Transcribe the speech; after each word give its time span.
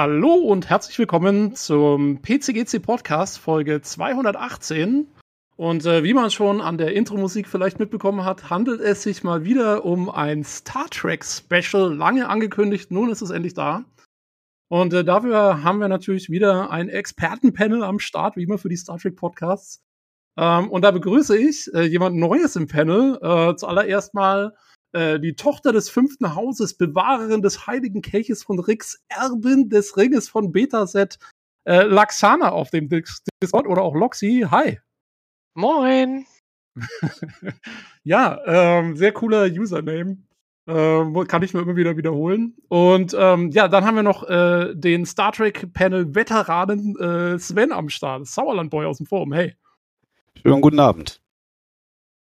Hallo 0.00 0.32
und 0.32 0.70
herzlich 0.70 0.96
willkommen 1.00 1.56
zum 1.56 2.22
PCGC 2.22 2.78
Podcast 2.80 3.36
Folge 3.40 3.80
218. 3.80 5.08
Und 5.56 5.86
äh, 5.86 6.04
wie 6.04 6.14
man 6.14 6.30
schon 6.30 6.60
an 6.60 6.78
der 6.78 6.94
Intro-Musik 6.94 7.48
vielleicht 7.48 7.80
mitbekommen 7.80 8.24
hat, 8.24 8.48
handelt 8.48 8.80
es 8.80 9.02
sich 9.02 9.24
mal 9.24 9.44
wieder 9.44 9.84
um 9.84 10.08
ein 10.08 10.44
Star 10.44 10.86
Trek 10.88 11.24
Special, 11.24 11.92
lange 11.92 12.28
angekündigt. 12.28 12.92
Nun 12.92 13.10
ist 13.10 13.22
es 13.22 13.30
endlich 13.30 13.54
da. 13.54 13.86
Und 14.68 14.94
äh, 14.94 15.02
dafür 15.02 15.64
haben 15.64 15.80
wir 15.80 15.88
natürlich 15.88 16.30
wieder 16.30 16.70
ein 16.70 16.88
Expertenpanel 16.88 17.82
am 17.82 17.98
Start, 17.98 18.36
wie 18.36 18.44
immer 18.44 18.58
für 18.58 18.68
die 18.68 18.76
Star 18.76 18.98
Trek 18.98 19.16
Podcasts. 19.16 19.82
Ähm, 20.36 20.70
und 20.70 20.82
da 20.82 20.92
begrüße 20.92 21.36
ich 21.36 21.74
äh, 21.74 21.82
jemand 21.82 22.14
Neues 22.14 22.54
im 22.54 22.68
Panel. 22.68 23.18
Äh, 23.20 23.56
zuallererst 23.56 24.14
mal 24.14 24.54
äh, 24.92 25.20
die 25.20 25.34
Tochter 25.34 25.72
des 25.72 25.90
fünften 25.90 26.34
Hauses, 26.34 26.76
Bewahrerin 26.76 27.42
des 27.42 27.66
heiligen 27.66 28.02
Kelches 28.02 28.42
von 28.42 28.58
Rix, 28.58 29.02
Erbin 29.08 29.68
des 29.68 29.96
Ringes 29.96 30.28
von 30.28 30.52
Betaset, 30.52 31.18
äh, 31.64 31.82
Laxana 31.82 32.50
auf 32.50 32.70
dem 32.70 32.88
Discord 32.88 33.66
oder 33.66 33.82
auch 33.82 33.94
Loxy. 33.94 34.46
Hi. 34.50 34.78
Moin. 35.54 36.24
ja, 38.04 38.40
ähm, 38.46 38.96
sehr 38.96 39.12
cooler 39.12 39.44
Username. 39.44 40.18
Ähm, 40.66 41.26
kann 41.26 41.42
ich 41.42 41.54
nur 41.54 41.62
immer 41.62 41.76
wieder 41.76 41.96
wiederholen. 41.96 42.54
Und 42.68 43.16
ähm, 43.18 43.50
ja, 43.50 43.68
dann 43.68 43.84
haben 43.84 43.96
wir 43.96 44.02
noch 44.02 44.28
äh, 44.28 44.74
den 44.74 45.06
Star 45.06 45.32
Trek 45.32 45.72
Panel 45.72 46.14
Veteranen 46.14 46.94
äh, 46.96 47.38
Sven 47.38 47.72
am 47.72 47.88
Start. 47.88 48.26
Sauerland 48.26 48.70
Boy 48.70 48.84
aus 48.84 48.98
dem 48.98 49.06
Forum. 49.06 49.32
Hey. 49.32 49.56
Schönen 50.42 50.60
guten 50.60 50.78
Abend. 50.78 51.20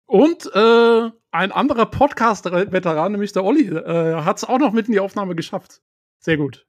Und 0.08 0.50
äh, 0.56 1.12
ein 1.32 1.52
anderer 1.52 1.86
Podcast-Veteran, 1.86 3.12
nämlich 3.12 3.34
der 3.34 3.44
Olli, 3.44 3.68
äh, 3.68 4.16
hat 4.24 4.38
es 4.38 4.44
auch 4.46 4.58
noch 4.58 4.72
mit 4.72 4.88
in 4.88 4.94
die 4.94 5.00
Aufnahme 5.00 5.36
geschafft. 5.36 5.82
Sehr 6.20 6.38
gut. 6.38 6.66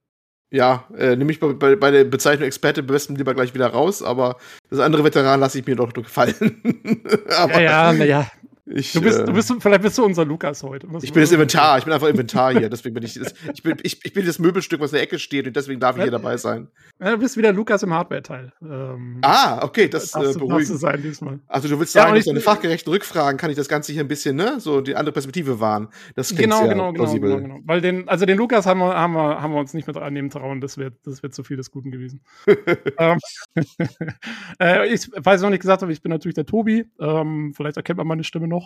Ja, 0.50 0.86
äh, 0.96 1.14
nehme 1.14 1.30
ich 1.30 1.40
bei, 1.40 1.52
bei, 1.52 1.76
bei, 1.76 1.90
der 1.90 2.04
Bezeichnung 2.04 2.46
Experte 2.46 2.82
besten 2.82 3.14
lieber 3.14 3.34
gleich 3.34 3.54
wieder 3.54 3.68
raus, 3.68 4.02
aber 4.02 4.38
das 4.70 4.80
andere 4.80 5.04
Veteran 5.04 5.40
lasse 5.40 5.58
ich 5.58 5.66
mir 5.66 5.76
doch 5.76 5.92
gefallen. 5.92 6.34
aber, 7.36 7.60
ja, 7.60 7.92
ja, 7.92 7.92
naja. 7.92 8.30
Ich, 8.70 8.92
du 8.92 9.00
bist, 9.00 9.18
äh, 9.18 9.24
du 9.24 9.32
bist, 9.32 9.52
vielleicht 9.60 9.82
bist 9.82 9.96
du 9.98 10.04
unser 10.04 10.24
Lukas 10.24 10.62
heute. 10.62 10.86
Ich 11.02 11.12
bin 11.12 11.22
das 11.22 11.32
Inventar, 11.32 11.78
ich 11.78 11.84
bin 11.84 11.92
einfach 11.92 12.08
Inventar 12.08 12.52
hier, 12.52 12.68
deswegen 12.70 12.94
bin 12.94 13.04
ich, 13.04 13.14
das, 13.14 13.34
ich 13.52 13.62
bin, 13.62 13.76
ich, 13.82 14.04
ich 14.04 14.12
bin 14.12 14.26
das 14.26 14.38
Möbelstück, 14.38 14.80
was 14.80 14.92
in 14.92 14.96
der 14.96 15.02
Ecke 15.02 15.18
steht 15.18 15.46
und 15.46 15.56
deswegen 15.56 15.80
darf 15.80 15.96
ich 15.96 16.02
hier 16.02 16.12
dabei 16.12 16.36
sein. 16.36 16.68
Ja, 17.00 17.12
du 17.12 17.18
bist 17.18 17.36
wieder 17.36 17.52
Lukas 17.52 17.82
im 17.82 17.94
Hardware-Teil. 17.94 18.52
Ähm, 18.62 19.18
ah, 19.22 19.60
okay, 19.62 19.88
das 19.88 20.14
äh, 20.14 20.38
beruhigt. 20.38 20.66
sein 20.66 21.02
diesmal. 21.02 21.40
Also 21.46 21.68
du 21.68 21.78
willst 21.78 21.92
sagen, 21.92 22.08
ja, 22.08 22.14
durch 22.14 22.26
deine 22.26 22.40
fachgerechten 22.40 22.92
Rückfragen 22.92 23.38
kann 23.38 23.50
ich 23.50 23.56
das 23.56 23.68
Ganze 23.68 23.92
hier 23.92 24.02
ein 24.02 24.08
bisschen, 24.08 24.36
ne, 24.36 24.56
so 24.58 24.80
die 24.80 24.96
andere 24.96 25.12
Perspektive 25.12 25.60
wahren. 25.60 25.88
Das 26.14 26.28
klingt 26.28 26.42
genau, 26.42 26.58
sehr 26.58 26.68
genau, 26.68 26.92
genau, 26.92 27.04
plausibel. 27.04 27.30
genau, 27.36 27.42
genau. 27.42 27.60
Weil 27.64 27.80
den, 27.80 28.08
also 28.08 28.26
den 28.26 28.36
Lukas 28.36 28.66
haben 28.66 28.80
wir, 28.80 28.94
haben 28.94 29.14
wir, 29.14 29.40
haben 29.40 29.52
wir 29.52 29.60
uns 29.60 29.74
nicht 29.74 29.86
mit 29.86 29.96
annehmen 29.96 30.30
trauen, 30.30 30.60
das 30.60 30.76
wird, 30.76 30.94
das 31.04 31.22
wird 31.22 31.34
zu 31.34 31.44
viel 31.44 31.56
des 31.56 31.70
Guten 31.70 31.90
gewesen. 31.90 32.20
ähm, 32.98 33.18
äh, 34.60 34.92
ich, 34.92 35.08
falls 35.22 35.40
ich 35.40 35.44
noch 35.44 35.50
nicht 35.50 35.62
gesagt 35.62 35.82
habe, 35.82 35.92
ich 35.92 36.02
bin 36.02 36.10
natürlich 36.10 36.34
der 36.34 36.46
Tobi. 36.46 36.86
Ähm, 37.00 37.52
vielleicht 37.54 37.76
erkennt 37.76 37.98
man 37.98 38.06
meine 38.06 38.24
Stimme 38.24 38.48
noch. 38.48 38.57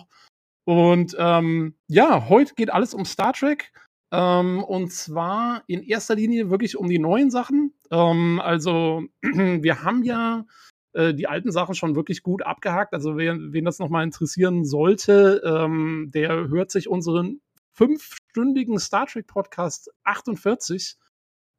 Und 0.65 1.15
ähm, 1.19 1.75
ja, 1.87 2.29
heute 2.29 2.53
geht 2.55 2.71
alles 2.71 2.93
um 2.93 3.05
Star 3.05 3.33
Trek. 3.33 3.71
Ähm, 4.11 4.63
und 4.63 4.91
zwar 4.93 5.63
in 5.67 5.81
erster 5.81 6.15
Linie 6.15 6.49
wirklich 6.49 6.77
um 6.77 6.87
die 6.87 6.99
neuen 6.99 7.31
Sachen. 7.31 7.73
Ähm, 7.91 8.39
also 8.41 9.03
wir 9.21 9.83
haben 9.83 10.03
ja 10.03 10.45
äh, 10.93 11.13
die 11.13 11.27
alten 11.27 11.51
Sachen 11.51 11.75
schon 11.75 11.95
wirklich 11.95 12.21
gut 12.21 12.45
abgehakt. 12.45 12.93
Also 12.93 13.17
wer, 13.17 13.35
wen 13.37 13.65
das 13.65 13.79
nochmal 13.79 14.03
interessieren 14.03 14.65
sollte, 14.65 15.41
ähm, 15.43 16.11
der 16.13 16.47
hört 16.47 16.71
sich 16.71 16.87
unseren 16.87 17.41
fünfstündigen 17.73 18.79
Star 18.79 19.07
Trek 19.07 19.27
Podcast 19.27 19.89
48 20.03 20.95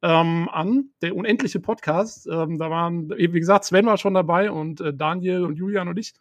ähm, 0.01 0.49
an, 0.49 0.91
der 1.01 1.15
unendliche 1.15 1.59
Podcast. 1.59 2.27
Ähm, 2.27 2.57
da 2.57 2.69
waren, 2.69 3.09
wie 3.09 3.27
gesagt, 3.39 3.65
Sven 3.65 3.85
war 3.85 3.97
schon 3.97 4.13
dabei 4.13 4.49
und 4.49 4.79
äh, 4.79 4.93
Daniel 4.93 5.43
und 5.43 5.57
Julian 5.57 5.89
und 5.89 5.97
ich. 5.97 6.13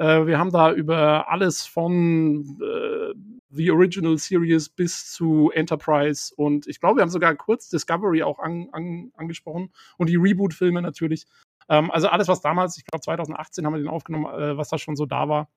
Äh, 0.00 0.26
wir 0.26 0.38
haben 0.38 0.50
da 0.50 0.72
über 0.72 1.30
alles 1.30 1.66
von 1.66 2.58
äh, 2.62 3.14
The 3.50 3.70
Original 3.70 4.16
Series 4.16 4.70
bis 4.70 5.12
zu 5.12 5.50
Enterprise 5.52 6.32
und 6.34 6.66
ich 6.66 6.80
glaube, 6.80 6.96
wir 6.96 7.02
haben 7.02 7.10
sogar 7.10 7.34
kurz 7.34 7.68
Discovery 7.68 8.22
auch 8.22 8.38
an, 8.38 8.70
an, 8.72 9.12
angesprochen 9.14 9.70
und 9.98 10.08
die 10.08 10.16
Reboot-Filme 10.16 10.80
natürlich. 10.80 11.26
Ähm, 11.68 11.90
also 11.90 12.08
alles, 12.08 12.28
was 12.28 12.40
damals, 12.40 12.78
ich 12.78 12.86
glaube 12.86 13.02
2018 13.02 13.66
haben 13.66 13.74
wir 13.74 13.78
den 13.78 13.88
aufgenommen, 13.88 14.24
äh, 14.26 14.56
was 14.56 14.70
da 14.70 14.78
schon 14.78 14.96
so 14.96 15.04
da 15.04 15.28
war, 15.28 15.50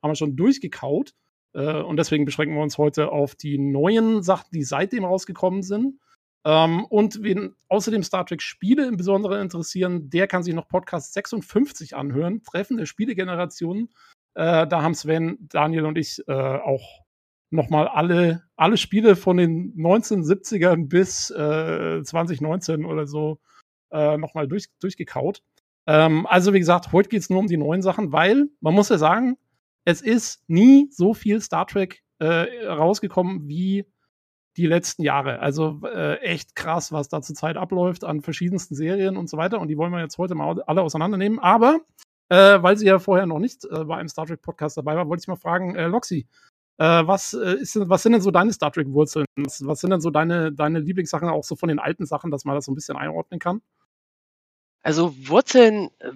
haben 0.00 0.12
wir 0.12 0.14
schon 0.16 0.36
durchgekaut. 0.36 1.14
Äh, 1.54 1.82
und 1.82 1.96
deswegen 1.96 2.24
beschränken 2.24 2.54
wir 2.54 2.62
uns 2.62 2.78
heute 2.78 3.10
auf 3.10 3.34
die 3.34 3.58
neuen 3.58 4.22
Sachen, 4.22 4.50
die 4.52 4.62
seitdem 4.62 5.04
rausgekommen 5.04 5.64
sind. 5.64 5.98
Ähm, 6.48 6.86
und 6.86 7.22
wen 7.22 7.54
außerdem 7.68 8.02
Star 8.02 8.24
Trek 8.24 8.40
Spiele 8.40 8.86
im 8.86 8.96
Besonderen 8.96 9.42
interessieren, 9.42 10.08
der 10.08 10.26
kann 10.26 10.42
sich 10.42 10.54
noch 10.54 10.66
Podcast 10.66 11.12
56 11.12 11.94
anhören, 11.94 12.42
Treffen 12.42 12.78
der 12.78 12.86
Spielegenerationen. 12.86 13.90
Äh, 14.32 14.66
da 14.66 14.80
haben 14.80 14.94
Sven, 14.94 15.36
Daniel 15.42 15.84
und 15.84 15.98
ich 15.98 16.26
äh, 16.26 16.32
auch 16.32 17.04
nochmal 17.50 17.86
alle, 17.86 18.44
alle 18.56 18.78
Spiele 18.78 19.14
von 19.14 19.36
den 19.36 19.74
1970ern 19.76 20.88
bis 20.88 21.28
äh, 21.28 22.02
2019 22.02 22.86
oder 22.86 23.06
so 23.06 23.40
äh, 23.92 24.16
nochmal 24.16 24.48
durch, 24.48 24.68
durchgekaut. 24.80 25.42
Ähm, 25.86 26.26
also 26.26 26.54
wie 26.54 26.60
gesagt, 26.60 26.92
heute 26.92 27.10
geht 27.10 27.20
es 27.20 27.28
nur 27.28 27.40
um 27.40 27.46
die 27.46 27.58
neuen 27.58 27.82
Sachen, 27.82 28.10
weil 28.10 28.48
man 28.62 28.72
muss 28.72 28.88
ja 28.88 28.96
sagen, 28.96 29.36
es 29.84 30.00
ist 30.00 30.42
nie 30.48 30.88
so 30.92 31.12
viel 31.12 31.42
Star 31.42 31.66
Trek 31.66 32.02
äh, 32.20 32.66
rausgekommen 32.66 33.48
wie 33.48 33.84
die 34.56 34.66
letzten 34.66 35.02
Jahre. 35.02 35.40
Also 35.40 35.80
äh, 35.84 36.16
echt 36.20 36.56
krass, 36.56 36.92
was 36.92 37.08
da 37.08 37.22
zurzeit 37.22 37.56
abläuft 37.56 38.04
an 38.04 38.22
verschiedensten 38.22 38.74
Serien 38.74 39.16
und 39.16 39.28
so 39.28 39.36
weiter. 39.36 39.60
Und 39.60 39.68
die 39.68 39.76
wollen 39.76 39.92
wir 39.92 40.00
jetzt 40.00 40.18
heute 40.18 40.34
mal 40.34 40.60
alle 40.62 40.82
auseinandernehmen. 40.82 41.38
Aber 41.38 41.80
äh, 42.28 42.62
weil 42.62 42.76
sie 42.76 42.86
ja 42.86 42.98
vorher 42.98 43.26
noch 43.26 43.38
nicht 43.38 43.64
äh, 43.64 43.84
bei 43.84 43.96
einem 43.96 44.08
Star 44.08 44.26
Trek 44.26 44.42
Podcast 44.42 44.76
dabei 44.76 44.96
war, 44.96 45.08
wollte 45.08 45.22
ich 45.22 45.28
mal 45.28 45.36
fragen, 45.36 45.76
äh, 45.76 45.86
Loxy, 45.86 46.26
äh, 46.78 47.06
was, 47.06 47.34
äh, 47.34 47.54
ist, 47.54 47.76
was 47.88 48.02
sind 48.02 48.12
denn 48.12 48.20
so 48.20 48.30
deine 48.30 48.52
Star 48.52 48.70
Trek 48.70 48.88
Wurzeln? 48.88 49.26
Was, 49.36 49.64
was, 49.66 49.80
sind 49.80 49.90
denn 49.90 50.00
so 50.00 50.10
deine, 50.10 50.52
deine 50.52 50.78
Lieblingssachen, 50.78 51.28
auch 51.28 51.44
so 51.44 51.56
von 51.56 51.68
den 51.68 51.78
alten 51.78 52.06
Sachen, 52.06 52.30
dass 52.30 52.44
man 52.44 52.54
das 52.54 52.66
so 52.66 52.72
ein 52.72 52.74
bisschen 52.74 52.96
einordnen 52.96 53.40
kann? 53.40 53.62
Also 54.82 55.14
Wurzeln 55.28 55.90
äh, 55.98 56.12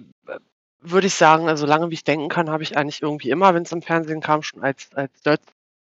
würde 0.79 1.07
ich 1.07 1.15
sagen, 1.15 1.47
also 1.47 1.65
lange 1.65 1.89
wie 1.89 1.95
ich 1.95 2.03
denken 2.03 2.29
kann, 2.29 2.49
habe 2.49 2.63
ich 2.63 2.77
eigentlich 2.77 3.01
irgendwie 3.01 3.29
immer, 3.29 3.53
wenn 3.53 3.63
es 3.63 3.71
im 3.71 3.81
Fernsehen 3.81 4.21
kam, 4.21 4.41
schon 4.41 4.63
als, 4.63 4.89
als 4.93 5.21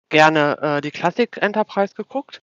gerne 0.09 0.57
äh, 0.61 0.81
die 0.81 0.91
Classic 0.91 1.37
Enterprise 1.37 1.93
geguckt. 1.95 2.41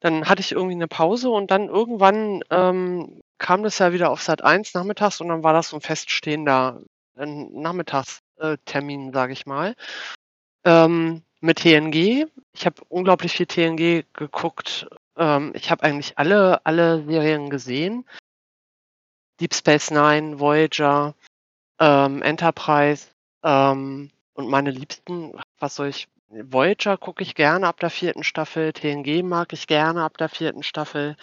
Dann 0.00 0.28
hatte 0.28 0.40
ich 0.40 0.52
irgendwie 0.52 0.74
eine 0.74 0.88
Pause 0.88 1.30
und 1.30 1.50
dann 1.50 1.68
irgendwann 1.68 2.42
ähm, 2.50 3.20
kam 3.38 3.62
das 3.62 3.78
ja 3.78 3.92
wieder 3.92 4.10
auf 4.10 4.22
Sat 4.22 4.42
1 4.42 4.74
nachmittags 4.74 5.20
und 5.20 5.28
dann 5.28 5.42
war 5.42 5.52
das 5.52 5.70
so 5.70 5.76
ein 5.76 5.80
feststehender 5.80 6.82
äh, 7.16 7.26
Nachmittagstermin, 7.26 9.12
sage 9.12 9.32
ich 9.32 9.46
mal. 9.46 9.74
Ähm, 10.64 11.22
mit 11.40 11.58
TNG. 11.58 12.26
Ich 12.54 12.66
habe 12.66 12.82
unglaublich 12.88 13.32
viel 13.32 13.46
TNG 13.46 14.04
geguckt. 14.14 14.86
Ähm, 15.16 15.52
ich 15.54 15.70
habe 15.70 15.82
eigentlich 15.82 16.18
alle, 16.18 16.64
alle 16.64 17.04
Serien 17.04 17.50
gesehen. 17.50 18.06
Deep 19.40 19.54
Space 19.54 19.90
Nine, 19.90 20.38
Voyager, 20.38 21.14
ähm, 21.78 22.22
Enterprise 22.22 23.08
ähm, 23.42 24.10
und 24.34 24.48
meine 24.48 24.70
Liebsten, 24.70 25.32
was 25.58 25.74
soll 25.74 25.88
ich 25.88 26.08
Voyager 26.28 26.96
gucke 26.96 27.22
ich 27.22 27.34
gerne 27.34 27.66
ab 27.66 27.80
der 27.80 27.90
vierten 27.90 28.24
Staffel, 28.24 28.72
TNG 28.72 29.22
mag 29.22 29.52
ich 29.52 29.66
gerne 29.66 30.02
ab 30.02 30.18
der 30.18 30.28
vierten 30.28 30.62
Staffel. 30.62 31.16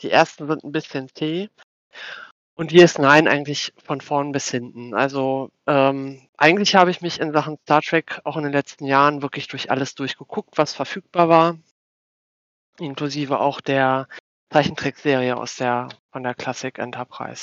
Die 0.00 0.10
ersten 0.10 0.46
sind 0.46 0.64
ein 0.64 0.72
bisschen 0.72 1.08
zäh. 1.08 1.48
Und 2.54 2.72
DS9 2.72 3.28
eigentlich 3.28 3.72
von 3.84 4.00
vorn 4.00 4.32
bis 4.32 4.50
hinten. 4.50 4.94
Also 4.94 5.50
ähm, 5.66 6.28
eigentlich 6.36 6.74
habe 6.74 6.90
ich 6.90 7.00
mich 7.00 7.20
in 7.20 7.32
Sachen 7.32 7.56
Star 7.62 7.82
Trek 7.82 8.20
auch 8.24 8.36
in 8.36 8.42
den 8.42 8.52
letzten 8.52 8.84
Jahren 8.84 9.22
wirklich 9.22 9.46
durch 9.46 9.70
alles 9.70 9.94
durchgeguckt, 9.94 10.58
was 10.58 10.74
verfügbar 10.74 11.28
war. 11.28 11.58
Inklusive 12.80 13.38
auch 13.38 13.60
der 13.60 14.08
Zeichentrickserie 14.50 15.36
aus 15.36 15.56
der 15.56 15.88
von 16.10 16.24
der 16.24 16.34
Classic 16.34 16.76
Enterprise. 16.78 17.42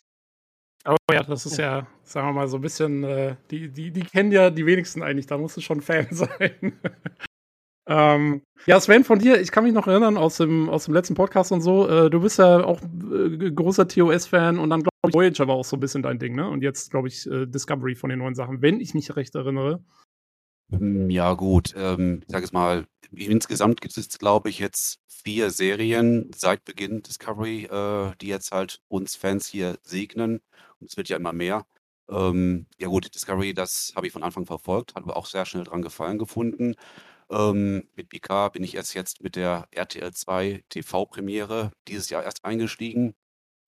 Oh 0.87 0.95
ja, 1.11 1.23
das 1.23 1.45
ist 1.45 1.57
ja, 1.57 1.87
sagen 2.03 2.27
wir 2.27 2.33
mal, 2.33 2.47
so 2.47 2.57
ein 2.57 2.61
bisschen, 2.61 3.03
äh, 3.03 3.35
die, 3.49 3.69
die, 3.69 3.91
die 3.91 4.01
kennen 4.01 4.31
ja 4.31 4.49
die 4.51 4.65
wenigsten 4.65 5.01
eigentlich, 5.01 5.25
da 5.25 5.37
musst 5.37 5.57
du 5.57 5.61
schon 5.61 5.81
Fan 5.81 6.07
sein. 6.11 6.79
ähm, 7.87 8.41
ja, 8.67 8.79
Sven, 8.79 9.03
von 9.03 9.19
dir, 9.19 9.41
ich 9.41 9.51
kann 9.51 9.63
mich 9.63 9.73
noch 9.73 9.87
erinnern 9.87 10.17
aus 10.17 10.37
dem, 10.37 10.69
aus 10.69 10.85
dem 10.85 10.93
letzten 10.93 11.15
Podcast 11.15 11.51
und 11.51 11.61
so, 11.61 11.87
äh, 11.87 12.09
du 12.09 12.21
bist 12.21 12.37
ja 12.37 12.63
auch 12.63 12.81
äh, 12.81 13.51
großer 13.51 13.87
TOS-Fan 13.87 14.59
und 14.59 14.69
dann, 14.69 14.81
glaube 14.81 14.91
ich, 15.07 15.13
Voyager 15.13 15.47
war 15.47 15.55
auch 15.55 15.65
so 15.65 15.75
ein 15.75 15.79
bisschen 15.79 16.03
dein 16.03 16.19
Ding, 16.19 16.35
ne? 16.35 16.47
Und 16.47 16.61
jetzt, 16.61 16.91
glaube 16.91 17.07
ich, 17.07 17.29
äh, 17.29 17.45
Discovery 17.45 17.95
von 17.95 18.09
den 18.09 18.19
neuen 18.19 18.35
Sachen, 18.35 18.61
wenn 18.61 18.79
ich 18.79 18.93
mich 18.93 19.15
recht 19.15 19.35
erinnere. 19.35 19.83
Hm, 20.71 21.09
ja, 21.09 21.33
gut. 21.33 21.73
Ähm, 21.77 22.21
ich 22.25 22.31
sage 22.31 22.45
es 22.45 22.51
mal, 22.51 22.85
insgesamt 23.11 23.81
gibt 23.81 23.97
es, 23.97 24.17
glaube 24.17 24.49
ich, 24.49 24.59
jetzt 24.59 24.99
vier 25.07 25.49
Serien 25.51 26.31
seit 26.35 26.63
Beginn 26.65 27.01
Discovery, 27.03 27.65
äh, 27.65 28.13
die 28.21 28.27
jetzt 28.27 28.51
halt 28.51 28.81
uns 28.87 29.15
Fans 29.15 29.47
hier 29.47 29.77
segnen. 29.83 30.41
Und 30.79 30.89
es 30.89 30.97
wird 30.97 31.09
ja 31.09 31.17
immer 31.17 31.33
mehr. 31.33 31.65
Ähm, 32.09 32.67
ja 32.77 32.87
gut, 32.87 33.13
Discovery, 33.13 33.53
das 33.53 33.93
habe 33.95 34.05
ich 34.07 34.13
von 34.13 34.23
Anfang 34.23 34.45
verfolgt, 34.45 34.93
habe 34.95 35.15
auch 35.15 35.25
sehr 35.25 35.45
schnell 35.45 35.63
dran 35.63 35.81
gefallen 35.81 36.19
gefunden. 36.19 36.75
Ähm, 37.31 37.87
mit 37.95 38.09
PK 38.09 38.49
bin 38.49 38.63
ich 38.63 38.75
erst 38.75 38.93
jetzt 38.93 39.23
mit 39.23 39.35
der 39.35 39.67
RTL 39.71 40.13
2 40.13 40.63
TV-Premiere 40.69 41.71
dieses 41.87 42.09
Jahr 42.11 42.23
erst 42.23 42.45
eingestiegen. 42.45 43.15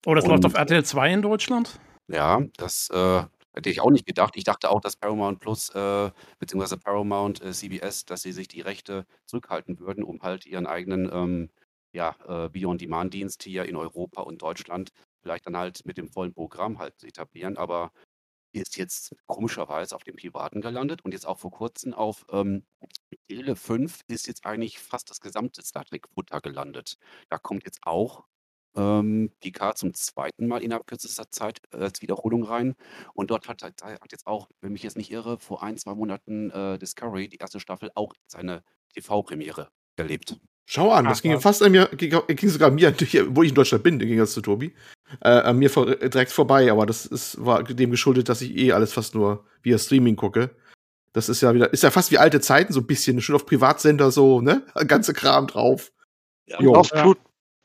Oh, 0.06 0.14
das 0.14 0.26
läuft 0.28 0.46
Und- 0.46 0.54
auf 0.54 0.54
RTL 0.60 0.86
2 0.86 1.12
in 1.12 1.24
Deutschland? 1.24 1.80
Ja, 2.08 2.42
das 2.58 2.90
äh, 2.92 3.24
hätte 3.58 3.70
ich 3.70 3.82
auch 3.82 3.92
nicht 3.92 4.06
gedacht. 4.06 4.36
Ich 4.38 4.44
dachte 4.44 4.70
auch, 4.70 4.82
dass 4.82 4.96
Paramount 4.96 5.40
Plus 5.40 5.70
äh, 5.70 6.12
beziehungsweise 6.40 6.78
Paramount 6.78 7.42
äh, 7.42 7.52
CBS, 7.52 8.06
dass 8.06 8.22
sie 8.22 8.32
sich 8.32 8.48
die 8.48 8.62
Rechte 8.62 9.06
zurückhalten 9.26 9.80
würden, 9.80 10.04
um 10.04 10.22
halt 10.22 10.46
ihren 10.46 10.68
eigenen 10.68 11.10
ähm, 11.12 11.50
ja, 11.94 12.16
äh, 12.28 12.54
Video-on-Demand-Dienst 12.54 13.44
hier 13.44 13.66
in 13.66 13.76
Europa 13.76 14.22
und 14.22 14.42
Deutschland 14.42 14.92
vielleicht 15.22 15.48
dann 15.48 15.58
halt 15.58 15.86
mit 15.86 15.98
dem 15.98 16.10
vollen 16.10 16.34
Programm 16.34 16.80
halt 16.80 16.98
zu 17.00 17.08
etablieren. 17.08 17.58
Aber 17.58 17.92
ist 18.54 18.78
jetzt 18.78 19.16
komischerweise 19.26 19.96
auf 19.96 20.04
dem 20.04 20.16
Privaten 20.16 20.62
gelandet 20.62 21.04
und 21.04 21.12
jetzt 21.12 21.26
auch 21.26 21.40
vor 21.40 21.52
kurzem 21.52 21.94
auf 21.94 22.26
ähm, 22.32 22.66
Tele 23.28 23.56
5 23.56 24.02
ist 24.08 24.28
jetzt 24.28 24.46
eigentlich 24.46 24.80
fast 24.80 25.10
das 25.10 25.20
gesamte 25.20 25.62
Star 25.64 25.86
Trek-Futter 25.86 26.42
gelandet. 26.42 26.98
Da 27.30 27.38
kommt 27.38 27.66
jetzt 27.66 27.80
auch 27.84 28.26
ähm, 28.78 29.32
Picard 29.42 29.78
zum 29.78 29.94
zweiten 29.94 30.48
Mal 30.48 30.64
innerhalb 30.64 30.88
kürzester 30.88 31.30
Zeit 31.30 31.60
äh, 31.74 31.78
als 31.78 32.02
Wiederholung 32.02 32.44
rein. 32.44 32.76
Und 33.14 33.32
dort 33.32 33.48
hat, 33.48 33.64
hat, 33.64 33.84
hat 33.84 34.12
jetzt 34.12 34.28
auch, 34.28 34.48
wenn 34.62 34.72
mich 34.72 34.84
jetzt 34.84 34.98
nicht 34.98 35.12
irre, 35.12 35.40
vor 35.40 35.64
ein, 35.64 35.78
zwei 35.78 35.96
Monaten 35.96 36.52
äh, 36.52 36.78
Discovery, 36.78 37.28
die 37.28 37.38
erste 37.38 37.60
Staffel, 37.60 37.92
auch 37.96 38.14
seine 38.28 38.64
TV-Premiere 38.94 39.70
erlebt. 39.96 40.38
Schau 40.70 40.92
an, 40.92 41.06
Ach, 41.06 41.12
das 41.12 41.22
ging 41.22 41.34
was. 41.34 41.44
fast 41.44 41.64
an 41.64 41.72
mir, 41.72 41.88
ging, 41.96 42.14
ging 42.28 42.50
sogar 42.50 42.72
mir, 42.72 42.94
wo 43.30 43.44
ich 43.44 43.50
in 43.50 43.56
Deutschland 43.56 43.84
bin, 43.84 44.00
ging 44.00 44.18
das 44.18 44.34
zu 44.34 44.42
Tobi, 44.42 44.74
äh, 45.22 45.30
an 45.30 45.58
mir 45.58 45.70
vor, 45.70 45.86
direkt 45.96 46.32
vorbei, 46.32 46.70
aber 46.72 46.86
das 46.86 47.06
ist, 47.06 47.44
war 47.44 47.64
dem 47.64 47.92
geschuldet, 47.92 48.28
dass 48.28 48.42
ich 48.42 48.56
eh 48.56 48.74
alles 48.74 48.92
fast 48.92 49.16
nur 49.16 49.46
via 49.64 49.78
Streaming 49.78 50.18
gucke. 50.18 50.52
Das 51.14 51.30
ist 51.30 51.42
ja 51.42 51.54
wieder, 51.54 51.72
ist 51.72 51.84
ja 51.84 51.90
fast 51.90 52.12
wie 52.12 52.18
alte 52.18 52.42
Zeiten, 52.42 52.74
so 52.74 52.82
ein 52.82 52.86
bisschen, 52.86 53.22
schon 53.22 53.36
auf 53.36 53.46
Privatsender 53.46 54.12
so, 54.12 54.42
ne? 54.42 54.64
Ganze 54.88 55.14
Kram 55.14 55.48
drauf. 55.48 55.92
Jo. 56.60 56.76
Auf 56.76 56.92
Ja. 56.94 57.14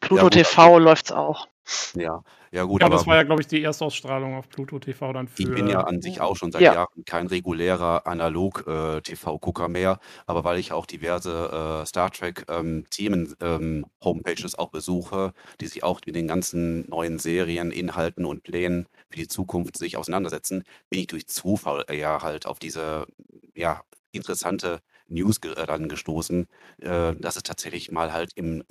Plu 0.03 0.17
Pluto 0.19 0.37
Ja. 0.37 0.43
TV 0.45 0.79
läuft's 0.79 1.13
auch. 1.13 1.49
Ja, 1.95 2.23
ja 2.51 2.65
gut, 2.65 2.81
Ja, 2.81 2.87
aber 2.87 2.97
das 2.97 3.07
war 3.07 3.17
ja, 3.17 3.23
glaube 3.23 3.41
ich, 3.41 3.47
die 3.47 3.63
Erstausstrahlung 3.63 4.35
auf 4.35 4.49
Pluto 4.49 4.79
TV 4.79 5.13
dann 5.13 5.29
für. 5.29 5.43
ich 5.43 5.55
bin 5.55 5.69
ja 5.69 5.81
an 5.83 6.03
sich 6.03 6.21
auch 6.21 6.37
schon 6.37 6.51
seit 6.53 6.63
Ja. 6.63 6.75
Jahren 6.75 7.05
kein 7.07 7.27
regulärer 7.29 8.07
Analog-TV-Gucker 8.07 9.69
mehr, 9.69 10.01
aber 10.27 10.43
weil 10.45 10.59
ich 10.59 10.73
auch 10.73 10.87
diverse 10.87 11.81
äh, 11.83 11.87
Star 11.87 12.11
Trek-Themen-Homepages 12.11 14.59
auch 14.59 14.71
besuche, 14.71 15.33
die 15.61 15.67
sich 15.69 15.85
auch 15.85 16.01
mit 16.05 16.17
den 16.17 16.27
ganzen 16.27 16.89
neuen 16.89 17.19
Serien, 17.19 17.71
Inhalten 17.71 18.25
und 18.25 18.43
Plänen 18.43 18.87
für 19.09 19.19
die 19.19 19.29
Zukunft 19.29 19.77
sich 19.79 19.97
auseinandersetzen, 19.97 20.65
bin 20.91 21.01
ich 21.01 21.07
durch 21.07 21.29
Zufall 21.29 21.85
ja 21.93 22.23
halt 22.23 22.47
auf 22.47 22.59
diese 22.59 23.07
ja, 23.55 23.83
interessante 24.13 24.81
News 25.09 25.41
ge 25.41 25.53
äh, 25.55 25.67
dann 25.67 25.89
gestoßen, 25.89 26.49
äh, 26.81 27.15
dass 27.17 27.37
es 27.37 27.43
tatsächlich 27.45 27.91
mal 27.93 28.13
halt 28.13 28.33
im 28.35 28.65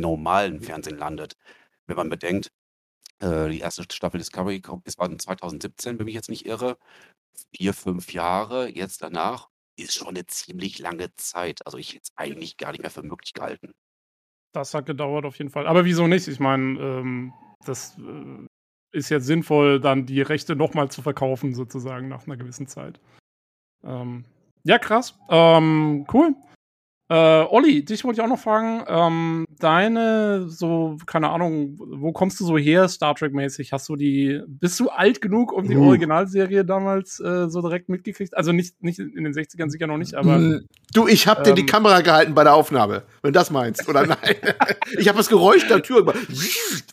normalen 0.00 0.60
Fernsehen 0.60 0.98
landet. 0.98 1.36
Wenn 1.86 1.96
man 1.96 2.08
bedenkt, 2.08 2.50
äh, 3.20 3.48
die 3.48 3.60
erste 3.60 3.84
Staffel 3.90 4.18
Discovery 4.18 4.60
kommt, 4.60 4.86
es 4.86 4.98
war 4.98 5.10
in 5.10 5.18
2017, 5.18 5.98
wenn 5.98 6.06
mich 6.06 6.14
jetzt 6.14 6.30
nicht 6.30 6.46
irre, 6.46 6.78
vier, 7.54 7.74
fünf 7.74 8.12
Jahre 8.12 8.68
jetzt 8.68 9.02
danach, 9.02 9.48
ist 9.76 9.94
schon 9.94 10.08
eine 10.08 10.26
ziemlich 10.26 10.78
lange 10.78 11.14
Zeit. 11.16 11.64
Also 11.66 11.78
ich 11.78 11.90
hätte 11.90 12.02
es 12.04 12.12
eigentlich 12.16 12.56
gar 12.56 12.72
nicht 12.72 12.82
mehr 12.82 12.90
für 12.90 13.02
möglich 13.02 13.32
gehalten. 13.32 13.72
Das 14.52 14.74
hat 14.74 14.86
gedauert 14.86 15.24
auf 15.24 15.38
jeden 15.38 15.50
Fall. 15.50 15.66
Aber 15.66 15.84
wieso 15.84 16.06
nicht? 16.06 16.28
Ich 16.28 16.40
meine, 16.40 16.78
ähm, 16.78 17.32
das 17.64 17.98
äh, 17.98 18.46
ist 18.92 19.08
jetzt 19.08 19.26
sinnvoll, 19.26 19.80
dann 19.80 20.04
die 20.04 20.20
Rechte 20.20 20.54
nochmal 20.56 20.90
zu 20.90 21.00
verkaufen, 21.00 21.54
sozusagen, 21.54 22.08
nach 22.08 22.26
einer 22.26 22.36
gewissen 22.36 22.66
Zeit. 22.66 23.00
Ähm, 23.82 24.24
ja, 24.64 24.78
krass. 24.78 25.18
Ähm, 25.30 26.06
cool. 26.12 26.34
Äh, 27.08 27.14
Olli, 27.50 27.84
dich 27.84 28.04
wollte 28.04 28.20
ich 28.20 28.24
auch 28.24 28.28
noch 28.30 28.38
fragen. 28.38 28.84
Ähm, 28.88 29.44
deine, 29.58 30.48
so, 30.48 30.96
keine 31.04 31.28
Ahnung, 31.28 31.76
wo 31.78 32.12
kommst 32.12 32.40
du 32.40 32.44
so 32.46 32.56
her, 32.56 32.88
Star 32.88 33.14
Trek-mäßig? 33.14 33.72
Hast 33.72 33.88
du 33.88 33.96
die, 33.96 34.40
bist 34.46 34.80
du 34.80 34.88
alt 34.88 35.20
genug, 35.20 35.52
um 35.52 35.68
die 35.68 35.76
Uh. 35.76 35.88
Originalserie 35.88 36.64
damals 36.64 37.20
äh, 37.20 37.48
so 37.50 37.60
direkt 37.60 37.88
mitgekriegt? 37.90 38.34
Also 38.36 38.52
nicht, 38.52 38.82
nicht 38.82 38.98
in 38.98 39.24
den 39.24 39.34
60ern 39.34 39.68
sicher 39.70 39.86
noch 39.86 39.98
nicht, 39.98 40.14
aber. 40.14 40.38
Mm, 40.38 40.66
Du, 40.94 41.08
ich 41.08 41.26
hab 41.26 41.42
dir 41.42 41.54
die 41.54 41.62
Ähm. 41.62 41.66
Kamera 41.66 42.02
gehalten 42.02 42.34
bei 42.34 42.44
der 42.44 42.54
Aufnahme, 42.54 43.04
wenn 43.22 43.32
du 43.32 43.38
das 43.38 43.50
meinst, 43.50 43.88
oder 43.88 44.06
nein? 44.06 44.18
ich 44.98 45.08
habe 45.08 45.16
das 45.16 45.28
Geräusch 45.30 45.66
der 45.66 45.82
Tür 45.82 46.00
gemacht. 46.04 46.18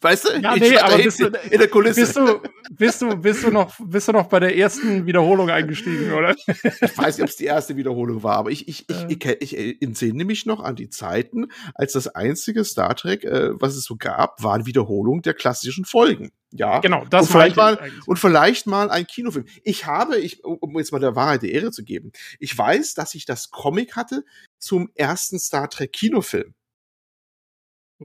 Weißt 0.01 0.25
du? 0.29 0.39
Ja, 0.39 0.55
ich 0.55 0.61
nee, 0.61 0.77
aber 0.77 0.97
bist 0.97 1.19
du- 1.19 1.25
in 1.27 1.59
der 1.59 1.67
Kulisse. 1.67 1.99
Bist 2.01 2.15
du, 2.15 2.39
bist 2.71 3.01
du, 3.01 3.15
bist 3.17 3.43
du 3.43 3.51
noch, 3.51 3.73
bist 3.77 4.07
du 4.07 4.13
noch 4.13 4.27
bei 4.27 4.39
der 4.39 4.55
ersten 4.57 5.05
Wiederholung 5.05 5.49
eingestiegen, 5.49 6.13
oder? 6.13 6.33
Ich 6.37 6.97
weiß 6.97 7.17
nicht, 7.17 7.23
ob 7.23 7.29
es 7.29 7.35
die 7.35 7.45
erste 7.45 7.75
Wiederholung 7.75 8.23
war, 8.23 8.37
aber 8.37 8.51
ich, 8.51 8.69
ich, 8.69 8.85
ich, 8.89 9.25
Äh. 9.25 9.35
ich, 9.41 9.57
ich, 9.57 9.81
ich 9.81 9.81
entsinne 10.09 10.25
mich 10.25 10.45
noch 10.45 10.61
an 10.61 10.75
die 10.75 10.89
Zeiten, 10.89 11.47
als 11.75 11.93
das 11.93 12.07
einzige 12.07 12.63
Star 12.63 12.95
Trek, 12.95 13.23
äh, 13.23 13.51
was 13.59 13.75
es 13.75 13.83
so 13.83 13.95
gab, 13.95 14.41
waren 14.43 14.65
Wiederholungen 14.65 15.21
der 15.21 15.33
klassischen 15.33 15.85
Folgen. 15.85 16.31
Ja. 16.51 16.79
Genau, 16.79 17.05
das 17.05 17.27
und 17.27 17.31
vielleicht 17.31 17.55
mal 17.55 17.77
eigentlich. 17.77 18.07
und 18.07 18.17
vielleicht 18.17 18.67
mal 18.67 18.89
ein 18.89 19.05
Kinofilm. 19.05 19.45
Ich 19.63 19.85
habe, 19.85 20.17
ich, 20.17 20.43
um 20.43 20.77
jetzt 20.77 20.91
mal 20.91 20.99
der 20.99 21.15
Wahrheit 21.15 21.43
die 21.43 21.51
Ehre 21.51 21.71
zu 21.71 21.83
geben, 21.83 22.11
ich 22.39 22.57
weiß, 22.57 22.95
dass 22.95 23.13
ich 23.13 23.25
das 23.25 23.51
Comic 23.51 23.95
hatte 23.95 24.25
zum 24.57 24.89
ersten 24.95 25.39
Star 25.39 25.69
Trek 25.69 25.93
Kinofilm. 25.93 26.53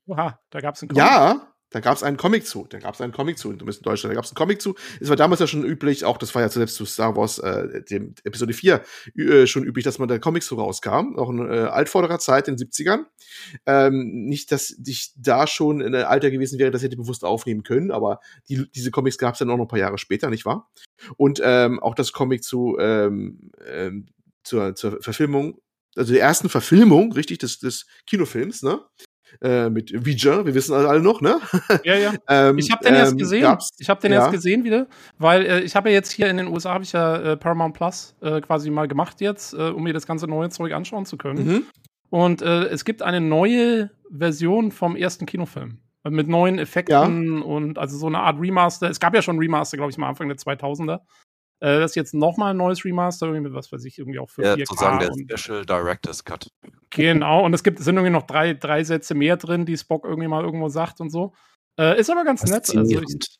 Oha, 0.07 0.41
da 0.51 0.61
gab 0.61 0.75
es 0.75 0.83
einen 0.83 0.91
Comic. 0.91 1.05
Ja, 1.05 1.54
da 1.75 1.81
gab 1.81 1.97
es 1.97 2.04
einen 2.04 2.16
Comic 2.16 2.47
zu. 2.47 2.69
Da 2.71 2.78
gab 2.78 2.95
es 2.95 3.00
einen 3.00 3.12
Comic 3.12 3.37
zu, 3.37 3.49
zumindest 3.49 3.81
in 3.81 3.83
Deutschland. 3.83 4.12
Da 4.12 4.14
gab 4.14 4.25
es 4.25 4.31
einen 4.31 4.37
Comic 4.37 4.62
zu. 4.62 4.76
Es 5.00 5.09
war 5.09 5.16
damals 5.16 5.40
ja 5.40 5.49
schon 5.49 5.64
üblich, 5.64 6.04
auch 6.04 6.19
das 6.19 6.33
war 6.37 6.43
ja 6.43 6.49
selbst 6.49 6.76
zu 6.76 6.85
Star 6.85 7.16
Wars, 7.16 7.40
äh, 7.40 7.83
dem 7.83 8.14
Episode 8.23 8.52
4, 8.52 8.85
äh, 9.16 9.47
schon 9.49 9.64
üblich, 9.64 9.85
dass 9.85 9.99
man 9.99 10.07
da 10.07 10.21
Comics 10.21 10.47
so 10.47 10.54
rauskam. 10.54 11.16
Auch 11.16 11.31
in 11.31 11.40
äh, 11.50 11.64
altvorderer 11.64 12.21
Zeit, 12.21 12.47
in 12.47 12.57
den 12.57 12.69
70ern. 12.69 13.07
Ähm, 13.66 14.26
nicht, 14.26 14.52
dass 14.52 14.73
ich 14.87 15.14
da 15.16 15.49
schon 15.49 15.81
in 15.81 15.97
einem 15.97 16.07
Alter 16.07 16.31
gewesen 16.31 16.61
wäre, 16.61 16.71
das 16.71 16.85
hätte 16.85 16.97
bewusst 16.97 17.25
aufnehmen 17.25 17.64
können, 17.64 17.90
aber 17.90 18.21
die, 18.49 18.71
diese 18.71 18.93
Comics 18.93 19.19
gab 19.19 19.33
es 19.33 19.40
dann 19.40 19.50
auch 19.50 19.57
noch 19.57 19.64
ein 19.64 19.69
paar 19.69 19.81
Jahre 19.81 19.99
später, 19.99 20.31
nicht 20.31 20.45
wahr? 20.45 20.71
Und 21.16 21.40
ähm, 21.43 21.81
auch 21.81 21.97
das 21.97 22.12
Comic 22.12 22.45
zu 22.45 22.76
ähm, 22.78 23.50
ähm, 23.66 24.07
zur, 24.45 24.76
zur 24.76 25.02
Verfilmung, 25.02 25.59
also 25.97 26.12
der 26.12 26.23
ersten 26.23 26.49
Verfilmung, 26.49 27.12
richtig, 27.12 27.38
des, 27.38 27.59
des 27.59 27.87
Kinofilms, 28.07 28.62
ne? 28.62 28.81
Äh, 29.43 29.71
mit 29.71 29.93
Ouija, 29.95 30.45
wir 30.47 30.55
wissen 30.55 30.75
alle 30.75 31.00
noch, 31.00 31.21
ne? 31.21 31.41
Ja, 31.85 31.95
ja. 31.97 32.12
Ähm, 32.29 32.59
Ich 32.59 32.71
habe 32.71 32.85
den 32.85 32.95
erst 32.95 33.12
ähm, 33.12 33.19
gesehen. 33.19 33.43
gab's- 33.43 33.71
Ich 33.79 33.88
habe 33.91 34.00
den 34.00 34.12
ja. 34.12 34.21
erst 34.21 34.33
gesehen 34.33 34.64
wieder, 34.64 34.87
weil 35.19 35.45
äh, 35.45 35.61
ich 35.61 35.75
habe 35.76 35.88
ja 35.91 35.95
jetzt 35.95 36.11
hier 36.11 36.29
in 36.29 36.37
den 36.37 36.49
USA 36.49 36.73
habe 36.75 36.85
ich 36.85 36.93
ja 36.93 37.17
äh, 37.33 37.37
Paramount 37.37 37.75
Plus 37.75 38.14
äh, 38.21 38.41
quasi 38.41 38.71
mal 38.71 38.88
gemacht 38.88 39.21
jetzt, 39.21 39.55
äh, 39.55 39.71
um 39.71 39.83
mir 39.83 39.93
das 39.93 40.07
ganze 40.07 40.26
neue 40.26 40.49
Zeug 40.50 40.73
anschauen 40.73 41.05
zu 41.07 41.17
können. 41.17 41.47
Mhm. 41.47 41.62
Und 42.11 42.43
äh, 42.43 42.64
es 42.67 42.85
gibt 42.85 43.03
eine 43.03 43.21
neue 43.21 43.91
Version 44.11 44.71
vom 44.71 44.95
ersten 44.97 45.26
Kinofilm 45.26 45.79
mit 46.07 46.29
neuen 46.29 46.59
Effekten 46.59 47.41
und 47.43 47.79
also 47.79 47.97
so 47.97 48.07
eine 48.07 48.19
Art 48.21 48.38
Remaster. 48.41 48.91
Es 48.91 49.00
gab 49.00 49.14
ja 49.14 49.23
schon 49.23 49.38
Remaster, 49.38 49.79
glaube 49.79 49.91
ich, 49.91 49.97
mal 49.99 50.09
Anfang 50.09 50.29
der 50.29 50.37
2000er. 50.37 51.00
Äh, 51.61 51.79
das 51.81 51.93
ist 51.93 51.95
jetzt 51.97 52.12
noch 52.14 52.37
mal 52.37 52.50
ein 52.50 52.57
neues 52.59 52.85
Remaster, 52.85 53.26
irgendwie 53.26 53.45
mit 53.49 53.55
was 53.55 53.73
weiß 53.73 53.85
ich, 53.87 53.99
irgendwie 53.99 54.19
auch 54.19 54.29
für 54.29 54.43
Ja, 54.45 54.53
4K. 54.55 54.67
sozusagen 54.67 55.26
der 55.26 55.38
Special 55.38 55.64
Director's 55.64 56.23
Cut. 56.23 56.50
Genau, 56.95 57.45
und 57.45 57.55
es 57.55 57.63
gibt, 57.63 57.79
sind 57.81 57.97
irgendwie 57.97 58.13
noch 58.13 58.23
drei, 58.27 58.55
drei 58.55 58.85
Sätze 58.85 59.15
mehr 59.15 59.37
drin, 59.37 59.67
die 59.67 59.77
Spock 59.77 60.05
irgendwie 60.05 60.29
mal 60.29 60.43
irgendwo 60.45 60.69
sagt 60.69 61.01
und 61.01 61.11
so. 61.11 61.33
Äh, 61.79 61.99
ist 61.99 62.11
aber 62.11 62.25
ganz 62.25 62.45
nett. 62.45 62.75
Also 62.77 63.01
ich, 63.01 63.39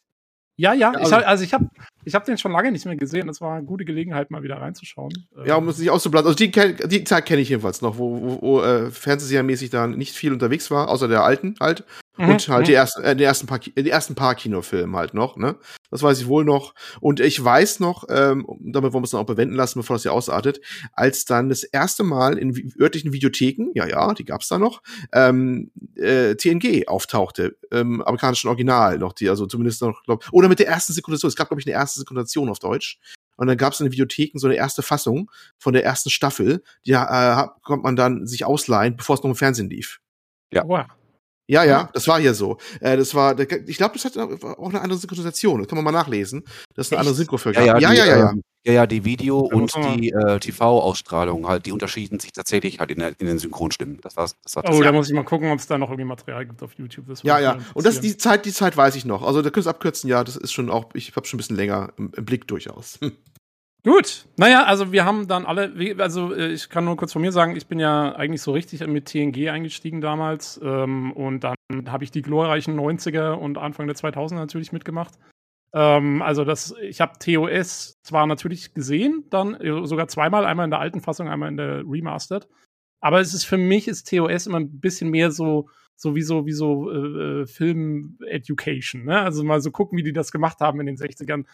ja, 0.56 0.73
ja, 0.73 0.92
Ja, 0.92 0.92
ich 0.92 0.99
also- 1.04 1.16
hab, 1.16 1.26
also 1.26 1.44
ich 1.44 1.52
habe 1.54 1.68
ich 2.04 2.14
hab 2.14 2.25
den 2.25 2.38
schon 2.38 2.52
lange 2.52 2.70
nicht 2.73 2.84
mehr 2.84 2.96
gesehen. 2.96 3.26
Das 3.26 3.40
war 3.40 3.56
eine 3.56 3.64
gute 3.66 3.84
Gelegenheit, 3.84 4.30
mal 4.30 4.42
wieder 4.42 4.56
reinzuschauen. 4.61 5.12
Äh, 5.37 5.49
Ja, 5.49 5.56
um 5.56 5.68
es 5.68 5.78
nicht 5.78 5.90
auszublasen. 5.90 6.28
Also 6.28 6.37
die, 6.37 6.50
die 6.88 7.04
Zeit 7.04 7.26
kenne 7.26 7.40
ich 7.42 7.49
jedenfalls 7.49 7.80
noch, 7.82 7.99
wo, 7.99 8.20
wo, 8.20 8.42
wo 8.42 8.61
äh, 8.62 8.90
Fernsehsermäßig 8.90 9.70
da 9.70 9.87
nicht 9.87 10.14
viel 10.14 10.32
unterwegs 10.32 10.70
war, 10.70 10.88
außer 10.88 11.08
der 11.08 11.23
alten 11.25 11.56
halt. 11.61 11.84
Mhm, 12.16 12.30
Und 12.30 12.49
halt 12.49 12.62
mhm. 12.62 12.66
die 12.66 12.75
ersten, 12.75 13.02
äh, 13.02 13.16
die 13.16 13.25
ersten 13.25 13.47
paar, 13.47 13.59
die 13.59 13.90
ersten 13.90 14.14
paar 14.14 14.35
Kinofilme 14.35 14.97
halt 14.97 15.14
noch, 15.14 15.37
ne? 15.37 15.56
Das 15.90 16.02
weiß 16.02 16.21
ich 16.21 16.26
wohl 16.26 16.44
noch. 16.44 16.75
Und 17.00 17.21
ich 17.21 17.42
weiß 17.42 17.80
noch, 17.80 18.04
ähm, 18.09 18.47
damit 18.61 18.92
wollen 18.92 19.02
wir 19.02 19.06
es 19.06 19.11
dann 19.11 19.21
auch 19.21 19.26
bewenden 19.26 19.54
lassen, 19.54 19.78
bevor 19.78 19.94
das 19.97 20.02
hier 20.02 20.12
ausartet, 20.12 20.61
als 20.92 21.25
dann 21.25 21.49
das 21.49 21.62
erste 21.62 22.02
Mal 22.02 22.38
in 22.38 22.73
örtlichen 22.80 23.12
Videotheken, 23.12 23.71
ja, 23.75 23.87
ja, 23.87 24.12
die 24.14 24.25
gab's 24.25 24.49
da 24.49 24.59
noch, 24.59 24.83
ähm, 25.12 25.71
äh, 25.97 26.35
TNG 26.35 26.88
auftauchte, 26.88 27.56
ähm, 27.71 28.02
amerikanischen 28.02 28.49
Original 28.49 28.99
noch, 28.99 29.12
die, 29.12 29.28
also 29.28 29.47
zumindest 29.47 29.83
noch, 29.83 30.02
glaub, 30.04 30.26
oder 30.33 30.49
mit 30.49 30.59
der 30.59 30.68
ersten 30.68 30.92
Sekundation, 30.92 31.28
es 31.28 31.37
gab, 31.37 31.49
glaube 31.49 31.61
ich, 31.61 31.66
eine 31.66 31.75
erste 31.75 32.00
Sekundation 32.00 32.49
auf 32.49 32.59
Deutsch. 32.59 32.99
Und 33.37 33.49
dann 33.49 33.56
gab's 33.56 33.80
in 33.80 33.87
den 33.87 33.92
Videotheken 33.92 34.38
so 34.38 34.47
eine 34.47 34.56
erste 34.56 34.83
Fassung 34.83 35.30
von 35.59 35.73
der 35.73 35.85
ersten 35.85 36.11
Staffel, 36.11 36.62
die 36.87 36.92
äh, 36.92 37.47
konnte 37.62 37.83
man 37.83 37.97
dann 37.97 38.26
sich 38.26 38.44
ausleihen, 38.44 38.97
bevor 38.97 39.16
es 39.16 39.23
noch 39.23 39.30
im 39.30 39.37
Fernsehen 39.37 39.71
lief. 39.71 40.00
Ja. 40.52 40.62
Wow. 40.66 40.87
Ja, 41.46 41.62
ja, 41.64 41.90
das 41.92 42.08
war 42.08 42.20
hier 42.20 42.32
so. 42.32 42.56
Äh, 42.80 42.96
das 42.96 43.14
war, 43.14 43.38
ich 43.38 43.76
glaube, 43.76 43.94
das 43.94 44.04
hat 44.04 44.16
auch 44.16 44.68
eine 44.70 44.80
andere 44.80 44.98
Synchronisation. 44.98 45.60
Das 45.60 45.68
kann 45.68 45.76
man 45.76 45.84
mal 45.84 45.92
nachlesen. 45.92 46.42
Das 46.74 46.86
ist 46.86 46.92
eine 46.92 47.00
Echt? 47.00 47.00
andere 47.00 47.14
Synchro 47.14 47.36
für 47.36 47.52
Ja, 47.52 47.60
ja, 47.60 47.78
ja, 47.78 47.90
die, 47.90 47.96
ja, 47.96 48.04
ja, 48.04 48.18
ja. 48.18 48.30
ähm, 48.30 48.42
ja, 48.66 48.72
ja, 48.72 48.86
die 48.86 49.04
Video- 49.04 49.40
und 49.40 49.70
die 49.76 50.08
äh, 50.10 50.38
TV-Ausstrahlung 50.38 51.46
halt, 51.46 51.66
die 51.66 51.72
unterschieden 51.72 52.18
sich 52.18 52.32
tatsächlich 52.32 52.80
halt 52.80 52.90
in, 52.90 53.00
der, 53.00 53.12
in 53.20 53.26
den 53.26 53.38
Synchronstimmen. 53.38 54.00
Das 54.00 54.16
war's. 54.16 54.36
Das 54.42 54.56
war 54.56 54.62
das. 54.62 54.74
Oh, 54.74 54.82
da 54.82 54.90
muss 54.90 55.08
ich 55.08 55.14
mal 55.14 55.22
gucken, 55.22 55.50
ob 55.50 55.58
es 55.58 55.66
da 55.66 55.76
noch 55.76 55.90
irgendwie 55.90 56.06
Material 56.06 56.46
gibt 56.46 56.62
auf 56.62 56.72
YouTube. 56.78 57.08
Das 57.08 57.22
Ja, 57.22 57.38
ja. 57.40 57.58
Und 57.74 57.84
das 57.84 58.00
die 58.00 58.16
Zeit, 58.16 58.46
die 58.46 58.52
Zeit 58.52 58.74
weiß 58.74 58.96
ich 58.96 59.04
noch. 59.04 59.22
Also 59.22 59.42
da 59.42 59.50
könntest 59.50 59.66
du 59.66 59.70
abkürzen, 59.70 60.08
ja, 60.08 60.24
das 60.24 60.36
ist 60.36 60.52
schon 60.52 60.70
auch, 60.70 60.86
ich 60.94 61.14
habe 61.14 61.26
schon 61.26 61.36
ein 61.36 61.42
bisschen 61.42 61.56
länger 61.56 61.92
im, 61.98 62.10
im 62.16 62.24
Blick 62.24 62.48
durchaus. 62.48 62.98
Gut, 63.86 64.26
naja, 64.38 64.64
also 64.64 64.92
wir 64.92 65.04
haben 65.04 65.28
dann 65.28 65.44
alle, 65.44 65.70
also 65.98 66.34
äh, 66.34 66.52
ich 66.52 66.70
kann 66.70 66.86
nur 66.86 66.96
kurz 66.96 67.12
von 67.12 67.20
mir 67.20 67.32
sagen, 67.32 67.54
ich 67.54 67.66
bin 67.66 67.78
ja 67.78 68.14
eigentlich 68.14 68.40
so 68.40 68.52
richtig 68.52 68.84
mit 68.86 69.04
TNG 69.04 69.50
eingestiegen 69.50 70.00
damals 70.00 70.58
ähm, 70.64 71.12
und 71.12 71.44
dann 71.44 71.54
habe 71.88 72.02
ich 72.02 72.10
die 72.10 72.22
glorreichen 72.22 72.80
90er 72.80 73.32
und 73.32 73.58
Anfang 73.58 73.86
der 73.86 73.94
2000er 73.94 74.36
natürlich 74.36 74.72
mitgemacht. 74.72 75.12
Ähm, 75.74 76.22
also 76.22 76.44
das, 76.44 76.74
ich 76.80 77.02
habe 77.02 77.18
TOS 77.18 77.98
zwar 78.02 78.26
natürlich 78.26 78.72
gesehen, 78.72 79.24
dann 79.28 79.52
äh, 79.54 79.86
sogar 79.86 80.08
zweimal, 80.08 80.46
einmal 80.46 80.64
in 80.64 80.70
der 80.70 80.80
alten 80.80 81.02
Fassung, 81.02 81.28
einmal 81.28 81.50
in 81.50 81.58
der 81.58 81.82
Remastered, 81.86 82.48
aber 83.02 83.20
es 83.20 83.34
ist 83.34 83.44
für 83.44 83.58
mich 83.58 83.86
ist 83.86 84.08
TOS 84.08 84.46
immer 84.46 84.60
ein 84.60 84.80
bisschen 84.80 85.10
mehr 85.10 85.30
so 85.30 85.68
so 85.96 86.16
wie 86.16 86.22
so 86.22 86.46
wie 86.46 86.52
so 86.52 86.90
äh, 86.90 87.42
äh, 87.42 87.46
Film 87.46 88.18
Education, 88.26 89.04
ne? 89.04 89.20
Also 89.20 89.44
mal 89.44 89.60
so 89.60 89.70
gucken, 89.70 89.98
wie 89.98 90.02
die 90.02 90.12
das 90.14 90.32
gemacht 90.32 90.60
haben 90.60 90.80
in 90.80 90.86
den 90.86 90.96
60ern 90.96 91.44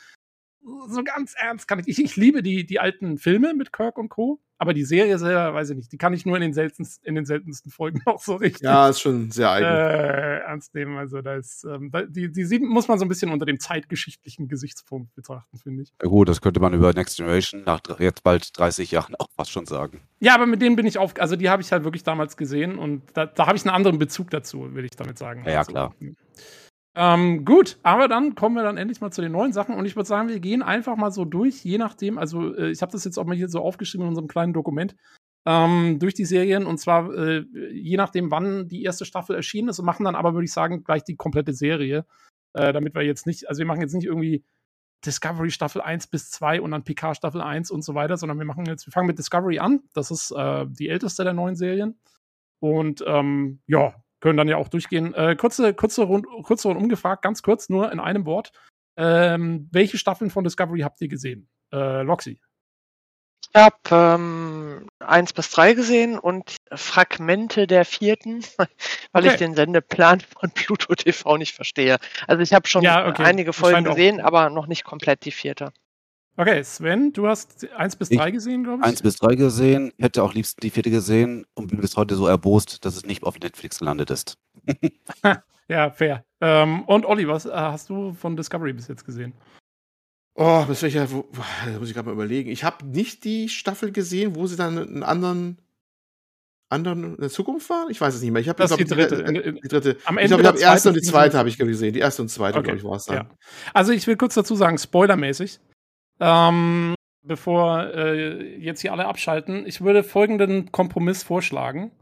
so 0.89 1.03
ganz 1.05 1.35
ernst 1.37 1.67
kann 1.69 1.79
ich. 1.79 1.89
Ich, 1.89 2.03
ich 2.05 2.17
liebe 2.17 2.43
die, 2.43 2.67
die 2.67 2.81
alten 2.81 3.19
Filme 3.19 3.55
mit 3.55 3.73
Kirk 3.73 3.99
und 3.99 4.09
Co., 4.09 4.41
aber 4.63 4.75
die 4.75 4.85
Serie 4.85 5.19
selber, 5.19 5.55
weiß 5.55 5.71
ich 5.71 5.77
nicht, 5.77 5.91
die 5.91 5.97
kann 5.97 6.13
ich 6.13 6.27
nur 6.27 6.37
in 6.37 6.43
den 6.43 6.53
seltensten, 6.53 7.03
in 7.09 7.15
den 7.15 7.25
seltensten 7.25 7.71
Folgen 7.73 8.03
auch 8.07 8.21
so 8.21 8.35
richtig 8.35 8.61
Ja, 8.61 8.91
ist 8.91 9.01
schon 9.01 9.31
sehr 9.31 9.51
eigen. 9.51 9.65
äh, 9.65 10.41
ernst 10.41 10.75
nehmen. 10.75 10.99
Also 10.99 11.23
da 11.23 11.37
ist, 11.37 11.65
ähm, 11.65 11.91
da, 11.91 12.03
die, 12.03 12.31
die 12.31 12.45
sieht, 12.45 12.61
muss 12.63 12.87
man 12.87 12.99
so 12.99 13.07
ein 13.07 13.09
bisschen 13.09 13.33
unter 13.33 13.47
dem 13.47 13.59
zeitgeschichtlichen 13.59 14.49
Gesichtspunkt 14.49 15.15
betrachten, 15.15 15.57
finde 15.57 15.85
ich. 15.85 15.95
Ja 16.03 16.09
gut, 16.11 16.29
das 16.29 16.43
könnte 16.43 16.61
man 16.61 16.75
über 16.75 16.93
Next 16.93 17.17
Generation 17.17 17.63
nach 17.65 17.81
jetzt 18.01 18.23
bald 18.23 18.59
30 18.59 18.91
Jahren 18.91 19.15
auch 19.19 19.31
fast 19.35 19.51
schon 19.51 19.65
sagen. 19.65 20.03
Ja, 20.19 20.35
aber 20.35 20.45
mit 20.45 20.61
denen 20.61 20.77
bin 20.77 20.85
ich 20.85 20.99
auf, 20.99 21.15
also 21.19 21.37
die 21.37 21.49
habe 21.49 21.63
ich 21.63 21.73
halt 21.73 21.85
wirklich 21.85 22.03
damals 22.03 22.37
gesehen 22.37 22.77
und 22.77 23.03
da, 23.15 23.25
da 23.25 23.47
habe 23.47 23.57
ich 23.57 23.65
einen 23.65 23.75
anderen 23.75 23.99
Bezug 23.99 24.29
dazu, 24.29 24.75
will 24.75 24.85
ich 24.85 24.91
damit 24.91 25.17
sagen. 25.17 25.43
Ja, 25.47 25.53
ja, 25.53 25.59
Also, 25.61 25.73
klar. 25.73 25.95
Ähm, 26.97 27.45
gut, 27.45 27.79
aber 27.85 28.09
dann 28.09 28.35
kommen 28.35 28.57
wir 28.57 28.65
dann 28.65 28.77
endlich 28.77 29.01
mal 29.01 29.13
zu 29.13 29.23
den 29.23 29.31
neuen 29.31 29.53
Sachen 29.53 29.77
und 29.77 29.87
ich 29.87 29.95
würde 29.95 30.09
sagen, 30.09 30.29
wir 30.29 30.41
gehen 30.41 30.63
einfach 30.63 30.97
mal 30.97 31.13
so 31.13 31.25
durch, 31.25 31.65
je 31.65 31.79
nachdem, 31.79 32.19
also 32.19 32.55
äh, 32.57 32.71
ich 32.71 32.83
habe 32.83 32.91
das 32.91 33.05
jetzt 33.05 33.17
auch 33.17 33.25
mal 33.25 33.37
hier 33.37 33.49
so 33.49 33.61
aufgeschrieben 33.61 34.05
in 34.05 34.09
unserem 34.09 34.27
kleinen 34.27 34.53
Dokument, 34.53 34.97
ähm, 35.47 35.99
durch 36.01 36.15
die 36.15 36.25
Serien 36.25 36.67
und 36.67 36.79
zwar 36.79 37.15
äh, 37.15 37.45
je 37.73 37.97
nachdem, 37.97 38.33
wann 38.33 38.67
die 38.67 38.83
erste 38.83 39.05
Staffel 39.05 39.37
erschienen 39.37 39.69
ist 39.69 39.79
und 39.79 39.85
machen 39.87 40.05
dann 40.05 40.17
aber, 40.17 40.35
würde 40.35 40.47
ich 40.47 40.53
sagen, 40.53 40.83
gleich 40.83 41.05
die 41.05 41.15
komplette 41.15 41.53
Serie, 41.53 42.07
äh, 42.55 42.73
damit 42.73 42.95
wir 42.97 43.03
jetzt 43.03 43.25
nicht, 43.25 43.49
also 43.49 43.61
wir 43.61 43.67
machen 43.67 43.83
jetzt 43.83 43.95
nicht 43.95 44.07
irgendwie 44.07 44.45
Discovery 45.07 45.51
Staffel 45.51 45.81
1 45.81 46.09
bis 46.09 46.31
2 46.31 46.61
und 46.61 46.73
dann 46.73 46.85
PK 46.85 47.15
Staffel 47.15 47.41
1 47.41 47.71
und 47.71 47.83
so 47.83 47.95
weiter, 47.95 48.17
sondern 48.17 48.39
wir 48.39 48.47
machen 48.47 48.67
jetzt, 48.67 48.87
wir 48.87 48.93
fangen 48.93 49.07
mit 49.07 49.19
Discovery 49.19 49.61
an, 49.61 49.81
das 49.95 50.11
ist 50.11 50.33
äh, 50.33 50.67
die 50.69 50.89
älteste 50.89 51.23
der 51.25 51.35
neuen 51.35 51.57
Serien. 51.57 51.99
Und 52.59 53.03
ähm, 53.07 53.61
ja, 53.67 53.95
können 54.21 54.37
dann 54.37 54.49
ja 54.49 54.57
auch 54.57 54.69
durchgehen. 54.69 55.15
Äh, 55.15 55.37
kurze, 55.37 55.75
kurze, 55.75 56.03
rund, 56.03 56.27
kurze 56.45 56.69
und 56.69 56.77
umgefragt, 56.77 57.23
ganz 57.23 57.43
kurz, 57.43 57.69
nur 57.69 57.91
in 57.93 58.01
einem 58.01 58.27
Wort. 58.27 58.53
Ähm, 58.97 59.69
welche 59.73 59.99
Staffeln 59.99 60.31
von 60.31 60.45
Discovery 60.45 60.81
habt 60.81 61.01
ihr 61.01 61.09
gesehen? 61.09 61.49
Äh, 61.73 62.03
Loxy. 62.03 62.41
Ich 63.53 63.61
habe 63.61 63.77
ähm, 63.91 64.87
eins 65.01 65.33
bis 65.33 65.51
drei 65.51 65.73
gesehen 65.75 66.19
und 66.19 66.57
Fragmente 66.73 67.67
der 67.67 67.85
vierten, 67.85 68.45
weil 69.13 69.25
Okay. 69.25 69.29
ich 69.29 69.37
den 69.37 69.55
Sendeplan 69.55 70.21
von 70.21 70.51
Pluto 70.55 70.95
TV 70.95 71.37
nicht 71.37 71.55
verstehe. 71.55 71.99
Also 72.27 72.43
ich 72.43 72.53
habe 72.53 72.69
schon 72.69 72.83
Ja, 72.83 73.09
okay. 73.09 73.25
einige 73.25 73.53
Folgen 73.53 73.85
gesehen, 73.85 74.21
aber 74.21 74.51
noch 74.51 74.67
nicht 74.67 74.85
komplett 74.85 75.25
die 75.25 75.33
vierte. 75.33 75.73
Okay, 76.41 76.63
Sven, 76.65 77.13
du 77.13 77.27
hast 77.27 77.69
1 77.77 77.97
bis 77.97 78.11
Ich- 78.11 78.17
3 78.19 78.31
gesehen, 78.31 78.65
glaube 78.65 78.81
ich. 78.83 78.87
Eins 78.89 79.03
bis 79.03 79.17
drei 79.17 79.35
gesehen, 79.35 79.93
hätte 79.99 80.23
auch 80.23 80.33
liebsten 80.33 80.61
die 80.63 80.71
vierte 80.71 80.91
gesehen 80.91 81.45
und 81.53 81.67
bin 81.67 81.81
bis 81.83 81.99
heute 81.99 82.15
so 82.15 82.27
erbost, 82.27 82.85
dass 82.87 82.97
es 82.97 83.05
nicht 83.05 83.23
auf 83.25 83.39
Netflix 83.39 83.79
gelandet 83.81 84.11
ist. 84.11 84.39
Ja, 85.69 85.89
fair. 85.93 86.25
Ähm, 86.41 86.83
und 86.83 87.07
Olli, 87.07 87.29
was 87.29 87.47
äh, 87.47 87.51
hast 87.53 87.91
du 87.91 88.13
von 88.13 88.37
Discovery 88.37 88.73
bis 88.73 88.89
jetzt 88.89 89.05
gesehen? 89.05 89.35
Oh, 90.35 90.65
bis 90.65 90.83
welcher, 90.83 91.09
wo, 91.13 91.29
da 91.65 91.79
muss 91.79 91.87
ich 91.89 91.95
gerade 91.95 92.07
mal 92.09 92.13
überlegen. 92.15 92.51
Ich 92.51 92.65
habe 92.65 92.85
nicht 92.87 93.23
die 93.23 93.49
Staffel 93.49 93.93
gesehen, 93.93 94.35
wo 94.35 94.49
sie 94.49 94.57
dann 94.57 94.77
einen 94.79 95.03
anderen, 95.05 95.59
anderen 96.71 97.15
in 97.15 97.21
der 97.21 97.31
Zukunft 97.31 97.71
waren. 97.71 97.89
Ich 97.89 98.01
weiß 98.01 98.15
es 98.17 98.21
nicht 98.23 98.33
mehr. 98.33 98.43
Ich 98.43 98.49
habe 98.49 98.61
Das 98.61 98.75
die 98.75 98.85
dritte. 98.85 99.15
In- 99.17 99.61
Die 99.63 99.69
dritte. 99.69 99.97
Am 100.07 100.19
Ich 100.19 100.25
Ende 100.25 100.39
glaube, 100.39 100.43
ich 100.43 100.47
habe 100.49 100.59
die 100.59 100.65
erste 100.65 100.89
und 100.89 100.95
die 100.97 101.03
zweite 101.03 101.39
habe 101.39 101.49
ich 101.49 101.57
gesehen. 101.57 101.93
Die 101.93 102.01
erste 102.01 102.23
und 102.23 102.29
zweite, 102.31 102.59
Okay, 102.59 102.65
glaube 102.65 102.79
ich, 102.79 102.85
war 102.85 102.97
es 102.97 103.05
dann. 103.05 103.17
Ja. 103.19 103.31
Also 103.73 103.93
ich 103.93 104.05
will 104.09 104.17
kurz 104.17 104.35
dazu 104.35 104.57
sagen, 104.57 104.77
spoilermäßig, 104.77 105.61
ähm, 106.21 106.95
bevor 107.23 107.85
äh, 107.95 108.57
jetzt 108.59 108.81
hier 108.81 108.93
alle 108.93 109.07
abschalten, 109.07 109.67
ich 109.67 109.81
würde 109.81 110.03
folgenden 110.03 110.71
Kompromiss 110.73 111.23
vorschlagen. 111.23 111.93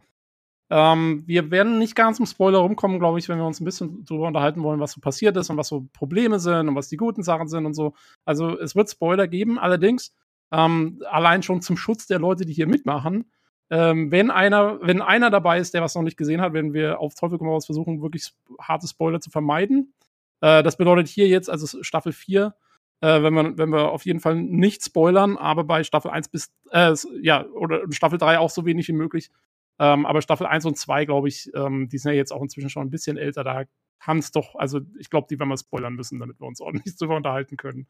Ähm, 0.70 1.22
wir 1.26 1.50
werden 1.50 1.78
nicht 1.78 1.94
ganz 1.94 2.18
im 2.18 2.26
Spoiler 2.26 2.58
rumkommen, 2.58 2.98
glaube 2.98 3.18
ich, 3.18 3.28
wenn 3.28 3.38
wir 3.38 3.46
uns 3.46 3.60
ein 3.60 3.64
bisschen 3.64 4.04
drüber 4.04 4.26
unterhalten 4.26 4.62
wollen, 4.62 4.80
was 4.80 4.92
so 4.92 5.00
passiert 5.00 5.37
ist 5.37 5.48
und 5.48 5.56
was 5.56 5.68
so 5.68 5.87
Probleme 5.94 6.38
sind 6.38 6.68
und 6.68 6.75
was 6.75 6.88
die 6.88 6.98
guten 6.98 7.22
Sachen 7.22 7.48
sind 7.48 7.64
und 7.64 7.75
so. 7.75 7.94
Also 8.25 8.58
es 8.58 8.76
wird 8.76 8.90
Spoiler 8.90 9.28
geben, 9.28 9.58
allerdings 9.58 10.14
ähm, 10.52 11.02
allein 11.10 11.42
schon 11.42 11.62
zum 11.62 11.76
Schutz 11.76 12.06
der 12.06 12.18
Leute, 12.18 12.44
die 12.44 12.52
hier 12.52 12.66
mitmachen. 12.66 13.30
Ähm, 13.70 14.10
wenn 14.10 14.30
einer, 14.30 14.78
wenn 14.82 15.02
einer 15.02 15.30
dabei 15.30 15.58
ist, 15.58 15.75
der 15.75 15.82
was 15.82 15.94
noch 15.94 16.02
nicht 16.02 16.16
gesehen 16.16 16.40
hat, 16.40 16.52
werden 16.52 16.72
wir 16.72 17.00
auf 17.00 17.14
Teufel 17.14 17.38
komm 17.38 17.48
raus 17.48 17.66
versuchen, 17.66 18.02
wirklich 18.02 18.32
harte 18.60 18.88
Spoiler 18.88 19.20
zu 19.20 19.30
vermeiden. 19.30 19.94
Äh, 20.40 20.62
das 20.62 20.76
bedeutet 20.76 21.08
hier 21.08 21.28
jetzt, 21.28 21.50
also 21.50 21.82
Staffel 21.82 22.12
4, 22.12 22.54
äh, 23.00 23.23
wenn, 23.23 23.35
wir, 23.35 23.59
wenn 23.59 23.71
wir 23.71 23.90
auf 23.90 24.05
jeden 24.05 24.21
Fall 24.21 24.37
nicht 24.37 24.85
spoilern, 24.85 25.37
aber 25.37 25.64
bei 25.64 25.85
Staffel 25.85 26.11
1 26.11 26.28
bis, 26.28 26.52
äh, 26.71 26.95
ja, 27.23 27.47
oder 27.47 27.83
Staffel 27.90 28.19
3 28.19 28.38
auch 28.38 28.50
so 28.50 28.64
wenig 28.64 28.88
wie 28.88 28.93
möglich. 28.93 29.31
Ähm, 29.78 30.07
aber 30.07 30.23
Staffel 30.23 30.47
1 30.47 30.64
und 30.64 30.76
2, 30.76 31.05
glaube 31.05 31.28
ich, 31.28 31.50
ähm, 31.55 31.88
die 31.88 31.99
sind 31.99 32.12
ja 32.12 32.17
jetzt 32.17 32.33
auch 32.33 32.43
inzwischen 32.43 32.71
schon 32.71 32.87
ein 32.87 32.90
bisschen 32.90 33.17
älter, 33.17 33.45
da 33.45 33.64
kann 34.00 34.19
es 34.19 34.31
doch, 34.33 34.55
also 34.57 34.81
ich 34.99 35.11
glaube, 35.11 35.26
die 35.31 35.38
werden 35.38 35.50
wir 35.50 35.59
spoilern 35.59 35.95
müssen, 35.95 36.19
damit 36.19 36.40
wir 36.40 36.47
uns 36.47 36.61
ordentlich 36.61 36.97
drüber 36.97 37.17
unterhalten 37.17 37.57
können. 37.57 37.87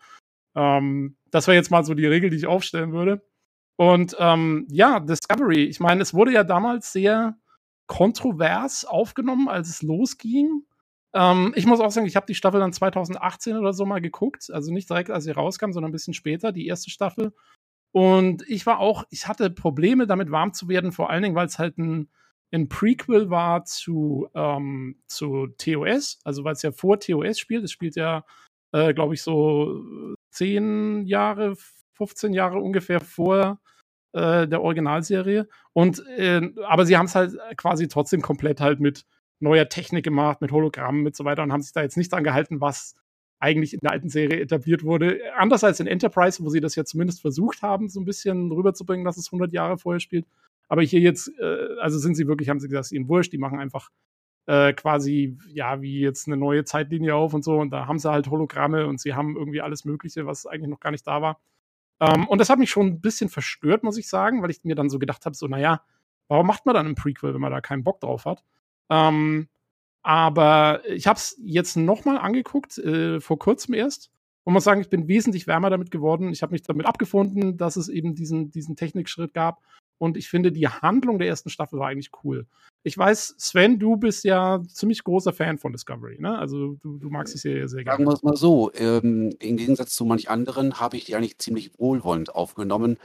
Ähm, 0.55 1.17
das 1.31 1.47
wäre 1.47 1.57
jetzt 1.57 1.71
mal 1.71 1.85
so 1.85 1.95
die 1.95 2.07
Regel, 2.07 2.31
die 2.31 2.37
ich 2.37 2.47
aufstellen 2.47 2.93
würde. 2.93 3.23
Und 3.77 4.17
ähm, 4.19 4.67
ja, 4.71 5.01
Discovery, 5.01 5.65
ich 5.65 5.81
meine, 5.81 6.03
es 6.03 6.13
wurde 6.13 6.33
ja 6.33 6.45
damals 6.45 6.93
sehr 6.93 7.39
kontrovers 7.87 8.85
aufgenommen, 8.85 9.49
als 9.49 9.69
es 9.69 9.83
losging. 9.83 10.65
Ähm, 11.19 11.53
ich 11.57 11.67
muss 11.67 11.81
auch 11.81 11.91
sagen, 11.91 12.07
ich 12.07 12.15
habe 12.15 12.27
die 12.27 12.37
Staffel 12.37 12.61
dann 12.61 12.73
2018 12.73 13.57
oder 13.57 13.73
so 13.73 13.85
mal 13.85 14.01
geguckt. 14.01 14.51
Also 14.53 14.73
nicht 14.73 14.89
direkt, 14.89 15.11
als 15.11 15.25
sie 15.25 15.33
rauskam, 15.33 15.73
sondern 15.73 15.91
ein 15.91 15.93
bisschen 15.93 16.15
später, 16.15 16.53
die 16.53 16.69
erste 16.69 16.91
Staffel. 16.91 17.33
Und 17.93 18.49
ich 18.49 18.67
war 18.67 18.79
auch, 18.79 19.05
ich 19.11 19.27
hatte 19.27 19.51
Probleme 19.51 20.07
damit 20.07 20.31
warm 20.31 20.53
zu 20.53 20.69
werden, 20.69 20.93
vor 20.93 21.11
allen 21.11 21.25
Dingen, 21.25 21.35
weil 21.35 21.47
es 21.47 21.59
halt 21.59 21.77
ein, 21.79 22.09
ein 22.53 22.69
Prequel 22.69 23.31
war 23.31 23.65
zu, 23.65 24.29
ähm, 24.35 25.01
zu 25.09 25.49
TOS, 25.59 26.21
also 26.23 26.45
weil 26.45 26.53
es 26.53 26.63
ja 26.63 26.71
vor 26.71 27.01
TOS 27.01 27.39
spielt. 27.39 27.65
Es 27.65 27.73
spielt 27.73 27.97
ja, 27.97 28.25
äh, 28.73 28.95
glaube 28.95 29.15
ich, 29.15 29.23
so 29.23 29.83
zehn 30.31 31.05
Jahre, 31.07 31.57
15 31.95 32.33
Jahre 32.33 32.59
ungefähr 32.61 33.01
vor 33.01 33.61
äh, 34.13 34.47
der 34.47 34.63
Originalserie. 34.63 35.49
Und 35.73 36.07
äh, 36.17 36.53
aber 36.65 36.87
sie 36.87 36.97
haben 36.97 37.07
es 37.07 37.17
halt 37.17 37.37
quasi 37.57 37.89
trotzdem 37.89 38.23
komplett 38.23 38.61
halt 38.61 38.79
mit 38.79 39.05
neuer 39.41 39.69
Technik 39.69 40.05
gemacht, 40.05 40.41
mit 40.41 40.53
Hologrammen 40.53 41.07
und 41.07 41.17
so 41.17 41.25
weiter 41.25 41.43
und 41.43 41.53
haben 41.53 41.63
sich 41.63 41.73
da 41.73 41.83
jetzt 41.83 41.97
nicht 41.97 42.13
dran 42.13 42.25
gehalten, 42.25 42.61
was 42.61 42.95
eigentlich 43.41 43.75
in 43.75 43.81
der 43.81 43.93
alten 43.93 44.09
Serie 44.09 44.41
etabliert 44.41 44.83
wurde. 44.83 45.21
Anders 45.37 45.63
als 45.63 45.81
in 45.81 45.87
Enterprise, 45.87 46.43
wo 46.43 46.49
sie 46.49 46.61
das 46.61 46.75
ja 46.75 46.85
zumindest 46.85 47.21
versucht 47.21 47.63
haben, 47.63 47.89
so 47.89 48.01
ein 48.01 48.05
bisschen 48.05 48.51
rüberzubringen, 48.51 49.05
dass 49.05 49.17
es 49.17 49.29
100 49.29 49.53
Jahre 49.53 49.79
vorher 49.79 50.01
spielt. 50.01 50.27
Aber 50.69 50.83
hier 50.83 51.01
jetzt, 51.01 51.31
äh, 51.39 51.67
also 51.81 51.99
sind 51.99 52.17
sie 52.17 52.27
wirklich, 52.27 52.49
haben 52.49 52.61
sie 52.61 52.69
gesagt, 52.69 52.93
ihnen 52.93 53.09
wurscht, 53.09 53.33
die 53.33 53.39
machen 53.39 53.59
einfach 53.59 53.91
äh, 54.47 54.73
quasi, 54.73 55.39
ja, 55.53 55.81
wie 55.81 56.01
jetzt 56.01 56.27
eine 56.27 56.37
neue 56.37 56.65
Zeitlinie 56.65 57.15
auf 57.15 57.33
und 57.33 57.45
so. 57.45 57.59
Und 57.59 57.71
da 57.71 57.87
haben 57.87 57.99
sie 57.99 58.11
halt 58.11 58.29
Hologramme 58.29 58.87
und 58.87 59.01
sie 59.01 59.15
haben 59.15 59.37
irgendwie 59.37 59.61
alles 59.61 59.85
Mögliche, 59.85 60.27
was 60.27 60.47
eigentlich 60.47 60.71
noch 60.71 60.81
gar 60.81 60.91
nicht 60.91 61.07
da 61.07 61.23
war. 61.23 61.41
Ähm, 62.01 62.27
und 62.29 62.39
das 62.39 62.51
hat 62.51 62.59
mich 62.59 62.71
schon 62.71 62.87
ein 62.87 63.01
bisschen 63.01 63.29
verstört, 63.29 63.83
muss 63.83 63.99
ich 63.99 64.09
sagen, 64.09 64.43
weil 64.43 64.51
ich 64.51 64.65
mir 64.65 64.75
dann 64.75 64.91
so 64.91 64.99
gedacht 64.99 65.25
habe, 65.27 65.37
so, 65.37 65.47
naja, 65.47 65.83
warum 66.29 66.47
macht 66.47 66.67
man 66.67 66.75
dann 66.75 66.87
ein 66.87 66.95
Prequel, 66.95 67.35
wenn 67.35 67.41
man 67.41 67.53
da 67.53 67.61
keinen 67.61 67.85
Bock 67.85 68.01
drauf 68.01 68.25
hat? 68.25 68.45
Ähm, 68.91 69.49
aber 70.03 70.83
ich 70.89 71.07
habe 71.07 71.19
es 71.19 71.37
jetzt 71.43 71.77
noch 71.77 72.05
mal 72.05 72.19
angeguckt, 72.19 72.79
äh, 72.79 73.21
vor 73.21 73.39
kurzem 73.39 73.75
erst. 73.75 74.11
Und 74.45 74.55
muss 74.55 74.65
sagen, 74.65 74.81
ich 74.81 74.89
bin 74.89 75.09
wesentlich 75.09 75.47
wärmer 75.47 75.69
damit 75.69 75.91
geworden. 75.91 76.31
Ich 76.33 76.43
habe 76.43 76.53
mich 76.53 76.63
damit 76.63 76.87
abgefunden, 76.87 77.59
dass 77.59 77.77
es 77.77 77.91
eben 77.91 78.15
diesen, 78.15 78.51
diesen 78.51 78.77
Technikschritt 78.77 79.35
gab. 79.35 79.61
Und 79.99 80.17
ich 80.17 80.29
finde, 80.29 80.53
die 80.53 80.69
Handlung 80.69 81.19
der 81.19 81.29
ersten 81.29 81.51
Staffel 81.51 81.79
war 81.79 81.89
eigentlich 81.89 82.13
cool. 82.25 82.47
Ich 82.85 82.97
weiß, 82.97 83.35
Sven, 83.37 83.79
du 83.79 83.97
bist 83.97 84.25
ja 84.25 84.63
ziemlich 84.69 85.03
großer 85.03 85.33
Fan 85.33 85.59
von 85.59 85.73
Discovery, 85.73 86.19
ne? 86.21 86.39
Also 86.39 86.77
du, 86.81 86.97
du 86.99 87.11
magst 87.11 87.35
die 87.35 87.39
Serie 87.39 87.69
sehr 87.69 87.85
Sagen 87.85 88.05
gerne. 88.05 88.07
wir 88.07 88.15
es 88.15 88.23
mal 88.23 88.37
so, 88.37 88.73
ähm, 88.75 89.35
im 89.41 89.57
Gegensatz 89.57 89.95
zu 89.95 90.05
manch 90.05 90.31
anderen 90.31 90.81
habe 90.81 90.97
ich 90.97 91.05
die 91.05 91.17
eigentlich 91.17 91.39
ziemlich 91.39 91.73
wohlwollend 91.79 92.35
aufgenommen. 92.35 92.97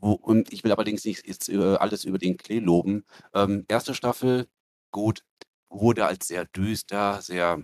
Wo, 0.00 0.12
und 0.12 0.52
ich 0.52 0.64
will 0.64 0.72
allerdings 0.72 1.04
nicht 1.04 1.28
jetzt, 1.28 1.50
äh, 1.50 1.58
alles 1.58 2.04
über 2.04 2.18
den 2.18 2.38
Klee 2.38 2.60
loben. 2.60 3.04
Ähm, 3.34 3.66
erste 3.68 3.94
Staffel, 3.94 4.48
gut, 4.98 5.22
wurde 5.68 6.06
als 6.06 6.26
sehr 6.26 6.44
düster, 6.44 7.22
sehr 7.22 7.62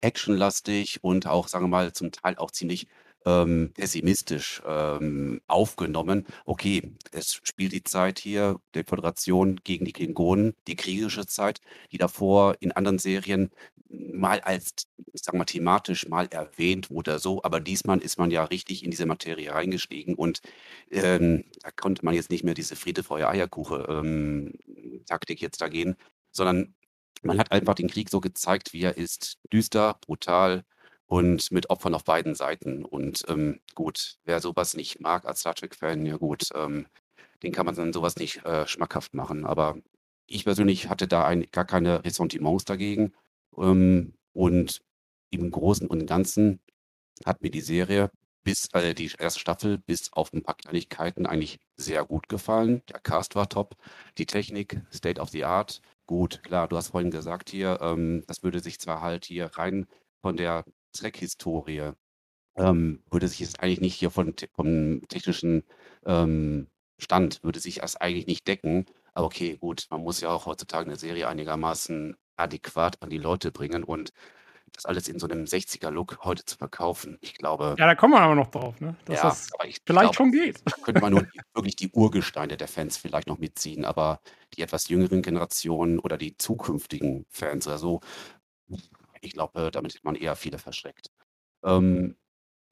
actionlastig 0.00 1.04
und 1.04 1.26
auch, 1.28 1.46
sagen 1.46 1.66
wir 1.66 1.68
mal, 1.68 1.92
zum 1.92 2.10
Teil 2.10 2.36
auch 2.36 2.50
ziemlich 2.50 2.88
ähm, 3.24 3.72
pessimistisch 3.74 4.60
ähm, 4.66 5.40
aufgenommen. 5.46 6.26
Okay, 6.44 6.96
es 7.12 7.34
spielt 7.44 7.72
die 7.72 7.84
Zeit 7.84 8.18
hier 8.18 8.60
der 8.74 8.84
Föderation 8.84 9.60
gegen 9.62 9.84
die 9.84 9.92
Klingonen, 9.92 10.54
die 10.66 10.74
kriegerische 10.76 11.26
Zeit, 11.26 11.60
die 11.92 11.98
davor 11.98 12.56
in 12.60 12.72
anderen 12.72 12.98
Serien 12.98 13.50
mal 13.88 14.40
als 14.40 14.88
ich 15.12 15.22
sag 15.22 15.34
mal, 15.34 15.44
thematisch 15.44 16.08
mal 16.08 16.28
erwähnt 16.30 16.90
oder 16.90 17.18
so, 17.18 17.42
aber 17.42 17.60
diesmal 17.60 17.98
ist 18.00 18.18
man 18.18 18.30
ja 18.30 18.44
richtig 18.44 18.84
in 18.84 18.90
diese 18.90 19.06
Materie 19.06 19.52
reingestiegen 19.52 20.14
und 20.14 20.40
ähm, 20.90 21.44
da 21.62 21.70
konnte 21.70 22.04
man 22.04 22.14
jetzt 22.14 22.30
nicht 22.30 22.44
mehr 22.44 22.54
diese 22.54 22.76
Friede, 22.76 23.02
Feuer, 23.02 23.28
Eierkuche 23.28 23.86
ähm, 23.88 24.54
Taktik 25.06 25.40
jetzt 25.40 25.60
da 25.60 25.68
gehen, 25.68 25.96
sondern 26.30 26.74
man 27.22 27.38
hat 27.38 27.52
einfach 27.52 27.74
den 27.74 27.88
Krieg 27.88 28.10
so 28.10 28.20
gezeigt, 28.20 28.72
wie 28.72 28.82
er 28.82 28.96
ist. 28.96 29.38
Düster, 29.52 29.98
brutal 30.06 30.64
und 31.06 31.50
mit 31.50 31.70
Opfern 31.70 31.94
auf 31.94 32.04
beiden 32.04 32.34
Seiten. 32.34 32.84
Und 32.84 33.22
ähm, 33.28 33.60
gut, 33.74 34.18
wer 34.24 34.40
sowas 34.40 34.74
nicht 34.74 35.00
mag 35.00 35.24
als 35.24 35.40
Star 35.40 35.54
Trek-Fan, 35.54 36.06
ja 36.06 36.16
gut, 36.16 36.48
ähm, 36.54 36.86
den 37.42 37.52
kann 37.52 37.66
man 37.66 37.74
dann 37.74 37.92
sowas 37.92 38.16
nicht 38.16 38.44
äh, 38.44 38.66
schmackhaft 38.66 39.14
machen. 39.14 39.46
Aber 39.46 39.78
ich 40.26 40.44
persönlich 40.44 40.88
hatte 40.88 41.08
da 41.08 41.24
ein, 41.26 41.46
gar 41.50 41.64
keine 41.64 42.04
Ressentiments 42.04 42.64
dagegen. 42.64 43.12
Ähm, 43.56 44.14
und 44.32 44.80
im 45.30 45.50
Großen 45.50 45.88
und 45.88 46.06
Ganzen 46.06 46.60
hat 47.24 47.42
mir 47.42 47.50
die 47.50 47.60
Serie 47.60 48.10
bis 48.48 48.70
äh, 48.72 48.94
die 48.94 49.12
erste 49.18 49.40
Staffel 49.40 49.76
bis 49.76 50.10
auf 50.14 50.32
ein 50.32 50.42
paar 50.42 50.56
Kleinigkeiten 50.56 51.26
eigentlich 51.26 51.60
sehr 51.76 52.06
gut 52.06 52.30
gefallen. 52.30 52.80
Der 52.88 52.98
Cast 52.98 53.34
war 53.34 53.46
top, 53.46 53.76
die 54.16 54.24
Technik, 54.24 54.80
State 54.90 55.20
of 55.20 55.28
the 55.28 55.44
Art, 55.44 55.82
gut, 56.06 56.42
klar, 56.42 56.66
du 56.66 56.78
hast 56.78 56.88
vorhin 56.88 57.10
gesagt 57.10 57.50
hier, 57.50 57.78
ähm, 57.82 58.24
das 58.26 58.42
würde 58.42 58.60
sich 58.60 58.80
zwar 58.80 59.02
halt 59.02 59.26
hier 59.26 59.50
rein 59.58 59.86
von 60.22 60.38
der 60.38 60.64
Trek-Historie, 60.94 61.92
ähm, 62.56 63.02
würde 63.10 63.28
sich 63.28 63.40
jetzt 63.40 63.60
eigentlich 63.60 63.82
nicht 63.82 63.96
hier 63.96 64.10
von, 64.10 64.34
vom 64.54 65.06
technischen 65.08 65.64
ähm, 66.06 66.68
Stand, 66.96 67.44
würde 67.44 67.60
sich 67.60 67.76
das 67.76 67.96
eigentlich 67.96 68.26
nicht 68.26 68.48
decken. 68.48 68.86
Aber 69.12 69.26
okay, 69.26 69.58
gut, 69.58 69.88
man 69.90 70.00
muss 70.00 70.22
ja 70.22 70.30
auch 70.30 70.46
heutzutage 70.46 70.86
eine 70.86 70.96
Serie 70.96 71.28
einigermaßen 71.28 72.16
adäquat 72.36 73.02
an 73.02 73.10
die 73.10 73.18
Leute 73.18 73.52
bringen 73.52 73.84
und 73.84 74.14
das 74.72 74.84
alles 74.84 75.08
in 75.08 75.18
so 75.18 75.28
einem 75.28 75.44
60er-Look 75.44 76.24
heute 76.24 76.44
zu 76.44 76.56
verkaufen. 76.56 77.18
Ich 77.20 77.34
glaube. 77.34 77.76
Ja, 77.78 77.86
da 77.86 77.94
kommen 77.94 78.14
wir 78.14 78.20
aber 78.20 78.34
noch 78.34 78.50
drauf, 78.50 78.80
ne? 78.80 78.96
Dass 79.04 79.16
ja, 79.16 79.22
das 79.24 79.52
aber 79.54 79.68
ich 79.68 79.80
vielleicht 79.84 80.14
glaube, 80.14 80.14
schon 80.14 80.32
geht. 80.32 80.60
Da 80.64 80.76
könnte 80.82 81.00
man 81.00 81.12
nur 81.12 81.26
wirklich 81.54 81.76
die 81.76 81.90
Urgesteine 81.90 82.56
der 82.56 82.68
Fans 82.68 82.96
vielleicht 82.96 83.28
noch 83.28 83.38
mitziehen, 83.38 83.84
aber 83.84 84.20
die 84.54 84.62
etwas 84.62 84.88
jüngeren 84.88 85.22
Generationen 85.22 85.98
oder 85.98 86.18
die 86.18 86.36
zukünftigen 86.36 87.26
Fans 87.30 87.66
oder 87.66 87.78
so, 87.78 88.00
ich 89.20 89.32
glaube, 89.32 89.70
damit 89.70 89.94
hat 89.94 90.04
man 90.04 90.14
eher 90.14 90.36
viele 90.36 90.58
verschreckt. 90.58 91.10
Ähm, 91.64 92.16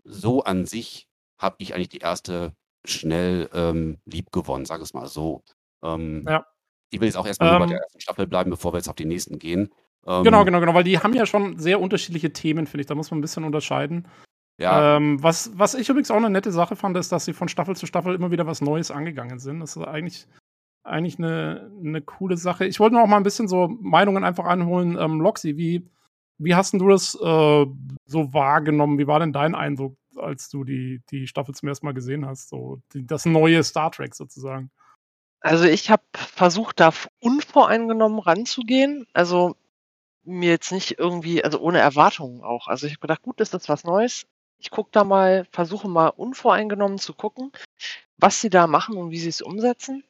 so 0.05 0.43
an 0.45 0.67
sich 0.67 1.09
habe 1.39 1.57
ich 1.59 1.75
eigentlich 1.75 1.89
die 1.89 1.99
erste 1.99 2.55
schnell 2.85 3.49
ähm, 3.53 3.99
lieb 4.05 4.33
gewonnen, 4.33 4.65
sage 4.65 4.83
es 4.83 4.95
mal 4.95 5.09
so. 5.09 5.43
Ähm, 5.83 6.25
ja. 6.29 6.47
Ich 6.91 7.01
will 7.01 7.09
jetzt 7.09 7.17
auch 7.17 7.27
erstmal 7.27 7.55
ähm, 7.55 7.59
bei 7.59 7.67
der 7.67 7.79
ersten 7.79 8.01
Staffel 8.01 8.27
bleiben, 8.27 8.51
bevor 8.51 8.73
wir 8.73 8.79
jetzt 8.79 8.89
auf 8.89 8.95
die 8.95 9.05
nächsten 9.05 9.39
gehen. 9.39 9.73
Ähm, 10.07 10.25
genau, 10.25 10.45
genau, 10.45 10.61
genau, 10.61 10.75
weil 10.75 10.85
die 10.85 10.99
haben 10.99 11.15
ja 11.15 11.27
schon 11.27 11.59
sehr 11.59 11.81
unterschiedliche 11.81 12.33
Themen, 12.33 12.67
finde 12.67 12.83
ich. 12.83 12.87
Da 12.87 12.95
muss 12.95 13.11
man 13.11 13.19
ein 13.19 13.23
bisschen 13.23 13.45
unterscheiden. 13.45 14.07
Ja. 14.59 14.97
Ähm, 14.97 15.23
was, 15.23 15.51
was 15.59 15.75
ich 15.75 15.89
übrigens 15.89 16.11
auch 16.11 16.17
eine 16.17 16.31
nette 16.31 16.53
Sache 16.53 16.77
fand, 16.77 16.97
ist, 16.97 17.13
dass 17.13 17.25
sie 17.25 17.35
von 17.35 17.49
Staffel 17.49 17.77
zu 17.77 17.87
Staffel 17.87 18.15
immer 18.15 18.31
wieder 18.31 18.47
was 18.47 18.61
Neues 18.61 18.91
angegangen 18.91 19.39
sind. 19.39 19.61
Das 19.61 19.77
ist 19.77 19.83
eigentlich, 19.83 20.27
eigentlich 20.83 21.19
eine, 21.19 21.71
eine 21.85 22.01
coole 22.01 22.37
Sache. 22.37 22.65
Ich 22.65 22.81
wollte 22.81 22.95
noch 22.95 23.07
mal 23.07 23.19
ein 23.19 23.23
bisschen 23.23 23.49
so 23.49 23.69
Meinungen 23.81 24.25
einfach 24.25 24.45
anholen. 24.47 24.97
Ähm, 24.99 25.21
Loxy, 25.21 25.57
wie, 25.57 25.87
wie 26.39 26.55
hast 26.55 26.73
du 26.73 26.89
das 26.89 27.15
äh, 27.17 27.67
so 28.07 28.33
wahrgenommen? 28.33 28.99
Wie 28.99 29.07
war 29.07 29.21
denn 29.21 29.33
dein 29.33 29.55
Eindruck, 29.55 29.97
als 30.17 30.49
du 30.49 30.65
die, 30.65 31.03
die 31.11 31.27
Staffel 31.27 31.55
zum 31.55 31.69
ersten 31.69 31.85
Mal 31.85 31.93
gesehen 31.93 32.25
hast? 32.25 32.49
So 32.49 32.81
die, 32.95 33.07
das 33.07 33.27
neue 33.27 33.63
Star 33.63 33.91
Trek 33.91 34.15
sozusagen. 34.15 34.71
Also 35.41 35.65
ich 35.65 35.91
habe 35.91 36.03
versucht, 36.15 36.81
da 36.81 36.93
unvoreingenommen 37.21 38.19
ranzugehen. 38.21 39.07
Also 39.13 39.55
mir 40.27 40.51
jetzt 40.51 40.73
nicht 40.73 40.99
irgendwie, 40.99 41.43
also 41.45 41.59
ohne 41.61 41.79
Erwartungen 41.79 42.43
auch. 42.43 42.69
Also 42.69 42.87
ich 42.87 42.95
habe 42.95 43.01
gedacht, 43.01 43.23
gut, 43.23 43.41
ist 43.41 43.55
das 43.55 43.69
was 43.69 43.85
Neues? 43.85 44.27
Ich 44.59 44.71
gucke 44.71 44.91
da 44.93 45.05
mal, 45.05 45.47
versuche 45.53 45.89
mal 45.89 46.09
unvoreingenommen 46.09 46.99
zu 46.99 47.15
gucken, 47.15 47.53
was 48.17 48.41
sie 48.41 48.51
da 48.51 48.67
machen 48.67 48.97
und 48.97 49.11
wie 49.11 49.19
sie 49.19 49.29
es 49.29 49.43
umsetzen. 49.43 50.05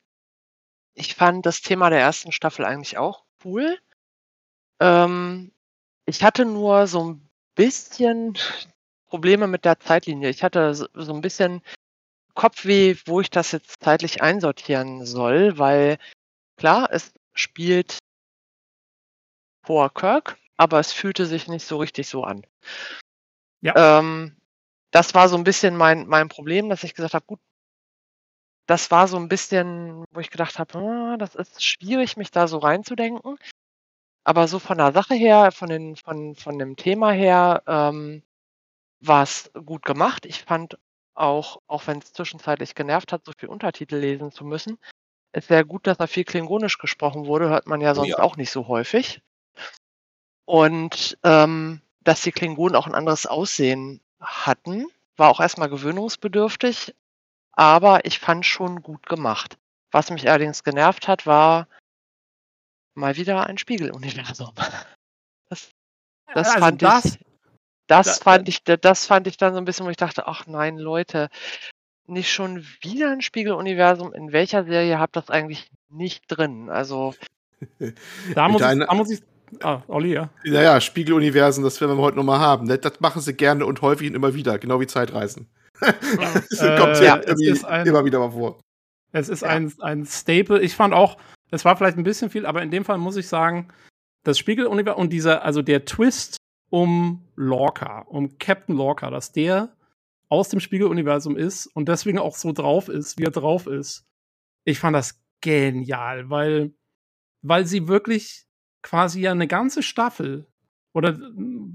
Ich 0.95 1.15
fand 1.15 1.45
das 1.45 1.61
Thema 1.61 1.91
der 1.91 2.01
ersten 2.01 2.33
Staffel 2.33 2.65
eigentlich 2.65 2.97
auch 2.97 3.25
cool. 3.45 3.79
Ähm, 4.81 5.53
ich 6.07 6.23
hatte 6.23 6.45
nur 6.45 6.87
so 6.87 7.05
ein 7.05 7.29
bisschen 7.55 8.39
Probleme 9.09 9.47
mit 9.47 9.65
der 9.65 9.81
Zeitlinie. 9.81 10.31
Ich 10.31 10.43
hatte 10.43 10.75
so, 10.75 10.87
so 10.95 11.13
ein 11.13 11.21
bisschen 11.21 11.63
Kopfweh, 12.35 12.97
wo 13.07 13.21
ich 13.21 13.31
das 13.31 13.53
jetzt 13.53 13.83
zeitlich 13.83 14.23
einsortieren 14.23 15.05
soll, 15.05 15.59
weil 15.59 15.99
klar, 16.57 16.89
es 16.93 17.13
spielt 17.35 17.99
vor 19.67 19.93
Kirk, 19.93 20.39
aber 20.57 20.81
es 20.81 20.93
fühlte 20.93 21.27
sich 21.27 21.49
nicht 21.49 21.67
so 21.67 21.77
richtig 21.77 22.09
so 22.09 22.25
an. 22.25 22.47
Ja. 23.61 23.99
Ähm, 23.99 24.37
das 24.91 25.15
war 25.15 25.29
so 25.29 25.37
ein 25.37 25.45
bisschen 25.45 25.77
mein, 25.77 26.07
mein 26.07 26.29
Problem, 26.29 26.69
dass 26.71 26.85
ich 26.85 26.95
gesagt 26.95 27.15
habe, 27.15 27.27
gut, 27.27 27.41
das 28.67 28.91
war 28.91 29.09
so 29.09 29.17
ein 29.17 29.29
bisschen, 29.29 30.05
wo 30.11 30.21
ich 30.21 30.31
gedacht 30.31 30.59
habe, 30.59 30.79
oh, 30.79 31.17
das 31.19 31.35
ist 31.35 31.65
schwierig, 31.65 32.17
mich 32.17 32.31
da 32.31 32.49
so 32.49 32.59
reinzudenken. 32.59 33.37
Aber 34.25 34.49
so 34.49 34.59
von 34.59 34.79
der 34.79 34.93
Sache 34.93 35.15
her, 35.15 35.53
von, 35.53 35.69
den, 35.69 35.97
von, 35.97 36.35
von 36.35 36.59
dem 36.59 36.77
Thema 36.77 37.13
her, 37.13 37.63
ähm, 37.67 38.23
war 39.01 39.23
es 39.23 39.51
gut 39.65 39.85
gemacht. 39.85 40.27
Ich 40.27 40.43
fand 40.43 40.79
auch, 41.15 41.61
auch 41.67 41.87
wenn 41.87 41.99
es 41.99 42.13
zwischenzeitlich 42.13 42.75
genervt 42.75 43.13
hat, 43.13 43.25
so 43.25 43.33
viel 43.39 43.49
Untertitel 43.49 43.97
lesen 43.97 44.33
zu 44.33 44.45
müssen, 44.45 44.79
es 45.33 45.51
wäre 45.51 45.65
gut, 45.65 45.87
dass 45.87 45.99
da 45.99 46.07
viel 46.07 46.25
Klingonisch 46.25 46.79
gesprochen 46.79 47.27
wurde, 47.27 47.49
hört 47.49 47.67
man 47.67 47.81
ja 47.81 47.95
sonst 47.95 48.09
ja. 48.09 48.19
auch 48.21 48.37
nicht 48.37 48.51
so 48.51 48.69
häufig. 48.69 49.21
Und 50.45 51.19
ähm, 51.25 51.81
dass 52.05 52.23
die 52.23 52.33
Klingonen 52.33 52.77
auch 52.77 52.87
ein 52.87 52.95
anderes 52.95 53.27
Aussehen 53.27 54.01
hatten, 54.21 54.87
war 55.17 55.31
auch 55.31 55.41
erstmal 55.41 55.69
gewöhnungsbedürftig, 55.69 56.95
aber 57.53 58.05
ich 58.05 58.19
fand 58.19 58.47
schon 58.47 58.83
gut 58.83 59.07
gemacht. 59.07 59.59
Was 59.91 60.11
mich 60.11 60.29
allerdings 60.29 60.63
genervt 60.63 61.09
hat, 61.09 61.27
war 61.27 61.69
mal 62.95 63.17
wieder 63.17 63.47
ein 63.47 63.59
Spiegeluniversum. 63.59 64.53
Das, 65.49 65.71
das 66.35 66.49
also 66.49 66.59
fand 66.59 66.83
das, 66.83 67.05
ich, 67.05 67.19
das 67.87 68.19
da, 68.19 68.25
fand 68.25 68.49
ich, 68.49 68.65
das 68.65 69.07
fand 69.07 69.29
ich 69.29 69.37
dann 69.37 69.53
so 69.53 69.61
ein 69.61 69.65
bisschen, 69.65 69.87
wo 69.87 69.91
ich 69.91 69.97
dachte, 69.97 70.27
ach 70.27 70.49
nein, 70.49 70.77
Leute, 70.77 71.29
nicht 72.09 72.33
schon 72.33 72.67
wieder 72.81 73.13
ein 73.13 73.23
Spiegeluniversum. 73.23 74.13
In 74.13 74.33
welcher 74.33 74.65
Serie 74.65 74.99
habt 74.99 75.17
ihr 75.17 75.21
das 75.21 75.31
eigentlich 75.31 75.71
nicht 75.89 76.25
drin? 76.27 76.69
Also 76.69 77.15
da 78.35 78.49
muss, 78.49 78.61
ich, 78.61 78.87
da 78.87 78.95
muss 78.95 79.11
ich 79.11 79.23
Ah, 79.63 79.83
Olli, 79.89 80.15
ja. 80.15 80.31
Naja, 80.45 80.81
Spiegeluniversen, 80.81 81.63
das 81.63 81.81
werden 81.81 81.97
wir 81.97 82.03
heute 82.03 82.17
nochmal 82.17 82.41
haben. 82.41 82.67
Ne? 82.67 82.79
Das 82.79 83.01
machen 83.01 83.23
sie 83.23 83.35
gerne 83.35 83.65
und 83.67 83.83
häufig 83.83 84.09
und 84.09 84.17
immer 84.17 84.35
wieder, 84.35 84.59
genau 84.59 84.81
wie 84.81 84.87
Zeitreisen. 84.87 85.49
das 85.81 86.61
äh, 86.61 86.79
kommt 86.79 87.01
ja 87.01 87.15
ein, 87.67 87.87
immer 87.87 88.05
wieder 88.05 88.19
mal 88.19 88.31
vor. 88.31 88.61
Es 89.13 89.29
ist 89.29 89.43
ja. 89.43 89.49
ein, 89.49 89.73
ein 89.81 90.05
Staple. 90.05 90.61
Ich 90.61 90.75
fand 90.75 90.95
auch, 90.95 91.17
es 91.51 91.65
war 91.65 91.77
vielleicht 91.77 91.97
ein 91.97 92.05
bisschen 92.05 92.31
viel, 92.31 92.47
aber 92.47 92.63
in 92.63 92.71
dem 92.71 92.85
Fall 92.85 92.99
muss 92.99 93.17
ich 93.17 93.29
sagen, 93.29 93.69
das 94.25 94.39
Spiegeluniversum 94.39 95.03
und 95.03 95.13
dieser, 95.13 95.45
also 95.45 95.63
der 95.63 95.85
Twist 95.85 96.37
um 96.71 97.23
Lorca, 97.37 98.01
um 98.09 98.39
Captain 98.39 98.77
Lorca, 98.77 99.11
dass 99.11 99.33
der 99.33 99.77
aus 100.29 100.49
dem 100.49 100.59
Spiegeluniversum 100.59 101.37
ist 101.37 101.67
und 101.69 101.89
deswegen 101.89 102.19
auch 102.19 102.35
so 102.35 102.53
drauf 102.53 102.89
ist, 102.89 103.19
wie 103.19 103.25
er 103.25 103.31
drauf 103.31 103.67
ist. 103.69 104.05
Ich 104.65 104.81
fand 104.81 104.97
das 104.97 105.21
genial, 105.41 106.29
weil, 106.29 106.75
weil 107.43 107.67
sie 107.67 107.87
wirklich 107.87 108.46
quasi 108.87 109.21
ja 109.21 109.33
eine 109.33 109.49
ganze 109.49 109.83
Staffel 109.83 110.47
oder 110.95 111.19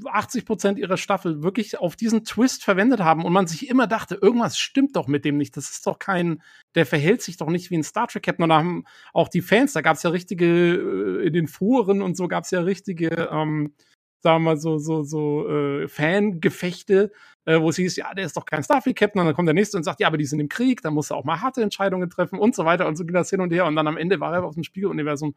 80 0.05 0.45
Prozent 0.45 0.79
ihrer 0.79 0.95
Staffel 0.95 1.43
wirklich 1.43 1.77
auf 1.77 1.97
diesen 1.97 2.23
Twist 2.23 2.63
verwendet 2.63 3.01
haben 3.01 3.25
und 3.25 3.33
man 3.33 3.47
sich 3.47 3.69
immer 3.69 3.85
dachte, 3.85 4.15
irgendwas 4.15 4.57
stimmt 4.57 4.95
doch 4.95 5.07
mit 5.07 5.25
dem 5.25 5.35
nicht. 5.35 5.57
Das 5.57 5.69
ist 5.69 5.85
doch 5.85 5.99
kein, 5.99 6.41
der 6.73 6.85
verhält 6.85 7.21
sich 7.21 7.35
doch 7.35 7.49
nicht 7.49 7.69
wie 7.69 7.77
ein 7.77 7.83
Star 7.83 8.07
Trek 8.07 8.23
Captain. 8.23 8.43
Und 8.43 8.49
da 8.49 8.59
haben 8.59 8.85
auch 9.13 9.27
die 9.27 9.41
Fans, 9.41 9.73
da 9.73 9.81
gab 9.81 9.97
es 9.97 10.03
ja 10.03 10.09
richtige, 10.09 10.45
äh, 10.45 11.27
in 11.27 11.33
den 11.33 11.47
Foren 11.47 12.01
und 12.01 12.15
so 12.15 12.29
gab 12.29 12.45
es 12.45 12.51
ja 12.51 12.61
richtige, 12.61 13.09
ähm, 13.29 13.75
sagen 14.21 14.43
wir 14.43 14.51
mal, 14.51 14.57
so, 14.57 14.77
so, 14.77 15.03
so 15.03 15.49
äh, 15.49 15.89
Fangefechte, 15.89 17.11
äh, 17.43 17.59
wo 17.59 17.71
es 17.71 17.75
hieß, 17.75 17.97
ja, 17.97 18.13
der 18.13 18.25
ist 18.25 18.37
doch 18.37 18.45
kein 18.45 18.63
Starfleet 18.63 18.95
Captain. 18.95 19.19
Und 19.19 19.25
dann 19.25 19.35
kommt 19.35 19.49
der 19.49 19.53
nächste 19.53 19.75
und 19.75 19.83
sagt, 19.83 19.99
ja, 19.99 20.07
aber 20.07 20.17
die 20.17 20.25
sind 20.25 20.39
im 20.39 20.49
Krieg, 20.49 20.81
da 20.81 20.91
muss 20.91 21.11
er 21.11 21.17
auch 21.17 21.25
mal 21.25 21.41
harte 21.41 21.61
Entscheidungen 21.61 22.09
treffen 22.09 22.39
und 22.39 22.55
so 22.55 22.63
weiter. 22.63 22.87
Und 22.87 22.95
so 22.95 23.03
ging 23.03 23.13
das 23.13 23.29
hin 23.29 23.41
und 23.41 23.51
her. 23.51 23.65
Und 23.65 23.75
dann 23.75 23.87
am 23.87 23.97
Ende 23.97 24.21
war 24.21 24.33
er 24.33 24.45
auf 24.45 24.55
dem 24.55 24.63
Spiegeluniversum. 24.63 25.35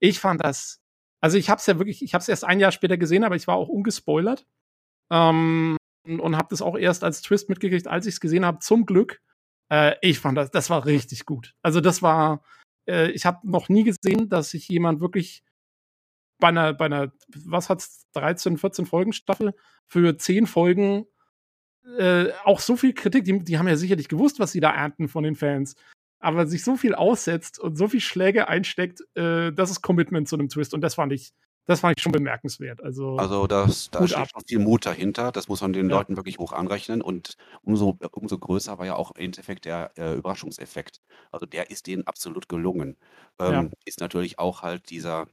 Ich 0.00 0.20
fand 0.20 0.44
das 0.44 0.80
also 1.20 1.36
ich 1.36 1.50
habe 1.50 1.58
es 1.58 1.66
ja 1.66 1.78
wirklich, 1.78 2.02
ich 2.02 2.14
habe 2.14 2.22
es 2.22 2.28
erst 2.28 2.44
ein 2.44 2.60
Jahr 2.60 2.72
später 2.72 2.96
gesehen, 2.96 3.24
aber 3.24 3.36
ich 3.36 3.46
war 3.46 3.56
auch 3.56 3.68
ungespoilert 3.68 4.46
ähm, 5.10 5.76
und, 6.06 6.20
und 6.20 6.36
habe 6.36 6.48
das 6.50 6.62
auch 6.62 6.76
erst 6.76 7.04
als 7.04 7.22
Twist 7.22 7.48
mitgekriegt, 7.48 7.88
als 7.88 8.06
ich 8.06 8.14
es 8.14 8.20
gesehen 8.20 8.44
habe. 8.46 8.58
Zum 8.60 8.86
Glück. 8.86 9.20
Äh, 9.70 9.96
ich 10.00 10.20
fand 10.20 10.38
das, 10.38 10.50
das 10.50 10.70
war 10.70 10.86
richtig 10.86 11.26
gut. 11.26 11.54
Also 11.62 11.80
das 11.80 12.02
war, 12.02 12.42
äh, 12.88 13.10
ich 13.10 13.26
habe 13.26 13.48
noch 13.48 13.68
nie 13.68 13.84
gesehen, 13.84 14.28
dass 14.28 14.50
sich 14.50 14.68
jemand 14.68 15.00
wirklich 15.00 15.42
bei 16.40 16.48
einer, 16.48 16.72
bei 16.72 16.86
einer, 16.86 17.12
was 17.34 17.68
hat's, 17.68 18.06
13, 18.14 18.58
14 18.58 18.86
Folgen 18.86 19.12
Staffel 19.12 19.54
für 19.86 20.16
10 20.16 20.46
Folgen 20.46 21.06
äh, 21.98 22.32
auch 22.44 22.60
so 22.60 22.76
viel 22.76 22.92
Kritik, 22.92 23.24
die, 23.24 23.38
die 23.40 23.58
haben 23.58 23.68
ja 23.68 23.76
sicherlich 23.76 24.08
gewusst, 24.08 24.38
was 24.38 24.52
sie 24.52 24.60
da 24.60 24.72
ernten 24.72 25.08
von 25.08 25.24
den 25.24 25.36
Fans 25.36 25.74
aber 26.20 26.46
sich 26.46 26.64
so 26.64 26.76
viel 26.76 26.94
aussetzt 26.94 27.58
und 27.58 27.76
so 27.76 27.88
viel 27.88 28.00
Schläge 28.00 28.48
einsteckt, 28.48 29.00
äh, 29.16 29.52
das 29.52 29.70
ist 29.70 29.82
Commitment 29.82 30.28
zu 30.28 30.36
einem 30.36 30.48
Twist. 30.48 30.74
Und 30.74 30.80
das 30.82 30.94
fand 30.94 31.12
ich, 31.12 31.32
das 31.66 31.80
fand 31.80 31.96
ich 31.98 32.02
schon 32.02 32.12
bemerkenswert. 32.12 32.82
Also, 32.82 33.16
Also 33.18 33.46
das, 33.46 33.90
da 33.90 34.06
steht 34.08 34.16
ab. 34.16 34.28
schon 34.32 34.42
viel 34.46 34.58
Mut 34.58 34.86
dahinter. 34.86 35.32
Das 35.32 35.48
muss 35.48 35.60
man 35.60 35.72
den 35.72 35.90
Ja. 35.90 35.96
Leuten 35.98 36.16
wirklich 36.16 36.38
hoch 36.38 36.52
anrechnen. 36.52 37.02
Und 37.02 37.36
umso, 37.62 37.98
umso 38.12 38.38
größer 38.38 38.78
war 38.78 38.86
ja 38.86 38.96
auch 38.96 39.12
im 39.12 39.24
Endeffekt 39.26 39.64
der 39.66 39.92
äh, 39.98 40.14
Überraschungseffekt. 40.16 41.00
Also 41.30 41.46
der 41.46 41.70
ist 41.70 41.86
denen 41.86 42.06
absolut 42.06 42.48
gelungen. 42.48 42.96
Ähm, 43.38 43.52
Ja. 43.52 43.68
Ist 43.84 44.00
natürlich 44.00 44.38
auch 44.38 44.62
halt 44.62 44.90
dieser 44.90 45.26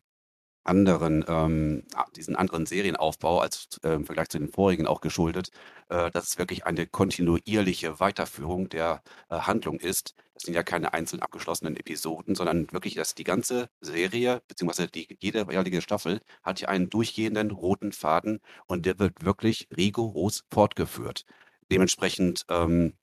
anderen, 0.65 1.23
ähm, 1.27 1.83
diesen 2.15 2.35
anderen 2.35 2.65
Serienaufbau 2.65 3.39
als 3.39 3.79
äh, 3.83 3.93
im 3.93 4.05
Vergleich 4.05 4.29
zu 4.29 4.39
den 4.39 4.51
vorigen 4.51 4.87
auch 4.87 5.01
geschuldet, 5.01 5.51
äh, 5.89 6.11
dass 6.11 6.27
es 6.27 6.37
wirklich 6.37 6.65
eine 6.65 6.87
kontinuierliche 6.87 7.99
Weiterführung 7.99 8.69
der 8.69 9.03
äh, 9.29 9.35
Handlung 9.35 9.79
ist. 9.79 10.15
Das 10.33 10.43
sind 10.43 10.53
ja 10.53 10.63
keine 10.63 10.93
einzeln 10.93 11.21
abgeschlossenen 11.21 11.77
Episoden, 11.77 12.35
sondern 12.35 12.71
wirklich, 12.71 12.95
dass 12.95 13.15
die 13.15 13.23
ganze 13.23 13.69
Serie, 13.79 14.41
beziehungsweise 14.47 14.87
die, 14.87 15.17
jede 15.19 15.39
jeweilige 15.39 15.81
Staffel 15.81 16.21
hat 16.43 16.59
ja 16.59 16.67
einen 16.67 16.89
durchgehenden 16.89 17.51
roten 17.51 17.91
Faden 17.93 18.41
und 18.65 18.85
der 18.85 18.99
wird 18.99 19.23
wirklich 19.23 19.69
rigoros 19.75 20.43
fortgeführt. 20.51 21.25
Dementsprechend 21.71 22.45
ähm, 22.49 22.93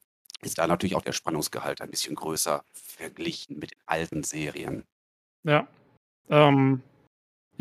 ist 0.42 0.58
da 0.58 0.66
natürlich 0.66 0.96
auch 0.96 1.02
der 1.02 1.12
Spannungsgehalt 1.12 1.80
ein 1.80 1.90
bisschen 1.90 2.16
größer 2.16 2.64
verglichen 2.72 3.58
mit 3.58 3.72
den 3.72 3.80
alten 3.86 4.24
Serien. 4.24 4.84
Ja. 5.44 5.68
Ähm, 6.28 6.82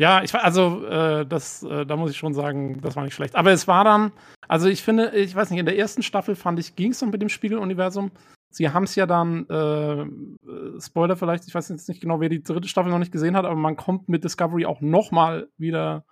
ja, 0.02 0.20
ich 0.24 0.34
also, 0.34 0.84
äh, 0.84 1.24
das, 1.24 1.62
äh, 1.62 1.86
da 1.86 1.94
muss 1.94 2.10
ich 2.10 2.16
schon 2.16 2.34
sagen, 2.34 2.80
das 2.80 2.96
war 2.96 3.04
nicht 3.04 3.14
schlecht. 3.14 3.36
Aber 3.36 3.52
es 3.52 3.68
war 3.68 3.84
dann, 3.84 4.10
also 4.48 4.66
ich 4.66 4.82
finde, 4.82 5.10
ich 5.14 5.32
weiß 5.32 5.50
nicht, 5.50 5.60
in 5.60 5.66
der 5.66 5.78
ersten 5.78 6.02
Staffel 6.02 6.34
fand 6.34 6.58
ich, 6.58 6.74
ging 6.74 6.90
es 6.90 7.00
noch 7.00 7.08
mit 7.08 7.22
dem 7.22 7.28
Spiegeluniversum. 7.28 8.10
Sie 8.50 8.68
haben 8.68 8.82
es 8.82 8.96
ja 8.96 9.06
dann, 9.06 9.46
äh, 9.48 10.02
äh, 10.02 10.80
Spoiler 10.80 11.16
vielleicht, 11.16 11.46
ich 11.46 11.54
weiß 11.54 11.68
jetzt 11.68 11.88
nicht 11.88 12.00
genau, 12.00 12.18
wer 12.18 12.28
die 12.28 12.42
dritte 12.42 12.66
Staffel 12.66 12.90
noch 12.90 12.98
nicht 12.98 13.12
gesehen 13.12 13.36
hat, 13.36 13.44
aber 13.44 13.54
man 13.54 13.76
kommt 13.76 14.08
mit 14.08 14.24
Discovery 14.24 14.66
auch 14.66 14.80
noch 14.80 15.12
mal 15.12 15.48
wieder 15.56 16.04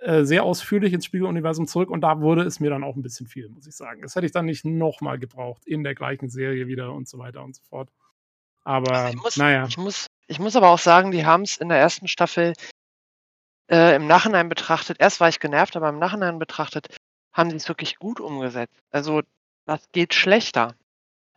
äh, 0.00 0.24
sehr 0.24 0.44
ausführlich 0.44 0.92
ins 0.92 1.06
Spiegeluniversum 1.06 1.66
zurück 1.66 1.88
und 1.88 2.02
da 2.02 2.20
wurde 2.20 2.42
es 2.42 2.60
mir 2.60 2.68
dann 2.68 2.84
auch 2.84 2.96
ein 2.96 3.02
bisschen 3.02 3.26
viel, 3.26 3.48
muss 3.48 3.66
ich 3.66 3.76
sagen. 3.76 4.02
Das 4.02 4.14
hätte 4.14 4.26
ich 4.26 4.32
dann 4.32 4.44
nicht 4.44 4.66
noch 4.66 5.00
mal 5.00 5.18
gebraucht 5.18 5.64
in 5.64 5.84
der 5.84 5.94
gleichen 5.94 6.28
Serie 6.28 6.66
wieder 6.66 6.92
und 6.92 7.08
so 7.08 7.16
weiter 7.16 7.42
und 7.42 7.56
so 7.56 7.62
fort. 7.62 7.88
Aber, 8.62 8.92
Also 8.92 9.16
ich 9.16 9.22
muss, 9.22 9.36
naja. 9.38 9.64
ich 9.66 9.78
muss, 9.78 10.06
ich 10.26 10.38
muss 10.38 10.54
aber 10.54 10.68
auch 10.68 10.78
sagen, 10.78 11.12
die 11.12 11.24
haben 11.24 11.44
es 11.44 11.56
in 11.56 11.70
der 11.70 11.78
ersten 11.78 12.08
Staffel 12.08 12.52
äh, 13.70 13.96
im 13.96 14.06
Nachhinein 14.06 14.48
betrachtet. 14.48 14.98
Erst 15.00 15.20
war 15.20 15.28
ich 15.28 15.40
genervt, 15.40 15.76
aber 15.76 15.88
im 15.88 15.98
Nachhinein 15.98 16.38
betrachtet 16.38 16.88
haben 17.32 17.50
sie 17.50 17.56
es 17.56 17.68
wirklich 17.68 17.96
gut 17.98 18.20
umgesetzt. 18.20 18.74
Also 18.90 19.22
das 19.66 19.90
geht 19.92 20.14
schlechter. 20.14 20.74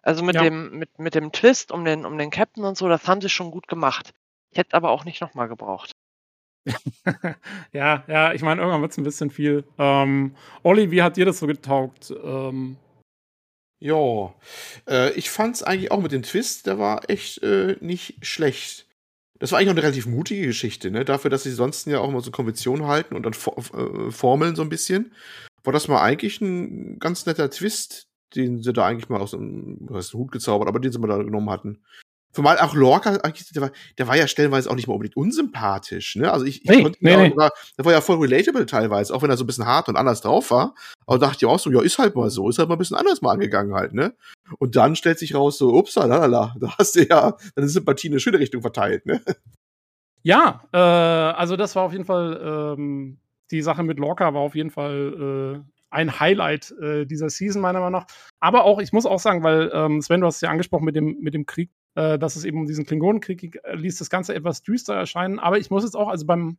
Also 0.02 0.24
mit 0.24 0.36
Ja. 0.36 0.44
dem 0.44 0.78
mit 0.78 0.98
mit 1.00 1.16
dem 1.16 1.32
Twist 1.32 1.72
um 1.72 1.84
den 1.86 2.06
um 2.06 2.18
den 2.18 2.30
Captain 2.30 2.64
und 2.64 2.78
so, 2.78 2.88
das 2.88 3.08
haben 3.08 3.22
sie 3.22 3.30
schon 3.30 3.52
gut 3.52 3.68
gemacht. 3.68 4.14
Ich 4.52 4.58
hätte 4.58 4.76
aber 4.76 4.92
auch 4.92 5.04
nicht 5.06 5.22
nochmal 5.22 5.48
gebraucht. 5.48 5.92
ja, 7.72 8.04
ja, 8.08 8.34
ich 8.34 8.42
meine, 8.42 8.62
irgendwann 8.62 8.82
wird 8.82 8.92
es 8.92 8.98
ein 8.98 9.04
bisschen 9.04 9.32
viel. 9.32 9.64
Ähm, 9.78 10.36
Olli, 10.64 10.92
wie 10.92 11.02
hat 11.02 11.18
dir 11.18 11.26
das 11.26 11.40
so 11.40 11.48
getaugt? 11.48 12.12
Ähm, 12.24 12.78
Ja, 13.82 14.34
äh, 14.88 15.12
ich 15.14 15.30
fand's 15.30 15.64
eigentlich 15.64 15.92
auch 15.92 16.02
mit 16.02 16.12
dem 16.12 16.24
Twist, 16.24 16.68
der 16.68 16.78
war 16.80 17.10
echt 17.10 17.42
äh, 17.44 17.78
nicht 17.80 18.26
schlecht. 18.26 18.86
Das 19.40 19.52
war 19.52 19.60
eigentlich 19.60 19.70
auch 19.70 19.74
eine 19.74 19.84
relativ 19.84 20.06
mutige 20.06 20.48
Geschichte, 20.48 20.92
ne? 20.92 21.06
Dafür, 21.06 21.30
dass 21.32 21.44
sie 21.44 21.52
sonst 21.52 21.88
ja 21.88 22.00
auch 22.00 22.10
immer 22.10 22.22
so 22.22 22.30
Konventionen 22.32 22.88
halten 22.88 23.16
und 23.16 23.24
dann 23.24 23.34
äh, 23.34 24.12
formeln 24.12 24.56
so 24.56 24.62
ein 24.62 24.70
bisschen, 24.70 25.14
war 25.64 25.74
das 25.74 25.88
mal 25.88 26.02
eigentlich 26.02 26.42
ein 26.42 27.00
ganz 27.00 27.26
netter 27.26 27.50
Twist, 27.50 28.08
den 28.36 28.62
sie 28.62 28.74
da 28.74 28.86
eigentlich 28.86 29.10
mal 29.10 29.22
aus 29.22 29.32
dem, 29.32 29.78
was 29.82 30.06
heißt, 30.08 30.14
Hut 30.14 30.32
gezaubert, 30.32 30.68
aber 30.68 30.80
den 30.80 30.92
sie 30.92 31.00
mal 31.00 31.08
da 31.08 31.18
genommen 31.18 31.50
hatten. 31.50 31.82
Zumal 32.32 32.60
auch 32.60 32.76
Lorca, 32.76 33.18
der 33.18 33.62
war, 33.62 33.72
der 33.98 34.08
war 34.08 34.16
ja 34.16 34.28
stellenweise 34.28 34.70
auch 34.70 34.76
nicht 34.76 34.88
mal 34.88 34.94
unbedingt 34.94 35.18
unsympathisch, 35.18 36.16
ne? 36.16 36.32
Also 36.32 36.46
ich, 36.46 36.64
ich 36.64 36.70
Nee, 36.70 36.84
konnte 36.84 37.00
nee, 37.02 37.12
ja, 37.12 37.18
nee. 37.18 37.30
Der, 37.30 37.38
war, 37.38 37.52
der 37.78 37.86
war 37.86 37.92
ja 37.92 38.02
voll 38.02 38.18
relatable 38.18 38.68
teilweise, 38.68 39.14
auch 39.16 39.24
wenn 39.24 39.32
er 39.32 39.38
so 39.38 39.44
ein 39.44 39.48
bisschen 39.48 39.66
hart 39.66 39.90
und 39.90 39.96
anders 39.96 40.22
drauf 40.22 40.52
war. 40.52 40.76
Aber 41.08 41.18
dachte 41.18 41.38
ich 41.40 41.46
auch 41.46 41.58
so, 41.58 41.72
ja, 41.72 41.82
ist 41.82 41.98
halt 41.98 42.16
mal 42.16 42.30
so, 42.30 42.48
ist 42.50 42.60
halt 42.60 42.70
mal 42.70 42.76
ein 42.76 42.80
bisschen 42.80 42.98
anders 42.98 43.24
mal 43.24 43.32
angegangen 43.32 43.74
halt, 43.74 43.94
ne? 43.94 44.14
Und 44.60 44.76
dann 44.76 44.96
stellt 44.96 45.18
sich 45.18 45.34
raus, 45.34 45.58
so, 45.58 45.74
ups, 45.74 45.96
lalala, 45.96 46.56
da 46.60 46.78
hast 46.78 46.96
du 46.96 47.08
ja 47.08 47.36
deine 47.56 47.68
Sympathie 47.68 48.08
in 48.08 48.14
eine 48.14 48.20
schöne 48.20 48.40
Richtung 48.40 48.62
verteilt, 48.62 49.08
ne? 49.08 49.22
ja, 50.22 50.62
äh, 50.72 50.78
also 50.78 51.56
das 51.56 51.76
war 51.76 51.84
auf 51.84 51.94
jeden 51.94 52.06
Fall, 52.06 52.76
ähm, 52.78 53.20
die 53.50 53.64
Sache 53.64 53.82
mit 53.82 53.98
Lorca 53.98 54.34
war 54.36 54.42
auf 54.42 54.54
jeden 54.54 54.70
Fall 54.70 55.64
äh, 55.66 55.70
ein 55.90 56.20
Highlight 56.20 56.72
äh, 56.80 57.06
dieser 57.06 57.30
Season, 57.30 57.62
meiner 57.62 57.80
Meinung 57.80 58.02
nach. 58.02 58.08
Aber 58.40 58.64
auch, 58.64 58.80
ich 58.80 58.94
muss 58.94 59.08
auch 59.08 59.20
sagen, 59.20 59.44
weil, 59.44 59.72
ähm, 59.74 60.02
Sven, 60.02 60.22
du 60.22 60.28
hast 60.28 60.36
es 60.36 60.42
ja 60.42 60.50
angesprochen 60.50 60.86
mit 60.86 60.96
dem, 60.96 61.18
mit 61.20 61.34
dem 61.34 61.46
Krieg, 61.48 61.72
äh, 61.96 62.20
dass 62.20 62.36
es 62.36 62.46
eben 62.46 62.60
um 62.60 62.66
diesen 62.66 62.86
Klingonenkrieg 62.86 63.60
äh, 63.64 63.76
ließ 63.76 63.98
das 63.98 64.10
Ganze 64.10 64.36
etwas 64.36 64.64
düster 64.64 64.96
erscheinen. 64.96 65.40
Aber 65.40 65.58
ich 65.58 65.70
muss 65.70 65.84
jetzt 65.84 65.96
auch, 65.96 66.10
also 66.10 66.26
beim, 66.26 66.58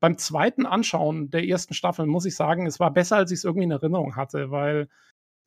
beim 0.00 0.18
zweiten 0.18 0.66
Anschauen 0.66 1.30
der 1.30 1.46
ersten 1.46 1.74
Staffel, 1.74 2.06
muss 2.06 2.26
ich 2.26 2.36
sagen, 2.36 2.66
es 2.66 2.80
war 2.80 2.92
besser, 2.92 3.16
als 3.16 3.30
ich 3.30 3.38
es 3.38 3.44
irgendwie 3.44 3.64
in 3.64 3.70
Erinnerung 3.70 4.16
hatte, 4.16 4.50
weil 4.50 4.88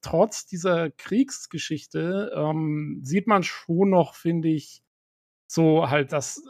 trotz 0.01 0.45
dieser 0.45 0.91
Kriegsgeschichte 0.91 2.31
ähm, 2.35 3.01
sieht 3.03 3.27
man 3.27 3.43
schon 3.43 3.89
noch, 3.89 4.15
finde 4.15 4.49
ich, 4.49 4.81
so 5.47 5.89
halt, 5.89 6.11
dass 6.11 6.43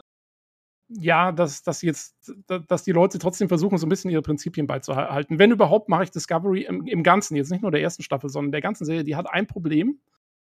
ja, 0.88 1.32
dass, 1.32 1.62
dass 1.62 1.82
jetzt, 1.82 2.16
dass 2.46 2.82
die 2.82 2.92
Leute 2.92 3.18
trotzdem 3.18 3.48
versuchen, 3.48 3.76
so 3.76 3.86
ein 3.86 3.90
bisschen 3.90 4.10
ihre 4.10 4.22
Prinzipien 4.22 4.66
beizuhalten. 4.66 5.38
Wenn 5.38 5.50
überhaupt, 5.50 5.88
mache 5.88 6.04
ich 6.04 6.10
Discovery 6.10 6.62
im, 6.62 6.86
im 6.86 7.02
Ganzen, 7.02 7.36
jetzt 7.36 7.50
nicht 7.50 7.60
nur 7.60 7.70
der 7.70 7.82
ersten 7.82 8.02
Staffel, 8.02 8.30
sondern 8.30 8.52
der 8.52 8.62
ganzen 8.62 8.86
Serie, 8.86 9.04
die 9.04 9.16
hat 9.16 9.30
ein 9.30 9.46
Problem. 9.46 10.00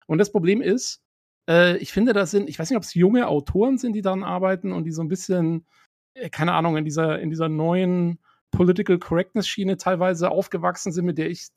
Und 0.08 0.18
das 0.18 0.32
Problem 0.32 0.62
ist, 0.62 1.05
äh, 1.50 1.78
ich 1.78 1.92
finde, 1.92 2.14
das 2.14 2.32
sind, 2.32 2.50
ich 2.50 2.60
weiß 2.60 2.70
nicht, 2.70 2.78
ob 2.78 2.84
es 2.84 2.94
junge 2.94 3.28
Autoren 3.28 3.78
sind, 3.78 3.94
die 3.94 4.02
daran 4.02 4.24
arbeiten 4.24 4.72
und 4.72 4.86
die 4.86 4.92
so 4.92 5.02
ein 5.02 5.08
bisschen, 5.08 5.66
äh, 6.14 6.30
keine 6.30 6.54
Ahnung, 6.54 6.78
in 6.78 6.86
dieser, 6.86 7.20
in 7.20 7.30
dieser 7.30 7.50
neuen 7.50 8.20
Political 8.52 9.00
Correctness-Schiene 9.00 9.78
teilweise 9.78 10.32
aufgewachsen 10.32 10.92
sind, 10.92 11.06
mit 11.06 11.18
der 11.18 11.30
ich 11.30 11.48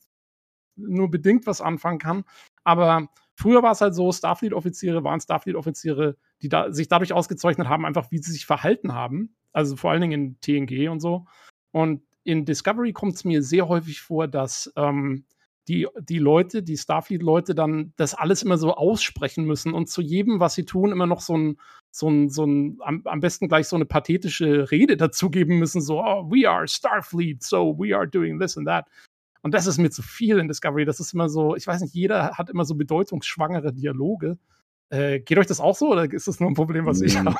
nur 0.75 1.09
bedingt 1.09 1.45
was 1.47 1.61
anfangen 1.61 1.99
kann. 1.99 2.23
Aber 2.63 3.07
früher 3.35 3.63
war 3.63 3.71
es 3.71 3.81
halt 3.81 3.95
so, 3.95 4.11
Starfleet-Offiziere 4.11 5.03
waren 5.03 5.19
Starfleet-Offiziere, 5.19 6.17
die 6.41 6.49
da, 6.49 6.71
sich 6.71 6.87
dadurch 6.87 7.13
ausgezeichnet 7.13 7.67
haben, 7.67 7.85
einfach 7.85 8.11
wie 8.11 8.19
sie 8.19 8.31
sich 8.31 8.45
verhalten 8.45 8.93
haben. 8.93 9.35
Also 9.51 9.75
vor 9.75 9.91
allen 9.91 10.01
Dingen 10.01 10.37
in 10.41 10.67
TNG 10.67 10.89
und 10.89 10.99
so. 10.99 11.25
Und 11.71 12.01
in 12.23 12.45
Discovery 12.45 12.93
kommt 12.93 13.15
es 13.15 13.25
mir 13.25 13.41
sehr 13.41 13.67
häufig 13.67 14.01
vor, 14.01 14.27
dass 14.27 14.71
ähm, 14.75 15.25
die, 15.69 15.87
die 16.01 16.17
Leute, 16.17 16.63
die 16.63 16.77
Starfleet-Leute 16.77 17.53
dann 17.53 17.93
das 17.95 18.15
alles 18.15 18.41
immer 18.41 18.57
so 18.57 18.73
aussprechen 18.73 19.45
müssen 19.45 19.73
und 19.73 19.87
zu 19.87 20.01
jedem, 20.01 20.39
was 20.39 20.55
sie 20.55 20.65
tun, 20.65 20.91
immer 20.91 21.05
noch 21.05 21.21
so 21.21 21.37
ein, 21.37 21.57
so 21.91 22.09
ein, 22.09 22.29
so 22.29 22.45
ein 22.45 22.77
am, 22.81 23.01
am 23.05 23.19
besten 23.19 23.47
gleich 23.47 23.67
so 23.67 23.75
eine 23.75 23.85
pathetische 23.85 24.71
Rede 24.71 24.97
dazugeben 24.97 25.59
müssen, 25.59 25.81
so, 25.81 26.01
oh, 26.01 26.29
we 26.29 26.49
are 26.49 26.67
Starfleet, 26.67 27.43
so 27.43 27.77
we 27.77 27.95
are 27.95 28.07
doing 28.07 28.39
this 28.39 28.57
and 28.57 28.67
that. 28.67 28.87
Und 29.41 29.53
das 29.53 29.67
ist 29.67 29.77
mir 29.77 29.89
zu 29.89 30.01
viel 30.01 30.39
in 30.39 30.47
Discovery. 30.47 30.85
Das 30.85 30.99
ist 30.99 31.13
immer 31.13 31.29
so, 31.29 31.55
ich 31.55 31.65
weiß 31.65 31.81
nicht, 31.81 31.93
jeder 31.93 32.31
hat 32.37 32.49
immer 32.49 32.65
so 32.65 32.75
bedeutungsschwangere 32.75 33.71
Dialoge. 33.71 34.37
Äh, 34.89 35.19
geht 35.19 35.37
euch 35.37 35.47
das 35.47 35.59
auch 35.59 35.75
so 35.75 35.91
oder 35.91 36.11
ist 36.11 36.27
das 36.27 36.39
nur 36.39 36.49
ein 36.49 36.55
Problem, 36.55 36.85
was 36.87 37.01
ich 37.01 37.15
Mm, 37.15 37.27
habe? 37.27 37.37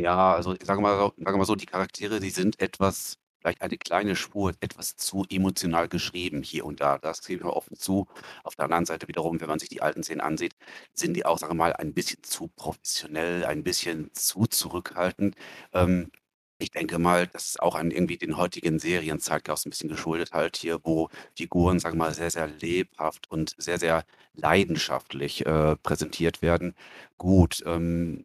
Ja, 0.00 0.34
also 0.34 0.54
sagen 0.62 0.80
wir, 0.82 0.96
mal, 0.96 1.12
wir 1.16 1.36
mal 1.36 1.44
so, 1.44 1.56
die 1.56 1.66
Charaktere, 1.66 2.20
die 2.20 2.30
sind 2.30 2.60
etwas, 2.60 3.18
vielleicht 3.44 3.62
eine 3.62 3.76
kleine 3.76 4.16
Spur, 4.16 4.54
etwas 4.60 4.96
zu 4.96 5.26
emotional 5.28 5.88
geschrieben 5.88 6.42
hier 6.42 6.64
und 6.64 6.80
da. 6.80 6.98
Das 6.98 7.22
gebe 7.22 7.40
ich 7.40 7.44
mal 7.44 7.50
offen 7.50 7.76
zu. 7.76 8.06
Auf 8.42 8.56
der 8.56 8.64
anderen 8.64 8.86
Seite 8.86 9.06
wiederum, 9.06 9.40
wenn 9.40 9.48
man 9.48 9.58
sich 9.58 9.68
die 9.68 9.82
alten 9.82 10.02
Szenen 10.02 10.22
ansieht, 10.22 10.54
sind 10.94 11.14
die 11.14 11.26
auch, 11.26 11.38
sagen 11.38 11.52
wir 11.52 11.56
mal, 11.56 11.72
ein 11.74 11.92
bisschen 11.92 12.22
zu 12.22 12.48
professionell, 12.48 13.44
ein 13.44 13.62
bisschen 13.62 14.10
zu 14.14 14.46
zurückhaltend. 14.46 15.36
Ähm, 15.74 16.10
ich 16.58 16.70
denke 16.70 16.98
mal, 16.98 17.26
das 17.26 17.48
ist 17.48 17.60
auch 17.60 17.74
an 17.74 17.90
irgendwie 17.90 18.16
den 18.16 18.36
heutigen 18.38 18.78
Serienzeitgeist 18.78 19.66
ein 19.66 19.70
bisschen 19.70 19.90
geschuldet 19.90 20.32
halt 20.32 20.56
hier, 20.56 20.80
wo 20.82 21.10
Figuren, 21.36 21.80
sagen 21.80 21.96
wir 21.98 22.06
mal, 22.06 22.14
sehr, 22.14 22.30
sehr 22.30 22.46
lebhaft 22.46 23.30
und 23.30 23.54
sehr, 23.58 23.78
sehr 23.78 24.04
leidenschaftlich 24.34 25.44
äh, 25.44 25.76
präsentiert 25.76 26.40
werden. 26.42 26.74
Gut, 27.18 27.62
ähm, 27.66 28.24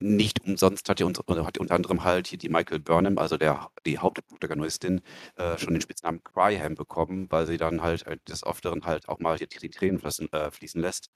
nicht 0.00 0.44
umsonst 0.44 0.88
hat 0.88 1.00
ja 1.00 1.06
unter, 1.06 1.28
oder 1.28 1.46
hat 1.46 1.58
unter 1.58 1.74
anderem 1.74 2.04
halt 2.04 2.26
hier 2.26 2.38
die 2.38 2.48
Michael 2.48 2.80
Burnham, 2.80 3.18
also 3.18 3.36
der, 3.36 3.70
die 3.86 3.98
Hauptprotagonistin, 3.98 5.02
äh, 5.36 5.58
schon 5.58 5.74
den 5.74 5.80
Spitznamen 5.82 6.22
Cryham 6.24 6.74
bekommen, 6.74 7.26
weil 7.30 7.46
sie 7.46 7.58
dann 7.58 7.82
halt 7.82 8.06
äh, 8.06 8.16
des 8.28 8.44
Öfteren 8.44 8.84
halt 8.86 9.08
auch 9.08 9.18
mal 9.20 9.36
hier 9.38 9.46
die, 9.46 9.58
die 9.58 9.70
Tränen 9.70 9.98
fließen, 10.00 10.32
äh, 10.32 10.50
fließen 10.50 10.80
lässt. 10.80 11.10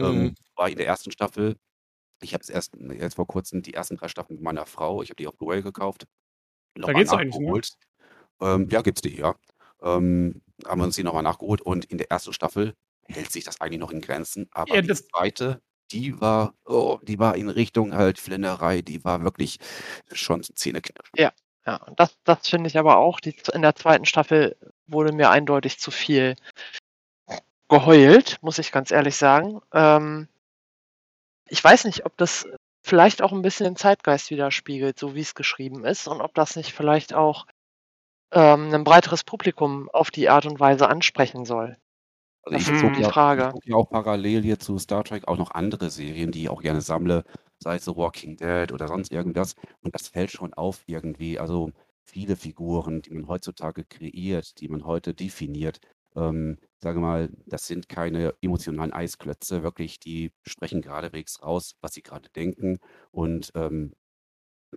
Ähm, 0.00 0.34
war 0.56 0.68
in 0.70 0.76
der 0.78 0.86
ersten 0.86 1.12
Staffel, 1.12 1.56
ich 2.22 2.34
habe 2.34 2.42
es 2.42 2.50
erst 2.50 2.74
jetzt 2.76 3.16
vor 3.16 3.26
kurzem 3.26 3.62
die 3.62 3.74
ersten 3.74 3.96
drei 3.96 4.08
Staffeln 4.08 4.36
mit 4.36 4.44
meiner 4.44 4.66
Frau, 4.66 5.02
ich 5.02 5.10
habe 5.10 5.16
die 5.16 5.28
auf 5.28 5.36
Blu-ray 5.38 5.62
gekauft, 5.62 6.06
nochmal 6.76 7.02
geht's 7.02 7.12
eigentlich, 7.12 7.40
ne? 7.40 7.60
Ähm, 8.40 8.68
ja, 8.70 8.82
gibt's 8.82 9.02
die, 9.02 9.16
ja. 9.16 9.34
Ähm, 9.82 10.42
haben 10.66 10.80
wir 10.80 10.84
uns 10.84 10.96
die 10.96 11.02
nochmal 11.04 11.22
nachgeholt 11.22 11.60
und 11.62 11.84
in 11.86 11.98
der 11.98 12.10
ersten 12.10 12.32
Staffel 12.32 12.74
hält 13.04 13.30
sich 13.32 13.44
das 13.44 13.60
eigentlich 13.60 13.80
noch 13.80 13.90
in 13.90 14.00
Grenzen, 14.00 14.48
aber 14.52 14.74
Ja, 14.74 14.82
die 14.82 14.92
zweite, 14.94 15.62
die 15.92 16.20
war, 16.20 16.54
oh, 16.64 16.98
die 17.02 17.18
war 17.18 17.36
in 17.36 17.48
Richtung 17.48 17.94
halt 17.94 18.18
Flinnerei, 18.18 18.82
die 18.82 19.04
war 19.04 19.22
wirklich 19.22 19.58
schon 20.12 20.42
Zähneknirschen. 20.42 21.12
Ja, 21.66 21.76
und 21.76 21.98
das, 21.98 22.16
das 22.24 22.48
finde 22.48 22.68
ich 22.68 22.78
aber 22.78 22.98
auch. 22.98 23.20
Die, 23.20 23.34
in 23.52 23.62
der 23.62 23.74
zweiten 23.74 24.04
Staffel 24.04 24.56
wurde 24.86 25.12
mir 25.12 25.30
eindeutig 25.30 25.78
zu 25.78 25.90
viel 25.90 26.36
geheult, 27.68 28.38
muss 28.42 28.58
ich 28.58 28.72
ganz 28.72 28.90
ehrlich 28.90 29.16
sagen. 29.16 29.60
Ähm, 29.72 30.28
ich 31.48 31.62
weiß 31.62 31.84
nicht, 31.84 32.04
ob 32.04 32.16
das 32.16 32.46
vielleicht 32.82 33.22
auch 33.22 33.32
ein 33.32 33.42
bisschen 33.42 33.64
den 33.64 33.76
Zeitgeist 33.76 34.30
widerspiegelt, 34.30 34.98
so 34.98 35.14
wie 35.14 35.20
es 35.20 35.34
geschrieben 35.34 35.84
ist, 35.84 36.06
und 36.06 36.20
ob 36.20 36.34
das 36.34 36.56
nicht 36.56 36.72
vielleicht 36.72 37.14
auch 37.14 37.46
ähm, 38.32 38.74
ein 38.74 38.84
breiteres 38.84 39.24
Publikum 39.24 39.88
auf 39.90 40.10
die 40.10 40.28
Art 40.28 40.44
und 40.46 40.60
Weise 40.60 40.88
ansprechen 40.88 41.46
soll. 41.46 41.76
Also 42.44 42.58
ich 42.58 42.74
Mhm. 42.74 42.74
gucke 42.74 43.00
ja, 43.00 43.12
Frage. 43.12 43.52
ich 43.52 43.64
ja 43.64 43.76
auch 43.76 43.88
parallel 43.88 44.42
hier 44.42 44.58
zu 44.58 44.78
Star 44.78 45.04
Trek 45.04 45.26
auch 45.28 45.38
noch 45.38 45.50
andere 45.52 45.90
Serien, 45.90 46.30
die 46.32 46.42
ich 46.42 46.48
auch 46.50 46.60
gerne 46.62 46.80
sammle, 46.82 47.24
sei 47.58 47.76
es 47.76 47.84
The 47.86 47.96
Walking 47.96 48.36
Dead 48.36 48.70
oder 48.72 48.88
sonst 48.88 49.12
irgendwas. 49.12 49.54
Und 49.80 49.94
das 49.94 50.08
fällt 50.08 50.30
schon 50.30 50.52
auf 50.54 50.82
irgendwie. 50.86 51.38
Also 51.38 51.70
viele 52.04 52.36
Figuren, 52.36 53.00
die 53.02 53.10
man 53.14 53.28
heutzutage 53.28 53.84
kreiert, 53.84 54.60
die 54.60 54.68
man 54.68 54.84
heute 54.84 55.14
definiert, 55.14 55.80
ähm, 56.16 56.58
sage 56.82 57.00
mal, 57.00 57.30
das 57.46 57.66
sind 57.66 57.88
keine 57.88 58.34
emotionalen 58.42 58.92
Eisklötze, 58.92 59.62
wirklich, 59.62 59.98
die 59.98 60.30
sprechen 60.46 60.82
geradewegs 60.82 61.42
raus, 61.42 61.72
was 61.80 61.94
sie 61.94 62.02
gerade 62.02 62.28
denken 62.30 62.78
und 63.10 63.50
ähm, 63.54 63.94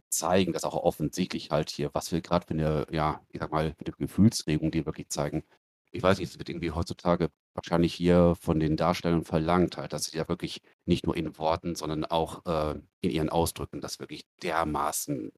zeigen 0.10 0.54
das 0.54 0.64
auch 0.64 0.76
offensichtlich 0.76 1.50
halt 1.52 1.70
hier, 1.70 1.90
was 1.94 2.12
wir 2.12 2.22
gerade 2.22 2.46
für 2.46 2.54
eine, 2.54 2.86
ja, 2.92 3.22
ich 3.30 3.40
sag 3.40 3.52
mal, 3.52 3.74
für 3.78 3.86
eine 3.86 3.96
Gefühlsregung, 4.08 4.72
die 4.72 4.86
wirklich 4.86 5.10
zeigen. 5.10 5.44
Ich 5.92 6.04
weiß 6.04 6.20
nicht, 6.20 6.30
es 6.32 6.38
wird 6.38 6.50
irgendwie 6.50 6.72
heutzutage 6.72 7.30
wahrscheinlich 7.58 7.94
hier 7.94 8.36
von 8.40 8.60
den 8.60 8.78
Darstellern 8.78 9.24
verlangt, 9.24 9.78
halt, 9.78 9.92
dass 9.92 10.06
sie 10.06 10.18
ja 10.18 10.28
wirklich 10.30 10.62
nicht 10.86 11.06
nur 11.06 11.18
in 11.18 11.38
Worten, 11.38 11.76
sondern 11.76 12.06
auch 12.06 12.46
äh, 12.46 12.80
in 13.02 13.10
ihren 13.10 13.30
Ausdrücken 13.30 13.82
das 13.82 14.00
wirklich 14.00 14.26
dermaßen 14.44 15.32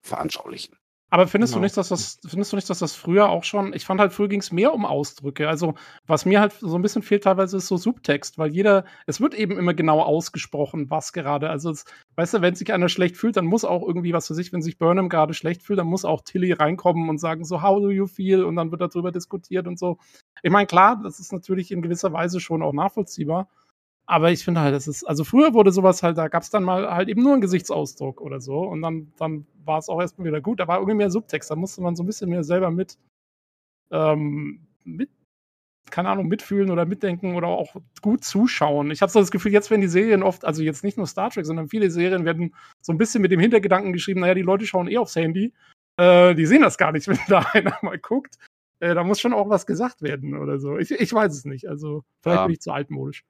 veranschaulichen. 0.00 0.78
Aber 1.10 1.26
findest 1.26 1.54
du 1.54 1.58
Genau. 1.58 1.64
nicht, 1.64 1.76
dass 1.76 1.88
das, 1.88 2.20
findest 2.26 2.52
du 2.52 2.56
nicht, 2.56 2.68
dass 2.68 2.80
das 2.80 2.94
früher 2.94 3.30
auch 3.30 3.42
schon, 3.42 3.72
ich 3.72 3.86
fand 3.86 3.98
halt, 3.98 4.12
früher 4.12 4.28
ging 4.28 4.40
es 4.40 4.52
mehr 4.52 4.74
um 4.74 4.84
Ausdrücke. 4.84 5.48
Also, 5.48 5.74
was 6.06 6.26
mir 6.26 6.38
halt 6.40 6.52
so 6.60 6.74
ein 6.76 6.82
bisschen 6.82 7.00
fehlt 7.02 7.24
teilweise, 7.24 7.56
ist 7.56 7.66
so 7.68 7.78
Subtext, 7.78 8.36
weil 8.36 8.50
jeder, 8.52 8.84
es 9.06 9.18
wird 9.18 9.32
eben 9.34 9.56
immer 9.58 9.72
genau 9.72 10.02
ausgesprochen, 10.02 10.90
was 10.90 11.14
gerade. 11.14 11.48
Also, 11.48 11.70
es, 11.70 11.86
weißt 12.16 12.34
du, 12.34 12.42
wenn 12.42 12.54
sich 12.54 12.72
einer 12.74 12.90
schlecht 12.90 13.16
fühlt, 13.16 13.38
dann 13.38 13.46
muss 13.46 13.64
auch 13.64 13.86
irgendwie, 13.86 14.12
was 14.12 14.26
für 14.26 14.34
sich, 14.34 14.52
wenn 14.52 14.60
sich 14.60 14.76
Burnham 14.76 15.08
gerade 15.08 15.32
schlecht 15.32 15.62
fühlt, 15.62 15.78
dann 15.78 15.86
muss 15.86 16.04
auch 16.04 16.20
Tilly 16.20 16.52
reinkommen 16.52 17.08
und 17.08 17.18
sagen 17.18 17.44
so, 17.46 17.62
how 17.62 17.80
do 17.80 17.90
you 17.90 18.06
feel? 18.06 18.44
Und 18.44 18.56
dann 18.56 18.70
wird 18.70 18.82
darüber 18.82 19.10
diskutiert 19.10 19.66
und 19.66 19.78
so. 19.78 19.96
Ich 20.42 20.50
meine, 20.50 20.66
klar, 20.66 21.00
das 21.02 21.20
ist 21.20 21.32
natürlich 21.32 21.70
in 21.70 21.80
gewisser 21.80 22.12
Weise 22.12 22.38
schon 22.40 22.62
auch 22.62 22.74
nachvollziehbar. 22.74 23.48
Aber 24.10 24.30
ich 24.32 24.42
finde 24.42 24.62
halt, 24.62 24.74
das 24.74 24.88
ist, 24.88 25.04
also 25.04 25.22
früher 25.22 25.52
wurde 25.52 25.70
sowas 25.70 26.02
halt, 26.02 26.16
da 26.16 26.28
gab 26.28 26.42
es 26.42 26.48
dann 26.48 26.64
mal 26.64 26.90
halt 26.90 27.10
eben 27.10 27.22
nur 27.22 27.32
einen 27.32 27.42
Gesichtsausdruck 27.42 28.22
oder 28.22 28.40
so 28.40 28.60
und 28.60 28.80
dann, 28.80 29.12
dann 29.18 29.46
war 29.66 29.78
es 29.78 29.90
auch 29.90 30.00
erstmal 30.00 30.26
wieder 30.28 30.40
gut. 30.40 30.60
Da 30.60 30.66
war 30.66 30.78
irgendwie 30.78 30.96
mehr 30.96 31.10
Subtext, 31.10 31.50
da 31.50 31.56
musste 31.56 31.82
man 31.82 31.94
so 31.94 32.02
ein 32.02 32.06
bisschen 32.06 32.30
mehr 32.30 32.42
selber 32.42 32.70
mit, 32.70 32.96
ähm, 33.90 34.66
mit, 34.84 35.10
keine 35.90 36.08
Ahnung, 36.08 36.28
mitfühlen 36.28 36.70
oder 36.70 36.86
mitdenken 36.86 37.34
oder 37.34 37.48
auch 37.48 37.76
gut 38.00 38.24
zuschauen. 38.24 38.90
Ich 38.90 39.02
habe 39.02 39.12
so 39.12 39.20
das 39.20 39.30
Gefühl, 39.30 39.52
jetzt 39.52 39.70
werden 39.70 39.82
die 39.82 39.88
Serien 39.88 40.22
oft, 40.22 40.46
also 40.46 40.62
jetzt 40.62 40.84
nicht 40.84 40.96
nur 40.96 41.06
Star 41.06 41.28
Trek, 41.28 41.44
sondern 41.44 41.68
viele 41.68 41.90
Serien 41.90 42.24
werden 42.24 42.54
so 42.80 42.92
ein 42.92 42.98
bisschen 42.98 43.20
mit 43.20 43.30
dem 43.30 43.40
Hintergedanken 43.40 43.92
geschrieben, 43.92 44.20
naja, 44.20 44.34
die 44.34 44.42
Leute 44.42 44.66
schauen 44.66 44.88
eh 44.88 44.96
aufs 44.96 45.16
Handy, 45.16 45.52
äh, 45.98 46.34
die 46.34 46.46
sehen 46.46 46.62
das 46.62 46.78
gar 46.78 46.92
nicht, 46.92 47.08
wenn 47.08 47.18
da 47.28 47.40
einer 47.52 47.76
mal 47.82 47.98
guckt. 47.98 48.38
Äh, 48.80 48.94
da 48.94 49.04
muss 49.04 49.20
schon 49.20 49.34
auch 49.34 49.50
was 49.50 49.66
gesagt 49.66 50.00
werden 50.00 50.34
oder 50.34 50.58
so. 50.58 50.78
Ich, 50.78 50.90
ich 50.92 51.12
weiß 51.12 51.34
es 51.34 51.44
nicht. 51.44 51.68
Also, 51.68 52.04
vielleicht 52.22 52.40
Ja. 52.40 52.46
bin 52.46 52.52
ich 52.54 52.60
zu 52.60 52.72
altmodisch. 52.72 53.24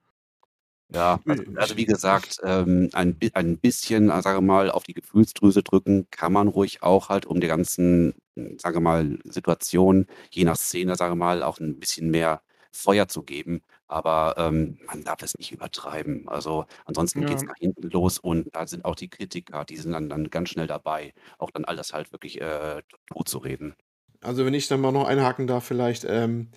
Ja, 0.90 1.20
also, 1.27 1.42
also 1.55 1.77
wie 1.77 1.85
gesagt, 1.85 2.38
ähm, 2.44 2.88
ein, 2.94 3.18
ein 3.35 3.59
bisschen, 3.59 4.09
äh, 4.11 4.22
sage 4.22 4.40
mal, 4.40 4.70
auf 4.70 4.85
die 4.85 4.94
Gefühlsdrüse 4.94 5.62
drücken 5.62 6.07
kann 6.11 6.33
man 6.33 6.48
ruhig 6.48 6.83
auch 6.83 7.11
halt, 7.11 7.27
um 7.27 7.40
die 7.40 7.46
ganzen, 7.46 8.14
äh, 8.37 8.55
sage 8.59 8.81
mal, 8.81 9.18
Situationen, 9.24 10.07
je 10.31 10.44
nach 10.44 10.57
Szene, 10.57 10.96
sage 10.96 11.14
mal, 11.14 11.42
auch 11.42 11.61
ein 11.61 11.79
bisschen 11.79 12.11
mehr 12.11 12.40
Feuer 12.72 13.07
zu 13.07 13.22
geben. 13.22 13.61
Aber 13.87 14.35
ähm, 14.38 14.79
man 14.87 15.05
darf 15.05 15.22
es 15.22 15.37
nicht 15.37 15.53
übertreiben. 15.53 16.27
Also 16.29 16.64
ansonsten 16.87 17.24
Ja. 17.24 17.27
geht's 17.27 17.44
nach 17.46 17.57
hinten 17.59 17.90
los 17.90 18.18
und 18.18 18.48
da 18.55 18.66
sind 18.66 18.85
auch 18.87 18.94
die 18.94 19.11
Kritiker, 19.11 19.64
die 19.66 19.77
sind 19.77 19.92
dann, 19.92 20.09
dann 20.09 20.31
ganz 20.31 20.48
schnell 20.51 20.66
dabei, 20.66 21.12
auch 21.38 21.51
dann 21.51 21.64
alles 21.66 21.92
halt 21.92 22.12
wirklich 22.12 22.40
äh, 22.40 22.83
tot 23.07 23.29
zu 23.29 23.38
reden. 23.38 23.74
Also, 24.20 24.44
wenn 24.44 24.55
ich 24.55 24.68
dann 24.68 24.81
mal 24.81 24.92
noch 24.92 25.07
einhaken 25.07 25.46
darf, 25.46 25.64
vielleicht, 25.64 26.05
ähm, 26.05 26.51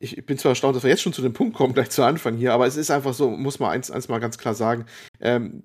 ich, 0.00 0.24
bin 0.24 0.38
zwar 0.38 0.50
erstaunt, 0.50 0.76
dass 0.76 0.84
wir 0.84 0.90
jetzt 0.90 1.02
schon 1.02 1.12
zu 1.12 1.22
dem 1.22 1.32
Punkt 1.32 1.56
kommen, 1.56 1.74
gleich 1.74 1.90
zu 1.90 2.02
Anfang 2.02 2.36
hier, 2.36 2.52
aber 2.52 2.66
es 2.66 2.76
ist 2.76 2.90
einfach 2.90 3.14
so, 3.14 3.30
muss 3.30 3.58
man 3.58 3.70
eins, 3.70 3.90
eins 3.90 4.08
mal 4.08 4.18
ganz 4.18 4.38
klar 4.38 4.54
sagen, 4.54 4.86
ähm, 5.20 5.62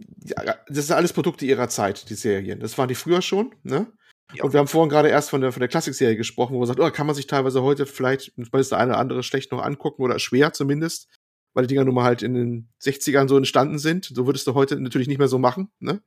das 0.68 0.88
sind 0.88 0.96
alles 0.96 1.14
Produkte 1.14 1.46
ihrer 1.46 1.70
Zeit, 1.70 2.10
die 2.10 2.16
Serien. 2.16 2.60
Das 2.60 2.78
waren 2.78 2.88
die 2.88 2.96
früher 2.96 3.22
schon, 3.22 3.54
ne? 3.64 3.88
Ja. 4.34 4.44
Und 4.44 4.54
wir 4.54 4.60
haben 4.60 4.68
vorhin 4.68 4.90
gerade 4.90 5.10
erst 5.10 5.30
von 5.30 5.42
der, 5.42 5.52
von 5.52 5.60
der 5.60 5.70
Klassikserie 5.70 6.16
gesprochen, 6.16 6.54
wo 6.54 6.60
man 6.60 6.68
sagt, 6.68 6.80
oh, 6.80 6.90
kann 6.90 7.06
man 7.06 7.16
sich 7.16 7.28
teilweise 7.28 7.62
heute 7.62 7.86
vielleicht, 7.86 8.34
zumindest 8.34 8.72
der 8.72 8.80
eine 8.80 8.92
oder 8.92 9.00
andere 9.00 9.22
schlecht 9.22 9.52
noch 9.52 9.62
angucken 9.62 10.02
oder 10.02 10.18
schwer 10.18 10.54
zumindest, 10.54 11.08
weil 11.54 11.66
die 11.66 11.74
Dinger 11.74 11.86
nun 11.86 11.94
mal 11.94 12.04
halt 12.04 12.24
in 12.24 12.34
den 12.34 12.70
60ern 12.82 13.28
so 13.28 13.38
entstanden 13.38 13.78
sind. 13.78 14.06
So 14.06 14.26
würdest 14.26 14.48
du 14.48 14.56
heute 14.56 14.80
natürlich 14.80 15.08
nicht 15.08 15.20
mehr 15.20 15.28
so 15.28 15.38
machen, 15.38 15.70
ne? 15.80 16.02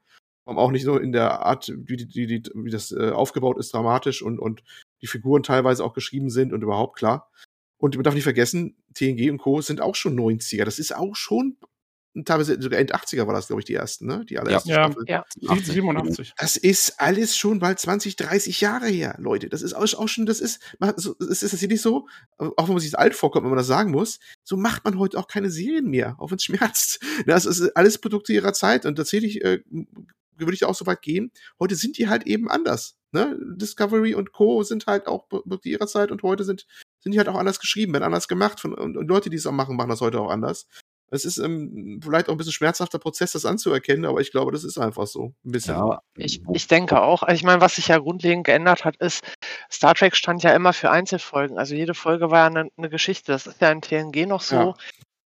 Und 0.45 0.59
auch 0.59 0.71
nicht 0.71 0.85
so 0.85 0.97
in 0.97 1.11
der 1.11 1.45
Art, 1.45 1.73
wie, 1.77 1.97
die, 1.97 2.07
die, 2.07 2.27
die, 2.27 2.51
wie 2.55 2.71
das 2.71 2.93
äh, 2.93 3.11
aufgebaut 3.11 3.59
ist, 3.59 3.75
dramatisch 3.75 4.23
und, 4.23 4.39
und 4.39 4.63
die 5.03 5.09
Figuren 5.09 5.43
teilweise 5.43 5.85
auch 5.85 5.93
geschrieben 5.93 6.31
sind 6.31 6.53
und 6.53 6.63
überhaupt 6.63 6.97
klar. 6.97 7.31
Und 7.79 7.95
man 7.95 8.05
darf 8.05 8.15
nicht 8.15 8.25
vergessen, 8.25 8.77
TNG 8.95 9.31
und 9.31 9.39
Co. 9.39 9.61
sind 9.61 9.81
auch 9.81 9.95
schon 9.95 10.19
90er. 10.19 10.65
Das 10.65 10.79
ist 10.79 10.95
auch 10.95 11.15
schon, 11.15 11.57
teilweise 12.25 12.61
sogar 12.61 12.81
End 12.81 12.95
80er 12.95 13.27
war 13.27 13.35
das, 13.35 13.49
glaube 13.49 13.61
ich, 13.61 13.67
die 13.67 13.75
ersten, 13.75 14.07
ne? 14.07 14.25
Die 14.25 14.39
allererste 14.39 14.71
Ja. 14.71 14.85
Staffel. 14.87 15.05
Ja. 15.07 15.25
80. 15.49 15.67
87. 15.75 16.33
Das 16.39 16.57
ist 16.57 16.99
alles 16.99 17.37
schon 17.37 17.59
bald 17.59 17.79
20, 17.79 18.17
30 18.17 18.61
Jahre 18.63 18.87
her, 18.89 19.17
Leute. 19.19 19.49
Das 19.51 19.61
ist 19.61 19.75
auch 19.75 20.09
schon, 20.09 20.25
das 20.25 20.41
ist, 20.41 20.61
es 20.81 21.43
ist 21.43 21.51
tatsächlich 21.51 21.83
so, 21.83 22.09
auch 22.39 22.69
wenn 22.69 22.75
man 22.75 22.81
sich 22.81 22.99
alt 22.99 23.15
vorkommt, 23.15 23.45
wenn 23.45 23.51
man 23.51 23.59
das 23.59 23.67
sagen 23.67 23.91
muss, 23.91 24.19
so 24.43 24.57
macht 24.57 24.85
man 24.85 24.99
heute 24.99 25.19
auch 25.19 25.29
keine 25.29 25.51
Serien 25.51 25.89
mehr, 25.89 26.17
auch 26.19 26.31
wenn 26.31 26.37
es 26.37 26.45
schmerzt. 26.45 27.01
Das 27.27 27.45
ist 27.45 27.77
alles 27.77 27.99
Produkte 27.99 28.33
ihrer 28.33 28.53
Zeit 28.55 28.87
und 28.87 28.97
tatsächlich 28.97 29.45
äh, 29.45 29.61
würde 30.39 30.55
ich 30.55 30.65
auch 30.65 30.75
so 30.75 30.87
weit 30.87 31.03
gehen. 31.03 31.33
Heute 31.61 31.75
sind 31.75 31.99
die 31.99 32.09
halt 32.09 32.27
eben 32.27 32.49
anders. 32.49 32.97
Ne? 33.13 33.39
Discovery 33.57 34.15
und 34.15 34.33
Co. 34.33 34.63
sind 34.63 34.87
halt 34.87 35.07
auch 35.07 35.29
Produkte 35.29 35.69
ihrer 35.69 35.87
Zeit 35.87 36.11
und 36.11 36.23
heute 36.23 36.45
sind, 36.45 36.67
sind 37.07 37.13
die 37.13 37.19
halt 37.19 37.29
auch 37.29 37.39
anders 37.39 37.61
geschrieben, 37.61 37.93
werden 37.93 38.03
anders 38.03 38.27
gemacht. 38.27 38.59
Von, 38.59 38.75
und, 38.75 38.97
und 38.97 39.07
Leute, 39.07 39.31
die 39.31 39.37
es 39.37 39.47
auch 39.47 39.53
machen, 39.53 39.77
machen 39.77 39.91
das 39.91 40.01
heute 40.01 40.21
auch 40.21 40.29
anders. 40.29 40.67
Es 41.09 41.25
ist 41.25 41.39
ähm, 41.39 42.01
vielleicht 42.03 42.29
auch 42.29 42.33
ein 42.33 42.37
bisschen 42.37 42.53
schmerzhafter 42.53 42.99
Prozess, 42.99 43.31
das 43.31 43.47
anzuerkennen, 43.47 44.07
aber 44.07 44.21
ich 44.21 44.33
glaube, 44.33 44.51
das 44.51 44.65
ist 44.65 44.77
einfach 44.77 45.07
so. 45.07 45.35
Ein 45.45 45.53
bisschen. 45.53 45.77
Ja, 45.77 46.01
Ich, 46.17 46.43
ich 46.53 46.67
denke 46.67 47.01
auch. 47.01 47.23
Also 47.23 47.37
ich 47.37 47.45
meine, 47.45 47.61
was 47.61 47.77
sich 47.77 47.87
ja 47.87 47.99
grundlegend 47.99 48.45
geändert 48.45 48.85
hat, 48.85 48.97
ist, 48.97 49.23
Star 49.71 49.95
Trek 49.95 50.17
stand 50.17 50.43
ja 50.43 50.53
immer 50.53 50.73
für 50.73 50.91
Einzelfolgen. 50.91 51.59
Also 51.59 51.77
jede 51.77 51.95
Folge 51.95 52.33
war 52.33 52.39
ja 52.39 52.47
eine, 52.47 52.71
eine 52.77 52.89
Geschichte. 52.89 53.31
Das 53.31 53.47
ist 53.47 53.61
ja 53.61 53.71
in 53.71 53.83
TNG 53.83 54.27
noch 54.27 54.41
so. 54.41 54.57
Ja. 54.57 54.75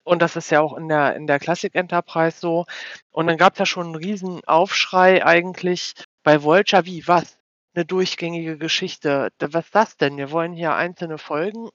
Und 0.02 0.22
das 0.22 0.34
ist 0.34 0.50
ja 0.50 0.60
auch 0.60 0.76
in 0.76 0.88
der, 0.88 1.14
in 1.14 1.28
der 1.28 1.38
Classic 1.38 1.72
Enterprise 1.72 2.38
so. 2.40 2.66
Und 3.12 3.28
dann 3.28 3.36
gab 3.36 3.52
es 3.52 3.60
ja 3.60 3.66
schon 3.66 3.86
einen 3.86 3.94
riesen 3.94 4.40
Aufschrei 4.46 5.24
eigentlich 5.24 5.94
bei 6.24 6.42
Voyager, 6.42 6.84
wie, 6.84 7.06
was? 7.06 7.38
Eine 7.74 7.84
durchgängige 7.84 8.58
Geschichte. 8.58 9.30
Was 9.38 9.66
ist 9.66 9.74
das 9.74 9.96
denn? 9.96 10.16
Wir 10.16 10.30
wollen 10.30 10.52
hier 10.52 10.74
einzelne 10.74 11.18
Folgen. 11.18 11.68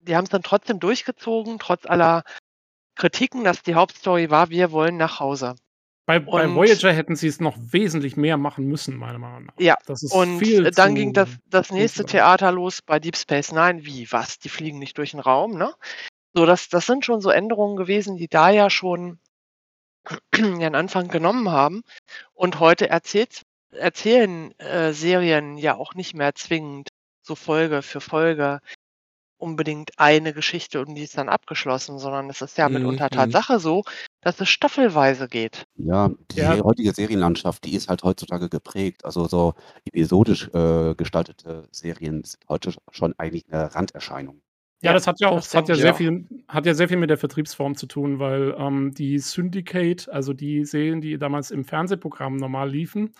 Die 0.00 0.16
haben 0.16 0.24
es 0.24 0.30
dann 0.30 0.42
trotzdem 0.42 0.80
durchgezogen, 0.80 1.58
trotz 1.58 1.86
aller 1.86 2.24
Kritiken, 2.96 3.44
dass 3.44 3.62
die 3.62 3.74
Hauptstory 3.74 4.30
war, 4.30 4.50
wir 4.50 4.72
wollen 4.72 4.96
nach 4.96 5.20
Hause. 5.20 5.54
Bei, 6.06 6.20
bei 6.20 6.48
Voyager 6.48 6.92
hätten 6.92 7.16
sie 7.16 7.26
es 7.26 7.40
noch 7.40 7.56
wesentlich 7.58 8.16
mehr 8.16 8.36
machen 8.36 8.66
müssen, 8.66 8.96
meiner 8.96 9.18
Meinung 9.18 9.46
nach. 9.46 9.54
Ja, 9.58 9.76
Das 9.86 10.04
ist 10.04 10.12
Und 10.12 10.40
dann 10.78 10.94
ging 10.94 11.12
das, 11.12 11.28
das 11.46 11.72
nächste 11.72 12.04
Theater 12.04 12.52
los 12.52 12.80
bei 12.80 13.00
Deep 13.00 13.16
Space 13.16 13.50
Nine. 13.50 13.84
Wie, 13.84 14.10
was? 14.12 14.38
Die 14.38 14.48
fliegen 14.48 14.78
nicht 14.78 14.96
durch 14.98 15.10
den 15.10 15.20
Raum, 15.20 15.58
ne? 15.58 15.74
So, 16.32 16.46
das, 16.46 16.68
das 16.68 16.86
sind 16.86 17.04
schon 17.04 17.20
so 17.20 17.30
Änderungen 17.30 17.76
gewesen, 17.76 18.16
die 18.16 18.28
da 18.28 18.50
ja 18.50 18.70
schon 18.70 19.18
ihren 20.36 20.76
Anfang 20.76 21.08
genommen 21.08 21.50
haben. 21.50 21.82
Und 22.34 22.60
heute 22.60 22.88
erzählt, 22.88 23.42
erzählen 23.72 24.52
äh, 24.58 24.92
Serien 24.92 25.58
ja 25.58 25.76
auch 25.76 25.94
nicht 25.94 26.14
mehr 26.14 26.34
zwingend 26.34 26.88
so 27.22 27.34
Folge 27.34 27.82
für 27.82 28.00
Folge 28.00 28.60
unbedingt 29.38 29.90
eine 29.98 30.32
Geschichte 30.32 30.80
und 30.80 30.94
die 30.94 31.02
ist 31.02 31.18
dann 31.18 31.28
abgeschlossen, 31.28 31.98
sondern 31.98 32.30
es 32.30 32.40
ist 32.40 32.56
ja 32.58 32.68
Mhm, 32.68 32.74
mitunter 32.74 33.04
mhm. 33.06 33.16
Tatsache 33.16 33.58
so, 33.58 33.84
dass 34.22 34.40
es 34.40 34.48
staffelweise 34.48 35.28
geht. 35.28 35.64
Ja, 35.78 36.10
die 36.30 36.40
Ja. 36.40 36.64
heutige 36.64 36.92
Serienlandschaft, 36.92 37.64
die 37.64 37.74
ist 37.74 37.88
halt 37.88 38.02
heutzutage 38.02 38.48
geprägt. 38.48 39.04
Also 39.04 39.28
so 39.28 39.54
episodisch 39.84 40.48
äh, 40.54 40.94
gestaltete 40.94 41.68
Serien 41.70 42.24
sind 42.24 42.42
heute 42.48 42.72
schon 42.90 43.14
eigentlich 43.18 43.44
eine 43.50 43.74
Randerscheinung. 43.74 44.40
Ja, 44.82 44.92
das 44.92 45.06
hat 45.06 45.20
ja 45.20 45.28
auch, 45.28 45.36
das 45.36 45.54
hat 45.54 45.68
ja 45.68 45.74
sehr 45.74 45.90
ich 45.90 45.96
viel, 45.96 46.26
hat 46.48 46.66
ja 46.66 46.74
sehr 46.74 46.88
viel 46.88 46.96
mit 46.98 47.10
der 47.10 47.16
Vertriebsform 47.18 47.76
zu 47.76 47.86
tun, 47.86 48.18
weil 48.18 48.54
ähm, 48.58 48.92
die 48.94 49.18
Syndicate, 49.18 50.08
also 50.08 50.32
die 50.32 50.64
Serien, 50.64 51.00
die 51.00 51.18
damals 51.18 51.50
im 51.50 51.64
Fernsehprogramm 51.64 52.36
normal 52.36 52.70
liefen, 52.70 53.12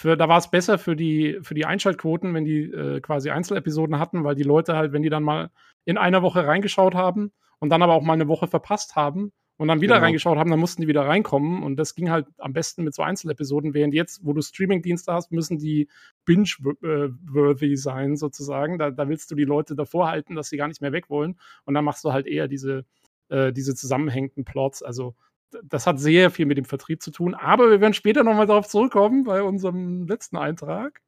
für, 0.00 0.16
da 0.16 0.30
war 0.30 0.38
es 0.38 0.50
besser 0.50 0.78
für 0.78 0.96
die, 0.96 1.38
für 1.42 1.52
die 1.52 1.66
Einschaltquoten, 1.66 2.32
wenn 2.32 2.46
die 2.46 2.62
äh, 2.62 3.00
quasi 3.02 3.28
Einzelepisoden 3.28 3.98
hatten, 3.98 4.24
weil 4.24 4.34
die 4.34 4.44
Leute 4.44 4.74
halt, 4.74 4.92
wenn 4.94 5.02
die 5.02 5.10
dann 5.10 5.22
mal 5.22 5.50
in 5.84 5.98
einer 5.98 6.22
Woche 6.22 6.46
reingeschaut 6.46 6.94
haben 6.94 7.32
und 7.58 7.68
dann 7.68 7.82
aber 7.82 7.92
auch 7.92 8.02
mal 8.02 8.14
eine 8.14 8.26
Woche 8.26 8.46
verpasst 8.46 8.96
haben 8.96 9.30
und 9.58 9.68
dann 9.68 9.82
wieder 9.82 9.96
Genau. 9.96 10.06
reingeschaut 10.06 10.38
haben, 10.38 10.48
dann 10.48 10.58
mussten 10.58 10.80
die 10.80 10.88
wieder 10.88 11.02
reinkommen 11.02 11.62
und 11.62 11.76
das 11.76 11.94
ging 11.94 12.08
halt 12.08 12.26
am 12.38 12.54
besten 12.54 12.82
mit 12.82 12.94
so 12.94 13.02
Einzelepisoden, 13.02 13.74
während 13.74 13.92
jetzt, 13.92 14.24
wo 14.24 14.32
du 14.32 14.40
Streamingdienste 14.40 15.12
hast, 15.12 15.32
müssen 15.32 15.58
die 15.58 15.86
binge-worthy 16.24 17.76
sein 17.76 18.16
sozusagen. 18.16 18.78
Da, 18.78 18.90
da 18.90 19.06
willst 19.06 19.30
du 19.30 19.34
die 19.34 19.44
Leute 19.44 19.74
davor 19.74 20.08
halten, 20.08 20.34
dass 20.34 20.48
sie 20.48 20.56
gar 20.56 20.68
nicht 20.68 20.80
mehr 20.80 20.92
weg 20.92 21.10
wollen 21.10 21.38
und 21.66 21.74
dann 21.74 21.84
machst 21.84 22.04
du 22.04 22.12
halt 22.14 22.26
eher 22.26 22.48
diese, 22.48 22.86
äh, 23.28 23.52
diese 23.52 23.74
zusammenhängenden 23.74 24.46
Plots. 24.46 24.82
Also 24.82 25.14
das 25.64 25.86
hat 25.86 26.00
sehr 26.00 26.30
viel 26.30 26.46
mit 26.46 26.58
dem 26.58 26.64
Vertrieb 26.64 27.02
zu 27.02 27.10
tun, 27.10 27.34
aber 27.34 27.70
wir 27.70 27.80
werden 27.80 27.94
später 27.94 28.24
nochmal 28.24 28.46
darauf 28.46 28.68
zurückkommen 28.68 29.24
bei 29.24 29.42
unserem 29.42 30.06
letzten 30.06 30.36
Eintrag. 30.36 31.00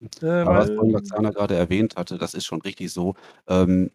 Äh, 0.00 0.46
was 0.46 0.70
Roxana 0.70 1.30
gerade 1.30 1.54
erwähnt 1.54 1.96
hatte, 1.96 2.18
das 2.18 2.34
ist 2.34 2.44
schon 2.44 2.60
richtig 2.60 2.92
so. 2.92 3.14
Ähm, 3.48 3.90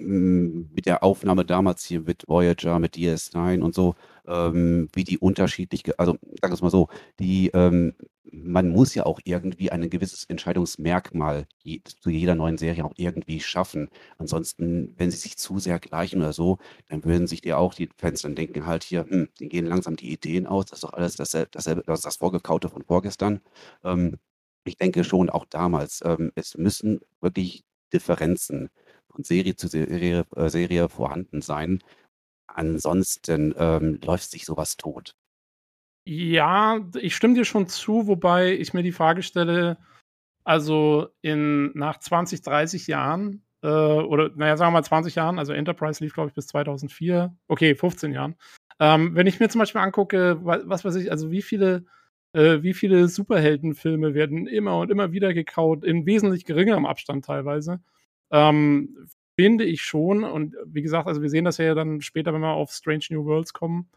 mit 0.00 0.86
der 0.86 1.02
Aufnahme 1.02 1.44
damals 1.44 1.84
hier 1.84 2.00
mit 2.00 2.24
Voyager, 2.28 2.78
mit 2.78 2.96
DS9 2.96 3.62
und 3.62 3.74
so, 3.74 3.94
ähm, 4.26 4.88
wie 4.94 5.04
die 5.04 5.18
unterschiedlich, 5.18 5.84
also 5.98 6.12
sagen 6.12 6.52
wir 6.52 6.52
es 6.52 6.62
mal 6.62 6.70
so, 6.70 6.88
die, 7.18 7.48
ähm, 7.54 7.94
man 8.24 8.68
muss 8.68 8.94
ja 8.94 9.06
auch 9.06 9.20
irgendwie 9.24 9.70
ein 9.70 9.88
gewisses 9.88 10.24
Entscheidungsmerkmal 10.24 11.46
je, 11.62 11.80
zu 11.84 12.10
jeder 12.10 12.34
neuen 12.34 12.58
Serie 12.58 12.84
auch 12.84 12.94
irgendwie 12.96 13.40
schaffen. 13.40 13.88
Ansonsten, 14.18 14.94
wenn 14.98 15.10
sie 15.10 15.16
sich 15.16 15.36
zu 15.36 15.58
sehr 15.58 15.78
gleichen 15.78 16.20
oder 16.20 16.32
so, 16.32 16.58
dann 16.88 17.04
würden 17.04 17.26
sich 17.26 17.44
ja 17.44 17.56
auch 17.56 17.74
die 17.74 17.88
Fans 17.96 18.22
dann 18.22 18.34
denken 18.34 18.66
halt 18.66 18.84
hier, 18.84 19.04
hm, 19.08 19.28
denen 19.40 19.50
gehen 19.50 19.66
langsam 19.66 19.96
die 19.96 20.12
Ideen 20.12 20.46
aus, 20.46 20.66
das 20.66 20.78
ist 20.78 20.84
doch 20.84 20.92
alles 20.92 21.16
dasselbe, 21.16 21.50
dasselbe 21.52 21.82
das, 21.86 22.00
ist 22.00 22.06
das 22.06 22.16
Vorgekaute 22.16 22.68
von 22.68 22.82
vorgestern. 22.84 23.40
Ähm, 23.84 24.16
ich 24.64 24.76
denke 24.76 25.04
schon 25.04 25.30
auch 25.30 25.46
damals, 25.46 26.02
ähm, 26.04 26.32
es 26.34 26.56
müssen 26.56 27.00
wirklich 27.20 27.64
Differenzen 27.92 28.70
von 29.12 29.24
Serie 29.24 29.56
zu 29.56 29.68
Serie, 29.68 30.24
äh, 30.36 30.48
Serie 30.48 30.88
vorhanden 30.88 31.42
sein. 31.42 31.82
Ansonsten 32.48 33.54
ähm, 33.58 34.00
läuft 34.04 34.30
sich 34.30 34.46
sowas 34.46 34.76
tot. 34.76 35.14
ja, 36.04 36.78
ich 37.00 37.16
stimme 37.16 37.34
dir 37.34 37.44
schon 37.44 37.66
zu, 37.68 38.06
wobei 38.06 38.52
ich 38.52 38.74
mir 38.74 38.82
die 38.82 38.92
Frage 38.92 39.22
stelle, 39.22 39.78
also 40.44 41.08
in 41.22 41.72
nach 41.74 41.98
20, 42.00 42.42
30 42.42 42.86
Jahren, 42.88 43.44
äh, 43.62 43.68
oder 43.68 44.30
naja, 44.36 44.56
sagen 44.56 44.70
wir 44.72 44.78
mal 44.80 44.84
20 44.84 45.16
Jahren, 45.16 45.38
also 45.38 45.52
Enterprise 45.52 46.02
lief, 46.04 46.14
glaube 46.14 46.30
ich, 46.30 46.34
bis 46.34 46.46
2004, 46.48 47.36
okay, 47.48 47.74
15 47.74 48.12
Jahren. 48.12 48.36
Ähm, 48.80 49.16
wenn 49.16 49.26
ich 49.26 49.40
mir 49.40 49.48
zum 49.48 49.60
Beispiel 49.60 49.80
angucke, 49.82 50.44
wa- 50.44 50.62
was 50.64 50.84
weiß 50.84 50.96
ich, 50.96 51.10
also 51.12 51.30
wie 51.32 51.42
viele, 51.42 51.86
äh, 52.34 52.62
wie 52.62 52.74
viele 52.74 53.08
Superheldenfilme 53.08 54.14
werden 54.14 54.46
immer 54.46 54.78
und 54.80 54.90
immer 54.90 55.12
wieder 55.12 55.34
gekaut, 55.34 55.84
in 55.84 56.06
wesentlich 56.06 56.44
geringerem 56.46 56.86
Abstand 56.86 57.24
teilweise, 57.26 57.80
ähm, 58.30 59.08
finde 59.38 59.64
ich 59.64 59.82
schon, 59.82 60.24
und 60.24 60.54
wie 60.66 60.82
gesagt, 60.82 61.06
also 61.06 61.22
wir 61.22 61.30
sehen 61.30 61.44
das 61.44 61.58
ja 61.58 61.74
dann 61.74 62.00
später, 62.00 62.32
wenn 62.32 62.40
wir 62.40 62.52
auf 62.52 62.72
Strange 62.72 63.04
New 63.10 63.24
Worlds 63.24 63.52
kommen, 63.52 63.88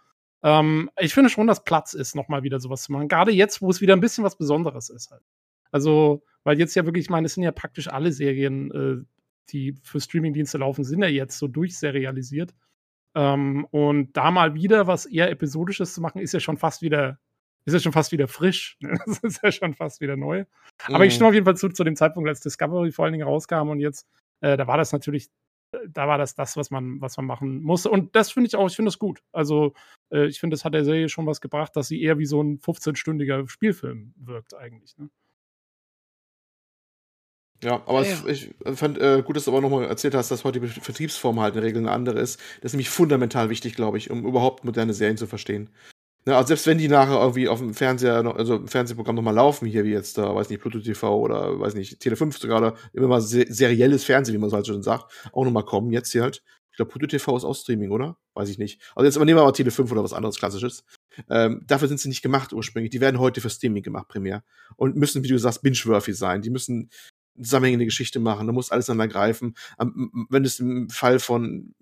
ähm, 0.44 0.90
ich 1.00 1.14
finde 1.14 1.30
schon, 1.30 1.48
dass 1.48 1.64
Platz 1.64 1.94
ist, 1.94 2.16
nochmal 2.16 2.44
wieder 2.44 2.60
sowas 2.60 2.84
zu 2.84 2.92
machen. 2.92 3.08
Gerade 3.08 3.32
jetzt, 3.32 3.62
wo 3.62 3.70
es 3.70 3.82
wieder 3.82 3.96
ein 3.96 4.00
bisschen 4.00 4.24
was 4.24 4.38
Besonderes 4.38 4.90
ist 4.90 5.12
halt. 5.12 5.24
Also, 5.72 6.24
weil 6.44 6.58
jetzt 6.58 6.76
ja 6.76 6.86
wirklich, 6.86 7.06
ich 7.06 7.10
meine, 7.10 7.26
es 7.26 7.34
sind 7.34 7.44
ja 7.44 7.52
praktisch 7.52 7.88
alle 7.88 8.12
Serien, 8.12 8.72
äh, 8.72 9.06
die 9.50 9.74
für 9.84 10.00
Streamingdienste 10.00 10.58
laufen, 10.58 10.84
sind 10.84 11.02
ja 11.02 11.10
jetzt 11.10 11.38
so 11.38 11.48
durchserialisiert. 11.48 12.54
Ähm, 13.16 13.66
und 13.72 14.16
da 14.16 14.32
mal 14.32 14.54
wieder 14.54 14.88
was 14.88 15.06
eher 15.06 15.30
Episodisches 15.30 15.94
zu 15.94 16.02
machen, 16.02 16.22
ist 16.22 16.34
ja 16.34 16.40
schon 16.40 16.58
fast 16.58 16.82
wieder, 16.82 17.20
ist 17.70 17.74
ja 17.74 17.80
schon 17.80 17.94
fast 17.94 18.12
wieder 18.12 18.28
frisch. 18.28 18.78
Das 19.06 19.20
ist 19.20 19.42
ja 19.44 19.52
schon 19.52 19.74
fast 19.76 20.02
wieder 20.02 20.16
neu. 20.18 20.46
Aber 20.88 21.06
ich 21.06 21.12
Mhm. 21.14 21.16
stimme 21.16 21.28
auf 21.30 21.34
jeden 21.34 21.46
Fall 21.46 21.58
zu, 21.58 21.70
zu 21.70 21.84
dem 21.84 21.96
Zeitpunkt, 21.96 22.28
als 22.30 22.42
Discovery 22.42 22.92
vor 22.92 23.06
allen 23.06 23.14
Dingen 23.14 23.28
rauskam 23.28 23.70
und 23.70 23.80
jetzt, 23.80 24.06
äh, 24.42 24.58
da 24.58 24.68
war 24.68 24.78
das 24.78 24.92
natürlich, 24.94 25.28
äh, 25.74 25.80
da 25.90 26.08
war 26.08 26.18
das 26.18 26.36
das, 26.36 26.58
was 26.58 26.72
man, 26.72 27.02
was 27.02 27.18
man 27.18 27.26
machen 27.26 27.62
musste. 27.62 27.90
Und 27.90 28.16
das 28.16 28.32
finde 28.32 28.48
ich 28.48 28.56
auch, 28.56 28.68
ich 28.70 28.76
finde 28.76 28.90
das 28.90 29.00
gut. 29.00 29.22
Also, 29.34 29.74
äh, 30.14 30.28
ich 30.28 30.40
finde, 30.40 30.56
das 30.56 30.66
hat 30.66 30.74
der 30.74 30.86
Serie 30.86 31.10
schon 31.10 31.26
was 31.28 31.42
gebracht, 31.42 31.76
dass 31.76 31.88
sie 31.88 32.02
eher 32.02 32.18
wie 32.20 32.26
so 32.26 32.42
ein 32.42 32.60
15-stündiger 32.60 33.48
Spielfilm 33.50 34.14
wirkt, 34.18 34.54
eigentlich. 34.56 34.98
Ne? 34.98 35.10
Ja, 37.62 37.84
aber 37.88 38.06
Ja, 38.06 38.26
ich 38.28 38.52
fand 38.76 38.98
äh, 39.00 39.22
gut, 39.22 39.36
dass 39.36 39.44
du 39.46 39.52
aber 39.52 39.60
nochmal 39.60 39.84
erzählt 39.86 40.16
hast, 40.16 40.32
dass 40.32 40.46
heute 40.46 40.62
die 40.62 40.68
Vertriebsform 40.68 41.42
halt 41.42 41.56
in 41.56 41.62
der 41.62 41.68
Regel 41.68 41.80
eine 41.82 41.92
andere 41.92 42.18
ist. 42.20 42.40
Das 42.62 42.72
ist 42.72 42.74
nämlich 42.74 42.90
fundamental 42.90 43.50
wichtig, 43.50 43.76
glaube 43.76 43.98
ich, 43.98 44.10
um 44.12 44.26
überhaupt 44.26 44.64
moderne 44.64 44.94
Serien 44.94 45.18
zu 45.18 45.28
verstehen. 45.28 45.70
Ne, 46.26 46.36
also 46.36 46.48
selbst 46.50 46.68
wenn 46.68 46.78
die 46.78 46.88
nachher 46.90 47.20
irgendwie 47.20 47.48
auf 47.48 47.60
dem 47.60 47.74
Fernseher, 47.74 48.24
noch, 48.24 48.36
also 48.36 48.56
im 48.58 48.68
Fernsehprogramm 48.68 49.16
nochmal 49.16 49.34
laufen, 49.34 49.66
hier 49.66 49.86
wie 49.86 49.92
jetzt 49.92 50.18
da, 50.18 50.36
weiß 50.36 50.50
nicht, 50.50 50.62
Pluto 50.62 50.80
TV 50.80 51.18
oder 51.18 51.60
weiß 51.60 51.76
nicht, 51.76 52.00
Tele 52.00 52.16
5 52.18 52.38
sogar, 52.38 52.58
oder 52.60 52.76
immer 52.94 53.08
mal 53.08 53.22
se 53.22 53.46
serielles 53.48 54.04
Fernsehen, 54.04 54.36
wie 54.36 54.40
man 54.40 54.50
so 54.50 54.58
halt 54.58 54.68
schon 54.68 54.84
sagt, 54.84 55.12
auch 55.32 55.46
nochmal 55.46 55.64
kommen, 55.64 55.92
jetzt 55.92 56.12
hier 56.12 56.24
halt. 56.24 56.44
Ich 56.72 56.76
glaube, 56.78 56.92
Pluto 56.92 57.08
TV 57.08 57.38
ist 57.38 57.44
auch 57.46 57.56
Streaming, 57.56 57.92
oder? 57.92 58.18
Weiß 58.34 58.50
ich 58.50 58.58
nicht. 58.58 58.82
Also 58.96 59.06
jetzt 59.06 59.18
nehmen 59.18 59.38
wir 59.38 59.44
mal 59.44 59.52
Tele 59.52 59.72
5 59.72 59.92
oder 59.92 60.04
was 60.04 60.14
anderes 60.14 60.38
Klassisches. 60.38 60.84
Ähm, 61.30 61.64
dafür 61.68 61.88
sind 61.88 62.00
sie 62.00 62.10
nicht 62.10 62.22
gemacht 62.22 62.54
ursprünglich. 62.54 62.92
Die 62.92 63.02
werden 63.02 63.20
heute 63.20 63.42
für 63.42 63.50
Streaming 63.50 63.84
gemacht, 63.84 64.08
primär. 64.08 64.44
Und 64.76 64.96
müssen, 64.96 65.24
wie 65.24 65.28
du 65.28 65.38
sagst, 65.40 65.62
binge-worthy 65.62 66.14
sein. 66.14 66.42
Die 66.42 66.50
müssen 66.50 66.90
zusammenhängende 67.42 67.86
Geschichte 67.86 68.20
machen, 68.20 68.48
da 68.48 68.54
muss 68.54 68.72
alles 68.72 68.90
aneinander 68.90 69.14
greifen. 69.14 69.56
Wenn 70.30 70.46
es 70.46 70.60
im 70.60 70.90
Fall 70.90 71.20
von 71.20 71.74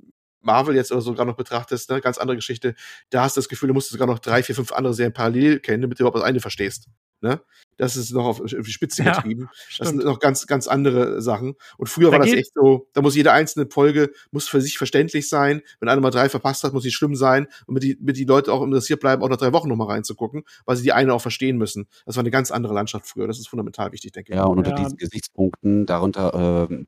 Marvel 0.48 0.76
jetzt 0.76 0.92
oder 0.92 1.02
so 1.02 1.14
gerade 1.14 1.30
noch 1.30 1.38
betrachtest, 1.38 1.92
ne, 1.92 2.02
ganz 2.02 2.18
andere 2.18 2.38
Geschichte, 2.38 2.74
da 3.12 3.22
hast 3.22 3.38
du 3.38 3.42
das 3.42 3.50
Gefühl, 3.50 3.68
du 3.68 3.74
musst 3.76 3.92
sogar 3.92 4.08
noch 4.08 4.20
drei, 4.20 4.42
vier, 4.42 4.56
fünf 4.56 4.72
andere 4.72 4.96
Serien 4.96 5.14
parallel 5.14 5.60
kennen, 5.60 5.82
damit 5.84 6.00
du 6.00 6.04
überhaupt 6.04 6.18
das 6.18 6.24
eine 6.24 6.40
verstehst. 6.40 6.88
Ne? 7.22 7.42
Das 7.78 7.96
ist 7.96 8.12
noch 8.12 8.26
auf, 8.26 8.42
auf 8.42 8.52
die 8.52 8.66
Spitze 8.72 9.04
Ja, 9.04 9.16
getrieben. 9.16 9.50
Das 9.52 9.58
Stimmt. 9.74 9.90
sind 9.90 10.06
noch 10.06 10.20
ganz, 10.20 10.46
ganz 10.46 10.68
andere 10.68 11.20
Sachen. 11.22 11.56
Und 11.78 11.88
früher 11.88 12.12
Da 12.12 12.20
war 12.20 12.20
das 12.20 12.32
echt 12.32 12.54
so, 12.54 12.90
da 12.94 13.02
muss 13.02 13.16
jede 13.16 13.32
einzelne 13.32 13.68
Folge 13.72 14.12
muss 14.32 14.48
für 14.48 14.62
sich 14.62 14.78
verständlich 14.78 15.28
sein. 15.28 15.62
Wenn 15.80 15.90
einer 15.90 16.02
mal 16.02 16.12
drei 16.12 16.30
verpasst 16.30 16.64
hat, 16.64 16.74
muss 16.74 16.84
sie 16.84 16.92
schlimm 16.92 17.16
sein. 17.16 17.48
Und 17.66 17.74
mit 17.74 17.84
die, 17.84 17.98
mit 18.00 18.18
die 18.18 18.26
Leute 18.26 18.54
auch 18.54 18.62
interessiert 18.64 19.00
bleiben, 19.00 19.24
auch 19.24 19.30
nach 19.30 19.38
drei 19.38 19.52
Wochen 19.52 19.68
nochmal 19.68 19.88
reinzugucken, 19.88 20.44
weil 20.66 20.76
sie 20.78 20.84
die 20.84 20.94
eine 20.94 21.12
auch 21.14 21.22
verstehen 21.22 21.58
müssen. 21.58 21.88
Das 22.06 22.16
war 22.16 22.22
eine 22.22 22.32
ganz 22.32 22.52
andere 22.52 22.74
Landschaft 22.76 23.08
früher. 23.08 23.28
Das 23.28 23.40
ist 23.40 23.48
fundamental 23.48 23.92
wichtig, 23.92 24.12
denke 24.12 24.32
ich. 24.32 24.38
Ja, 24.38 24.46
und 24.46 24.60
unter 24.60 24.72
Ja. 24.72 24.76
diesen 24.76 24.98
Gesichtspunkten, 24.98 25.88
darunter 25.88 26.68
ähm, 26.70 26.88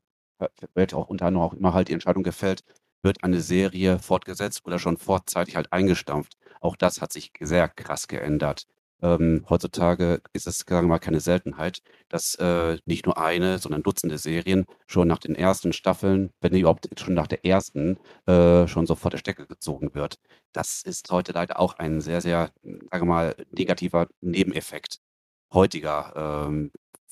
wird 0.74 0.94
auch 0.94 1.08
unter 1.08 1.26
anderem 1.26 1.44
auch 1.44 1.54
immer 1.54 1.74
halt 1.74 1.88
die 1.88 1.92
Entscheidung 1.92 2.22
gefällt, 2.22 2.62
wird 3.02 3.24
eine 3.24 3.40
Serie 3.40 3.98
fortgesetzt 3.98 4.62
oder 4.64 4.78
schon 4.78 4.96
vorzeitig 4.96 5.56
halt 5.56 5.72
eingestampft. 5.72 6.36
Auch 6.60 6.76
das 6.76 7.00
hat 7.00 7.12
sich 7.12 7.32
sehr 7.40 7.68
krass 7.68 8.08
geändert. 8.08 8.66
Ähm, 9.02 9.46
heutzutage 9.48 10.20
ist 10.34 10.46
es, 10.46 10.58
sagen 10.58 10.86
wir 10.86 10.90
mal, 10.90 10.98
keine 10.98 11.20
Seltenheit, 11.20 11.80
dass 12.10 12.34
äh, 12.34 12.76
nicht 12.84 13.06
nur 13.06 13.16
eine, 13.16 13.58
sondern 13.58 13.82
Dutzende 13.82 14.18
Serien 14.18 14.66
schon 14.86 15.08
nach 15.08 15.18
den 15.18 15.34
ersten 15.34 15.72
Staffeln, 15.72 16.30
wenn 16.42 16.54
überhaupt 16.54 16.88
schon 17.00 17.14
nach 17.14 17.26
der 17.26 17.44
ersten, 17.46 17.98
äh, 18.26 18.66
schon 18.68 18.86
sofort 18.86 19.14
der 19.14 19.18
Stecker 19.18 19.46
gezogen 19.46 19.94
wird. 19.94 20.18
Das 20.52 20.82
ist 20.82 21.10
heute 21.10 21.32
leider 21.32 21.58
auch 21.58 21.78
ein 21.78 22.02
sehr, 22.02 22.20
sehr, 22.20 22.50
sagen 22.62 22.88
wir 22.90 23.04
mal, 23.06 23.36
negativer 23.52 24.08
Nebeneffekt 24.20 25.00
heutiger 25.52 26.46
ähm, 26.48 26.70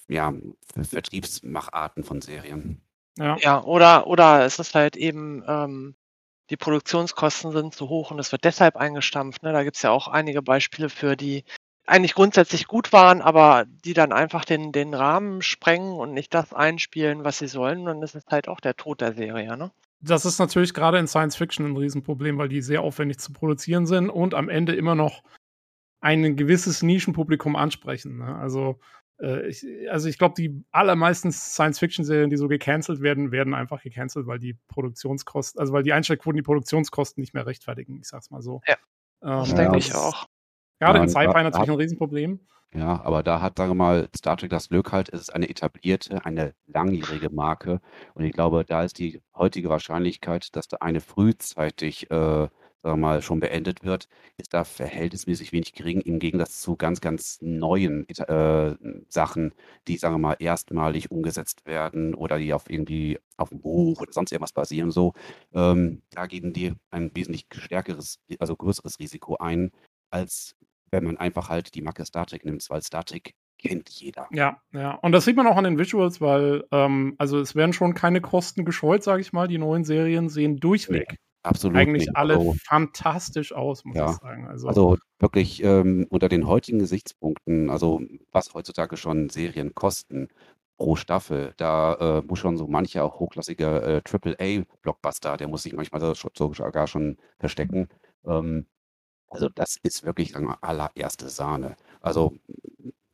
ja, 0.08 0.32
Ver- 0.74 0.84
Vertriebsmacharten 0.84 2.04
von 2.04 2.20
Serien. 2.20 2.82
Ja. 3.18 3.36
Ja, 3.40 3.64
oder, 3.64 4.06
oder 4.06 4.44
es 4.44 4.58
ist 4.58 4.74
halt 4.74 4.96
eben, 4.96 5.42
ähm, 5.46 5.96
die 6.50 6.56
Produktionskosten 6.56 7.52
sind 7.52 7.74
zu 7.74 7.88
hoch 7.88 8.10
und 8.10 8.18
es 8.18 8.32
wird 8.32 8.44
deshalb 8.44 8.76
eingestampft. 8.76 9.42
Ne? 9.42 9.52
Da 9.52 9.64
gibt's 9.64 9.82
ja 9.82 9.90
auch 9.90 10.08
einige 10.08 10.40
Beispiele 10.40 10.88
für, 10.88 11.16
die 11.16 11.44
eigentlich 11.86 12.14
grundsätzlich 12.14 12.66
gut 12.66 12.92
waren, 12.92 13.20
aber 13.22 13.64
die 13.66 13.94
dann 13.94 14.12
einfach 14.12 14.44
den, 14.44 14.72
den 14.72 14.94
Rahmen 14.94 15.42
sprengen 15.42 15.92
und 15.94 16.12
nicht 16.12 16.32
das 16.34 16.52
einspielen, 16.52 17.24
was 17.24 17.38
sie 17.38 17.48
sollen. 17.48 17.88
Und 17.88 18.00
das 18.00 18.14
ist 18.14 18.30
halt 18.30 18.46
auch 18.48 18.60
der 18.60 18.76
Tod 18.76 19.00
der 19.00 19.14
Serie. 19.14 19.56
Ne? 19.56 19.70
Das 20.00 20.24
ist 20.24 20.38
natürlich 20.38 20.74
gerade 20.74 20.98
in 20.98 21.08
Science 21.08 21.36
Fiction 21.36 21.66
ein 21.66 21.76
Riesenproblem, 21.76 22.38
weil 22.38 22.48
die 22.48 22.62
sehr 22.62 22.82
aufwendig 22.82 23.18
zu 23.18 23.32
produzieren 23.32 23.86
sind 23.86 24.10
und 24.10 24.34
am 24.34 24.48
Ende 24.48 24.74
immer 24.74 24.94
noch 24.94 25.22
ein 26.00 26.36
gewisses 26.36 26.82
Nischenpublikum 26.82 27.56
ansprechen. 27.56 28.18
Ne? 28.18 28.36
Also, 28.36 28.78
äh, 29.20 29.48
ich, 29.48 29.64
also 29.90 30.08
ich 30.08 30.18
glaube, 30.18 30.34
die 30.36 30.64
allermeisten 30.70 31.32
Science-Fiction-Serien, 31.32 32.30
die 32.30 32.36
so 32.36 32.48
gecancelt 32.48 33.00
werden, 33.00 33.32
werden 33.32 33.54
einfach 33.54 33.82
gecancelt, 33.82 34.26
weil 34.26 34.38
die 34.38 34.56
Produktionskosten, 34.68 35.60
also 35.60 35.72
weil 35.72 35.82
die 35.82 35.92
Einstellquoten 35.92 36.36
die 36.36 36.42
Produktionskosten 36.42 37.20
nicht 37.20 37.34
mehr 37.34 37.46
rechtfertigen, 37.46 37.98
ich 38.00 38.08
sag's 38.08 38.30
mal 38.30 38.42
so. 38.42 38.60
Ja, 38.66 38.76
Das 39.20 39.50
Ähm, 39.50 39.56
Ja, 39.56 39.62
denke 39.62 39.78
ich 39.78 39.94
auch. 39.94 40.26
Gerade 40.80 40.98
Ja, 40.98 41.04
in 41.04 41.08
Sci-Fi 41.10 41.26
natürlich 41.26 41.54
hat- 41.54 41.68
ein 41.68 41.74
Riesenproblem. 41.74 42.40
Ja, 42.74 43.00
aber 43.02 43.22
da 43.22 43.40
hat, 43.40 43.56
sagen 43.56 43.70
wir 43.70 43.74
mal, 43.76 44.08
Star 44.14 44.36
Trek 44.36 44.50
das 44.50 44.68
Glück 44.68 44.92
halt, 44.92 45.08
es 45.08 45.22
ist 45.22 45.30
eine 45.34 45.48
etablierte, 45.48 46.24
eine 46.26 46.54
langjährige 46.66 47.30
Marke. 47.30 47.80
Und 48.12 48.24
ich 48.24 48.32
glaube, 48.32 48.64
da 48.66 48.84
ist 48.84 48.98
die 48.98 49.22
heutige 49.34 49.70
Wahrscheinlichkeit, 49.70 50.54
dass 50.54 50.68
da 50.68 50.76
eine 50.80 51.00
frühzeitig, 51.00 52.10
äh, 52.10 52.48
sagen 52.88 53.00
wir 53.00 53.06
mal, 53.06 53.22
schon 53.22 53.38
beendet 53.38 53.84
wird, 53.84 54.08
ist 54.38 54.54
da 54.54 54.64
verhältnismäßig 54.64 55.52
wenig 55.52 55.74
gering 55.74 56.00
im 56.00 56.18
Gegensatz 56.18 56.62
zu 56.62 56.74
ganz, 56.74 57.02
ganz 57.02 57.38
neuen 57.42 58.08
äh, 58.08 58.76
Sachen, 59.08 59.52
die, 59.86 59.98
sagen 59.98 60.14
wir 60.14 60.18
mal, 60.18 60.36
erstmalig 60.38 61.10
umgesetzt 61.10 61.66
werden 61.66 62.14
oder 62.14 62.38
die 62.38 62.54
auf 62.54 62.70
irgendwie 62.70 63.18
auf 63.36 63.50
dem 63.50 63.60
Buch 63.60 64.00
oder 64.00 64.12
sonst 64.12 64.32
irgendwas 64.32 64.54
basieren. 64.54 64.90
So, 64.90 65.12
ähm, 65.52 66.00
da 66.12 66.24
gehen 66.24 66.54
die 66.54 66.72
ein 66.90 67.14
wesentlich 67.14 67.44
stärkeres, 67.52 68.20
also 68.38 68.56
größeres 68.56 68.98
Risiko 68.98 69.36
ein, 69.36 69.70
als 70.10 70.56
wenn 70.90 71.04
man 71.04 71.18
einfach 71.18 71.50
halt 71.50 71.74
die 71.74 71.82
Marke 71.82 72.06
Star 72.06 72.24
Trek 72.24 72.46
nimmt, 72.46 72.64
weil 72.70 72.80
Star 72.80 73.04
Trek 73.04 73.34
kennt 73.58 73.90
jeder. 73.90 74.28
Ja, 74.32 74.62
ja. 74.72 74.92
Und 74.94 75.12
das 75.12 75.26
sieht 75.26 75.36
man 75.36 75.46
auch 75.46 75.56
an 75.58 75.64
den 75.64 75.78
Visuals, 75.78 76.22
weil, 76.22 76.64
ähm, 76.72 77.16
also 77.18 77.38
es 77.38 77.54
werden 77.54 77.74
schon 77.74 77.92
keine 77.92 78.22
Kosten 78.22 78.64
gescheut, 78.64 79.02
sage 79.02 79.20
ich 79.20 79.34
mal. 79.34 79.46
Die 79.46 79.58
neuen 79.58 79.84
Serien 79.84 80.30
sehen 80.30 80.56
durchweg 80.56 81.18
Absolut 81.48 81.76
eigentlich 81.78 82.06
nicht. 82.06 82.16
alle 82.16 82.34
Also, 82.34 82.54
fantastisch 82.64 83.52
aus, 83.52 83.84
muss 83.84 83.96
Ja. 83.96 84.10
ich 84.10 84.16
sagen. 84.18 84.46
Also, 84.48 84.68
also 84.68 84.96
wirklich 85.18 85.62
ähm, 85.62 86.06
unter 86.10 86.28
den 86.28 86.46
heutigen 86.46 86.78
Gesichtspunkten, 86.78 87.70
also 87.70 88.00
was 88.32 88.54
heutzutage 88.54 88.96
schon 88.96 89.28
Serien 89.30 89.74
kosten 89.74 90.28
pro 90.76 90.94
Staffel, 90.96 91.54
da 91.56 92.18
äh, 92.20 92.22
muss 92.26 92.38
schon 92.38 92.56
so 92.56 92.66
mancher 92.68 93.04
auch 93.04 93.18
hochklassige 93.18 93.82
äh, 93.82 94.02
AAA-Blockbuster, 94.04 95.36
der 95.36 95.48
muss 95.48 95.62
sich 95.64 95.72
manchmal 95.72 96.00
so, 96.00 96.14
so 96.14 96.52
sogar 96.54 96.86
schon 96.86 97.16
verstecken. 97.38 97.88
Ähm, 98.24 98.66
also 99.28 99.48
das 99.48 99.76
ist 99.82 100.04
wirklich 100.04 100.32
sagen 100.32 100.46
wir, 100.46 100.62
allererste 100.62 101.28
Sahne. 101.28 101.76
Also 102.00 102.34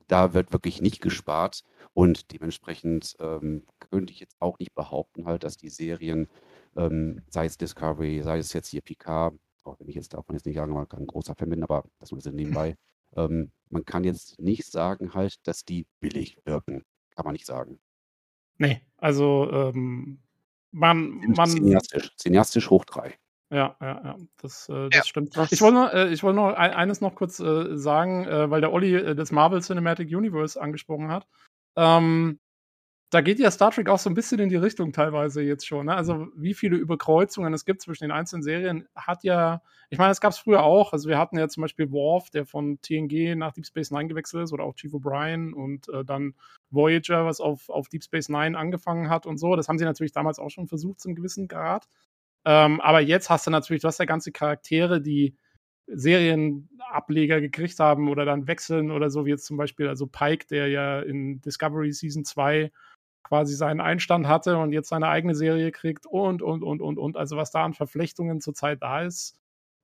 da 0.08 0.34
wird 0.34 0.52
wirklich 0.52 0.80
nicht 0.82 1.00
gespart 1.00 1.62
Und 1.94 2.32
dementsprechend 2.32 3.16
ähm, 3.20 3.64
könnte 3.78 4.12
ich 4.12 4.20
jetzt 4.20 4.36
auch 4.40 4.58
nicht 4.58 4.74
behaupten, 4.74 5.26
halt, 5.26 5.44
dass 5.44 5.56
die 5.56 5.68
Serien, 5.68 6.28
ähm, 6.76 7.22
sei 7.28 7.46
es 7.46 7.56
Discovery, 7.56 8.22
sei 8.22 8.38
es 8.38 8.52
jetzt 8.52 8.68
hier 8.68 8.82
Picard, 8.82 9.34
auch 9.64 9.78
wenn 9.80 9.88
ich 9.88 9.94
jetzt 9.94 10.14
davon 10.14 10.34
jetzt 10.34 10.46
nicht 10.46 10.56
sagen 10.56 10.72
mal 10.72 10.86
kein 10.86 11.06
großer 11.06 11.34
Fan 11.34 11.50
bin, 11.50 11.62
aber 11.62 11.84
das 11.98 12.10
nur 12.10 12.20
so 12.20 12.30
nebenbei, 12.30 12.76
ähm, 13.16 13.52
man 13.70 13.84
kann 13.84 14.04
jetzt 14.04 14.38
nicht 14.38 14.64
sagen 14.66 15.14
halt, 15.14 15.46
dass 15.46 15.64
die 15.64 15.86
billig 16.00 16.38
wirken. 16.44 16.84
Kann 17.14 17.24
man 17.24 17.32
nicht 17.32 17.46
sagen. 17.46 17.78
Nee, 18.58 18.82
also 18.96 19.50
ähm, 19.50 20.20
man, 20.70 21.20
man. 21.36 21.48
Cineastisch, 21.48 22.14
cineastisch 22.16 22.70
hoch 22.70 22.84
drei. 22.84 23.18
Ja, 23.50 23.76
ja, 23.80 24.04
ja, 24.04 24.16
das, 24.38 24.68
äh, 24.68 24.88
das 24.88 24.96
ja, 24.96 25.04
stimmt. 25.04 25.36
Ich 25.50 25.60
wollte 25.60 25.74
noch, 25.74 25.92
äh, 25.92 26.12
ich 26.12 26.22
wollte 26.22 26.36
noch 26.36 26.54
eines 26.54 27.00
noch 27.00 27.14
kurz 27.14 27.38
äh, 27.38 27.76
sagen, 27.76 28.24
äh, 28.24 28.50
weil 28.50 28.60
der 28.60 28.72
Olli 28.72 28.94
äh, 28.94 29.14
das 29.14 29.30
Marvel 29.30 29.62
Cinematic 29.62 30.08
Universe 30.08 30.60
angesprochen 30.60 31.08
hat. 31.12 31.28
Ähm, 31.76 32.40
da 33.14 33.20
geht 33.20 33.38
ja 33.38 33.50
Star 33.52 33.70
Trek 33.70 33.88
auch 33.88 34.00
so 34.00 34.10
ein 34.10 34.14
bisschen 34.14 34.40
in 34.40 34.48
die 34.48 34.56
Richtung 34.56 34.92
teilweise 34.92 35.40
jetzt 35.40 35.64
schon. 35.64 35.86
Ne? 35.86 35.94
Also 35.94 36.26
wie 36.34 36.52
viele 36.52 36.76
Überkreuzungen 36.76 37.54
es 37.54 37.64
gibt 37.64 37.80
zwischen 37.80 38.04
den 38.04 38.10
einzelnen 38.10 38.42
Serien, 38.42 38.88
hat 38.96 39.22
ja, 39.22 39.62
ich 39.88 39.98
meine, 39.98 40.10
es 40.10 40.20
gab 40.20 40.32
es 40.32 40.38
früher 40.38 40.64
auch. 40.64 40.92
Also 40.92 41.08
wir 41.08 41.16
hatten 41.16 41.38
ja 41.38 41.46
zum 41.48 41.60
Beispiel 41.60 41.92
Worf, 41.92 42.30
der 42.30 42.44
von 42.44 42.80
TNG 42.80 43.36
nach 43.36 43.52
Deep 43.52 43.66
Space 43.66 43.92
Nine 43.92 44.08
gewechselt 44.08 44.42
ist, 44.42 44.52
oder 44.52 44.64
auch 44.64 44.74
Chief 44.74 44.92
O'Brien 44.92 45.52
und 45.52 45.88
äh, 45.90 46.04
dann 46.04 46.34
Voyager, 46.70 47.24
was 47.24 47.38
auf, 47.38 47.68
auf 47.68 47.88
Deep 47.88 48.02
Space 48.02 48.28
Nine 48.28 48.58
angefangen 48.58 49.08
hat 49.08 49.26
und 49.26 49.38
so. 49.38 49.54
Das 49.54 49.68
haben 49.68 49.78
sie 49.78 49.84
natürlich 49.84 50.12
damals 50.12 50.40
auch 50.40 50.50
schon 50.50 50.66
versucht, 50.66 50.98
zum 51.00 51.14
gewissen 51.14 51.46
Grad. 51.46 51.86
Ähm, 52.44 52.80
aber 52.80 53.00
jetzt 53.00 53.30
hast 53.30 53.46
du 53.46 53.52
natürlich, 53.52 53.82
du 53.82 53.88
hast 53.88 54.00
ja 54.00 54.06
ganze 54.06 54.32
Charaktere, 54.32 55.00
die 55.00 55.36
Serienableger 55.86 57.40
gekriegt 57.40 57.78
haben 57.78 58.08
oder 58.08 58.24
dann 58.24 58.48
wechseln 58.48 58.90
oder 58.90 59.08
so, 59.08 59.24
wie 59.24 59.30
jetzt 59.30 59.46
zum 59.46 59.56
Beispiel, 59.56 59.86
also 59.86 60.06
Pike, 60.08 60.46
der 60.48 60.68
ja 60.68 61.00
in 61.00 61.40
Discovery 61.42 61.92
Season 61.92 62.24
2 62.24 62.72
quasi 63.24 63.54
seinen 63.54 63.80
Einstand 63.80 64.28
hatte 64.28 64.58
und 64.58 64.72
jetzt 64.72 64.90
seine 64.90 65.08
eigene 65.08 65.34
Serie 65.34 65.72
kriegt 65.72 66.06
und, 66.06 66.42
und, 66.42 66.62
und, 66.62 66.80
und, 66.80 66.98
und. 66.98 67.16
Also 67.16 67.36
was 67.36 67.50
da 67.50 67.64
an 67.64 67.74
Verflechtungen 67.74 68.40
zurzeit 68.40 68.82
da 68.82 69.02
ist, 69.02 69.36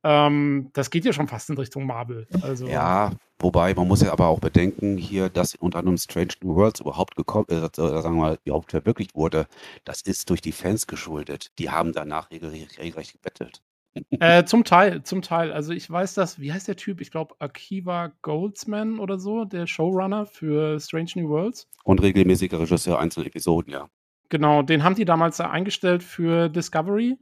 ähm, 0.03 0.70
das 0.72 0.91
geht 0.91 1.05
ja 1.05 1.12
schon 1.12 1.28
fast 1.28 1.51
in 1.51 1.59
Richtung 1.59 1.84
Marvel. 1.84 2.26
Also, 2.43 2.66
ja, 2.66 3.12
wobei 3.38 3.74
man 3.74 3.86
muss 3.86 4.01
ja 4.01 4.12
aber 4.12 4.28
auch 4.28 4.41
bedenken, 4.41 4.97
hier, 4.97 5.28
dass 5.28 5.55
unter 5.57 5.78
anderem 5.78 5.99
Strange 5.99 6.34
New 6.43 6.55
Worlds 6.55 6.80
überhaupt 6.80 7.16
gekommen, 7.16 7.47
äh, 7.51 7.68
sagen 7.74 8.16
wir 8.16 8.20
mal, 8.20 8.38
überhaupt 8.45 8.70
verwirklicht 8.70 9.14
wurde, 9.14 9.47
das 9.84 10.01
ist 10.01 10.30
durch 10.30 10.41
die 10.41 10.53
Fans 10.53 10.86
geschuldet. 10.86 11.51
Die 11.59 11.70
haben 11.70 11.93
danach 11.93 12.30
regelrecht 12.30 13.12
gebettelt. 13.12 13.62
Äh, 13.95 14.45
zum 14.47 14.64
Teil, 14.64 15.03
zum 15.03 15.22
Teil. 15.22 15.53
Also 15.53 15.72
ich 15.72 15.91
weiß 15.91 16.14
das, 16.14 16.41
wie 16.41 16.53
heißt 16.53 16.68
der 16.68 16.76
Typ? 16.76 17.01
Ich 17.01 17.11
glaube 17.11 17.34
Akiva 17.38 18.12
Goldsman 18.22 18.99
oder 18.99 19.18
so, 19.18 19.45
der 19.45 19.66
Showrunner 19.66 20.26
für 20.26 20.78
Strange 20.80 21.11
New 21.16 21.28
Worlds. 21.28 21.68
Und 21.84 22.03
regelmäßiger 22.03 22.61
Regisseur 22.61 22.99
einzelner 22.99 23.26
Episoden, 23.26 23.72
ja. 23.72 23.88
Genau, 24.28 24.62
den 24.62 24.84
haben 24.84 24.95
die 24.95 25.05
damals 25.05 25.41
eingestellt 25.41 26.03
für 26.03 26.49
Discovery. 26.49 27.16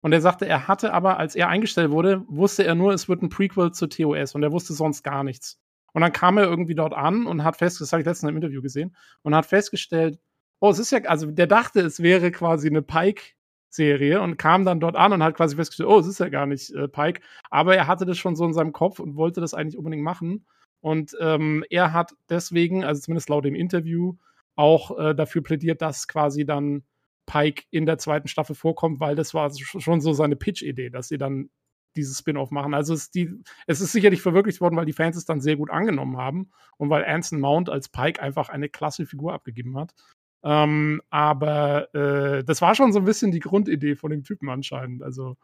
Und 0.00 0.12
er 0.12 0.20
sagte, 0.20 0.46
er 0.46 0.68
hatte 0.68 0.92
aber, 0.92 1.18
als 1.18 1.34
er 1.34 1.48
eingestellt 1.48 1.90
wurde, 1.90 2.24
wusste 2.28 2.64
er 2.64 2.74
nur, 2.74 2.92
es 2.92 3.08
wird 3.08 3.22
ein 3.22 3.30
Prequel 3.30 3.72
zu 3.72 3.86
TOS 3.86 4.34
und 4.34 4.42
er 4.42 4.52
wusste 4.52 4.74
sonst 4.74 5.02
gar 5.02 5.24
nichts. 5.24 5.58
Und 5.94 6.02
dann 6.02 6.12
kam 6.12 6.36
er 6.36 6.44
irgendwie 6.44 6.74
dort 6.74 6.92
an 6.92 7.26
und 7.26 7.44
hat 7.44 7.56
festgestellt, 7.56 7.86
das 7.86 7.92
habe 7.92 8.00
ich 8.02 8.06
letztens 8.06 8.30
im 8.30 8.36
Interview 8.36 8.60
gesehen, 8.60 8.94
und 9.22 9.34
hat 9.34 9.46
festgestellt, 9.46 10.18
oh, 10.60 10.70
es 10.70 10.78
ist 10.78 10.90
ja, 10.90 10.98
also 11.04 11.30
der 11.30 11.46
dachte, 11.46 11.80
es 11.80 12.02
wäre 12.02 12.30
quasi 12.32 12.68
eine 12.68 12.82
Pike-Serie 13.74 14.20
und 14.20 14.36
kam 14.36 14.64
dann 14.64 14.80
dort 14.80 14.96
an 14.96 15.12
und 15.12 15.22
hat 15.22 15.36
quasi 15.36 15.56
festgestellt, 15.56 15.88
oh, 15.88 15.98
es 15.98 16.06
ist 16.06 16.20
ja 16.20 16.28
gar 16.28 16.46
nicht 16.46 16.70
äh, 16.74 16.88
Pike. 16.88 17.20
Aber 17.50 17.76
er 17.76 17.86
hatte 17.86 18.06
das 18.06 18.18
schon 18.18 18.36
so 18.36 18.44
in 18.44 18.54
seinem 18.54 18.72
Kopf 18.72 19.00
und 19.00 19.16
wollte 19.16 19.40
das 19.40 19.54
eigentlich 19.54 19.76
unbedingt 19.76 20.02
machen. 20.02 20.46
Und 20.80 21.16
ähm, 21.20 21.64
er 21.70 21.92
hat 21.92 22.14
deswegen, 22.28 22.84
also 22.84 23.00
zumindest 23.00 23.28
laut 23.28 23.44
dem 23.44 23.54
Interview, 23.54 24.16
auch 24.56 24.98
äh, 24.98 25.14
dafür 25.14 25.42
plädiert, 25.42 25.82
dass 25.82 26.06
quasi 26.06 26.44
dann 26.44 26.84
Pike 27.26 27.64
in 27.70 27.86
der 27.86 27.98
zweiten 27.98 28.28
Staffel 28.28 28.54
vorkommt, 28.54 29.00
weil 29.00 29.16
das 29.16 29.34
war 29.34 29.50
schon 29.54 30.00
so 30.00 30.12
seine 30.12 30.36
Pitch-Idee, 30.36 30.90
dass 30.90 31.08
sie 31.08 31.18
dann 31.18 31.50
dieses 31.96 32.18
Spin-off 32.18 32.50
machen. 32.50 32.74
Also 32.74 32.92
es, 32.92 33.10
die, 33.10 33.30
es 33.66 33.80
ist 33.80 33.92
sicherlich 33.92 34.20
verwirklicht 34.20 34.60
worden, 34.60 34.76
weil 34.76 34.84
die 34.84 34.92
Fans 34.92 35.16
es 35.16 35.24
dann 35.24 35.40
sehr 35.40 35.56
gut 35.56 35.70
angenommen 35.70 36.16
haben 36.16 36.50
und 36.76 36.90
weil 36.90 37.04
Anson 37.04 37.40
Mount 37.40 37.70
als 37.70 37.88
Pike 37.88 38.20
einfach 38.20 38.48
eine 38.48 38.68
klasse 38.68 39.06
Figur 39.06 39.32
abgegeben 39.32 39.78
hat. 39.78 39.94
Ähm, 40.44 41.00
aber 41.08 41.94
äh, 41.94 42.44
das 42.44 42.60
war 42.60 42.74
schon 42.74 42.92
so 42.92 42.98
ein 42.98 43.06
bisschen 43.06 43.32
die 43.32 43.40
Grundidee 43.40 43.96
von 43.96 44.10
dem 44.10 44.24
Typen 44.24 44.50
anscheinend. 44.50 45.02
Also 45.02 45.36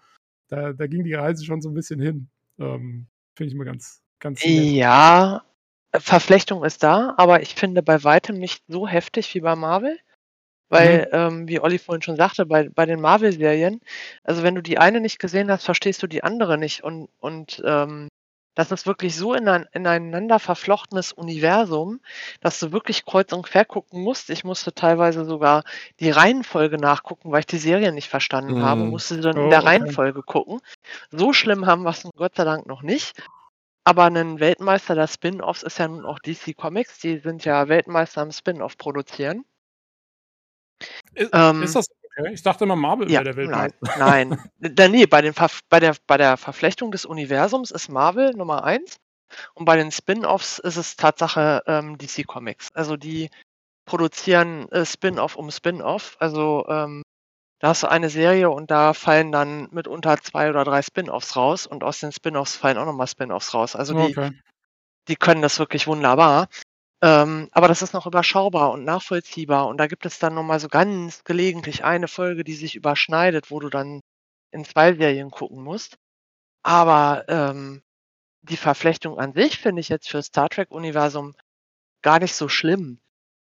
da, 0.48 0.72
da 0.74 0.86
ging 0.86 1.04
die 1.04 1.14
Reise 1.14 1.44
schon 1.44 1.62
so 1.62 1.70
ein 1.70 1.74
bisschen 1.74 2.00
hin. 2.00 2.28
Ähm, 2.58 3.06
Finde 3.34 3.48
ich 3.48 3.54
immer 3.54 3.64
ganz, 3.64 4.02
ganz. 4.18 4.44
Nett. 4.44 4.52
Ja, 4.52 5.42
Verflechtung 5.94 6.64
ist 6.64 6.82
da, 6.82 7.14
aber 7.16 7.40
ich 7.42 7.54
finde 7.54 7.82
bei 7.82 8.04
weitem 8.04 8.38
nicht 8.38 8.62
so 8.68 8.86
heftig 8.86 9.34
wie 9.34 9.40
bei 9.40 9.56
Marvel. 9.56 9.98
Weil, 10.68 11.08
mhm. 11.10 11.18
ähm, 11.18 11.48
wie 11.48 11.58
Olli 11.58 11.78
vorhin 11.78 12.00
schon 12.00 12.14
sagte, 12.14 12.46
bei, 12.46 12.68
bei 12.68 12.86
den 12.86 13.00
Marvel-Serien, 13.00 13.80
also 14.22 14.44
wenn 14.44 14.54
du 14.54 14.62
die 14.62 14.78
eine 14.78 15.00
nicht 15.00 15.18
gesehen 15.18 15.50
hast, 15.50 15.64
verstehst 15.64 16.00
du 16.00 16.06
die 16.06 16.22
andere 16.22 16.58
nicht. 16.58 16.84
Und, 16.84 17.08
und 17.18 17.60
ähm, 17.66 18.08
das 18.60 18.70
ist 18.70 18.86
wirklich 18.86 19.16
so 19.16 19.32
in 19.32 19.48
ein, 19.48 19.66
ineinander 19.72 20.38
verflochtenes 20.38 21.14
Universum, 21.14 22.00
dass 22.42 22.60
du 22.60 22.72
wirklich 22.72 23.06
kreuz 23.06 23.32
und 23.32 23.46
quer 23.46 23.64
gucken 23.64 24.02
musst. 24.02 24.28
Ich 24.28 24.44
musste 24.44 24.74
teilweise 24.74 25.24
sogar 25.24 25.64
die 25.98 26.10
Reihenfolge 26.10 26.76
nachgucken, 26.76 27.32
weil 27.32 27.40
ich 27.40 27.46
die 27.46 27.56
Serie 27.56 27.90
nicht 27.90 28.10
verstanden 28.10 28.58
mhm. 28.58 28.62
habe, 28.62 28.84
musste 28.84 29.14
sie 29.14 29.22
dann 29.22 29.38
oh, 29.38 29.44
in 29.44 29.50
der 29.50 29.64
Reihenfolge 29.64 30.22
gucken. 30.22 30.60
So 31.10 31.32
schlimm 31.32 31.64
haben 31.64 31.84
wir 31.84 31.90
es 31.90 32.06
Gott 32.14 32.36
sei 32.36 32.44
Dank 32.44 32.66
noch 32.66 32.82
nicht. 32.82 33.22
Aber 33.84 34.04
ein 34.04 34.40
Weltmeister 34.40 34.94
der 34.94 35.08
Spin-Offs 35.08 35.62
ist 35.62 35.78
ja 35.78 35.88
nun 35.88 36.04
auch 36.04 36.18
DC 36.18 36.54
Comics. 36.54 36.98
Die 36.98 37.16
sind 37.16 37.46
ja 37.46 37.66
Weltmeister 37.68 38.20
am 38.20 38.30
Spin-Off 38.30 38.76
produzieren. 38.76 39.46
Ist, 41.14 41.30
ähm, 41.32 41.62
ist 41.62 41.76
das 41.76 41.86
okay? 42.16 42.32
Ich 42.32 42.42
dachte 42.42 42.64
immer, 42.64 42.76
Marvel 42.76 43.10
ja, 43.10 43.20
wäre 43.20 43.24
der 43.24 43.36
Weltmeister. 43.36 43.78
Nein, 43.98 44.50
nein. 44.58 44.90
nee, 44.92 45.06
bei, 45.06 45.22
den 45.22 45.34
bei, 45.68 45.80
der, 45.80 45.96
bei 46.06 46.16
der 46.16 46.36
Verflechtung 46.36 46.90
des 46.92 47.04
Universums 47.04 47.70
ist 47.70 47.88
Marvel 47.88 48.32
Nummer 48.32 48.64
eins 48.64 48.96
und 49.54 49.64
bei 49.64 49.76
den 49.76 49.90
Spin-Offs 49.90 50.58
ist 50.58 50.76
es 50.76 50.96
Tatsache 50.96 51.62
ähm, 51.66 51.98
DC 51.98 52.26
Comics. 52.26 52.68
Also 52.74 52.96
die 52.96 53.30
produzieren 53.84 54.68
äh, 54.70 54.84
Spin-off 54.84 55.36
um 55.36 55.50
Spin-off. 55.50 56.16
Also 56.18 56.66
ähm, 56.68 57.02
da 57.60 57.68
hast 57.68 57.82
du 57.82 57.90
eine 57.90 58.08
Serie 58.08 58.50
und 58.50 58.70
da 58.70 58.94
fallen 58.94 59.32
dann 59.32 59.68
mitunter 59.70 60.16
zwei 60.22 60.48
oder 60.48 60.64
drei 60.64 60.82
Spin-offs 60.82 61.36
raus 61.36 61.66
und 61.66 61.84
aus 61.84 62.00
den 62.00 62.12
Spin-offs 62.12 62.56
fallen 62.56 62.78
auch 62.78 62.86
nochmal 62.86 63.06
Spin-offs 63.06 63.52
raus. 63.52 63.76
Also 63.76 63.94
die, 63.94 64.16
okay. 64.16 64.30
die 65.08 65.16
können 65.16 65.42
das 65.42 65.58
wirklich 65.58 65.86
wunderbar. 65.86 66.48
Ähm, 67.02 67.48
aber 67.52 67.68
das 67.68 67.82
ist 67.82 67.94
noch 67.94 68.06
überschaubar 68.06 68.72
und 68.72 68.84
nachvollziehbar. 68.84 69.66
Und 69.68 69.78
da 69.78 69.86
gibt 69.86 70.04
es 70.06 70.18
dann 70.18 70.34
nochmal 70.34 70.60
so 70.60 70.68
ganz 70.68 71.24
gelegentlich 71.24 71.84
eine 71.84 72.08
Folge, 72.08 72.44
die 72.44 72.54
sich 72.54 72.76
überschneidet, 72.76 73.50
wo 73.50 73.58
du 73.60 73.70
dann 73.70 74.00
in 74.50 74.64
zwei 74.64 74.94
Serien 74.94 75.30
gucken 75.30 75.62
musst. 75.62 75.96
Aber 76.62 77.24
ähm, 77.28 77.82
die 78.42 78.56
Verflechtung 78.56 79.18
an 79.18 79.32
sich 79.32 79.58
finde 79.58 79.80
ich 79.80 79.88
jetzt 79.88 80.08
für 80.08 80.22
Star 80.22 80.48
Trek-Universum 80.48 81.34
gar 82.02 82.18
nicht 82.18 82.34
so 82.34 82.48
schlimm, 82.48 83.00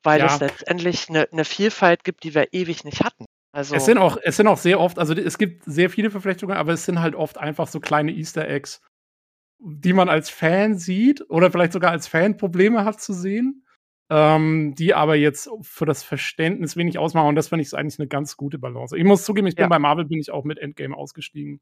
weil 0.03 0.19
ja. 0.19 0.27
es 0.27 0.39
letztendlich 0.39 1.09
eine, 1.09 1.27
eine 1.31 1.45
Vielfalt 1.45 2.03
gibt, 2.03 2.23
die 2.23 2.35
wir 2.35 2.53
ewig 2.53 2.83
nicht 2.83 3.03
hatten. 3.03 3.25
Also 3.53 3.75
es 3.75 3.85
sind 3.85 3.97
auch, 3.97 4.17
es 4.23 4.37
sind 4.37 4.47
auch 4.47 4.57
sehr 4.57 4.79
oft, 4.79 4.97
also 4.97 5.13
es 5.13 5.37
gibt 5.37 5.63
sehr 5.65 5.89
viele 5.89 6.09
Verflechtungen, 6.09 6.55
aber 6.55 6.71
es 6.73 6.85
sind 6.85 7.01
halt 7.01 7.15
oft 7.15 7.37
einfach 7.37 7.67
so 7.67 7.79
kleine 7.79 8.11
Easter 8.11 8.47
Eggs, 8.47 8.81
die 9.63 9.93
man 9.93 10.09
als 10.09 10.29
Fan 10.29 10.77
sieht 10.77 11.29
oder 11.29 11.51
vielleicht 11.51 11.73
sogar 11.73 11.91
als 11.91 12.07
Fan 12.07 12.37
Probleme 12.37 12.83
hat 12.83 12.99
zu 12.99 13.13
sehen, 13.13 13.63
ähm, 14.09 14.73
die 14.75 14.93
aber 14.93 15.15
jetzt 15.15 15.49
für 15.61 15.85
das 15.85 16.03
Verständnis 16.03 16.75
wenig 16.75 16.97
ausmachen. 16.97 17.29
Und 17.29 17.35
das 17.35 17.49
finde 17.49 17.63
ich 17.63 17.73
eigentlich 17.75 17.99
eine 17.99 18.07
ganz 18.07 18.37
gute 18.37 18.57
Balance. 18.57 18.97
Ich 18.97 19.03
muss 19.03 19.23
zugeben, 19.23 19.47
ich 19.47 19.55
bin 19.55 19.63
ja. 19.63 19.69
bei 19.69 19.79
Marvel 19.79 20.05
bin 20.05 20.19
ich 20.19 20.31
auch 20.31 20.43
mit 20.43 20.57
Endgame 20.57 20.95
ausgestiegen. 20.95 21.61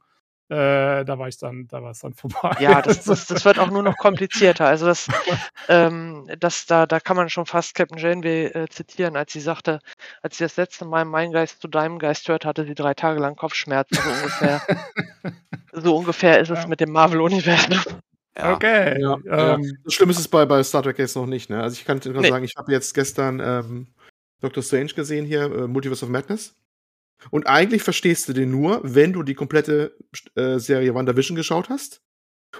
Äh, 0.49 1.05
da 1.05 1.19
war 1.19 1.27
ich 1.27 1.37
dann, 1.37 1.67
da 1.67 1.83
war 1.83 1.91
es 1.91 1.99
dann 1.99 2.13
vorbei. 2.15 2.55
Ja, 2.59 2.81
das, 2.81 3.03
das, 3.03 3.27
das 3.27 3.45
wird 3.45 3.59
auch 3.59 3.69
nur 3.69 3.83
noch 3.83 3.97
komplizierter. 3.97 4.65
Also 4.65 4.87
das, 4.87 5.07
ähm, 5.69 6.27
das 6.39 6.65
da, 6.65 6.87
da 6.87 6.99
kann 6.99 7.15
man 7.15 7.29
schon 7.29 7.45
fast 7.45 7.75
Captain 7.75 7.99
Janeway 7.99 8.45
äh, 8.45 8.67
zitieren, 8.67 9.15
als 9.15 9.31
sie 9.31 9.41
sagte, 9.41 9.79
als 10.23 10.37
sie 10.37 10.45
das 10.45 10.57
letzte 10.57 10.85
Mal 10.85 11.05
mein 11.05 11.31
Geist 11.31 11.61
zu 11.61 11.67
deinem 11.67 11.99
Geist 11.99 12.27
hört, 12.27 12.45
hatte 12.45 12.65
sie 12.65 12.73
drei 12.73 12.95
Tage 12.95 13.19
lang 13.19 13.35
Kopfschmerzen, 13.35 13.95
so 13.95 14.09
ungefähr. 14.09 14.61
so 15.71 15.95
ungefähr 15.97 16.39
ist 16.39 16.49
es 16.49 16.63
ja. 16.63 16.67
mit 16.67 16.79
dem 16.79 16.91
Marvel-Universum. 16.91 17.79
Ja. 18.35 18.53
Okay. 18.53 18.99
Ja, 18.99 19.17
ähm, 19.27 19.77
Das 19.83 19.93
Schlimme 19.93 20.13
ist 20.13 20.19
es 20.19 20.27
bei, 20.27 20.45
bei 20.45 20.63
Star 20.63 20.81
Trek 20.81 20.97
jetzt 20.97 21.15
noch 21.15 21.27
nicht. 21.27 21.49
Ne? 21.49 21.61
Also 21.61 21.75
ich 21.75 21.85
kann 21.85 21.99
nur 22.03 22.21
nee. 22.21 22.29
sagen, 22.29 22.45
ich 22.45 22.55
habe 22.57 22.71
jetzt 22.71 22.93
gestern 22.93 23.39
ähm, 23.39 23.87
Doctor 24.41 24.63
Strange 24.63 24.93
gesehen 24.93 25.25
hier, 25.25 25.43
äh, 25.43 25.67
Multiverse 25.67 26.05
of 26.05 26.11
Madness. 26.11 26.55
Und 27.31 27.47
eigentlich 27.47 27.83
verstehst 27.83 28.27
du 28.29 28.33
den 28.33 28.51
nur, 28.51 28.81
wenn 28.83 29.13
du 29.13 29.23
die 29.23 29.33
komplette 29.33 29.97
äh, 30.35 30.57
Serie 30.59 30.93
WandaVision 30.93 31.35
geschaut 31.35 31.69
hast. 31.69 32.01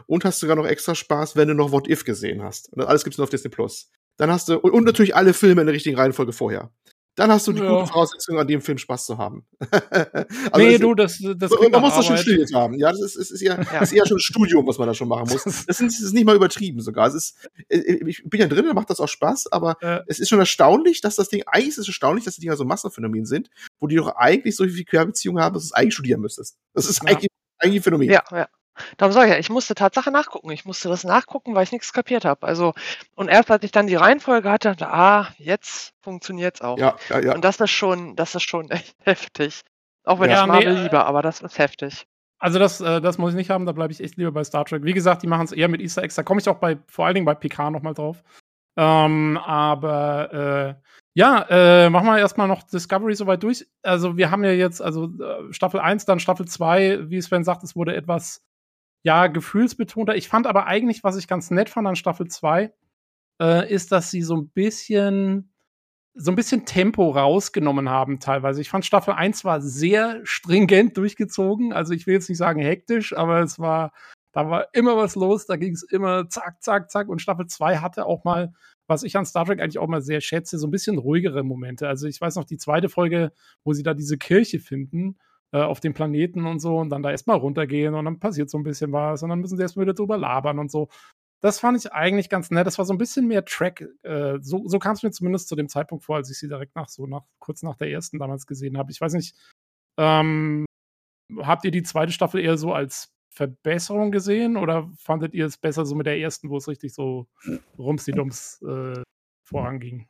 Und 0.06 0.24
hast 0.24 0.40
sogar 0.40 0.56
noch 0.56 0.68
extra 0.68 0.94
Spaß, 0.94 1.36
wenn 1.36 1.48
du 1.48 1.56
noch 1.56 1.72
What 1.72 1.88
If 1.88 2.06
gesehen 2.06 2.44
hast. 2.44 2.72
Und 2.74 2.84
alles 2.84 3.04
gibt's 3.04 3.18
nur 3.18 3.24
auf 3.24 3.32
Disney 3.32 3.50
Plus. 3.50 3.90
Dann 4.18 4.30
hast 4.30 4.50
du, 4.50 4.60
und, 4.60 4.72
und 4.72 4.84
natürlich 4.84 5.16
alle 5.16 5.34
Filme 5.34 5.62
in 5.62 5.68
der 5.68 5.74
richtigen 5.74 5.96
Reihenfolge 5.96 6.34
vorher. 6.34 6.72
Dann 7.20 7.32
hast 7.32 7.46
du 7.48 7.52
die 7.54 7.62
Ja. 7.62 7.70
gute 7.70 7.88
Voraussetzung, 7.88 8.40
an 8.40 8.48
dem 8.48 8.62
Film 8.62 8.78
Spaß 8.78 9.06
zu 9.06 9.18
haben. 9.18 9.46
also 10.52 10.58
nee, 10.58 10.72
das- 10.72 10.80
du, 10.80 10.94
das, 10.96 11.20
das 11.38 11.52
man 11.52 11.60
klingt 11.60 11.72
man 11.74 11.82
muss 11.82 11.96
das 11.96 12.06
schon 12.06 12.18
studiert 12.18 12.54
haben. 12.54 12.76
Ja, 12.80 12.92
das 12.92 13.02
ist, 13.02 13.16
ist, 13.16 13.32
ist, 13.32 13.42
ja, 13.42 13.62
Ja. 13.62 13.80
ist 13.82 13.92
eher 13.94 14.06
schon 14.08 14.18
ein 14.18 14.22
Studium, 14.22 14.66
was 14.68 14.78
man 14.78 14.88
da 14.88 14.94
schon 14.94 15.08
machen 15.08 15.28
muss. 15.30 15.44
Das 15.44 15.80
ist, 15.82 15.82
ist 16.02 16.14
nicht 16.14 16.26
mal 16.26 16.36
übertrieben 16.36 16.82
sogar. 16.82 17.08
Es 17.08 17.14
ist, 17.16 17.50
äh, 17.68 17.78
ich 18.08 18.24
bin 18.26 18.40
ja 18.40 18.48
drin, 18.48 18.66
da 18.66 18.74
macht 18.74 18.90
das 18.90 19.00
auch 19.00 19.08
Spaß, 19.08 19.52
aber 19.52 19.76
Ja. 19.82 20.04
es 20.08 20.20
ist 20.20 20.30
schon 20.30 20.40
erstaunlich, 20.40 21.02
dass 21.02 21.16
das 21.18 21.30
Ding, 21.30 21.44
eigentlich 21.46 21.70
ist 21.70 21.78
es 21.80 21.88
erstaunlich, 21.88 22.26
dass 22.26 22.36
die 22.36 22.42
Dinger 22.42 22.56
so 22.58 22.66
Massenphänomen 22.66 23.26
sind, 23.26 23.50
wo 23.80 23.88
die 23.88 23.96
doch 23.98 24.16
eigentlich 24.16 24.56
so 24.56 24.64
viel 24.66 24.86
Querbeziehungen 24.86 25.44
haben, 25.44 25.54
dass 25.54 25.64
du 25.64 25.68
es 25.68 25.74
eigentlich 25.74 25.94
studieren 25.94 26.22
müsstest. 26.22 26.58
Das 26.74 26.88
ist 26.90 27.02
Ja. 27.04 27.10
eigentlich, 27.12 27.30
eigentlich 27.60 27.82
ein 27.82 27.84
Phänomen. 27.84 28.10
Ja, 28.10 28.24
ja. 28.32 28.48
Darum 28.98 29.14
sage 29.14 29.28
ich 29.28 29.34
ja, 29.34 29.40
ich 29.40 29.50
musste 29.50 29.76
Tatsache 29.76 30.12
nachgucken. 30.12 30.52
Ich 30.52 30.66
musste 30.66 30.90
das 30.90 31.04
nachgucken, 31.04 31.56
weil 31.56 31.64
ich 31.64 31.72
nichts 31.72 31.94
kapiert 31.94 32.26
habe. 32.26 32.46
Also, 32.48 32.74
und 33.16 33.28
erst 33.30 33.52
als 33.52 33.64
ich 33.64 33.72
dann 33.72 33.88
die 33.88 33.96
Reihenfolge 33.96 34.50
hatte, 34.50 34.70
dachte, 34.70 34.94
ah, 34.94 35.28
jetzt 35.38 35.94
funktioniert's 36.02 36.62
auch. 36.62 36.78
ja, 36.78 36.96
ja. 37.10 37.20
ja. 37.20 37.34
Und 37.34 37.44
das 37.44 37.60
ist 37.60 37.72
schon, 37.72 38.16
das 38.16 38.36
ist 38.36 38.44
schon 38.44 38.70
echt 38.70 38.96
heftig. 39.04 39.62
Auch 40.04 40.20
wenn 40.20 40.30
Ja, 40.30 40.42
ich 40.42 40.48
Marvel 40.48 40.74
nee, 40.74 40.80
äh, 40.80 40.84
liebe, 40.84 41.06
aber 41.06 41.22
das 41.22 41.42
ist 41.42 41.58
heftig. 41.58 42.08
Also 42.40 42.58
das, 42.58 42.80
äh, 42.80 43.02
das 43.02 43.18
muss 43.18 43.32
ich 43.32 43.38
nicht 43.38 43.50
haben, 43.50 43.66
da 43.66 43.74
bleibe 43.74 43.92
ich 43.92 44.02
echt 44.02 44.16
lieber 44.18 44.32
bei 44.32 44.44
Star 44.44 44.66
Trek. 44.66 44.84
Wie 44.84 44.94
gesagt, 44.94 45.24
die 45.24 45.28
machen 45.28 45.46
es 45.46 45.52
eher 45.52 45.68
mit 45.68 45.82
Easter 45.82 46.04
Eggs. 46.04 46.16
Da 46.16 46.24
komme 46.24 46.40
ich 46.40 46.48
auch 46.48 46.58
bei, 46.58 46.78
vor 46.88 47.06
allen 47.06 47.16
Dingen 47.16 47.26
bei 47.26 47.36
PK 47.36 47.70
nochmal 47.70 47.94
drauf. 47.94 48.24
Ähm, 48.78 49.38
aber 49.38 50.78
äh, 50.80 50.90
ja, 51.16 51.46
äh, 51.50 51.90
machen 51.90 52.06
wir 52.06 52.18
erstmal 52.18 52.48
noch 52.48 52.64
Discovery 52.64 53.14
soweit 53.14 53.44
durch. 53.44 53.68
Also 53.84 54.16
wir 54.16 54.32
haben 54.32 54.44
ja 54.46 54.52
jetzt, 54.52 54.82
also 54.82 55.06
äh, 55.06 55.52
Staffel 55.52 55.82
1, 55.82 56.06
dann 56.06 56.22
Staffel 56.22 56.48
2, 56.48 57.10
wie 57.10 57.22
Sven 57.22 57.44
sagt, 57.44 57.64
es 57.64 57.76
wurde 57.76 57.94
etwas, 57.94 58.46
ja, 59.04 59.28
gefühlsbetonter. 59.28 60.16
Ich 60.16 60.28
fand 60.28 60.48
aber 60.48 60.68
eigentlich, 60.68 61.04
was 61.04 61.18
ich 61.18 61.28
ganz 61.28 61.52
nett 61.52 61.70
fand 61.70 61.88
an 61.88 61.96
Staffel 61.96 62.28
2, 62.28 62.74
äh, 63.42 63.74
ist, 63.74 63.92
dass 63.92 64.12
sie 64.12 64.22
so 64.22 64.36
ein 64.36 64.50
bisschen 64.50 65.50
so 66.16 66.32
ein 66.32 66.36
bisschen 66.36 66.66
Tempo 66.66 67.12
rausgenommen 67.12 67.90
haben 67.90 68.20
teilweise. 68.20 68.60
Ich 68.62 68.70
fand 68.70 68.86
Staffel 68.86 69.14
1 69.14 69.46
war 69.46 69.62
sehr 69.62 70.20
stringent 70.24 70.98
durchgezogen. 70.98 71.72
Also 71.72 71.94
ich 71.94 72.08
will 72.08 72.16
jetzt 72.16 72.28
nicht 72.28 72.38
sagen 72.38 72.62
hektisch, 72.62 73.16
aber 73.16 73.40
es 73.42 73.58
war, 73.58 73.94
da 74.34 74.50
war 74.50 74.68
immer 74.74 74.98
was 74.98 75.16
los, 75.16 75.46
da 75.46 75.56
ging 75.56 75.74
es 75.74 75.84
immer 75.84 76.28
zack, 76.28 76.62
zack, 76.62 76.92
zack. 76.92 77.08
Und 77.08 77.22
Staffel 77.22 77.48
2 77.48 77.78
hatte 77.78 78.06
auch 78.06 78.26
mal, 78.26 78.54
was 78.88 79.04
ich 79.04 79.16
an 79.16 79.26
Star 79.26 79.46
Trek 79.46 79.62
eigentlich 79.62 79.80
auch 79.80 79.88
mal 79.88 80.02
sehr 80.02 80.20
schätze, 80.20 80.58
so 80.58 80.68
ein 80.68 80.72
bisschen 80.72 80.98
ruhigere 80.98 81.44
Momente. 81.44 81.88
Also 81.88 82.08
ich 82.08 82.20
weiß 82.20 82.36
noch, 82.36 82.46
die 82.46 82.58
zweite 82.58 82.90
Folge, 82.90 83.32
wo 83.64 83.74
sie 83.74 83.84
da 83.84 83.94
diese 83.94 84.18
Kirche 84.18 84.60
finden, 84.60 85.18
äh, 85.52 85.62
auf 85.62 85.80
dem 85.80 85.94
Planeten 85.94 86.46
und 86.46 86.60
so, 86.60 86.78
und 86.78 86.90
dann 86.90 87.04
da 87.04 87.12
erstmal 87.12 87.38
runtergehen 87.38 87.96
und 87.96 88.06
dann 88.06 88.20
passiert 88.20 88.50
so 88.50 88.58
ein 88.58 88.64
bisschen 88.64 88.92
was 88.92 89.24
und 89.24 89.30
dann 89.30 89.40
müssen 89.40 89.58
sie 89.58 89.64
erstmal 89.64 89.86
wieder 89.86 89.96
drüber 89.96 90.18
labern 90.18 90.60
und 90.60 90.72
so. 90.72 90.90
Das 91.42 91.60
fand 91.60 91.78
ich 91.78 91.94
eigentlich 91.94 92.30
ganz 92.30 92.52
nett. 92.52 92.68
Das 92.68 92.78
war 92.78 92.86
so 92.86 92.94
ein 92.94 92.98
bisschen 92.98 93.28
mehr 93.28 93.46
Track. 93.46 93.86
Äh, 94.04 94.40
so 94.42 94.68
so 94.68 94.80
kam 94.80 94.94
es 94.94 95.04
mir 95.04 95.12
zumindest 95.12 95.48
zu 95.48 95.56
dem 95.56 95.70
Zeitpunkt 95.70 96.04
vor, 96.04 96.18
als 96.18 96.30
ich 96.30 96.38
sie 96.38 96.50
direkt 96.50 96.76
nach 96.76 96.90
so 96.90 97.08
nach 97.08 97.24
kurz 97.40 97.64
nach 97.64 97.76
der 97.78 97.90
ersten 97.92 98.20
damals 98.20 98.46
gesehen 98.48 98.78
habe. 98.78 98.92
Ich 98.92 99.00
weiß 99.02 99.14
nicht, 99.14 99.36
ähm, 99.98 100.66
habt 101.38 101.66
ihr 101.66 101.72
die 101.72 101.84
zweite 101.84 102.12
Staffel 102.12 102.42
eher 102.42 102.58
so 102.58 102.74
als 102.74 103.14
Verbesserung 103.32 104.12
gesehen 104.12 104.58
oder 104.58 104.90
fandet 104.98 105.34
ihr 105.34 105.46
es 105.46 105.58
besser 105.58 105.86
so 105.86 105.96
mit 105.96 106.08
der 106.08 106.20
ersten, 106.20 106.50
wo 106.50 106.58
es 106.58 106.68
richtig 106.68 106.94
so 106.94 107.28
rumsidums 107.78 108.62
äh, 108.64 109.02
voranging? 109.46 110.08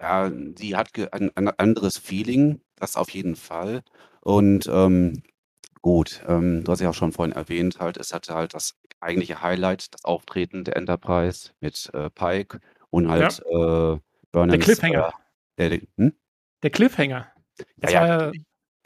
Ja, 0.00 0.28
die 0.30 0.74
hat 0.76 0.90
ein 1.12 1.30
ein 1.36 1.48
anderes 1.48 1.98
Feeling, 1.98 2.60
das 2.76 2.96
auf 2.96 3.10
jeden 3.10 3.36
Fall. 3.36 3.82
Und, 4.22 4.66
ähm, 4.68 5.22
gut, 5.82 6.22
ähm, 6.28 6.64
du 6.64 6.72
hast 6.72 6.80
ja 6.80 6.90
auch 6.90 6.94
schon 6.94 7.12
vorhin 7.12 7.34
erwähnt 7.34 7.78
halt, 7.80 7.96
es 7.98 8.12
hatte 8.14 8.34
halt 8.34 8.54
das 8.54 8.74
eigentliche 9.00 9.42
Highlight, 9.42 9.94
das 9.94 10.04
Auftreten 10.04 10.64
der 10.64 10.76
Enterprise 10.76 11.50
mit, 11.60 11.90
äh, 11.94 12.10
Pike 12.10 12.60
und 12.90 13.08
halt, 13.08 13.40
äh, 13.40 13.98
Der 14.52 14.58
Burnhams, 14.58 14.58
Cliffhanger. 14.58 15.04
äh, 15.56 15.70
der 15.70 15.80
hm? 15.98 16.14
Der 16.62 16.70
Cliffhanger. 16.70 17.32
Das 17.76 17.94
Ja, 17.94 18.00
war 18.00 18.08
ja, 18.08 18.26
ja. 18.28 18.32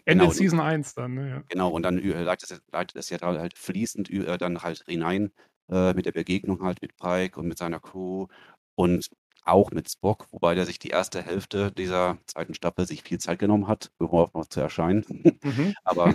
Ende 0.04 0.28
Genau. 0.28 0.32
Season 0.32 0.60
1 0.60 0.94
dann, 0.94 1.14
ne? 1.14 1.30
Ja. 1.30 1.44
Genau, 1.50 1.70
und 1.70 1.82
dann 1.82 1.98
ü 1.98 2.12
leitet 2.12 2.50
es 2.50 2.62
leitet 2.72 2.96
es 2.96 3.08
ja 3.08 3.16
da 3.18 3.38
halt 3.38 3.56
fließend 3.56 4.10
äh, 4.10 4.36
dann 4.36 4.62
halt 4.62 4.84
hinein, 4.86 5.32
äh, 5.70 5.94
mit 5.94 6.04
der 6.04 6.12
Begegnung 6.12 6.62
halt 6.62 6.82
mit 6.82 6.96
Pike 6.96 7.40
und 7.40 7.48
mit 7.48 7.56
seiner 7.58 7.80
Crew 7.80 8.26
und 8.74 9.08
auch 9.48 9.70
mit 9.70 9.90
Spock, 9.90 10.26
wobei 10.30 10.54
der 10.54 10.66
sich 10.66 10.78
die 10.78 10.88
erste 10.88 11.22
Hälfte 11.22 11.72
dieser 11.72 12.18
zweiten 12.26 12.54
Staffel 12.54 12.86
sich 12.86 13.02
viel 13.02 13.18
Zeit 13.18 13.38
genommen 13.38 13.68
hat, 13.68 13.90
überhaupt 13.98 14.34
noch 14.34 14.46
zu 14.46 14.60
erscheinen. 14.60 15.04
Mhm. 15.42 15.74
Aber 15.84 16.12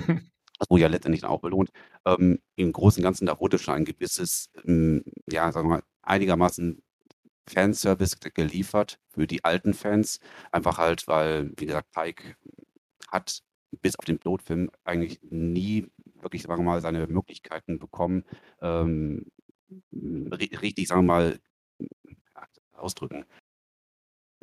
das 0.60 0.70
wurde 0.70 0.82
ja 0.82 0.88
letztendlich 0.88 1.24
auch 1.24 1.40
belohnt. 1.40 1.72
Ähm, 2.06 2.40
Im 2.56 2.72
Großen 2.72 3.00
und 3.00 3.04
Ganzen, 3.04 3.26
da 3.26 3.40
wurde 3.40 3.58
schon 3.58 3.74
ein 3.74 3.86
gewisses, 3.86 4.50
hm, 4.64 5.04
ja, 5.30 5.52
sagen 5.52 5.70
wir 5.70 5.78
mal, 5.78 5.84
einigermaßen 6.02 6.82
Fanservice 7.50 8.18
geliefert 8.34 9.00
für 9.10 9.28
die 9.28 9.44
alten 9.44 9.74
Fans. 9.74 10.20
Einfach 10.52 10.78
halt, 10.78 11.08
weil, 11.08 11.52
wie 11.58 11.66
gesagt, 11.66 11.92
Pike 11.92 12.36
hat 13.12 13.42
bis 13.82 13.98
auf 13.98 14.06
den 14.06 14.20
Pilotfilm 14.20 14.70
eigentlich 14.84 15.20
nie 15.24 15.88
wirklich, 16.22 16.44
sagen 16.44 16.64
wir 16.64 16.72
mal, 16.72 16.82
seine 16.82 17.08
Möglichkeiten 17.08 17.80
bekommen, 17.80 18.24
ähm, 18.62 19.26
ri 19.92 20.56
richtig, 20.56 20.88
sagen 20.88 21.02
wir 21.02 21.14
mal, 21.14 21.40
ausdrücken. 22.84 23.26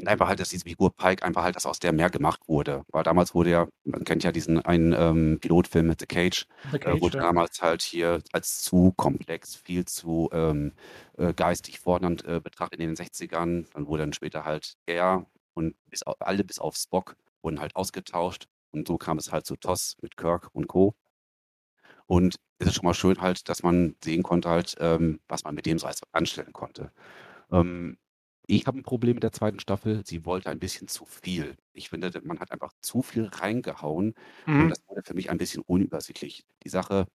Und 0.00 0.08
einfach 0.08 0.28
halt, 0.28 0.40
dass 0.40 0.48
diese 0.48 0.64
Figur 0.64 0.96
Pike 0.96 1.22
einfach 1.22 1.42
halt, 1.42 1.56
dass 1.56 1.66
aus 1.66 1.78
der 1.78 1.92
mehr 1.92 2.08
gemacht 2.08 2.40
wurde. 2.46 2.84
Weil 2.88 3.04
damals 3.04 3.34
wurde 3.34 3.50
ja, 3.50 3.68
man 3.84 4.04
kennt 4.04 4.24
ja 4.24 4.32
diesen 4.32 4.58
einen 4.64 4.94
ähm, 4.94 5.38
Pilotfilm 5.40 5.88
mit 5.88 6.00
The 6.00 6.06
Cage, 6.06 6.46
The 6.70 6.76
äh, 6.76 6.80
Cage, 6.80 7.00
wurde 7.02 7.18
ja. 7.18 7.24
damals 7.24 7.60
halt 7.60 7.82
hier 7.82 8.22
als 8.32 8.62
zu 8.62 8.94
komplex, 8.96 9.56
viel 9.56 9.84
zu 9.84 10.30
ähm, 10.32 10.72
äh, 11.18 11.34
geistig 11.34 11.80
fordernd 11.80 12.24
äh, 12.24 12.40
betrachtet 12.40 12.80
in 12.80 12.94
den 12.94 12.96
60ern. 12.96 13.66
Dann 13.74 13.86
wurde 13.86 14.04
dann 14.04 14.14
später 14.14 14.46
halt 14.46 14.78
er 14.86 15.26
und 15.52 15.76
bis 15.90 16.02
auf, 16.02 16.16
alle 16.20 16.44
bis 16.44 16.58
auf 16.58 16.76
Spock 16.76 17.16
wurden 17.42 17.60
halt 17.60 17.76
ausgetauscht. 17.76 18.48
Und 18.72 18.88
so 18.88 18.96
kam 18.96 19.18
es 19.18 19.32
halt 19.32 19.44
zu 19.44 19.56
TOS 19.56 19.96
mit 20.00 20.16
Kirk 20.16 20.48
und 20.52 20.66
Co. 20.66 20.94
Und 22.06 22.36
es 22.58 22.68
ist 22.68 22.74
schon 22.76 22.86
mal 22.86 22.94
schön 22.94 23.20
halt, 23.20 23.48
dass 23.50 23.62
man 23.62 23.96
sehen 24.02 24.22
konnte 24.22 24.48
halt, 24.48 24.76
ähm, 24.80 25.20
was 25.28 25.44
man 25.44 25.54
mit 25.54 25.66
dem 25.66 25.78
so 25.78 25.86
alles 25.86 26.00
anstellen 26.12 26.52
konnte. 26.52 26.90
Ähm, 27.52 27.98
ich 28.56 28.66
habe 28.66 28.78
ein 28.78 28.82
Problem 28.82 29.14
mit 29.14 29.22
der 29.22 29.32
zweiten 29.32 29.60
Staffel. 29.60 30.02
Sie 30.04 30.24
wollte 30.24 30.50
ein 30.50 30.58
bisschen 30.58 30.88
zu 30.88 31.04
viel. 31.04 31.56
Ich 31.72 31.90
finde, 31.90 32.10
man 32.24 32.40
hat 32.40 32.52
einfach 32.52 32.72
zu 32.80 33.02
viel 33.02 33.26
reingehauen 33.26 34.14
und 34.46 34.54
Mhm. 34.54 34.68
das 34.68 34.82
wurde 34.88 35.02
für 35.02 35.14
mich 35.14 35.30
ein 35.30 35.38
bisschen 35.38 35.62
unübersichtlich. 35.66 36.44
Die 36.64 36.68
Sache, 36.68 37.06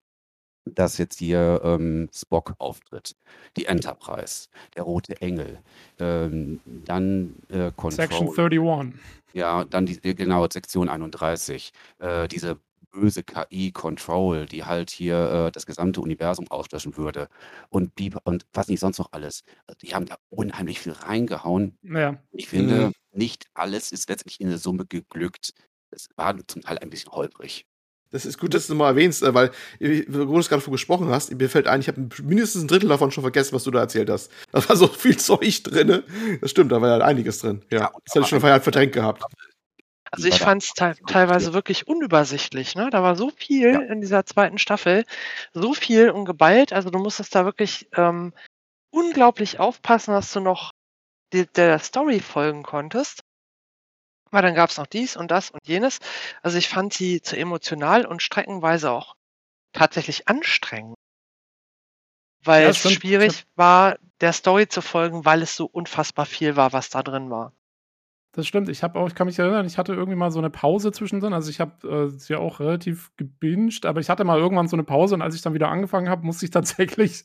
dass 0.65 0.97
jetzt 0.99 1.19
hier 1.19 1.61
ähm, 1.65 2.09
Spock 2.15 2.55
auftritt, 2.59 3.17
die 3.57 3.67
Enterprise, 3.67 4.49
der 4.77 4.85
Rote 4.85 5.21
Engel, 5.21 5.61
ähm, 5.99 6.61
dann 6.85 7.35
äh, 7.49 7.71
Section 7.91 8.27
Control, 8.27 8.51
31. 8.51 8.95
ja, 9.35 9.65
dann 9.65 9.87
die, 9.87 10.01
genau, 10.15 10.49
Sektion 10.49 10.89
31, 10.89 11.73
äh, 11.99 12.29
diese 12.29 12.59
böse 12.95 13.23
KI 13.25 13.73
Control, 13.73 14.47
die 14.47 14.65
halt 14.65 14.91
hier 14.91 15.47
äh, 15.49 15.53
das 15.53 15.67
gesamte 15.67 16.01
Universum 16.01 16.49
auslöschen 16.51 16.97
würde 16.97 17.29
und, 17.69 17.95
Beep 17.95 18.17
und 18.25 18.47
was 18.53 18.69
nicht 18.69 18.81
sonst 18.81 18.99
noch 18.99 19.13
alles. 19.13 19.43
Also 19.67 19.79
die 19.83 19.95
haben 19.95 20.07
da 20.07 20.17
unheimlich 20.31 20.81
viel 20.81 20.93
reingehauen. 20.93 21.77
Ja. 21.83 22.17
Ich 22.33 22.49
finde, 22.49 22.87
Mhm. 22.89 22.93
nicht 23.13 23.47
alles 23.55 23.93
ist 23.93 24.09
letztendlich 24.09 24.41
in 24.41 24.49
der 24.49 24.59
Summe 24.59 24.87
geglückt. 24.87 25.53
Es 25.91 26.09
war 26.17 26.35
zum 26.47 26.63
Teil 26.63 26.79
ein 26.79 26.91
bisschen 26.91 27.13
holprig. 27.13 27.67
Das 28.11 28.25
ist 28.27 28.39
gut, 28.39 28.55
dass 28.55 28.69
du 28.69 28.77
mal 28.77 28.91
erwähnst, 28.91 29.25
äh, 29.25 29.35
weil, 29.35 29.51
äh, 29.81 30.05
wo 30.09 30.25
du 30.35 30.39
es 30.39 30.49
gerade 30.49 30.63
von 30.63 30.71
gesprochen 30.73 31.09
hast, 31.09 31.33
mir 31.35 31.49
fällt 31.51 31.67
ein, 31.67 31.81
ich 31.81 31.89
habe 31.89 32.09
mindestens 32.23 32.63
ein 32.63 32.69
Drittel 32.69 32.89
davon 32.89 33.11
schon 33.11 33.23
vergessen, 33.25 33.55
was 33.55 33.65
du 33.65 33.73
da 33.73 33.81
erzählt 33.81 34.09
hast. 34.09 34.31
Da 34.53 34.69
war 34.69 34.77
so 34.77 34.87
viel 34.87 35.17
Zeug 35.19 35.63
drin. 35.65 36.03
Das 36.41 36.51
stimmt, 36.53 36.71
da 36.71 36.81
war 36.81 36.97
ja 36.99 37.05
einiges 37.05 37.41
drin. 37.41 37.63
Ja, 37.73 37.79
Ja, 37.81 37.91
das 38.05 38.15
hätte 38.15 38.21
ich 38.25 38.29
schon 38.29 38.43
aber- 38.43 38.61
verdrängt 38.61 38.93
gehabt. 38.93 39.23
Also 40.11 40.29
ich 40.29 40.39
fand 40.41 40.63
es 40.63 40.73
te 40.75 40.95
teilweise 41.07 41.53
wirklich 41.55 41.87
unübersichtlich. 41.89 42.75
Ne? 42.75 42.89
Da 42.91 43.03
war 43.03 43.17
so 43.17 43.31
viel 43.31 43.73
Ja. 43.73 43.81
in 43.89 44.01
dieser 44.01 44.25
zweiten 44.25 44.59
Staffel, 44.59 45.05
so 45.53 45.75
viel 45.75 46.11
und 46.11 46.25
geballt. 46.25 46.73
Also 46.73 46.91
du 46.91 46.99
musstest 46.99 47.35
da 47.35 47.45
wirklich 47.45 47.89
ähm, 47.97 48.33
unglaublich 48.91 49.61
aufpassen, 49.61 50.13
dass 50.13 50.33
du 50.33 50.41
noch 50.41 50.73
die, 51.33 51.47
der 51.47 51.79
Story 51.81 52.21
folgen 52.21 52.63
konntest. 52.65 53.23
Weil 54.31 54.43
dann 54.43 54.55
gab 54.55 54.69
es 54.71 54.77
noch 54.77 54.87
dies 54.87 55.17
und 55.17 55.31
das 55.31 55.51
und 55.51 55.67
jenes. 55.67 55.99
Also 56.43 56.59
ich 56.59 56.69
fand 56.69 56.93
sie 56.93 57.23
zu 57.23 57.37
emotional 57.37 58.05
und 58.05 58.21
streckenweise 58.23 58.91
auch 58.91 59.15
tatsächlich 59.73 60.29
anstrengend. 60.29 60.97
Weil 62.45 62.65
Ja, 62.65 62.71
es 62.71 62.79
schwierig 62.93 63.45
war, 63.57 63.99
der 64.21 64.33
Story 64.33 64.69
zu 64.69 64.83
folgen, 64.83 65.25
weil 65.25 65.43
es 65.43 65.57
so 65.57 65.67
unfassbar 65.67 66.27
viel 66.27 66.55
war, 66.57 66.73
was 66.73 66.89
da 66.91 67.03
drin 67.03 67.29
war. 67.31 67.53
Das 68.35 68.49
stimmt. 68.49 68.69
Ich 68.69 68.83
habe 68.83 68.99
auch, 68.99 69.07
ich 69.07 69.15
kann 69.15 69.29
mich 69.29 69.39
erinnern, 69.39 69.65
ich 69.65 69.79
hatte 69.79 69.95
irgendwie 69.95 70.17
mal 70.17 70.33
so 70.33 70.41
eine 70.41 70.51
Pause 70.51 70.91
zwischendrin. 70.91 71.33
Also 71.33 71.51
ich 71.51 71.61
habe 71.61 71.89
äh, 71.89 72.15
es 72.15 72.29
ja 72.29 72.39
auch 72.39 72.59
relativ 72.59 73.13
gebinged, 73.17 73.87
aber 73.87 74.01
ich 74.01 74.11
hatte 74.11 74.25
mal 74.25 74.41
irgendwann 74.41 74.67
so 74.67 74.75
eine 74.75 74.83
Pause 74.83 75.15
und 75.15 75.23
als 75.23 75.37
ich 75.37 75.43
dann 75.43 75.55
wieder 75.55 75.69
angefangen 75.69 76.09
habe, 76.09 76.27
musste 76.27 76.45
ich 76.45 76.51
tatsächlich 76.51 77.25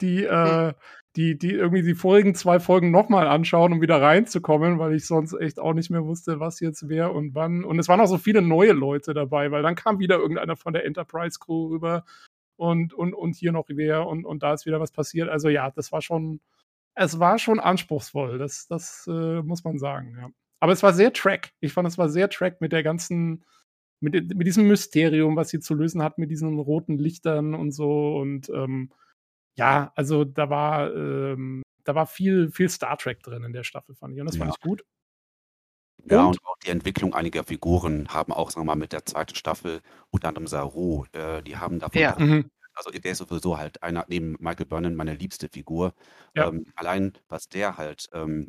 die, 0.00 0.24
äh, 0.24 0.72
die, 1.16 1.36
die 1.36 1.52
irgendwie 1.52 1.82
die 1.82 1.94
vorigen 1.94 2.34
zwei 2.34 2.58
Folgen 2.58 2.90
nochmal 2.90 3.26
anschauen, 3.26 3.74
um 3.74 3.82
wieder 3.82 4.00
reinzukommen, 4.00 4.78
weil 4.78 4.94
ich 4.94 5.06
sonst 5.06 5.34
echt 5.34 5.58
auch 5.58 5.74
nicht 5.74 5.90
mehr 5.90 6.06
wusste, 6.06 6.40
was 6.40 6.58
jetzt 6.60 6.88
wer 6.88 7.12
und 7.12 7.34
wann. 7.34 7.62
Und 7.62 7.78
es 7.78 7.88
waren 7.88 8.00
auch 8.00 8.06
so 8.06 8.16
viele 8.16 8.40
neue 8.40 8.72
Leute 8.72 9.12
dabei, 9.12 9.50
weil 9.50 9.62
dann 9.62 9.74
kam 9.74 9.98
wieder 9.98 10.16
irgendeiner 10.16 10.56
von 10.56 10.72
der 10.72 10.86
Enterprise 10.86 11.38
Crew 11.38 11.68
rüber 11.68 12.04
und, 12.56 12.94
und, 12.94 13.12
und 13.12 13.36
hier 13.36 13.52
noch 13.52 13.66
wer 13.68 14.06
und, 14.06 14.24
und 14.24 14.42
da 14.42 14.54
ist 14.54 14.64
wieder 14.64 14.80
was 14.80 14.92
passiert. 14.92 15.28
Also 15.28 15.50
ja, 15.50 15.70
das 15.70 15.92
war 15.92 16.00
schon, 16.00 16.40
es 16.94 17.18
war 17.18 17.38
schon 17.38 17.60
anspruchsvoll, 17.60 18.38
das, 18.38 18.66
das 18.68 19.06
äh, 19.08 19.42
muss 19.42 19.64
man 19.64 19.78
sagen, 19.78 20.16
ja. 20.18 20.30
Aber 20.60 20.72
es 20.72 20.82
war 20.82 20.92
sehr 20.92 21.12
Track. 21.12 21.52
Ich 21.60 21.72
fand, 21.72 21.88
es 21.88 21.96
war 21.98 22.08
sehr 22.10 22.28
Track 22.28 22.60
mit 22.60 22.72
der 22.72 22.82
ganzen, 22.82 23.44
mit, 24.00 24.14
mit 24.36 24.46
diesem 24.46 24.68
Mysterium, 24.68 25.36
was 25.36 25.48
sie 25.50 25.60
zu 25.60 25.74
lösen 25.74 26.02
hat, 26.02 26.18
mit 26.18 26.30
diesen 26.30 26.58
roten 26.58 26.98
Lichtern 26.98 27.54
und 27.54 27.72
so. 27.72 28.16
Und 28.18 28.50
ähm, 28.50 28.92
ja, 29.56 29.92
also 29.96 30.24
da 30.24 30.50
war, 30.50 30.94
ähm, 30.94 31.62
da 31.84 31.94
war 31.94 32.06
viel, 32.06 32.50
viel 32.52 32.68
Star 32.68 32.98
Trek 32.98 33.22
drin 33.22 33.44
in 33.44 33.52
der 33.54 33.64
Staffel, 33.64 33.94
fand 33.94 34.14
ich. 34.14 34.20
Und 34.20 34.26
das 34.26 34.36
Ja. 34.36 34.40
fand 34.44 34.54
ich 34.56 34.60
gut. 34.62 34.84
Ja, 36.04 36.20
Und? 36.22 36.28
und 36.38 36.46
auch 36.46 36.56
die 36.64 36.70
Entwicklung 36.70 37.14
einiger 37.14 37.44
Figuren 37.44 38.08
haben 38.08 38.32
auch, 38.32 38.50
sagen 38.50 38.62
wir 38.66 38.72
mal, 38.74 38.76
mit 38.80 38.92
der 38.92 39.04
zweiten 39.04 39.34
Staffel, 39.34 39.80
unter 40.10 40.28
anderem 40.28 40.46
Saru, 40.46 41.04
äh, 41.12 41.42
die 41.42 41.56
haben 41.56 41.78
davon 41.78 42.00
Ja. 42.00 42.16
Also 42.84 42.90
der 42.98 43.12
ist 43.12 43.18
sowieso 43.18 43.58
halt 43.58 43.82
einer 43.82 44.04
neben 44.08 44.36
Michael 44.40 44.66
Burnham 44.66 44.94
meine 44.94 45.14
liebste 45.14 45.48
Figur. 45.48 45.92
Ja. 46.34 46.48
Ähm, 46.48 46.64
allein, 46.76 47.12
was 47.28 47.48
der 47.48 47.76
halt 47.76 48.08
ähm, 48.12 48.48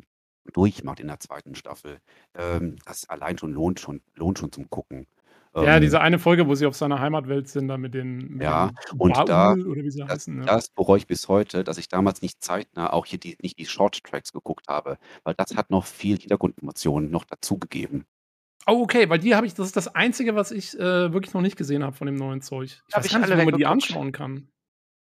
durchmacht 0.52 1.00
in 1.00 1.08
der 1.08 1.20
zweiten 1.20 1.54
Staffel, 1.54 1.98
ähm, 2.34 2.76
das 2.86 3.08
allein 3.08 3.36
schon 3.38 3.52
lohnt 3.52 3.78
schon, 3.80 4.00
lohnt 4.14 4.38
schon 4.38 4.50
zum 4.50 4.70
Gucken. 4.70 5.06
Ja, 5.54 5.76
Ähm, 5.76 5.82
diese 5.82 6.00
eine 6.00 6.18
Folge, 6.18 6.48
wo 6.48 6.54
sie 6.54 6.64
auf 6.64 6.74
seiner 6.74 6.98
Heimatwelt 6.98 7.46
sind, 7.46 7.68
da 7.68 7.76
mit 7.76 7.92
den, 7.92 8.36
mit 8.38 8.42
Ja, 8.42 8.68
den 8.90 8.98
und 8.98 9.14
da- 9.18 9.24
Baul 9.54 9.66
oder 9.66 9.82
wie 9.82 9.90
sie 9.90 10.00
Das, 10.00 10.08
heißen. 10.08 10.38
Ja. 10.38 10.44
das 10.46 10.70
bereue 10.70 10.96
ich 10.96 11.06
bis 11.06 11.28
heute, 11.28 11.62
dass 11.62 11.76
ich 11.76 11.88
damals 11.88 12.22
nicht 12.22 12.42
zeitnah 12.42 12.90
auch 12.90 13.04
hier 13.04 13.18
die, 13.20 13.36
nicht 13.42 13.58
die 13.58 13.66
Short 13.66 14.02
Tracks 14.02 14.32
geguckt 14.32 14.66
habe, 14.68 14.96
weil 15.24 15.34
das 15.34 15.54
hat 15.54 15.70
noch 15.70 15.84
viel 15.84 16.16
Hintergrundinformationen 16.18 17.10
noch 17.10 17.24
dazugegeben. 17.26 18.06
Oh, 18.66 18.82
okay, 18.82 19.08
weil 19.08 19.18
die 19.18 19.34
habe 19.34 19.46
ich, 19.46 19.54
das 19.54 19.66
ist 19.66 19.76
das 19.76 19.94
Einzige, 19.94 20.34
was 20.34 20.50
ich 20.52 20.78
äh, 20.78 21.12
wirklich 21.12 21.34
noch 21.34 21.42
nicht 21.42 21.56
gesehen 21.56 21.82
habe 21.82 21.96
von 21.96 22.06
dem 22.06 22.14
neuen 22.14 22.42
Zeug. 22.42 22.82
Ich 22.86 22.94
Hab 22.94 23.00
weiß 23.00 23.06
ich 23.06 23.12
gar 23.12 23.20
nicht, 23.20 23.38
wo 23.38 23.50
man 23.50 23.56
die 23.56 23.66
anschauen 23.66 24.12
kann. 24.12 24.48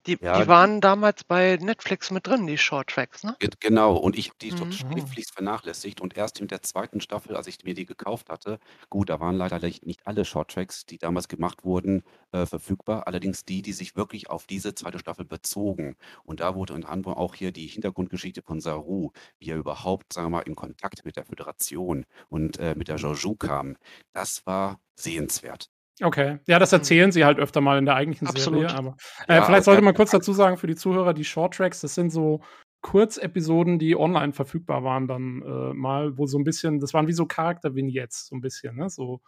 Die, 0.07 0.19
Ja, 0.21 0.35
die 0.35 0.47
waren 0.47 0.81
damals 0.81 1.25
bei 1.25 1.57
Netflix 1.61 2.11
mit 2.11 2.27
drin, 2.27 2.47
die 2.47 2.57
Short 2.59 2.89
Tracks, 2.89 3.23
ne? 3.23 3.37
Ge- 3.41 3.51
Genau, 3.61 3.97
und 3.97 4.17
ich 4.17 4.29
habe 4.29 4.37
die 4.41 4.53
Mhm. 4.53 4.71
schläflichst 4.71 5.33
vernachlässigt 5.35 6.01
und 6.01 6.17
erst 6.17 6.41
mit 6.41 6.51
der 6.53 6.63
zweiten 6.63 7.01
Staffel, 7.01 7.37
als 7.37 7.47
ich 7.49 7.63
mir 7.65 7.75
die 7.75 7.85
gekauft 7.87 8.29
hatte, 8.31 8.59
gut, 8.91 9.09
da 9.11 9.19
waren 9.21 9.37
leider 9.37 9.59
nicht 9.61 10.07
alle 10.07 10.25
Shorttracks, 10.25 10.87
die 10.87 10.99
damals 10.99 11.27
gemacht 11.29 11.65
wurden, 11.65 12.03
äh, 12.33 12.47
verfügbar, 12.47 13.07
allerdings 13.09 13.45
die, 13.45 13.63
die 13.63 13.73
sich 13.73 13.97
wirklich 13.97 14.31
auf 14.31 14.47
diese 14.47 14.75
zweite 14.75 14.99
Staffel 15.01 15.25
bezogen. 15.25 15.97
Und 16.25 16.41
da 16.41 16.55
wurde 16.55 16.75
unter 16.75 16.89
anderem 16.91 17.15
auch 17.17 17.35
hier 17.35 17.51
die 17.53 17.67
Hintergrundgeschichte 17.67 18.43
von 18.43 18.61
Saru, 18.61 19.11
wie 19.39 19.51
er 19.51 19.57
überhaupt, 19.57 20.13
sagen 20.13 20.27
wir 20.29 20.39
mal, 20.39 20.41
in 20.43 20.55
Kontakt 20.55 21.05
mit 21.05 21.17
der 21.17 21.25
Föderation 21.27 22.05
und 22.29 22.59
äh, 22.59 22.75
mit 22.77 22.87
der 22.89 22.97
Joju 22.97 23.35
kam. 23.37 23.77
Das 24.13 24.47
war 24.47 24.81
sehenswert. 24.95 25.71
Okay. 26.03 26.39
Ja, 26.47 26.59
das 26.59 26.73
erzählen 26.73 27.13
sie 27.13 27.25
halt 27.25 27.39
öfter 27.39 27.61
mal 27.61 27.79
in 27.79 27.85
der 27.85 27.95
eigentlichen 27.95 28.27
Absolut. 28.27 28.69
Serie. 28.69 28.77
Aber 28.77 28.97
äh, 29.29 29.37
Ja, 29.37 29.43
vielleicht 29.43 29.65
sollte 29.65 29.83
man 29.83 29.95
kurz 29.95 30.11
dazu 30.11 30.33
sagen 30.33 30.57
für 30.57 30.67
die 30.67 30.75
Zuhörer, 30.75 31.15
die 31.15 31.25
Short 31.25 31.55
Tracks, 31.55 31.81
das 31.81 31.95
sind 31.95 32.11
so 32.11 32.41
Kurzepisoden, 32.83 33.79
die 33.79 33.97
online 33.97 34.33
verfügbar 34.33 34.85
waren 34.85 35.09
dann 35.09 35.43
äh, 35.43 35.73
mal, 35.73 36.19
wo 36.19 36.27
so 36.27 36.37
ein 36.39 36.45
bisschen, 36.45 36.81
das 36.81 36.93
waren 36.93 37.07
wie 37.07 37.13
so 37.13 37.27
Charakter-Vignettes, 37.27 38.27
so 38.27 38.37
ein 38.37 38.41
bisschen, 38.41 38.77
ne? 38.77 38.91
So, 38.91 39.21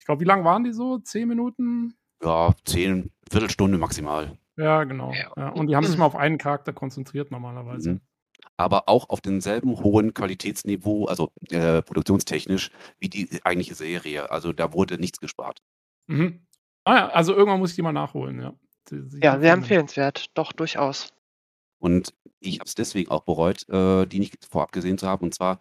ich 0.00 0.06
glaube, 0.06 0.20
wie 0.20 0.24
lang 0.24 0.44
waren 0.44 0.64
die 0.64 0.72
so? 0.72 0.98
Zehn 0.98 1.28
Minuten? 1.28 1.94
Ja, 2.22 2.54
zehn, 2.64 3.12
Viertelstunde 3.30 3.78
maximal. 3.78 4.36
Ja, 4.56 4.84
genau. 4.84 5.12
Ja. 5.12 5.32
Ja. 5.36 5.48
Und 5.50 5.68
die 5.68 5.76
haben 5.76 5.86
sich 5.86 5.96
mal 5.96 6.06
auf 6.06 6.16
einen 6.16 6.38
Charakter 6.38 6.72
konzentriert 6.72 7.30
normalerweise. 7.30 7.92
Mhm. 7.92 8.00
Aber 8.56 8.88
auch 8.88 9.08
auf 9.10 9.20
denselben 9.20 9.76
hohen 9.82 10.14
Qualitätsniveau, 10.14 11.06
also 11.06 11.32
äh, 11.50 11.82
produktionstechnisch, 11.82 12.70
wie 12.98 13.08
die 13.08 13.28
eigentliche 13.44 13.74
Serie. 13.74 14.30
Also 14.30 14.52
da 14.52 14.72
wurde 14.72 14.98
nichts 14.98 15.20
gespart. 15.20 15.60
Mhm. 16.06 16.46
Ah 16.84 16.94
ja, 16.96 17.08
also 17.08 17.32
irgendwann 17.34 17.60
muss 17.60 17.70
ich 17.70 17.76
die 17.76 17.82
mal 17.82 17.92
nachholen, 17.92 18.40
ja. 18.40 18.54
Die- 18.90 19.08
die- 19.08 19.20
Ja, 19.24 19.38
sehr 19.40 19.52
empfehlenswert. 19.54 20.26
Doch, 20.36 20.52
durchaus. 20.52 21.08
Und 21.78 22.14
ich 22.40 22.60
habe 22.60 22.66
es 22.66 22.74
deswegen 22.74 23.10
auch 23.10 23.22
bereut, 23.24 23.66
äh, 23.68 24.06
die 24.06 24.18
nicht 24.18 24.44
vorab 24.50 24.72
gesehen 24.72 24.98
zu 24.98 25.06
haben. 25.06 25.24
Und 25.24 25.34
zwar 25.34 25.58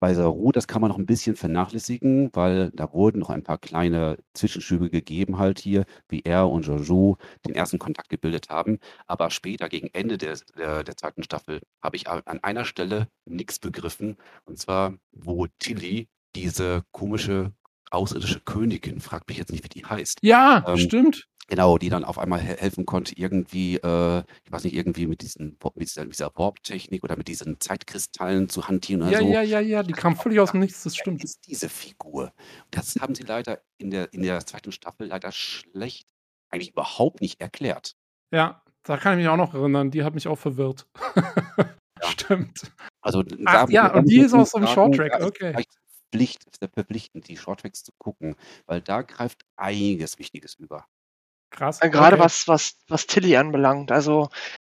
bei 0.00 0.14
Saru, 0.14 0.52
das 0.52 0.66
kann 0.66 0.80
man 0.80 0.90
noch 0.90 0.98
ein 0.98 1.06
bisschen 1.06 1.34
vernachlässigen, 1.36 2.30
weil 2.34 2.70
da 2.72 2.92
wurden 2.92 3.18
noch 3.20 3.30
ein 3.30 3.42
paar 3.42 3.58
kleine 3.58 4.18
Zwischenschübe 4.34 4.90
gegeben, 4.90 5.38
halt 5.38 5.58
hier, 5.58 5.84
wie 6.08 6.20
er 6.22 6.48
und 6.48 6.66
Jojo 6.66 7.16
den 7.46 7.54
ersten 7.54 7.78
Kontakt 7.78 8.08
gebildet 8.08 8.48
haben. 8.50 8.78
Aber 9.06 9.30
später, 9.30 9.68
gegen 9.68 9.88
Ende 9.92 10.16
der, 10.18 10.38
der, 10.56 10.84
der 10.84 10.96
zweiten 10.96 11.22
Staffel, 11.22 11.60
habe 11.82 11.96
ich 11.96 12.08
an 12.08 12.22
einer 12.42 12.64
Stelle 12.64 13.08
nichts 13.26 13.58
begriffen. 13.58 14.16
Und 14.44 14.58
zwar, 14.58 14.94
wo 15.12 15.46
Tilly 15.58 16.08
diese 16.34 16.82
komische 16.92 17.52
außerirdische 17.92 18.40
Königin, 18.40 19.00
fragt 19.00 19.28
mich 19.28 19.38
jetzt 19.38 19.52
nicht, 19.52 19.64
wie 19.64 19.68
die 19.68 19.84
heißt, 19.84 20.18
Ja, 20.22 20.64
Ähm, 20.66 20.76
stimmt. 20.78 21.26
Genau, 21.48 21.76
die 21.76 21.90
dann 21.90 22.04
auf 22.04 22.18
einmal 22.18 22.40
he 22.40 22.54
helfen 22.56 22.86
konnte, 22.86 23.14
irgendwie, 23.18 23.76
äh, 23.76 24.22
ich 24.44 24.52
weiß 24.52 24.64
nicht, 24.64 24.74
irgendwie 24.74 25.06
mit 25.06 25.20
diesen 25.22 25.58
mit 25.74 25.88
dieser, 25.88 26.06
dieser 26.06 26.30
Warp-Technik 26.34 27.02
oder 27.04 27.16
mit 27.16 27.28
diesen 27.28 27.60
Zeitkristallen 27.60 28.48
zu 28.48 28.68
hantieren 28.68 29.02
oder 29.02 29.10
Ja, 29.10 29.18
so. 29.18 29.26
ja, 29.26 29.42
ja, 29.42 29.60
ja, 29.60 29.82
die 29.82 29.92
kam 29.92 30.16
völlig 30.16 30.40
aus 30.40 30.52
dem 30.52 30.60
Nichts, 30.60 30.84
das 30.84 30.96
stimmt. 30.96 31.22
ist 31.22 31.46
diese 31.46 31.68
Figur? 31.68 32.32
Das 32.70 32.94
haben 33.00 33.14
sie 33.14 33.24
leider 33.24 33.60
in 33.76 33.90
der, 33.90 34.12
in 34.14 34.22
der 34.22 34.46
zweiten 34.46 34.72
Staffel 34.72 35.08
leider 35.08 35.30
schlecht, 35.32 36.08
eigentlich 36.48 36.70
überhaupt 36.70 37.20
nicht 37.20 37.40
erklärt. 37.40 37.96
Ja, 38.30 38.62
da 38.84 38.96
kann 38.96 39.18
ich 39.18 39.24
mich 39.24 39.28
auch 39.28 39.36
noch 39.36 39.52
erinnern, 39.52 39.90
die 39.90 40.04
hat 40.04 40.14
mich 40.14 40.28
auch 40.28 40.38
verwirrt. 40.38 40.86
Stimmt. 42.04 42.72
Also 43.02 43.24
Ach, 43.44 43.68
ja, 43.68 43.92
und 43.94 44.08
die 44.08 44.20
ist 44.20 44.32
aus 44.32 44.50
so 44.50 44.58
einem 44.58 44.68
Shorttrack, 44.68 45.20
okay. 45.22 45.64
Vielleicht 46.12 46.42
Pflicht, 46.42 46.44
ist 46.52 46.62
der 46.62 46.68
verpflichtend, 46.68 47.28
die 47.28 47.36
Shorttracks 47.36 47.82
zu 47.84 47.92
gucken, 47.98 48.36
weil 48.66 48.80
da 48.80 49.02
greift 49.02 49.42
einiges 49.56 50.18
Wichtiges 50.18 50.54
über. 50.54 50.86
Krass. 51.50 51.80
Äh, 51.82 51.90
Gerade 51.90 52.16
okay. 52.16 52.24
was, 52.24 52.48
was, 52.48 52.78
was 52.88 53.06
Tilly 53.06 53.36
anbelangt. 53.36 53.92
Also, 53.92 54.28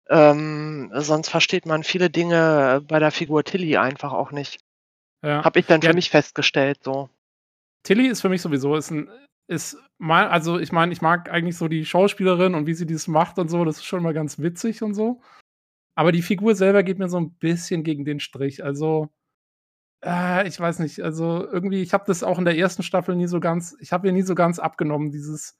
ähm, 0.09 0.91
sonst 0.95 1.31
versteht 1.31 1.67
man 1.67 1.85
viele 1.85 2.11
Dinge 2.11 2.83
bei 2.89 2.99
der 2.99 3.11
Figur 3.13 3.45
Tilly 3.45 3.77
einfach 3.77 4.13
auch 4.13 4.33
nicht. 4.33 4.61
Ja. 5.25 5.45
Hab 5.45 5.57
ich 5.57 5.67
dann 5.67 5.81
Ja. 5.81 5.91
für 5.91 5.95
mich 5.95 6.11
festgestellt, 6.11 6.83
so. 6.85 7.09
Tilly 7.85 8.09
ist 8.09 8.21
für 8.23 8.29
mich 8.29 8.43
sowieso, 8.43 8.77
ist 8.77 8.91
ein, 8.91 9.11
ist 9.49 9.77
mal, 9.99 10.29
also 10.29 10.59
ich 10.59 10.73
meine, 10.73 10.93
ich 10.93 11.03
mag 11.03 11.31
eigentlich 11.31 11.57
so 11.57 11.69
die 11.69 11.85
Schauspielerin 11.85 12.55
und 12.55 12.67
wie 12.67 12.75
sie 12.75 12.87
das 12.87 13.09
macht 13.09 13.39
und 13.39 13.49
so, 13.49 13.65
das 13.65 13.79
ist 13.79 13.85
schon 13.85 14.03
mal 14.03 14.15
ganz 14.15 14.39
witzig 14.39 14.83
und 14.83 14.95
so. 14.95 15.21
Aber 15.97 16.13
die 16.13 16.23
Figur 16.23 16.55
selber 16.55 16.83
geht 16.83 16.99
mir 16.99 17.09
so 17.09 17.19
ein 17.19 17.35
bisschen 17.35 17.85
gegen 17.85 18.05
den 18.05 18.21
Strich. 18.21 18.65
Also, 18.65 19.11
äh, 20.05 20.47
ich 20.49 20.59
weiß 20.59 20.79
nicht, 20.81 21.01
also 21.01 21.47
irgendwie, 21.47 21.83
ich 21.83 21.93
habe 21.93 22.05
das 22.07 22.23
auch 22.23 22.39
in 22.39 22.45
der 22.45 22.57
ersten 22.57 22.83
Staffel 22.83 23.17
nie 23.17 23.27
so 23.27 23.41
ganz, 23.41 23.77
ich 23.81 23.93
habe 23.93 24.07
ihr 24.07 24.13
nie 24.13 24.23
so 24.23 24.35
ganz 24.35 24.59
abgenommen, 24.59 25.11
dieses, 25.11 25.59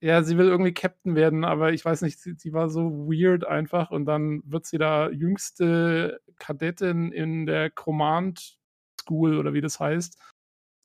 ja, 0.00 0.22
sie 0.22 0.38
will 0.38 0.48
irgendwie 0.48 0.74
Captain 0.74 1.14
werden, 1.14 1.44
aber 1.44 1.72
ich 1.72 1.84
weiß 1.84 2.02
nicht, 2.02 2.20
sie, 2.20 2.34
sie 2.34 2.52
war 2.52 2.68
so 2.68 3.08
weird 3.08 3.46
einfach 3.46 3.90
und 3.90 4.06
dann 4.06 4.42
wird 4.44 4.66
sie 4.66 4.78
da 4.78 5.10
jüngste 5.10 6.20
Kadettin 6.38 7.12
in 7.12 7.46
der 7.46 7.70
Command 7.70 8.58
School 9.00 9.38
oder 9.38 9.54
wie 9.54 9.60
das 9.60 9.80
heißt. 9.80 10.18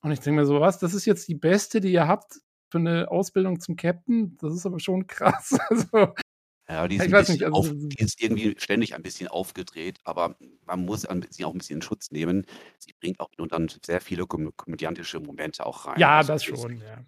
Und 0.03 0.11
ich 0.11 0.19
denke 0.19 0.41
mir 0.41 0.45
so, 0.45 0.59
was, 0.59 0.79
das 0.79 0.93
ist 0.93 1.05
jetzt 1.05 1.27
die 1.27 1.35
beste, 1.35 1.81
die 1.81 1.91
ihr 1.91 2.07
habt 2.07 2.39
für 2.71 2.79
eine 2.79 3.11
Ausbildung 3.11 3.59
zum 3.59 3.75
Captain? 3.75 4.37
Das 4.37 4.53
ist 4.53 4.65
aber 4.65 4.79
schon 4.79 5.07
krass. 5.07 5.57
Also, 5.69 6.13
Ja, 6.71 6.87
die 6.87 6.95
ist, 6.95 7.05
Ich 7.05 7.11
weiß 7.11 7.29
nicht, 7.29 7.43
also- 7.43 7.57
auf, 7.57 7.69
die 7.69 7.97
ist 8.01 8.21
irgendwie 8.21 8.55
ständig 8.57 8.95
ein 8.95 9.03
bisschen 9.03 9.27
aufgedreht, 9.27 9.99
aber 10.05 10.37
man 10.65 10.85
muss 10.85 11.01
sie 11.01 11.43
auch 11.45 11.51
ein 11.53 11.57
bisschen 11.57 11.75
in 11.77 11.81
Schutz 11.81 12.11
nehmen. 12.11 12.45
Sie 12.79 12.93
bringt 12.99 13.19
auch 13.19 13.29
nur 13.37 13.47
dann 13.49 13.69
sehr 13.85 13.99
viele 13.99 14.25
kom 14.25 14.55
komödiantische 14.55 15.19
Momente 15.19 15.65
auch 15.65 15.85
rein. 15.85 15.99
ja, 15.99 16.17
Also 16.19 16.33
das 16.33 16.47
ist- 16.47 16.59
schon, 16.61 16.79
ja. 16.81 17.03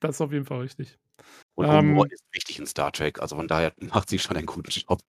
Das 0.00 0.16
ist 0.16 0.20
auf 0.20 0.32
jeden 0.32 0.46
Fall 0.46 0.60
richtig. 0.60 0.98
Und 1.54 1.66
Ähm, 1.66 1.90
Humor 1.90 2.10
ist 2.10 2.22
wichtig 2.32 2.58
in 2.58 2.66
Star 2.66 2.90
Trek, 2.92 3.20
also 3.20 3.36
von 3.36 3.48
daher 3.48 3.72
macht 4.04 4.08
sie 4.08 4.18
schon 4.18 4.36
einen 4.36 4.46
guten 4.46 4.70
Job. 4.70 5.00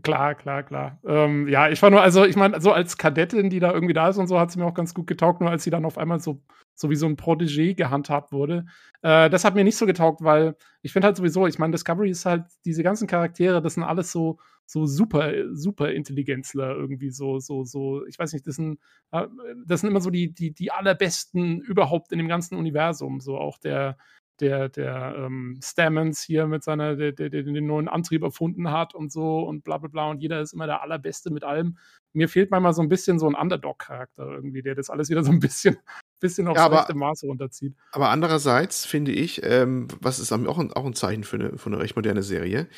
Klar, 0.00 0.34
klar, 0.34 0.62
klar. 0.62 0.98
Ähm, 1.04 1.48
ja, 1.48 1.68
ich 1.68 1.82
war 1.82 1.90
nur, 1.90 2.00
also 2.00 2.24
ich 2.24 2.36
meine, 2.36 2.60
so 2.62 2.72
als 2.72 2.96
Kadettin, 2.96 3.50
die 3.50 3.60
da 3.60 3.72
irgendwie 3.72 3.92
da 3.92 4.08
ist 4.08 4.16
und 4.16 4.26
so, 4.26 4.40
hat 4.40 4.50
sie 4.50 4.58
mir 4.58 4.64
auch 4.64 4.74
ganz 4.74 4.94
gut 4.94 5.06
getaugt, 5.06 5.40
nur 5.40 5.50
als 5.50 5.64
sie 5.64 5.70
dann 5.70 5.84
auf 5.84 5.98
einmal 5.98 6.18
so, 6.18 6.42
so 6.74 6.88
wie 6.88 6.96
so 6.96 7.06
ein 7.06 7.16
Protégé 7.16 7.74
gehandhabt 7.74 8.32
wurde. 8.32 8.64
Äh, 9.02 9.28
das 9.28 9.44
hat 9.44 9.54
mir 9.54 9.64
nicht 9.64 9.76
so 9.76 9.84
getaugt, 9.84 10.22
weil 10.22 10.56
ich 10.80 10.92
finde 10.92 11.06
halt 11.06 11.16
sowieso, 11.18 11.46
ich 11.46 11.58
meine, 11.58 11.72
Discovery 11.72 12.10
ist 12.10 12.24
halt, 12.24 12.44
diese 12.64 12.82
ganzen 12.82 13.06
Charaktere, 13.06 13.60
das 13.60 13.74
sind 13.74 13.82
alles 13.82 14.12
so, 14.12 14.38
so 14.64 14.86
super, 14.86 15.30
super 15.52 15.90
Intelligenzler 15.92 16.74
irgendwie, 16.74 17.10
so, 17.10 17.38
so, 17.38 17.64
so, 17.64 18.06
ich 18.06 18.18
weiß 18.18 18.32
nicht, 18.32 18.46
das 18.46 18.56
sind, 18.56 18.78
äh, 19.10 19.26
das 19.66 19.82
sind 19.82 19.90
immer 19.90 20.00
so 20.00 20.08
die, 20.10 20.32
die, 20.32 20.54
die 20.54 20.70
allerbesten 20.72 21.60
überhaupt 21.60 22.12
in 22.12 22.18
dem 22.18 22.28
ganzen 22.28 22.56
Universum. 22.56 23.20
So 23.20 23.36
auch 23.36 23.58
der, 23.58 23.98
der, 24.40 24.68
der 24.68 25.14
ähm, 25.16 25.58
Stamens 25.62 26.22
hier 26.22 26.46
mit 26.46 26.64
seiner, 26.64 26.96
der, 26.96 27.12
der, 27.12 27.30
der 27.30 27.42
den 27.42 27.66
neuen 27.66 27.88
Antrieb 27.88 28.22
erfunden 28.22 28.70
hat 28.70 28.94
und 28.94 29.12
so 29.12 29.40
und 29.40 29.62
bla 29.64 29.78
bla 29.78 29.88
bla 29.88 30.10
und 30.10 30.20
jeder 30.20 30.40
ist 30.40 30.52
immer 30.52 30.66
der 30.66 30.82
Allerbeste 30.82 31.30
mit 31.30 31.44
allem. 31.44 31.78
Mir 32.12 32.28
fehlt 32.28 32.50
manchmal 32.50 32.74
so 32.74 32.82
ein 32.82 32.88
bisschen 32.88 33.18
so 33.18 33.26
ein 33.28 33.34
Underdog-Charakter 33.34 34.26
irgendwie, 34.26 34.62
der 34.62 34.74
das 34.74 34.90
alles 34.90 35.08
wieder 35.08 35.22
so 35.24 35.30
ein 35.30 35.38
bisschen, 35.40 35.76
bisschen 36.20 36.48
aufs 36.48 36.58
Ja, 36.58 36.66
aber- 36.66 36.80
rechte 36.80 36.94
Maße 36.94 37.26
runterzieht. 37.26 37.74
Aber 37.92 38.10
andererseits 38.10 38.84
finde 38.84 39.12
ich, 39.12 39.42
ähm, 39.44 39.88
was 40.00 40.18
ist 40.18 40.32
auch 40.32 40.58
ein, 40.58 40.72
auch 40.72 40.84
ein 40.84 40.94
Zeichen 40.94 41.24
für 41.24 41.36
eine, 41.36 41.58
für 41.58 41.66
eine 41.70 41.78
recht 41.78 41.96
moderne 41.96 42.22
Serie, 42.22 42.68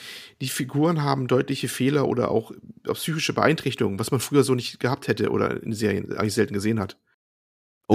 die 0.40 0.48
Figuren 0.48 1.02
haben 1.02 1.26
deutliche 1.26 1.68
Fehler 1.68 2.06
oder 2.06 2.30
auch 2.30 2.52
psychische 2.92 3.32
Beeinträchtigungen, 3.32 3.98
was 3.98 4.10
man 4.10 4.20
früher 4.20 4.44
so 4.44 4.54
nicht 4.54 4.80
gehabt 4.80 5.08
hätte 5.08 5.30
oder 5.30 5.62
in 5.62 5.72
Serien 5.72 6.12
eigentlich 6.16 6.34
selten 6.34 6.54
gesehen 6.54 6.78
hat. 6.80 6.98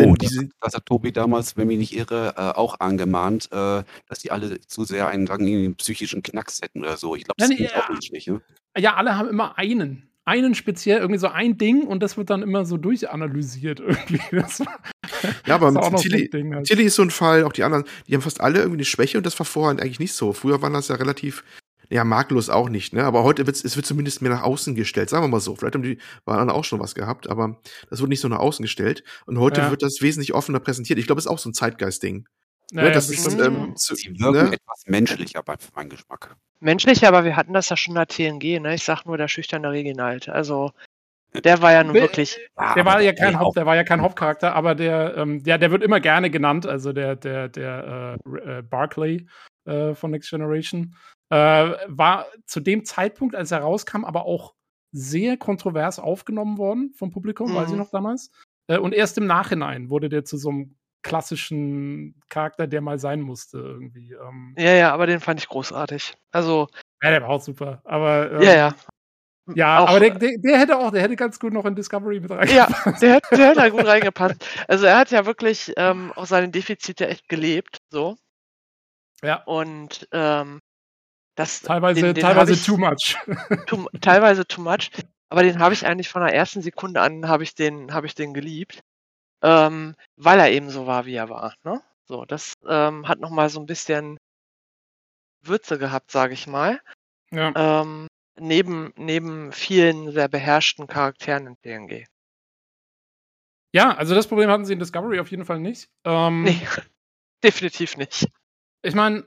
Oh, 0.07 0.15
die 0.15 0.27
sind- 0.27 0.53
das 0.61 0.73
hat 0.73 0.85
Tobi 0.85 1.11
damals, 1.11 1.57
wenn 1.57 1.67
mich 1.67 1.77
nicht 1.77 1.95
irre, 1.95 2.33
äh, 2.37 2.41
auch 2.57 2.79
angemahnt, 2.79 3.49
äh, 3.51 3.83
dass 4.07 4.19
die 4.19 4.31
alle 4.31 4.59
zu 4.61 4.83
sehr 4.85 5.07
einen, 5.07 5.27
sagen, 5.27 5.45
einen 5.45 5.75
psychischen 5.75 6.23
Knacks 6.23 6.61
hätten 6.61 6.81
oder 6.81 6.97
so. 6.97 7.15
Ich 7.15 7.23
glaube, 7.23 7.35
das 7.37 7.49
ist 7.49 7.59
ja. 7.59 7.83
auch 7.83 7.89
nicht, 7.89 8.27
ne? 8.27 8.41
Ja, 8.77 8.95
alle 8.95 9.17
haben 9.17 9.29
immer 9.29 9.57
einen. 9.57 10.05
einen 10.25 10.53
speziell, 10.53 10.99
irgendwie 10.99 11.19
so 11.19 11.27
ein 11.29 11.57
Ding 11.57 11.87
und 11.87 12.03
das 12.03 12.15
wird 12.15 12.29
dann 12.29 12.43
immer 12.43 12.63
so 12.65 12.77
durchanalysiert 12.77 13.79
irgendwie. 13.79 14.21
Das 14.31 14.59
Ja, 15.47 15.55
aber 15.55 15.71
so 15.71 15.79
Tilly, 15.97 16.29
Ding 16.29 16.53
halt. 16.53 16.67
Tilly 16.67 16.83
ist 16.83 16.95
so 16.95 17.01
ein 17.01 17.09
Fall, 17.09 17.43
auch 17.43 17.51
die 17.53 17.63
anderen, 17.63 17.85
die 18.07 18.13
haben 18.13 18.21
fast 18.21 18.39
alle 18.39 18.59
irgendwie 18.59 18.77
eine 18.77 18.85
Schwäche 18.85 19.17
und 19.17 19.25
das 19.25 19.37
war 19.39 19.45
vorher 19.47 19.81
eigentlich 19.81 19.99
nicht 19.99 20.13
so. 20.13 20.33
Früher 20.33 20.61
waren 20.61 20.73
das 20.73 20.87
ja 20.89 20.95
relativ, 20.95 21.43
ja, 21.89 22.03
makellos 22.03 22.49
auch 22.49 22.69
nicht, 22.69 22.93
ne? 22.93 23.03
Aber 23.03 23.23
heute 23.23 23.45
wird's, 23.47 23.63
es 23.63 23.75
wird 23.75 23.85
zumindest 23.85 24.21
mehr 24.21 24.31
nach 24.31 24.43
außen 24.43 24.75
gestellt, 24.75 25.09
sagen 25.09 25.23
wir 25.23 25.27
mal 25.27 25.39
so. 25.39 25.55
Vielleicht 25.55 25.73
haben 25.75 25.81
die 25.83 25.97
waren 26.25 26.49
auch 26.49 26.63
schon 26.63 26.79
was 26.79 26.93
gehabt, 26.95 27.29
aber 27.29 27.57
das 27.89 27.99
wird 27.99 28.09
nicht 28.09 28.19
so 28.21 28.27
nach 28.27 28.39
außen 28.39 28.61
gestellt. 28.63 29.03
Und 29.25 29.39
heute 29.39 29.61
Ja. 29.61 29.71
wird 29.71 29.81
das 29.81 30.01
wesentlich 30.01 30.33
offener 30.33 30.59
präsentiert. 30.59 30.99
Ich 30.99 31.07
glaube, 31.07 31.19
es 31.19 31.25
ist 31.25 31.31
auch 31.31 31.39
so 31.39 31.49
ein 31.49 31.53
Zeitgeist-Ding. 31.53 32.27
Ne? 32.71 32.83
ja, 32.85 32.91
Das 32.91 33.09
ist, 33.09 33.23
bestimmt. 33.25 33.41
ähm, 33.41 33.75
zu, 33.75 33.95
Sie 33.95 34.09
wirken 34.19 34.49
ne? 34.49 34.53
etwas 34.53 34.83
menschlicher 34.85 35.41
bei 35.41 35.57
für 35.57 35.71
meinen 35.75 35.89
Geschmack. 35.89 36.35
Menschlich, 36.59 37.07
aber 37.07 37.23
wir 37.23 37.35
hatten 37.35 37.53
das 37.53 37.69
ja 37.69 37.77
schon 37.77 37.93
in 37.93 37.95
der 37.95 38.07
TNG, 38.07 38.59
ne? 38.61 38.75
Ich 38.75 38.83
sag 38.83 39.05
nur 39.05 39.17
der 39.17 39.27
schüchterne 39.27 39.71
Reginald. 39.71 40.29
Also, 40.29 40.71
der 41.43 41.61
war 41.63 41.71
ja 41.71 41.83
nun 41.83 41.95
wirklich. 41.95 42.37
Der 42.57 42.67
aber 42.67 42.85
war 42.85 43.01
ja 43.01 43.13
kein 43.13 43.39
Haupt, 43.39 43.57
der 43.57 43.65
war 43.65 43.75
ja 43.75 43.83
kein 43.83 44.01
Hauptcharakter, 44.01 44.53
aber 44.53 44.75
der, 44.75 45.15
ähm, 45.17 45.41
der, 45.43 45.57
der 45.57 45.71
wird 45.71 45.81
immer 45.83 45.99
gerne 45.99 46.29
genannt, 46.29 46.67
also 46.67 46.91
der, 46.93 47.15
der, 47.15 47.49
der 47.49 48.19
äh, 48.35 48.57
äh, 48.59 48.61
Barclay 48.61 49.25
äh, 49.65 49.95
von 49.95 50.11
Next 50.11 50.29
Generation. 50.29 50.95
Äh, 51.32 51.36
war 51.88 52.25
zu 52.45 52.59
dem 52.59 52.86
Zeitpunkt, 52.86 53.36
als 53.36 53.51
er 53.51 53.59
rauskam, 53.59 54.03
aber 54.05 54.25
auch 54.25 54.55
sehr 54.91 55.38
kontrovers 55.38 55.99
aufgenommen 55.99 56.57
worden 56.57 56.91
vom 56.97 57.11
Publikum, 57.11 57.53
weiß 57.53 57.67
ich 57.67 57.73
Mhm. 57.73 57.80
noch 57.80 57.91
damals. 57.91 58.32
Äh, 58.67 58.80
und 58.80 58.93
erst 58.93 59.17
im 59.19 59.27
Nachhinein 59.27 59.89
wurde 59.89 60.09
der 60.09 60.25
zu 60.25 60.38
so 60.38 60.49
einem 60.49 60.75
klassischen 61.03 62.19
Charakter, 62.30 62.65
der 62.67 62.82
mal 62.82 62.99
sein 62.99 63.21
musste, 63.21 63.57
irgendwie. 63.59 64.13
Ähm, 64.13 64.55
Ja, 64.57 64.73
ja, 64.73 64.93
aber 64.93 65.05
den 65.07 65.19
fand 65.19 65.39
ich 65.39 65.47
großartig. 65.47 66.15
Also, 66.32 66.67
ja, 67.03 67.11
der 67.11 67.21
war 67.21 67.30
auch 67.30 67.41
super. 67.41 67.82
Aber 67.86 68.32
ähm, 68.32 68.41
ja, 68.41 68.55
ja. 68.55 68.75
ja, 69.55 69.80
Auch- 69.80 69.89
aber 69.89 69.99
der, 69.99 70.15
der, 70.15 70.32
der 70.39 70.57
hätte 70.59 70.77
auch, 70.77 70.91
der 70.91 71.03
hätte 71.03 71.15
ganz 71.15 71.39
gut 71.39 71.53
noch 71.53 71.65
in 71.65 71.75
Discovery 71.75 72.19
mit 72.19 72.32
rein. 72.32 72.49
Ja, 72.49 72.67
der, 73.01 73.21
der 73.32 73.47
hat 73.49 73.57
da 73.57 73.69
gut 73.69 73.86
reingepasst. 73.86 74.43
Also 74.67 74.88
er 74.88 74.97
hat 74.97 75.11
ja 75.11 75.25
wirklich 75.25 75.71
ähm, 75.77 76.11
auch 76.15 76.25
seine 76.25 76.49
Defizite 76.49 77.07
echt 77.07 77.30
gelebt, 77.30 77.77
so. 77.91 78.17
Ja. 79.23 79.43
Und 79.43 80.07
ähm, 80.11 80.59
das 81.39 81.61
Teilweise, 81.61 82.01
den, 82.01 82.13
den 82.13 82.21
teilweise 82.21 82.51
ich, 82.51 82.65
too 82.65 82.75
much. 82.77 83.15
too, 83.67 83.87
teilweise 84.01 84.45
too 84.45 84.61
much. 84.61 84.91
Aber 85.29 85.41
den 85.41 85.59
habe 85.59 85.73
ich 85.73 85.85
eigentlich 85.85 86.09
von 86.09 86.21
der 86.21 86.33
ersten 86.33 86.61
Sekunde 86.61 86.99
an 87.01 87.29
habe 87.29 87.43
ich 87.43 87.55
den 87.55 87.93
habe 87.93 88.07
ich 88.07 88.13
den 88.15 88.33
geliebt, 88.33 88.81
ähm, 89.41 89.95
weil 90.17 90.39
er 90.39 90.51
eben 90.51 90.69
so 90.69 90.85
war, 90.85 91.05
wie 91.05 91.15
er 91.15 91.29
war. 91.29 91.55
Ne? 91.63 91.81
So, 92.05 92.25
das 92.25 92.53
ähm, 92.67 93.07
hat 93.07 93.19
noch 93.19 93.29
mal 93.29 93.49
so 93.49 93.59
ein 93.61 93.67
bisschen 93.67 94.17
Würze 95.41 95.77
gehabt, 95.79 96.11
sage 96.11 96.33
ich 96.33 96.45
mal. 96.45 96.81
ja. 97.31 97.53
Ähm, 97.55 98.07
neben 98.37 98.91
neben 98.97 99.53
vielen 99.53 100.11
sehr 100.11 100.27
beherrschten 100.27 100.87
Charakteren 100.87 101.47
in 101.47 101.55
TNG. 101.61 102.05
Ja, 103.73 103.95
also 103.95 104.13
das 104.13 104.27
Problem 104.27 104.49
hatten 104.49 104.65
sie 104.65 104.73
in 104.73 104.79
Discovery 104.79 105.19
auf 105.19 105.31
jeden 105.31 105.45
Fall 105.45 105.59
nicht. 105.59 105.87
Ähm, 106.03 106.43
Nee, 106.43 106.59
definitiv 107.43 107.95
nicht. 107.95 108.27
Ich 108.81 108.95
meine, 108.95 109.25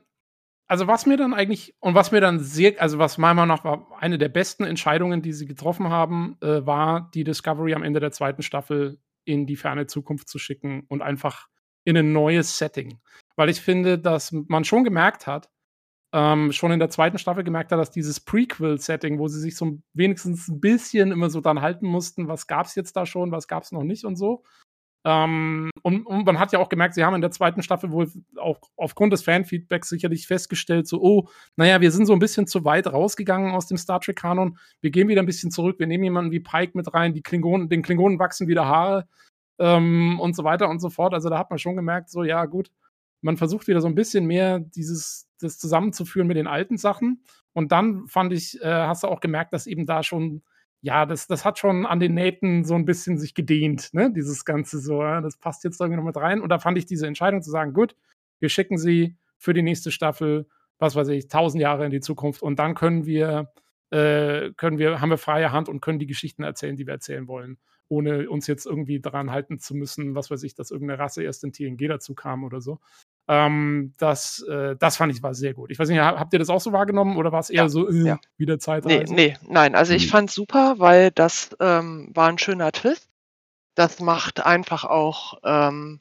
also 0.73 0.87
was 0.87 1.05
mir 1.05 1.19
dann 1.19 1.35
eigentlich 1.35 1.75
und 1.81 1.95
was 1.95 2.13
mir 2.13 2.23
dann 2.23 2.41
sehr, 2.41 2.81
also 2.81 2.97
was 2.97 3.19
meiner 3.19 3.35
Meinung 3.35 3.55
nach 3.55 3.63
war 3.63 3.89
eine 4.01 4.17
der 4.17 4.31
besten 4.31 4.65
Entscheidungen, 4.65 5.21
die 5.21 5.35
sie 5.35 5.45
getroffen 5.45 5.91
haben, 5.91 6.39
äh, 6.41 6.65
war 6.65 7.11
die 7.13 7.25
Discovery 7.25 7.75
am 7.75 7.83
Ende 7.83 8.01
der 8.01 8.11
zweiten 8.11 8.41
Staffel 8.41 8.99
in 9.27 9.45
die 9.47 9.57
ferne 9.57 9.87
Zukunft 9.87 10.31
zu 10.31 10.39
schicken 10.39 10.87
und 10.89 11.03
einfach 11.03 11.49
in 11.85 11.99
ein 11.99 12.15
neues 12.15 12.57
Setting. 12.57 13.01
Weil 13.37 13.51
ich 13.51 13.61
finde, 13.61 13.99
dass 13.99 14.33
man 14.33 14.65
schon 14.65 14.83
gemerkt 14.83 15.27
hat, 15.27 15.51
ähm, 16.15 16.53
schon 16.53 16.73
in 16.73 16.79
der 16.79 16.89
zweiten 16.89 17.19
Staffel 17.19 17.45
gemerkt 17.45 17.71
hat, 17.71 17.79
dass 17.79 17.91
dieses 17.91 18.21
Prequel-Setting, 18.21 19.19
wo 19.19 19.29
sie 19.29 19.41
sich 19.41 19.57
so 19.57 19.79
wenigstens 19.93 20.49
ein 20.49 20.59
bisschen 20.59 21.13
immer 21.13 21.29
so 21.29 21.43
dann 21.43 21.61
halten 21.61 21.87
mussten, 21.87 22.29
was 22.29 22.47
gab 22.47 22.65
es 22.65 22.75
jetzt 22.77 22.97
da 22.97 23.05
schon, 23.05 23.31
was 23.31 23.47
gab 23.47 23.65
es 23.65 23.73
noch 23.73 23.83
nicht 23.83 24.07
und 24.07 24.17
so. 24.17 24.43
Ähm, 25.05 25.71
und, 25.83 26.07
und 26.07 26.25
man 26.25 26.39
hat 26.39 26.53
ja 26.53 26.61
auch 26.61 26.69
gemerkt, 26.69 26.95
sie 26.95 27.05
haben 27.05 27.15
in 27.15 27.21
der 27.21 27.33
zweiten 27.33 27.63
Staffel 27.63 27.91
wohl 27.91 28.09
auch 28.37 28.61
aufgrund 28.77 29.13
des 29.13 29.25
Fanfeedbacks 29.25 29.89
sicherlich 29.89 30.27
festgestellt, 30.29 30.87
so, 30.87 31.03
oh, 31.03 31.29
naja, 31.57 31.81
wir 31.81 31.91
sind 31.91 32.07
so 32.07 32.13
ein 32.13 32.21
bisschen 32.21 32.47
zu 32.47 32.65
weit 32.65 32.87
rausgegangen 32.87 33.53
aus 33.53 33.67
dem 33.67 33.77
Star 33.77 34.01
Trek-Kanon. 34.01 34.59
Wir 34.81 34.91
gehen 34.91 35.09
wieder 35.09 35.23
ein 35.23 35.27
bisschen 35.27 35.51
zurück, 35.51 35.79
wir 35.81 35.89
nehmen 35.89 36.05
jemanden 36.05 36.31
wie 36.31 36.41
Pike 36.41 36.73
mit 36.77 36.95
rein, 36.95 37.15
die 37.15 37.23
Klingonen, 37.23 37.69
den 37.69 37.83
Klingonen 37.83 38.19
wachsen 38.21 38.47
wieder 38.47 38.67
Haare 38.67 39.09
ähm, 39.59 40.21
und 40.21 40.37
so 40.37 40.45
weiter 40.45 40.69
und 40.69 40.81
so 40.81 40.89
fort. 40.89 41.15
Also 41.15 41.29
da 41.29 41.39
hat 41.39 41.51
man 41.51 41.59
schon 41.59 41.77
gemerkt, 41.77 42.09
so, 42.11 42.23
ja, 42.23 42.45
gut, 42.45 42.71
man 43.23 43.37
versucht 43.37 43.67
wieder 43.67 43.81
so 43.81 43.89
ein 43.89 43.97
bisschen 43.97 44.27
mehr 44.27 44.61
dieses, 44.61 45.29
das 45.41 45.59
zusammenzuführen 45.59 46.29
mit 46.29 46.37
den 46.37 46.47
alten 46.47 46.79
Sachen. 46.79 47.25
Und 47.55 47.73
dann 47.73 48.07
fand 48.07 48.33
ich, 48.33 48.61
äh, 48.63 48.69
hast 48.69 49.03
du 49.03 49.09
auch 49.09 49.21
gemerkt, 49.21 49.53
dass 49.53 49.67
eben 49.67 49.85
da 49.85 50.03
schon 50.03 50.43
ja, 50.83 51.07
das, 51.07 51.29
das 51.29 51.45
hat 51.45 51.59
schon 51.59 51.87
an 51.87 52.01
den 52.01 52.15
Nähten 52.15 52.65
so 52.65 52.75
ein 52.75 52.85
bisschen 52.85 53.17
sich 53.17 53.35
gedehnt, 53.35 53.91
ne? 53.95 54.13
Dieses 54.13 54.45
Ganze 54.45 54.81
so, 54.81 55.01
ja, 55.03 55.21
das 55.21 55.37
passt 55.39 55.63
jetzt 55.65 55.81
irgendwie 55.81 55.97
noch 55.99 56.05
mit 56.05 56.17
rein. 56.17 56.41
Und 56.41 56.49
da 56.49 56.59
fand 56.59 56.77
ich 56.77 56.87
diese 56.87 57.07
Entscheidung 57.07 57.41
zu 57.41 57.51
sagen, 57.51 57.73
gut, 57.73 57.95
wir 58.41 58.49
schicken 58.49 58.79
sie 58.79 59.17
für 59.39 59.55
die 59.55 59.63
nächste 59.63 59.93
Staffel, 59.93 60.49
was 60.79 60.97
weiß 60.97 61.09
ich, 61.09 61.29
tausend 61.29 61.63
Jahre 61.63 61.85
in 61.85 61.93
die 61.93 62.01
Zukunft 62.01 62.43
und 62.43 62.59
dann 62.59 62.75
können 62.75 63.07
wir, 63.07 63.53
äh, 63.91 64.51
können 64.57 64.79
wir, 64.79 65.01
haben 65.01 65.11
wir 65.11 65.19
freie 65.19 65.53
Hand 65.53 65.69
und 65.69 65.81
können 65.81 66.01
die 66.01 66.07
Geschichten 66.07 66.43
erzählen, 66.43 66.77
die 66.77 66.87
wir 66.87 66.95
erzählen 66.95 67.29
wollen, 67.29 67.59
ohne 67.89 68.29
uns 68.29 68.49
jetzt 68.49 68.67
irgendwie 68.67 69.01
daran 69.01 69.31
halten 69.31 69.61
zu 69.61 69.77
müssen, 69.77 70.17
was 70.17 70.31
weiß 70.31 70.43
ich, 70.43 70.55
dass 70.57 70.73
irgendeine 70.73 70.99
Rasse 70.99 71.23
erst 71.23 71.45
in 71.45 71.53
TNG 71.53 71.87
dazu 71.87 72.15
kam 72.15 72.43
oder 72.43 72.61
so. 72.61 72.81
Ähm, 73.29 73.95
das, 73.99 74.45
äh, 74.49 74.77
das 74.77 74.97
fand 74.97 75.13
ich 75.15 75.23
war 75.23 75.35
sehr 75.35 75.55
gut. 75.55 75.71
Ich 75.71 75.79
weiß 75.79 75.89
nicht, 75.89 76.01
habt 76.01 76.33
ihr 76.33 76.39
das 76.39 76.51
auch 76.51 76.61
so 76.61 76.73
wahrgenommen 76.73 77.17
oder 77.17 77.33
war 77.33 77.41
es 77.41 77.51
eher 77.51 77.63
Ja, 77.63 77.69
so 77.69 77.89
äh, 77.89 78.07
ja. 78.09 78.21
wieder 78.37 78.55
Nee, 78.55 78.59
Zeitreise? 78.59 79.15
nee, 79.15 79.37
nein. 79.49 79.75
Also 79.75 79.95
ich 79.95 80.05
Hm. 80.05 80.11
fand's 80.11 80.35
super, 80.35 80.75
weil 80.79 81.11
das 81.13 81.57
ähm, 81.61 82.11
war 82.15 82.29
ein 82.29 82.39
schöner 82.39 82.73
Twist. 82.73 83.09
Das 83.75 84.01
macht 84.01 84.45
einfach 84.45 84.85
auch 84.85 85.39
ähm, 85.45 86.01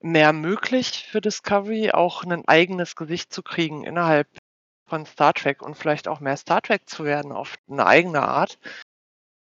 mehr 0.00 0.32
möglich 0.32 1.06
für 1.10 1.20
Discovery, 1.20 1.90
auch 1.92 2.24
ein 2.24 2.46
eigenes 2.48 2.96
Gesicht 2.96 3.32
zu 3.32 3.42
kriegen 3.42 3.84
innerhalb 3.84 4.28
von 4.88 5.06
Star 5.06 5.34
Trek 5.34 5.62
und 5.62 5.76
vielleicht 5.76 6.08
auch 6.08 6.20
mehr 6.20 6.36
Star 6.36 6.62
Trek 6.62 6.88
zu 6.88 7.04
werden 7.04 7.32
auf 7.32 7.54
eine 7.70 7.86
eigene 7.86 8.22
Art. 8.22 8.58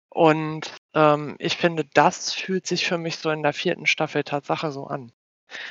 Und 0.09 0.75
ähm, 0.95 1.35
ich 1.39 1.55
finde, 1.55 1.85
das 1.93 2.33
fühlt 2.33 2.65
sich 2.67 2.85
für 2.85 2.97
mich 2.97 3.17
so 3.17 3.29
in 3.29 3.43
der 3.43 3.53
vierten 3.53 3.85
Staffel 3.85 4.23
Tatsache 4.23 4.71
so 4.71 4.87
an. 4.87 5.11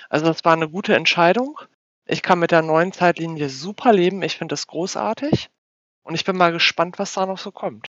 Also 0.09 0.26
das 0.26 0.45
war 0.45 0.53
eine 0.53 0.68
gute 0.68 0.95
Entscheidung. 0.95 1.59
Ich 2.07 2.22
kann 2.22 2.39
mit 2.39 2.51
der 2.51 2.62
neuen 2.62 2.93
Zeitlinie 2.93 3.49
super 3.49 3.93
leben. 3.93 4.22
Ich 4.22 4.37
finde 4.39 4.53
das 4.55 4.66
großartig. 4.66 5.51
Und 6.03 6.14
ich 6.14 6.24
bin 6.24 6.37
mal 6.37 6.53
gespannt, 6.53 6.99
was 6.99 7.12
da 7.12 7.26
noch 7.26 7.39
so 7.39 7.53
kommt. 7.53 7.87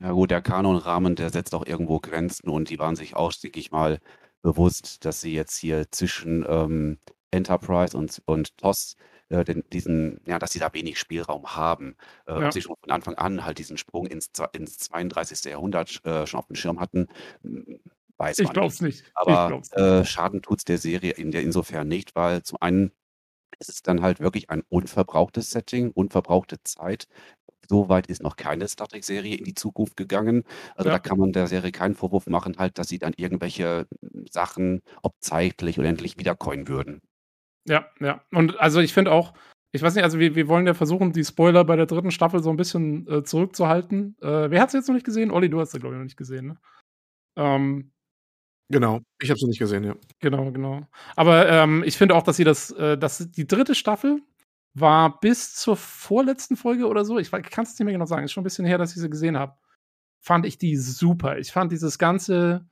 Ja 0.00 0.12
gut, 0.12 0.30
der 0.30 0.42
Kanonrahmen, 0.42 1.16
der 1.16 1.30
setzt 1.30 1.54
auch 1.54 1.66
irgendwo 1.66 1.98
Grenzen 1.98 2.48
und 2.48 2.70
die 2.70 2.78
waren 2.78 2.94
sich 2.96 3.16
auch, 3.16 3.32
denke 3.32 3.58
ich 3.58 3.72
mal, 3.72 3.98
bewusst, 4.42 5.04
dass 5.04 5.20
sie 5.20 5.34
jetzt 5.34 5.56
hier 5.56 5.90
zwischen 5.90 6.44
ähm, 6.48 6.98
Enterprise 7.30 7.96
und, 7.96 8.22
und 8.26 8.56
TOS 8.58 8.94
äh, 9.28 9.44
den, 9.44 9.64
diesen, 9.72 10.20
ja, 10.26 10.38
dass 10.38 10.52
sie 10.52 10.58
da 10.58 10.72
wenig 10.72 10.98
Spielraum 10.98 11.56
haben. 11.56 11.96
Äh, 12.26 12.40
Ja. 12.40 12.46
Ob 12.46 12.52
sie 12.52 12.62
schon 12.62 12.76
von 12.80 12.90
Anfang 12.92 13.14
an 13.14 13.44
halt 13.44 13.58
diesen 13.58 13.76
Sprung 13.78 14.06
ins, 14.06 14.30
ins 14.52 14.78
32. 14.78 15.50
Jahrhundert 15.50 16.04
äh, 16.04 16.26
schon 16.26 16.38
auf 16.38 16.46
dem 16.46 16.56
Schirm 16.56 16.78
hatten, 16.80 17.08
weiß 18.18 18.38
Ich 18.38 18.44
man 18.46 18.52
glaub's 18.54 18.80
nicht. 18.80 18.98
nicht. 18.98 19.08
ich 19.08 19.16
Aber 19.16 19.62
äh, 19.72 20.04
Schaden 20.04 20.42
tut's 20.42 20.64
der 20.64 20.78
Serie 20.78 21.12
in 21.12 21.30
der 21.30 21.42
insofern 21.42 21.88
nicht, 21.88 22.14
weil 22.14 22.42
zum 22.42 22.58
einen 22.60 22.92
ist 23.58 23.68
es 23.68 23.82
dann 23.82 24.02
halt 24.02 24.20
wirklich 24.20 24.50
ein 24.50 24.62
unverbrauchtes 24.68 25.50
Setting, 25.50 25.90
unverbrauchte 25.90 26.62
Zeit. 26.62 27.08
So 27.68 27.88
weit 27.88 28.06
ist 28.06 28.22
noch 28.22 28.36
keine 28.36 28.66
Star 28.68 28.88
Trek-Serie 28.88 29.36
in 29.36 29.44
die 29.44 29.54
Zukunft 29.54 29.96
gegangen. 29.96 30.44
Also 30.74 30.88
Ja. 30.88 30.94
da 30.96 30.98
kann 30.98 31.18
man 31.18 31.32
der 31.32 31.46
Serie 31.46 31.72
keinen 31.72 31.94
Vorwurf 31.94 32.26
machen, 32.26 32.56
halt, 32.58 32.78
dass 32.78 32.88
sie 32.88 32.98
dann 32.98 33.12
irgendwelche 33.16 33.86
hm, 34.00 34.26
Sachen, 34.30 34.82
ob 35.02 35.14
zeitlich 35.20 35.78
oder 35.78 35.88
endlich 35.88 36.18
wiedercoin 36.18 36.68
würden. 36.68 37.00
Ja, 37.66 37.86
ja. 38.00 38.24
Und 38.32 38.58
also 38.58 38.80
ich 38.80 38.94
finde 38.94 39.12
auch, 39.12 39.34
ich 39.72 39.82
weiß 39.82 39.94
nicht, 39.94 40.04
also 40.04 40.18
wir, 40.18 40.34
wir 40.34 40.48
wollen 40.48 40.66
ja 40.66 40.72
versuchen, 40.72 41.12
die 41.12 41.24
Spoiler 41.24 41.64
bei 41.64 41.76
der 41.76 41.84
dritten 41.86 42.10
Staffel 42.10 42.42
so 42.42 42.48
ein 42.50 42.56
bisschen 42.56 43.06
äh, 43.06 43.22
zurückzuhalten. 43.22 44.16
Äh, 44.22 44.50
wer 44.50 44.62
hat 44.62 44.68
es 44.68 44.74
jetzt 44.74 44.88
noch 44.88 44.94
nicht 44.94 45.04
gesehen? 45.04 45.30
Olli, 45.30 45.50
du 45.50 45.60
hast 45.60 45.72
sie, 45.72 45.78
glaube 45.78 45.94
ich, 45.96 45.98
noch 45.98 46.04
nicht 46.04 46.16
gesehen, 46.16 46.46
ne? 46.46 46.58
Ähm, 47.36 47.92
Genau. 48.70 49.00
Ich 49.20 49.30
habe 49.30 49.38
sie 49.38 49.46
nicht 49.46 49.58
gesehen, 49.58 49.84
ja. 49.84 49.94
genau, 50.20 50.52
genau. 50.52 50.86
Aber 51.16 51.48
ähm, 51.48 51.82
ich 51.86 51.96
finde 51.96 52.14
auch, 52.14 52.22
dass 52.22 52.36
sie 52.36 52.44
das, 52.44 52.70
äh, 52.72 52.98
dass 52.98 53.30
die 53.30 53.46
dritte 53.46 53.74
Staffel 53.74 54.20
war 54.74 55.20
bis 55.20 55.54
zur 55.54 55.76
vorletzten 55.76 56.56
Folge 56.56 56.86
oder 56.86 57.04
so, 57.04 57.18
ich, 57.18 57.30
kann 57.30 57.64
es 57.64 57.78
nicht 57.78 57.84
mehr 57.84 57.92
genau 57.92 58.04
sagen, 58.04 58.24
ist 58.24 58.32
schon 58.32 58.42
ein 58.42 58.44
bisschen 58.44 58.66
her, 58.66 58.78
dass 58.78 58.94
ich 58.94 59.00
sie 59.00 59.10
gesehen 59.10 59.38
habe, 59.38 59.54
fand 60.20 60.44
ich 60.44 60.58
die 60.58 60.76
super. 60.76 61.38
Ich 61.38 61.52
fand 61.52 61.72
dieses 61.72 61.98
ganze, 61.98 62.66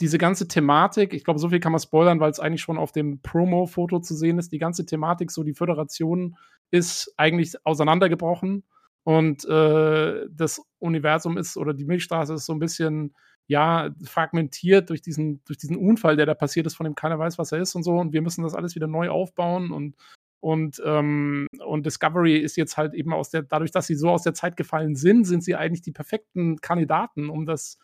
diese 0.00 0.18
ganze 0.18 0.48
Thematik, 0.48 1.12
ich 1.12 1.24
glaube, 1.24 1.38
so 1.38 1.50
viel 1.50 1.60
kann 1.60 1.72
man 1.72 1.80
spoilern, 1.80 2.20
weil 2.20 2.30
es 2.30 2.40
eigentlich 2.40 2.62
schon 2.62 2.78
auf 2.78 2.92
dem 2.92 3.20
Promo-Foto 3.20 4.00
zu 4.00 4.14
sehen 4.14 4.38
ist, 4.38 4.52
die 4.52 4.58
ganze 4.58 4.86
Thematik, 4.86 5.30
so 5.30 5.42
die 5.42 5.54
Föderation 5.54 6.36
ist 6.70 7.12
eigentlich 7.18 7.54
auseinandergebrochen 7.66 8.64
und 9.04 9.44
äh, 9.44 10.26
das 10.30 10.62
Universum 10.78 11.36
ist 11.36 11.56
oder 11.56 11.74
die 11.74 11.84
Milchstraße 11.84 12.34
ist 12.34 12.46
so 12.46 12.54
ein 12.54 12.58
bisschen 12.58 13.14
ja, 13.48 13.90
fragmentiert 14.04 14.90
durch 14.90 15.02
diesen, 15.02 15.42
durch 15.44 15.58
diesen 15.58 15.76
Unfall, 15.76 16.16
der 16.16 16.26
da 16.26 16.34
passiert 16.34 16.66
ist, 16.66 16.74
von 16.76 16.84
dem 16.84 16.94
keiner 16.94 17.18
weiß, 17.18 17.38
was 17.38 17.52
er 17.52 17.60
ist 17.60 17.74
und 17.74 17.82
so. 17.82 17.96
Und 17.96 18.12
wir 18.12 18.22
müssen 18.22 18.42
das 18.42 18.54
alles 18.54 18.74
wieder 18.74 18.86
neu 18.86 19.10
aufbauen 19.10 19.72
und 19.72 19.96
Und, 20.40 20.82
ähm, 20.84 21.46
und 21.64 21.86
Discovery 21.86 22.36
ist 22.38 22.56
jetzt 22.56 22.76
halt 22.76 22.94
eben 22.94 23.12
aus 23.12 23.30
der, 23.30 23.42
dadurch, 23.42 23.70
dass 23.70 23.86
sie 23.86 23.94
so 23.94 24.10
aus 24.10 24.24
der 24.24 24.34
Zeit 24.34 24.56
gefallen 24.56 24.96
sind, 24.96 25.24
sind 25.24 25.44
sie 25.44 25.54
eigentlich 25.54 25.82
die 25.82 25.92
perfekten 25.92 26.56
Kandidaten, 26.60 27.30
um 27.30 27.46
das, 27.46 27.78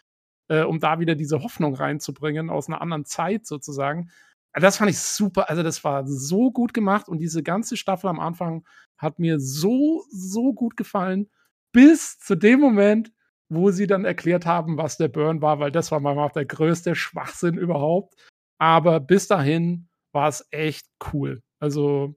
äh, 0.49 0.63
um 0.65 0.81
da 0.81 0.99
wieder 1.01 1.15
diese 1.15 1.43
Hoffnung 1.45 1.75
reinzubringen 1.77 2.51
aus 2.51 2.69
einer 2.69 2.81
anderen 2.83 3.05
Zeit 3.05 3.47
sozusagen. 3.47 4.11
Das 4.55 4.79
fand 4.79 4.91
ich 4.91 4.99
super. 4.99 5.49
Also, 5.51 5.63
das 5.63 5.85
war 5.85 6.07
so 6.07 6.51
gut 6.51 6.75
gemacht 6.75 7.09
und 7.09 7.19
diese 7.21 7.43
ganze 7.45 7.77
Staffel 7.77 8.09
am 8.09 8.19
Anfang 8.21 8.67
hat 8.99 9.19
mir 9.21 9.39
so, 9.41 10.05
so 10.11 10.53
gut 10.53 10.77
gefallen, 10.77 11.31
bis 11.73 12.19
zu 12.19 12.35
dem 12.37 12.59
Moment, 12.61 13.13
wo 13.49 13.71
sie 13.71 13.87
dann 13.87 14.05
erklärt 14.05 14.47
haben, 14.47 14.77
was 14.77 14.97
der 14.97 15.09
Burn 15.09 15.41
war, 15.43 15.59
weil 15.59 15.73
das 15.73 15.91
war 15.91 16.01
mal 16.01 16.31
der 16.35 16.45
größte 16.45 16.95
Schwachsinn 16.95 17.57
überhaupt. 17.57 18.15
Aber 18.59 19.01
bis 19.01 19.29
dahin 19.29 19.89
war 20.13 20.29
es 20.29 20.47
echt 20.51 20.87
cool. 21.13 21.43
Also, 21.61 22.17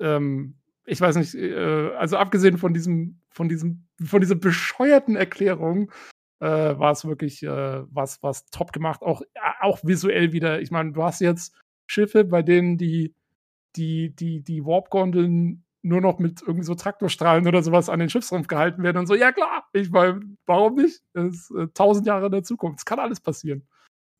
ähm, 0.00 0.56
ich 0.84 1.00
weiß 1.00 1.16
nicht, 1.16 1.34
äh, 1.34 1.94
also 1.96 2.16
abgesehen 2.16 2.58
von 2.58 2.74
diesem, 2.74 3.20
von 3.30 3.48
diesem, 3.48 3.86
von 4.04 4.20
dieser 4.20 4.34
bescheuerten 4.34 5.16
Erklärung, 5.16 5.90
äh, 6.40 6.78
war 6.78 6.92
es 6.92 7.04
wirklich 7.04 7.42
äh, 7.42 7.82
was, 7.94 8.22
was 8.22 8.46
top 8.46 8.72
gemacht. 8.72 9.02
Auch, 9.02 9.22
auch 9.60 9.78
visuell 9.84 10.32
wieder. 10.32 10.60
Ich 10.60 10.70
meine, 10.70 10.92
du 10.92 11.02
hast 11.02 11.20
jetzt 11.20 11.54
Schiffe, 11.86 12.24
bei 12.24 12.42
denen 12.42 12.78
die, 12.78 13.14
die, 13.76 14.14
die, 14.14 14.42
die 14.42 14.64
Warp-Gondeln 14.64 15.64
nur 15.82 16.00
noch 16.00 16.18
mit 16.18 16.42
irgendwie 16.42 16.64
so 16.64 16.74
Traktorstrahlen 16.74 17.46
oder 17.46 17.62
sowas 17.62 17.88
an 17.88 17.98
den 17.98 18.08
Schiffsrumpf 18.08 18.46
gehalten 18.46 18.82
werden 18.82 18.98
und 18.98 19.06
so, 19.06 19.14
ja 19.14 19.32
klar, 19.32 19.68
ich 19.72 19.90
meine, 19.90 20.20
warum 20.46 20.76
nicht? 20.76 21.02
Das 21.12 21.34
ist 21.34 21.50
äh, 21.50 21.68
tausend 21.74 22.06
Jahre 22.06 22.26
in 22.26 22.32
der 22.32 22.44
Zukunft. 22.44 22.78
Es 22.78 22.84
kann 22.84 23.00
alles 23.00 23.20
passieren. 23.20 23.66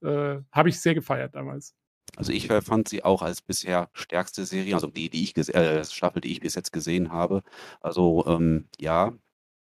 Äh, 0.02 0.40
Habe 0.50 0.68
ich 0.68 0.80
sehr 0.80 0.94
gefeiert 0.94 1.34
damals. 1.34 1.74
Also 2.16 2.32
ich 2.32 2.48
fand 2.48 2.88
sie 2.88 3.04
auch 3.04 3.22
als 3.22 3.40
bisher 3.40 3.88
stärkste 3.94 4.44
Serie, 4.44 4.74
also 4.74 4.88
die, 4.88 5.08
die 5.08 5.22
ich 5.22 5.36
äh, 5.54 5.84
Staffel, 5.84 6.20
die 6.20 6.32
ich 6.32 6.40
bis 6.40 6.54
jetzt 6.54 6.72
gesehen 6.72 7.10
habe. 7.10 7.42
Also 7.80 8.24
ähm, 8.26 8.68
ja, 8.78 9.14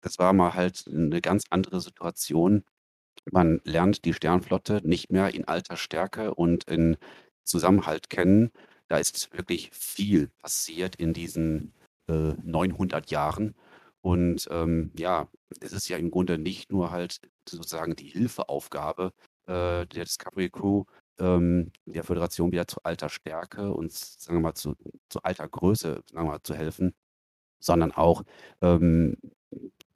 das 0.01 0.17
war 0.17 0.33
mal 0.33 0.53
halt 0.53 0.85
eine 0.87 1.21
ganz 1.21 1.43
andere 1.49 1.81
Situation. 1.81 2.63
Man 3.31 3.61
lernt 3.65 4.05
die 4.05 4.13
Sternflotte 4.13 4.81
nicht 4.83 5.11
mehr 5.11 5.33
in 5.33 5.47
alter 5.47 5.77
Stärke 5.77 6.33
und 6.33 6.63
in 6.63 6.97
Zusammenhalt 7.43 8.09
kennen. 8.09 8.51
Da 8.87 8.97
ist 8.97 9.31
wirklich 9.33 9.69
viel 9.71 10.29
passiert 10.41 10.95
in 10.95 11.13
diesen 11.13 11.73
äh, 12.09 12.33
900 12.43 13.09
Jahren. 13.11 13.55
Und 14.01 14.47
ähm, 14.51 14.91
ja, 14.97 15.29
es 15.61 15.73
ist 15.73 15.89
ja 15.89 15.97
im 15.97 16.11
Grunde 16.11 16.37
nicht 16.37 16.71
nur 16.71 16.91
halt 16.91 17.19
sozusagen 17.47 17.95
die 17.95 18.07
Hilfeaufgabe 18.07 19.13
äh, 19.47 19.85
der 19.87 20.05
Discovery 20.05 20.49
Crew, 20.49 20.85
ähm, 21.19 21.71
der 21.85 22.03
Föderation 22.03 22.51
wieder 22.51 22.67
zu 22.67 22.81
alter 22.83 23.09
Stärke 23.09 23.73
und 23.73 23.91
sagen 23.91 24.37
wir 24.37 24.41
mal 24.41 24.55
zu, 24.55 24.75
zu 25.09 25.21
alter 25.23 25.47
Größe 25.47 26.03
sagen 26.09 26.27
wir 26.27 26.31
mal, 26.31 26.43
zu 26.43 26.55
helfen, 26.55 26.93
sondern 27.59 27.91
auch 27.91 28.23
ähm, 28.61 29.17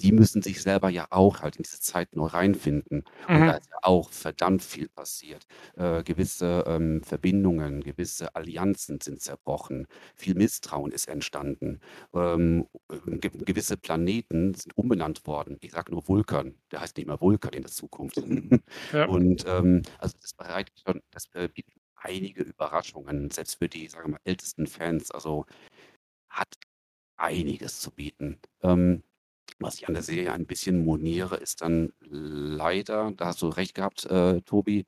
die 0.02 0.12
müssen 0.12 0.42
sich 0.42 0.62
selber 0.62 0.90
ja 0.90 1.08
auch 1.12 1.42
halt 1.42 1.56
in 1.56 1.64
diese 1.64 1.80
Zeit 1.80 2.16
neu 2.16 2.26
reinfinden. 2.26 3.04
Und 3.28 3.40
da 3.48 3.54
ist 3.54 3.70
ja 3.70 3.78
auch 3.84 4.10
verdammt 4.12 4.62
viel 4.62 4.90
passiert. 4.90 5.46
Äh, 5.76 6.04
gewisse 6.04 6.64
ähm, 6.68 7.02
Verbindungen, 7.04 7.82
gewisse 7.82 8.36
Allianzen 8.36 9.00
sind 9.00 9.22
zerbrochen. 9.22 9.88
Viel 10.16 10.36
Misstrauen 10.36 10.92
ist 10.92 11.08
entstanden. 11.08 11.80
Ähm, 12.14 12.68
ge 13.06 13.32
gewisse 13.34 13.78
Planeten 13.78 14.54
sind 14.54 14.78
umbenannt 14.78 15.26
worden. 15.26 15.58
Ich 15.62 15.72
sage 15.72 15.92
nur 15.92 16.08
Vulkan. 16.08 16.56
Der 16.72 16.82
heißt 16.82 16.98
nicht 16.98 17.08
mehr 17.08 17.22
Vulkan 17.22 17.54
in 17.54 17.64
der 17.64 17.72
Zukunft. 17.72 18.22
Ja. 18.92 19.06
Und 19.06 19.46
ähm, 19.48 19.82
also 19.98 20.16
das 20.22 20.34
bereitet 20.34 20.74
schon, 20.86 21.02
das 21.12 21.28
äh, 21.34 21.48
bietet 21.48 21.74
einige 21.96 22.44
Überraschungen, 22.44 23.32
selbst 23.32 23.56
für 23.56 23.70
die, 23.70 23.88
sagen 23.88 24.06
wir 24.06 24.12
mal, 24.14 24.20
ältesten 24.24 24.68
Fans. 24.68 25.10
Also 25.12 25.46
hat 26.30 26.54
einiges 27.18 27.80
zu 27.80 27.92
bieten. 27.92 28.40
Ähm, 28.62 29.04
was 29.64 29.76
ich 29.76 29.88
an 29.88 29.94
der 29.94 30.04
Serie 30.04 30.32
ein 30.32 30.46
bisschen 30.46 30.84
moniere, 30.86 31.38
ist 31.38 31.62
dann 31.62 31.94
leider, 32.02 33.12
da 33.16 33.28
hast 33.28 33.42
du 33.42 33.48
recht 33.48 33.76
gehabt, 33.76 34.06
äh, 34.06 34.42
Tobi, 34.42 34.86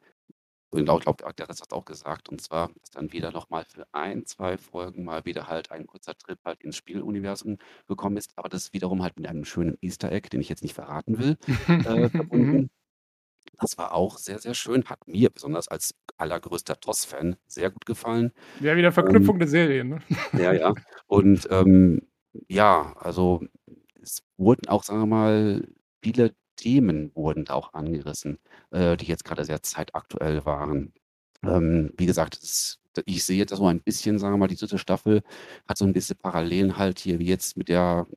und 0.75 0.89
ich 0.89 0.99
glaube, 0.99 1.33
der 1.37 1.47
Rest 1.47 1.61
hat 1.61 1.71
auch 1.71 1.85
gesagt, 1.85 2.27
und 2.27 2.41
zwar, 2.41 2.69
dass 2.81 2.91
dann 2.91 3.13
wieder 3.13 3.31
nochmal 3.31 3.65
für 3.65 3.87
ein, 3.93 4.25
zwei 4.25 4.57
Folgen 4.57 5.05
mal 5.05 5.23
wieder 5.23 5.47
halt 5.47 5.71
ein 5.71 5.87
kurzer 5.87 6.17
Trip 6.17 6.37
halt 6.43 6.61
ins 6.61 6.75
Spieluniversum 6.75 7.57
gekommen 7.87 8.17
ist, 8.17 8.33
aber 8.35 8.49
das 8.49 8.73
wiederum 8.73 9.01
halt 9.01 9.17
mit 9.17 9.27
einem 9.27 9.45
schönen 9.45 9.77
Easter 9.81 10.11
Egg, 10.11 10.29
den 10.29 10.41
ich 10.41 10.49
jetzt 10.49 10.63
nicht 10.63 10.73
verraten 10.73 11.17
will, 11.17 11.37
äh, 11.67 12.09
verbunden. 12.09 12.69
Das 13.61 13.77
war 13.77 13.93
auch 13.93 14.17
sehr, 14.17 14.39
sehr 14.39 14.53
schön, 14.53 14.83
hat 14.85 15.07
mir 15.07 15.29
besonders 15.29 15.69
als 15.69 15.95
allergrößter 16.17 16.77
TOS-Fan 16.77 17.37
sehr 17.47 17.71
gut 17.71 17.85
gefallen. 17.85 18.33
Ja, 18.59 18.75
wieder 18.75 18.91
Verknüpfung 18.91 19.35
ähm, 19.35 19.39
der 19.39 19.47
Serien, 19.47 19.89
ne? 19.89 19.99
Ja, 20.33 20.51
ja. 20.51 20.73
Und 21.07 21.47
ähm, 21.51 22.01
ja, 22.49 22.93
also 22.99 23.45
es 24.05 24.23
wurden 24.37 24.67
auch, 24.67 24.83
sagen 24.83 25.01
wir 25.01 25.05
mal, 25.07 25.67
viele 26.01 26.35
Themen 26.55 27.11
wurden 27.15 27.45
da 27.45 27.53
auch 27.55 27.73
angerissen, 27.73 28.39
äh, 28.71 28.97
die 28.97 29.05
jetzt 29.07 29.25
gerade 29.25 29.45
sehr 29.45 29.63
zeitaktuell 29.63 30.45
waren. 30.45 30.93
Ähm, 31.43 31.91
wie 31.97 32.05
gesagt, 32.05 32.41
das, 32.41 32.79
ich 33.05 33.25
sehe 33.25 33.45
das 33.45 33.59
so 33.59 33.67
ein 33.67 33.81
bisschen, 33.81 34.19
sagen 34.19 34.33
wir 34.35 34.37
mal, 34.37 34.47
die 34.47 34.55
dritte 34.55 34.77
Staffel 34.77 35.23
hat 35.67 35.77
so 35.77 35.85
ein 35.85 35.93
bisschen 35.93 36.17
Parallelen 36.17 36.77
halt 36.77 36.99
hier 36.99 37.19
wie 37.19 37.27
jetzt 37.27 37.57
mit 37.57 37.69
der 37.69 38.07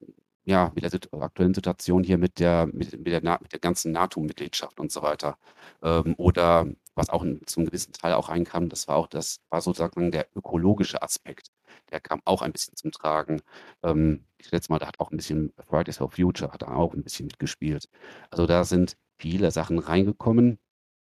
ja, 0.45 0.73
mit 0.75 0.83
der 0.83 1.23
aktuellen 1.23 1.53
Situation 1.55 2.03
hier 2.05 2.17
mit 2.17 2.39
der, 2.39 2.67
mit, 2.73 2.93
mit 2.99 3.07
der, 3.09 3.21
mit 3.21 3.53
der 3.53 3.59
ganzen 3.61 3.93
NATO-Mitgliedschaft 3.93 4.81
und 4.81 4.91
so 4.91 5.03
weiter. 5.03 5.37
Ähm, 5.83 6.15
oder 6.17 6.67
was 6.95 7.11
auch 7.11 7.25
zum 7.47 7.67
gewissen 7.67 7.93
Teil 7.93 8.15
auch 8.15 8.31
reinkam, 8.31 8.71
das 8.71 8.89
war 8.89 8.97
auch 8.97 9.09
das, 9.09 9.41
war 9.51 9.61
sozusagen 9.61 10.11
der 10.11 10.27
ökologische 10.35 11.03
Aspekt. 11.03 11.51
Der 11.91 12.01
kam 12.01 12.21
auch 12.25 12.43
ein 12.43 12.53
bisschen 12.53 12.77
zum 12.77 12.93
Tragen. 12.93 13.43
Ähm, 13.83 14.25
ich 14.39 14.51
letzte 14.51 14.73
Mal, 14.73 14.79
da 14.79 14.87
hat 14.87 15.01
auch 15.01 15.11
ein 15.11 15.17
bisschen 15.17 15.53
Fridays 15.69 15.99
for 15.99 16.11
Future 16.11 16.53
hat 16.53 16.65
auch 16.65 16.95
ein 16.95 17.03
bisschen 17.05 17.27
mitgespielt. 17.27 17.89
Also 18.31 18.47
da 18.47 18.65
sind 18.65 18.97
viele 19.19 19.51
Sachen 19.51 19.79
reingekommen 19.79 20.59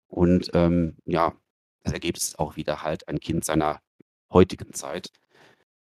und 0.09 0.51
ähm, 0.55 0.97
ja, 1.05 1.35
das 1.83 1.93
Ergebnis 1.93 2.29
ist 2.29 2.39
auch 2.39 2.57
wieder 2.57 2.83
halt 2.83 3.09
ein 3.09 3.21
Kind 3.21 3.45
seiner 3.45 3.81
heutigen 4.33 4.73
Zeit. 4.73 5.11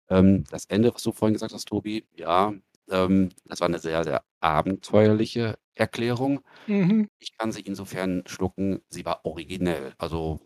Ähm, 0.10 0.46
das 0.50 0.66
Ende, 0.66 0.94
was 0.94 1.04
du 1.04 1.12
vorhin 1.12 1.34
gesagt 1.34 1.54
hast, 1.54 1.68
Tobi, 1.68 2.08
ja, 2.16 2.54
ähm, 2.90 3.30
das 3.46 3.62
war 3.62 3.68
eine 3.68 3.80
sehr, 3.80 4.04
sehr 4.04 4.24
abenteuerliche 4.40 5.58
Erklärung. 5.76 6.42
Mhm. 6.68 7.08
Ich 7.20 7.38
kann 7.38 7.52
sie 7.52 7.62
insofern 7.62 8.24
schlucken, 8.28 8.82
sie 8.90 9.06
war 9.06 9.26
originell. 9.26 9.94
Also 9.98 10.40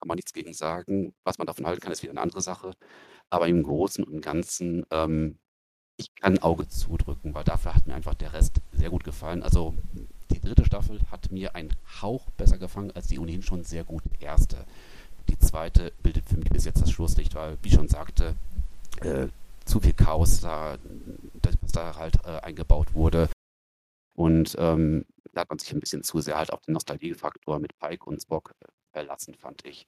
kann 0.00 0.08
man 0.08 0.16
nichts 0.16 0.32
gegen 0.32 0.54
sagen. 0.54 1.14
Was 1.24 1.38
man 1.38 1.46
davon 1.46 1.66
halten 1.66 1.80
kann, 1.80 1.92
ist 1.92 2.02
wieder 2.02 2.12
eine 2.12 2.22
andere 2.22 2.40
Sache. 2.40 2.72
Aber 3.30 3.48
im 3.48 3.62
Großen 3.62 4.04
und 4.04 4.20
Ganzen, 4.20 4.84
ähm, 4.90 5.38
ich 5.96 6.14
kann 6.16 6.34
ein 6.34 6.42
Auge 6.42 6.68
zudrücken, 6.68 7.34
weil 7.34 7.44
dafür 7.44 7.74
hat 7.74 7.86
mir 7.86 7.94
einfach 7.94 8.14
der 8.14 8.32
Rest 8.32 8.60
sehr 8.72 8.90
gut 8.90 9.04
gefallen. 9.04 9.42
Also 9.42 9.74
die 10.30 10.40
dritte 10.40 10.64
Staffel 10.64 11.00
hat 11.10 11.30
mir 11.30 11.54
einen 11.54 11.72
Hauch 12.00 12.30
besser 12.30 12.58
gefangen 12.58 12.90
als 12.92 13.08
die 13.08 13.18
ohnehin 13.18 13.42
schon 13.42 13.64
sehr 13.64 13.84
gute 13.84 14.08
erste. 14.20 14.64
Die 15.28 15.38
zweite 15.38 15.92
bildet 16.02 16.24
für 16.26 16.36
mich 16.36 16.50
bis 16.50 16.64
jetzt 16.64 16.82
das 16.82 16.90
Schlusslicht, 16.90 17.34
weil, 17.34 17.58
wie 17.62 17.70
schon 17.70 17.88
sagte, 17.88 18.34
äh, 19.02 19.28
zu 19.64 19.80
viel 19.80 19.92
Chaos 19.92 20.40
da, 20.40 20.78
das, 21.42 21.56
was 21.60 21.72
da 21.72 21.96
halt 21.96 22.16
äh, 22.24 22.40
eingebaut 22.40 22.94
wurde. 22.94 23.28
Und 24.14 24.56
ähm, 24.58 25.04
da 25.32 25.42
hat 25.42 25.50
man 25.50 25.58
sich 25.58 25.72
ein 25.72 25.80
bisschen 25.80 26.02
zu 26.02 26.20
sehr 26.20 26.36
halt 26.36 26.52
auf 26.52 26.60
den 26.62 26.74
Nostalgiefaktor 26.74 27.58
mit 27.58 27.78
Pike 27.78 28.04
und 28.06 28.20
Spock 28.20 28.54
äh, 28.60 28.66
verlassen, 28.92 29.34
fand 29.34 29.64
ich. 29.64 29.86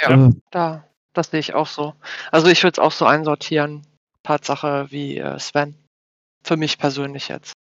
Ja, 0.00 0.10
ja. 0.10 0.30
da, 0.50 0.84
das 1.16 1.30
sehe 1.30 1.40
ich 1.40 1.54
auch 1.54 1.66
so. 1.66 1.94
Also 2.30 2.48
ich 2.48 2.62
würde 2.62 2.74
es 2.74 2.78
auch 2.78 2.92
so 2.92 3.06
einsortieren. 3.06 3.86
Tatsache 4.22 4.86
wie 4.90 5.18
äh, 5.18 5.38
Sven. 5.38 5.74
Für 6.42 6.56
mich 6.56 6.78
persönlich 6.78 7.28
jetzt. 7.28 7.52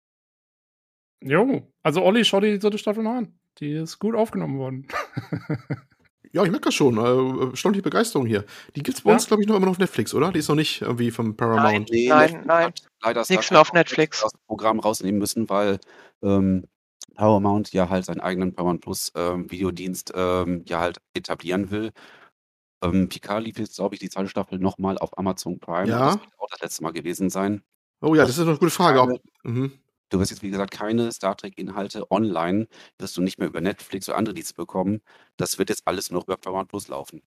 Jo, 1.24 1.64
also 1.84 2.04
Olli, 2.04 2.26
schau 2.26 2.40
dir 2.40 2.52
die 2.52 2.60
dritte 2.60 2.78
Staffel 2.78 3.04
mal 3.04 3.20
an. 3.20 3.40
Die 3.60 3.72
ist 3.72 4.00
gut 4.00 4.16
aufgenommen 4.16 4.60
worden. 4.60 4.88
Ja, 6.36 6.44
ich 6.44 6.52
merke 6.52 6.66
das 6.66 6.74
schon. 6.74 6.98
Äh, 6.98 7.52
erstaunliche 7.52 7.82
Begeisterung 7.82 8.26
hier. 8.26 8.44
Die 8.76 8.84
gibt 8.84 8.98
es 8.98 9.04
bei 9.06 9.12
ja. 9.12 9.14
uns, 9.14 9.26
glaube 9.26 9.42
ich, 9.42 9.48
noch 9.48 9.56
immer 9.56 9.68
noch 9.68 9.72
auf 9.72 9.80
Netflix, 9.80 10.14
oder? 10.14 10.34
Die 10.34 10.40
ist 10.40 10.50
noch 10.50 10.56
nicht 10.56 10.82
irgendwie 10.82 11.10
vom 11.10 11.38
Paramount. 11.38 11.90
Nein, 11.90 12.08
nein, 12.10 12.44
nein. 12.46 12.74
Leider 13.02 13.24
Nichts 13.30 13.52
mehr 13.52 13.62
auf 13.62 13.72
Netflix. 13.72 14.22
aus 14.22 14.34
dem 14.34 14.42
Programm 14.46 14.82
rausnehmen 14.82 15.18
müssen, 15.18 15.50
weil 15.50 15.80
ähm, 16.22 16.66
Paramount 17.16 17.72
ja 17.72 17.88
halt 17.88 18.04
seinen 18.04 18.20
eigenen 18.20 18.54
Paramount 18.54 18.82
Plus 18.82 19.14
ähm, 19.16 19.50
Videodienst 19.50 20.12
ähm, 20.14 20.66
ja 20.68 20.82
halt 20.82 20.98
etablieren 21.14 21.72
will. 21.72 21.94
Ähm, 22.94 23.10
Picard 23.10 23.44
lief 23.44 23.58
jetzt, 23.60 23.76
glaube 23.76 23.96
ich, 23.96 24.00
die 24.00 24.10
zweite 24.10 24.30
Staffel 24.30 24.60
nochmal 24.60 24.98
auf 24.98 25.18
Amazon 25.18 25.60
Prime. 25.60 25.90
Ja. 25.90 26.06
Das 26.06 26.22
wird 26.22 26.40
auch 26.40 26.50
das 26.50 26.62
letzte 26.62 26.84
Mal 26.84 26.92
gewesen 26.92 27.30
sein. 27.30 27.64
Oh 28.02 28.16
ja, 28.16 28.24
das, 28.24 28.32
das 28.32 28.40
ist 28.40 28.48
eine 28.48 28.58
gute 28.58 28.72
Frage. 28.72 29.00
Keine, 29.00 29.20
mhm. 29.44 29.72
Du 30.10 30.20
wirst 30.20 30.32
jetzt, 30.32 30.44
wie 30.44 30.52
gesagt, 30.52 30.72
keine 30.72 31.12
Star 31.12 31.36
Trek-Inhalte 31.36 32.10
online, 32.12 32.68
wirst 33.00 33.18
du 33.18 33.22
nicht 33.22 33.40
mehr 33.40 33.48
über 33.48 33.62
Netflix 33.62 34.08
oder 34.08 34.18
andere 34.18 34.36
Dienste 34.36 34.54
bekommen. 34.54 35.02
Das 35.38 35.58
wird 35.58 35.70
jetzt 35.70 35.82
alles 35.86 36.12
nur 36.12 36.24
über 36.24 36.38
Paramount 36.38 36.70
Plus 36.70 36.88
laufen. 36.88 37.22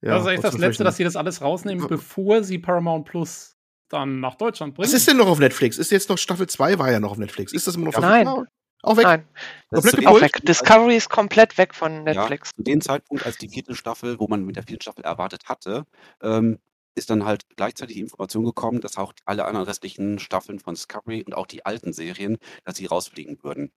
Ja, 0.00 0.14
das 0.14 0.22
ist 0.24 0.28
echt 0.30 0.44
das 0.44 0.58
Letzte, 0.58 0.84
dass 0.84 0.96
sie 0.96 1.04
das 1.04 1.16
alles 1.16 1.42
rausnehmen, 1.42 1.86
bevor 1.88 2.42
sie 2.44 2.58
Paramount 2.58 3.06
Plus 3.06 3.56
dann 3.88 4.20
nach 4.20 4.36
Deutschland 4.36 4.74
bringen. 4.74 4.86
Was 4.86 4.94
ist 4.94 5.06
denn 5.06 5.16
noch 5.16 5.28
auf 5.28 5.38
Netflix? 5.38 5.78
Ist 5.78 5.90
jetzt 5.90 6.08
noch 6.08 6.18
Staffel 6.18 6.48
2 6.48 6.78
war 6.78 6.90
ja 6.90 6.98
noch 6.98 7.12
auf 7.12 7.18
Netflix. 7.18 7.52
Ist 7.52 7.66
das 7.66 7.76
immer 7.76 7.86
noch 7.86 8.00
Nein. 8.00 8.46
Auch 8.82 8.96
weg? 8.96 9.04
Nein. 9.04 9.28
Komplett 9.70 10.06
auch 10.06 10.20
weg. 10.20 10.44
Discovery 10.44 10.96
ist 10.96 11.08
komplett 11.08 11.56
weg 11.56 11.74
von 11.74 12.04
Netflix. 12.04 12.50
Ja, 12.50 12.56
zu 12.56 12.62
dem 12.62 12.80
Zeitpunkt, 12.80 13.24
als 13.24 13.38
die 13.38 13.48
vierte 13.48 13.74
Staffel, 13.74 14.18
wo 14.18 14.26
man 14.26 14.44
mit 14.44 14.56
der 14.56 14.64
vierten 14.64 14.82
Staffel 14.82 15.04
erwartet 15.04 15.44
hatte, 15.46 15.84
ähm, 16.20 16.58
ist 16.94 17.08
dann 17.08 17.24
halt 17.24 17.44
gleichzeitig 17.56 17.96
die 17.96 18.02
Information 18.02 18.44
gekommen, 18.44 18.80
dass 18.80 18.98
auch 18.98 19.12
alle 19.24 19.44
anderen 19.44 19.66
restlichen 19.66 20.18
Staffeln 20.18 20.58
von 20.58 20.74
Discovery 20.74 21.22
und 21.22 21.34
auch 21.34 21.46
die 21.46 21.64
alten 21.64 21.92
Serien, 21.92 22.38
dass 22.64 22.76
sie 22.76 22.86
rausfliegen 22.86 23.38
würden. 23.42 23.70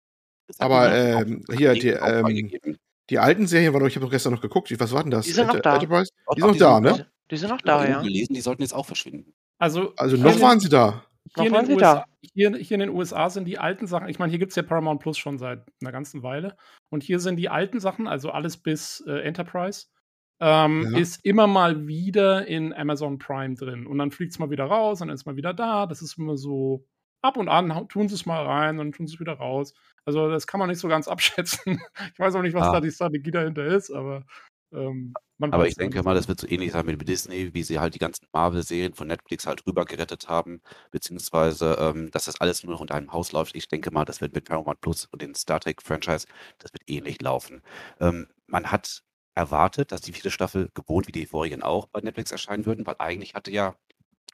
Aber 0.58 0.94
ähm, 0.94 1.44
hier, 1.56 1.74
die, 1.74 1.90
ähm, 1.90 2.78
die 3.10 3.20
alten 3.20 3.48
Serien, 3.48 3.74
waren 3.74 3.86
ich 3.86 3.96
habe 3.96 4.06
doch 4.06 4.12
gestern 4.12 4.34
noch 4.34 4.42
geguckt. 4.42 4.74
Was 4.80 4.92
war 4.92 5.04
denn 5.04 5.12
das? 5.12 5.26
Die 5.26 5.32
sind 5.32 5.48
noch 5.48 5.60
da. 5.60 5.76
Enterprise? 5.76 6.12
Die 6.36 6.42
sind 6.42 6.50
noch 6.50 6.58
da, 6.58 6.80
ne? 6.80 7.08
Die 7.30 7.38
sind 7.38 7.50
noch 7.50 7.62
da, 7.62 7.88
ja. 7.88 8.02
Gelesen, 8.02 8.34
die 8.34 8.42
sollten 8.42 8.62
jetzt 8.62 8.74
auch 8.74 8.86
verschwinden. 8.86 9.34
Also, 9.58 9.94
also 9.96 10.18
noch 10.18 10.40
waren 10.42 10.60
sie 10.60 10.70
da. 10.70 11.06
Hier 11.36 11.46
in, 11.48 11.72
USA, 11.72 12.06
hier, 12.22 12.56
hier 12.58 12.76
in, 12.76 12.80
den 12.80 12.90
USA, 12.90 13.30
sind 13.30 13.46
die 13.46 13.58
alten 13.58 13.88
Sachen, 13.88 14.10
ich 14.10 14.20
meine, 14.20 14.30
hier 14.30 14.40
gibt 14.40 14.52
es 14.52 14.56
ja 14.56 14.64
Paramount 14.64 15.02
Plus 15.02 15.18
schon 15.18 15.38
seit 15.38 15.66
einer 15.82 15.92
ganzen 15.92 16.22
Weile. 16.22 16.56
Und 16.90 17.02
hier 17.02 17.20
sind 17.20 17.38
die 17.38 17.50
alten 17.50 17.80
Sachen, 17.80 18.08
also 18.08 18.30
alles 18.30 18.58
bis 18.58 19.04
äh, 19.08 19.22
Enterprise, 19.22 19.88
ähm, 20.42 20.90
ja. 20.92 21.00
ist 21.00 21.24
immer 21.26 21.48
mal 21.48 21.88
wieder 21.88 22.46
in 22.48 22.74
Amazon 22.74 23.18
Prime 23.18 23.56
drin. 23.56 23.88
Und 23.88 23.98
dann 23.98 24.12
fliegt 24.12 24.34
es 24.34 24.40
mal 24.40 24.50
wieder 24.50 24.66
raus 24.66 25.02
und 25.02 25.08
dann 25.08 25.16
ist 25.16 25.26
mal 25.26 25.38
wieder 25.38 25.54
da. 25.54 25.86
Das 25.86 26.02
ist 26.02 26.18
immer 26.18 26.38
so 26.38 26.86
ab 27.24 27.38
und 27.38 27.48
an, 27.48 27.88
tun 27.88 28.10
sie 28.10 28.16
es 28.16 28.26
mal 28.26 28.46
rein 28.46 28.80
und 28.80 28.94
tun 28.94 29.08
sie 29.08 29.16
es 29.16 29.20
wieder 29.20 29.34
raus. 29.34 29.74
Also 30.06 30.30
das 30.30 30.46
kann 30.46 30.60
man 30.60 30.70
nicht 30.70 30.80
so 30.80 30.88
ganz 30.88 31.08
abschätzen. 31.08 31.82
ich 32.12 32.20
weiß 32.20 32.36
auch 32.36 32.42
nicht, 32.42 32.54
was 32.54 32.68
ah. 32.68 32.74
da 32.74 32.82
die 32.82 32.92
Strategie 32.92 33.32
dahinter 33.32 33.66
ist, 33.66 33.92
aber 33.92 34.26
ähm, 34.74 35.14
aber 35.52 35.68
ich 35.68 35.76
denke 35.76 36.04
mal, 36.04 36.16
das 36.16 36.28
wird 36.28 36.40
so 36.40 36.48
ähnlich 36.48 36.72
sein 36.72 36.88
wie 36.88 36.96
mit 36.96 37.08
Disney, 37.08 37.54
wie 37.54 37.64
sie 37.64 37.80
halt 37.80 37.96
die 37.96 38.00
ganzen 38.00 38.28
Marvel-Serien 38.32 38.94
von 38.94 39.08
Netflix 39.08 39.46
halt 39.48 39.66
rüber 39.66 39.86
gerettet 39.86 40.28
haben, 40.30 40.62
beziehungsweise, 40.92 41.78
ähm, 41.80 42.12
dass 42.12 42.26
das 42.26 42.40
alles 42.40 42.64
nur 42.64 42.74
noch 42.74 42.82
unter 42.82 42.96
einem 42.96 43.12
Haus 43.12 43.32
läuft. 43.32 43.56
Ich 43.56 43.68
denke 43.68 43.92
mal, 43.92 44.06
das 44.06 44.22
wird 44.22 44.34
mit 44.34 44.46
Paramount 44.46 44.82
Plus 44.82 45.06
und 45.12 45.22
den 45.22 45.36
Star 45.36 45.60
Trek-Franchise, 45.60 46.28
das 46.60 46.72
wird 46.74 46.84
ähnlich 46.88 47.22
laufen. 47.22 47.62
Ähm, 48.00 48.28
man 48.48 48.72
hat 48.72 49.04
erwartet, 49.36 49.92
dass 49.92 50.02
die 50.02 50.14
vierte 50.14 50.32
Staffel 50.32 50.70
gewohnt 50.74 51.08
wie 51.08 51.12
die 51.12 51.26
vorigen 51.26 51.64
auch 51.64 51.88
bei 51.88 52.02
Netflix 52.02 52.32
erscheinen 52.32 52.66
würden, 52.66 52.86
weil 52.86 52.96
eigentlich 53.00 53.34
hatte 53.34 53.52
ja 53.52 53.76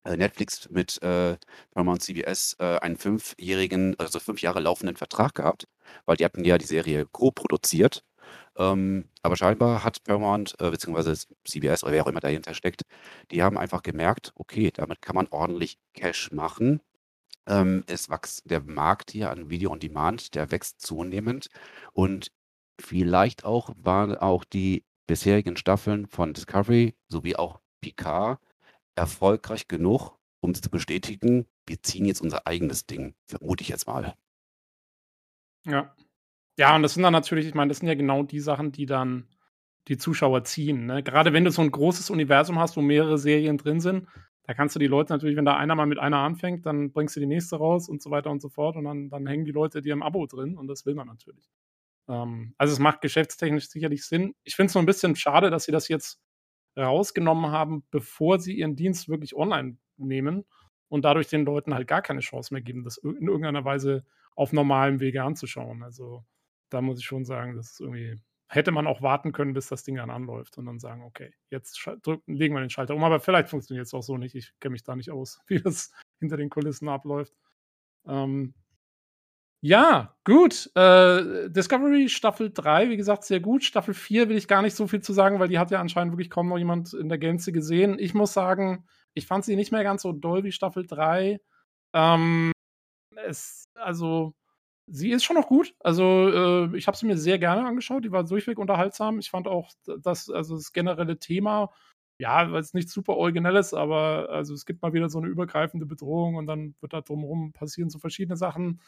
äh, 0.03 0.18
Netflix 0.18 0.70
mit 0.70 1.01
äh, 1.01 1.38
Paramount 1.72 2.01
CBS 2.01 2.55
äh, 2.60 2.80
einen 2.80 2.97
fünfjährigen, 2.97 3.97
also 3.99 4.20
fünf 4.20 4.41
Jahre 4.41 4.60
laufenden 4.60 4.95
Vertrag 4.95 5.36
gehabt, 5.36 5.68
weil 6.05 6.18
die 6.18 6.26
hatten 6.26 6.43
ja 6.45 6.57
die 6.57 6.66
Serie 6.66 7.05
co-produziert. 7.05 8.03
Ähm, 8.58 9.06
aber 9.22 9.36
scheinbar 9.36 9.84
hat 9.84 10.04
Paramount, 10.04 10.56
äh, 10.60 10.70
beziehungsweise 10.70 11.14
CBS 11.46 11.84
oder 11.84 11.94
wer 11.94 12.04
auch 12.04 12.08
immer 12.08 12.20
dahinter 12.20 12.54
steckt, 12.54 12.84
die 13.32 13.44
haben 13.44 13.58
einfach 13.58 13.84
gemerkt, 13.84 14.32
okay, 14.36 14.72
damit 14.74 15.02
kann 15.02 15.16
man 15.16 15.28
ordentlich 15.30 15.78
Cash 15.94 16.32
machen. 16.32 16.82
Ähm, 17.48 17.84
es 17.88 18.10
wächst 18.10 18.50
der 18.50 18.62
Markt 18.62 19.12
hier 19.12 19.32
an 19.32 19.50
Video 19.50 19.72
on 19.72 19.80
Demand, 19.80 20.36
der 20.36 20.52
wächst 20.52 20.82
zunehmend 20.82 21.50
und 21.94 22.32
vielleicht 22.80 23.46
auch 23.46 23.72
waren 23.78 24.16
auch 24.16 24.44
die 24.44 24.84
bisherigen 25.08 25.58
Staffeln 25.58 26.08
von 26.08 26.34
Discovery 26.34 26.96
sowie 27.08 27.36
auch 27.36 27.60
Picard 27.82 28.40
erfolgreich 28.96 29.68
genug, 29.68 30.18
um 30.42 30.54
zu 30.54 30.70
bestätigen, 30.70 31.48
wir 31.66 31.82
ziehen 31.82 32.06
jetzt 32.06 32.22
unser 32.22 32.46
eigenes 32.46 32.86
Ding, 32.86 33.16
vermute 33.28 33.62
ich 33.64 33.70
jetzt 33.70 33.88
mal. 33.88 34.16
Ja. 35.66 35.96
Ja, 36.60 36.76
und 36.76 36.84
das 36.84 36.93
sind 36.95 37.03
dann 37.03 37.14
natürlich, 37.14 37.47
ich 37.47 37.53
meine, 37.53 37.70
das 37.70 37.78
sind 37.78 37.88
ja 37.88 37.95
genau 37.95 38.22
die 38.22 38.41
Sachen, 38.41 38.74
die 38.74 38.86
dann 38.86 39.30
die 39.88 39.97
Zuschauer 39.97 40.43
ziehen. 40.43 40.88
Ne? 40.88 41.01
Gerade 41.03 41.32
wenn 41.32 41.45
du 41.45 41.51
so 41.51 41.62
ein 41.62 41.72
großes 41.72 42.10
Universum 42.10 42.60
hast, 42.60 42.76
wo 42.76 42.82
mehrere 42.82 43.18
Serien 43.18 43.57
drin 43.57 43.80
sind, 43.80 44.10
da 44.43 44.53
kannst 44.53 44.76
du 44.76 44.80
die 44.80 44.88
Leute 44.88 45.14
natürlich, 45.14 45.38
wenn 45.38 45.45
da 45.45 45.55
einer 45.55 45.76
mal 45.76 45.86
mit 45.86 45.99
einer 45.99 46.18
anfängt, 46.18 46.66
dann 46.66 46.91
bringst 46.91 47.16
du 47.16 47.22
die 47.22 47.28
nächste 47.28 47.55
raus 47.55 47.88
und 47.88 48.01
so 48.01 48.12
weiter 48.12 48.30
und 48.30 48.41
so 48.41 48.49
fort. 48.49 48.76
Und 48.76 48.84
dann, 48.84 49.10
dann 49.10 49.26
hängen 49.26 49.45
die 49.45 49.53
Leute 49.53 49.80
dir 49.82 49.93
im 49.93 50.03
Abo 50.03 50.26
drin 50.26 50.57
und 50.57 50.68
das 50.68 50.86
will 50.86 50.95
man 50.95 51.07
natürlich. 51.07 51.49
Ähm, 52.10 52.55
also 52.57 52.74
es 52.74 52.80
macht 52.80 52.99
geschäftstechnisch 52.99 53.70
sicherlich 53.70 54.05
Sinn. 54.05 54.36
Ich 54.43 54.57
finde 54.57 54.68
es 54.68 54.74
so 54.74 54.80
ein 54.80 54.86
bisschen 54.86 55.16
schade, 55.16 55.51
dass 55.51 55.64
sie 55.64 55.72
das 55.72 55.88
jetzt 55.88 56.20
rausgenommen 56.78 57.51
haben, 57.51 57.86
bevor 57.89 58.38
sie 58.38 58.57
ihren 58.57 58.76
Dienst 58.76 59.07
wirklich 59.07 59.34
online 59.34 59.78
nehmen 59.95 60.43
und 60.89 61.05
dadurch 61.05 61.30
den 61.30 61.45
Leuten 61.45 61.74
halt 61.74 61.88
gar 61.88 62.01
keine 62.01 62.20
Chance 62.20 62.53
mehr 62.53 62.62
geben, 62.62 62.84
das 62.84 62.97
in 62.97 63.28
irgendeiner 63.28 63.64
Weise 63.64 64.03
auf 64.36 64.51
normalem 64.51 64.99
Wege 64.99 65.24
anzuschauen. 65.24 65.84
Also 65.84 66.26
da 66.70 66.82
muss 66.82 67.00
ich 67.00 67.06
schon 67.06 67.26
sagen, 67.26 67.56
das 67.56 67.72
ist 67.72 67.80
irgendwie 67.82 68.20
hätte 68.50 68.72
man 68.72 68.88
auch 68.88 69.02
warten 69.02 69.32
können, 69.32 69.54
bis 69.54 69.68
das 69.68 69.84
Ding 69.84 69.96
dann 69.96 70.10
anläuft 70.10 70.58
und 70.58 70.66
dann 70.66 70.80
sagen, 70.80 71.04
okay, 71.04 71.32
jetzt 71.52 71.80
drücken, 72.02 72.34
legen 72.34 72.56
wir 72.56 72.62
den 72.62 72.72
Schalter 72.72 72.96
um. 72.96 73.04
Aber 73.04 73.20
vielleicht 73.20 73.48
funktioniert 73.50 73.86
es 73.86 73.94
auch 73.94 74.02
so 74.02 74.18
nicht. 74.18 74.36
Ich 74.36 74.54
kenne 74.60 74.74
mich 74.74 74.84
da 74.84 74.96
nicht 74.96 75.12
aus, 75.12 75.40
wie 75.48 75.62
das 75.62 75.92
hinter 76.20 76.36
den 76.36 76.50
Kulissen 76.50 76.90
abläuft. 76.90 77.34
Ähm, 78.08 78.56
ja, 79.62 80.16
gut. 80.24 80.72
Äh, 80.76 81.50
Discovery 81.50 82.10
Staffel 82.10 82.52
3, 82.52 82.90
wie 82.90 82.98
gesagt, 82.98 83.24
sehr 83.24 83.40
gut. 83.40 83.64
Staffel 83.64 83.94
4 83.94 84.30
will 84.30 84.38
ich 84.38 84.48
gar 84.48 84.64
nicht 84.64 84.76
so 84.76 84.88
viel 84.88 85.02
zu 85.02 85.14
sagen, 85.14 85.40
weil 85.40 85.50
die 85.50 85.60
hat 85.60 85.70
ja 85.70 85.80
anscheinend 85.80 86.14
wirklich 86.14 86.30
kaum 86.32 86.48
noch 86.50 86.58
jemand 86.58 86.94
in 86.94 87.10
der 87.10 87.18
Gänze 87.20 87.52
gesehen. 87.52 88.00
Ich 88.00 88.16
muss 88.16 88.34
sagen, 88.34 88.88
ich 89.14 89.28
fand 89.28 89.46
sie 89.46 89.56
nicht 89.56 89.72
mehr 89.72 89.84
ganz 89.84 90.02
so 90.02 90.12
doll 90.12 90.44
wie 90.44 90.52
Staffel 90.52 90.88
3. 90.88 91.40
Ähm, 91.94 92.52
es, 93.16 93.66
also, 93.76 94.34
sie 94.92 95.12
ist 95.12 95.24
schon 95.24 95.36
noch 95.36 95.48
gut. 95.48 95.76
Also, 95.80 96.30
äh, 96.74 96.78
ich 96.78 96.88
habe 96.88 96.98
sie 96.98 97.06
mir 97.06 97.18
sehr 97.18 97.40
gerne 97.40 97.66
angeschaut. 97.66 98.06
Die 98.06 98.12
war 98.12 98.24
durchweg 98.24 98.60
unterhaltsam. 98.60 99.20
Ich 99.20 99.30
fand 99.30 99.48
auch 99.48 99.72
das, 100.02 100.30
also 100.30 100.56
das 100.56 100.74
generelle 100.74 101.20
Thema, 101.20 101.72
ja, 102.20 102.52
weil 102.52 102.62
es 102.62 102.74
nicht 102.74 102.90
super 102.90 103.16
originelles, 103.16 103.74
aber 103.74 104.30
also 104.30 104.54
es 104.54 104.66
gibt 104.66 104.82
mal 104.82 104.94
wieder 104.94 105.10
so 105.10 105.20
eine 105.20 105.28
übergreifende 105.28 105.86
Bedrohung 105.86 106.36
und 106.36 106.48
dann 106.48 106.76
wird 106.82 106.94
da 106.94 107.02
drumherum 107.02 107.54
passieren 107.54 107.90
so 107.90 108.00
verschiedene 108.00 108.36
Sachen. 108.36 108.82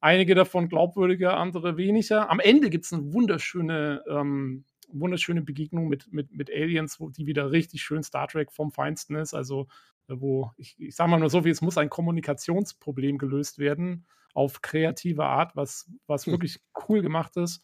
Einige 0.00 0.34
davon 0.34 0.68
glaubwürdiger, 0.68 1.36
andere 1.38 1.76
weniger. 1.76 2.30
Am 2.30 2.40
Ende 2.40 2.70
gibt 2.70 2.84
es 2.84 2.92
eine 2.92 3.12
wunderschöne, 3.12 4.04
ähm, 4.08 4.64
wunderschöne 4.88 5.42
Begegnung 5.42 5.88
mit, 5.88 6.12
mit, 6.12 6.30
mit 6.32 6.50
Aliens, 6.50 7.00
wo 7.00 7.10
die 7.10 7.26
wieder 7.26 7.50
richtig 7.52 7.82
schön 7.82 8.02
Star 8.02 8.28
Trek 8.28 8.52
vom 8.52 8.70
Feinsten 8.70 9.16
ist. 9.16 9.34
Also, 9.34 9.66
äh, 10.08 10.14
wo 10.18 10.52
ich, 10.56 10.76
ich 10.78 10.94
sage 10.94 11.10
mal 11.10 11.18
nur 11.18 11.30
so, 11.30 11.44
wie 11.44 11.50
es 11.50 11.62
muss 11.62 11.78
ein 11.78 11.90
Kommunikationsproblem 11.90 13.18
gelöst 13.18 13.58
werden 13.58 14.06
auf 14.34 14.62
kreative 14.62 15.24
Art, 15.24 15.56
was, 15.56 15.90
was 16.06 16.26
hm. 16.26 16.32
wirklich 16.32 16.60
cool 16.88 17.02
gemacht 17.02 17.36
ist. 17.36 17.62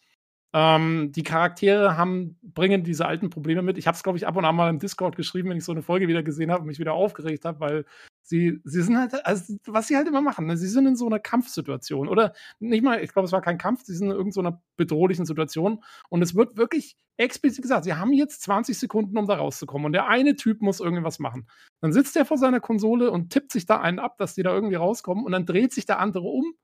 Ähm, 0.53 1.11
die 1.11 1.23
Charaktere 1.23 1.97
haben, 1.97 2.39
bringen 2.41 2.83
diese 2.83 3.05
alten 3.05 3.29
Probleme 3.29 3.61
mit. 3.61 3.77
Ich 3.77 3.87
habe 3.87 3.95
es, 3.95 4.03
glaube 4.03 4.17
ich, 4.17 4.25
ab 4.25 4.37
und 4.37 4.45
an 4.45 4.55
mal 4.55 4.69
im 4.69 4.79
Discord 4.79 5.15
geschrieben, 5.15 5.49
wenn 5.49 5.57
ich 5.57 5.65
so 5.65 5.73
eine 5.73 5.81
Folge 5.81 6.07
wieder 6.07 6.23
gesehen 6.23 6.51
habe 6.51 6.61
und 6.61 6.67
mich 6.67 6.79
wieder 6.79 6.93
aufgeregt 6.93 7.43
habe, 7.43 7.59
weil 7.59 7.85
sie, 8.25 8.59
sie 8.63 8.81
sind 8.81 8.97
halt, 8.97 9.25
also 9.25 9.55
was 9.65 9.87
sie 9.87 9.95
halt 9.95 10.07
immer 10.07 10.21
machen, 10.21 10.47
ne? 10.47 10.57
sie 10.57 10.67
sind 10.67 10.87
in 10.87 10.95
so 10.95 11.05
einer 11.05 11.19
Kampfsituation 11.19 12.07
oder 12.07 12.33
nicht 12.59 12.83
mal, 12.83 13.03
ich 13.03 13.13
glaube, 13.13 13.27
es 13.27 13.31
war 13.31 13.41
kein 13.41 13.59
Kampf, 13.59 13.83
sie 13.83 13.95
sind 13.95 14.07
in 14.07 14.15
irgendeiner 14.15 14.61
bedrohlichen 14.77 15.25
Situation 15.25 15.83
und 16.09 16.21
es 16.23 16.35
wird 16.35 16.57
wirklich 16.57 16.97
explizit 17.17 17.61
gesagt, 17.61 17.85
sie 17.85 17.93
haben 17.93 18.13
jetzt 18.13 18.41
20 18.41 18.77
Sekunden, 18.77 19.17
um 19.17 19.27
da 19.27 19.35
rauszukommen 19.35 19.85
und 19.85 19.93
der 19.93 20.07
eine 20.07 20.35
Typ 20.35 20.61
muss 20.61 20.79
irgendwas 20.79 21.19
machen. 21.19 21.47
Dann 21.81 21.93
sitzt 21.93 22.17
er 22.17 22.25
vor 22.25 22.37
seiner 22.37 22.59
Konsole 22.59 23.11
und 23.11 23.31
tippt 23.31 23.51
sich 23.51 23.67
da 23.67 23.79
einen 23.79 23.99
ab, 23.99 24.17
dass 24.17 24.33
die 24.33 24.43
da 24.43 24.53
irgendwie 24.53 24.75
rauskommen 24.75 25.23
und 25.23 25.31
dann 25.31 25.45
dreht 25.45 25.71
sich 25.71 25.85
der 25.85 25.99
andere 25.99 26.27
um 26.27 26.55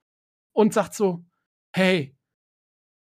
und 0.54 0.74
sagt 0.74 0.96
so, 0.96 1.24
hey, 1.74 2.18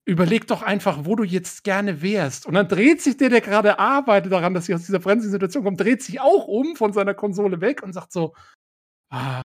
überleg 0.08 0.48
doch 0.48 0.62
einfach, 0.62 1.00
wo 1.04 1.16
du 1.16 1.24
jetzt 1.24 1.66
gerne 1.66 2.02
wärst. 2.02 2.46
Und 2.46 2.54
dann 2.54 2.70
dreht 2.70 3.02
sich 3.02 3.18
der, 3.18 3.30
der 3.30 3.42
gerade 3.42 3.78
arbeitet 3.78 4.32
daran, 4.32 4.54
dass 4.54 4.66
sie 4.66 4.74
aus 4.74 4.86
dieser 4.86 5.00
brenzlichen 5.00 5.34
Situation 5.34 5.66
kommt, 5.66 5.82
dreht 5.82 6.02
sich 6.02 6.22
auch 6.22 6.48
um 6.48 6.78
von 6.78 6.94
seiner 6.94 7.14
Konsole 7.14 7.60
weg 7.60 7.84
und 7.84 7.92
sagt 7.92 8.14
so, 8.14 8.34
ah, 9.12 9.42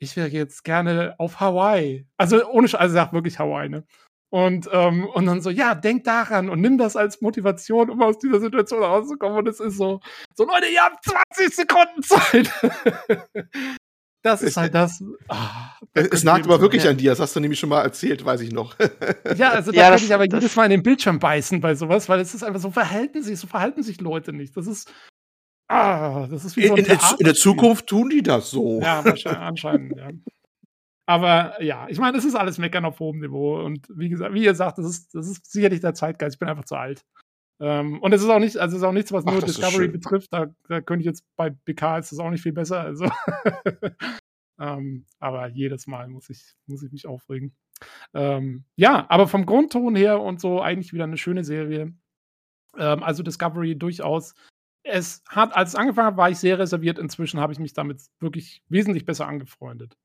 ich 0.00 0.16
wäre 0.16 0.28
jetzt 0.28 0.64
gerne 0.64 1.14
auf 1.18 1.40
Hawaii. 1.40 2.06
Also 2.16 2.46
ohne, 2.48 2.68
also 2.78 2.94
sagt 2.94 3.12
wirklich 3.12 3.38
Hawaii, 3.38 3.68
ne? 3.68 3.84
Und, 4.30 4.68
ähm, 4.72 5.06
und 5.06 5.26
dann 5.26 5.40
so, 5.40 5.50
ja, 5.50 5.74
denk 5.74 6.04
daran 6.04 6.50
und 6.50 6.60
nimm 6.60 6.76
das 6.76 6.96
als 6.96 7.20
Motivation, 7.22 7.88
um 7.90 8.02
aus 8.02 8.18
dieser 8.18 8.40
Situation 8.40 8.82
rauszukommen. 8.82 9.38
Und 9.38 9.48
es 9.48 9.60
ist 9.60 9.76
so, 9.76 10.00
so 10.34 10.46
Leute, 10.46 10.66
ihr 10.66 10.82
habt 10.82 11.04
20 11.04 11.54
Sekunden 11.54 12.02
Zeit. 12.02 12.50
Das 14.28 14.42
ist 14.42 14.56
halt 14.56 14.74
das. 14.74 15.02
Ah, 15.28 15.72
es 15.94 16.24
nagt 16.24 16.44
aber 16.44 16.60
wirklich 16.60 16.84
ja. 16.84 16.90
an 16.90 16.96
dir, 16.96 17.10
das 17.10 17.20
hast 17.20 17.34
du 17.34 17.40
nämlich 17.40 17.58
schon 17.58 17.70
mal 17.70 17.82
erzählt, 17.82 18.24
weiß 18.24 18.40
ich 18.42 18.52
noch. 18.52 18.76
ja, 19.36 19.50
also 19.52 19.72
da 19.72 19.78
ja, 19.78 19.90
kann 19.90 19.98
ich 19.98 20.12
aber 20.12 20.24
jedes 20.24 20.54
Mal 20.54 20.64
in 20.64 20.70
den 20.70 20.82
Bildschirm 20.82 21.18
beißen 21.18 21.60
bei 21.60 21.74
sowas, 21.74 22.08
weil 22.08 22.20
es 22.20 22.34
ist 22.34 22.42
einfach 22.42 22.60
so 22.60 22.70
verhalten 22.70 23.22
sich, 23.22 23.38
so 23.38 23.46
verhalten 23.46 23.82
sich 23.82 24.00
Leute 24.00 24.32
nicht. 24.32 24.56
Das 24.56 24.66
ist. 24.66 24.92
Ah, 25.70 26.26
das 26.30 26.44
ist 26.44 26.56
wie 26.56 26.66
so 26.66 26.74
ein 26.74 26.80
in, 26.80 26.86
in, 26.86 26.98
in 27.18 27.24
der 27.24 27.34
Zukunft 27.34 27.86
tun 27.86 28.08
die 28.08 28.22
das 28.22 28.50
so. 28.50 28.80
Ja, 28.80 29.04
wahrscheinlich, 29.04 29.40
anscheinend, 29.40 29.96
ja. 29.96 30.08
Aber 31.08 31.62
ja, 31.62 31.86
ich 31.88 31.98
meine, 31.98 32.18
es 32.18 32.24
ist 32.26 32.34
alles 32.34 32.58
Meckern 32.58 32.84
auf 32.84 33.00
hohem 33.00 33.20
Niveau. 33.20 33.64
Und 33.64 33.86
wie 33.88 34.10
gesagt, 34.10 34.34
wie 34.34 34.44
ihr 34.44 34.54
sagt, 34.54 34.76
das 34.76 34.86
ist, 34.86 35.14
das 35.14 35.26
ist 35.26 35.50
sicherlich 35.50 35.80
der 35.80 35.94
Zeitgeist. 35.94 36.34
Ich 36.34 36.38
bin 36.38 36.50
einfach 36.50 36.66
zu 36.66 36.76
alt. 36.76 37.02
Ähm, 37.60 38.00
und 38.00 38.12
es 38.12 38.22
ist 38.22 38.28
auch 38.28 38.38
nicht, 38.38 38.56
also 38.56 38.76
es 38.76 38.82
ist 38.82 38.86
auch 38.86 38.92
nichts, 38.92 39.12
was 39.12 39.26
Ach, 39.26 39.32
nur 39.32 39.42
Discovery 39.42 39.88
betrifft. 39.88 40.32
Da, 40.32 40.46
da, 40.68 40.80
könnte 40.80 41.00
ich 41.00 41.06
jetzt 41.06 41.24
bei 41.36 41.50
BK 41.50 41.98
ist 41.98 42.12
das 42.12 42.18
auch 42.18 42.30
nicht 42.30 42.42
viel 42.42 42.52
besser. 42.52 42.80
Also 42.80 43.08
ähm, 44.60 45.06
aber 45.18 45.48
jedes 45.48 45.86
Mal 45.86 46.08
muss 46.08 46.30
ich, 46.30 46.54
muss 46.66 46.82
ich 46.82 46.92
mich 46.92 47.06
aufregen. 47.06 47.56
Ähm, 48.14 48.64
ja, 48.76 49.06
aber 49.08 49.26
vom 49.26 49.46
Grundton 49.46 49.96
her 49.96 50.20
und 50.20 50.40
so 50.40 50.60
eigentlich 50.60 50.92
wieder 50.92 51.04
eine 51.04 51.18
schöne 51.18 51.44
Serie. 51.44 51.94
Ähm, 52.76 53.02
also 53.02 53.22
Discovery 53.22 53.76
durchaus. 53.76 54.34
Es 54.84 55.22
hat, 55.28 55.54
als 55.54 55.70
es 55.70 55.74
angefangen 55.74 56.08
hat, 56.08 56.16
war 56.16 56.30
ich 56.30 56.38
sehr 56.38 56.58
reserviert. 56.58 56.98
Inzwischen 56.98 57.40
habe 57.40 57.52
ich 57.52 57.58
mich 57.58 57.72
damit 57.72 58.02
wirklich 58.20 58.62
wesentlich 58.68 59.04
besser 59.04 59.26
angefreundet. 59.26 59.96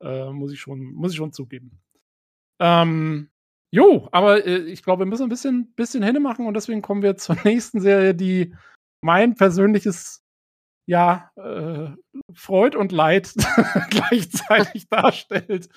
Äh, 0.00 0.30
muss 0.30 0.52
ich 0.52 0.60
schon, 0.60 0.80
muss 0.92 1.12
ich 1.12 1.16
schon 1.16 1.32
zugeben. 1.32 1.80
Ähm, 2.60 3.30
Jo, 3.70 4.08
aber 4.12 4.46
äh, 4.46 4.58
ich 4.58 4.82
glaube, 4.82 5.02
wir 5.02 5.06
müssen 5.06 5.24
ein 5.24 5.28
bisschen, 5.28 5.72
bisschen 5.74 6.02
Hände 6.02 6.20
machen 6.20 6.46
und 6.46 6.54
deswegen 6.54 6.82
kommen 6.82 7.02
wir 7.02 7.16
zur 7.16 7.36
nächsten 7.44 7.80
Serie, 7.80 8.14
die 8.14 8.54
mein 9.02 9.34
persönliches 9.34 10.24
ja, 10.86 11.30
äh, 11.36 11.90
Freud 12.32 12.76
und 12.76 12.92
Leid 12.92 13.34
gleichzeitig 13.90 14.88
darstellt. 14.90 15.68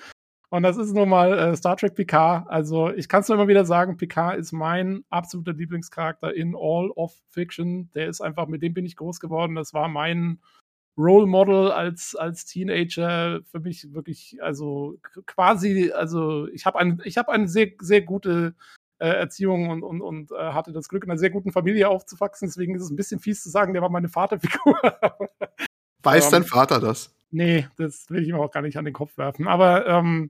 Und 0.50 0.64
das 0.64 0.78
ist 0.78 0.94
nun 0.94 1.10
mal 1.10 1.38
äh, 1.38 1.56
Star 1.56 1.76
Trek 1.76 1.96
Picard. 1.96 2.50
Also 2.50 2.90
ich 2.92 3.10
kann 3.10 3.22
es 3.22 3.28
nur 3.28 3.38
immer 3.38 3.48
wieder 3.48 3.66
sagen, 3.66 3.98
Picard 3.98 4.38
ist 4.38 4.54
mein 4.54 5.04
absoluter 5.10 5.54
Lieblingscharakter 5.54 6.34
in 6.34 6.56
all 6.56 6.92
of 6.92 7.14
Fiction. 7.30 7.90
Der 7.94 8.08
ist 8.08 8.22
einfach, 8.22 8.48
mit 8.48 8.62
dem 8.62 8.74
bin 8.74 8.86
ich 8.86 8.96
groß 8.96 9.20
geworden. 9.20 9.56
Das 9.56 9.74
war 9.74 9.90
mein 9.90 10.40
Role 10.98 11.28
Model 11.28 11.72
als, 11.72 12.16
als 12.16 12.46
Teenager. 12.46 13.42
Für 13.50 13.60
mich 13.60 13.94
wirklich, 13.94 14.38
also 14.42 14.98
quasi, 15.26 15.92
also 15.92 16.48
ich 16.50 16.66
habe 16.66 16.80
ein, 16.80 17.02
ich 17.04 17.18
eine 17.18 17.48
sehr, 17.48 17.72
sehr 17.80 18.02
gute 18.02 18.56
äh, 19.00 19.08
Erziehung 19.08 19.70
und, 19.70 19.84
und, 19.84 20.02
und 20.02 20.32
äh, 20.32 20.54
hatte 20.54 20.72
das 20.72 20.88
Glück, 20.88 21.04
in 21.04 21.10
einer 21.10 21.20
sehr 21.20 21.32
guten 21.32 21.52
Familie 21.52 21.90
aufzuwachsen. 21.90 22.48
Deswegen 22.48 22.76
ist 22.76 22.84
es 22.84 22.92
ein 22.92 22.96
bisschen 22.96 23.20
fies 23.20 23.42
zu 23.42 23.50
sagen, 23.50 23.74
der 23.74 23.82
war 23.82 23.90
meine 23.90 24.10
Vaterfigur. 24.10 24.80
Weiß 26.04 26.26
ähm, 26.26 26.32
dein 26.32 26.44
Vater 26.44 26.80
das? 26.80 27.14
Nee, 27.32 27.68
das 27.78 28.10
will 28.10 28.22
ich 28.22 28.30
ihm 28.30 28.36
auch 28.36 28.52
gar 28.52 28.62
nicht 28.62 28.78
an 28.78 28.86
den 28.86 28.94
Kopf 28.94 29.18
werfen. 29.18 29.48
Aber 29.48 29.88
ähm, 29.88 30.30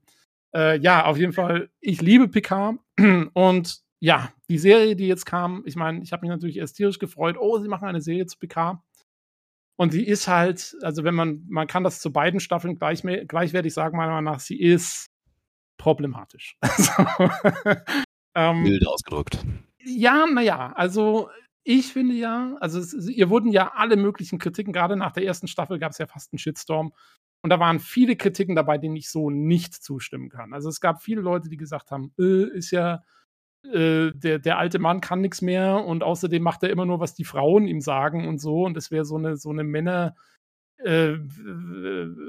äh, 0.53 0.80
ja, 0.80 1.05
auf 1.05 1.18
jeden 1.18 1.34
Fall, 1.34 1.70
ich 1.80 2.01
liebe 2.01 2.28
Picard. 2.28 2.78
Und 3.34 3.82
ja, 3.99 4.32
die 4.49 4.57
Serie, 4.57 4.95
die 4.95 5.07
jetzt 5.07 5.26
kam, 5.26 5.64
ich 5.66 5.76
meine, 5.76 6.01
ich 6.01 6.12
habe 6.12 6.22
mich 6.22 6.30
natürlich 6.30 6.57
erst 6.57 6.78
tierisch 6.78 6.99
gefreut, 6.99 7.38
oh, 7.39 7.59
sie 7.59 7.68
machen 7.68 7.88
eine 7.88 8.01
Serie 8.01 8.26
zu 8.26 8.38
Picard. 8.38 8.80
Und 9.82 9.94
sie 9.94 10.04
ist 10.04 10.28
halt, 10.28 10.78
also 10.84 11.04
wenn 11.04 11.16
man, 11.16 11.44
man 11.50 11.66
kann 11.66 11.84
das 11.84 12.02
zu 12.02 12.14
beiden 12.14 12.40
Staffeln 12.40 12.78
gleich, 12.78 13.02
gleichwertig 13.02 13.74
sagen, 13.74 13.98
meiner 13.98 14.12
Meinung 14.12 14.32
nach, 14.32 14.40
sie 14.40 14.62
ist 14.62 15.08
problematisch. 15.80 16.56
Also, 18.36 18.52
ähm, 18.60 18.62
Mild 18.62 18.88
ausgedrückt. 18.88 19.40
Ja, 19.84 20.28
naja, 20.28 20.72
also 20.74 21.32
ich 21.64 21.92
finde 21.92 22.14
ja, 22.14 22.56
also 22.60 22.78
es, 22.78 22.94
ihr 23.10 23.32
wurden 23.32 23.52
ja 23.52 23.72
alle 23.74 23.96
möglichen 23.96 24.38
Kritiken, 24.38 24.72
gerade 24.72 24.96
nach 24.96 25.14
der 25.14 25.26
ersten 25.26 25.48
Staffel 25.48 25.80
gab 25.80 25.94
es 25.94 25.98
ja 25.98 26.06
fast 26.06 26.32
einen 26.32 26.38
Shitstorm. 26.38 26.94
Und 27.42 27.50
da 27.50 27.60
waren 27.60 27.80
viele 27.80 28.16
Kritiken 28.16 28.56
dabei, 28.56 28.78
denen 28.78 28.96
ich 28.96 29.10
so 29.10 29.32
nicht 29.32 29.74
zustimmen 29.74 30.30
kann. 30.30 30.54
Also 30.54 30.70
es 30.70 30.80
gab 30.80 31.02
viele 31.02 31.22
Leute, 31.22 31.50
die 31.50 31.58
gesagt 31.58 31.90
haben, 31.90 32.14
äh, 32.20 32.56
ist 32.56 32.70
ja, 32.70 33.02
äh, 33.66 34.12
der, 34.14 34.39
der 34.39 34.57
alte 34.57 34.80
Mann 34.80 35.01
kann 35.01 35.22
nichts 35.22 35.41
mehr 35.41 35.84
und 35.86 36.03
außerdem 36.03 36.41
macht 36.41 36.64
er 36.64 36.70
immer 36.70 36.86
nur, 36.86 36.99
was 36.99 37.14
die 37.14 37.26
Frauen 37.26 37.68
ihm 37.68 37.82
sagen 37.82 38.28
und 38.28 38.39
so. 38.39 38.64
Und 38.66 38.78
es 38.78 38.91
wäre 38.91 39.05
so 39.05 39.18
eine, 39.18 39.38
so 39.38 39.49
eine 39.49 39.64
Männer, 39.64 40.16
äh, 40.78 41.16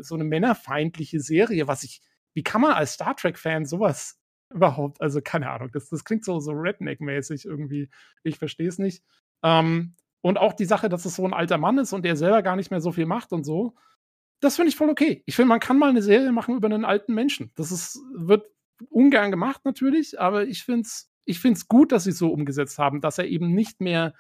so 0.00 0.14
eine 0.14 0.24
männerfeindliche 0.24 1.20
Serie, 1.20 1.68
was 1.68 1.84
ich, 1.84 2.02
wie 2.34 2.42
kann 2.42 2.60
man 2.60 2.72
als 2.72 2.94
Star 2.94 3.16
Trek-Fan 3.16 3.66
sowas 3.66 4.18
überhaupt, 4.52 5.00
also 5.00 5.20
keine 5.22 5.50
Ahnung, 5.50 5.70
das, 5.72 5.88
das 5.88 6.04
klingt 6.04 6.24
so, 6.24 6.38
so 6.40 6.52
Redneck-mäßig 6.52 7.46
irgendwie. 7.46 7.88
Ich 8.22 8.38
verstehe 8.38 8.68
es 8.68 8.78
nicht. 8.78 9.02
Ähm, 9.42 9.94
und 10.20 10.38
auch 10.38 10.52
die 10.52 10.66
Sache, 10.66 10.88
dass 10.88 11.04
es 11.04 11.16
so 11.16 11.24
ein 11.24 11.34
alter 11.34 11.58
Mann 11.58 11.78
ist 11.78 11.92
und 11.92 12.04
der 12.04 12.16
selber 12.16 12.42
gar 12.42 12.56
nicht 12.56 12.70
mehr 12.70 12.80
so 12.80 12.92
viel 12.92 13.06
macht 13.06 13.32
und 13.32 13.44
so, 13.44 13.74
das 14.40 14.56
finde 14.56 14.70
ich 14.70 14.76
voll 14.76 14.90
okay. 14.90 15.22
Ich 15.26 15.36
finde, 15.36 15.48
man 15.48 15.60
kann 15.60 15.78
mal 15.78 15.90
eine 15.90 16.02
Serie 16.02 16.32
machen 16.32 16.56
über 16.56 16.66
einen 16.66 16.84
alten 16.84 17.14
Menschen. 17.14 17.52
Das 17.54 17.70
ist, 17.70 17.98
wird 18.14 18.44
ungern 18.90 19.30
gemacht 19.30 19.64
natürlich, 19.64 20.20
aber 20.20 20.46
ich 20.46 20.64
finde 20.64 20.82
es 20.82 21.11
ich 21.24 21.40
find's 21.40 21.68
gut, 21.68 21.92
dass 21.92 22.04
sie 22.04 22.10
es 22.10 22.18
so 22.18 22.32
umgesetzt 22.32 22.78
haben, 22.78 23.00
dass 23.00 23.18
er 23.18 23.26
eben 23.26 23.54
nicht 23.54 23.80
mehr 23.80 24.14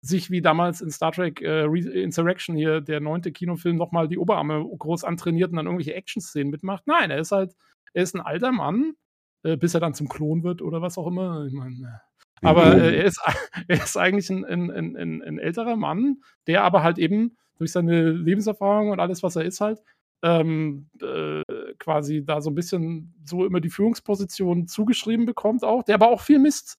sich 0.00 0.30
wie 0.30 0.40
damals 0.40 0.80
in 0.80 0.90
Star 0.90 1.12
Trek 1.12 1.40
äh, 1.42 1.64
Insurrection 1.64 2.56
hier, 2.56 2.80
der 2.80 3.00
neunte 3.00 3.32
Kinofilm, 3.32 3.76
nochmal 3.76 4.08
die 4.08 4.18
Oberarme 4.18 4.64
groß 4.78 5.04
antrainiert 5.04 5.50
und 5.50 5.56
dann 5.56 5.66
irgendwelche 5.66 5.94
Action-Szenen 5.94 6.50
mitmacht. 6.50 6.86
Nein, 6.86 7.10
er 7.10 7.18
ist 7.18 7.32
halt, 7.32 7.56
er 7.92 8.04
ist 8.04 8.14
ein 8.14 8.20
alter 8.20 8.52
Mann, 8.52 8.94
äh, 9.42 9.56
bis 9.56 9.74
er 9.74 9.80
dann 9.80 9.94
zum 9.94 10.08
Klon 10.08 10.44
wird 10.44 10.62
oder 10.62 10.80
was 10.82 10.98
auch 10.98 11.08
immer. 11.08 11.46
Ich 11.46 11.52
meine, 11.52 12.02
äh, 12.42 12.46
aber 12.46 12.76
äh, 12.76 12.96
er, 12.98 13.04
ist, 13.04 13.20
er 13.68 13.76
ist 13.76 13.96
eigentlich 13.96 14.30
ein, 14.30 14.44
ein, 14.44 14.70
ein, 14.70 15.22
ein, 15.22 15.38
älterer 15.38 15.76
Mann, 15.76 16.22
der 16.46 16.62
aber 16.62 16.82
halt 16.82 16.98
eben 16.98 17.36
durch 17.58 17.72
seine 17.72 18.12
Lebenserfahrung 18.12 18.90
und 18.90 19.00
alles, 19.00 19.24
was 19.24 19.34
er 19.34 19.44
ist, 19.44 19.60
halt 19.60 19.82
ähm, 20.22 20.88
äh, 21.00 21.42
quasi 21.78 22.24
da 22.24 22.40
so 22.40 22.50
ein 22.50 22.54
bisschen 22.54 23.14
so 23.24 23.44
immer 23.44 23.60
die 23.60 23.70
Führungsposition 23.70 24.66
zugeschrieben 24.66 25.26
bekommt 25.26 25.64
auch, 25.64 25.82
der 25.82 25.94
aber 25.94 26.10
auch 26.10 26.20
viel 26.20 26.38
Mist 26.38 26.78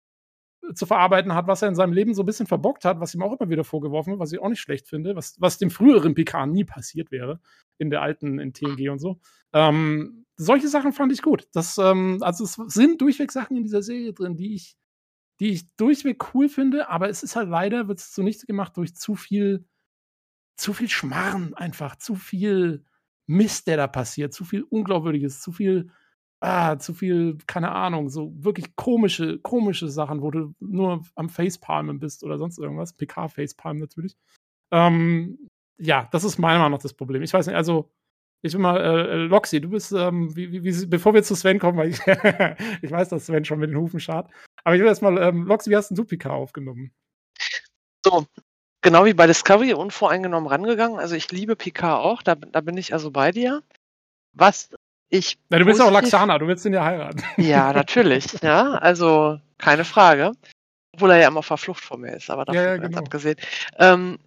zu 0.74 0.86
verarbeiten 0.86 1.34
hat, 1.34 1.48
was 1.48 1.62
er 1.62 1.70
in 1.70 1.76
seinem 1.76 1.94
Leben 1.94 2.14
so 2.14 2.24
ein 2.24 2.26
bisschen 2.26 2.48
verbockt 2.48 2.86
hat, 2.86 3.00
was 3.00 3.16
ihm 3.16 3.24
auch 3.24 3.40
immer 3.40 3.50
wieder 3.50 3.64
vorgeworfen 3.64 4.12
wird, 4.12 4.20
was 4.20 4.32
ich 4.32 4.40
auch 4.40 4.50
nicht 4.50 4.60
schlecht 4.60 4.88
finde, 4.88 5.16
was, 5.16 5.36
was 5.40 5.58
dem 5.58 5.72
früheren 5.72 6.14
Picard 6.14 6.50
nie 6.50 6.66
passiert 6.66 7.12
wäre, 7.12 7.40
in 7.78 7.90
der 7.90 8.02
alten, 8.02 8.40
in 8.40 8.54
TNG 8.54 8.90
und 8.90 9.00
so. 9.00 9.20
Ähm, 9.54 10.26
solche 10.36 10.68
Sachen 10.68 10.94
fand 10.94 11.12
ich 11.12 11.22
gut. 11.22 11.48
Das, 11.54 11.78
ähm, 11.78 12.20
also 12.22 12.44
es 12.44 12.54
sind 12.74 13.02
durchweg 13.02 13.32
Sachen 13.32 13.58
in 13.58 13.64
dieser 13.64 13.82
Serie 13.82 14.14
drin, 14.14 14.36
die 14.36 14.54
ich, 14.54 14.76
die 15.40 15.52
ich 15.52 15.74
durchweg 15.76 16.34
cool 16.34 16.50
finde, 16.50 16.90
aber 16.90 17.10
es 17.10 17.24
ist 17.24 17.36
halt 17.36 17.50
leider, 17.50 17.88
wird 17.88 18.00
es 18.00 18.12
zunichte 18.12 18.46
gemacht 18.46 18.76
durch 18.78 18.96
zu 18.96 19.16
viel, 19.16 19.66
zu 20.58 20.74
viel 20.74 20.90
Schmarren 20.90 21.54
einfach, 21.54 21.96
zu 21.96 22.16
viel 22.16 22.84
Mist, 23.30 23.68
der 23.68 23.78
da 23.78 23.88
passiert, 23.88 24.34
zu 24.34 24.44
viel 24.44 24.64
Unglaubwürdiges, 24.64 25.42
zu 25.42 25.52
viel 25.52 25.92
ah, 26.42 26.78
zu 26.78 26.94
viel, 26.94 27.38
keine 27.48 27.72
Ahnung, 27.72 28.10
so 28.10 28.32
wirklich 28.44 28.76
komische, 28.76 29.40
komische 29.40 29.90
Sachen, 29.90 30.22
wo 30.22 30.32
du 30.32 30.54
nur 30.60 31.04
am 31.16 31.30
Facepalmen 31.30 32.00
bist 32.00 32.24
oder 32.24 32.38
sonst 32.38 32.60
irgendwas. 32.60 32.94
PK-Facepalm 32.94 33.78
natürlich. 33.78 34.16
Ähm, 34.72 35.50
ja, 35.78 36.08
das 36.12 36.24
ist 36.24 36.38
meiner 36.38 36.60
Meinung 36.60 36.74
nach 36.74 36.82
das 36.82 36.94
Problem. 36.94 37.22
Ich 37.24 37.34
weiß 37.34 37.48
nicht, 37.48 37.56
also, 37.56 37.92
ich 38.42 38.54
will 38.54 38.62
mal, 38.62 38.78
äh, 38.78 39.12
äh 39.14 39.16
Loxi, 39.26 39.60
du 39.60 39.70
bist, 39.70 39.92
ähm, 39.92 40.36
wie, 40.36 40.64
wie, 40.64 40.86
bevor 40.86 41.14
wir 41.14 41.24
zu 41.24 41.36
Sven 41.36 41.60
kommen, 41.60 41.78
weil 41.78 41.90
ich, 41.90 42.00
ich 42.82 42.92
weiß, 42.92 43.10
dass 43.10 43.26
Sven 43.26 43.46
schon 43.46 43.60
mit 43.60 43.70
den 43.70 43.78
Hufen 43.78 44.00
schart. 44.00 44.32
Aber 44.64 44.76
ich 44.76 44.82
will 44.82 44.88
erstmal, 44.88 45.18
ähm, 45.18 45.46
Loxi, 45.46 45.70
wie 45.70 45.76
hast 45.76 45.92
du 45.92 46.06
PK 46.06 46.32
aufgenommen? 46.32 46.92
So, 48.06 48.26
genau 48.82 49.06
wie 49.06 49.14
bei 49.14 49.28
Discovery 49.28 49.74
unvoreingenommen 49.74 50.50
rangegangen. 50.50 51.00
Also 51.00 51.16
ich 51.16 51.32
liebe 51.32 51.56
PK 51.56 51.98
auch, 51.98 52.22
da, 52.22 52.36
da 52.36 52.62
bin 52.62 52.78
ich 52.78 52.94
also 52.94 53.12
bei 53.12 53.32
dir. 53.32 53.62
Was 54.34 54.70
ich. 55.10 55.38
Na, 55.50 55.60
du 55.60 55.66
bist 55.66 55.82
auch 55.82 55.92
Laxana, 55.92 56.38
du 56.38 56.48
willst 56.48 56.66
ihn 56.66 56.74
ja 56.74 56.84
heiraten. 56.84 57.24
Ja, 57.38 57.74
natürlich. 57.74 58.42
ja, 58.42 58.74
also 58.74 59.40
keine 59.58 59.86
Frage. 59.86 60.34
Obwohl 60.94 61.12
er 61.12 61.18
ja 61.18 61.28
immer 61.28 61.44
verflucht 61.44 61.84
vor 61.84 61.98
mir 61.98 62.16
ist, 62.16 62.30
aber 62.30 62.46
davon 62.46 62.62
ja, 62.62 62.70
ja, 62.72 62.78
genau. 62.78 63.00
abgesehen. 63.00 63.38
Ähm, 63.78 64.20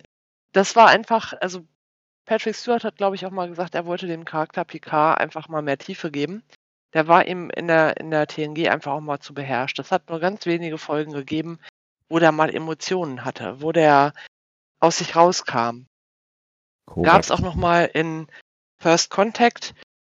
das 0.53 0.77
war 0.77 0.89
einfach, 0.89 1.35
also 1.41 1.65
Patrick 2.25 2.55
Stewart 2.55 2.85
hat, 2.85 2.97
glaube 2.97 3.17
ich, 3.17 3.27
auch 3.27 3.31
mal 3.31 3.49
gesagt, 3.49 3.75
er 3.75 3.87
wollte 3.87 4.07
dem 4.07 4.25
Charakter 4.25 4.65
Picard 4.65 5.21
einfach 5.21 5.49
mal 5.49 5.63
mehr 5.63 5.79
Tiefe 5.79 6.11
geben. 6.11 6.43
Der 6.95 7.09
war 7.09 7.27
ihm 7.27 7.51
in 7.51 7.69
der, 7.69 7.97
in 7.99 8.11
der 8.11 8.27
TNG 8.27 8.69
einfach 8.69 8.93
auch 8.93 9.01
mal 9.01 9.19
zu 9.19 9.35
beherrscht. 9.35 9.79
Das 9.79 9.91
hat 9.91 10.09
nur 10.09 10.21
ganz 10.21 10.47
wenige 10.47 10.79
Folgen 10.79 11.13
gegeben, 11.13 11.59
wo 12.09 12.19
der 12.19 12.33
mal 12.33 12.55
Emotionen 12.55 13.25
hatte, 13.25 13.61
wo 13.61 13.73
der 13.73 14.13
aus 14.83 14.99
sich 14.99 15.15
rauskam. 15.15 15.87
Gab 17.03 17.23
es 17.23 17.31
auch 17.31 17.41
noch 17.41 17.55
mal 17.55 17.85
in 17.85 18.27
First 18.81 19.11
Contact, 19.11 19.75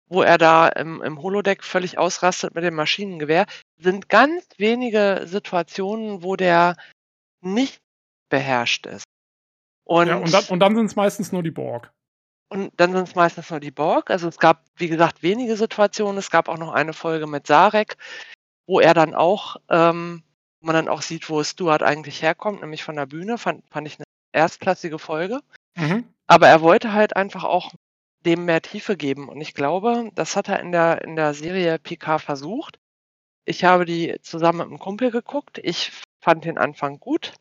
wo 0.08 0.22
er 0.22 0.38
da 0.38 0.70
im, 0.70 1.02
im 1.02 1.22
Holodeck 1.22 1.64
völlig 1.64 1.98
ausrastet 1.98 2.56
mit 2.56 2.64
dem 2.64 2.76
Maschinengewehr, 2.76 3.46
sind 3.78 4.10
ganz 4.10 4.46
wenige 4.58 5.24
Situationen, 5.26 6.24
wo 6.24 6.36
der 6.36 6.78
nicht 7.42 7.82
beherrscht 8.30 8.86
ist. 8.86 9.04
Und, 9.84 10.08
ja, 10.08 10.16
und 10.16 10.34
dann, 10.34 10.46
und 10.46 10.60
dann 10.60 10.76
sind 10.76 10.86
es 10.86 10.96
meistens 10.96 11.32
nur 11.32 11.44
die 11.44 11.52
Borg. 11.52 11.92
Und 12.50 12.72
dann 12.78 12.94
sind 12.94 13.08
es 13.08 13.16
meistens 13.16 13.50
nur 13.50 13.60
die 13.60 13.72
Borg. 13.72 14.10
Also 14.10 14.30
es 14.30 14.38
gab, 14.38 14.64
wie 14.78 14.88
gesagt, 14.88 15.24
wenige 15.24 15.58
Situationen. 15.58 16.18
Es 16.18 16.30
gab 16.30 16.48
auch 16.48 16.58
noch 16.58 16.72
eine 16.72 16.94
Folge 16.94 17.28
mit 17.28 17.48
Sarek, 17.48 17.98
wo 18.66 18.80
er 18.80 18.94
dann 18.94 19.14
auch, 19.14 19.58
ähm, 19.70 20.24
man 20.62 20.76
dann 20.76 20.88
auch 20.88 21.02
sieht, 21.02 21.30
wo 21.30 21.44
Stuart 21.44 21.84
eigentlich 21.84 22.22
herkommt, 22.22 22.62
nämlich 22.62 22.84
von 22.84 22.96
der 22.96 23.08
Bühne. 23.08 23.38
Fand, 23.38 23.68
fand 23.70 23.88
ich 23.88 23.98
eine 23.98 24.03
erstklassige 24.34 25.00
Folge. 25.00 25.40
Mhm. 25.76 26.06
Aber 26.28 26.48
er 26.48 26.62
wollte 26.62 26.94
halt 26.94 27.16
einfach 27.16 27.44
auch 27.44 27.72
dem 28.26 28.46
mehr 28.46 28.62
Tiefe 28.62 28.98
geben. 28.98 29.30
Und 29.30 29.42
ich 29.42 29.54
glaube, 29.54 30.10
das 30.16 30.36
hat 30.36 30.50
er 30.50 30.60
in 30.60 30.72
der, 30.72 31.02
in 31.04 31.16
der 31.16 31.34
Serie 31.34 31.78
PK 31.80 32.20
versucht. 32.20 32.80
Ich 33.46 33.64
habe 33.64 33.86
die 33.86 34.18
zusammen 34.22 34.60
mit 34.60 34.68
einem 34.68 34.80
Kumpel 34.80 35.12
geguckt. 35.12 35.60
Ich 35.64 35.92
fand 36.22 36.46
den 36.46 36.58
Anfang 36.58 37.00
gut. 37.00 37.34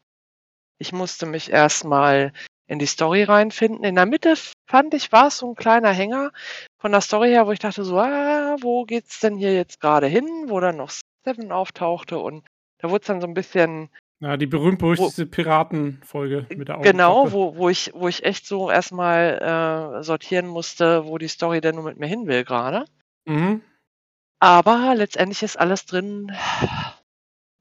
Ich 0.79 0.93
musste 0.93 1.27
mich 1.27 1.51
erstmal 1.51 2.33
in 2.67 2.79
die 2.79 2.87
Story 2.87 3.23
reinfinden. 3.23 3.85
In 3.85 3.95
der 3.95 4.07
Mitte 4.07 4.35
fand 4.67 4.95
ich, 4.95 5.13
war 5.13 5.29
es 5.29 5.39
so 5.39 5.51
ein 5.51 5.55
kleiner 5.55 5.93
Hänger 5.93 6.33
von 6.79 6.91
der 6.91 7.01
Story 7.01 7.29
her, 7.29 7.47
wo 7.47 7.53
ich 7.53 7.61
dachte 7.61 7.85
so, 7.85 7.99
ah, 7.99 8.57
wo 8.61 8.85
geht's 8.85 9.21
denn 9.21 9.37
hier 9.37 9.55
jetzt 9.55 9.81
gerade 9.81 10.07
hin? 10.09 10.27
Wo 10.47 10.59
dann 10.59 10.77
noch 10.77 10.91
Seven 11.25 11.53
auftauchte 11.53 12.19
und 12.19 12.45
da 12.79 12.91
wurde 12.91 13.03
es 13.03 13.07
dann 13.07 13.21
so 13.21 13.29
ein 13.29 13.35
bisschen 13.35 13.91
ja, 14.23 14.37
die 14.37 14.47
berühmt-berüchtigte 14.47 15.27
Piratenfolge 15.27 16.47
mit 16.51 16.69
der 16.69 16.77
Augenklappe. 16.77 16.83
Genau, 16.83 17.33
wo, 17.33 17.57
wo, 17.57 17.69
ich, 17.69 17.91
wo 17.93 18.07
ich 18.07 18.25
echt 18.25 18.47
so 18.47 18.71
erstmal 18.71 19.99
äh, 19.99 20.03
sortieren 20.05 20.47
musste, 20.47 21.07
wo 21.07 21.19
die 21.19 21.27
Story 21.27 21.61
denn 21.61 21.75
nur 21.75 21.85
mit 21.85 21.99
mir 21.99 22.07
hin 22.07 22.29
will 22.29 22.45
gerade. 22.45 22.85
Mhm. 23.25 23.63
Aber 24.39 24.95
letztendlich 24.95 25.43
ist 25.43 25.59
alles 25.59 25.87
drin, 25.87 26.31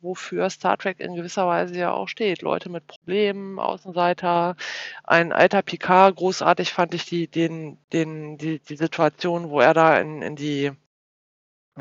wofür 0.01 0.51
Star 0.51 0.77
Trek 0.77 0.99
in 0.99 1.15
gewisser 1.15 1.47
Weise 1.47 1.75
ja 1.75 1.93
auch 1.93 2.07
steht. 2.07 2.43
Leute 2.43 2.69
mit 2.69 2.85
Problemen, 2.85 3.57
Außenseiter, 3.57 4.55
ein 5.03 5.31
alter 5.31 5.63
Picard, 5.63 6.15
großartig 6.15 6.73
fand 6.73 6.93
ich 6.93 7.05
die, 7.05 7.27
den, 7.27 7.79
den, 7.91 8.38
die, 8.38 8.59
die 8.59 8.75
Situation, 8.75 9.49
wo 9.49 9.61
er 9.61 9.73
da 9.73 9.99
in, 9.99 10.21
in 10.21 10.35
die 10.35 10.71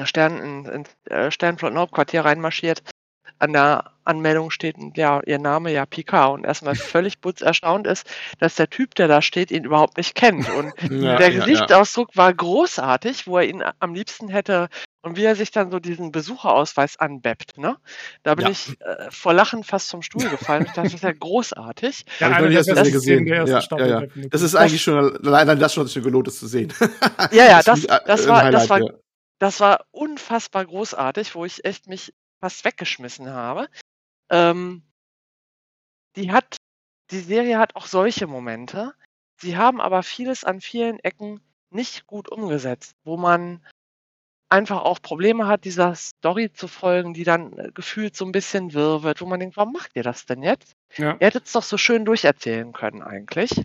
Stern, 0.05 0.39
in, 0.39 0.65
in 0.65 0.85
äh, 1.13 1.31
Sternflottenhauptquartier 1.31 2.25
reinmarschiert 2.25 2.83
an 3.41 3.53
der 3.53 3.93
Anmeldung 4.05 4.51
steht 4.51 4.77
ja 4.97 5.21
ihr 5.25 5.39
Name 5.39 5.73
ja 5.73 5.87
Picard 5.87 6.35
und 6.35 6.45
erstmal 6.45 6.75
völlig 6.77 7.21
putz 7.21 7.41
erstaunt 7.41 7.87
ist, 7.87 8.07
dass 8.39 8.55
der 8.57 8.71
Typ, 8.71 8.95
der 8.95 9.09
da 9.09 9.23
steht, 9.23 9.51
ihn 9.51 9.65
überhaupt 9.65 9.97
nicht 9.97 10.15
kennt. 10.15 10.49
Und 10.51 10.73
Ja, 10.91 11.17
der 11.17 11.29
ja, 11.31 11.39
ja. 11.39 11.45
Gesichtsausdruck 11.45 12.17
war 12.17 12.33
großartig, 12.33 13.27
wo 13.27 13.39
er 13.39 13.45
ihn 13.45 13.63
am 13.79 13.95
liebsten 13.95 14.29
hätte 14.29 14.69
und 15.03 15.17
wie 15.17 15.25
er 15.25 15.35
sich 15.37 15.51
dann 15.51 15.71
so 15.71 15.79
diesen 15.79 16.13
Besucherausweis 16.13 16.99
anbeppt, 16.99 17.57
ne? 17.57 17.77
Da 18.23 18.35
bin 18.35 18.47
Ja. 18.47 18.51
ich 18.53 18.79
äh, 18.81 19.11
vor 19.11 19.33
Lachen 19.33 19.65
fast 19.65 19.89
zum 19.89 20.03
Stuhl 20.03 20.29
gefallen. 20.29 20.65
Ich 20.67 20.73
dachte, 20.73 20.83
das 20.91 20.95
ist 20.95 21.05
ja 21.05 21.13
großartig. 21.13 22.05
Ja, 22.21 22.29
ich 22.29 22.37
der 22.37 22.51
erst 22.59 22.75
besten 22.75 22.93
gesehen. 22.93 23.27
Ja, 23.27 23.45
ja, 23.47 23.87
ja. 23.87 24.01
definitiv. 24.01 24.31
Das 24.31 24.43
ist 24.43 24.55
eigentlich 24.55 24.83
schon, 24.83 25.17
allein 25.27 25.59
das 25.59 25.73
schon 25.73 25.87
gelohnt, 26.03 26.27
das 26.27 26.39
zu 26.39 26.47
sehen. 26.47 26.73
Ja, 27.33 27.45
ja, 27.47 27.63
das, 27.63 27.87
ein- 27.89 28.01
das 28.07 28.29
war, 28.29 28.51
das 28.51 28.69
war 28.69 28.81
ja. 28.81 28.91
Das 29.39 29.59
war 29.59 29.87
unfassbar 29.91 30.67
großartig, 30.67 31.35
wo 31.35 31.47
ich 31.47 31.65
echt 31.65 31.89
mich 31.89 32.13
fast 32.41 32.65
weggeschmissen 32.65 33.31
habe. 33.31 33.69
Ähm, 34.31 34.83
die 36.17 36.33
hat, 36.33 36.57
die 37.11 37.21
Serie 37.21 37.59
hat 37.59 37.77
auch 37.77 37.87
solche 37.87 38.27
Momente. 38.27 38.95
Sie 39.41 39.57
haben 39.57 39.81
aber 39.81 40.03
vieles 40.03 40.45
an 40.45 40.61
vielen 40.61 40.99
Ecken 41.01 41.41
nicht 41.71 42.07
gut 42.07 42.29
umgesetzt, 42.29 42.97
wo 43.05 43.17
man 43.17 43.65
einfach 44.51 44.83
auch 44.83 45.01
Probleme 45.01 45.47
hat, 45.47 45.65
dieser 45.65 45.95
Story 45.95 46.53
zu 46.53 46.67
folgen, 46.67 47.15
die 47.15 47.25
dann 47.25 47.57
äh, 47.57 47.71
gefühlt 47.73 48.17
so 48.17 48.25
ein 48.25 48.33
bisschen 48.33 48.75
wirr 48.75 49.03
wird, 49.03 49.21
wo 49.21 49.27
man 49.27 49.39
denkt, 49.41 49.57
warum 49.57 49.73
macht 49.73 49.93
ihr 49.95 50.03
das 50.03 50.27
denn 50.27 50.43
jetzt? 50.43 50.75
Ja. 50.97 51.13
Ihr 51.13 51.27
hättet 51.27 51.47
es 51.47 51.53
doch 51.53 51.63
so 51.63 51.79
schön 51.79 52.05
durcherzählen 52.05 52.73
können 52.73 53.03
eigentlich. 53.03 53.63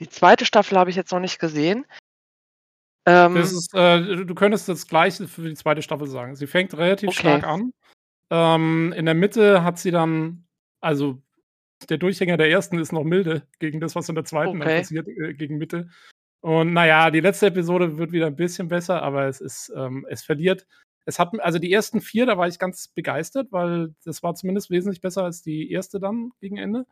Die 0.00 0.08
zweite 0.08 0.46
Staffel 0.46 0.78
habe 0.78 0.90
ich 0.90 0.96
jetzt 0.96 1.12
noch 1.12 1.20
nicht 1.20 1.38
gesehen. 1.38 1.86
Ähm, 3.08 3.34
Das 3.34 3.52
ist, 3.52 3.74
äh, 3.74 4.24
du 4.24 4.34
könntest 4.34 4.68
das 4.68 4.86
Gleiche 4.86 5.26
für 5.28 5.48
die 5.48 5.54
zweite 5.54 5.82
Staffel 5.82 6.06
sagen. 6.06 6.36
Sie 6.36 6.46
fängt 6.46 6.76
relativ 6.76 7.08
Okay. 7.10 7.18
stark 7.20 7.44
an. 7.44 7.72
Ähm, 8.30 8.92
in 8.96 9.06
der 9.06 9.14
Mitte 9.14 9.62
hat 9.64 9.78
sie 9.78 9.90
dann, 9.90 10.46
also 10.80 11.22
der 11.88 11.98
Durchhänger 11.98 12.36
der 12.36 12.50
ersten 12.50 12.78
ist 12.78 12.92
noch 12.92 13.04
milde 13.04 13.46
gegen 13.58 13.80
das, 13.80 13.94
was 13.94 14.08
in 14.08 14.14
der 14.14 14.24
zweiten 14.24 14.60
Okay. 14.60 14.80
passiert, 14.80 15.08
äh, 15.08 15.32
gegen 15.34 15.58
Mitte. 15.58 15.88
Und 16.40 16.72
naja, 16.72 17.10
die 17.10 17.20
letzte 17.20 17.46
Episode 17.46 17.98
wird 17.98 18.12
wieder 18.12 18.26
ein 18.26 18.36
bisschen 18.36 18.68
besser, 18.68 19.02
aber 19.02 19.26
es 19.26 19.40
ist, 19.40 19.72
ähm, 19.74 20.06
es 20.08 20.22
verliert. 20.22 20.66
Es 21.04 21.18
hat, 21.18 21.38
also 21.40 21.58
die 21.58 21.72
ersten 21.72 22.00
vier, 22.00 22.26
da 22.26 22.36
war 22.36 22.46
ich 22.48 22.58
ganz 22.58 22.88
begeistert, 22.88 23.50
weil 23.50 23.94
das 24.04 24.22
war 24.22 24.34
zumindest 24.34 24.68
wesentlich 24.70 25.00
besser 25.00 25.24
als 25.24 25.42
die 25.42 25.70
erste 25.70 25.98
dann 25.98 26.32
gegen 26.40 26.58
Ende. 26.58 26.84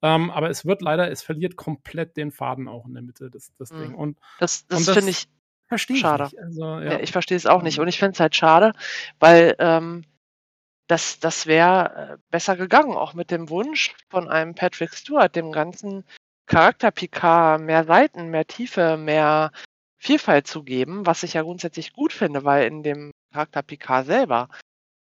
Ähm, 0.00 0.30
aber 0.30 0.48
es 0.48 0.64
wird 0.64 0.80
leider, 0.80 1.10
es 1.10 1.22
verliert 1.22 1.56
komplett 1.56 2.16
den 2.16 2.30
Faden 2.30 2.66
auch 2.68 2.86
in 2.86 2.94
der 2.94 3.02
Mitte, 3.02 3.30
das, 3.30 3.52
das 3.58 3.70
Mhm. 3.72 3.78
Ding. 3.78 3.94
Und 3.94 4.18
das 4.38 4.66
das 4.68 4.78
und 4.78 4.88
das- 4.88 4.94
finde 4.96 5.10
ich 5.10 5.26
verstehe 5.68 5.96
ich 5.96 6.02
Schade. 6.02 6.24
nicht. 6.24 6.38
Also, 6.38 6.64
Ja, 6.80 6.82
ja. 6.82 7.00
ich 7.00 7.12
verstehe 7.12 7.36
es 7.36 7.46
auch 7.46 7.62
nicht. 7.62 7.78
Ähm. 7.78 7.82
Und 7.82 7.88
ich 7.88 7.98
finde 7.98 8.12
es 8.12 8.20
halt 8.20 8.34
schade, 8.34 8.72
weil 9.18 9.54
ähm, 9.58 10.04
das, 10.88 11.20
das 11.20 11.46
wäre 11.46 12.14
äh, 12.14 12.16
besser 12.30 12.56
gegangen, 12.56 12.96
auch 12.96 13.14
mit 13.14 13.30
dem 13.30 13.50
Wunsch 13.50 13.94
von 14.08 14.28
einem 14.28 14.54
Patrick 14.54 14.94
Stewart, 14.94 15.34
dem 15.36 15.52
ganzen 15.52 16.04
Charakter 16.46 16.90
Picard 16.90 17.60
mehr 17.60 17.84
Seiten, 17.84 18.30
mehr 18.30 18.46
Tiefe, 18.46 18.96
mehr 18.96 19.52
Vielfalt 19.98 20.46
zu 20.46 20.62
geben, 20.62 21.04
was 21.04 21.22
ich 21.22 21.34
ja 21.34 21.42
grundsätzlich 21.42 21.92
gut 21.92 22.12
finde, 22.12 22.44
weil 22.44 22.66
in 22.66 22.82
dem 22.82 23.10
Charakter 23.32 23.62
Picard 23.62 24.06
selber 24.06 24.48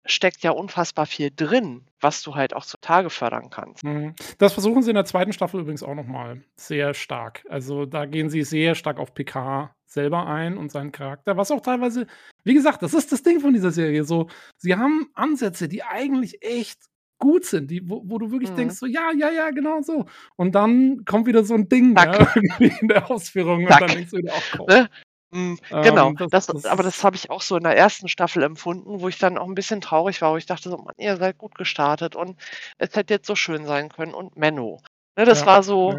steckt 0.05 0.43
ja 0.43 0.51
unfassbar 0.51 1.07
viel 1.07 1.31
drin, 1.35 1.87
was 2.01 2.23
du 2.23 2.35
halt 2.35 2.55
auch 2.55 2.65
zutage 2.65 3.11
fördern 3.11 3.51
kannst. 3.51 3.85
Mhm. 3.85 4.15
Das 4.39 4.53
versuchen 4.53 4.83
sie 4.83 4.91
in 4.91 4.97
der 4.97 5.05
zweiten 5.05 5.33
Staffel 5.33 5.61
übrigens 5.61 5.83
auch 5.83 5.95
nochmal 5.95 6.43
sehr 6.57 6.95
stark. 6.95 7.45
Also 7.49 7.87
da 7.87 8.07
gehen 8.07 8.29
sie 8.31 8.43
sehr 8.43 8.75
stark 8.75 8.99
auf 8.99 9.15
Picard 9.15 9.71
selber 9.87 10.27
ein 10.27 10.57
und 10.57 10.73
seinen 10.73 10.91
Charakter, 10.91 11.37
was 11.37 11.51
auch 11.51 11.61
teilweise, 11.61 12.07
wie 12.45 12.55
gesagt, 12.55 12.83
das 12.83 12.95
ist 12.95 13.13
das 13.13 13.23
Ding 13.23 13.41
von 13.41 13.53
dieser 13.53 13.71
Serie. 13.71 14.05
So, 14.05 14.29
sie 14.57 14.75
haben 14.75 15.09
Ansätze, 15.15 15.69
die 15.69 15.83
eigentlich 15.83 16.43
echt 16.43 16.79
gut 17.19 17.45
sind, 17.45 17.71
die, 17.71 17.89
wo, 17.89 18.03
wo 18.05 18.19
du 18.19 18.33
wirklich 18.33 18.51
Mhm. 18.51 18.57
denkst, 18.57 18.75
so, 18.77 18.87
ja, 18.87 19.13
ja, 19.17 19.31
ja, 19.31 19.51
genau 19.51 19.81
so. 19.83 20.07
Und 20.35 20.57
dann 20.57 21.05
kommt 21.05 21.27
wieder 21.27 21.45
so 21.45 21.55
ein 21.55 21.69
Ding 21.69 21.95
ja, 21.97 22.05
irgendwie 22.35 22.73
in 22.81 22.89
der 22.89 23.09
Ausführung 23.09 23.65
Zack. 23.69 23.81
und 23.83 23.89
dann 23.89 23.97
denkst 23.97 24.11
du 24.11 24.17
wieder, 24.17 24.33
komm. 24.57 24.67
Ne? 24.67 24.89
Ähm, 25.33 25.59
Genau, 25.71 26.13
das- 26.13 26.31
das, 26.31 26.47
das 26.47 26.67
aber 26.67 26.83
das 26.83 27.03
habe 27.03 27.17
ich 27.17 27.31
auch 27.31 27.41
so 27.43 27.57
in 27.57 27.63
der 27.65 27.77
ersten 27.77 28.09
Staffel 28.09 28.43
empfunden, 28.43 29.01
wo 29.01 29.09
ich 29.09 29.19
dann 29.19 29.39
auch 29.39 29.49
ein 29.49 29.55
bisschen 29.55 29.81
traurig 29.81 30.21
war, 30.21 30.33
wo 30.33 30.37
ich 30.37 30.47
dachte 30.47 30.69
so, 30.69 30.77
Mann, 30.77 30.95
ihr 30.99 31.17
seid 31.17 31.39
gut 31.39 31.55
gestartet 31.55 32.17
und 32.17 32.39
es 32.79 32.95
hätte 32.95 33.15
jetzt 33.15 33.27
so 33.27 33.35
schön 33.35 33.65
sein 33.67 33.89
können 33.89 34.15
und 34.15 34.37
Menno. 34.37 34.81
Ne, 35.17 35.25
das 35.25 35.41
Ja, 35.41 35.47
war 35.47 35.63
so, 35.63 35.93
ja. 35.93 35.99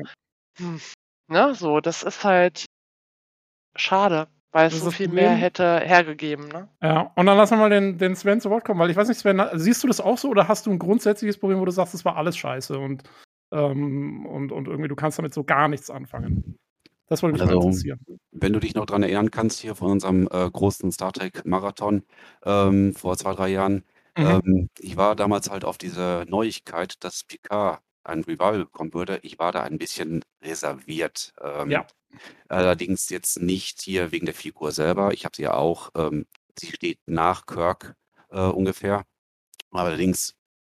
hm, 0.60 0.82
ne, 1.30 1.56
so, 1.56 1.80
das 1.82 2.04
ist 2.04 2.24
halt 2.24 2.66
schade, 3.76 4.28
weil 4.52 4.68
es 4.68 4.80
so 4.80 4.92
viel 4.92 5.08
mehr 5.08 5.32
hätte 5.32 5.80
hergegeben, 5.80 6.48
ne? 6.48 6.70
Ja, 6.82 7.12
und 7.16 7.26
dann 7.26 7.38
lassen 7.38 7.54
wir 7.56 7.60
mal 7.60 7.70
den, 7.70 7.98
den 7.98 8.16
Sven 8.16 8.42
zu 8.42 8.50
Wort 8.50 8.66
kommen, 8.66 8.80
weil 8.80 8.90
ich 8.90 8.98
weiß 8.98 9.08
nicht, 9.08 9.18
Sven, 9.20 9.42
siehst 9.54 9.82
du 9.84 9.88
das 9.88 10.02
auch 10.02 10.18
so 10.18 10.30
oder 10.30 10.48
hast 10.48 10.66
du 10.66 10.72
ein 10.72 10.80
grundsätzliches 10.80 11.38
Problem, 11.40 11.60
wo 11.60 11.66
du 11.66 11.72
sagst, 11.72 11.94
das 11.94 12.04
war 12.06 12.18
alles 12.18 12.36
scheiße 12.38 12.78
und, 12.78 13.04
ähm, 13.54 14.26
und, 14.26 14.52
und 14.52 14.68
irgendwie 14.68 14.90
du 14.90 14.96
kannst 14.96 15.18
damit 15.18 15.34
so 15.34 15.44
gar 15.44 15.68
nichts 15.70 15.90
anfangen? 15.90 16.56
Das 17.08 17.22
wollte 17.22 17.34
mich 17.34 17.44
mal 17.46 17.52
Also, 17.52 17.68
interessieren. 17.68 18.00
Wenn 18.32 18.54
du 18.54 18.60
dich 18.60 18.76
noch 18.76 18.86
dran 18.86 19.04
erinnern 19.04 19.32
kannst, 19.32 19.60
hier 19.60 19.76
von 19.76 19.92
unserem 19.92 20.28
äh, 20.32 20.50
großen 20.50 20.92
Star 20.92 21.12
Trek-Marathon 21.14 22.04
ähm, 22.46 22.94
vor 22.96 23.18
zwei, 23.18 23.34
drei 23.34 23.50
Jahren, 23.50 23.84
Mhm. 24.16 24.42
ähm, 24.46 24.70
ich 24.80 24.96
war 24.96 25.16
damals 25.16 25.50
halt 25.50 25.66
auf 25.66 25.78
diese 25.80 26.26
Neuigkeit, 26.28 27.04
dass 27.04 27.24
Picard 27.24 27.82
ein 28.04 28.24
Revival 28.24 28.66
bekommen 28.66 28.94
würde. 28.94 29.20
Ich 29.24 29.40
war 29.40 29.52
da 29.52 29.64
ein 29.64 29.78
bisschen 29.80 30.24
reserviert. 30.44 31.34
Ähm, 31.42 31.70
Ja. 31.72 31.88
Allerdings 32.50 33.10
jetzt 33.10 33.42
nicht 33.42 33.82
hier 33.82 34.12
wegen 34.12 34.26
der 34.28 34.36
Figur 34.36 34.72
selber. 34.72 35.14
Ich 35.14 35.26
habe 35.26 35.36
sie 35.36 35.44
ja 35.44 35.56
auch. 35.56 35.90
Ähm, 35.96 36.26
sie 36.60 36.68
steht 36.72 37.00
nach 37.08 37.46
Kirk 37.48 37.96
äh, 38.30 38.40
ungefähr. 38.42 39.06
Allerdings, 39.72 40.36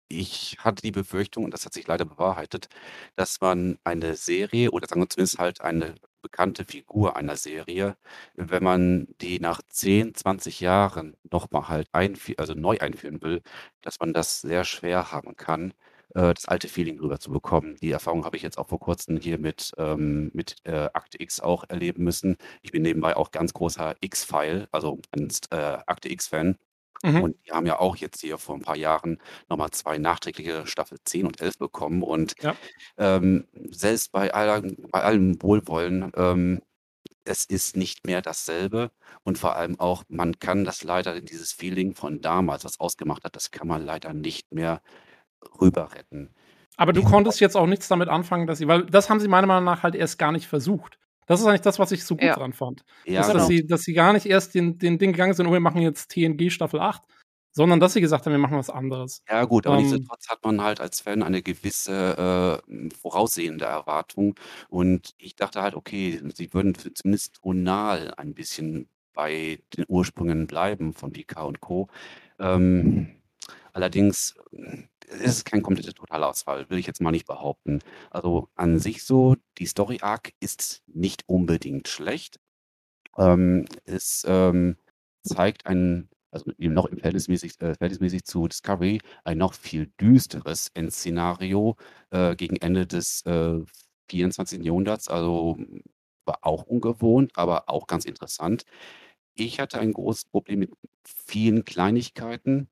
ich 0.10 0.58
hatte 0.60 0.82
die 0.84 0.92
Befürchtung, 0.92 1.46
und 1.46 1.52
das 1.54 1.66
hat 1.66 1.74
sich 1.74 1.88
leider 1.88 2.06
bewahrheitet, 2.06 2.70
dass 3.16 3.42
man 3.42 3.78
eine 3.84 4.16
Serie 4.16 4.72
oder 4.72 4.88
sagen 4.88 5.02
wir 5.02 5.10
zumindest 5.10 5.40
halt 5.40 5.62
eine 5.62 5.96
bekannte 6.26 6.66
Figur 6.66 7.16
einer 7.16 7.36
Serie, 7.36 7.98
wenn 8.36 8.64
man 8.64 9.08
die 9.22 9.40
nach 9.40 9.62
10, 9.70 10.16
20 10.16 10.60
Jahren 10.60 11.16
nochmal 11.32 11.70
halt 11.70 11.88
einfü 11.92 12.34
also 12.38 12.54
neu 12.56 12.80
einführen 12.80 13.22
will, 13.22 13.44
dass 13.82 14.00
man 14.00 14.12
das 14.12 14.42
sehr 14.42 14.64
schwer 14.66 15.12
haben 15.12 15.36
kann, 15.38 15.74
äh, 16.16 16.34
das 16.34 16.48
alte 16.48 16.68
Feeling 16.68 17.00
rüber 17.00 17.20
zu 17.20 17.32
bekommen. 17.32 17.76
Die 17.82 17.92
Erfahrung 17.92 18.26
habe 18.26 18.38
ich 18.38 18.44
jetzt 18.44 18.58
auch 18.58 18.68
vor 18.70 18.80
kurzem 18.80 19.18
hier 19.18 19.38
mit, 19.38 19.72
ähm, 19.78 20.32
mit 20.34 20.56
äh, 20.64 20.90
Akte 20.94 21.22
X 21.22 21.40
auch 21.42 21.64
erleben 21.70 22.04
müssen. 22.04 22.38
Ich 22.64 22.72
bin 22.72 22.82
nebenbei 22.82 23.16
auch 23.16 23.30
ganz 23.32 23.54
großer 23.54 23.96
X-File, 24.02 24.68
also 24.72 25.00
ein 25.12 25.30
äh, 25.52 25.56
Akte 25.86 26.10
X-Fan. 26.12 26.58
Mhm. 27.04 27.24
Und 27.24 27.36
die 27.46 27.52
haben 27.52 27.66
ja 27.66 27.80
auch 27.80 27.96
jetzt 27.96 28.22
hier 28.22 28.38
vor 28.38 28.56
ein 28.56 28.62
paar 28.62 28.78
Jahren 28.78 29.20
nochmal 29.50 29.72
zwei 29.72 29.98
nachträgliche 29.98 30.66
Staffel 30.68 30.98
10 31.04 31.26
und 31.26 31.42
11 31.42 31.58
bekommen. 31.58 32.04
Und 32.04 32.36
Ja. 32.42 32.56
ähm, 32.98 33.48
selbst 33.72 34.12
bei, 34.12 34.34
aller, 34.34 34.62
bei 34.92 35.02
allem 35.04 35.42
Wohlwollen, 35.42 36.12
ähm, 36.16 36.62
es 37.26 37.46
ist 37.46 37.76
nicht 37.76 38.06
mehr 38.06 38.22
dasselbe. 38.22 38.92
Und 39.24 39.38
vor 39.38 39.56
allem 39.56 39.80
auch, 39.80 40.04
man 40.08 40.40
kann 40.40 40.64
das 40.64 40.84
leider, 40.84 41.20
dieses 41.22 41.52
Feeling 41.52 41.96
von 41.96 42.22
damals, 42.22 42.64
was 42.66 42.80
ausgemacht 42.80 43.24
hat, 43.24 43.36
das 43.36 43.52
kann 43.52 43.68
man 43.68 43.84
leider 43.84 44.14
nicht 44.14 44.54
mehr 44.54 44.82
rüber 45.60 45.92
retten. 45.94 46.34
Aber 46.78 46.94
du 46.94 47.04
konntest 47.04 47.40
jetzt 47.40 47.56
auch 47.56 47.68
nichts 47.68 47.88
damit 47.88 48.10
anfangen, 48.10 48.48
dass 48.48 48.58
sie, 48.58 48.68
weil 48.68 48.86
das 48.86 49.10
haben 49.10 49.20
sie 49.20 49.28
meiner 49.28 49.48
Meinung 49.48 49.64
nach 49.64 49.84
halt 49.84 49.96
erst 49.96 50.20
gar 50.20 50.32
nicht 50.32 50.48
versucht. 50.48 51.00
Das 51.26 51.40
ist 51.42 51.48
eigentlich 51.48 51.62
das, 51.62 51.80
was 51.80 51.92
ich 51.92 52.04
so 52.04 52.16
gut 52.16 52.24
Ja. 52.26 52.36
dran 52.36 52.54
fand. 52.54 52.84
Ja, 53.06 53.22
ist, 53.22 53.28
genau. 53.28 53.40
dass, 53.40 53.48
sie, 53.48 53.66
dass 53.66 53.82
sie 53.82 53.94
gar 53.94 54.14
nicht 54.14 54.26
erst 54.26 54.54
den, 54.56 54.78
den 54.78 54.98
Ding 54.98 55.12
gegangen 55.12 55.34
sind, 55.34 55.48
oh, 55.48 55.52
wir 55.54 55.60
machen 55.60 55.82
jetzt 55.82 56.10
TNG 56.12 56.50
Staffel 56.52 56.80
8, 56.80 57.02
sondern 57.52 57.80
dass 57.80 57.94
sie 57.94 58.02
gesagt 58.02 58.26
haben, 58.26 58.34
wir 58.34 58.38
machen 58.40 58.58
was 58.58 58.70
anderes. 58.70 59.22
Ja 59.30 59.46
gut, 59.46 59.66
aber 59.66 59.76
Ähm, 59.78 59.82
nichtsdestotrotz 59.84 60.28
hat 60.30 60.44
man 60.44 60.62
halt 60.62 60.80
als 60.82 61.02
Fan 61.02 61.24
eine 61.24 61.42
gewisse 61.42 62.62
äh, 62.70 62.90
voraussehende 63.00 63.66
Erwartung 63.66 64.36
und 64.70 65.14
ich 65.18 65.36
dachte 65.36 65.62
halt, 65.62 65.74
okay, 65.76 66.22
sie 66.34 66.54
würden 66.54 66.76
zumindest 66.94 67.36
tonal 67.42 68.14
ein 68.18 68.34
bisschen 68.34 68.88
bei 69.14 69.60
den 69.78 69.86
Ursprüngen 69.88 70.46
bleiben 70.48 70.94
von 70.94 71.12
Picard 71.14 71.48
und 71.48 71.62
Co. 71.62 71.88
Ähm, 72.40 73.16
allerdings 73.76 74.36
äh, 74.54 74.84
ist 75.10 75.38
es 75.38 75.46
kein 75.46 75.62
kompletter 75.64 75.94
Totalausfall, 75.94 76.70
will 76.70 76.80
ich 76.80 76.88
jetzt 76.88 77.02
mal 77.02 77.12
nicht 77.12 77.28
behaupten. 77.28 77.80
Also 78.12 78.50
an 78.56 78.80
sich 78.80 79.04
so, 79.06 79.36
die 79.60 79.68
Story 79.68 80.00
Arc 80.02 80.34
ist 80.40 80.84
nicht 80.88 81.24
unbedingt 81.28 81.88
schlecht. 81.88 82.40
Ähm, 83.18 83.66
es 83.86 84.24
ähm, 84.28 84.78
zeigt 85.24 85.66
ein, 85.68 86.10
also 86.32 86.52
noch 86.60 86.86
im 86.88 86.98
verhältnismäßig, 87.00 87.54
äh, 87.62 87.76
verhältnismäßig 87.76 88.26
zu 88.26 88.48
Discovery, 88.48 89.00
ein 89.24 89.38
noch 89.38 89.54
viel 89.54 89.92
düsteres 90.02 90.70
Endszenario 90.74 91.78
äh, 92.12 92.36
gegen 92.36 92.58
Ende 92.58 92.88
des 92.88 93.24
äh, 93.26 93.60
24. 94.10 94.66
Jahrhunderts. 94.66 95.08
Also 95.10 95.58
war 96.26 96.40
auch 96.42 96.64
ungewohnt, 96.64 97.32
aber 97.36 97.70
auch 97.70 97.88
ganz 97.88 98.06
interessant. 98.06 98.64
Ich 99.36 99.60
hatte 99.60 99.80
ein 99.80 99.94
großes 99.94 100.26
Problem 100.26 100.60
mit 100.60 100.72
vielen 101.06 101.66
Kleinigkeiten. 101.66 102.70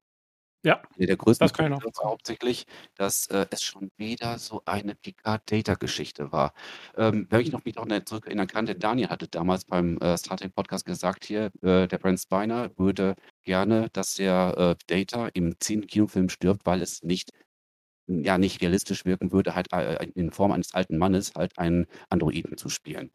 Ja, 0.65 0.81
Einer 0.97 1.07
der 1.07 1.17
größten 1.17 1.43
das 1.45 1.53
Punkte 1.53 1.85
war 1.95 2.09
hauptsächlich, 2.11 2.65
dass, 2.95 3.27
äh, 3.27 3.45
es 3.49 3.63
schon 3.63 3.89
wieder 3.97 4.39
so 4.39 4.61
eine 4.65 4.95
Picard-Data-Geschichte 4.95 6.31
war. 6.31 6.53
Ähm, 6.95 7.27
wenn 7.29 7.41
ich 7.41 7.51
noch 7.51 7.65
mich 7.65 7.75
noch 7.75 7.85
ne 7.85 8.05
zurückerinnern 8.05 8.47
kann, 8.47 8.65
der 8.65 8.75
Daniel 8.75 9.09
hatte 9.09 9.27
damals 9.27 9.65
beim, 9.65 9.97
äh, 9.97 10.15
Star 10.17 10.37
Trek 10.37 10.55
Podcast 10.55 10.85
gesagt 10.85 11.25
hier, 11.25 11.51
äh, 11.61 11.87
der 11.87 11.97
Brent 11.97 12.19
Spiner 12.21 12.71
würde 12.77 13.15
gerne, 13.43 13.89
dass 13.91 14.13
der, 14.13 14.55
äh, 14.57 14.75
Data 14.87 15.27
im 15.33 15.55
10. 15.59 15.85
Kinofilm 15.87 16.29
stirbt, 16.29 16.65
weil 16.65 16.81
es 16.81 17.03
nicht 17.03 17.31
ja, 18.07 18.37
nicht 18.37 18.61
realistisch 18.61 19.05
wirken 19.05 19.31
würde, 19.31 19.55
halt, 19.55 19.71
äh, 19.73 20.05
in 20.15 20.31
Form 20.31 20.51
eines 20.51 20.73
alten 20.73 20.97
Mannes 20.97 21.33
halt 21.35 21.57
einen 21.59 21.87
Androiden 22.09 22.57
zu 22.57 22.69
spielen. 22.69 23.11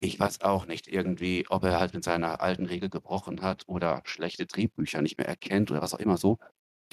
Ich 0.00 0.20
weiß 0.20 0.42
auch 0.42 0.66
nicht 0.66 0.88
irgendwie, 0.88 1.46
ob 1.50 1.64
er 1.64 1.80
halt 1.80 1.94
mit 1.94 2.04
seiner 2.04 2.40
alten 2.42 2.66
Regel 2.66 2.90
gebrochen 2.90 3.42
hat 3.42 3.64
oder 3.68 4.02
schlechte 4.06 4.46
Drehbücher 4.46 5.02
nicht 5.02 5.18
mehr 5.18 5.28
erkennt 5.28 5.70
oder 5.70 5.82
was 5.82 5.94
auch 5.94 6.00
immer 6.00 6.16
so. 6.18 6.38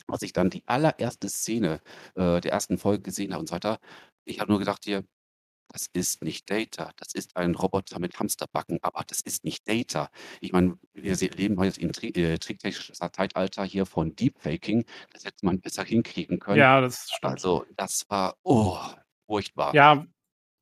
Als 0.07 0.21
ich 0.21 0.33
dann 0.33 0.49
die 0.49 0.63
allererste 0.65 1.29
Szene, 1.29 1.81
äh, 2.15 2.41
der 2.41 2.51
ersten 2.51 2.77
Folge 2.77 3.03
gesehen 3.03 3.31
habe 3.31 3.41
und 3.41 3.47
so 3.47 3.55
weiter, 3.55 3.79
ich 4.25 4.39
habe 4.39 4.51
nur 4.51 4.59
gedacht 4.59 4.83
hier: 4.83 5.03
„Das 5.69 5.87
ist 5.93 6.23
nicht 6.23 6.49
Data. 6.49 6.91
Das 6.97 7.13
ist 7.13 7.35
ein 7.37 7.55
Roboter 7.55 7.99
mit 7.99 8.19
Hamsterbacken, 8.19 8.79
aber 8.81 9.03
das 9.07 9.21
ist 9.21 9.43
nicht 9.43 9.67
Data.“ 9.67 10.09
Ich 10.41 10.51
meine, 10.51 10.77
wir 10.93 11.15
leben 11.15 11.57
heute 11.57 11.81
im 11.81 11.89
äh, 11.89 12.37
tricktechnischen 12.37 12.95
Zeitalter 12.95 13.63
hier 13.63 13.85
von 13.85 14.15
Deepfaking. 14.15 14.85
Das 15.11 15.25
hätte 15.25 15.45
man 15.45 15.59
besser 15.59 15.83
hinkriegen 15.83 16.39
können. 16.39 16.59
Ja, 16.59 16.81
das 16.81 17.09
stimmt. 17.11 17.33
Also, 17.33 17.65
das 17.75 18.05
war, 18.09 18.35
oh, 18.43 18.77
furchtbar. 19.25 19.73
Ja, 19.73 20.05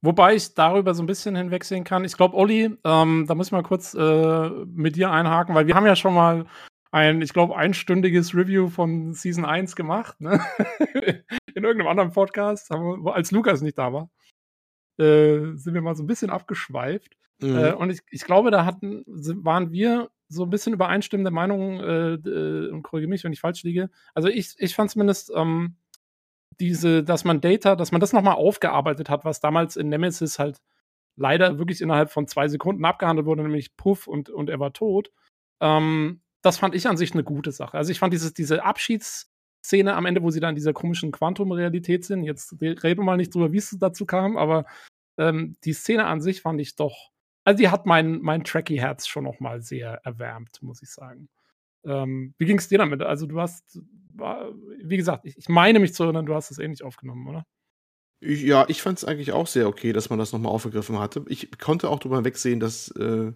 wobei 0.01 0.35
ich 0.35 0.53
darüber 0.53 0.93
so 0.93 1.03
ein 1.03 1.07
bisschen 1.07 1.35
hinwegsehen 1.35 1.83
kann. 1.83 2.05
Ich 2.05 2.15
glaube, 2.15 2.35
Olli, 2.35 2.77
ähm, 2.83 3.25
da 3.27 3.35
muss 3.35 3.47
ich 3.47 3.51
mal 3.51 3.63
kurz 3.63 3.93
äh, 3.93 4.49
mit 4.49 4.95
dir 4.95 5.11
einhaken, 5.11 5.55
weil 5.55 5.67
wir 5.67 5.75
haben 5.75 5.85
ja 5.85 5.95
schon 5.95 6.13
mal 6.13 6.45
ein, 6.91 7.21
ich 7.21 7.33
glaube, 7.33 7.55
einstündiges 7.55 8.35
Review 8.35 8.69
von 8.69 9.13
Season 9.13 9.45
1 9.45 9.75
gemacht, 9.75 10.19
ne? 10.19 10.41
In 11.55 11.63
irgendeinem 11.63 11.87
anderen 11.87 12.11
Podcast, 12.11 12.69
wir, 12.69 13.15
als 13.15 13.31
Lukas 13.31 13.61
nicht 13.61 13.77
da 13.77 13.93
war, 13.93 14.09
äh, 14.97 15.55
sind 15.55 15.73
wir 15.73 15.81
mal 15.81 15.95
so 15.95 16.03
ein 16.03 16.07
bisschen 16.07 16.29
abgeschweift. 16.29 17.17
Mhm. 17.41 17.57
Äh, 17.57 17.73
und 17.73 17.89
ich, 17.89 18.01
ich 18.09 18.23
glaube, 18.23 18.51
da 18.51 18.65
hatten, 18.65 19.03
waren 19.07 19.71
wir 19.71 20.09
so 20.27 20.43
ein 20.43 20.49
bisschen 20.49 20.73
übereinstimmende 20.73 21.31
Meinungen 21.31 21.79
äh, 21.79 22.29
äh, 22.29 22.71
und 22.71 22.83
korrigiere 22.83 23.09
mich, 23.09 23.23
wenn 23.23 23.33
ich 23.33 23.41
falsch 23.41 23.63
liege. 23.63 23.89
Also 24.13 24.29
ich, 24.29 24.55
ich 24.57 24.75
fand 24.75 24.91
zumindest 24.91 25.31
ähm, 25.35 25.75
diese, 26.59 27.03
dass 27.03 27.23
man 27.25 27.41
Data, 27.41 27.75
dass 27.75 27.91
man 27.91 27.99
das 28.01 28.13
nochmal 28.13 28.35
aufgearbeitet 28.35 29.09
hat, 29.09 29.25
was 29.25 29.39
damals 29.39 29.75
in 29.75 29.89
Nemesis 29.89 30.39
halt 30.39 30.61
leider 31.17 31.57
wirklich 31.57 31.81
innerhalb 31.81 32.11
von 32.11 32.27
zwei 32.27 32.47
Sekunden 32.47 32.85
abgehandelt 32.85 33.25
wurde, 33.25 33.43
nämlich 33.43 33.75
Puff 33.75 34.07
und, 34.07 34.29
und 34.29 34.49
er 34.49 34.59
war 34.59 34.71
tot. 34.71 35.11
Ähm, 35.59 36.21
das 36.41 36.57
fand 36.57 36.75
ich 36.75 36.87
an 36.87 36.97
sich 36.97 37.13
eine 37.13 37.23
gute 37.23 37.51
Sache. 37.51 37.77
Also 37.77 37.91
ich 37.91 37.99
fand 37.99 38.13
dieses, 38.13 38.33
diese 38.33 38.63
Abschiedsszene 38.63 39.93
am 39.93 40.05
Ende, 40.05 40.23
wo 40.23 40.31
sie 40.31 40.39
da 40.39 40.49
in 40.49 40.55
dieser 40.55 40.73
komischen 40.73 41.11
Quantum-Realität 41.11 42.05
sind, 42.05 42.23
jetzt 42.23 42.59
reden 42.61 42.99
wir 42.99 43.03
mal 43.03 43.17
nicht 43.17 43.33
drüber, 43.33 43.51
wie 43.51 43.57
es 43.57 43.75
dazu 43.79 44.05
kam, 44.05 44.37
aber 44.37 44.65
ähm, 45.17 45.55
die 45.63 45.73
Szene 45.73 46.05
an 46.05 46.21
sich 46.21 46.41
fand 46.41 46.59
ich 46.59 46.75
doch, 46.75 47.11
also 47.43 47.57
die 47.57 47.69
hat 47.69 47.85
mein, 47.85 48.21
mein 48.21 48.43
Tracky-Herz 48.43 49.07
schon 49.07 49.23
noch 49.23 49.39
mal 49.39 49.61
sehr 49.61 50.01
erwärmt, 50.03 50.61
muss 50.61 50.81
ich 50.81 50.89
sagen. 50.89 51.29
Ähm, 51.83 52.33
wie 52.37 52.45
ging 52.45 52.57
es 52.57 52.67
dir 52.67 52.77
damit? 52.77 53.01
Also 53.01 53.25
du 53.25 53.39
hast, 53.39 53.79
wie 54.83 54.97
gesagt, 54.97 55.25
ich, 55.25 55.37
ich 55.37 55.49
meine 55.49 55.79
mich 55.79 55.93
zu 55.93 56.03
erinnern, 56.03 56.25
du 56.25 56.35
hast 56.35 56.51
es 56.51 56.59
ähnlich 56.59 56.83
aufgenommen, 56.83 57.27
oder? 57.27 57.45
Ja, 58.23 58.65
ich 58.67 58.83
fand 58.83 58.99
es 58.99 59.05
eigentlich 59.05 59.31
auch 59.31 59.47
sehr 59.47 59.67
okay, 59.67 59.93
dass 59.93 60.11
man 60.11 60.19
das 60.19 60.31
nochmal 60.31 60.51
aufgegriffen 60.51 60.99
hatte. 60.99 61.25
Ich 61.27 61.57
konnte 61.57 61.89
auch 61.89 61.97
drüber 61.97 62.23
wegsehen, 62.23 62.59
dass 62.59 62.89
äh, 62.91 63.33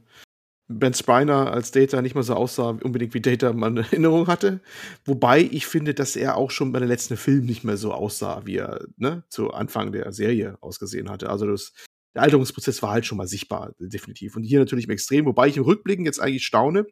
Ben 0.68 0.94
Spiner 0.94 1.52
als 1.52 1.72
Data 1.72 2.02
nicht 2.02 2.16
mal 2.16 2.24
so 2.24 2.34
aussah, 2.34 2.70
unbedingt 2.82 3.14
wie 3.14 3.22
Data 3.22 3.54
man 3.54 3.78
in 3.78 3.84
Erinnerung 3.84 4.28
hatte. 4.28 4.62
Wobei 5.06 5.42
ich 5.42 5.68
finde, 5.68 5.94
dass 5.94 6.16
er 6.16 6.38
auch 6.38 6.50
schon 6.50 6.72
bei 6.72 6.80
den 6.80 6.88
letzten 6.88 7.18
Filmen 7.18 7.46
nicht 7.46 7.64
mehr 7.64 7.78
so 7.78 7.94
aussah, 7.94 8.46
wie 8.46 8.58
er 8.58 8.86
ne, 8.98 9.24
zu 9.30 9.52
Anfang 9.52 9.92
der 9.92 10.12
Serie 10.12 10.58
ausgesehen 10.62 11.10
hatte. 11.10 11.30
Also 11.30 11.46
das, 11.46 11.74
der 12.16 12.24
Alterungsprozess 12.24 12.82
war 12.82 12.92
halt 12.92 13.06
schon 13.06 13.18
mal 13.18 13.28
sichtbar, 13.28 13.76
definitiv. 13.78 14.36
Und 14.36 14.44
hier 14.44 14.58
natürlich 14.58 14.86
im 14.86 14.92
Extrem, 14.92 15.26
wobei 15.26 15.50
ich 15.50 15.58
im 15.58 15.64
Rückblicken 15.64 16.06
jetzt 16.06 16.20
eigentlich 16.20 16.46
staune, 16.46 16.88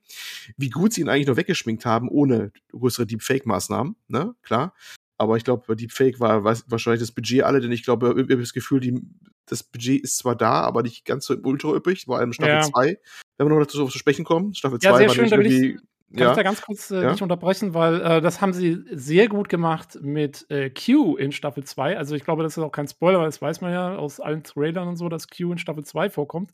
wie 0.57 0.69
gut 0.69 0.93
sie 0.93 1.01
ihn 1.01 1.09
eigentlich 1.09 1.27
noch 1.27 1.37
weggeschminkt 1.37 1.85
haben, 1.85 2.09
ohne 2.09 2.51
größere 2.71 3.07
Deepfake-Maßnahmen, 3.07 3.95
ne, 4.07 4.35
klar. 4.43 4.75
Aber 5.17 5.37
ich 5.37 5.43
glaube, 5.43 5.75
Deepfake 5.75 6.19
war 6.19 6.43
weiß, 6.43 6.65
wahrscheinlich 6.67 7.01
das 7.01 7.11
Budget 7.11 7.43
alle, 7.43 7.61
denn 7.61 7.71
ich 7.71 7.83
glaube, 7.83 8.13
ich 8.15 8.23
habe 8.23 8.37
das 8.37 8.53
Gefühl, 8.53 8.79
die, 8.79 8.99
das 9.45 9.63
Budget 9.63 10.03
ist 10.03 10.17
zwar 10.17 10.35
da, 10.35 10.61
aber 10.61 10.81
nicht 10.83 11.05
ganz 11.05 11.25
so 11.25 11.35
ultra 11.43 11.73
üppig, 11.73 12.05
vor 12.05 12.17
allem 12.17 12.33
Staffel 12.33 12.55
Ja. 12.55 12.61
2. 12.61 12.97
Wenn 13.37 13.47
wir 13.47 13.55
noch 13.55 13.63
dazu 13.65 13.87
zu 13.87 13.97
sprechen 13.97 14.25
kommen, 14.25 14.53
Staffel 14.55 14.79
2 14.79 14.87
Ja, 14.87 14.97
sehr 14.97 15.07
war 15.07 15.15
schön, 15.15 15.29
irgendwie. 15.31 15.79
Kann 16.15 16.27
Ja, 16.27 16.29
ich 16.31 16.35
da 16.35 16.43
ganz 16.43 16.61
kurz 16.61 16.91
äh, 16.91 17.01
Ja. 17.01 17.11
dich 17.11 17.23
unterbrechen, 17.23 17.73
weil 17.73 17.99
äh, 18.01 18.21
das 18.21 18.39
haben 18.39 18.53
sie 18.53 18.83
sehr 18.91 19.27
gut 19.27 19.49
gemacht 19.49 19.97
mit 20.01 20.45
äh, 20.51 20.69
Q 20.69 21.15
in 21.17 21.31
Staffel 21.31 21.63
2. 21.63 21.97
Also 21.97 22.13
ich 22.15 22.23
glaube, 22.23 22.43
das 22.43 22.55
ist 22.55 22.63
auch 22.63 22.71
kein 22.71 22.87
Spoiler, 22.87 23.17
weil 23.19 23.25
das 23.25 23.41
weiß 23.41 23.61
man 23.61 23.71
ja 23.71 23.95
aus 23.95 24.19
allen 24.19 24.43
Trailern 24.43 24.87
und 24.87 24.95
so, 24.97 25.09
dass 25.09 25.27
Q 25.27 25.51
in 25.53 25.57
Staffel 25.57 25.83
2 25.83 26.11
vorkommt. 26.11 26.51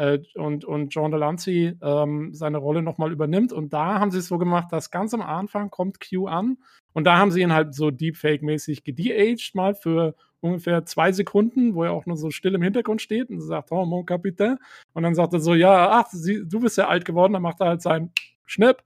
Äh, 0.00 0.22
und, 0.34 0.64
und 0.64 0.94
John 0.94 1.10
Delancey 1.10 1.76
ähm, 1.82 2.32
seine 2.32 2.56
Rolle 2.58 2.82
nochmal 2.82 3.12
übernimmt. 3.12 3.52
Und 3.52 3.72
da 3.72 3.98
haben 4.00 4.10
sie 4.10 4.18
es 4.18 4.28
so 4.28 4.38
gemacht, 4.38 4.68
dass 4.72 4.90
ganz 4.90 5.12
am 5.12 5.20
Anfang 5.20 5.68
kommt 5.70 5.98
Q 6.00 6.26
an 6.26 6.56
und 6.94 7.04
da 7.04 7.18
haben 7.18 7.30
sie 7.30 7.42
ihn 7.42 7.52
halt 7.52 7.74
so 7.74 7.90
Deepfake-mäßig 7.90 8.82
gedeaged, 8.82 9.54
mal 9.54 9.74
für 9.74 10.14
ungefähr 10.40 10.86
zwei 10.86 11.12
Sekunden, 11.12 11.74
wo 11.74 11.84
er 11.84 11.92
auch 11.92 12.06
nur 12.06 12.16
so 12.16 12.30
still 12.30 12.54
im 12.54 12.62
Hintergrund 12.62 13.02
steht 13.02 13.28
und 13.28 13.40
sagt, 13.42 13.70
oh, 13.72 13.84
mon 13.84 14.06
Capitaine. 14.06 14.56
Und 14.94 15.02
dann 15.02 15.14
sagt 15.14 15.34
er 15.34 15.40
so, 15.40 15.52
ja, 15.54 15.90
ach, 16.00 16.06
sie, 16.10 16.42
du 16.48 16.60
bist 16.60 16.78
ja 16.78 16.88
alt 16.88 17.04
geworden, 17.04 17.34
dann 17.34 17.42
macht 17.42 17.60
er 17.60 17.66
halt 17.68 17.82
seinen 17.82 18.10
Schnipp. 18.46 18.78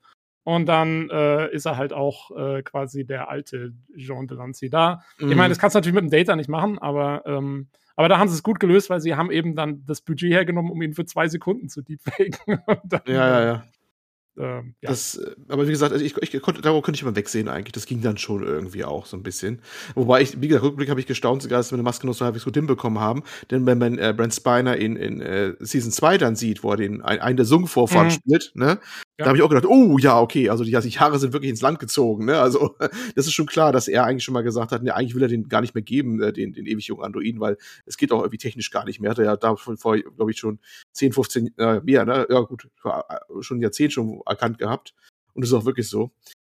Und 0.42 0.66
dann 0.66 1.08
äh, 1.10 1.50
ist 1.54 1.64
er 1.64 1.76
halt 1.78 1.92
auch 1.94 2.30
äh, 2.36 2.62
quasi 2.62 3.06
der 3.06 3.30
alte 3.30 3.72
Jean 3.96 4.26
Delancey 4.26 4.68
da. 4.68 5.02
Ich 5.18 5.24
Mhm. 5.26 5.36
meine, 5.36 5.48
das 5.50 5.58
kannst 5.58 5.74
du 5.74 5.78
natürlich 5.78 5.94
mit 5.94 6.04
dem 6.04 6.10
Data 6.10 6.36
nicht 6.36 6.50
machen, 6.50 6.78
aber, 6.78 7.22
ähm, 7.24 7.68
aber 7.96 8.08
da 8.08 8.18
haben 8.18 8.28
sie 8.28 8.34
es 8.34 8.42
gut 8.42 8.60
gelöst, 8.60 8.90
weil 8.90 9.00
sie 9.00 9.14
haben 9.14 9.30
eben 9.30 9.54
dann 9.54 9.84
das 9.86 10.00
Budget 10.00 10.32
hergenommen, 10.32 10.70
um 10.70 10.82
ihn 10.82 10.94
für 10.94 11.04
zwei 11.04 11.28
Sekunden 11.28 11.68
zu 11.68 11.82
deepfaken. 11.82 12.36
Dann, 12.84 13.02
ja, 13.06 13.14
ja, 13.14 13.44
ja. 13.44 13.64
Ähm, 14.36 14.74
ja. 14.80 14.90
Das, 14.90 15.16
äh, 15.16 15.30
aber 15.48 15.66
wie 15.68 15.70
gesagt, 15.70 15.92
also 15.92 16.04
ich, 16.04 16.16
ich 16.16 16.42
konnte, 16.42 16.60
darauf 16.60 16.82
könnte 16.82 16.96
ich 16.96 17.04
mal 17.04 17.14
wegsehen 17.14 17.48
eigentlich. 17.48 17.72
Das 17.72 17.86
ging 17.86 18.00
dann 18.02 18.18
schon 18.18 18.42
irgendwie 18.42 18.84
auch 18.84 19.06
so 19.06 19.16
ein 19.16 19.22
bisschen. 19.22 19.60
Wobei 19.94 20.22
ich, 20.22 20.40
wie 20.40 20.48
gesagt, 20.48 20.64
Rückblick 20.64 20.90
habe 20.90 20.98
ich 20.98 21.06
gestaunt, 21.06 21.42
sogar, 21.42 21.60
dass 21.60 21.70
wir 21.70 21.76
eine 21.76 21.84
Maske 21.84 22.06
noch 22.06 22.14
so 22.14 22.24
halbwegs 22.24 22.44
gut 22.44 22.54
hinbekommen 22.54 22.98
haben. 22.98 23.22
Denn 23.52 23.64
wenn 23.66 23.78
man 23.78 23.96
äh, 23.98 24.12
Brent 24.16 24.34
Spiner 24.34 24.76
in, 24.76 24.96
in 24.96 25.20
äh, 25.20 25.54
Season 25.60 25.92
2 25.92 26.18
dann 26.18 26.34
sieht, 26.34 26.64
wo 26.64 26.72
er 26.72 26.76
den 26.78 27.00
ein, 27.02 27.20
einen 27.20 27.36
der 27.36 27.46
Sung-Vorfahren 27.46 28.08
Mhm. 28.08 28.10
spielt, 28.10 28.52
ne? 28.54 28.80
Ja. 29.16 29.24
Da 29.24 29.28
habe 29.28 29.38
ich 29.38 29.44
auch 29.44 29.48
gedacht, 29.48 29.66
oh 29.66 29.96
ja, 29.98 30.20
okay, 30.20 30.50
also 30.50 30.64
die, 30.64 30.74
also 30.74 30.88
die 30.88 30.98
Haare 30.98 31.20
sind 31.20 31.32
wirklich 31.32 31.50
ins 31.50 31.60
Land 31.60 31.78
gezogen, 31.78 32.24
ne? 32.24 32.40
Also 32.40 32.74
das 33.14 33.26
ist 33.26 33.32
schon 33.32 33.46
klar, 33.46 33.70
dass 33.70 33.86
er 33.86 34.04
eigentlich 34.04 34.24
schon 34.24 34.34
mal 34.34 34.42
gesagt 34.42 34.72
hat, 34.72 34.82
ne, 34.82 34.92
eigentlich 34.92 35.14
will 35.14 35.22
er 35.22 35.28
den 35.28 35.48
gar 35.48 35.60
nicht 35.60 35.72
mehr 35.72 35.82
geben, 35.84 36.20
äh, 36.20 36.32
den, 36.32 36.52
den 36.52 36.66
ewig 36.66 36.88
jungen 36.88 37.04
Androiden, 37.04 37.38
weil 37.40 37.56
es 37.86 37.96
geht 37.96 38.10
auch 38.10 38.20
irgendwie 38.22 38.38
technisch 38.38 38.72
gar 38.72 38.84
nicht 38.84 38.98
mehr. 38.98 39.12
Hat 39.12 39.18
er 39.18 39.24
ja 39.24 39.36
da 39.36 39.54
vor, 39.54 39.96
glaube 39.96 40.32
ich, 40.32 40.38
schon 40.38 40.58
10, 40.94 41.12
15, 41.12 41.56
äh, 41.58 41.80
mehr, 41.82 42.04
ne? 42.04 42.26
Ja, 42.28 42.40
gut, 42.40 42.68
äh, 42.84 43.42
schon 43.42 43.58
ein 43.58 43.62
Jahrzehnt 43.62 43.92
schon 43.92 44.20
erkannt 44.26 44.58
gehabt. 44.58 44.94
Und 45.32 45.42
das 45.42 45.50
ist 45.50 45.54
auch 45.54 45.64
wirklich 45.64 45.88
so. 45.88 46.10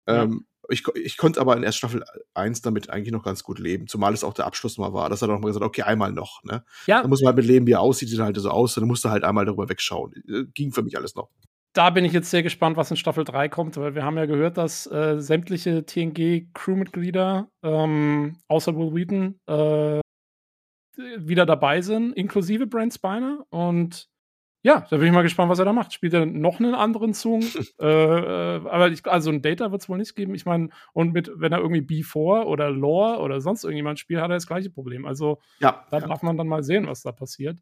Ja. 0.07 0.25
Ähm, 0.25 0.45
ich, 0.69 0.87
ich 0.95 1.17
konnte 1.17 1.41
aber 1.41 1.57
in 1.57 1.63
erst 1.63 1.79
Staffel 1.79 2.05
1 2.35 2.61
damit 2.61 2.91
eigentlich 2.91 3.11
noch 3.11 3.25
ganz 3.25 3.43
gut 3.43 3.59
leben, 3.59 3.89
zumal 3.89 4.13
es 4.13 4.23
auch 4.23 4.35
der 4.35 4.47
Abschluss 4.47 4.77
mal 4.77 4.93
war. 4.93 5.09
Das 5.09 5.23
hat 5.23 5.31
er 5.31 5.33
noch 5.33 5.41
mal 5.41 5.49
gesagt, 5.49 5.65
okay, 5.65 5.83
einmal 5.83 6.13
noch, 6.13 6.45
ne? 6.45 6.63
ja, 6.87 7.01
Da 7.03 7.09
muss 7.09 7.23
man 7.23 7.29
halt 7.29 7.37
mit 7.39 7.47
leben, 7.47 7.67
wie 7.67 7.73
er 7.73 7.81
aussieht, 7.81 8.11
sieht 8.11 8.21
halt 8.21 8.37
so 8.37 8.51
aus, 8.51 8.75
dann 8.75 8.87
musst 8.87 9.05
du 9.05 9.11
halt 9.11 9.25
einmal 9.25 9.47
darüber 9.47 9.69
wegschauen. 9.69 10.13
Äh, 10.29 10.45
Ging 10.53 10.73
für 10.73 10.83
mich 10.83 10.97
alles 10.97 11.15
noch. 11.15 11.31
Da 11.73 11.91
bin 11.91 12.05
ich 12.05 12.13
jetzt 12.13 12.31
sehr 12.31 12.43
gespannt, 12.43 12.77
was 12.77 12.91
in 12.91 12.97
Staffel 12.97 13.25
3 13.25 13.49
kommt, 13.49 13.77
weil 13.77 13.95
wir 13.95 14.05
haben 14.05 14.17
ja 14.17 14.27
gehört, 14.27 14.57
dass 14.57 14.91
äh, 14.91 15.21
sämtliche 15.21 15.85
TNG-Crewmitglieder, 15.85 17.49
ähm, 17.63 18.37
außer 18.49 18.77
Will 18.77 18.95
Wheaton, 18.95 19.39
äh, 19.47 20.01
wieder 20.97 21.47
dabei 21.47 21.81
sind, 21.81 22.13
inklusive 22.13 22.67
Brent 22.67 22.95
Spiner. 22.95 23.45
Und 23.51 24.09
ja, 24.63 24.87
da 24.91 24.97
bin 24.99 25.07
ich 25.07 25.13
mal 25.13 25.23
gespannt, 25.23 25.51
was 25.51 25.59
er 25.59 25.65
da 25.65 25.73
macht. 25.73 25.93
Spielt 25.93 26.13
er 26.13 26.27
noch 26.27 26.59
einen 26.59 26.75
anderen 26.75 27.15
Song? 27.15 27.41
äh, 27.81 27.87
äh, 27.87 28.69
aber 28.69 28.89
ich, 28.91 29.07
also 29.07 29.31
ein 29.31 29.41
Data 29.41 29.71
wird 29.71 29.81
es 29.81 29.89
wohl 29.89 29.99
nicht 29.99 30.17
geben. 30.17 30.35
Ich 30.35 30.45
meine, 30.45 30.69
und 30.93 31.13
mit, 31.13 31.31
wenn 31.35 31.53
er 31.53 31.61
irgendwie 31.61 31.81
B4 31.81 32.45
oder 32.45 32.71
Lore 32.71 33.21
oder 33.21 33.41
sonst 33.41 33.65
irgendjemand 33.65 33.99
spielt, 33.99 34.21
hat 34.21 34.31
er 34.31 34.37
das 34.37 34.47
gleiche 34.47 34.71
Problem. 34.71 35.07
Also 35.07 35.39
Ja, 35.61 35.87
da 35.91 35.99
ja. 35.99 36.07
darf 36.07 36.23
man 36.23 36.37
dann 36.37 36.49
mal 36.49 36.63
sehen, 36.63 36.89
was 36.89 37.03
da 37.03 37.13
passiert. 37.13 37.59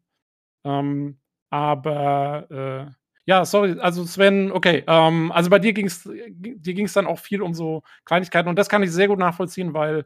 Ähm, 0.65 1.19
aber 1.51 2.51
äh, 2.51 2.98
ja, 3.29 3.45
sorry, 3.45 3.79
also 3.79 4.05
Sven, 4.05 4.51
okay, 4.51 4.83
ähm, 4.87 5.31
also 5.31 5.51
bei 5.51 5.59
dir 5.59 5.71
ging 5.73 5.85
es 5.85 6.03
dir 6.03 6.73
ging's 6.73 6.93
dann 6.93 7.05
auch 7.05 7.19
viel 7.19 7.43
um 7.43 7.53
so 7.53 7.83
Kleinigkeiten 8.03 8.49
und 8.49 8.57
das 8.57 8.69
kann 8.69 8.81
ich 8.81 8.91
sehr 8.91 9.07
gut 9.07 9.19
nachvollziehen, 9.19 9.75
weil 9.75 10.05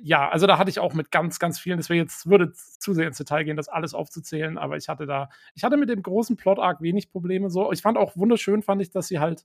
ja, 0.00 0.28
also 0.28 0.46
da 0.46 0.58
hatte 0.58 0.70
ich 0.70 0.78
auch 0.78 0.94
mit 0.94 1.10
ganz, 1.10 1.40
ganz 1.40 1.58
vielen, 1.58 1.78
das 1.78 1.88
wäre 1.88 1.98
jetzt, 1.98 2.30
würde 2.30 2.52
zu 2.52 2.94
sehr 2.94 3.08
ins 3.08 3.18
Detail 3.18 3.42
gehen, 3.42 3.56
das 3.56 3.68
alles 3.68 3.94
aufzuzählen, 3.94 4.58
aber 4.58 4.76
ich 4.76 4.88
hatte 4.88 5.06
da, 5.06 5.28
ich 5.56 5.64
hatte 5.64 5.76
mit 5.76 5.88
dem 5.88 6.04
großen 6.04 6.36
Plot-Arc 6.36 6.80
wenig 6.82 7.10
Probleme. 7.10 7.50
So, 7.50 7.72
ich 7.72 7.82
fand 7.82 7.98
auch 7.98 8.16
wunderschön, 8.16 8.62
fand 8.62 8.80
ich, 8.80 8.90
dass 8.90 9.08
sie 9.08 9.18
halt 9.18 9.44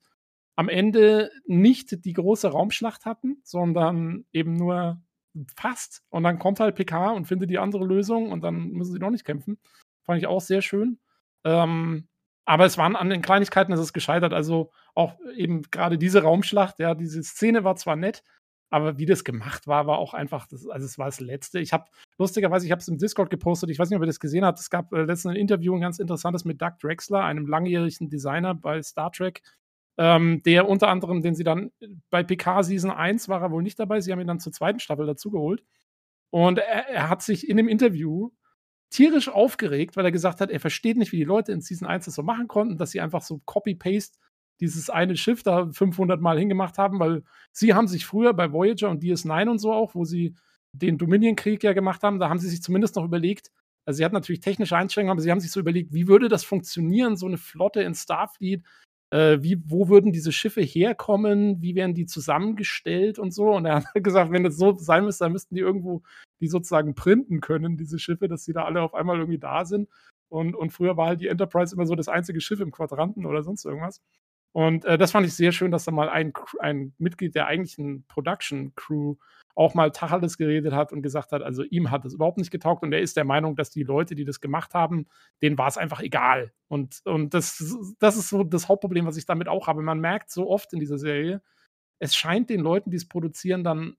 am 0.56 0.70
Ende 0.70 1.32
nicht 1.48 2.06
die 2.06 2.14
große 2.14 2.50
Raumschlacht 2.50 3.06
hatten, 3.06 3.42
sondern 3.44 4.26
eben 4.32 4.56
nur 4.56 5.02
fast. 5.56 6.04
Und 6.10 6.22
dann 6.22 6.38
kommt 6.38 6.60
halt 6.60 6.76
PK 6.76 7.12
und 7.12 7.26
findet 7.26 7.50
die 7.50 7.60
andere 7.60 7.86
Lösung 7.86 8.32
und 8.32 8.44
dann 8.44 8.70
müssen 8.74 8.94
sie 8.94 9.00
noch 9.00 9.12
nicht 9.12 9.26
kämpfen. 9.26 9.58
Fand 10.04 10.20
ich 10.20 10.28
auch 10.28 10.42
sehr 10.42 10.62
schön. 10.62 11.00
Ähm, 11.44 12.08
aber 12.48 12.66
es 12.66 12.78
waren 12.78 12.96
an 12.96 13.10
den 13.10 13.22
Kleinigkeiten, 13.22 13.74
es 13.74 13.80
ist 13.80 13.94
gescheitert. 13.94 14.34
Also 14.34 14.72
auch 14.96 15.16
eben 15.36 15.64
gerade 15.64 15.98
diese 15.98 16.24
Raumschlacht, 16.24 16.80
ja, 16.80 16.96
diese 16.96 17.22
Szene 17.24 17.64
war 17.66 17.76
zwar 17.76 17.98
nett, 17.98 18.24
Aber 18.70 18.98
wie 18.98 19.06
das 19.06 19.24
gemacht 19.24 19.68
war, 19.68 19.88
war 19.88 19.98
auch 19.98 20.14
einfach, 20.14 20.48
das, 20.48 20.68
also 20.68 20.86
es 20.86 20.98
war 20.98 21.06
das 21.08 21.20
Letzte. 21.22 21.60
Ich 21.60 21.74
habe, 21.74 21.86
lustigerweise, 22.18 22.66
ich 22.66 22.72
habe 22.72 22.82
es 22.82 22.88
im 22.88 22.98
Discord 22.98 23.30
gepostet, 23.30 23.70
ich 23.70 23.80
weiß 23.80 23.90
nicht, 23.90 23.98
ob 23.98 24.04
ihr 24.04 24.08
das 24.08 24.20
gesehen 24.20 24.46
habt, 24.46 24.60
es 24.60 24.70
gab 24.70 24.92
äh, 24.94 25.04
letztens 25.04 25.36
ein 25.36 25.40
Interview, 25.40 25.76
ein 25.76 25.82
ganz 25.82 26.00
interessantes 26.00 26.46
mit 26.46 26.62
Doug 26.62 26.74
Drexler, 26.82 27.24
einem 27.24 27.48
langjährigen 27.48 28.10
Designer 28.10 28.54
bei 28.56 28.82
Star 28.82 29.12
Trek, 29.12 29.42
ähm, 29.98 30.42
der 30.44 30.68
unter 30.70 30.90
anderem, 30.90 31.22
den 31.22 31.36
sie 31.36 31.44
dann 31.44 31.72
bei 32.10 32.24
PK 32.24 32.64
Season 32.64 32.92
1 32.92 33.30
war 33.30 33.42
er 33.42 33.52
wohl 33.52 33.64
nicht 33.64 33.80
dabei, 33.80 34.02
sie 34.02 34.12
haben 34.12 34.20
ihn 34.22 34.28
dann 34.28 34.40
zur 34.40 34.54
zweiten 34.54 34.80
Staffel 34.80 35.06
dazugeholt. 35.08 35.64
Und 36.32 36.60
er, 36.60 36.90
er 36.90 37.10
hat 37.10 37.22
sich 37.24 37.50
in 37.50 37.58
dem 37.58 37.70
Interview 37.70 38.32
tierisch 38.90 39.30
aufgeregt, 39.30 39.98
weil 39.98 40.06
er 40.06 40.12
gesagt 40.12 40.42
hat, 40.42 40.50
er 40.50 40.60
versteht 40.60 40.98
nicht, 40.98 41.12
wie 41.12 41.18
die 41.18 41.24
Leute 41.24 41.52
in 41.52 41.62
Season 41.62 41.88
1 41.88 42.06
das 42.06 42.16
so 42.16 42.24
machen 42.24 42.48
konnten, 42.48 42.78
dass 42.78 42.92
sie 42.92 43.02
einfach 43.02 43.22
so 43.22 43.42
Copy-Paste 43.46 44.18
dieses 44.60 44.90
eine 44.90 45.16
Schiff 45.18 45.44
da 45.44 45.70
500 45.72 46.20
Mal 46.20 46.40
hingemacht 46.40 46.78
haben, 46.78 47.00
weil 47.00 47.24
sie 47.52 47.74
haben 47.74 47.88
sich 47.88 48.06
früher 48.06 48.34
bei 48.34 48.52
Voyager 48.52 48.90
und 48.90 49.04
DS9 49.04 49.50
und 49.50 49.60
so 49.60 49.72
auch, 49.72 49.94
wo 49.94 50.04
sie 50.04 50.36
den 50.72 50.98
Dominion-Krieg 50.98 51.64
ja 51.64 51.74
gemacht 51.74 52.04
haben, 52.04 52.20
da 52.20 52.30
haben 52.30 52.40
sie 52.40 52.50
sich 52.50 52.62
zumindest 52.62 52.96
noch 52.96 53.06
überlegt, 53.06 53.52
also 53.86 53.98
sie 53.98 54.06
hatten 54.06 54.16
natürlich 54.16 54.42
technische 54.42 54.76
Einschränkungen, 54.76 55.12
aber 55.12 55.22
sie 55.22 55.32
haben 55.32 55.40
sich 55.40 55.52
so 55.52 55.60
überlegt, 55.60 55.94
wie 55.94 56.08
würde 56.08 56.28
das 56.28 56.44
funktionieren, 56.44 57.16
so 57.16 57.26
eine 57.26 57.38
Flotte 57.38 57.82
in 57.82 57.96
Starfleet, 57.96 58.64
äh, 59.12 59.38
wie, 59.42 59.62
wo 59.66 59.90
würden 59.90 60.12
diese 60.12 60.32
Schiffe 60.32 60.62
herkommen, 60.62 61.62
wie 61.62 61.76
werden 61.76 61.96
die 61.96 62.06
zusammengestellt 62.06 63.20
und 63.20 63.32
so. 63.32 63.52
Und 63.52 63.66
er 63.66 63.76
hat 63.76 63.86
gesagt, 64.04 64.32
wenn 64.32 64.44
das 64.44 64.58
so 64.58 64.76
sein 64.78 65.06
müsste, 65.06 65.26
dann 65.26 65.34
müssten 65.34 65.56
die 65.56 65.62
irgendwo 65.62 66.04
die 66.42 66.48
sozusagen 66.48 66.94
printen 66.96 67.42
können, 67.42 67.78
diese 67.78 68.00
Schiffe, 68.00 68.28
dass 68.28 68.44
sie 68.44 68.54
da 68.54 68.66
alle 68.66 68.82
auf 68.82 68.94
einmal 68.94 69.18
irgendwie 69.18 69.40
da 69.40 69.66
sind. 69.66 69.90
Und, 70.30 70.56
und 70.56 70.72
früher 70.72 70.98
war 70.98 71.08
halt 71.08 71.22
die 71.22 71.28
Enterprise 71.28 71.74
immer 71.74 71.86
so 71.86 71.96
das 71.96 72.10
einzige 72.10 72.42
Schiff 72.42 72.60
im 72.60 72.72
Quadranten 72.72 73.26
oder 73.26 73.44
sonst 73.44 73.66
irgendwas. 73.66 74.02
Und 74.54 74.86
äh, 74.86 74.98
das 74.98 75.12
fand 75.12 75.26
ich 75.26 75.36
sehr 75.36 75.52
schön, 75.52 75.72
dass 75.72 75.86
da 75.86 75.92
mal 75.92 76.10
ein, 76.10 76.34
ein 76.60 76.94
Mitglied 76.98 77.36
der 77.36 77.48
eigentlichen 77.48 78.06
Production 78.08 78.74
Crew 78.76 79.16
auch 79.58 79.74
mal 79.74 79.92
Tacheles 79.92 80.38
geredet 80.38 80.72
hat 80.72 80.94
und 80.94 81.02
gesagt 81.02 81.32
hat, 81.32 81.42
also 81.42 81.64
ihm 81.64 81.90
hat 81.90 82.06
es 82.06 82.14
überhaupt 82.14 82.38
nicht 82.38 82.52
getaugt 82.52 82.84
und 82.84 82.94
er 82.94 83.02
ist 83.02 83.18
der 83.18 83.24
Meinung, 83.26 83.56
dass 83.56 83.72
die 83.72 83.82
Leute, 83.82 84.14
die 84.14 84.24
das 84.24 84.40
gemacht 84.40 84.76
haben, 84.76 85.08
denen 85.42 85.58
war 85.58 85.68
es 85.68 85.80
einfach 85.80 86.00
egal. 86.00 86.54
Und, 86.68 87.02
und 87.06 87.34
das, 87.34 87.76
das 87.98 88.18
ist 88.18 88.30
so 88.30 88.44
das 88.44 88.70
Hauptproblem, 88.70 89.08
was 89.08 89.18
ich 89.18 89.26
damit 89.26 89.48
auch 89.48 89.66
habe. 89.66 89.82
Man 89.82 90.00
merkt 90.00 90.30
so 90.30 90.48
oft 90.48 90.74
in 90.74 90.80
dieser 90.80 91.00
Serie, 91.00 91.42
es 91.98 92.16
scheint 92.16 92.52
den 92.52 92.62
Leuten, 92.62 92.92
die 92.92 92.98
es 92.98 93.08
produzieren, 93.08 93.64
dann, 93.64 93.98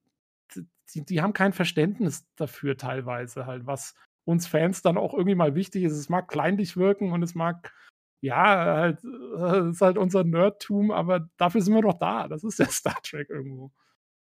die, 0.95 1.05
die 1.05 1.21
haben 1.21 1.33
kein 1.33 1.53
Verständnis 1.53 2.25
dafür 2.37 2.77
teilweise 2.77 3.47
halt, 3.47 3.67
was 3.67 3.97
uns 4.25 4.47
Fans 4.47 4.83
dann 4.83 4.97
auch 4.97 5.13
irgendwie 5.13 5.35
mal 5.35 5.57
wichtig 5.57 5.83
ist. 5.83 5.95
Es 5.95 6.09
mag 6.09 6.29
kleinlich 6.29 6.77
wirken 6.77 7.11
und 7.11 7.25
es 7.25 7.35
mag 7.35 7.73
ja, 8.21 8.77
halt, 8.77 8.99
das 9.03 9.53
äh, 9.55 9.71
ist 9.71 9.81
halt 9.81 9.99
unser 9.99 10.23
Nerdtum, 10.23 10.93
aber 10.93 11.29
dafür 11.37 11.63
sind 11.63 11.75
wir 11.75 11.83
doch 11.83 11.99
da. 11.99 12.29
Das 12.29 12.45
ist 12.45 12.61
ja 12.61 12.67
Star 12.71 13.01
Trek 13.03 13.29
irgendwo. 13.29 13.73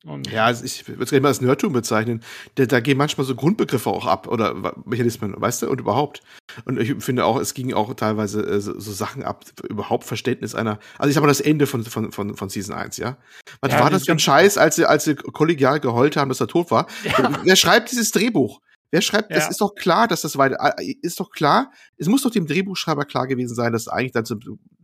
Und 0.05 0.31
ja, 0.31 0.45
also 0.45 0.65
ich 0.65 0.87
würde 0.87 1.03
es 1.03 1.11
gerne 1.11 1.23
mal 1.23 1.29
als 1.29 1.41
Nerdtum 1.41 1.73
bezeichnen. 1.73 2.23
Da, 2.55 2.67
da, 2.67 2.79
gehen 2.79 2.97
manchmal 2.97 3.27
so 3.27 3.35
Grundbegriffe 3.35 3.91
auch 3.91 4.07
ab 4.07 4.29
oder 4.29 4.75
Mechanismen, 4.85 5.35
weißt 5.37 5.63
du, 5.63 5.69
und 5.69 5.81
überhaupt. 5.81 6.23
Und 6.65 6.79
ich 6.79 6.95
finde 7.03 7.25
auch, 7.25 7.39
es 7.39 7.53
gingen 7.53 7.75
auch 7.75 7.93
teilweise 7.95 8.43
äh, 8.43 8.61
so, 8.61 8.79
so, 8.79 8.93
Sachen 8.93 9.25
ab, 9.25 9.45
überhaupt 9.69 10.05
Verständnis 10.05 10.55
einer. 10.55 10.79
Also 10.99 11.09
ich 11.09 11.15
sag 11.15 11.23
mal 11.23 11.29
das 11.29 11.41
Ende 11.41 11.67
von, 11.67 11.85
von, 11.85 12.13
von, 12.13 12.37
von 12.37 12.49
Season 12.49 12.77
1, 12.77 12.97
ja. 12.99 13.17
Was 13.61 13.73
ja, 13.73 13.81
war 13.81 13.91
das 13.91 14.05
für 14.05 14.13
ein 14.13 14.21
Scheiß, 14.21 14.57
als 14.57 14.77
sie, 14.77 14.87
als 14.87 15.05
sie 15.05 15.17
kollegial 15.17 15.81
geheult 15.81 16.17
haben, 16.17 16.29
dass 16.29 16.41
er 16.41 16.47
tot 16.49 16.71
war? 16.71 16.87
Ja. 17.03 17.41
Wer 17.43 17.57
schreibt 17.57 17.91
dieses 17.91 18.13
Drehbuch? 18.13 18.61
Wer 18.91 19.03
schreibt, 19.03 19.31
ja. 19.31 19.37
das 19.37 19.51
ist 19.51 19.61
doch 19.61 19.75
klar, 19.75 20.09
dass 20.09 20.23
das 20.23 20.39
weiter, 20.39 20.57
äh, 20.79 20.95
ist 21.03 21.21
doch 21.21 21.31
klar, 21.31 21.73
es 21.99 22.09
muss 22.09 22.23
doch 22.23 22.31
dem 22.31 22.47
Drehbuchschreiber 22.47 23.05
klar 23.05 23.27
gewesen 23.27 23.55
sein, 23.55 23.73
dass 23.73 23.89
eigentlich 23.89 24.13
dann 24.13 24.25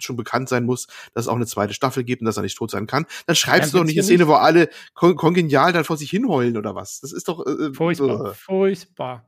schon 0.05 0.17
bekannt 0.17 0.49
sein 0.49 0.65
muss, 0.65 0.87
dass 1.15 1.25
es 1.25 1.29
auch 1.29 1.37
eine 1.37 1.47
zweite 1.47 1.75
Staffel 1.75 2.05
gibt 2.05 2.23
und 2.23 2.27
dass 2.27 2.37
er 2.37 2.43
nicht 2.43 2.57
tot 2.57 2.71
sein 2.71 2.87
kann. 2.87 3.07
Dann 3.27 3.37
schreibst 3.37 3.73
ja, 3.73 3.79
du 3.79 3.79
doch 3.79 3.87
nicht 3.87 3.97
eine 3.97 4.05
Szene, 4.05 4.29
wo 4.29 4.35
alle 4.35 4.69
kon 4.95 5.17
kongenial 5.17 5.73
dann 5.73 5.85
vor 5.85 5.97
sich 5.97 6.11
hinheulen 6.11 6.57
oder 6.57 6.75
was. 6.75 7.01
Das 7.01 7.13
ist 7.13 7.29
doch, 7.29 7.45
äh, 7.47 7.51
äh 7.51 7.75
furchtbar, 7.75 8.31
äh, 8.31 8.35
furchtbar. 8.35 9.27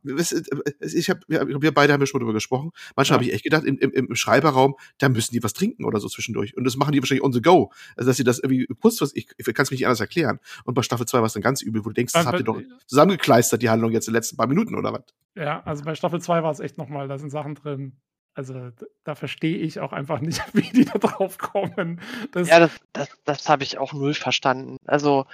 Ich 0.80 1.10
hab, 1.10 1.18
wir 1.28 1.74
beide 1.74 1.92
haben 1.92 2.00
ja 2.00 2.06
schon 2.06 2.20
darüber 2.20 2.34
gesprochen. 2.34 2.70
Manchmal 2.94 3.16
ja. 3.16 3.20
habe 3.20 3.24
ich 3.24 3.34
echt 3.34 3.44
gedacht, 3.44 3.64
im, 3.64 3.78
im, 3.78 3.90
im 3.90 4.14
Schreiberraum, 4.14 4.76
da 4.98 5.08
müssen 5.08 5.32
die 5.32 5.42
was 5.42 5.52
trinken 5.52 5.84
oder 5.84 6.00
so 6.00 6.08
zwischendurch. 6.08 6.56
Und 6.56 6.64
das 6.64 6.76
machen 6.76 6.92
die 6.92 7.00
wahrscheinlich 7.00 7.24
on 7.24 7.32
the 7.32 7.42
go. 7.42 7.72
Also, 7.96 8.10
dass 8.10 8.16
sie 8.16 8.24
das 8.24 8.38
irgendwie 8.38 8.66
kurzfristig, 8.80 9.28
ich, 9.36 9.48
ich 9.48 9.54
kann 9.54 9.64
es 9.64 9.70
mir 9.70 9.76
nicht 9.76 9.86
anders 9.86 10.00
erklären. 10.00 10.38
Und 10.64 10.74
bei 10.74 10.82
Staffel 10.82 11.06
2 11.06 11.18
war 11.18 11.26
es 11.26 11.32
dann 11.32 11.42
ganz 11.42 11.62
übel, 11.62 11.84
wo 11.84 11.88
du 11.88 11.94
denkst, 11.94 12.12
das 12.12 12.26
habt 12.26 12.38
ihr 12.38 12.44
doch 12.44 12.60
zusammengekleistert, 12.86 13.62
die 13.62 13.70
Handlung 13.70 13.92
jetzt 13.92 14.08
in 14.08 14.12
den 14.12 14.18
letzten 14.18 14.36
paar 14.36 14.46
Minuten 14.46 14.74
oder 14.74 14.92
was? 14.92 15.02
Ja, 15.34 15.62
also 15.64 15.84
bei 15.84 15.94
Staffel 15.94 16.20
2 16.20 16.42
war 16.42 16.50
es 16.50 16.60
echt 16.60 16.78
nochmal, 16.78 17.08
da 17.08 17.18
sind 17.18 17.30
Sachen 17.30 17.54
drin. 17.54 18.00
Also 18.36 18.70
da 19.02 19.14
verstehe 19.14 19.56
ich 19.56 19.80
auch 19.80 19.94
einfach 19.94 20.20
nicht, 20.20 20.42
wie 20.52 20.70
die 20.70 20.84
da 20.84 20.98
drauf 20.98 21.38
kommen. 21.38 22.00
Das 22.32 22.48
ja, 22.48 22.60
das, 22.60 22.78
das, 22.92 23.08
das 23.24 23.48
habe 23.48 23.62
ich 23.62 23.78
auch 23.78 23.94
null 23.94 24.12
verstanden. 24.12 24.76
Also 24.84 25.24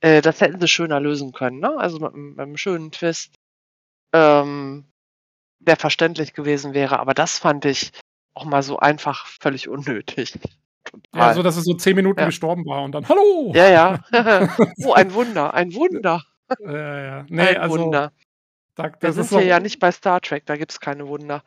äh, 0.00 0.22
das 0.22 0.40
hätten 0.40 0.58
sie 0.58 0.66
schöner 0.66 0.98
lösen 0.98 1.32
können, 1.32 1.60
ne? 1.60 1.76
Also 1.76 1.98
mit, 1.98 2.14
mit 2.14 2.40
einem 2.40 2.56
schönen 2.56 2.90
Twist, 2.90 3.34
ähm, 4.14 4.86
der 5.60 5.76
verständlich 5.76 6.32
gewesen 6.32 6.72
wäre. 6.72 7.00
Aber 7.00 7.12
das 7.12 7.38
fand 7.38 7.66
ich 7.66 7.92
auch 8.32 8.46
mal 8.46 8.62
so 8.62 8.78
einfach 8.78 9.26
völlig 9.26 9.68
unnötig. 9.68 10.40
Total. 10.84 11.02
Ja, 11.14 11.34
so 11.34 11.42
dass 11.42 11.58
es 11.58 11.64
so 11.64 11.74
zehn 11.74 11.94
Minuten 11.94 12.18
ja. 12.18 12.26
gestorben 12.26 12.64
war 12.64 12.82
und 12.82 12.92
dann 12.92 13.06
Hallo! 13.10 13.52
Ja, 13.54 13.68
ja. 13.68 14.04
oh, 14.86 14.94
ein 14.94 15.12
Wunder, 15.12 15.52
ein 15.52 15.74
Wunder. 15.74 16.24
Ja, 16.64 17.00
ja. 17.02 17.26
Nee, 17.28 17.42
ein 17.42 17.56
also, 17.58 17.78
Wunder. 17.78 18.10
Da, 18.74 18.90
Wir 19.00 19.12
sind 19.12 19.28
hier 19.28 19.44
ja 19.44 19.60
nicht 19.60 19.78
bei 19.78 19.92
Star 19.92 20.22
Trek, 20.22 20.46
da 20.46 20.56
gibt 20.56 20.72
es 20.72 20.80
keine 20.80 21.06
Wunder. 21.06 21.44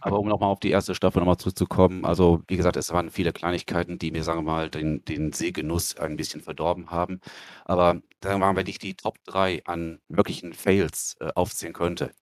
Aber 0.00 0.18
um 0.18 0.28
nochmal 0.28 0.50
auf 0.50 0.60
die 0.60 0.70
erste 0.70 0.94
Staffel 0.94 1.20
nochmal 1.20 1.36
zurückzukommen, 1.36 2.04
also 2.04 2.42
wie 2.48 2.56
gesagt, 2.56 2.76
es 2.76 2.92
waren 2.92 3.10
viele 3.10 3.32
Kleinigkeiten, 3.32 3.98
die 3.98 4.10
mir, 4.10 4.24
sagen 4.24 4.40
wir 4.40 4.52
mal, 4.52 4.70
den, 4.70 5.04
den 5.04 5.32
Sehgenuss 5.32 5.96
ein 5.96 6.16
bisschen 6.16 6.40
verdorben 6.40 6.90
haben. 6.90 7.20
Aber 7.64 8.00
wir 8.22 8.38
mal, 8.38 8.56
wenn 8.56 8.66
ich 8.66 8.78
die 8.78 8.94
Top 8.94 9.18
3 9.24 9.62
an 9.66 10.00
wirklichen 10.08 10.52
Fails 10.52 11.16
äh, 11.20 11.30
aufzählen 11.34 11.74
könnte, 11.74 12.12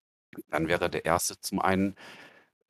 dann 0.51 0.69
wäre 0.69 0.90
der 0.90 1.05
erste 1.05 1.40
zum 1.40 1.61
einen 1.61 1.94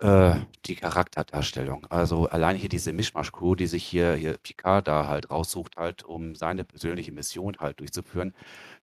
äh, 0.01 0.37
die 0.67 0.77
Charakterdarstellung. 0.77 1.87
Also 1.91 2.27
alleine 2.29 2.59
hier 2.59 2.69
diese 2.69 2.93
Mischmasch-Crew, 2.93 3.55
die 3.55 3.67
sich 3.67 3.85
hier, 3.85 4.15
hier 4.15 4.39
Picard 4.39 4.89
da 4.89 5.07
halt 5.09 5.31
raussucht, 5.31 5.77
halt, 5.77 6.05
um 6.05 6.35
seine 6.35 6.65
persönliche 6.65 7.13
Mission 7.13 7.57
halt 7.61 7.81
durchzuführen, 7.81 8.35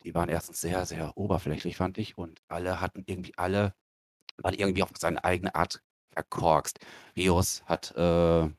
die 0.03 0.15
waren 0.15 0.29
erstens 0.29 0.61
sehr, 0.61 0.85
sehr 0.85 1.17
oberflächlich, 1.17 1.77
fand 1.77 1.97
ich. 1.97 2.17
Und 2.17 2.41
alle 2.47 2.81
hatten 2.81 3.03
irgendwie 3.07 3.33
alle, 3.37 3.73
waren 4.43 4.53
irgendwie 4.53 4.83
auf 4.83 4.89
seine 4.97 5.23
eigene 5.23 5.55
Art 5.55 5.81
verkorkst. 6.11 6.79
Rios 7.15 7.63
hat, 7.65 7.95
äh, 7.95 8.49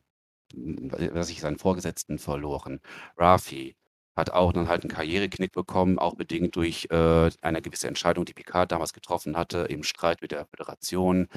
was 0.54 1.30
ich, 1.30 1.40
seinen 1.40 1.59
Vorgesetzten 1.59 2.18
verloren. 2.18 2.80
Rafi 3.16 3.76
hat 4.16 4.30
auch 4.30 4.52
dann 4.52 4.68
halt 4.68 4.82
einen 4.82 4.90
Karriereknick 4.90 5.52
bekommen, 5.52 5.98
auch 5.98 6.14
bedingt 6.16 6.56
durch 6.56 6.86
äh, 6.90 7.30
eine 7.40 7.62
gewisse 7.62 7.88
Entscheidung, 7.88 8.24
die 8.24 8.34
Picard 8.34 8.70
damals 8.72 8.92
getroffen 8.92 9.36
hatte, 9.36 9.60
im 9.60 9.82
Streit 9.82 10.20
mit 10.20 10.32
der 10.32 10.46
Föderation. 10.46 11.28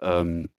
Ähm, 0.00 0.50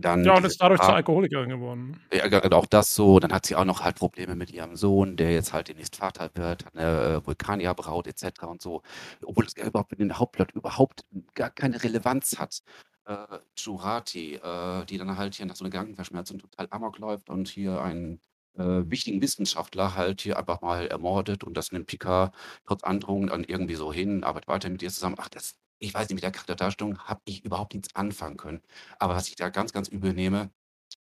dann 0.00 0.24
ja, 0.24 0.36
und 0.36 0.44
ist 0.44 0.60
dadurch 0.60 0.80
zur 0.80 0.94
Alkoholikerin 0.94 1.48
geworden. 1.48 2.00
Ja, 2.12 2.42
auch 2.52 2.66
das 2.66 2.94
so. 2.94 3.18
Dann 3.20 3.32
hat 3.32 3.46
sie 3.46 3.56
auch 3.56 3.64
noch 3.64 3.82
halt 3.82 3.96
Probleme 3.96 4.34
mit 4.34 4.50
ihrem 4.50 4.76
Sohn, 4.76 5.16
der 5.16 5.32
jetzt 5.32 5.52
halt 5.52 5.68
demnächst 5.68 5.96
Vater 5.96 6.30
wird, 6.34 6.64
eine 6.74 7.22
äh, 7.22 7.26
Vulkanierbraut 7.26 8.06
etc. 8.06 8.44
und 8.44 8.62
so. 8.62 8.82
Obwohl 9.24 9.44
es 9.46 9.56
überhaupt 9.56 9.92
in 9.92 9.98
den 10.00 10.18
Hauptplot 10.18 10.52
überhaupt 10.52 11.04
gar 11.34 11.50
keine 11.50 11.82
Relevanz 11.82 12.38
hat. 12.38 12.60
Äh, 13.06 13.16
Jurati, 13.56 14.36
äh, 14.36 14.84
die 14.86 14.98
dann 14.98 15.16
halt 15.16 15.34
hier 15.34 15.46
nach 15.46 15.56
so 15.56 15.64
einer 15.64 15.70
Gedankenverschmelzung 15.70 16.38
total 16.38 16.68
amok 16.70 16.98
läuft 16.98 17.28
und 17.28 17.48
hier 17.48 17.82
einen 17.82 18.20
äh, 18.56 18.62
wichtigen 18.90 19.20
Wissenschaftler 19.20 19.94
halt 19.94 20.20
hier 20.22 20.38
einfach 20.38 20.60
mal 20.60 20.86
ermordet 20.86 21.44
und 21.44 21.56
das 21.56 21.72
nimmt 21.72 21.86
Picard 21.86 22.34
trotz 22.66 22.82
Androhung 22.84 23.26
dann 23.28 23.44
irgendwie 23.44 23.74
so 23.74 23.92
hin, 23.92 24.24
arbeitet 24.24 24.48
weiter 24.48 24.70
mit 24.70 24.82
ihr 24.82 24.90
zusammen. 24.90 25.16
Ach, 25.18 25.28
das 25.28 25.56
ich 25.78 25.94
weiß 25.94 26.08
nicht, 26.08 26.16
mit 26.16 26.24
der 26.24 26.32
Charakterdarstellung 26.32 26.98
habe 27.00 27.20
ich 27.26 27.44
überhaupt 27.44 27.74
nichts 27.74 27.94
anfangen 27.94 28.36
können. 28.36 28.62
Aber 28.98 29.14
was 29.14 29.28
ich 29.28 29.36
da 29.36 29.48
ganz, 29.50 29.72
ganz 29.72 29.88
übel 29.88 30.12
nehme, 30.14 30.50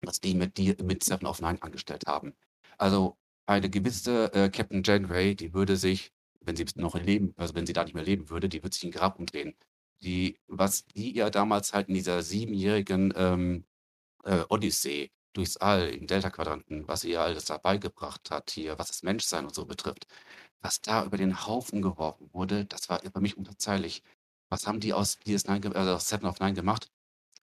was 0.02 0.20
die 0.22 0.36
mit, 0.36 0.58
die 0.58 0.76
mit 0.84 1.04
Seven 1.04 1.28
of 1.28 1.42
Nine 1.42 1.62
angestellt 1.62 2.04
haben. 2.08 2.34
Also 2.78 3.18
eine 3.46 3.70
gewisse 3.70 4.34
äh, 4.34 4.50
Captain 4.50 4.84
Janeway, 4.84 5.36
die 5.36 5.54
würde 5.54 5.78
sich, 5.78 6.12
wenn 6.42 6.56
sie 6.56 6.66
noch 6.76 6.96
leben, 6.96 7.34
also 7.38 7.56
wenn 7.56 7.66
sie 7.66 7.74
da 7.74 7.84
nicht 7.84 7.94
mehr 7.94 8.04
leben 8.04 8.30
würde, 8.30 8.50
die 8.50 8.64
würde 8.64 8.74
sich 8.76 8.84
in 8.86 8.92
Grab 8.92 9.20
umdrehen. 9.20 9.56
Die, 10.02 10.40
was 10.48 10.86
die 10.86 11.16
ja 11.16 11.30
damals 11.30 11.74
halt 11.74 11.88
in 11.90 11.96
dieser 11.96 12.24
siebenjährigen 12.24 13.14
ähm, 13.16 13.66
äh, 14.26 14.44
Odyssee 14.50 15.12
durchs 15.34 15.58
All 15.58 15.90
im 15.90 16.08
Delta-Quadranten, 16.08 16.88
was 16.88 17.04
ja 17.04 17.24
alles 17.24 17.46
dabei 17.46 17.78
gebracht 17.78 18.32
hat, 18.32 18.52
hier, 18.52 18.78
was 18.80 18.88
das 18.90 19.04
Menschsein 19.04 19.46
und 19.46 19.56
so 19.56 19.66
betrifft, 19.66 20.08
was 20.62 20.82
da 20.82 21.06
über 21.06 21.18
den 21.18 21.46
Haufen 21.48 21.82
geworfen 21.82 22.30
wurde, 22.34 22.66
das 22.66 22.90
war 22.90 23.00
für 23.02 23.22
mich 23.22 23.38
unverzeihlich. 23.38 24.04
Was 24.54 24.68
haben 24.68 24.80
die 24.80 24.94
aus 24.94 25.18
DS9, 25.26 25.74
also 25.74 25.94
aus 25.94 26.08
Seven 26.08 26.28
of 26.28 26.40
Nine 26.40 26.54
gemacht? 26.54 26.92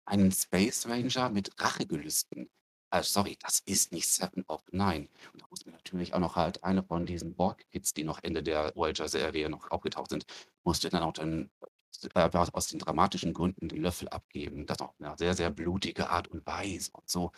Einen 0.04 0.30
Space 0.30 0.86
Ranger 0.86 1.28
mit 1.28 1.50
Rachegelüsten. 1.60 2.48
Also 2.88 3.10
sorry, 3.10 3.36
das 3.40 3.58
ist 3.66 3.90
nicht 3.90 4.08
Seven 4.08 4.44
of 4.46 4.62
Nine. 4.70 5.08
Und 5.32 5.42
da 5.42 5.46
muss 5.50 5.66
mir 5.66 5.72
natürlich 5.72 6.14
auch 6.14 6.20
noch 6.20 6.36
halt 6.36 6.62
eine 6.62 6.84
von 6.84 7.06
diesen 7.06 7.34
Borg-Kids, 7.34 7.94
die 7.94 8.04
noch 8.04 8.20
Ende 8.22 8.44
der 8.44 8.76
Voyager-Serie 8.76 9.48
noch 9.48 9.72
aufgetaucht 9.72 10.10
sind, 10.10 10.24
musste 10.62 10.88
dann 10.88 11.02
auch 11.02 11.14
dann 11.14 11.50
äh, 12.14 12.28
aus 12.52 12.68
den 12.68 12.78
dramatischen 12.78 13.34
Gründen 13.34 13.68
den 13.68 13.82
Löffel 13.82 14.08
abgeben. 14.08 14.66
Das 14.66 14.78
auf 14.78 14.94
eine 15.00 15.18
sehr, 15.18 15.34
sehr 15.34 15.50
blutige 15.50 16.10
Art 16.10 16.28
und 16.28 16.46
Weise 16.46 16.92
und 16.92 17.10
so. 17.10 17.32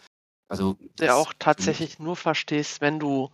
Also, 0.49 0.77
Der 0.99 1.17
auch 1.17 1.33
tatsächlich 1.39 1.99
nur 1.99 2.17
verstehst, 2.17 2.83
wenn 2.83 2.99
du 2.99 3.31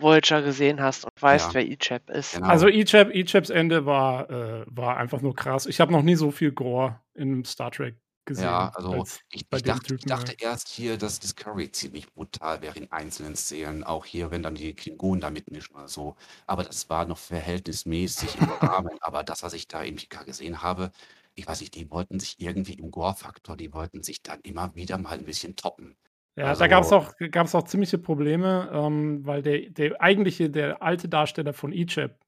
Voyager 0.00 0.42
gesehen 0.42 0.80
hast 0.80 1.04
und 1.04 1.12
weißt, 1.20 1.48
Ja. 1.48 1.54
wer 1.54 1.66
Ichab 1.66 2.10
ist. 2.10 2.34
Genau. 2.34 2.48
Also 2.48 2.68
Ichab, 2.68 3.14
Ichabs 3.14 3.50
Ende 3.50 3.86
war, 3.86 4.30
äh, 4.30 4.64
war 4.66 4.96
einfach 4.96 5.20
nur 5.20 5.34
krass. 5.34 5.66
Ich 5.66 5.80
habe 5.80 5.92
noch 5.92 6.02
nie 6.02 6.16
so 6.16 6.30
viel 6.30 6.52
Gore 6.52 7.00
in 7.14 7.44
Star 7.44 7.70
Trek 7.70 7.96
gesehen. 8.24 8.44
Ja, 8.44 8.68
also 8.74 8.92
als 8.92 9.20
ich, 9.30 9.46
ich, 9.52 9.62
dachte, 9.62 9.94
ich 9.94 10.04
dachte 10.04 10.34
erst 10.38 10.68
hier, 10.68 10.96
dass 10.98 11.20
Discovery 11.20 11.70
ziemlich 11.72 12.12
brutal 12.12 12.62
wäre 12.62 12.76
in 12.78 12.90
einzelnen 12.92 13.34
Szenen, 13.36 13.84
auch 13.84 14.04
hier, 14.04 14.30
wenn 14.30 14.42
dann 14.42 14.54
die 14.54 14.74
Klingonen 14.74 15.20
da 15.20 15.30
mitmischen 15.30 15.74
oder 15.76 15.88
so. 15.88 16.16
Aber 16.46 16.62
das 16.64 16.88
war 16.88 17.06
noch 17.06 17.18
verhältnismäßig 17.18 18.36
im 18.40 18.48
Rahmen. 18.60 18.96
Aber 19.00 19.22
das, 19.24 19.42
was 19.42 19.52
ich 19.52 19.68
da 19.68 19.82
in 19.82 19.96
PK 19.96 20.22
gesehen 20.24 20.62
habe, 20.62 20.90
ich 21.34 21.46
weiß 21.46 21.60
nicht, 21.60 21.74
die 21.74 21.90
wollten 21.90 22.20
sich 22.20 22.40
irgendwie 22.40 22.74
im 22.74 22.90
Gore-Faktor, 22.90 23.56
die 23.56 23.72
wollten 23.72 24.02
sich 24.02 24.22
dann 24.22 24.40
immer 24.42 24.74
wieder 24.74 24.98
mal 24.98 25.12
ein 25.18 25.24
bisschen 25.24 25.56
toppen. 25.56 25.96
Ja, 26.36 26.46
Also- 26.46 26.60
da 26.60 26.68
gab 26.68 26.84
es 26.84 26.92
auch, 26.92 27.12
gab's 27.30 27.54
auch 27.54 27.64
ziemliche 27.64 27.98
Probleme, 27.98 28.70
ähm, 28.72 29.24
weil 29.26 29.42
der, 29.42 29.70
der 29.70 30.00
eigentliche, 30.00 30.50
der 30.50 30.82
alte 30.82 31.08
Darsteller 31.08 31.52
von 31.52 31.72
Ichab, 31.72 32.18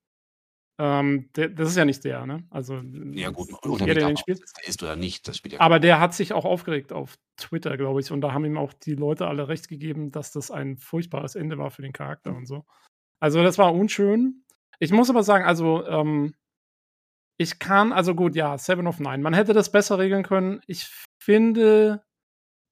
ähm, 0.79 1.31
der, 1.37 1.51
das 1.51 1.69
ist 1.71 1.77
ja 1.77 1.85
nicht 1.85 2.03
der, 2.05 2.27
ne? 2.27 2.45
Also 2.51 2.81
Ja 3.13 3.31
gut, 3.31 3.53
oder 3.65 3.85
der, 3.85 3.95
der 3.95 4.07
den 4.09 4.17
spielt. 4.17 4.41
ist 4.65 4.83
oder 4.83 4.97
nicht, 4.97 5.29
das 5.29 5.37
spielt 5.37 5.55
ja 5.55 5.61
Aber 5.61 5.79
der 5.79 6.01
hat 6.01 6.15
sich 6.15 6.33
auch 6.33 6.45
aufgeregt 6.45 6.93
auf 6.93 7.17
Twitter, 7.37 7.77
glaube 7.77 8.01
ich. 8.01 8.11
Und 8.11 8.21
da 8.23 8.33
haben 8.33 8.45
ihm 8.45 8.57
auch 8.57 8.73
die 8.73 8.95
Leute 8.95 9.27
alle 9.27 9.49
recht 9.49 9.69
gegeben, 9.69 10.11
dass 10.11 10.33
das 10.33 10.51
ein 10.51 10.79
furchtbares 10.79 11.35
Ende 11.37 11.59
war 11.59 11.71
für 11.71 11.83
den 11.83 11.93
Charakter 11.93 12.35
und 12.35 12.47
so. 12.47 12.65
Also 13.21 13.43
das 13.43 13.59
war 13.59 13.73
unschön. 13.75 14.45
Ich 14.81 14.91
muss 14.93 15.11
aber 15.11 15.23
sagen, 15.23 15.45
also 15.45 15.87
ähm, 15.87 16.35
ich 17.39 17.59
kann, 17.59 17.93
also 17.93 18.15
gut, 18.15 18.35
ja, 18.35 18.59
Seven 18.59 18.87
of 18.87 18.99
Nine. 18.99 19.19
Man 19.19 19.35
hätte 19.35 19.53
das 19.53 19.71
besser 19.71 19.99
regeln 19.99 20.23
können. 20.25 20.61
Ich 20.67 20.91
finde, 21.23 22.03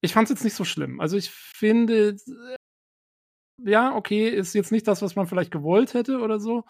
ich 0.01 0.13
fand 0.13 0.25
es 0.25 0.31
jetzt 0.31 0.43
nicht 0.43 0.55
so 0.55 0.65
schlimm. 0.65 0.99
Also 0.99 1.15
ich 1.15 1.29
finde, 1.29 2.17
ja, 3.57 3.95
okay, 3.95 4.27
ist 4.29 4.53
jetzt 4.53 4.71
nicht 4.71 4.87
das, 4.87 5.01
was 5.01 5.15
man 5.15 5.27
vielleicht 5.27 5.51
gewollt 5.51 5.93
hätte 5.93 6.19
oder 6.19 6.39
so. 6.39 6.65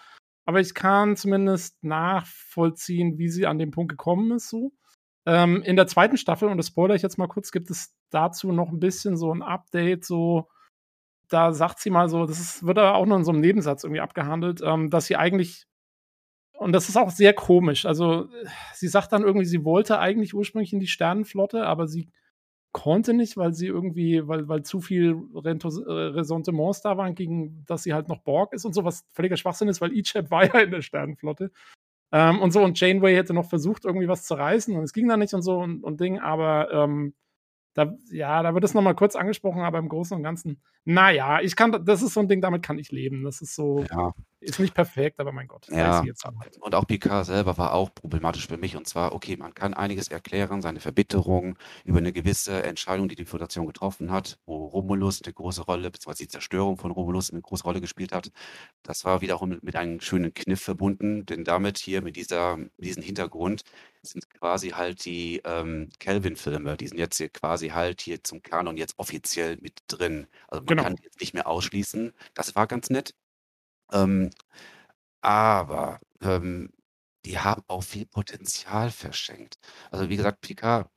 Aber 0.46 0.60
ich 0.60 0.74
kann 0.74 1.16
zumindest 1.16 1.84
nachvollziehen, 1.84 3.18
wie 3.18 3.30
sie 3.30 3.46
an 3.46 3.60
den 3.60 3.72
Punkt 3.72 3.90
gekommen 3.90 4.32
ist, 4.32 4.50
so. 4.50 4.74
Ähm, 5.26 5.62
in 5.62 5.76
der 5.76 5.88
zweiten 5.88 6.18
Staffel, 6.18 6.50
und 6.50 6.58
das 6.58 6.68
spoilere 6.68 6.96
ich 6.96 7.04
jetzt 7.04 7.18
mal 7.20 7.28
kurz, 7.28 7.52
gibt 7.52 7.70
es 7.70 7.96
dazu 8.10 8.52
noch 8.52 8.70
ein 8.70 8.80
bisschen 8.80 9.18
so 9.18 9.32
ein 9.32 9.44
Update, 9.44 10.04
so, 10.04 10.50
da 11.30 11.54
sagt 11.54 11.80
sie 11.80 11.92
mal 11.92 12.10
so, 12.10 12.26
das 12.26 12.40
ist, 12.40 12.66
wird 12.66 12.80
aber 12.80 12.96
auch 12.96 13.06
nur 13.06 13.18
in 13.18 13.24
so 13.24 13.32
einem 13.32 13.42
Nebensatz 13.42 13.84
irgendwie 13.84 14.02
abgehandelt, 14.02 14.62
ähm, 14.64 14.90
dass 14.90 15.06
sie 15.06 15.18
eigentlich, 15.18 15.68
und 16.58 16.74
das 16.74 16.90
ist 16.90 16.98
auch 16.98 17.12
sehr 17.12 17.34
komisch, 17.34 17.86
also 17.86 18.30
sie 18.74 18.88
sagt 18.88 19.12
dann 19.14 19.22
irgendwie, 19.22 19.46
sie 19.46 19.64
wollte 19.64 20.00
eigentlich 20.00 20.34
ursprünglich 20.34 20.74
in 20.74 20.80
die 20.80 20.88
Sternenflotte, 20.88 21.68
aber 21.68 21.88
sie 21.88 22.10
konnte 22.72 23.14
nicht, 23.14 23.38
weil 23.38 23.54
sie 23.54 23.68
irgendwie, 23.68 24.28
weil, 24.28 24.48
weil 24.48 24.64
zu 24.64 24.80
viel 24.82 25.18
äh, 25.44 25.92
Ressentiments 25.92 26.82
da 26.82 26.98
waren, 26.98 27.16
gegen 27.16 27.66
dass 27.66 27.84
sie 27.84 27.94
halt 27.94 28.08
noch 28.08 28.20
Borg 28.20 28.54
ist 28.54 28.66
und 28.66 28.74
so, 28.74 28.84
was 28.86 29.06
völliger 29.12 29.38
Schwachsinn 29.38 29.68
ist, 29.68 29.82
weil 29.82 29.94
Ichab 29.94 30.32
war 30.32 30.46
ja 30.54 30.62
in 30.62 30.72
der 30.72 30.82
Sternenflotte. 30.82 31.52
Ähm, 32.14 32.42
und 32.42 32.52
so, 32.52 32.62
und 32.64 32.80
Janeway 32.80 33.16
hätte 33.16 33.34
noch 33.34 33.50
versucht, 33.50 33.86
irgendwie 33.86 34.08
was 34.08 34.26
zu 34.26 34.34
reißen 34.36 34.76
und 34.76 34.84
es 34.84 34.94
ging 34.94 35.08
dann 35.08 35.20
nicht 35.20 35.34
und 35.34 35.42
so 35.42 35.60
und, 35.60 35.84
und 35.84 36.02
Ding, 36.02 36.20
aber 36.20 36.72
ähm, 36.74 37.14
da, 37.74 37.94
ja, 38.12 38.44
da 38.44 38.54
wird 38.54 38.64
es 38.64 38.74
nochmal 38.74 38.96
kurz 38.96 39.16
angesprochen, 39.16 39.62
aber 39.62 39.80
im 39.80 39.90
Großen 39.90 40.16
und 40.16 40.24
Ganzen, 40.24 40.62
naja, 40.84 41.40
ich 41.42 41.56
kann, 41.56 41.86
das 41.86 42.02
ist 42.02 42.14
so 42.14 42.20
ein 42.20 42.28
Ding, 42.28 42.42
damit 42.42 42.64
kann 42.64 42.80
ich 42.80 42.92
leben. 42.92 43.24
Das 43.24 43.42
ist 43.42 43.56
so, 43.56 43.86
Ja, 43.90 44.14
ist 44.40 44.60
nicht 44.60 44.74
perfekt, 44.74 45.20
aber 45.20 45.32
mein 45.32 45.48
Gott, 45.48 45.68
Ja. 45.70 46.04
und 46.60 46.76
auch 46.76 46.88
Picard 46.88 47.26
selber 47.26 47.58
war 47.58 47.74
auch 47.74 47.94
problematisch 47.94 48.48
für 48.48 48.58
mich. 48.58 48.76
Und 48.76 48.88
zwar, 48.88 49.14
okay, 49.14 49.38
man 49.38 49.54
kann 49.54 49.74
einiges 49.74 50.08
erklären, 50.08 50.62
seine 50.62 50.80
Verbitterung 50.80 51.58
über 51.86 52.00
eine 52.00 52.12
gewisse 52.12 52.64
Entscheidung, 52.64 53.08
die 53.08 53.16
die 53.16 53.26
Föderation 53.26 53.68
getroffen 53.68 54.12
hat, 54.12 54.40
wo 54.46 54.66
Romulus 54.66 55.22
eine 55.24 55.34
große 55.34 55.62
Rolle, 55.64 55.92
beziehungsweise 55.92 56.24
die 56.24 56.30
Zerstörung 56.30 56.78
von 56.78 56.92
Romulus 56.92 57.32
eine 57.32 57.42
große 57.42 57.64
Rolle 57.64 57.82
gespielt 57.82 58.12
hat. 58.12 58.32
Das 58.84 59.06
war 59.06 59.22
wiederum 59.22 59.50
mit, 59.50 59.64
mit 59.64 59.76
einem 59.76 60.00
schönen 60.02 60.34
Kniff 60.34 60.62
verbunden, 60.62 61.26
denn 61.26 61.44
damit 61.44 61.78
hier 61.78 62.02
mit 62.02 62.16
dieser, 62.16 62.58
mit 62.58 62.72
diesem 62.80 63.04
Hintergrund 63.04 63.62
sind 64.04 64.30
quasi 64.30 64.70
halt 64.70 65.06
die 65.06 65.42
ähm, 65.46 65.90
Kelvin-Filme, 66.00 66.78
die 66.78 66.88
sind 66.88 66.98
jetzt 66.98 67.18
hier 67.18 67.30
quasi 67.30 67.70
halt 67.70 68.02
hier 68.02 68.24
zum 68.24 68.42
Kanon 68.42 68.78
jetzt 68.78 68.96
offiziell 68.98 69.58
mit 69.62 69.80
drin. 69.88 70.28
Also 70.48 70.64
man 70.64 70.76
Genau. 70.76 70.78
kann 70.78 70.96
die 70.96 71.04
jetzt 71.04 71.20
nicht 71.22 71.34
mehr 71.34 71.48
ausschließen. 71.48 72.14
Das 72.34 72.56
war 72.56 72.68
ganz 72.68 72.90
nett. 72.90 73.16
Ähm, 73.94 74.32
aber 75.22 76.00
ähm, 76.22 76.72
die 77.26 77.40
haben 77.40 77.64
auch 77.68 77.84
viel 77.84 78.06
Potenzial 78.08 78.92
verschenkt. 78.92 79.60
Also 79.92 80.10
wie 80.10 80.18
gesagt, 80.18 80.42
Picard, 80.42 80.90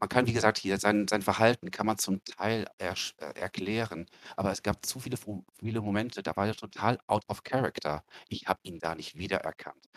man 0.00 0.08
kann, 0.08 0.26
wie 0.26 0.32
gesagt, 0.32 0.58
hier 0.58 0.78
sein, 0.78 1.08
sein 1.08 1.22
Verhalten 1.22 1.70
kann 1.72 1.86
man 1.86 1.98
zum 1.98 2.22
Teil 2.24 2.66
ersch- 2.78 3.18
äh, 3.20 3.38
erklären, 3.38 4.06
aber 4.36 4.52
es 4.52 4.62
gab 4.62 4.86
zu 4.86 5.00
viele, 5.00 5.16
viele 5.58 5.80
Momente, 5.80 6.22
da 6.22 6.36
war 6.36 6.46
er 6.46 6.54
total 6.54 6.98
out 7.08 7.24
of 7.28 7.42
character. 7.42 8.04
Ich 8.28 8.46
habe 8.46 8.60
ihn 8.62 8.78
da 8.78 8.94
nicht 8.94 9.16
wiedererkannt. 9.18 9.88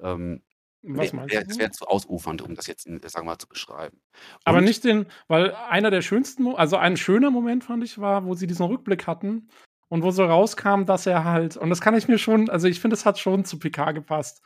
Ähm, 0.00 0.42
Was 0.82 1.12
wär-? 1.12 1.44
Es 1.48 1.58
wäre 1.58 1.70
zu 1.70 1.86
ausufernd, 1.86 2.42
um 2.42 2.54
das 2.54 2.66
jetzt, 2.66 2.86
in- 2.86 3.00
sagen 3.00 3.26
wir 3.26 3.32
mal, 3.32 3.38
zu 3.38 3.48
beschreiben. 3.48 4.00
Aber 4.44 4.58
Und- 4.58 4.64
nicht 4.64 4.84
den, 4.84 5.06
weil 5.28 5.54
einer 5.54 5.90
der 5.90 6.02
schönsten, 6.02 6.46
also 6.54 6.76
ein 6.76 6.96
schöner 6.96 7.30
Moment 7.30 7.64
fand 7.64 7.84
ich 7.84 7.98
war, 7.98 8.24
wo 8.24 8.34
sie 8.34 8.46
diesen 8.46 8.66
Rückblick 8.66 9.06
hatten 9.06 9.48
und 9.88 10.02
wo 10.02 10.10
so 10.10 10.24
rauskam, 10.24 10.84
dass 10.84 11.06
er 11.06 11.24
halt, 11.24 11.56
und 11.56 11.68
das 11.70 11.80
kann 11.80 11.94
ich 11.96 12.08
mir 12.08 12.18
schon, 12.18 12.48
also 12.48 12.66
ich 12.68 12.80
finde, 12.80 12.94
es 12.94 13.04
hat 13.04 13.18
schon 13.18 13.44
zu 13.44 13.58
PK 13.58 13.92
gepasst, 13.92 14.42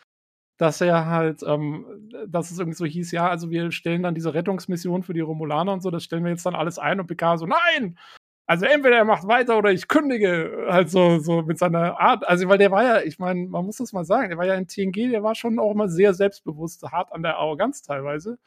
dass 0.56 0.80
er 0.80 1.06
halt, 1.06 1.42
ähm, 1.46 1.84
dass 2.28 2.50
es 2.50 2.58
irgendwie 2.58 2.76
so 2.78 2.84
hieß, 2.84 3.10
ja, 3.12 3.28
also 3.28 3.50
wir 3.50 3.72
stellen 3.72 4.02
dann 4.02 4.14
diese 4.14 4.34
Rettungsmission 4.34 5.02
für 5.02 5.12
die 5.12 5.20
Romulaner 5.20 5.72
und 5.72 5.82
so, 5.82 5.90
das 5.90 6.04
stellen 6.04 6.24
wir 6.24 6.30
jetzt 6.30 6.46
dann 6.46 6.54
alles 6.54 6.78
ein 6.78 7.00
und 7.00 7.06
PK 7.08 7.38
so, 7.38 7.46
nein! 7.46 7.98
Also 8.46 8.66
entweder 8.66 8.96
er 8.96 9.04
macht 9.06 9.26
weiter 9.26 9.56
oder 9.56 9.72
ich 9.72 9.88
kündige, 9.88 10.66
halt 10.68 10.90
so, 10.90 11.18
so 11.18 11.42
mit 11.42 11.58
seiner 11.58 11.98
Art. 11.98 12.28
Also, 12.28 12.46
weil 12.48 12.58
der 12.58 12.70
war 12.70 12.84
ja, 12.84 13.00
ich 13.00 13.18
meine, 13.18 13.46
man 13.48 13.64
muss 13.64 13.78
das 13.78 13.92
mal 13.94 14.04
sagen, 14.04 14.28
der 14.28 14.38
war 14.38 14.44
ja 14.46 14.54
in 14.54 14.68
TNG, 14.68 15.10
der 15.10 15.22
war 15.22 15.34
schon 15.34 15.58
auch 15.58 15.74
mal 15.74 15.88
sehr 15.88 16.12
selbstbewusst, 16.12 16.82
hart 16.82 17.12
an 17.12 17.22
der 17.22 17.38
Arroganz 17.38 17.82
teilweise. 17.82 18.38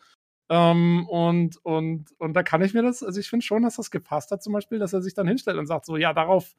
Ähm, 0.49 1.07
und, 1.09 1.57
und, 1.65 2.11
und 2.19 2.33
da 2.33 2.43
kann 2.43 2.61
ich 2.61 2.73
mir 2.73 2.83
das, 2.83 3.03
also 3.03 3.19
ich 3.19 3.29
finde 3.29 3.45
schon, 3.45 3.63
dass 3.63 3.77
das 3.77 3.91
gepasst 3.91 4.31
hat, 4.31 4.43
zum 4.43 4.53
Beispiel, 4.53 4.79
dass 4.79 4.93
er 4.93 5.01
sich 5.01 5.13
dann 5.13 5.27
hinstellt 5.27 5.57
und 5.57 5.65
sagt, 5.65 5.85
so, 5.85 5.97
ja, 5.97 6.13
darauf 6.13 6.55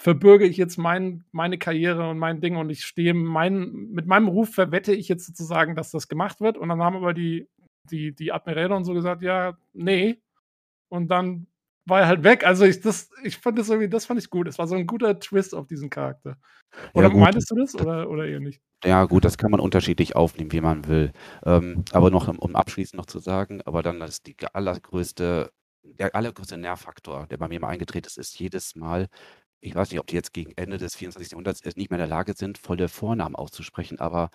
verbürge 0.00 0.46
ich 0.46 0.56
jetzt 0.56 0.78
mein, 0.78 1.24
meine 1.30 1.58
Karriere 1.58 2.08
und 2.10 2.18
mein 2.18 2.40
Ding 2.40 2.56
und 2.56 2.70
ich 2.70 2.84
stehe 2.84 3.14
mein, 3.14 3.70
mit 3.92 4.06
meinem 4.06 4.28
Ruf 4.28 4.54
verwette 4.54 4.94
ich 4.94 5.08
jetzt 5.08 5.26
sozusagen, 5.26 5.76
dass 5.76 5.90
das 5.90 6.08
gemacht 6.08 6.40
wird. 6.40 6.58
Und 6.58 6.70
dann 6.70 6.82
haben 6.82 6.96
aber 6.96 7.14
die, 7.14 7.48
die, 7.90 8.14
die 8.14 8.32
Admiräle 8.32 8.74
und 8.74 8.84
so 8.84 8.94
gesagt, 8.94 9.22
ja, 9.22 9.58
nee. 9.72 10.20
Und 10.88 11.08
dann 11.08 11.46
war 11.90 12.00
er 12.00 12.06
halt 12.08 12.24
weg. 12.24 12.44
Also 12.46 12.64
ich, 12.64 12.80
das, 12.80 13.10
ich 13.22 13.36
fand 13.38 13.58
das 13.58 13.68
irgendwie, 13.68 13.88
das 13.88 14.06
fand 14.06 14.20
ich 14.20 14.30
gut. 14.30 14.48
Es 14.48 14.58
war 14.58 14.66
so 14.66 14.74
ein 14.76 14.86
guter 14.86 15.18
Twist 15.18 15.54
auf 15.54 15.66
diesen 15.66 15.90
Charakter. 15.90 16.36
Oder 16.94 17.10
gut. 17.10 17.20
meintest 17.20 17.50
du 17.50 17.56
das 17.56 17.74
oder, 17.74 18.08
oder 18.08 18.26
eher 18.26 18.40
nicht? 18.40 18.62
Ja, 18.84 19.04
gut, 19.04 19.24
das 19.24 19.36
kann 19.36 19.50
man 19.50 19.60
unterschiedlich 19.60 20.16
aufnehmen, 20.16 20.52
wie 20.52 20.60
man 20.60 20.86
will. 20.88 21.12
Ähm, 21.44 21.84
aber 21.92 22.10
noch, 22.10 22.28
um- 22.28 22.38
um 22.38 22.56
abschließend 22.56 22.96
noch 22.96 23.06
zu 23.06 23.18
sagen, 23.18 23.60
aber 23.66 23.82
dann 23.82 24.00
das 24.00 24.22
die 24.22 24.36
allergrößte, 24.52 25.52
der 25.82 26.14
allergrößte 26.14 26.56
Nervfaktor, 26.56 27.26
der 27.26 27.36
bei 27.36 27.48
mir 27.48 27.60
mal 27.60 27.68
eingetreten 27.68 28.06
ist, 28.06 28.16
ist 28.18 28.38
jedes 28.38 28.76
Mal, 28.76 29.08
ich 29.60 29.74
weiß 29.74 29.90
nicht, 29.90 30.00
ob 30.00 30.06
die 30.06 30.14
jetzt 30.14 30.32
gegen 30.32 30.52
Ende 30.56 30.78
des 30.78 30.96
24. 30.96 31.32
Jahrhunderts 31.32 31.62
nicht 31.76 31.90
mehr 31.90 31.98
in 31.98 32.06
der 32.08 32.16
Lage 32.16 32.32
sind, 32.34 32.56
volle 32.56 32.88
Vornamen 32.88 33.36
auszusprechen, 33.36 33.98
aber 34.00 34.30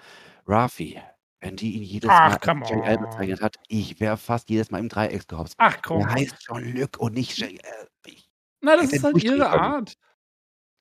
Rafi, 0.46 1.00
wenn 1.46 1.56
die 1.56 1.74
ihn 1.76 1.84
jedes 1.84 2.10
Ach, 2.10 2.44
Mal 2.46 2.62
als 2.62 2.70
JL 2.70 2.98
on. 2.98 3.04
bezeichnet 3.10 3.42
hat, 3.42 3.56
ich 3.68 4.00
wäre 4.00 4.18
fast 4.18 4.50
jedes 4.50 4.72
Mal 4.72 4.80
im 4.80 4.90
Dreieck 4.90 5.28
gehopst. 5.28 5.54
Ach 5.58 5.78
komm. 5.84 6.02
Er 6.02 6.12
heißt 6.14 6.40
Jean-Luc 6.40 6.98
und 6.98 7.14
nicht 7.14 7.38
JL. 7.38 7.60
Ich, 8.08 8.28
Na, 8.62 8.76
das 8.76 8.92
ist 8.92 9.04
halt 9.04 9.24
ihre. 9.24 9.48
Art. 9.50 9.94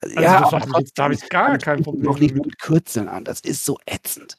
Also, 0.03 0.20
ja, 0.20 0.41
das 0.41 0.53
aber 0.53 0.66
ich 0.69 0.77
jetzt- 0.78 0.99
da 0.99 1.05
hab 1.05 1.12
ich 1.12 1.28
gar 1.28 1.47
trotzdem, 1.49 1.59
kein 1.65 1.78
ich 1.78 1.85
Problem 1.85 2.05
Noch 2.05 2.19
nicht 2.19 2.35
mit 2.35 2.59
Kürzeln 2.59 3.09
an, 3.09 3.24
das 3.24 3.41
ist 3.41 3.65
so 3.65 3.78
ätzend. 3.86 4.36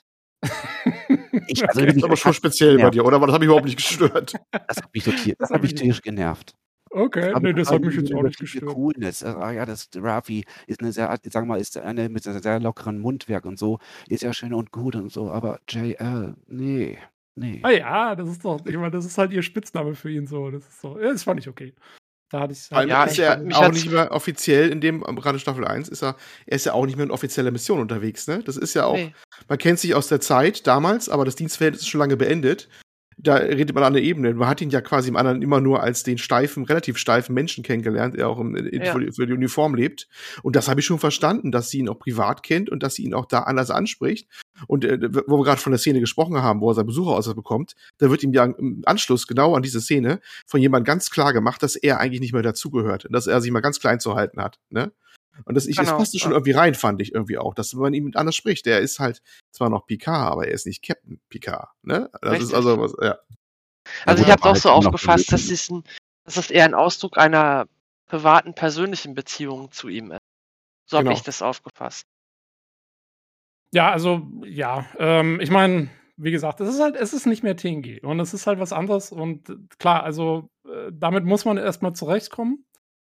Ich, 1.48 1.68
also 1.68 1.80
Okay. 1.80 1.88
wirklich, 1.88 1.98
ist 1.98 2.04
aber 2.04 2.18
schon 2.18 2.30
das, 2.30 2.38
speziell 2.38 2.78
bei 2.78 2.90
dir, 2.92 3.04
oder? 3.06 3.16
Aber 3.16 3.28
das 3.28 3.34
hat 3.34 3.40
mich 3.40 3.48
überhaupt 3.48 3.66
nicht 3.66 3.78
gestört. 3.78 4.34
das 4.52 4.78
hat 4.78 4.94
mich 4.94 5.04
Das 5.04 5.16
das 5.40 5.50
hat 5.52 5.62
mich- 5.62 5.74
tierisch 5.76 6.02
genervt. 6.02 6.54
Okay, 6.98 7.34
nee, 7.42 7.52
das 7.54 7.70
hat 7.70 7.82
mich 7.82 7.96
jetzt 7.96 8.14
auch 8.14 8.24
nicht 8.24 8.40
gestört. 8.40 8.74
Coolness. 8.74 9.22
äh, 9.22 9.28
Ah 9.28 9.52
ja, 9.52 9.66
das 9.66 9.90
Rafi 9.96 10.46
ist 10.68 10.80
eine 10.82 10.92
sehr, 10.94 11.14
ich 11.22 11.34
sag 11.34 11.46
mal, 11.46 11.60
ist 11.60 11.78
eine 11.78 12.08
mit 12.10 12.26
einem 12.28 12.42
sehr 12.42 12.60
lockeren 12.60 13.00
Mundwerk 13.00 13.46
und 13.46 13.60
so, 13.60 13.80
ist 14.08 14.24
ja 14.24 14.32
schön 14.34 14.54
und 14.54 14.72
gut 14.72 14.96
und 14.96 15.12
so, 15.12 15.30
aber 15.30 15.60
JL, 15.68 16.36
nee, 16.48 16.98
nee. 17.36 17.60
Ah 17.64 17.72
ja, 17.72 18.16
das 18.16 18.30
ist 18.30 18.46
doch, 18.46 18.66
ich 18.66 18.76
meine, 18.76 18.92
das 18.92 19.04
ist 19.06 19.18
halt 19.18 19.32
ihr 19.34 19.42
Spitzname 19.44 19.94
für 19.96 20.10
ihn 20.10 20.26
so. 20.26 20.50
Das 20.52 20.64
ist 20.66 20.80
so, 20.82 20.98
das 20.98 21.24
fand 21.24 21.40
ich 21.42 21.50
okay. 21.50 21.74
Da 22.32 22.40
hatte 22.40 22.54
ich 22.54 22.72
allem 22.72 22.90
Ja, 22.90 23.04
ist 23.04 23.20
er 23.20 23.40
auch 23.54 23.62
hat's- 23.62 23.76
nicht 23.76 23.92
mehr 23.92 24.12
offiziell 24.12 24.70
in 24.70 24.82
dem, 24.82 25.02
gerade 25.02 25.38
Staffel 25.38 25.66
1, 25.66 25.90
ist 25.90 26.02
er, 26.02 26.16
er 26.48 26.56
ist 26.56 26.66
ja 26.66 26.74
auch 26.74 26.86
nicht 26.86 26.96
mehr 26.96 27.06
in 27.06 27.12
offizieller 27.12 27.52
Mission 27.52 27.80
unterwegs, 27.80 28.28
ne? 28.28 28.42
Das 28.44 28.58
ist 28.58 28.74
ja 28.74 28.86
auch, 28.86 28.96
Nee. 28.96 29.14
man 29.48 29.58
kennt 29.60 29.78
sich 29.80 29.94
aus 29.94 30.08
der 30.08 30.22
Zeit 30.22 30.66
damals, 30.66 31.08
aber 31.08 31.24
das 31.26 31.36
Dienstverhältnis 31.36 31.82
ist 31.84 31.90
schon 31.90 32.00
lange 32.00 32.18
beendet. 32.18 32.68
Da 33.26 33.36
redet 33.36 33.74
man 33.76 33.84
an 33.84 33.94
der 33.94 34.04
Ebene. 34.04 34.34
Man 34.34 34.48
hat 34.48 34.62
ihn 34.62 34.70
ja 34.70 34.82
quasi 34.82 35.10
im 35.10 35.16
anderen 35.16 35.42
immer 35.42 35.60
nur 35.60 35.82
als 35.82 36.04
den 36.04 36.18
steifen, 36.18 36.64
relativ 36.66 36.98
steifen 36.98 37.34
Menschen 37.34 37.64
kennengelernt, 37.64 38.16
der 38.16 38.30
auch 38.30 38.40
im, 38.40 38.56
in, 38.56 38.84
Ja. 38.84 38.94
für, 38.94 39.00
die, 39.00 39.12
für 39.12 39.26
die 39.28 39.34
Uniform 39.34 39.76
lebt. 39.76 40.08
Und 40.44 40.56
das 40.56 40.70
habe 40.70 40.80
ich 40.80 40.86
schon 40.86 41.00
verstanden, 41.00 41.52
dass 41.52 41.70
sie 41.70 41.80
ihn 41.80 41.90
auch 41.90 42.00
privat 42.00 42.44
kennt 42.44 42.70
und 42.70 42.84
dass 42.84 42.96
sie 42.96 43.04
ihn 43.04 43.14
auch 43.14 43.26
da 43.26 43.40
anders 43.40 43.72
anspricht. 43.72 44.28
Und 44.68 44.86
äh, 44.86 45.00
wo 45.28 45.40
wir 45.40 45.44
gerade 45.44 45.60
von 45.60 45.72
der 45.72 45.80
Szene 45.80 46.00
gesprochen 46.00 46.42
haben, 46.42 46.62
wo 46.62 46.70
er 46.72 46.76
seinen 46.76 46.86
Besucherausweis 46.86 47.36
bekommt, 47.36 47.76
da 47.98 48.10
wird 48.10 48.24
ihm 48.24 48.32
ja 48.32 48.46
im 48.46 48.84
Anschluss 48.86 49.28
genau 49.28 49.56
an 49.56 49.64
diese 49.64 49.82
Szene 49.82 50.20
von 50.46 50.62
jemand 50.62 50.86
ganz 50.86 51.10
klar 51.10 51.34
gemacht, 51.34 51.62
dass 51.64 51.76
er 51.76 52.00
eigentlich 52.00 52.22
nicht 52.22 52.34
mehr 52.34 52.44
dazugehört 52.44 53.06
und 53.06 53.14
dass 53.14 53.28
er 53.28 53.42
sich 53.42 53.52
mal 53.52 53.60
ganz 53.62 53.80
klein 53.80 54.00
zu 54.00 54.16
halten 54.16 54.42
hat. 54.42 54.60
Ne? 54.70 54.92
Und 55.44 55.56
das, 55.56 55.66
ich, 55.68 55.76
das 55.76 55.88
Genau, 55.88 55.98
passte 55.98 56.18
schon 56.20 56.32
irgendwie 56.32 56.52
rein, 56.52 56.76
fand 56.76 57.02
ich 57.02 57.14
irgendwie 57.14 57.38
auch, 57.38 57.54
dass 57.54 57.74
man 57.74 57.94
ihm 57.94 58.12
anders 58.16 58.36
spricht. 58.36 58.66
Der 58.66 58.80
ist 58.80 59.00
halt 59.00 59.22
zwar 59.52 59.70
noch 59.70 59.86
Picard, 59.86 60.32
aber 60.32 60.48
er 60.48 60.54
ist 60.54 60.66
nicht 60.66 60.82
Captain 60.84 61.20
Picard, 61.30 61.70
ne? 61.84 62.10
Das 62.22 62.34
ist 62.36 62.40
Richtig. 62.42 62.56
also 62.56 62.80
was, 62.80 62.96
ja. 63.02 63.18
Also 64.06 64.24
ich 64.24 64.30
habe 64.32 64.42
aber 64.42 64.52
auch 64.52 64.54
halt 64.54 64.62
so 64.64 64.70
aufgefasst, 64.70 65.32
dass, 65.32 65.48
benötigen. 65.48 65.84
diesen, 65.84 65.84
dass 66.24 66.36
das 66.36 66.50
eher 66.52 66.66
ein 66.66 66.74
Ausdruck 66.74 67.18
einer 67.18 67.68
privaten, 68.08 68.54
persönlichen 68.54 69.14
Beziehung 69.14 69.72
zu 69.72 69.90
ihm 69.90 70.12
ist. 70.12 70.20
So 70.88 70.98
habe 70.98 71.06
Genau. 71.06 71.18
ich 71.18 71.24
das 71.24 71.42
aufgefasst. 71.42 72.04
Ja, 73.74 73.92
also 73.92 74.28
ja, 74.46 74.86
ähm, 75.00 75.40
ich 75.42 75.50
meine, 75.50 75.90
wie 76.18 76.32
gesagt, 76.32 76.62
es 76.62 76.70
ist 76.70 76.80
halt, 76.80 76.96
es 76.96 77.14
ist 77.14 77.26
nicht 77.26 77.44
mehr 77.44 77.58
TNG 77.58 78.02
und 78.04 78.20
es 78.20 78.34
ist 78.34 78.48
halt 78.48 78.60
was 78.60 78.72
anderes 78.72 79.12
und 79.12 79.50
äh, 79.50 79.56
klar, 79.80 80.04
also 80.04 80.50
äh, 80.66 80.92
damit 80.94 81.26
muss 81.26 81.44
man 81.46 81.58
erstmal 81.58 81.94
zurechtkommen. 81.94 82.66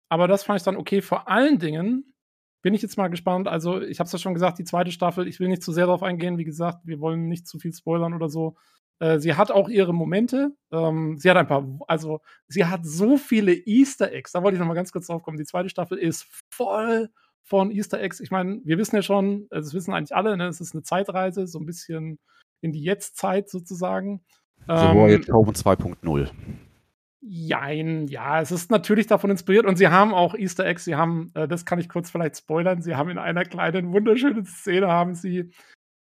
Aber 0.09 0.27
das 0.27 0.43
fand 0.43 0.59
ich 0.59 0.63
dann 0.63 0.77
okay. 0.77 1.01
Vor 1.01 1.27
allen 1.27 1.59
Dingen 1.59 2.13
bin 2.65 2.73
ich 2.73 2.81
jetzt 2.81 2.97
mal 2.97 3.09
gespannt. 3.09 3.47
Also, 3.47 3.79
ich 3.79 3.99
habe 3.99 4.07
es 4.07 4.11
ja 4.11 4.17
schon 4.17 4.33
gesagt, 4.33 4.57
die 4.57 4.63
zweite 4.63 4.91
Staffel, 4.91 5.27
ich 5.27 5.39
will 5.39 5.49
nicht 5.49 5.61
zu 5.61 5.71
sehr 5.71 5.85
darauf 5.85 6.01
eingehen. 6.01 6.39
Wie 6.39 6.43
gesagt, 6.45 6.79
wir 6.83 6.99
wollen 6.99 7.27
nicht 7.27 7.47
zu 7.47 7.59
viel 7.59 7.71
spoilern 7.71 8.15
oder 8.15 8.27
so. 8.27 8.55
Äh, 8.97 9.19
sie 9.19 9.35
hat 9.35 9.51
auch 9.51 9.69
ihre 9.69 9.93
Momente. 9.93 10.49
Ähm, 10.71 11.15
sie 11.19 11.29
hat 11.29 11.37
ein 11.37 11.45
paar, 11.45 11.63
also 11.87 12.21
sie 12.47 12.65
hat 12.65 12.83
so 12.83 13.17
viele 13.17 13.53
Easter 13.53 14.11
Eggs. 14.11 14.31
Da 14.31 14.41
wollte 14.41 14.55
ich 14.55 14.59
noch 14.59 14.65
mal 14.65 14.73
ganz 14.73 14.91
kurz 14.91 15.05
drauf 15.05 15.21
kommen. 15.21 15.37
Die 15.37 15.45
zweite 15.45 15.69
Staffel 15.69 15.99
ist 15.99 16.25
voll 16.49 17.11
von 17.43 17.69
Easter 17.69 18.01
Eggs. 18.01 18.19
Ich 18.19 18.31
meine, 18.31 18.61
wir 18.63 18.79
wissen 18.79 18.95
ja 18.95 19.03
schon, 19.03 19.45
also 19.51 19.67
das 19.67 19.75
wissen 19.75 19.93
eigentlich 19.93 20.15
alle, 20.15 20.35
ne? 20.35 20.47
es 20.47 20.59
ist 20.59 20.73
eine 20.73 20.81
Zeitreise, 20.81 21.45
so 21.45 21.59
ein 21.59 21.67
bisschen 21.67 22.17
in 22.61 22.71
die 22.71 22.81
Jetztzeit 22.81 23.47
sozusagen. 23.47 24.25
So 24.65 24.73
Ähm, 24.73 24.97
Voyage 24.97 25.31
Home 25.31 25.51
2.0. 25.51 26.31
Jein, 27.27 28.07
ja, 28.07 28.39
es 28.39 28.51
ist 28.51 28.69
natürlich 28.69 29.07
davon 29.07 29.31
inspiriert 29.31 29.65
und 29.65 29.77
sie 29.77 29.87
haben 29.87 30.13
auch 30.13 30.35
Easter 30.35 30.63
Eggs, 30.63 30.85
sie 30.85 30.95
haben, 30.95 31.31
äh, 31.33 31.47
das 31.47 31.65
kann 31.65 31.79
ich 31.79 31.89
kurz 31.89 32.11
vielleicht 32.11 32.37
spoilern, 32.37 32.83
sie 32.83 32.95
haben 32.95 33.09
in 33.09 33.17
einer 33.17 33.45
kleinen, 33.45 33.91
wunderschönen 33.91 34.45
Szene, 34.45 34.89
haben 34.89 35.15
sie, 35.15 35.49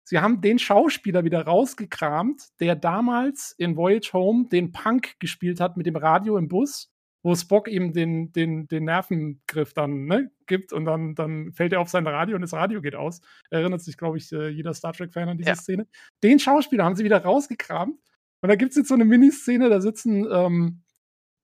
sie 0.02 0.18
haben 0.18 0.40
den 0.40 0.58
Schauspieler 0.58 1.22
wieder 1.22 1.44
rausgekramt, 1.44 2.48
der 2.58 2.74
damals 2.74 3.54
in 3.56 3.76
Voyage 3.76 4.12
Home 4.14 4.48
den 4.48 4.72
Punk 4.72 5.20
gespielt 5.20 5.60
hat 5.60 5.76
mit 5.76 5.86
dem 5.86 5.94
Radio 5.94 6.36
im 6.38 6.48
Bus, 6.48 6.90
wo 7.22 7.36
Spock 7.36 7.68
ihm 7.68 7.92
den, 7.92 8.32
den, 8.32 8.66
den 8.66 8.84
Nervengriff 8.84 9.74
dann 9.74 10.06
ne, 10.06 10.32
gibt 10.46 10.72
und 10.72 10.86
dann, 10.86 11.14
dann 11.14 11.52
fällt 11.52 11.72
er 11.72 11.78
auf 11.78 11.88
sein 11.88 12.04
Radio 12.08 12.34
und 12.34 12.42
das 12.42 12.52
Radio 12.52 12.82
geht 12.82 12.96
aus. 12.96 13.20
Erinnert 13.48 13.80
sich, 13.80 13.96
glaube 13.96 14.18
ich, 14.18 14.32
äh, 14.32 14.48
jeder 14.48 14.74
Star 14.74 14.92
Trek-Fan 14.92 15.28
an 15.28 15.38
diese 15.38 15.50
Ja. 15.50 15.54
Szene. 15.54 15.86
Den 16.24 16.40
Schauspieler 16.40 16.84
haben 16.84 16.96
sie 16.96 17.04
wieder 17.04 17.22
rausgekramt 17.22 17.94
und 18.40 18.48
da 18.48 18.56
gibt 18.56 18.72
es 18.72 18.76
jetzt 18.76 18.88
so 18.88 18.94
eine 18.94 19.04
Miniszene, 19.04 19.68
da 19.68 19.80
sitzen 19.80 20.26
ähm, 20.28 20.82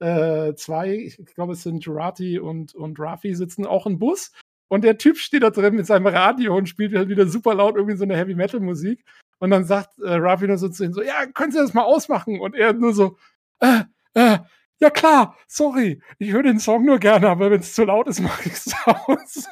äh, 0.00 0.54
zwei, 0.54 0.94
ich 0.94 1.34
glaube, 1.34 1.54
es 1.54 1.62
sind 1.62 1.84
Jurati 1.84 2.38
und, 2.38 2.74
und 2.74 2.98
Rafi, 2.98 3.34
sitzen 3.34 3.66
auch 3.66 3.86
im 3.86 3.98
Bus. 3.98 4.32
Und 4.68 4.84
der 4.84 4.98
Typ 4.98 5.16
steht 5.16 5.42
da 5.42 5.50
drin 5.50 5.74
mit 5.74 5.86
seinem 5.86 6.06
Radio 6.06 6.56
und 6.56 6.68
spielt 6.68 6.94
halt 6.94 7.08
wieder 7.08 7.26
super 7.26 7.54
laut 7.54 7.76
irgendwie 7.76 7.96
so 7.96 8.04
eine 8.04 8.16
Heavy 8.16 8.34
Metal 8.34 8.60
Musik. 8.60 9.04
Und 9.38 9.50
dann 9.50 9.64
sagt 9.64 9.98
äh, 9.98 10.14
Rafi 10.14 10.46
nur 10.46 10.58
so 10.58 10.68
zu 10.68 10.84
ihm 10.84 10.92
so, 10.92 11.02
ja, 11.02 11.26
können 11.26 11.52
Sie 11.52 11.58
das 11.58 11.74
mal 11.74 11.84
ausmachen? 11.84 12.40
Und 12.40 12.54
er 12.54 12.72
nur 12.72 12.92
so, 12.92 13.16
äh, 13.60 13.82
äh, 14.14 14.38
ja 14.80 14.90
klar, 14.90 15.36
sorry, 15.46 16.02
ich 16.18 16.32
höre 16.32 16.42
den 16.42 16.60
Song 16.60 16.84
nur 16.84 16.98
gerne, 16.98 17.28
aber 17.28 17.50
wenn 17.50 17.60
es 17.60 17.74
zu 17.74 17.84
laut 17.84 18.08
ist, 18.08 18.20
mache 18.22 18.48
ich 18.48 18.54
es 18.54 18.74
aus. 18.84 19.48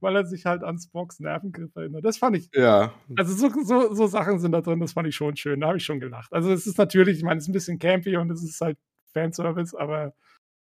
Weil 0.00 0.16
er 0.16 0.24
sich 0.26 0.46
halt 0.46 0.62
an 0.64 0.78
Spocks 0.78 1.20
Nervengriff 1.20 1.74
erinnert. 1.76 2.04
Das 2.04 2.18
fand 2.18 2.36
ich, 2.36 2.48
Ja. 2.54 2.92
also 3.16 3.34
so, 3.34 3.50
so, 3.62 3.94
so 3.94 4.06
Sachen 4.06 4.38
sind 4.38 4.52
da 4.52 4.60
drin, 4.60 4.80
das 4.80 4.92
fand 4.92 5.06
ich 5.08 5.14
schon 5.16 5.36
schön, 5.36 5.60
da 5.60 5.68
habe 5.68 5.76
ich 5.78 5.84
schon 5.84 6.00
gelacht. 6.00 6.32
Also 6.32 6.50
es 6.52 6.66
ist 6.66 6.78
natürlich, 6.78 7.18
ich 7.18 7.24
meine, 7.24 7.38
es 7.38 7.44
ist 7.44 7.48
ein 7.48 7.52
bisschen 7.52 7.78
campy 7.78 8.16
und 8.16 8.30
es 8.30 8.42
ist 8.42 8.60
halt 8.60 8.78
Fanservice, 9.12 9.74
aber, 9.76 10.14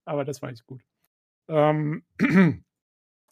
aber 0.05 0.25
das 0.25 0.39
fand 0.39 0.53
ich 0.53 0.65
gut. 0.65 0.81
Ähm, 1.49 2.03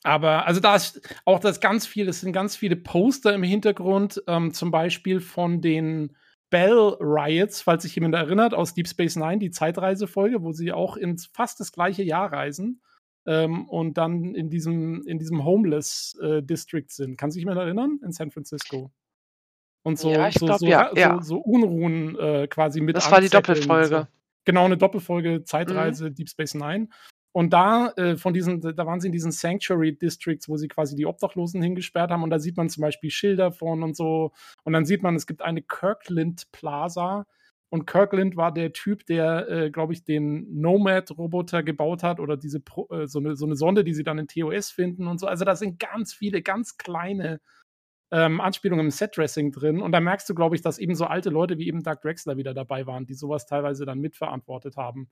aber 0.03 0.45
also 0.45 0.59
da 0.59 0.75
ist 0.75 1.01
auch 1.25 1.39
das 1.39 1.59
ganz 1.59 1.87
viel, 1.87 2.07
es 2.07 2.21
sind 2.21 2.33
ganz 2.33 2.55
viele 2.55 2.75
Poster 2.75 3.33
im 3.33 3.43
Hintergrund, 3.43 4.21
ähm, 4.27 4.53
zum 4.53 4.71
Beispiel 4.71 5.19
von 5.19 5.61
den 5.61 6.15
Bell 6.51 6.95
Riots, 6.99 7.61
falls 7.61 7.83
sich 7.83 7.95
jemand 7.95 8.13
erinnert, 8.15 8.53
aus 8.53 8.73
Deep 8.73 8.87
Space 8.87 9.15
Nine, 9.15 9.39
die 9.39 9.51
Zeitreisefolge, 9.51 10.43
wo 10.43 10.51
sie 10.53 10.71
auch 10.71 10.95
ins 10.95 11.25
fast 11.25 11.59
das 11.59 11.71
gleiche 11.71 12.03
Jahr 12.03 12.31
reisen 12.31 12.81
ähm, 13.25 13.67
und 13.67 13.97
dann 13.97 14.35
in 14.35 14.49
diesem, 14.49 15.03
in 15.07 15.19
diesem 15.19 15.43
Homeless 15.43 16.17
äh, 16.21 16.41
District 16.41 16.87
sind. 16.87 17.17
Kann 17.17 17.31
sich 17.31 17.41
jemand 17.41 17.59
erinnern? 17.59 17.99
In 18.03 18.11
San 18.11 18.31
Francisco. 18.31 18.91
Und 19.83 19.99
so, 19.99 20.11
Ja, 20.11 20.31
so, 20.31 20.45
glaub, 20.45 20.59
so, 20.59 20.65
ja, 20.65 20.91
ja. 20.95 21.21
so 21.21 21.37
Unruhen 21.37 22.17
äh, 22.17 22.47
quasi 22.47 22.81
mit 22.81 22.95
Das 22.95 23.11
war 23.11 23.21
die 23.21 23.29
Doppelfolge. 23.29 24.01
Mhm. 24.01 24.07
Genau, 24.45 24.65
eine 24.65 24.77
Doppelfolge 24.77 25.43
Zeitreise 25.43 26.11
Deep 26.11 26.29
Space 26.29 26.55
Nine. 26.55 26.87
Und 27.35 27.51
da, 27.51 27.89
äh, 27.97 28.15
von 28.15 28.33
diesen, 28.33 28.61
da 28.61 28.85
waren 28.85 29.01
sie 29.01 29.07
in 29.07 29.11
diesen 29.11 29.31
Sanctuary 29.31 29.97
Districts, 29.97 30.47
wo 30.47 30.55
sie 30.55 30.69
quasi 30.69 30.95
die 30.95 31.05
Obdachlosen 31.05 31.61
hingesperrt 31.61 32.09
haben. 32.09 32.23
Und 32.23 32.29
da 32.29 32.39
sieht 32.39 32.55
man 32.55 32.69
zum 32.69 32.81
Beispiel 32.81 33.09
Schilder 33.09 33.51
von 33.51 33.83
und 33.83 33.95
so. 33.95 34.31
Und 34.63 34.71
dann 34.73 34.85
sieht 34.85 35.03
man, 35.03 35.15
es 35.15 35.27
gibt 35.27 35.41
eine 35.41 35.61
Kirkland 35.61 36.49
Plaza. 36.53 37.25
Und 37.69 37.87
Kirkland 37.87 38.37
war 38.37 38.53
der 38.53 38.73
Typ, 38.73 39.05
der, 39.05 39.49
äh, 39.49 39.71
glaube 39.71 39.93
ich, 39.93 40.03
den 40.03 40.61
Nomad-Roboter 40.61 41.63
gebaut 41.63 42.03
hat 42.03 42.19
oder 42.19 42.37
diese 42.37 42.59
äh, 42.59 43.07
so, 43.07 43.19
eine, 43.19 43.35
so 43.35 43.45
eine 43.45 43.55
Sonde, 43.55 43.83
die 43.83 43.93
sie 43.93 44.03
dann 44.03 44.19
in 44.19 44.27
TOS 44.27 44.71
finden 44.71 45.07
und 45.07 45.19
so. 45.19 45.27
Also 45.27 45.45
da 45.45 45.55
sind 45.55 45.79
ganz 45.79 46.13
viele, 46.13 46.41
ganz 46.41 46.77
kleine 46.77 47.41
ähm, 48.11 48.39
Anspielungen 48.39 48.85
im 48.85 48.91
Set-Dressing 48.91 49.51
drin. 49.51 49.81
Und 49.81 49.91
da 49.91 49.99
merkst 49.99 50.29
du, 50.29 50.35
glaube 50.35 50.55
ich, 50.55 50.61
dass 50.61 50.77
eben 50.77 50.95
so 50.95 51.05
alte 51.05 51.29
Leute 51.29 51.57
wie 51.57 51.67
eben 51.67 51.83
Doug 51.83 51.97
Drexler 52.01 52.37
wieder 52.37 52.53
dabei 52.53 52.85
waren, 52.85 53.05
die 53.05 53.15
sowas 53.15 53.45
teilweise 53.45 53.85
dann 53.85 53.99
mitverantwortet 53.99 54.77
haben. 54.77 55.09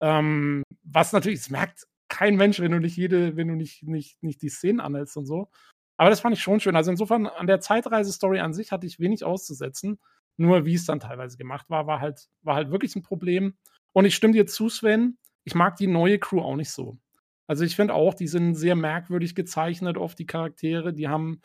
Ähm, 0.00 0.62
was 0.84 1.12
natürlich, 1.12 1.40
es 1.40 1.50
merkt 1.50 1.86
kein 2.08 2.36
Mensch, 2.36 2.60
wenn 2.60 2.72
du 2.72 2.78
nicht 2.78 2.96
jede, 2.96 3.36
wenn 3.36 3.48
du 3.48 3.54
nicht, 3.54 3.82
nicht, 3.82 4.22
nicht 4.22 4.42
die 4.42 4.48
Szenen 4.48 4.80
anhältst 4.80 5.16
und 5.16 5.26
so. 5.26 5.50
Aber 5.98 6.10
das 6.10 6.20
fand 6.20 6.36
ich 6.36 6.42
schon 6.42 6.60
schön. 6.60 6.76
Also 6.76 6.90
insofern, 6.90 7.26
an 7.26 7.46
der 7.46 7.60
Zeitreise-Story 7.60 8.40
an 8.40 8.52
sich 8.54 8.70
hatte 8.70 8.86
ich 8.86 9.00
wenig 9.00 9.24
auszusetzen. 9.24 9.98
Nur 10.36 10.64
wie 10.66 10.74
es 10.74 10.84
dann 10.84 11.00
teilweise 11.00 11.36
gemacht 11.36 11.70
war, 11.70 11.86
war 11.86 12.00
halt, 12.00 12.28
war 12.42 12.56
halt 12.56 12.70
wirklich 12.70 12.94
ein 12.96 13.02
Problem. 13.02 13.56
Und 13.92 14.04
ich 14.04 14.14
stimme 14.14 14.34
dir 14.34 14.46
zu, 14.46 14.68
Sven, 14.68 15.18
ich 15.44 15.54
mag 15.54 15.76
die 15.76 15.86
neue 15.86 16.18
Crew 16.18 16.40
auch 16.40 16.56
nicht 16.56 16.70
so. 16.70 16.98
Also 17.46 17.64
ich 17.64 17.76
finde 17.76 17.94
auch, 17.94 18.14
die 18.14 18.26
sind 18.26 18.54
sehr 18.54 18.76
merkwürdig 18.76 19.34
gezeichnet, 19.34 19.96
oft 19.96 20.18
die 20.18 20.26
Charaktere. 20.26 20.92
Die 20.92 21.08
haben 21.08 21.40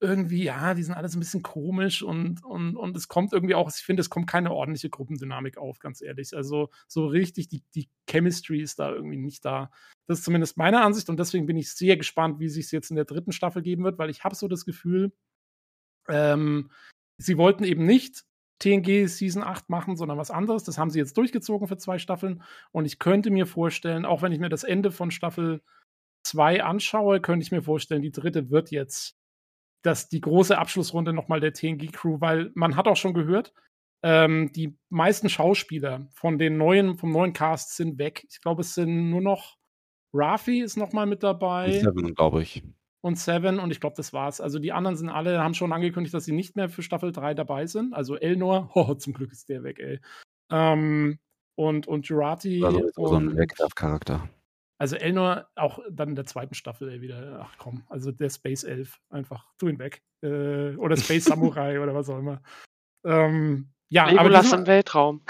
irgendwie, 0.00 0.44
ja, 0.44 0.74
die 0.74 0.82
sind 0.82 0.94
alles 0.94 1.14
ein 1.14 1.20
bisschen 1.20 1.42
komisch 1.42 2.02
und, 2.02 2.44
und, 2.44 2.76
und 2.76 2.96
es 2.96 3.08
kommt 3.08 3.32
irgendwie 3.32 3.54
auch, 3.54 3.70
ich 3.70 3.82
finde, 3.82 4.02
es 4.02 4.10
kommt 4.10 4.26
keine 4.26 4.52
ordentliche 4.52 4.90
Gruppendynamik 4.90 5.56
auf, 5.56 5.78
ganz 5.78 6.02
ehrlich. 6.02 6.36
Also 6.36 6.70
so 6.86 7.06
richtig, 7.06 7.48
die, 7.48 7.62
die 7.74 7.88
Chemistry 8.08 8.60
ist 8.60 8.78
da 8.78 8.92
irgendwie 8.92 9.16
nicht 9.16 9.44
da. 9.44 9.70
Das 10.06 10.18
ist 10.18 10.24
zumindest 10.24 10.58
meine 10.58 10.82
Ansicht 10.82 11.08
und 11.08 11.18
deswegen 11.18 11.46
bin 11.46 11.56
ich 11.56 11.72
sehr 11.72 11.96
gespannt, 11.96 12.40
wie 12.40 12.48
sich 12.48 12.66
es 12.66 12.70
jetzt 12.72 12.90
in 12.90 12.96
der 12.96 13.06
dritten 13.06 13.32
Staffel 13.32 13.62
geben 13.62 13.84
wird, 13.84 13.98
weil 13.98 14.10
ich 14.10 14.22
habe 14.22 14.34
so 14.34 14.48
das 14.48 14.66
Gefühl, 14.66 15.12
ähm, 16.08 16.70
sie 17.18 17.38
wollten 17.38 17.64
eben 17.64 17.84
nicht 17.84 18.24
TNG 18.58 19.06
Season 19.06 19.42
8 19.42 19.68
machen, 19.68 19.96
sondern 19.96 20.18
was 20.18 20.30
anderes. 20.30 20.64
Das 20.64 20.78
haben 20.78 20.90
sie 20.90 20.98
jetzt 20.98 21.16
durchgezogen 21.16 21.68
für 21.68 21.76
zwei 21.76 21.98
Staffeln. 21.98 22.42
Und 22.72 22.86
ich 22.86 22.98
könnte 22.98 23.30
mir 23.30 23.46
vorstellen, 23.46 24.04
auch 24.04 24.22
wenn 24.22 24.32
ich 24.32 24.38
mir 24.38 24.48
das 24.48 24.64
Ende 24.64 24.90
von 24.90 25.10
Staffel 25.10 25.62
2 26.24 26.64
anschaue, 26.64 27.20
könnte 27.20 27.44
ich 27.44 27.52
mir 27.52 27.62
vorstellen, 27.62 28.02
die 28.02 28.12
dritte 28.12 28.50
wird 28.50 28.70
jetzt 28.70 29.16
das, 29.82 30.08
die 30.08 30.20
große 30.20 30.58
Abschlussrunde 30.58 31.12
nochmal 31.12 31.40
der 31.40 31.52
TNG-Crew, 31.52 32.20
weil 32.20 32.50
man 32.54 32.76
hat 32.76 32.88
auch 32.88 32.96
schon 32.96 33.14
gehört, 33.14 33.52
ähm, 34.02 34.50
die 34.52 34.76
meisten 34.88 35.28
Schauspieler 35.28 36.08
von 36.12 36.38
den 36.38 36.56
neuen, 36.56 36.96
vom 36.96 37.12
neuen 37.12 37.32
Cast 37.32 37.76
sind 37.76 37.98
weg. 37.98 38.26
Ich 38.30 38.40
glaube, 38.40 38.62
es 38.62 38.74
sind 38.74 39.10
nur 39.10 39.20
noch 39.20 39.56
Rafi 40.12 40.60
ist 40.60 40.76
noch 40.76 40.92
mal 40.92 41.06
mit 41.06 41.22
dabei 41.22 41.80
Seven, 41.80 42.14
glaube 42.14 42.42
ich. 42.42 42.62
Und 43.02 43.18
Seven 43.18 43.58
und 43.58 43.70
ich 43.70 43.80
glaube, 43.80 43.96
das 43.96 44.12
war's. 44.12 44.40
Also 44.40 44.58
die 44.58 44.72
anderen 44.72 44.96
sind 44.96 45.08
alle, 45.08 45.42
haben 45.42 45.54
schon 45.54 45.72
angekündigt, 45.72 46.14
dass 46.14 46.24
sie 46.24 46.32
nicht 46.32 46.56
mehr 46.56 46.68
für 46.68 46.82
Staffel 46.82 47.12
3 47.12 47.34
dabei 47.34 47.66
sind. 47.66 47.94
Also 47.94 48.16
Elnor, 48.16 48.70
oh, 48.74 48.94
zum 48.94 49.12
Glück 49.12 49.32
ist 49.32 49.48
der 49.48 49.62
weg, 49.62 49.78
ey. 49.78 50.00
Ähm, 50.50 51.18
und, 51.56 51.86
und 51.86 52.06
Jurati. 52.08 52.64
Also 52.64 52.88
so 52.94 53.16
ein 53.16 53.28
und, 53.28 53.36
Wegwerfcharakter. 53.36 54.28
also 54.78 54.96
Elnor 54.96 55.48
auch 55.54 55.78
dann 55.90 56.10
in 56.10 56.16
der 56.16 56.26
zweiten 56.26 56.54
Staffel 56.54 56.88
ey, 56.90 57.00
wieder, 57.00 57.40
ach 57.42 57.56
komm, 57.58 57.84
also 57.88 58.12
der 58.12 58.30
Space 58.30 58.64
Elf, 58.64 59.00
einfach, 59.10 59.46
tu 59.58 59.68
ihn 59.68 59.78
weg. 59.78 60.02
Äh, 60.22 60.76
oder 60.76 60.96
Space 60.96 61.24
Samurai 61.26 61.80
oder 61.80 61.94
was 61.94 62.08
auch 62.08 62.18
immer. 62.18 62.42
Ähm, 63.04 63.70
ja, 63.88 64.04
aber 64.04 64.14
Legolas 64.14 64.52
im 64.52 64.66
Weltraum. 64.66 65.22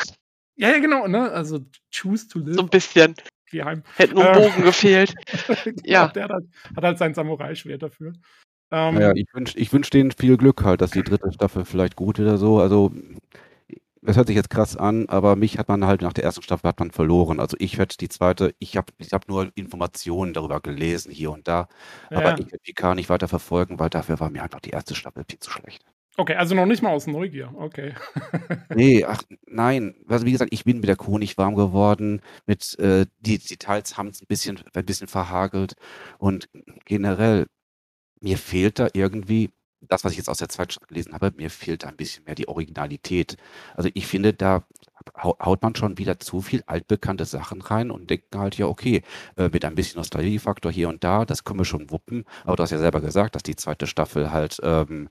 ja, 0.57 0.71
ja, 0.71 0.79
genau, 0.79 1.07
ne? 1.07 1.31
Also 1.31 1.61
choose 1.95 2.27
to 2.29 2.39
live, 2.39 2.55
So 2.55 2.63
ein 2.63 2.71
bisschen. 2.71 3.15
Geheim. 3.51 3.83
Hätte 3.97 4.15
nur 4.15 4.29
ein 4.29 4.43
Äh. 4.43 4.49
Bogen 4.49 4.63
gefehlt. 4.65 5.15
Genau, 5.65 5.81
Ja. 5.85 6.09
Der 6.09 6.25
hat 6.25 6.31
halt, 6.33 6.45
hat 6.77 6.85
halt 6.85 6.99
sein 6.99 7.15
Samurai-Schwert 7.15 7.83
dafür. 7.83 8.13
Ähm, 8.73 8.95
Naja, 8.95 9.13
ich 9.15 9.27
wünsche 9.33 9.59
ich 9.59 9.73
wünsch 9.73 9.91
denen 9.91 10.11
viel 10.13 10.37
Glück 10.37 10.65
halt, 10.65 10.81
dass 10.81 10.91
die 10.91 11.05
dritte 11.05 11.33
Staffel 11.33 11.65
vielleicht 11.65 11.97
gut 11.97 12.19
oder 12.21 12.37
so. 12.39 12.59
Also, 12.61 12.93
das 14.03 14.17
hört 14.17 14.29
sich 14.29 14.37
jetzt 14.37 14.51
krass 14.51 14.77
an, 14.77 15.09
aber 15.09 15.35
mich 15.37 15.59
hat 15.59 15.69
man 15.69 15.85
halt 15.85 16.01
nach 16.03 16.13
der 16.13 16.25
ersten 16.25 16.43
Staffel 16.43 16.69
hat 16.69 16.79
man 16.79 16.91
verloren. 16.93 17.41
Also 17.41 17.57
ich 17.61 17.77
werde 17.79 17.97
die 17.99 18.09
zweite, 18.09 18.55
ich 18.61 18.77
habe 18.77 18.93
ich 18.99 19.13
hab 19.13 19.29
nur 19.29 19.51
Informationen 19.57 20.33
darüber 20.33 20.61
gelesen 20.61 21.11
hier 21.11 21.33
und 21.33 21.49
da, 21.49 21.69
ja. 22.11 22.19
aber 22.19 22.39
ich 22.39 22.47
werde 22.47 22.59
PK 22.63 22.95
nicht 22.95 23.09
weiter 23.09 23.29
verfolgen, 23.29 23.79
weil 23.81 23.91
dafür 23.91 24.21
war 24.21 24.31
mir 24.31 24.43
einfach 24.45 24.61
die 24.61 24.71
erste 24.71 24.95
Staffel 24.95 25.25
viel 25.29 25.41
zu 25.41 25.51
schlecht. 25.51 25.85
Okay, 26.19 26.35
also 26.35 26.55
noch 26.55 26.67
nicht 26.67 26.83
mal 26.83 26.91
aus 26.91 27.07
Neugier. 27.07 27.53
Okay. 27.57 27.95
Nee, 28.75 29.05
ach 29.05 29.23
nein. 29.47 29.95
Also 30.09 30.27
wie 30.27 30.33
gesagt, 30.33 30.53
ich 30.53 30.65
bin 30.65 30.81
mit 30.81 30.89
der 30.89 30.97
nicht 31.19 31.39
warm 31.39 31.55
geworden. 31.55 32.21
Mit 32.47 32.79
äh, 32.79 33.07
die 33.21 33.39
Details 33.39 33.97
haben 33.97 34.09
es 34.09 34.21
ein 34.21 34.27
bisschen, 34.27 34.61
ein 34.75 34.85
bisschen 34.85 35.09
verhagelt. 35.09 35.75
Und 36.19 36.49
generell, 36.85 37.47
mir 38.21 38.39
fehlt 38.39 38.79
da 38.79 38.89
irgendwie, 38.95 39.51
das, 39.83 40.05
was 40.05 40.13
ich 40.13 40.19
jetzt 40.19 40.29
aus 40.31 40.39
der 40.39 40.49
zweiten 40.49 40.73
Stadt 40.73 40.89
gelesen 40.89 41.13
habe, 41.15 41.33
mir 41.37 41.51
fehlt 41.51 41.85
da 41.85 41.89
ein 41.89 41.97
bisschen 41.97 42.25
mehr 42.25 42.35
die 42.35 42.49
Originalität. 42.49 43.37
Also 43.75 43.91
ich 43.95 44.07
finde, 44.07 44.33
da 44.35 44.65
hau- 45.23 45.37
haut 45.41 45.63
man 45.63 45.75
schon 45.77 45.99
wieder 45.99 46.19
zu 46.19 46.41
viel 46.41 46.63
altbekannte 46.67 47.25
Sachen 47.25 47.61
rein 47.63 47.91
und 47.91 48.11
denkt 48.11 48.35
halt, 48.35 48.57
ja, 48.59 48.67
okay, 48.67 49.03
äh, 49.37 49.49
mit 49.51 49.65
ein 49.65 49.75
bisschen 49.75 49.99
Nostalgiefaktor 49.99 50.73
hier 50.73 50.89
und 50.89 51.05
da, 51.05 51.25
das 51.25 51.45
können 51.45 51.61
wir 51.61 51.65
schon 51.65 51.91
wuppen. 51.91 52.25
Aber 52.45 52.57
du 52.57 52.63
hast 52.63 52.71
ja 52.71 52.79
selber 52.79 53.01
gesagt, 53.01 53.35
dass 53.35 53.43
die 53.43 53.57
zweite 53.57 53.87
Staffel 53.87 54.31
halt 54.33 54.59
ähm, 54.63 55.09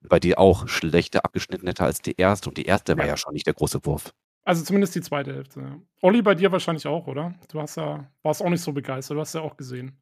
bei 0.00 0.20
dir 0.20 0.38
auch 0.38 0.68
schlechter 0.68 1.24
abgeschnitten 1.24 1.66
hätte 1.66 1.84
als 1.84 2.00
die 2.02 2.14
erste. 2.16 2.48
Und 2.48 2.58
die 2.58 2.64
erste 2.66 2.96
war 2.96 3.04
Ja. 3.04 3.12
ja 3.12 3.16
schon 3.16 3.32
nicht 3.34 3.46
der 3.46 3.54
große 3.54 3.84
Wurf. 3.84 4.12
Also 4.44 4.64
zumindest 4.64 4.94
die 4.94 5.02
zweite 5.02 5.34
Hälfte. 5.34 5.60
Ja. 5.60 5.78
Olli, 6.00 6.22
bei 6.22 6.34
dir 6.34 6.50
wahrscheinlich 6.52 6.86
auch, 6.86 7.06
oder? 7.06 7.34
Du 7.50 7.60
hast 7.60 7.76
ja, 7.76 8.10
warst 8.22 8.40
auch 8.42 8.48
nicht 8.48 8.62
so 8.62 8.72
begeistert, 8.72 9.16
du 9.16 9.20
hast 9.20 9.34
ja 9.34 9.42
auch 9.42 9.56
gesehen. 9.56 9.98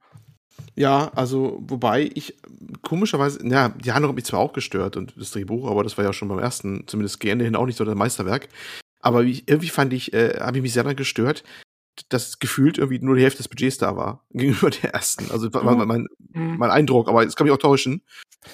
Ja, 0.74 1.10
also, 1.14 1.58
wobei 1.62 2.10
ich 2.14 2.34
komischerweise, 2.82 3.46
ja, 3.46 3.70
die 3.70 3.92
Handlung 3.92 4.10
hat 4.10 4.16
mich 4.16 4.24
zwar 4.24 4.40
auch 4.40 4.52
gestört 4.52 4.96
und 4.96 5.14
das 5.16 5.30
Drehbuch, 5.32 5.68
aber 5.70 5.82
das 5.82 5.98
war 5.98 6.04
ja 6.04 6.12
schon 6.12 6.28
beim 6.28 6.38
ersten, 6.38 6.86
zumindest 6.86 7.22
Ende 7.24 7.44
hin 7.44 7.56
auch 7.56 7.66
nicht 7.66 7.76
so 7.76 7.84
das 7.84 7.94
Meisterwerk. 7.94 8.48
Aber 9.00 9.24
wie, 9.24 9.42
irgendwie 9.46 9.68
fand 9.68 9.92
ich, 9.92 10.12
äh, 10.12 10.38
habe 10.40 10.58
ich 10.58 10.62
mich 10.62 10.72
sehr 10.72 10.82
daran 10.82 10.96
gestört, 10.96 11.44
dass 12.08 12.38
gefühlt 12.38 12.78
irgendwie 12.78 12.98
nur 12.98 13.16
die 13.16 13.22
Hälfte 13.22 13.38
des 13.38 13.48
Budgets 13.48 13.78
da 13.78 13.96
war, 13.96 14.24
gegenüber 14.30 14.70
der 14.70 14.94
ersten. 14.94 15.30
Also, 15.30 15.52
war 15.52 15.62
Mhm. 15.62 15.86
mein, 15.86 16.06
mein, 16.32 16.70
Eindruck, 16.70 17.08
aber 17.08 17.24
es 17.24 17.36
kann 17.36 17.46
mich 17.46 17.54
auch 17.54 17.58
täuschen, 17.58 18.02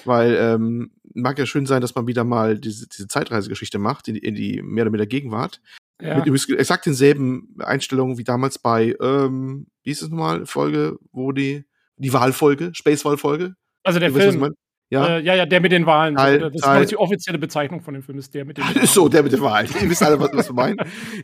weil, 0.05 0.35
ähm, 0.39 0.91
mag 1.13 1.37
ja 1.37 1.45
schön 1.45 1.65
sein, 1.65 1.81
dass 1.81 1.95
man 1.95 2.07
wieder 2.07 2.23
mal 2.23 2.57
diese, 2.57 2.87
diese 2.87 3.07
Zeitreisegeschichte 3.07 3.77
macht, 3.79 4.07
in 4.07 4.15
die, 4.15 4.21
in 4.21 4.35
die 4.35 4.61
mehr 4.61 4.83
oder 4.83 4.93
weniger 4.93 5.07
Gegenwart. 5.07 5.61
Ja. 6.01 6.17
Mit 6.17 6.25
übrigens 6.25 6.49
exakt 6.49 6.85
denselben 6.85 7.55
Einstellungen 7.59 8.17
wie 8.17 8.23
damals 8.23 8.59
bei, 8.59 8.95
ähm, 8.99 9.67
wie 9.83 9.91
hieß 9.91 10.01
es 10.01 10.09
nochmal, 10.09 10.45
Folge, 10.45 10.97
wo 11.11 11.31
die, 11.31 11.65
die 11.97 12.13
Wahlfolge, 12.13 12.71
Space-Wahlfolge. 12.73 13.55
Also 13.83 13.99
der 13.99 14.11
Film. 14.11 14.55
Ja, 14.93 15.17
Äh, 15.17 15.21
ja, 15.23 15.35
ja, 15.35 15.45
der 15.45 15.59
mit 15.59 15.71
den 15.71 15.85
Wahlen. 15.85 16.15
Teil- 16.15 16.39
das 16.39 16.53
ist 16.53 16.61
Teil- 16.63 16.83
ich, 16.83 16.89
die 16.89 16.97
offizielle 16.97 17.39
Bezeichnung 17.39 17.81
von 17.81 17.93
dem 17.95 18.03
Film, 18.03 18.17
ist 18.19 18.33
der 18.33 18.45
mit 18.45 18.57
den 18.57 18.63
Wahlen. 18.65 18.83
ist 18.83 18.93
so, 18.93 19.09
der 19.09 19.23
mit 19.23 19.31
der 19.31 19.41
Wahl. 19.41 19.65
Ihr 19.81 19.89
wisst 19.89 20.03
alle, 20.03 20.19
was, 20.19 20.29
was 20.33 20.49
wir 20.49 20.53
meinen. 20.53 20.77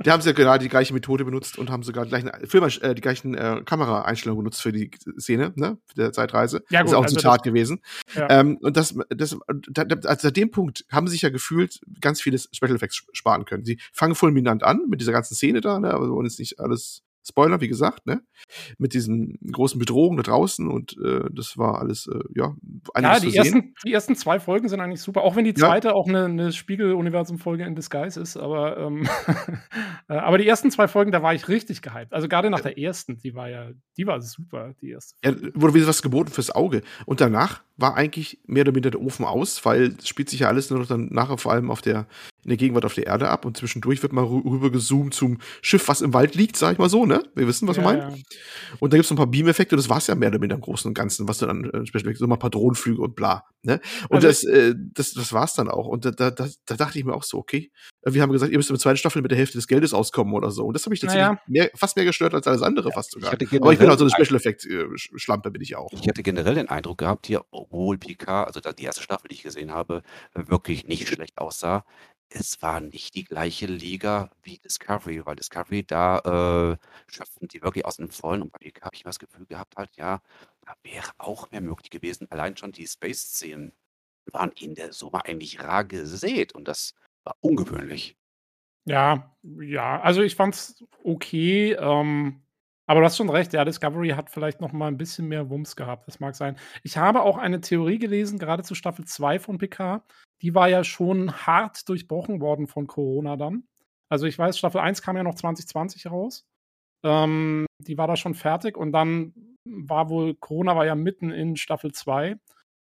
Die 0.03 0.09
haben 0.11 0.21
ja 0.23 0.31
gerade 0.31 0.63
die 0.63 0.69
gleiche 0.69 0.93
Methode 0.93 1.23
benutzt 1.23 1.57
und 1.57 1.69
haben 1.69 1.83
sogar 1.83 2.05
die 2.05 2.09
gleichen, 2.09 2.31
Film, 2.47 2.63
äh, 2.81 2.95
die 2.95 3.01
gleichen 3.01 3.35
äh, 3.35 3.61
Kameraeinstellungen 3.65 4.43
benutzt 4.43 4.61
für 4.61 4.71
die 4.71 4.89
Szene, 5.19 5.53
ne, 5.55 5.77
für 5.85 5.95
der 5.95 6.11
Zeitreise. 6.13 6.63
Ja, 6.69 6.81
ist 6.81 6.87
gut, 6.87 6.95
auch 6.95 6.99
ein 7.01 7.03
also 7.05 7.15
Zitat 7.15 7.43
gewesen. 7.43 7.81
Ja. 8.15 8.27
Ähm, 8.29 8.57
und 8.61 8.75
das, 8.75 8.95
das, 9.09 9.37
da, 9.69 9.85
da, 9.85 9.95
also 10.09 10.27
seit 10.27 10.35
dem 10.37 10.51
Punkt 10.51 10.85
haben 10.91 11.07
sie 11.07 11.11
sich 11.11 11.21
ja 11.21 11.29
gefühlt 11.29 11.79
ganz 12.01 12.21
viele 12.21 12.37
Special 12.39 12.75
Effects 12.75 13.03
sparen 13.13 13.45
können. 13.45 13.65
Sie 13.65 13.79
fangen 13.93 14.15
fulminant 14.15 14.63
an 14.63 14.81
mit 14.89 14.99
dieser 15.01 15.11
ganzen 15.11 15.35
Szene 15.35 15.61
da, 15.61 15.79
ne, 15.79 15.93
aber 15.93 16.05
wir 16.07 16.11
wollen 16.13 16.25
jetzt 16.25 16.39
nicht 16.39 16.59
alles 16.59 17.03
Spoiler, 17.27 17.61
wie 17.61 17.67
gesagt, 17.67 18.05
ne, 18.07 18.21
mit 18.77 18.93
diesen 18.93 19.37
großen 19.51 19.77
Bedrohungen 19.79 20.17
da 20.17 20.23
draußen 20.23 20.67
und 20.69 20.95
äh, 21.03 21.21
das 21.31 21.57
war 21.57 21.79
alles, 21.79 22.07
äh, 22.07 22.19
ja, 22.35 22.55
einiges 22.93 23.17
Ja, 23.17 23.19
zu 23.19 23.25
die 23.25 23.31
sehen. 23.31 23.37
ersten, 23.43 23.73
die 23.85 23.93
ersten 23.93 24.15
zwei 24.15 24.39
Folgen 24.39 24.69
sind 24.69 24.79
eigentlich 24.79 25.01
super, 25.01 25.21
auch 25.23 25.35
wenn 25.35 25.43
die 25.45 25.51
Ja. 25.51 25.67
zweite 25.67 25.93
auch 25.93 26.07
eine, 26.07 26.25
eine 26.25 26.51
Spiegel-Universum-Folge 26.51 27.63
in 27.65 27.75
Disguise 27.75 28.19
ist, 28.19 28.37
aber, 28.37 28.77
ähm, 28.77 29.07
äh, 30.07 30.13
aber 30.13 30.37
die 30.37 30.47
ersten 30.47 30.71
zwei 30.71 30.87
Folgen, 30.87 31.11
da 31.11 31.21
war 31.21 31.33
ich 31.33 31.47
richtig 31.47 31.81
gehypt. 31.81 32.13
Also 32.13 32.27
gerade 32.27 32.49
nach 32.49 32.61
der 32.61 32.77
ersten, 32.77 33.17
die 33.17 33.35
war 33.35 33.49
ja, 33.49 33.69
die 33.97 34.07
war 34.07 34.21
super, 34.21 34.73
die 34.81 34.91
erste. 34.91 35.15
Ja, 35.23 35.33
wurde 35.53 35.73
wieder 35.73 35.87
was 35.87 36.01
geboten 36.01 36.31
fürs 36.31 36.51
Auge. 36.51 36.81
Und 37.05 37.21
danach 37.21 37.61
war 37.79 37.95
eigentlich 37.95 38.39
mehr 38.45 38.61
oder 38.61 38.71
minder 38.71 38.91
der 38.91 39.01
Ofen 39.01 39.25
aus, 39.25 39.63
weil 39.65 39.95
es 39.99 40.07
spielt 40.07 40.29
sich 40.29 40.41
ja 40.41 40.47
alles 40.47 40.69
nur 40.69 40.79
noch 40.79 40.87
dann 40.87 41.07
nachher 41.11 41.37
vor 41.37 41.51
allem 41.53 41.71
auf 41.71 41.81
der, 41.81 42.07
in 42.43 42.49
der 42.49 42.57
Gegenwart 42.57 42.85
auf 42.85 42.93
der 42.93 43.07
Erde 43.07 43.29
ab 43.29 43.45
und 43.45 43.57
zwischendurch 43.57 44.01
wird 44.01 44.13
mal 44.13 44.23
rü- 44.23 44.43
rüber 44.49 44.69
gezoomt 44.71 45.13
zum 45.13 45.37
Schiff, 45.61 45.87
was 45.87 46.01
im 46.01 46.13
Wald 46.13 46.35
liegt, 46.35 46.55
sag 46.57 46.73
ich 46.73 46.77
mal 46.79 46.89
so, 46.89 47.05
ne? 47.05 47.23
Wir 47.35 47.47
wissen, 47.47 47.67
was 47.67 47.77
wir 47.77 47.83
ja, 47.83 47.89
meinen. 47.89 48.11
ja. 48.15 48.17
Und 48.79 48.91
da 48.93 48.97
gibt's 48.97 49.09
noch 49.09 49.15
ein 49.15 49.23
paar 49.23 49.27
Beam-Effekte 49.27 49.75
und 49.75 49.79
das 49.81 49.89
war's 49.89 50.07
ja 50.07 50.15
mehr 50.15 50.29
oder 50.29 50.39
minder 50.39 50.55
im 50.55 50.61
Großen 50.61 50.87
und 50.87 50.93
Ganzen, 50.93 51.27
was 51.27 51.37
du 51.39 51.45
dann 51.45 51.65
äh, 51.69 51.85
Special 51.85 52.15
so 52.15 52.27
mal 52.27 52.35
ein 52.35 52.39
paar 52.39 52.49
Drohnenflüge 52.49 53.01
und 53.01 53.15
bla. 53.15 53.43
Ne? 53.63 53.79
Und 54.09 54.23
Also- 54.23 54.27
das, 54.27 54.43
äh, 54.45 54.73
das, 54.93 55.11
das 55.13 55.33
war's 55.33 55.53
dann 55.53 55.69
auch. 55.69 55.85
Und 55.87 56.05
da, 56.05 56.11
da, 56.11 56.31
da, 56.31 56.47
da 56.65 56.75
dachte 56.75 56.97
ich 56.99 57.05
mir 57.05 57.13
auch 57.13 57.23
so, 57.23 57.37
okay, 57.37 57.71
äh, 58.03 58.13
wir 58.13 58.21
haben 58.21 58.31
gesagt, 58.31 58.51
ihr 58.51 58.57
müsst 58.57 58.69
mit 58.69 58.79
der 58.79 58.83
zweiten 58.83 58.97
Staffel 58.97 59.21
mit 59.21 59.31
der 59.31 59.37
Hälfte 59.37 59.57
des 59.57 59.67
Geldes 59.67 59.93
auskommen 59.93 60.33
oder 60.33 60.51
so. 60.51 60.65
Und 60.65 60.73
das 60.73 60.85
habe 60.85 60.95
ich 60.95 61.01
tatsächlich 61.01 61.27
Naja. 61.27 61.41
mehr, 61.47 61.69
fast 61.75 61.95
mehr 61.95 62.05
gestört 62.05 62.33
als 62.33 62.47
alles 62.47 62.61
andere, 62.61 62.91
fast 62.91 63.09
Ich 63.09 63.13
sogar. 63.23 63.31
hatte 63.31 63.45
Aber 63.61 63.73
ich 63.73 63.79
bin 63.79 63.89
auch 63.89 63.97
so 63.97 64.05
eine 64.05 64.11
den 64.13 64.25
Special 64.25 64.37
Effect-Schlampe, 64.37 65.51
bin 65.51 65.61
ich 65.61 65.75
auch. 65.75 65.91
Ich 65.93 66.07
hatte 66.07 66.23
generell 66.23 66.55
den 66.55 66.69
Eindruck 66.69 66.97
gehabt 66.99 67.27
hier, 67.27 67.43
obwohl 67.69 67.97
Picard, 67.97 68.47
also 68.47 68.59
die 68.59 68.83
erste 68.83 69.03
Staffel, 69.03 69.27
die 69.27 69.35
ich 69.35 69.43
gesehen 69.43 69.71
habe, 69.71 70.01
wirklich 70.33 70.87
nicht 70.87 71.07
schlecht 71.07 71.37
aussah, 71.37 71.85
es 72.29 72.61
war 72.61 72.79
nicht 72.79 73.15
die 73.15 73.23
gleiche 73.23 73.65
Liga 73.65 74.29
wie 74.43 74.59
Discovery, 74.59 75.25
weil 75.25 75.35
Discovery, 75.35 75.83
da 75.83 76.19
äh, 76.19 77.11
schöpfen 77.11 77.47
die 77.47 77.61
wirklich 77.61 77.85
aus 77.85 77.97
dem 77.97 78.09
Vollen 78.09 78.43
und 78.43 78.51
bei 78.51 78.59
Picard 78.59 78.85
habe 78.85 78.95
ich 78.95 79.01
immer 79.01 79.09
das 79.09 79.19
Gefühl 79.19 79.45
gehabt, 79.45 79.77
halt, 79.77 79.95
ja, 79.95 80.21
da 80.65 80.73
wäre 80.83 81.11
auch 81.17 81.49
mehr 81.51 81.61
möglich 81.61 81.89
gewesen. 81.89 82.27
Allein 82.29 82.55
schon 82.57 82.71
die 82.71 82.87
Space-Szenen 82.87 83.71
waren 84.31 84.51
in 84.51 84.75
der 84.75 84.93
Summe 84.93 85.25
eigentlich 85.25 85.59
rar 85.61 85.83
gesät 85.83 86.53
und 86.53 86.67
das 86.67 86.93
war 87.23 87.35
ungewöhnlich. 87.41 88.15
Ja, 88.85 89.35
ja, 89.43 89.99
also 90.01 90.21
ich 90.21 90.35
fand's 90.35 90.83
okay, 91.03 91.73
ähm, 91.73 92.41
aber 92.89 93.01
du 93.01 93.05
hast 93.05 93.17
schon 93.17 93.29
recht, 93.29 93.53
ja, 93.53 93.63
Discovery 93.63 94.09
hat 94.09 94.31
vielleicht 94.31 94.61
noch 94.61 94.71
mal 94.71 94.87
ein 94.87 94.97
bisschen 94.97 95.27
mehr 95.27 95.51
Wumms 95.51 95.75
gehabt, 95.75 96.07
das 96.07 96.19
mag 96.19 96.35
sein. 96.35 96.57
Ich 96.81 96.97
habe 96.97 97.21
auch 97.21 97.37
eine 97.37 97.61
Theorie 97.61 97.99
gelesen, 97.99 98.39
gerade 98.39 98.63
zu 98.63 98.73
Staffel 98.73 99.05
2 99.05 99.37
von 99.37 99.59
PK, 99.59 100.03
die 100.41 100.55
war 100.55 100.69
ja 100.69 100.83
schon 100.83 101.31
hart 101.31 101.87
durchbrochen 101.87 102.41
worden 102.41 102.65
von 102.65 102.87
Corona 102.87 103.35
dann. 103.35 103.65
Also 104.09 104.25
ich 104.25 104.39
weiß, 104.39 104.57
Staffel 104.57 104.81
1 104.81 105.03
kam 105.03 105.17
ja 105.17 105.21
noch 105.21 105.35
2020 105.35 106.07
raus. 106.07 106.47
Ähm, 107.05 107.67
die 107.77 107.99
war 107.99 108.07
da 108.07 108.15
schon 108.15 108.33
fertig 108.33 108.75
und 108.75 108.91
dann 108.91 109.35
war 109.65 110.09
wohl, 110.09 110.33
Corona 110.33 110.75
war 110.75 110.87
ja 110.87 110.95
mitten 110.95 111.29
in 111.29 111.57
Staffel 111.57 111.91
2. 111.91 112.37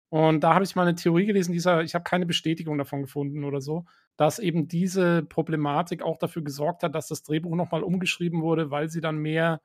Und 0.08 0.40
da 0.40 0.54
habe 0.54 0.64
ich 0.64 0.74
mal 0.76 0.88
eine 0.88 0.94
Theorie 0.94 1.26
gelesen, 1.26 1.52
dieser, 1.52 1.82
ich 1.82 1.94
habe 1.94 2.04
keine 2.04 2.24
Bestätigung 2.24 2.78
davon 2.78 3.02
gefunden 3.02 3.44
oder 3.44 3.60
so, 3.60 3.84
dass 4.16 4.38
eben 4.38 4.66
diese 4.66 5.24
Problematik 5.24 6.02
auch 6.02 6.16
dafür 6.16 6.42
gesorgt 6.42 6.84
hat, 6.84 6.94
dass 6.94 7.08
das 7.08 7.22
Drehbuch 7.22 7.54
nochmal 7.54 7.82
umgeschrieben 7.82 8.40
wurde, 8.40 8.70
weil 8.70 8.88
sie 8.88 9.02
dann 9.02 9.18
mehr 9.18 9.60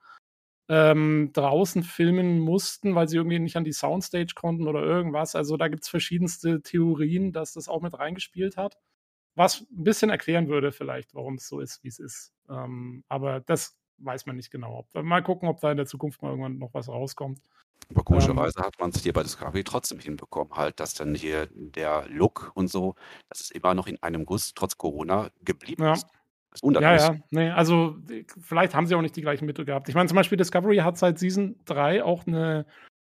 ähm, 0.70 1.32
draußen 1.34 1.84
filmen 1.84 2.40
mussten, 2.40 2.96
weil 2.96 3.08
sie 3.08 3.18
irgendwie 3.18 3.40
nicht 3.40 3.56
an 3.58 3.64
die 3.64 3.74
Soundstage 3.74 4.34
konnten 4.36 4.68
oder 4.68 4.82
irgendwas. 4.82 5.36
Also 5.36 5.58
da 5.58 5.68
gibt 5.68 5.84
es 5.84 5.90
verschiedenste 5.90 6.62
Theorien, 6.62 7.32
dass 7.34 7.54
das 7.54 7.68
auch 7.70 7.82
mit 7.82 7.98
reingespielt 7.98 8.58
hat. 8.58 8.78
Was 9.36 9.62
ein 9.62 9.84
bisschen 9.84 10.10
erklären 10.10 10.48
würde, 10.48 10.72
vielleicht, 10.72 11.14
warum 11.14 11.36
es 11.36 11.48
so 11.48 11.60
ist, 11.60 11.84
wie 11.84 11.90
es 11.90 12.00
ist. 12.00 12.34
Ähm, 12.50 13.04
aber 13.10 13.42
das 13.42 13.78
weiß 13.98 14.26
man 14.26 14.36
nicht 14.38 14.52
genau. 14.52 14.88
Mal 14.94 15.24
gucken, 15.24 15.50
ob 15.50 15.60
da 15.62 15.72
in 15.72 15.78
der 15.78 15.86
Zukunft 15.86 16.22
mal 16.22 16.30
irgendwann 16.30 16.58
noch 16.58 16.74
was 16.74 16.88
rauskommt. 16.90 17.40
Aber 17.92 18.04
komischerweise 18.04 18.62
hat 18.62 18.80
man 18.80 18.90
es 18.90 19.04
hier 19.04 19.14
bei 19.14 19.24
Discovery 19.24 19.64
trotzdem 19.64 20.00
hinbekommen, 20.00 20.54
halt, 20.56 20.80
dass 20.80 20.94
dann 20.96 21.14
hier 21.16 21.48
der 21.52 22.08
Look 22.10 22.52
und 22.56 22.68
so, 22.70 22.96
dass 23.30 23.42
es 23.42 23.52
immer 23.52 23.74
noch 23.74 23.88
in 23.88 24.02
einem 24.02 24.26
Guss 24.26 24.54
trotz 24.54 24.78
Corona 24.78 25.30
geblieben 25.44 25.84
Ja. 25.84 25.94
ist. 25.94 26.08
Das 26.56 26.64
wundert 26.64 26.84
Ja, 26.84 26.94
mich. 26.94 27.02
ja, 27.02 27.16
nee, 27.32 27.50
also 27.50 27.98
vielleicht 28.40 28.74
haben 28.74 28.88
sie 28.88 28.96
auch 28.96 29.02
nicht 29.02 29.16
die 29.18 29.22
gleichen 29.22 29.46
Mittel 29.46 29.66
gehabt. 29.66 29.90
Ich 29.90 29.96
meine, 29.96 30.08
zum 30.08 30.16
Beispiel 30.16 30.38
Discovery 30.38 30.78
hat 30.78 30.98
seit 30.98 31.20
Season 31.20 31.58
3 31.66 32.02
auch 32.02 32.26
eine, 32.26 32.66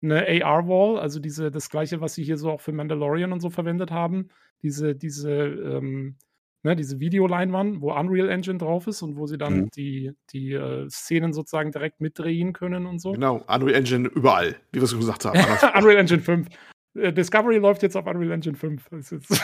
eine 0.04 0.28
AR-Wall, 0.46 1.00
also 1.00 1.20
diese, 1.20 1.50
das 1.50 1.72
gleiche, 1.72 2.02
was 2.02 2.14
sie 2.14 2.24
hier 2.24 2.38
so 2.38 2.52
auch 2.52 2.62
für 2.62 2.72
Mandalorian 2.72 3.32
und 3.34 3.40
so 3.40 3.50
verwendet 3.50 3.90
haben. 3.90 4.30
Diese, 4.62 4.94
diese, 4.96 5.32
ähm, 5.32 6.18
ne, 6.62 6.76
diese 6.76 7.00
Videoleinwand, 7.00 7.82
wo 7.82 7.92
Unreal 7.94 8.30
Engine 8.30 8.60
drauf 8.60 8.86
ist 8.86 9.02
und 9.02 9.16
wo 9.18 9.26
sie 9.26 9.40
dann 9.40 9.62
Mhm. 9.62 9.70
die, 9.76 10.12
die 10.32 10.54
äh, 10.54 10.88
Szenen 10.88 11.34
sozusagen 11.34 11.72
direkt 11.72 12.00
mitdrehen 12.00 12.54
können 12.54 12.86
und 12.86 13.00
so. 13.00 13.14
Genau, 13.14 13.38
Unreal 13.48 13.74
Engine 13.74 14.08
überall, 14.08 14.56
wie 14.72 14.80
wir 14.80 14.84
es 14.84 14.96
gesagt 14.96 15.26
haben. 15.26 15.40
Unreal 15.76 15.98
Engine 15.98 16.22
5. 16.22 16.48
Äh, 16.94 17.12
Discovery 17.12 17.58
läuft 17.58 17.82
jetzt 17.82 17.96
auf 17.98 18.06
Unreal 18.06 18.32
Engine 18.34 18.56
5. 18.56 18.88
Das 18.90 19.12
ist 19.12 19.30
jetzt 19.30 19.44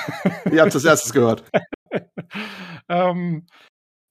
Ihr 0.52 0.61
habt 0.61 0.76
das 0.76 0.86
erstes 0.86 1.11
gehört. 1.11 1.49
ähm, 2.90 3.45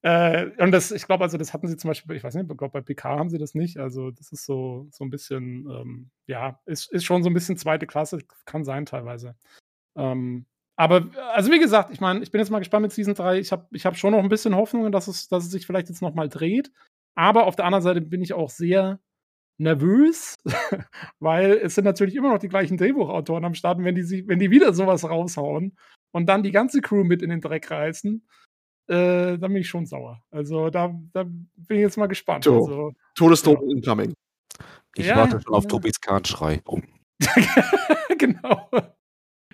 äh, 0.07 0.51
und 0.63 0.71
das, 0.71 0.93
ich 0.93 1.07
glaube, 1.07 1.25
also 1.25 1.37
das 1.39 1.53
hatten 1.53 1.67
sie 1.69 1.77
zum 1.77 1.89
Beispiel, 1.89 2.15
ich 2.17 2.23
weiß 2.23 2.35
nicht, 2.35 2.49
ich 2.51 2.57
glaube, 2.57 2.73
bei 2.73 2.81
PK 2.81 3.19
haben 3.19 3.29
sie 3.31 3.39
das 3.39 3.55
nicht. 3.55 3.79
Also, 3.79 4.11
das 4.13 4.31
ist 4.33 4.45
so, 4.47 4.87
so 4.93 5.05
ein 5.05 5.11
bisschen, 5.11 5.67
ähm, 5.71 6.11
ja, 6.27 6.61
ist, 6.67 6.93
ist 6.93 7.05
schon 7.05 7.23
so 7.25 7.31
ein 7.31 7.35
bisschen 7.35 7.57
zweite 7.57 7.87
Klasse, 7.87 8.21
kann 8.45 8.65
sein 8.65 8.87
teilweise. 8.87 9.35
Ähm, 9.97 10.47
aber, 10.77 11.09
also 11.35 11.51
wie 11.51 11.59
gesagt, 11.59 11.91
ich 11.93 12.01
meine, 12.01 12.21
ich 12.23 12.31
bin 12.31 12.39
jetzt 12.41 12.51
mal 12.51 12.59
gespannt 12.61 12.83
mit 12.83 12.93
Season 12.93 13.15
3. 13.15 13.39
Ich 13.39 13.51
habe 13.53 13.67
ich 13.73 13.87
hab 13.87 13.97
schon 13.97 14.13
noch 14.13 14.21
ein 14.23 14.29
bisschen 14.29 14.55
Hoffnung, 14.57 14.93
dass 14.93 15.09
es, 15.09 15.29
dass 15.29 15.45
es 15.45 15.51
sich 15.51 15.67
vielleicht 15.67 15.89
jetzt 15.89 16.03
nochmal 16.03 16.29
dreht. 16.29 16.71
Aber 17.17 17.47
auf 17.47 17.57
der 17.57 17.65
anderen 17.65 17.83
Seite 17.83 18.01
bin 18.03 18.21
ich 18.23 18.35
auch 18.35 18.51
sehr 18.51 19.01
nervös, 19.59 20.35
weil 21.21 21.53
es 21.53 21.75
sind 21.75 21.85
natürlich 21.85 22.15
immer 22.15 22.31
noch 22.33 22.39
die 22.39 22.49
gleichen 22.49 22.77
Drehbuchautoren 22.77 23.45
am 23.45 23.55
Start. 23.55 23.79
Wenn 23.83 23.95
die, 23.95 24.03
sie- 24.05 24.29
wenn 24.29 24.39
die 24.39 24.51
wieder 24.51 24.75
sowas 24.75 25.05
raushauen 25.09 25.77
und 26.13 26.27
dann 26.29 26.43
die 26.43 26.53
ganze 26.53 26.81
Crew 26.83 27.05
mit 27.05 27.23
in 27.23 27.31
den 27.31 27.41
Dreck 27.41 27.71
reißen, 27.71 28.27
äh, 28.89 29.39
dann 29.39 29.53
bin 29.53 29.57
ich 29.57 29.69
schon 29.69 29.87
sauer. 29.87 30.23
Also 30.31 30.71
da, 30.71 30.95
da 31.13 31.25
bin 31.25 31.49
ich 31.69 31.81
jetzt 31.81 31.97
mal 31.97 32.07
gespannt. 32.07 32.45
So. 32.45 32.67
Also, 32.67 32.93
Todesdrohung 33.15 33.71
incoming. 33.71 34.15
Ich 34.97 35.07
Ja, 35.07 35.17
warte 35.17 35.41
schon 35.41 35.55
auf 35.55 35.65
ja. 35.65 35.69
Tobis 35.69 36.01
Kahnschrei. 36.01 36.63
Oh. 36.65 36.81
genau. 38.19 38.71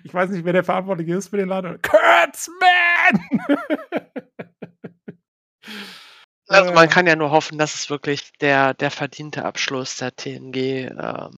ich 0.03 0.13
weiß 0.13 0.29
nicht, 0.29 0.45
wer 0.45 0.53
der 0.53 0.63
Verantwortliche 0.63 1.15
ist 1.15 1.29
für 1.29 1.37
den 1.37 1.49
Laden. 1.49 1.79
Kurtzman! 1.81 3.27
Also 6.49 6.73
man 6.73 6.89
kann 6.89 7.07
ja 7.07 7.15
nur 7.15 7.31
hoffen, 7.31 7.57
dass 7.57 7.73
es 7.73 7.89
wirklich 7.89 8.31
der, 8.33 8.73
der 8.73 8.91
verdiente 8.91 9.45
Abschluss 9.45 9.97
der 9.97 10.15
TNG 10.15 10.91
ähm, 10.91 11.35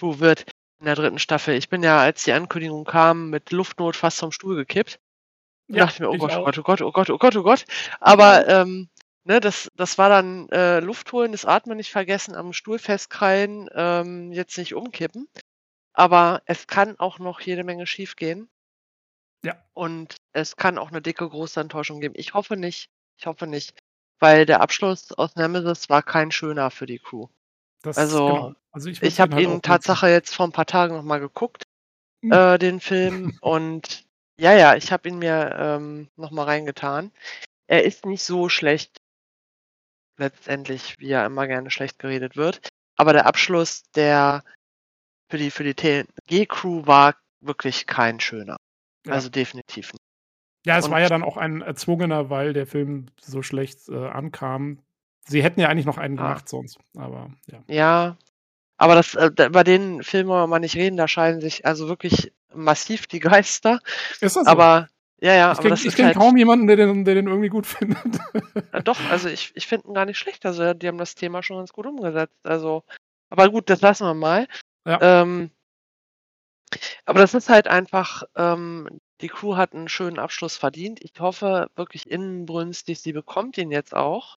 wird 0.00 0.44
in 0.78 0.86
der 0.86 0.94
dritten 0.94 1.18
Staffel. 1.18 1.54
Ich 1.54 1.68
bin 1.68 1.82
ja, 1.82 2.00
als 2.00 2.24
die 2.24 2.32
Ankündigung 2.32 2.84
kam, 2.84 3.30
mit 3.30 3.50
Luftnot 3.50 3.96
fast 3.96 4.20
vom 4.20 4.30
Stuhl 4.30 4.56
gekippt. 4.56 5.00
Ja, 5.72 5.84
dachte 5.86 5.94
ich 5.94 6.00
mir, 6.00 6.10
oh 6.10 6.16
Gott, 6.16 6.36
oh. 6.36 6.44
Gott, 6.44 6.58
oh 6.58 6.62
Gott, 6.62 6.80
oh 6.82 6.92
Gott, 6.92 7.10
oh 7.10 7.18
Gott, 7.18 7.36
oh 7.36 7.42
Gott. 7.42 7.64
Aber 8.00 8.48
ähm, 8.48 8.88
ne, 9.24 9.40
das, 9.40 9.70
das 9.76 9.98
war 9.98 10.08
dann 10.08 10.48
äh, 10.50 10.80
Luft 10.80 11.12
holen, 11.12 11.32
das 11.32 11.44
Atmen 11.44 11.76
nicht 11.76 11.90
vergessen, 11.92 12.34
am 12.34 12.52
Stuhl 12.52 12.78
festkrallen, 12.78 13.68
ähm, 13.74 14.32
jetzt 14.32 14.58
nicht 14.58 14.74
umkippen. 14.74 15.28
Aber 15.92 16.42
es 16.46 16.66
kann 16.66 16.98
auch 16.98 17.18
noch 17.18 17.40
jede 17.40 17.64
Menge 17.64 17.86
schiefgehen. 17.86 18.48
Ja. 19.44 19.56
Und 19.74 20.16
es 20.32 20.56
kann 20.56 20.78
auch 20.78 20.90
eine 20.90 21.02
dicke, 21.02 21.28
große 21.28 21.60
Enttäuschung 21.60 22.00
geben. 22.00 22.14
Ich 22.16 22.34
hoffe 22.34 22.56
nicht. 22.56 22.90
Ich 23.18 23.26
hoffe 23.26 23.46
nicht. 23.46 23.74
Weil 24.18 24.44
der 24.46 24.60
Abschluss 24.60 25.12
aus 25.12 25.34
Nemesis 25.36 25.88
war 25.88 26.02
kein 26.02 26.30
schöner 26.30 26.70
für 26.70 26.86
die 26.86 26.98
Crew. 26.98 27.28
Das, 27.82 27.96
Also, 27.96 28.26
genau. 28.26 28.54
also 28.72 28.90
ich, 28.90 29.02
Ich 29.02 29.18
habe 29.20 29.34
halt 29.36 29.44
ihn. 29.44 29.62
Tatsache 29.62 30.08
jetzt 30.08 30.34
vor 30.34 30.46
ein 30.46 30.52
paar 30.52 30.66
Tagen 30.66 30.94
nochmal 30.94 31.20
geguckt, 31.20 31.62
Hm. 32.22 32.32
äh, 32.32 32.58
den 32.58 32.80
Film. 32.80 33.38
Und 33.40 34.04
ja, 34.40 34.54
ja, 34.54 34.74
ich 34.74 34.90
habe 34.92 35.08
ihn 35.08 35.18
mir 35.18 35.54
ähm, 35.58 36.08
nochmal 36.16 36.46
reingetan. 36.46 37.12
Er 37.66 37.84
ist 37.84 38.06
nicht 38.06 38.22
so 38.22 38.48
schlecht, 38.48 38.96
letztendlich, 40.18 40.98
wie 40.98 41.10
er 41.10 41.26
immer 41.26 41.46
gerne 41.46 41.70
schlecht 41.70 41.98
geredet 41.98 42.36
wird. 42.36 42.60
Aber 42.96 43.12
der 43.12 43.26
Abschluss, 43.26 43.82
der 43.94 44.42
für 45.30 45.38
die, 45.38 45.50
für 45.50 45.64
die 45.64 45.74
TNG-Crew 45.74 46.86
war 46.86 47.14
wirklich 47.40 47.86
kein 47.86 48.20
schöner. 48.20 48.56
Ja. 49.06 49.12
Also 49.14 49.28
definitiv 49.30 49.92
nicht. 49.92 50.02
Ja, 50.66 50.76
es 50.78 50.84
Und- 50.86 50.90
war 50.90 51.00
ja 51.00 51.08
dann 51.08 51.22
auch 51.22 51.36
ein 51.36 51.62
erzwungener, 51.62 52.28
weil 52.28 52.52
der 52.52 52.66
Film 52.66 53.06
so 53.20 53.42
schlecht 53.42 53.88
äh, 53.88 54.08
ankam. 54.08 54.82
Sie 55.26 55.42
hätten 55.42 55.60
ja 55.60 55.68
eigentlich 55.68 55.86
noch 55.86 55.96
einen 55.98 56.18
Ah. 56.18 56.22
gemacht 56.22 56.48
sonst, 56.48 56.78
aber 56.96 57.30
ja. 57.46 57.62
Ja, 57.66 58.16
aber 58.80 58.94
das, 58.94 59.14
äh, 59.14 59.30
über 59.44 59.62
den 59.62 60.02
Film 60.02 60.28
wollen 60.28 60.40
wir 60.40 60.46
mal 60.46 60.58
nicht 60.58 60.74
reden, 60.74 60.96
da 60.96 61.06
scheiden 61.06 61.42
sich 61.42 61.66
also 61.66 61.86
wirklich 61.88 62.32
massiv 62.54 63.06
die 63.06 63.20
Geister. 63.20 63.78
Ist 64.12 64.22
das 64.22 64.32
so? 64.32 64.46
Aber 64.46 64.88
ja, 65.20 65.34
ja, 65.34 65.52
ich 65.52 65.58
kenne 65.58 65.76
kenn 65.76 66.06
halt, 66.06 66.16
kaum 66.16 66.34
jemanden, 66.38 66.66
der 66.66 66.76
den, 66.76 67.04
der 67.04 67.14
den 67.14 67.26
irgendwie 67.26 67.50
gut 67.50 67.66
findet. 67.66 67.98
äh, 68.72 68.82
doch, 68.82 68.98
also 69.10 69.28
ich, 69.28 69.52
ich 69.54 69.66
finde 69.66 69.88
ihn 69.88 69.92
gar 69.92 70.06
nicht 70.06 70.16
schlecht. 70.16 70.46
Also 70.46 70.72
die 70.72 70.88
haben 70.88 70.96
das 70.96 71.14
Thema 71.14 71.42
schon 71.42 71.58
ganz 71.58 71.74
gut 71.74 71.84
umgesetzt. 71.84 72.38
Also, 72.42 72.82
aber 73.28 73.50
gut, 73.50 73.68
das 73.68 73.82
lassen 73.82 74.06
wir 74.06 74.14
mal. 74.14 74.48
Ja. 74.86 75.20
Ähm, 75.20 75.50
aber 77.04 77.20
das 77.20 77.34
ist 77.34 77.50
halt 77.50 77.68
einfach, 77.68 78.22
ähm, 78.34 78.88
die 79.20 79.28
Crew 79.28 79.56
hat 79.56 79.74
einen 79.74 79.90
schönen 79.90 80.18
Abschluss 80.18 80.56
verdient. 80.56 81.04
Ich 81.04 81.12
hoffe 81.20 81.68
wirklich 81.76 82.10
inbrünstig, 82.10 83.02
sie 83.02 83.12
bekommt 83.12 83.58
ihn 83.58 83.70
jetzt 83.70 83.94
auch. 83.94 84.38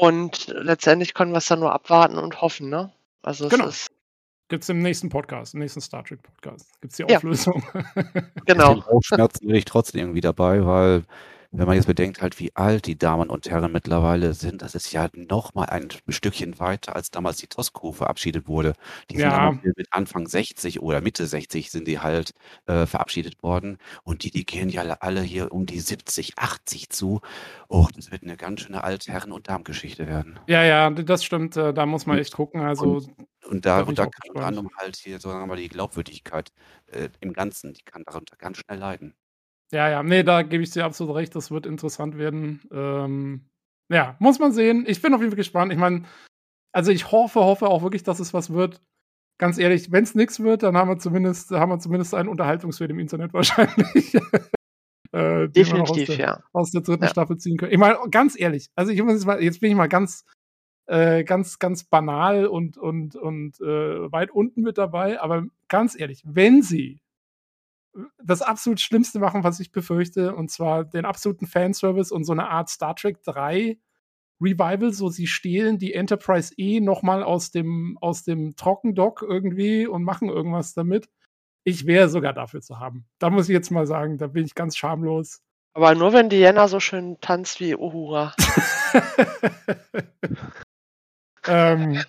Und 0.00 0.48
letztendlich 0.48 1.14
können 1.14 1.32
wir 1.32 1.38
es 1.38 1.46
dann 1.46 1.60
nur 1.60 1.72
abwarten 1.72 2.16
und 2.18 2.40
hoffen, 2.40 2.68
ne? 2.70 2.90
Also 3.22 3.44
es 3.46 3.50
Genau. 3.50 3.66
ist, 3.68 3.88
Gibt 4.48 4.62
es 4.64 4.68
im 4.68 4.82
nächsten 4.82 5.10
Podcast, 5.10 5.54
im 5.54 5.60
nächsten 5.60 5.80
Star 5.80 6.02
Trek 6.04 6.22
Podcast. 6.22 6.68
Gibt 6.80 6.92
es 6.92 6.96
die 6.96 7.04
Ja. 7.08 7.18
Auflösung. 7.18 7.62
genau. 8.46 8.74
Bisschen 8.74 8.90
Bauchschmerzen 8.90 9.46
bin 9.46 9.54
ich 9.56 9.64
trotzdem 9.64 10.00
irgendwie 10.00 10.20
dabei, 10.22 10.64
weil 10.66 11.04
wenn 11.52 11.66
man 11.66 11.74
jetzt 11.76 11.86
bedenkt 11.86 12.22
halt, 12.22 12.38
wie 12.38 12.54
alt 12.54 12.86
die 12.86 12.96
Damen 12.98 13.28
und 13.28 13.50
Herren 13.50 13.72
mittlerweile 13.72 14.34
sind, 14.34 14.62
das 14.62 14.74
ist 14.76 14.92
ja 14.92 15.08
noch 15.14 15.52
mal 15.54 15.64
ein 15.66 15.88
Stückchen 16.08 16.58
weiter, 16.60 16.94
als 16.94 17.10
damals 17.10 17.38
die 17.38 17.48
Tosco 17.48 17.92
verabschiedet 17.92 18.46
wurde. 18.46 18.74
Die 19.10 19.16
sind 19.16 19.30
Ja. 19.30 19.50
noch 19.52 19.62
mit 19.62 19.88
Anfang 19.90 20.28
60 20.28 20.80
oder 20.80 21.00
Mitte 21.00 21.26
60 21.26 21.70
sind 21.70 21.88
die 21.88 21.98
halt 21.98 22.32
äh, 22.66 22.86
verabschiedet 22.86 23.42
worden. 23.42 23.78
Und 24.04 24.22
die, 24.24 24.30
die 24.30 24.46
gehen 24.46 24.68
ja 24.68 24.82
alle 25.00 25.22
hier 25.22 25.52
um 25.52 25.66
die 25.66 25.80
70, 25.80 26.38
80 26.38 26.90
zu. 26.90 27.20
Oh, 27.68 27.86
das 27.96 28.10
wird 28.12 28.22
eine 28.22 28.36
ganz 28.36 28.60
schöne 28.60 28.84
Altherren- 28.84 29.32
und 29.32 29.48
Damengeschichte 29.48 30.06
werden. 30.06 30.38
ja, 30.46 30.62
ja, 30.64 30.90
das 30.90 31.24
stimmt. 31.24 31.56
äh, 31.56 31.72
Da 31.74 31.86
muss 31.86 32.06
man 32.06 32.18
echt 32.18 32.34
gucken. 32.34 32.60
Also, 32.60 33.02
Und 33.48 33.64
Da 33.66 33.82
da, 33.82 33.82
und 33.82 33.98
da 33.98 34.06
kann 34.06 34.30
unter 34.30 34.46
anderem 34.46 34.70
halt 34.76 34.96
hier, 34.96 35.18
sagen 35.20 35.40
wir 35.40 35.46
mal, 35.46 35.56
die 35.56 35.68
Glaubwürdigkeit 35.68 36.52
äh, 36.92 37.08
im 37.20 37.32
Ganzen, 37.32 37.72
die 37.74 37.82
kann 37.82 38.04
darunter 38.04 38.36
ganz 38.36 38.58
schnell 38.58 38.78
leiden. 38.78 39.14
Ja, 39.72 39.88
ja, 39.88 40.02
nee, 40.02 40.22
da 40.22 40.42
gebe 40.42 40.62
ich 40.62 40.70
dir 40.70 40.84
absolut 40.84 41.14
recht. 41.16 41.34
Das 41.36 41.50
wird 41.50 41.66
interessant 41.66 42.18
werden. 42.18 42.60
Ähm, 42.72 43.48
ja, 43.90 44.16
muss 44.18 44.38
man 44.38 44.52
sehen. 44.52 44.84
Ich 44.86 45.02
bin 45.02 45.14
auf 45.14 45.20
jeden 45.20 45.30
Fall 45.32 45.36
gespannt. 45.36 45.72
Ich 45.72 45.78
meine, 45.78 46.04
also 46.72 46.92
ich 46.92 47.12
hoffe, 47.12 47.40
hoffe 47.40 47.68
auch 47.68 47.82
wirklich, 47.82 48.02
dass 48.02 48.20
es 48.20 48.34
was 48.34 48.50
wird. 48.52 48.82
Ganz 49.38 49.58
ehrlich, 49.58 49.90
wenn 49.92 50.04
es 50.04 50.14
nichts 50.14 50.40
wird, 50.40 50.62
dann 50.62 50.76
haben 50.76 50.90
wir 50.90 50.98
zumindest, 50.98 51.50
haben 51.52 51.70
wir 51.70 51.78
zumindest 51.78 52.14
einen 52.14 52.28
Unterhaltungswert 52.28 52.90
im 52.90 52.98
Internet 52.98 53.32
wahrscheinlich. 53.34 54.14
äh, 55.12 55.46
noch 55.46 55.46
aus 55.46 55.52
Definitiv, 55.52 56.06
der, 56.06 56.16
ja. 56.18 56.40
aus 56.52 56.70
der 56.70 56.82
dritten 56.82 57.04
Ja. 57.04 57.10
Staffel 57.10 57.38
ziehen 57.38 57.56
können. 57.56 57.72
Ich 57.72 57.78
meine, 57.78 57.98
ganz 58.10 58.38
ehrlich, 58.38 58.68
also 58.76 58.92
ich 58.92 59.02
muss 59.02 59.14
jetzt 59.14 59.26
mal, 59.26 59.42
jetzt 59.42 59.60
bin 59.60 59.70
ich 59.70 59.76
mal 59.76 59.88
ganz, 59.88 60.24
äh, 60.86 61.24
ganz, 61.24 61.58
ganz 61.58 61.84
banal 61.84 62.46
und, 62.46 62.76
und, 62.76 63.16
und 63.16 63.60
äh, 63.60 64.12
weit 64.12 64.30
unten 64.30 64.62
mit 64.62 64.78
dabei, 64.78 65.20
aber 65.20 65.46
ganz 65.68 65.98
ehrlich, 65.98 66.22
wenn 66.26 66.62
sie 66.62 66.99
das 68.22 68.42
absolut 68.42 68.80
Schlimmste 68.80 69.18
machen, 69.18 69.44
was 69.44 69.60
ich 69.60 69.72
befürchte, 69.72 70.34
und 70.34 70.50
zwar 70.50 70.84
den 70.84 71.04
absoluten 71.04 71.46
Fanservice 71.46 72.12
und 72.12 72.24
so 72.24 72.32
eine 72.32 72.48
Art 72.48 72.68
Star 72.68 72.94
Trek 72.96 73.22
3 73.22 73.78
Revival, 74.40 74.92
so 74.92 75.08
sie 75.08 75.26
stehlen 75.26 75.78
die 75.78 75.94
Enterprise 75.94 76.54
E 76.56 76.80
nochmal 76.80 77.22
aus 77.22 77.50
dem, 77.50 77.98
aus 78.00 78.24
dem 78.24 78.56
Trockendock 78.56 79.22
irgendwie 79.22 79.86
und 79.86 80.02
machen 80.02 80.28
irgendwas 80.28 80.74
damit. 80.74 81.08
Ich 81.64 81.86
wäre 81.86 82.08
sogar 82.08 82.32
dafür 82.32 82.62
zu 82.62 82.78
haben. 82.78 83.06
Da 83.18 83.28
muss 83.28 83.48
ich 83.48 83.52
jetzt 83.52 83.70
mal 83.70 83.86
sagen, 83.86 84.16
da 84.16 84.28
bin 84.28 84.46
ich 84.46 84.54
ganz 84.54 84.76
schamlos. 84.76 85.42
Aber 85.74 85.94
nur 85.94 86.12
wenn 86.14 86.30
Diana 86.30 86.68
so 86.68 86.80
schön 86.80 87.18
tanzt 87.20 87.60
wie 87.60 87.76
Uhura. 87.76 88.34
ähm, 91.46 92.02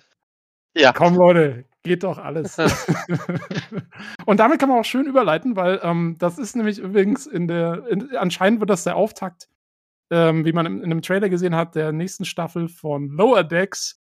Ja. 0.74 0.92
Komm, 0.92 1.16
Leute, 1.16 1.64
geht 1.82 2.02
doch 2.02 2.18
alles. 2.18 2.58
und 4.26 4.40
damit 4.40 4.58
kann 4.58 4.68
man 4.68 4.78
auch 4.78 4.84
schön 4.84 5.06
überleiten, 5.06 5.56
weil 5.56 5.80
ähm, 5.82 6.16
das 6.18 6.38
ist 6.38 6.56
nämlich 6.56 6.78
übrigens 6.78 7.26
in 7.26 7.48
der, 7.48 7.86
in, 7.88 8.16
anscheinend 8.16 8.60
wird 8.60 8.70
das 8.70 8.84
der 8.84 8.96
Auftakt, 8.96 9.48
ähm, 10.10 10.44
wie 10.44 10.52
man 10.52 10.66
in, 10.66 10.78
in 10.78 10.84
einem 10.84 11.02
Trailer 11.02 11.28
gesehen 11.28 11.56
hat, 11.56 11.74
der 11.74 11.92
nächsten 11.92 12.24
Staffel 12.24 12.68
von 12.68 13.08
Lower 13.08 13.44
Decks. 13.44 13.98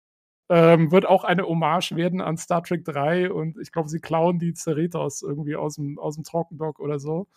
Ähm, 0.52 0.90
wird 0.90 1.06
auch 1.06 1.22
eine 1.22 1.44
Hommage 1.44 1.94
werden 1.94 2.20
an 2.20 2.36
Star 2.36 2.64
Trek 2.64 2.84
3 2.84 3.30
und 3.30 3.56
ich 3.58 3.70
glaube, 3.70 3.88
sie 3.88 4.00
klauen 4.00 4.40
die 4.40 4.52
Cerritos 4.52 5.22
irgendwie 5.22 5.54
aus 5.54 5.76
dem, 5.76 5.96
aus 5.96 6.16
dem 6.16 6.24
Trockendock 6.24 6.80
oder 6.80 6.98
so. 6.98 7.28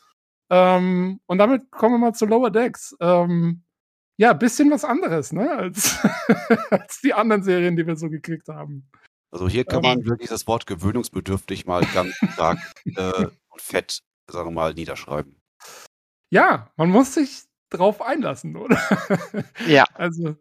Ähm, 0.50 1.20
und 1.28 1.38
damit 1.38 1.70
kommen 1.70 1.94
wir 1.96 2.00
mal 2.00 2.14
zu 2.14 2.26
Lower 2.26 2.50
Decks. 2.50 2.96
Ähm, 3.00 3.62
ja, 4.18 4.34
bisschen 4.34 4.72
was 4.72 4.84
anderes, 4.84 5.32
ne, 5.32 5.50
als, 5.52 6.00
als 6.72 7.02
die 7.02 7.14
anderen 7.14 7.44
Serien, 7.44 7.76
die 7.76 7.86
wir 7.86 7.96
so 7.96 8.10
gekriegt 8.10 8.48
haben. 8.48 8.90
Also 9.34 9.50
hier 9.50 9.66
kann 9.66 9.82
man 9.82 10.06
wirklich 10.06 10.30
das 10.30 10.46
Wort 10.46 10.68
gewöhnungsbedürftig 10.68 11.66
mal 11.66 11.84
ganz 11.92 12.14
stark 12.34 12.60
äh, 12.86 13.26
und 13.50 13.62
fett, 13.62 14.04
sagen 14.30 14.50
wir 14.50 14.54
mal, 14.54 14.76
niederschreiben. 14.76 15.42
Ja, 16.30 16.72
man 16.76 16.92
muss 16.92 17.16
sich 17.16 17.42
drauf 17.72 18.00
einlassen, 18.04 18.56
oder? 18.56 18.80
Ja, 19.68 19.86
Also, 19.96 20.36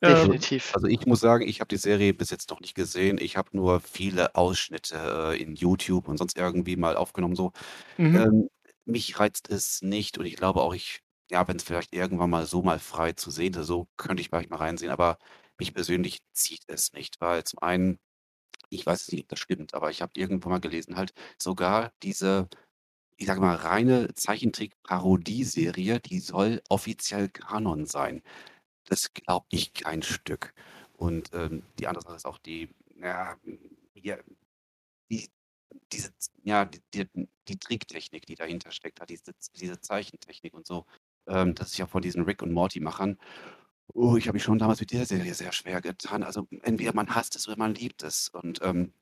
ähm, 0.00 0.14
definitiv. 0.14 0.72
Also 0.76 0.86
ich 0.86 1.04
muss 1.06 1.18
sagen, 1.18 1.46
ich 1.46 1.58
habe 1.58 1.66
die 1.66 1.76
Serie 1.76 2.14
bis 2.14 2.30
jetzt 2.30 2.50
noch 2.50 2.60
nicht 2.60 2.76
gesehen. 2.76 3.18
Ich 3.20 3.36
habe 3.36 3.50
nur 3.52 3.80
viele 3.80 4.36
Ausschnitte 4.36 5.32
äh, 5.34 5.42
in 5.42 5.56
YouTube 5.56 6.06
und 6.06 6.16
sonst 6.16 6.38
irgendwie 6.38 6.76
mal 6.76 6.96
aufgenommen. 6.96 7.34
So, 7.34 7.50
mhm. 7.98 8.16
ähm, 8.16 8.48
mich 8.84 9.18
reizt 9.18 9.50
es 9.50 9.82
nicht 9.82 10.18
und 10.18 10.26
ich 10.26 10.36
glaube 10.36 10.62
auch, 10.62 10.72
ich, 10.72 11.00
ja, 11.32 11.46
wenn 11.48 11.56
es 11.56 11.64
vielleicht 11.64 11.92
irgendwann 11.92 12.30
mal 12.30 12.46
so 12.46 12.62
mal 12.62 12.78
frei 12.78 13.12
zu 13.12 13.32
sehen 13.32 13.54
ist, 13.54 13.66
so 13.66 13.88
könnte 13.96 14.20
ich 14.20 14.28
vielleicht 14.28 14.50
mal 14.50 14.56
reinsehen. 14.56 14.92
Aber 14.92 15.18
mich 15.58 15.74
persönlich 15.74 16.20
zieht 16.32 16.62
es 16.68 16.92
nicht, 16.92 17.20
weil 17.20 17.42
zum 17.42 17.58
einen 17.58 17.98
ich 18.70 18.86
weiß 18.86 19.08
nicht, 19.12 19.24
ob 19.24 19.28
das 19.28 19.40
stimmt, 19.40 19.74
aber 19.74 19.90
ich 19.90 20.02
habe 20.02 20.12
irgendwo 20.14 20.48
mal 20.48 20.60
gelesen, 20.60 20.96
halt 20.96 21.12
sogar 21.38 21.92
diese, 22.02 22.48
ich 23.16 23.26
sage 23.26 23.40
mal, 23.40 23.56
reine 23.56 24.14
Zeichentrick-Parodieserie, 24.14 26.00
die 26.00 26.20
soll 26.20 26.62
offiziell 26.68 27.28
Kanon 27.28 27.86
sein. 27.86 28.22
Das 28.86 29.12
glaube 29.14 29.46
ich 29.50 29.74
kein 29.74 30.02
Stück. 30.02 30.54
Und 30.94 31.30
ähm, 31.34 31.64
die 31.78 31.86
andere 31.86 32.04
Sache 32.04 32.16
ist 32.16 32.26
auch 32.26 32.38
die, 32.38 32.70
ja, 33.00 33.36
die, 35.10 35.28
diese, 35.92 36.12
ja, 36.44 36.64
die, 36.64 36.80
die, 36.94 37.28
die 37.48 37.58
Tricktechnik, 37.58 38.26
die 38.26 38.34
dahinter 38.34 38.70
steckt, 38.72 39.00
diese, 39.08 39.32
diese 39.56 39.80
Zeichentechnik 39.80 40.54
und 40.54 40.66
so. 40.66 40.86
Ähm, 41.26 41.54
das 41.54 41.68
ist 41.72 41.78
ja 41.78 41.86
von 41.86 42.02
diesen 42.02 42.24
Rick 42.24 42.42
und 42.42 42.52
Morty-Machern. 42.52 43.18
Oh, 43.94 44.16
ich 44.16 44.26
habe 44.26 44.36
mich 44.36 44.42
schon 44.42 44.58
damals 44.58 44.80
mit 44.80 44.92
der 44.92 45.06
Serie 45.06 45.34
sehr 45.34 45.52
schwer 45.52 45.80
getan. 45.80 46.22
Also 46.22 46.46
entweder 46.62 46.94
man 46.94 47.14
hasst 47.14 47.36
es 47.36 47.48
oder 47.48 47.56
man 47.56 47.74
liebt 47.74 48.02
es. 48.02 48.28
Und 48.28 48.60
ähm, 48.62 48.92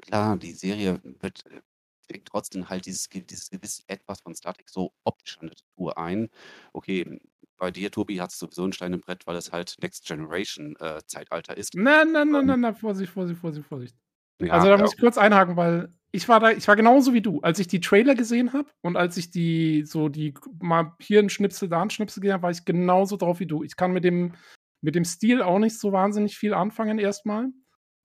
klar, 0.00 0.36
die 0.36 0.52
Serie 0.52 1.00
wird 1.20 1.44
äh, 1.46 2.20
trotzdem 2.24 2.68
halt 2.68 2.86
dieses, 2.86 3.08
dieses 3.08 3.50
gewisse 3.50 3.82
Etwas 3.86 4.20
von 4.20 4.34
Star 4.34 4.54
Trek 4.54 4.68
so 4.70 4.92
optisch 5.04 5.38
an 5.38 5.48
der 5.48 5.56
Tour 5.76 5.98
ein. 5.98 6.28
Okay, 6.72 7.20
bei 7.58 7.70
dir, 7.70 7.90
Tobi, 7.90 8.20
hat 8.20 8.30
es 8.30 8.38
sowieso 8.38 8.64
ein 8.64 8.72
Stein 8.72 8.92
im 8.92 9.00
Brett, 9.00 9.26
weil 9.26 9.36
es 9.36 9.52
halt 9.52 9.76
Next 9.82 10.06
Generation 10.06 10.76
äh, 10.76 11.02
Zeitalter 11.06 11.56
ist. 11.56 11.74
na, 11.74 12.04
na, 12.04 12.24
na, 12.24 12.42
na, 12.42 12.56
na, 12.56 12.72
Vorsicht, 12.72 13.12
Vorsicht, 13.12 13.40
Vorsicht, 13.40 13.66
Vorsicht. 13.66 13.96
Ja, 14.40 14.52
Also 14.52 14.68
da 14.68 14.76
ja. 14.76 14.80
muss 14.80 14.94
ich 14.94 15.00
kurz 15.00 15.18
einhaken, 15.18 15.56
weil 15.56 15.92
ich 16.10 16.28
war 16.28 16.40
da, 16.40 16.50
ich 16.50 16.66
war 16.66 16.76
genauso 16.76 17.12
wie 17.12 17.20
du. 17.20 17.40
Als 17.40 17.58
ich 17.58 17.68
die 17.68 17.80
Trailer 17.80 18.14
gesehen 18.14 18.52
habe 18.52 18.68
und 18.82 18.96
als 18.96 19.16
ich 19.16 19.30
die, 19.30 19.84
so 19.84 20.08
die, 20.08 20.34
mal 20.60 20.94
hier 21.00 21.20
ein 21.20 21.28
Schnipsel, 21.28 21.68
da 21.68 21.82
ein 21.82 21.90
Schnipsel 21.90 22.20
gesehen 22.20 22.34
habe, 22.34 22.44
war 22.44 22.50
ich 22.50 22.64
genauso 22.64 23.16
drauf 23.16 23.40
wie 23.40 23.46
du. 23.46 23.62
Ich 23.62 23.76
kann 23.76 23.92
mit 23.92 24.04
dem, 24.04 24.34
mit 24.80 24.94
dem 24.94 25.04
Stil 25.04 25.42
auch 25.42 25.58
nicht 25.58 25.78
so 25.78 25.92
wahnsinnig 25.92 26.38
viel 26.38 26.54
anfangen 26.54 26.98
erstmal. 26.98 27.48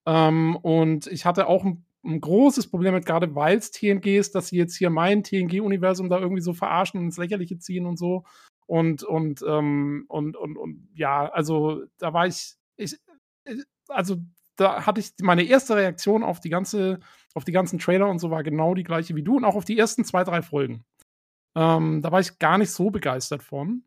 Ähm, 0.05 0.57
und 0.57 1.07
ich 1.07 1.25
hatte 1.25 1.47
auch 1.47 1.63
ein, 1.63 1.85
ein 2.03 2.19
großes 2.19 2.69
Problem 2.69 2.93
mit, 2.93 3.05
gerade 3.05 3.35
weil 3.35 3.57
es 3.57 3.71
TNG 3.71 4.17
ist, 4.17 4.35
dass 4.35 4.47
sie 4.47 4.57
jetzt 4.57 4.75
hier 4.75 4.89
mein 4.89 5.23
TNG-Universum 5.23 6.09
da 6.09 6.19
irgendwie 6.19 6.41
so 6.41 6.53
verarschen 6.53 6.99
und 6.99 7.05
ins 7.05 7.17
Lächerliche 7.17 7.57
ziehen 7.57 7.85
und 7.85 7.97
so. 7.97 8.25
Und, 8.65 9.03
und, 9.03 9.43
ähm, 9.47 10.05
und, 10.09 10.35
und, 10.35 10.57
und 10.57 10.89
ja, 10.93 11.29
also 11.29 11.83
da 11.99 12.13
war 12.13 12.27
ich, 12.27 12.55
ich, 12.75 12.97
ich 13.45 13.63
also 13.87 14.17
da 14.55 14.85
hatte 14.85 14.99
ich 14.99 15.13
meine 15.21 15.43
erste 15.43 15.75
Reaktion 15.75 16.23
auf 16.23 16.39
die 16.39 16.49
ganze, 16.49 16.99
auf 17.33 17.43
die 17.43 17.51
ganzen 17.51 17.79
Trailer 17.79 18.07
und 18.09 18.19
so 18.19 18.31
war 18.31 18.43
genau 18.43 18.73
die 18.75 18.83
gleiche 18.83 19.15
wie 19.15 19.23
du 19.23 19.37
und 19.37 19.45
auch 19.45 19.55
auf 19.55 19.65
die 19.65 19.77
ersten 19.77 20.03
zwei, 20.05 20.23
drei 20.23 20.41
Folgen. 20.41 20.83
Ähm, 21.55 22.01
da 22.01 22.11
war 22.11 22.19
ich 22.19 22.39
gar 22.39 22.57
nicht 22.57 22.71
so 22.71 22.89
begeistert 22.89 23.43
von. 23.43 23.83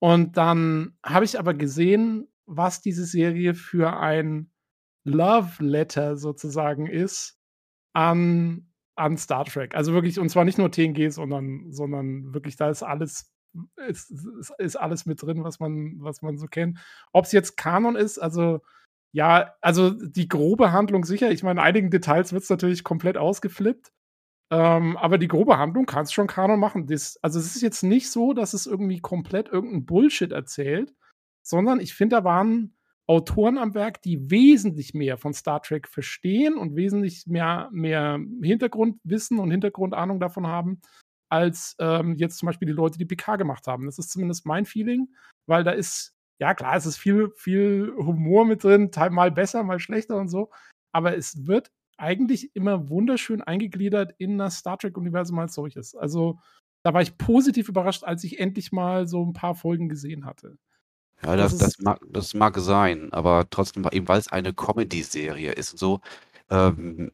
Und 0.00 0.36
dann 0.36 0.98
habe 1.04 1.24
ich 1.24 1.38
aber 1.38 1.54
gesehen, 1.54 2.28
was 2.46 2.80
diese 2.80 3.06
Serie 3.06 3.54
für 3.54 3.98
ein 3.98 4.50
Love 5.04 5.64
Letter 5.64 6.16
sozusagen 6.16 6.86
ist 6.86 7.38
an, 7.94 8.70
an 8.96 9.16
Star 9.16 9.44
Trek. 9.44 9.74
Also 9.74 9.92
wirklich, 9.92 10.18
und 10.18 10.28
zwar 10.28 10.44
nicht 10.44 10.58
nur 10.58 10.70
TNG, 10.70 11.10
sondern, 11.10 11.72
sondern 11.72 12.34
wirklich, 12.34 12.56
da 12.56 12.70
ist 12.70 12.82
alles, 12.82 13.32
ist, 13.88 14.10
ist, 14.10 14.52
ist 14.58 14.76
alles 14.76 15.06
mit 15.06 15.22
drin, 15.22 15.44
was 15.44 15.60
man, 15.60 15.96
was 16.00 16.22
man 16.22 16.38
so 16.38 16.46
kennt. 16.46 16.78
Ob 17.12 17.24
es 17.24 17.32
jetzt 17.32 17.56
Kanon 17.56 17.96
ist, 17.96 18.18
also 18.18 18.60
ja, 19.14 19.54
also 19.60 19.90
die 19.90 20.26
grobe 20.26 20.72
Handlung 20.72 21.04
sicher. 21.04 21.30
Ich 21.30 21.44
meine, 21.44 21.60
in 21.60 21.66
einigen 21.66 21.88
Details 21.88 22.32
wird 22.32 22.42
es 22.42 22.50
natürlich 22.50 22.82
komplett 22.82 23.16
ausgeflippt. 23.16 23.92
Ähm, 24.50 24.96
aber 24.96 25.18
die 25.18 25.28
grobe 25.28 25.56
Handlung 25.56 25.86
kannst 25.86 26.12
schon 26.12 26.26
Kanon 26.26 26.58
machen. 26.58 26.88
Das, 26.88 27.16
also 27.22 27.38
es 27.38 27.54
ist 27.54 27.62
jetzt 27.62 27.84
nicht 27.84 28.10
so, 28.10 28.32
dass 28.32 28.54
es 28.54 28.66
irgendwie 28.66 28.98
komplett 28.98 29.48
irgendeinen 29.48 29.86
Bullshit 29.86 30.32
erzählt, 30.32 30.92
sondern 31.42 31.78
ich 31.78 31.94
finde, 31.94 32.16
da 32.16 32.24
waren 32.24 32.76
Autoren 33.06 33.56
am 33.56 33.74
Werk, 33.74 34.02
die 34.02 34.32
wesentlich 34.32 34.94
mehr 34.94 35.16
von 35.16 35.32
Star 35.32 35.62
Trek 35.62 35.86
verstehen 35.86 36.56
und 36.56 36.74
wesentlich 36.74 37.24
mehr, 37.28 37.68
mehr 37.70 38.18
Hintergrundwissen 38.42 39.38
und 39.38 39.52
Hintergrundahnung 39.52 40.18
davon 40.18 40.48
haben, 40.48 40.80
als 41.28 41.76
ähm, 41.78 42.16
jetzt 42.16 42.38
zum 42.38 42.46
Beispiel 42.46 42.66
die 42.66 42.72
Leute, 42.72 42.98
die 42.98 43.06
PK 43.06 43.36
gemacht 43.36 43.68
haben. 43.68 43.86
Das 43.86 43.98
ist 44.00 44.10
zumindest 44.10 44.44
mein 44.44 44.64
Feeling, 44.64 45.08
weil 45.46 45.62
da 45.62 45.70
ist, 45.70 46.13
ja 46.40 46.54
klar, 46.54 46.76
es 46.76 46.86
ist 46.86 46.96
viel, 46.96 47.30
viel 47.36 47.92
Humor 47.96 48.44
mit 48.44 48.64
drin, 48.64 48.90
mal 49.10 49.30
besser, 49.30 49.62
mal 49.62 49.78
schlechter 49.80 50.16
und 50.16 50.28
so, 50.28 50.50
aber 50.92 51.16
es 51.16 51.46
wird 51.46 51.70
eigentlich 51.96 52.54
immer 52.56 52.88
wunderschön 52.88 53.40
eingegliedert 53.42 54.14
in 54.18 54.38
das 54.38 54.56
Star 54.58 54.78
Trek-Universum 54.78 55.38
als 55.38 55.54
solches. 55.54 55.94
Also 55.94 56.38
da 56.84 56.92
war 56.92 57.02
ich 57.02 57.16
positiv 57.16 57.68
überrascht, 57.68 58.04
als 58.04 58.24
ich 58.24 58.40
endlich 58.40 58.72
mal 58.72 59.06
so 59.06 59.24
ein 59.24 59.32
paar 59.32 59.54
Folgen 59.54 59.88
gesehen 59.88 60.24
hatte. 60.24 60.58
Ja, 61.22 61.36
Das 61.36 61.52
das, 61.52 61.58
das, 61.58 61.68
ist- 61.68 61.82
mag, 61.82 62.00
das 62.10 62.34
mag 62.34 62.58
sein, 62.58 63.12
aber 63.12 63.46
trotzdem, 63.48 63.86
eben 63.92 64.08
weil 64.08 64.18
es 64.18 64.28
eine 64.28 64.52
Comedy-Serie 64.52 65.52
ist 65.52 65.72
und 65.72 65.78
so, 65.78 66.00
ähm, 66.50 67.12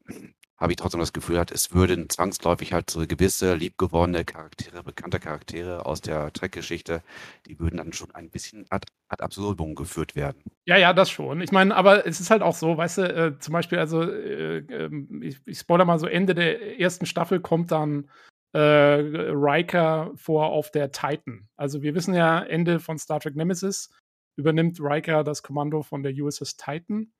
habe 0.60 0.72
ich 0.72 0.76
trotzdem 0.76 1.00
das 1.00 1.14
Gefühl, 1.14 1.38
halt, 1.38 1.50
es 1.50 1.72
würden 1.72 2.10
zwangsläufig 2.10 2.74
halt 2.74 2.90
so 2.90 3.06
gewisse 3.06 3.54
liebgewonnene 3.54 4.24
Charaktere, 4.24 4.82
bekannte 4.82 5.18
Charaktere 5.18 5.86
aus 5.86 6.02
der 6.02 6.32
Trek-Geschichte, 6.32 7.02
die 7.46 7.58
würden 7.58 7.78
dann 7.78 7.94
schon 7.94 8.14
ein 8.14 8.30
bisschen 8.30 8.66
ad, 8.68 8.86
ad 9.08 9.22
absurdum 9.22 9.74
geführt 9.74 10.14
werden. 10.14 10.42
Ja, 10.66 10.76
ja, 10.76 10.92
das 10.92 11.10
schon. 11.10 11.40
Ich 11.40 11.50
meine, 11.50 11.74
aber 11.74 12.06
es 12.06 12.20
ist 12.20 12.30
halt 12.30 12.42
auch 12.42 12.54
so, 12.54 12.76
weißt 12.76 12.98
du, 12.98 13.02
äh, 13.02 13.38
zum 13.38 13.52
Beispiel, 13.52 13.78
also 13.78 14.02
äh, 14.02 14.58
ähm, 14.58 15.22
ich, 15.22 15.40
ich 15.46 15.58
spoiler 15.58 15.86
mal 15.86 15.98
so, 15.98 16.06
Ende 16.06 16.34
der 16.34 16.78
ersten 16.78 17.06
Staffel 17.06 17.40
kommt 17.40 17.72
dann 17.72 18.10
äh, 18.52 18.58
Riker 18.58 20.12
vor 20.14 20.50
auf 20.50 20.70
der 20.70 20.90
Titan. 20.90 21.48
Also 21.56 21.82
wir 21.82 21.94
wissen 21.94 22.14
ja, 22.14 22.40
Ende 22.40 22.80
von 22.80 22.98
Star 22.98 23.20
Trek 23.20 23.34
Nemesis 23.34 23.90
übernimmt 24.36 24.78
Riker 24.80 25.24
das 25.24 25.42
Kommando 25.42 25.82
von 25.82 26.02
der 26.02 26.12
USS 26.12 26.56
Titan, 26.56 27.12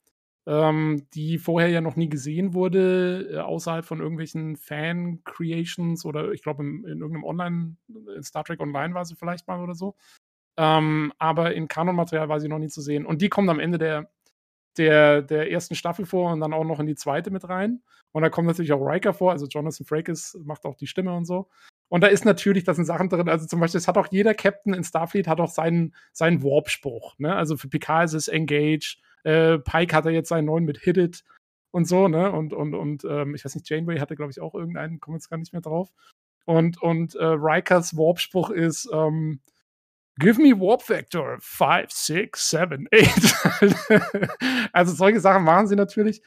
ähm, 0.47 1.07
die 1.13 1.39
vorher 1.39 1.69
ja 1.69 1.81
noch 1.81 1.97
nie 1.97 2.09
gesehen 2.09 2.55
wurde, 2.55 3.31
äh, 3.33 3.39
außerhalb 3.39 3.85
von 3.85 4.01
irgendwelchen 4.01 4.57
Fan-Creations 4.57 6.05
oder 6.05 6.33
ich 6.33 6.43
glaube 6.43 6.63
in, 6.63 6.85
in 6.85 7.01
irgendeinem 7.01 7.25
Online, 7.25 7.77
in 8.17 8.23
Star 8.23 8.45
Trek 8.45 8.61
Online 8.61 8.95
war 8.95 9.05
sie 9.05 9.17
vielleicht 9.17 9.47
mal 9.49 9.61
oder 9.61 9.75
so. 9.75 9.97
Ähm, 10.57 11.13
aber 11.19 11.55
in 11.55 11.69
Kanonmaterial 11.69 12.29
war 12.29 12.41
sie 12.41 12.49
noch 12.49 12.59
nie 12.59 12.69
zu 12.69 12.81
sehen. 12.81 13.07
Und 13.07 13.23
die 13.23 13.29
kommt 13.29 13.49
am 13.49 13.61
Ende 13.61 13.79
der, 13.79 14.11
der, 14.77 15.23
der 15.23 15.51
ersten 15.51 15.75
Staffel 15.75 16.07
vor 16.07 16.33
und 16.33 16.41
dann 16.41 16.53
auch 16.53 16.65
noch 16.65 16.81
in 16.81 16.87
die 16.87 16.97
zweite 16.97 17.31
mit 17.31 17.49
rein. 17.49 17.83
Und 18.13 18.23
da 18.23 18.29
kommt 18.29 18.49
natürlich 18.49 18.73
auch 18.73 18.85
Riker 18.85 19.15
vor, 19.15 19.33
also 19.33 19.47
Jonathan 19.47 19.87
Frakes 19.87 20.39
macht 20.45 20.65
auch 20.65 20.75
die 20.75 20.87
Stimme 20.87 21.15
und 21.15 21.25
so. 21.25 21.49
Und 21.89 22.03
da 22.03 22.07
ist 22.07 22.25
natürlich, 22.25 22.65
da 22.65 22.75
sind 22.75 22.85
Sachen 22.85 23.09
drin, 23.09 23.29
also 23.29 23.47
zum 23.47 23.61
Beispiel, 23.61 23.79
es 23.79 23.89
hat 23.89 23.99
auch 23.99 24.09
jeder 24.11 24.35
Captain 24.35 24.75
in 24.75 24.85
Starfleet 24.85 25.27
hat 25.27 25.41
auch 25.41 25.51
seinen, 25.51 25.95
seinen 26.13 26.43
Warp-Spruch. 26.43 27.19
Ne? 27.19 27.35
Also 27.35 27.57
für 27.57 27.69
Picard 27.69 28.07
ist 28.07 28.15
es 28.15 28.29
Engage, 28.29 28.99
äh, 29.25 29.59
Pike 29.59 29.95
hat 29.95 30.07
er 30.07 30.13
jetzt 30.13 30.29
seinen 30.29 30.47
neuen 30.47 30.65
mit 30.65 30.79
Hit 30.79 30.97
It 30.97 31.25
und 31.71 31.87
so, 31.87 32.09
ne? 32.09 32.33
Und, 32.33 32.53
und, 32.53 32.75
und 32.75 33.05
ähm, 33.05 33.35
ich 33.35 33.45
weiß 33.45 33.55
nicht, 33.55 33.69
Janeway 33.69 33.99
hatte, 33.99 34.17
glaube 34.17 34.33
ich, 34.33 34.41
auch 34.41 34.55
irgendeinen, 34.55 35.01
komme 35.01 35.17
jetzt 35.17 35.31
gar 35.31 35.39
nicht 35.39 35.53
mehr 35.53 35.63
drauf. 35.63 35.91
Und, 36.47 36.83
und 36.83 37.15
äh, 37.15 37.25
Rikers 37.25 37.97
Warp-Spruch 37.97 38.51
ist, 38.51 38.89
ähm, 38.93 39.41
Give 40.19 40.41
me 40.41 40.59
Warp 40.61 40.87
Vector 40.87 41.39
5, 41.41 41.91
6, 41.91 42.51
7, 42.51 42.89
8. 42.93 44.71
also 44.73 44.95
solche 44.95 45.21
Sachen 45.21 45.45
machen 45.45 45.67
sie 45.67 45.77
natürlich. 45.77 46.23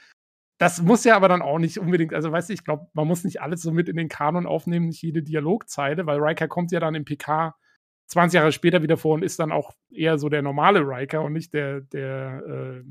Das 0.57 0.81
muss 0.81 1.03
ja 1.03 1.15
aber 1.15 1.27
dann 1.27 1.41
auch 1.41 1.59
nicht 1.59 1.77
unbedingt, 1.77 2.13
also 2.13 2.31
weißt 2.31 2.49
du, 2.49 2.53
ich 2.53 2.63
glaube, 2.63 2.87
man 2.93 3.07
muss 3.07 3.23
nicht 3.23 3.41
alles 3.41 3.61
so 3.61 3.71
mit 3.71 3.89
in 3.89 3.97
den 3.97 4.09
Kanon 4.09 4.47
aufnehmen, 4.47 4.87
nicht 4.87 5.01
jede 5.01 5.21
Dialogzeile, 5.21 6.05
weil 6.05 6.19
Riker 6.19 6.47
kommt 6.47 6.71
ja 6.71 6.79
dann 6.79 6.95
im 6.95 7.05
PK 7.05 7.55
20 8.07 8.37
Jahre 8.37 8.51
später 8.51 8.81
wieder 8.81 8.97
vor 8.97 9.15
und 9.15 9.23
ist 9.23 9.39
dann 9.39 9.51
auch 9.51 9.71
eher 9.91 10.17
so 10.17 10.29
der 10.29 10.41
normale 10.41 10.81
Riker 10.81 11.21
und 11.23 11.33
nicht 11.33 11.53
der, 11.53 11.81
der, 11.81 12.43
äh, 12.45 12.83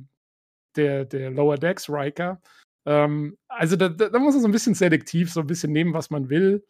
der, 0.77 1.05
der 1.05 1.31
Lower 1.31 1.57
Decks 1.57 1.89
Riker. 1.89 2.41
Ähm, 2.87 3.37
also 3.49 3.77
da, 3.77 3.89
da, 3.89 4.19
muss 4.19 4.35
man 4.35 4.43
so 4.43 4.49
ein 4.49 4.53
bisschen 4.53 4.75
selektiv 4.75 5.33
so 5.33 5.41
ein 5.41 5.47
bisschen 5.47 5.73
nehmen, 5.73 5.95
was 5.95 6.11
man 6.11 6.29
will. 6.29 6.65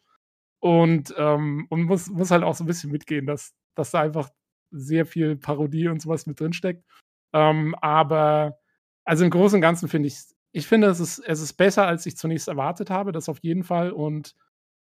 Und, 0.59 1.13
ähm, 1.17 1.67
und 1.69 1.83
muss, 1.83 2.09
muss 2.09 2.31
halt 2.31 2.43
auch 2.43 2.55
so 2.55 2.63
ein 2.63 2.67
bisschen 2.67 2.91
mitgehen, 2.91 3.25
dass, 3.25 3.53
dass 3.75 3.91
da 3.91 4.01
einfach 4.01 4.29
sehr 4.71 5.05
viel 5.05 5.35
Parodie 5.35 5.87
und 5.87 6.01
sowas 6.01 6.25
mit 6.25 6.39
drinsteckt. 6.39 6.83
Ähm, 7.33 7.75
aber 7.81 8.59
also 9.05 9.25
im 9.25 9.31
Großen 9.31 9.57
und 9.57 9.61
Ganzen 9.61 9.89
finde 9.89 10.07
ich, 10.07 10.19
ich 10.53 10.67
finde, 10.67 10.87
es 10.87 10.99
ist, 10.99 11.19
es 11.19 11.41
ist 11.41 11.53
besser, 11.53 11.87
als 11.87 12.05
ich 12.05 12.15
zunächst 12.15 12.47
erwartet 12.47 12.89
habe, 12.89 13.11
das 13.11 13.29
auf 13.29 13.39
jeden 13.39 13.63
Fall. 13.63 13.91
Und 13.91 14.35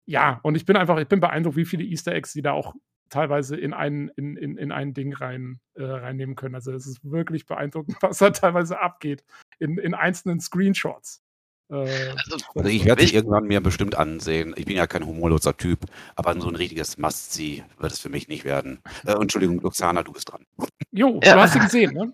ja, 0.06 0.40
und 0.44 0.56
ich 0.56 0.66
bin 0.66 0.78
einfach, 0.78 0.98
ich 1.00 1.08
bin 1.08 1.20
beeindruckt, 1.20 1.58
wie 1.58 1.66
viele 1.66 1.84
Easter 1.84 2.14
Eggs 2.14 2.32
sie 2.32 2.42
da 2.42 2.54
auch 2.54 2.76
teilweise 3.10 3.56
in 3.56 3.74
ein, 3.74 4.10
in, 4.16 4.36
in, 4.38 4.58
in 4.58 4.72
ein 4.72 4.94
Ding 4.94 5.14
rein, 5.14 5.60
äh, 5.76 5.84
reinnehmen 5.84 6.36
können. 6.36 6.56
Also 6.56 6.72
es 6.74 6.88
ist 6.88 7.00
wirklich 7.04 7.46
beeindruckend, 7.46 7.98
was 8.02 8.18
da 8.20 8.30
teilweise 8.30 8.80
abgeht 8.80 9.24
in, 9.60 9.78
in 9.78 9.94
einzelnen 9.94 10.40
Screenshots. 10.40 11.22
Äh, 11.70 11.76
Also, 11.76 12.38
Also 12.56 12.70
ich 12.70 12.86
werde 12.86 13.04
es 13.04 13.12
irgendwann 13.12 13.46
mir 13.46 13.62
bestimmt 13.62 13.96
ansehen. 13.96 14.54
Ich 14.58 14.66
bin 14.66 14.78
ja 14.78 14.88
kein 14.88 15.06
humorloser 15.06 15.56
Typ, 15.58 15.80
aber 16.16 16.40
so 16.40 16.48
ein 16.48 16.56
richtiges 16.56 16.98
Must-See 16.98 17.64
wird 17.80 17.92
es 17.92 18.00
für 18.00 18.10
mich 18.10 18.28
nicht 18.28 18.46
werden. 18.46 18.80
Äh, 19.06 19.14
Entschuldigung, 19.14 19.60
Luxana, 19.62 20.04
du 20.04 20.14
bist 20.14 20.32
dran. 20.32 20.46
jo, 20.92 21.20
Ja. 21.24 21.36
du 21.36 21.42
hast 21.42 21.54
sie 21.54 21.60
gesehen, 21.60 21.94
ne? 21.94 22.14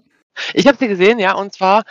Ich 0.55 0.65
habe 0.65 0.77
sie 0.79 0.87
gesehen, 0.87 1.19
ja, 1.19 1.35
und 1.35 1.53
zwar 1.53 1.83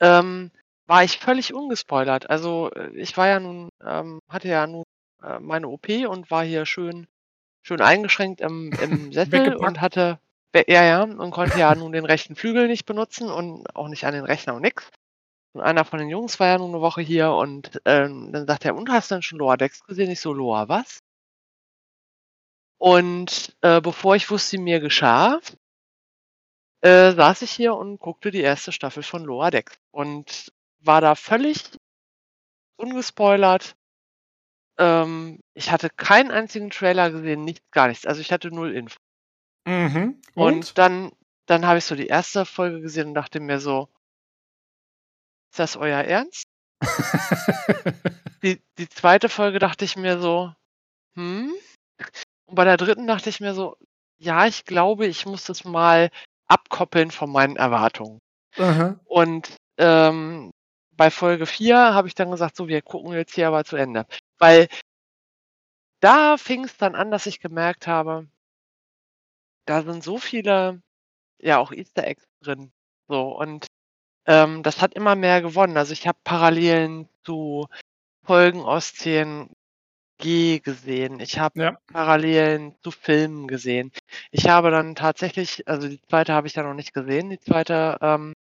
ähm, 0.00 0.50
war 0.86 1.04
ich 1.04 1.18
völlig 1.18 1.54
ungespoilert. 1.54 2.28
Also 2.28 2.70
äh, 2.74 2.90
ich 2.94 3.16
war 3.16 3.28
ja 3.28 3.40
nun, 3.40 3.70
ähm, 3.84 4.20
hatte 4.28 4.48
ja 4.48 4.66
nun 4.66 4.84
äh, 5.22 5.38
meine 5.40 5.68
OP 5.68 5.88
und 6.08 6.30
war 6.30 6.44
hier 6.44 6.66
schön, 6.66 7.06
schön 7.68 7.80
eingeschränkt 7.80 8.40
im, 8.40 8.72
im 8.82 9.12
Sessel 9.12 9.54
und 9.54 9.80
hatte, 9.80 10.18
ja, 10.54 10.84
ja, 10.84 11.02
und 11.02 11.30
konnte 11.30 11.58
ja 11.58 11.74
nun 11.74 11.92
den 11.92 12.06
rechten 12.06 12.34
Flügel 12.34 12.66
nicht 12.66 12.86
benutzen 12.86 13.30
und 13.30 13.76
auch 13.76 13.88
nicht 13.88 14.04
an 14.04 14.14
den 14.14 14.24
Rechner 14.24 14.54
und 14.54 14.62
nix. 14.62 14.90
Und 15.52 15.60
einer 15.62 15.84
von 15.84 15.98
den 15.98 16.08
Jungs 16.08 16.40
war 16.40 16.48
ja 16.48 16.58
nun 16.58 16.70
eine 16.70 16.80
Woche 16.80 17.00
hier 17.00 17.32
und 17.32 17.80
ähm, 17.84 18.32
dann 18.32 18.46
sagt 18.46 18.64
er, 18.64 18.74
und 18.74 18.90
hast 18.90 19.10
du 19.10 19.16
denn 19.16 19.22
schon 19.22 19.38
Loa 19.38 19.56
Dex 19.56 19.84
gesehen? 19.84 20.10
Ich 20.10 20.20
so, 20.20 20.32
Loa, 20.32 20.68
was? 20.68 21.00
Und 22.78 23.56
äh, 23.60 23.80
bevor 23.80 24.16
ich 24.16 24.30
wusste, 24.30 24.56
wie 24.56 24.62
mir 24.62 24.80
geschah, 24.80 25.40
äh, 26.80 27.12
saß 27.12 27.42
ich 27.42 27.50
hier 27.50 27.74
und 27.74 27.98
guckte 27.98 28.30
die 28.30 28.40
erste 28.40 28.72
Staffel 28.72 29.02
von 29.02 29.24
Loa 29.24 29.50
Decks 29.50 29.78
und 29.90 30.52
war 30.80 31.00
da 31.00 31.14
völlig 31.14 31.64
ungespoilert. 32.76 33.74
Ähm, 34.78 35.40
ich 35.54 35.70
hatte 35.70 35.90
keinen 35.90 36.30
einzigen 36.30 36.70
Trailer 36.70 37.10
gesehen, 37.10 37.44
nichts, 37.44 37.70
gar 37.70 37.88
nichts. 37.88 38.06
Also 38.06 38.20
ich 38.20 38.32
hatte 38.32 38.48
null 38.48 38.74
Info. 38.74 38.96
Mhm. 39.66 40.20
Und, 40.34 40.54
Und? 40.54 40.78
dann, 40.78 41.12
dann 41.46 41.66
habe 41.66 41.78
ich 41.78 41.84
so 41.84 41.94
die 41.94 42.06
erste 42.06 42.44
Folge 42.46 42.80
gesehen 42.80 43.08
und 43.08 43.14
dachte 43.14 43.40
mir 43.40 43.60
so, 43.60 43.88
ist 45.50 45.58
das 45.58 45.76
euer 45.76 46.02
Ernst? 46.02 46.44
Die, 48.42 48.62
die 48.78 48.88
zweite 48.88 49.28
Folge 49.28 49.58
dachte 49.58 49.84
ich 49.84 49.96
mir 49.96 50.20
so, 50.20 50.54
hm? 51.14 51.52
Und 52.46 52.54
bei 52.54 52.64
der 52.64 52.76
dritten 52.76 53.06
dachte 53.06 53.28
ich 53.30 53.40
mir 53.40 53.52
so, 53.52 53.76
ja, 54.18 54.46
ich 54.46 54.64
glaube, 54.64 55.06
ich 55.06 55.26
muss 55.26 55.44
das 55.44 55.64
mal 55.64 56.10
abkoppeln 56.46 57.10
von 57.10 57.30
meinen 57.30 57.56
Erwartungen. 57.56 58.20
Aha. 58.56 58.98
Und 59.04 59.56
ähm, 59.76 60.52
bei 60.92 61.10
Folge 61.10 61.46
4 61.46 61.94
habe 61.94 62.08
ich 62.08 62.14
dann 62.14 62.30
gesagt, 62.30 62.56
so, 62.56 62.68
wir 62.68 62.82
gucken 62.82 63.12
jetzt 63.12 63.34
hier 63.34 63.48
aber 63.48 63.64
zu 63.64 63.76
Ende. 63.76 64.06
Weil 64.38 64.68
da 66.00 66.36
fing 66.38 66.64
es 66.64 66.76
dann 66.76 66.96
an, 66.96 67.12
dass 67.12 67.26
ich 67.26 67.38
gemerkt 67.38 67.86
habe, 67.86 68.26
da 69.66 69.82
sind 69.82 70.02
so 70.02 70.18
viele, 70.18 70.82
ja, 71.40 71.58
auch 71.58 71.72
Easter 71.72 72.04
Eggs 72.06 72.24
drin. 72.42 72.72
So, 73.08 73.36
und 73.38 73.66
ähm, 74.26 74.62
das 74.62 74.82
hat 74.82 74.94
immer 74.94 75.16
mehr 75.16 75.42
gewonnen. 75.42 75.76
Also 75.76 75.92
ich 75.92 76.06
habe 76.08 76.18
Parallelen 76.24 77.08
zu 77.24 77.68
Folgen 78.26 78.62
aus 78.62 78.94
TNG 78.94 79.48
gesehen. 80.62 81.20
Ich 81.20 81.38
habe 81.38 81.60
Ja. 81.62 81.78
Parallelen 81.92 82.74
zu 82.82 82.90
Filmen 82.90 83.48
gesehen. 83.48 83.92
Ich 84.30 84.48
habe 84.48 84.70
dann 84.70 84.94
tatsächlich, 84.94 85.66
also 85.68 85.88
die 85.88 86.00
zweite 86.02 86.32
habe 86.34 86.46
ich 86.48 86.54
ja 86.54 86.62
noch 86.62 86.74
nicht 86.74 86.94
gesehen, 86.94 87.30
die 87.30 87.40
zweite 87.40 87.98
ähm, 88.02 88.34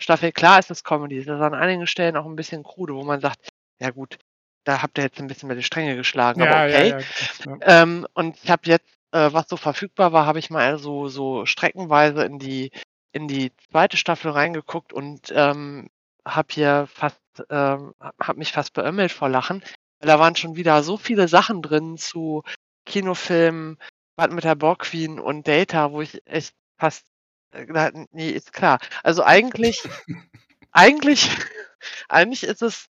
Staffel, 0.00 0.32
klar 0.32 0.58
ist 0.60 0.70
es 0.70 0.84
Comedy, 0.84 1.18
es 1.18 1.26
ist 1.26 1.30
an 1.32 1.54
einigen 1.54 1.86
Stellen 1.88 2.16
auch 2.16 2.26
ein 2.26 2.36
bisschen 2.36 2.62
krude, 2.64 2.94
wo 2.94 3.04
man 3.04 3.20
sagt, 3.20 3.50
ja 3.80 3.90
gut, 3.90 4.18
da 4.64 4.82
habt 4.82 4.98
ihr 4.98 5.04
jetzt 5.04 5.20
ein 5.20 5.26
bisschen 5.26 5.48
mit 5.48 5.58
die 5.58 5.62
Stränge 5.62 5.96
geschlagen, 5.96 6.42
aber 6.42 6.68
Ja, 6.68 6.78
okay. 6.78 6.88
ja, 6.88 7.52
ja. 7.52 7.82
Ähm, 7.82 8.06
und 8.14 8.36
ich 8.42 8.50
habe 8.50 8.62
jetzt, 8.66 8.88
äh, 9.12 9.32
was 9.32 9.48
so 9.48 9.56
verfügbar 9.56 10.12
war, 10.12 10.26
habe 10.26 10.38
ich 10.38 10.50
mal 10.50 10.78
so, 10.78 11.08
so 11.08 11.46
streckenweise 11.46 12.24
in 12.24 12.38
die, 12.38 12.70
in 13.12 13.28
die 13.28 13.52
zweite 13.70 13.96
Staffel 13.96 14.32
reingeguckt 14.32 14.92
und 14.92 15.32
ähm, 15.34 15.88
habe 16.26 16.48
hier 16.50 16.88
fast, 16.92 17.20
ähm, 17.50 17.94
habe 18.00 18.38
mich 18.38 18.52
fast 18.52 18.72
beömmelt 18.72 19.12
vor 19.12 19.28
Lachen. 19.28 19.62
Weil 20.00 20.08
da 20.08 20.18
waren 20.18 20.36
schon 20.36 20.56
wieder 20.56 20.82
so 20.82 20.96
viele 20.96 21.28
Sachen 21.28 21.62
drin 21.62 21.96
zu 21.98 22.42
Kinofilmen, 22.86 23.78
was 24.16 24.30
mit 24.30 24.44
der 24.44 24.54
Borg 24.54 24.80
Queen 24.80 25.18
und 25.20 25.46
Data, 25.46 25.92
wo 25.92 26.02
ich 26.02 26.22
echt 26.26 26.54
fast, 26.78 27.04
äh, 27.52 27.92
nee, 28.12 28.30
ist 28.30 28.52
klar. 28.52 28.78
Also 29.02 29.22
eigentlich, 29.22 29.82
eigentlich, 30.72 31.30
eigentlich 32.08 32.44
ist 32.44 32.62
es 32.62 32.88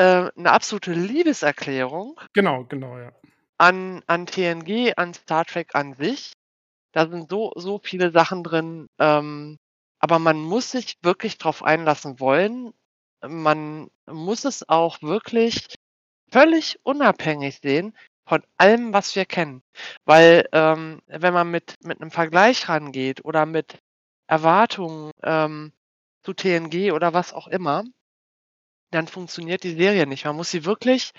äh, 0.00 0.30
eine 0.34 0.52
absolute 0.52 0.92
Liebeserklärung 0.92 2.18
Genau, 2.32 2.64
genau, 2.64 2.98
ja. 2.98 3.12
an, 3.58 4.02
an 4.06 4.26
TNG, 4.26 4.94
an 4.96 5.12
Star 5.12 5.44
Trek 5.44 5.74
an 5.74 5.94
sich. 5.94 6.32
Da 6.92 7.06
sind 7.06 7.30
so, 7.30 7.52
so 7.54 7.78
viele 7.82 8.10
Sachen 8.10 8.42
drin. 8.42 8.88
Ähm, 8.98 9.58
aber 9.98 10.18
man 10.18 10.38
muss 10.38 10.70
sich 10.70 10.96
wirklich 11.02 11.36
drauf 11.36 11.62
einlassen 11.62 12.18
wollen. 12.18 12.72
Man 13.22 13.88
muss 14.06 14.46
es 14.46 14.66
auch 14.68 15.02
wirklich 15.02 15.66
völlig 16.32 16.80
unabhängig 16.82 17.58
sehen 17.62 17.94
von 18.26 18.42
allem, 18.56 18.94
was 18.94 19.14
wir 19.14 19.26
kennen. 19.26 19.62
Weil 20.06 20.48
ähm, 20.52 21.00
wenn 21.06 21.34
man 21.34 21.50
mit, 21.50 21.74
mit 21.84 22.00
einem 22.00 22.10
Vergleich 22.10 22.68
rangeht 22.70 23.24
oder 23.24 23.44
mit 23.44 23.78
Erwartungen 24.26 25.10
ähm, 25.22 25.72
zu 26.22 26.32
TNG 26.32 26.92
oder 26.92 27.12
was 27.12 27.34
auch 27.34 27.48
immer, 27.48 27.84
dann 28.90 29.08
funktioniert 29.08 29.62
die 29.62 29.74
Serie 29.74 30.06
nicht. 30.06 30.24
Man 30.24 30.36
muss 30.36 30.50
sie 30.50 30.64
wirklich 30.64 31.12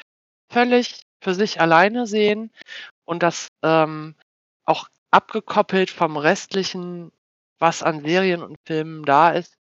völlig 0.52 1.02
für 1.22 1.34
sich 1.34 1.62
alleine 1.62 2.08
sehen 2.08 2.52
und 3.06 3.24
das 3.24 3.48
ähm, 3.64 4.16
auch 4.66 4.88
abgekoppelt 5.12 5.90
vom 5.90 6.18
restlichen, 6.18 7.12
was 7.60 7.84
an 7.84 8.04
Serien 8.04 8.42
und 8.42 8.58
Filmen 8.66 9.04
da 9.04 9.30
ist, 9.32 9.56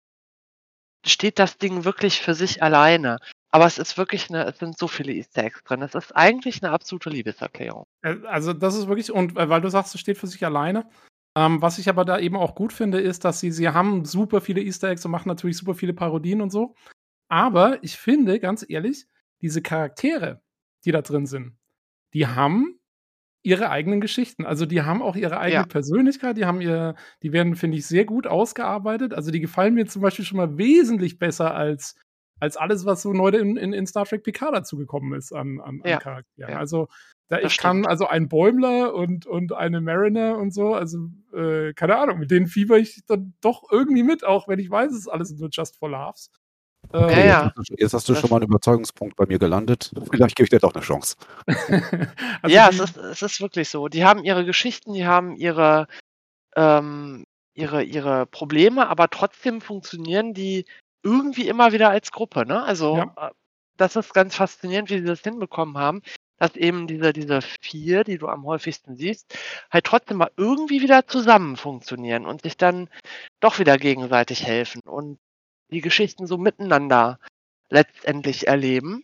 steht 1.06 1.40
das 1.40 1.58
Ding 1.58 1.86
wirklich 1.86 2.22
für 2.22 2.34
sich 2.34 2.62
alleine. 2.62 3.18
Aber 3.50 3.66
es 3.66 3.78
ist 3.78 3.98
wirklich 3.98 4.30
eine, 4.30 4.46
es 4.46 4.60
sind 4.60 4.78
so 4.78 4.88
viele 4.88 5.14
Easter 5.14 5.46
Eggs 5.46 5.64
drin. 5.64 5.82
Es 5.82 5.96
ist 5.96 6.16
eigentlich 6.16 6.62
eine 6.62 6.72
absolute 6.74 7.10
Liebeserklärung. 7.10 7.86
Äh, 8.02 8.18
Also, 8.28 8.54
das 8.54 8.76
ist 8.76 8.88
wirklich, 8.88 9.12
und 9.12 9.38
äh, 9.38 9.50
weil 9.50 9.62
du 9.62 9.70
sagst, 9.70 9.96
es 9.96 10.02
steht 10.02 10.18
für 10.18 10.28
sich 10.28 10.46
alleine. 10.46 10.90
Ähm, 11.38 11.62
was 11.62 11.78
ich 11.78 11.88
aber 11.88 12.04
da 12.04 12.20
eben 12.20 12.36
auch 12.36 12.56
gut 12.56 12.74
finde, 12.74 13.00
ist, 13.00 13.24
dass 13.24 13.40
sie, 13.40 13.52
sie 13.52 13.70
haben 13.70 14.06
super 14.06 14.42
viele 14.42 14.62
Easter 14.62 14.90
Eggs 14.90 15.06
und 15.06 15.12
machen 15.12 15.30
natürlich 15.30 15.58
super 15.58 15.76
viele 15.76 15.94
Parodien 15.94 16.42
und 16.42 16.50
so. 16.50 16.76
Aber 17.30 17.84
ich 17.84 17.98
finde, 17.98 18.40
ganz 18.40 18.66
ehrlich, 18.68 19.06
diese 19.42 19.62
Charaktere, 19.62 20.42
die 20.86 20.92
da 20.92 21.02
drin 21.02 21.26
sind, 21.26 21.58
die 22.14 22.28
haben 22.28 22.80
ihre 23.44 23.70
eigenen 23.70 24.02
Geschichten. 24.02 24.46
Also 24.46 24.66
die 24.66 24.82
haben 24.82 25.02
auch 25.02 25.16
ihre 25.16 25.40
eigene 25.40 25.62
Ja. 25.62 25.66
Persönlichkeit, 25.68 26.38
die 26.38 26.46
haben 26.46 26.60
ihr, 26.62 26.96
die 27.24 27.32
werden, 27.32 27.56
finde 27.56 27.78
ich, 27.78 27.86
sehr 27.86 28.06
gut 28.06 28.28
ausgearbeitet. 28.28 29.14
Also 29.14 29.32
die 29.32 29.40
gefallen 29.40 29.74
mir 29.76 29.86
zum 29.86 30.02
Beispiel 30.02 30.26
schon 30.26 30.38
mal 30.38 30.58
wesentlich 30.58 31.18
besser 31.20 31.54
als, 31.54 31.96
als 32.40 32.58
alles, 32.58 32.86
was 32.86 33.02
so 33.02 33.14
neu 33.14 33.30
in, 33.30 33.56
in, 33.58 33.74
in 33.74 33.88
Star 33.88 34.06
Trek 34.06 34.24
PK 34.24 34.52
dazugekommen 34.52 35.14
ist 35.18 35.32
an, 35.34 35.60
an, 35.62 35.82
an 35.82 35.90
Ja, 35.90 35.98
Charakteren. 36.00 36.52
ja. 36.52 36.58
Also 36.58 36.88
da, 37.30 37.40
Das 37.40 37.52
ich 37.54 37.58
kann 37.58 37.78
stimmt. 37.78 37.88
also 37.90 38.08
ein 38.08 38.28
Bäumler 38.28 38.94
und, 38.94 39.26
und 39.26 39.54
eine 39.54 39.82
Mariner 39.82 40.38
und 40.38 40.54
so, 40.54 40.74
also 40.74 41.10
äh, 41.34 41.74
keine 41.74 41.98
Ahnung, 41.98 42.20
mit 42.20 42.32
denen 42.32 42.48
fieber 42.48 42.78
ich 42.78 43.04
dann 43.08 43.34
doch 43.42 43.64
irgendwie 43.72 44.04
mit, 44.04 44.24
auch 44.26 44.48
wenn 44.48 44.60
ich 44.60 44.70
weiß, 44.70 44.92
es 44.92 45.00
ist 45.00 45.08
alles 45.08 45.32
nur 45.38 45.50
just 45.52 45.78
for 45.78 45.90
laughs. 45.90 46.32
Ähm, 46.94 47.10
Ja, 47.10 47.20
ja. 47.20 47.44
Jetzt 47.46 47.58
hast 47.58 47.70
du- 47.70 47.76
Jetzt 47.78 47.94
hast 47.94 48.10
du 48.10 48.16
schon 48.16 48.30
mal 48.30 48.36
einen 48.38 48.46
Überzeugungspunkt 48.46 49.16
bei 49.16 49.26
mir 49.26 49.40
gelandet. 49.40 49.92
Vielleicht 50.12 50.36
gebe 50.36 50.46
ich 50.46 50.50
dir 50.50 50.60
doch 50.60 50.74
eine 50.74 50.84
Chance. 50.84 51.16
also 52.42 52.56
ja, 52.56 52.70
es 52.70 52.80
ist, 52.80 52.98
es 52.98 53.22
ist 53.22 53.42
wirklich 53.42 53.70
so. 53.70 53.88
Die 53.88 54.06
haben 54.06 54.24
ihre 54.24 54.46
Geschichten, 54.46 54.94
die 54.94 55.06
haben 55.06 55.36
ihre, 55.36 55.88
ähm, 56.56 57.26
ihre, 57.54 57.84
ihre 57.84 58.26
Probleme, 58.28 58.88
aber 58.88 59.10
trotzdem 59.10 59.62
funktionieren 59.62 60.34
die 60.34 60.66
irgendwie 61.04 61.48
immer 61.48 61.72
wieder 61.72 61.90
als 61.90 62.12
Gruppe. 62.12 62.46
Ne? 62.46 62.64
Also 62.64 62.98
Ja. 62.98 63.14
äh, 63.30 63.32
das 63.78 63.96
ist 63.96 64.14
ganz 64.14 64.36
faszinierend, 64.36 64.90
wie 64.90 65.00
sie 65.00 65.06
das 65.06 65.22
hinbekommen 65.22 65.78
haben, 65.78 66.02
dass 66.40 66.56
eben 66.56 66.88
diese, 66.88 67.14
diese 67.14 67.42
vier, 67.62 68.04
die 68.04 68.18
du 68.18 68.28
am 68.28 68.46
häufigsten 68.46 68.96
siehst, 68.96 69.38
halt 69.72 69.86
trotzdem 69.86 70.18
mal 70.18 70.32
irgendwie 70.38 70.82
wieder 70.82 71.06
zusammen 71.08 71.58
funktionieren 71.58 72.26
und 72.26 72.42
sich 72.44 72.58
dann 72.58 72.90
doch 73.40 73.60
wieder 73.60 73.78
gegenseitig 73.78 74.46
helfen 74.46 74.82
und 74.86 75.20
die 75.72 75.82
Geschichten 75.82 76.28
so 76.28 76.38
miteinander 76.38 77.20
letztendlich 77.70 78.48
erleben. 78.48 79.04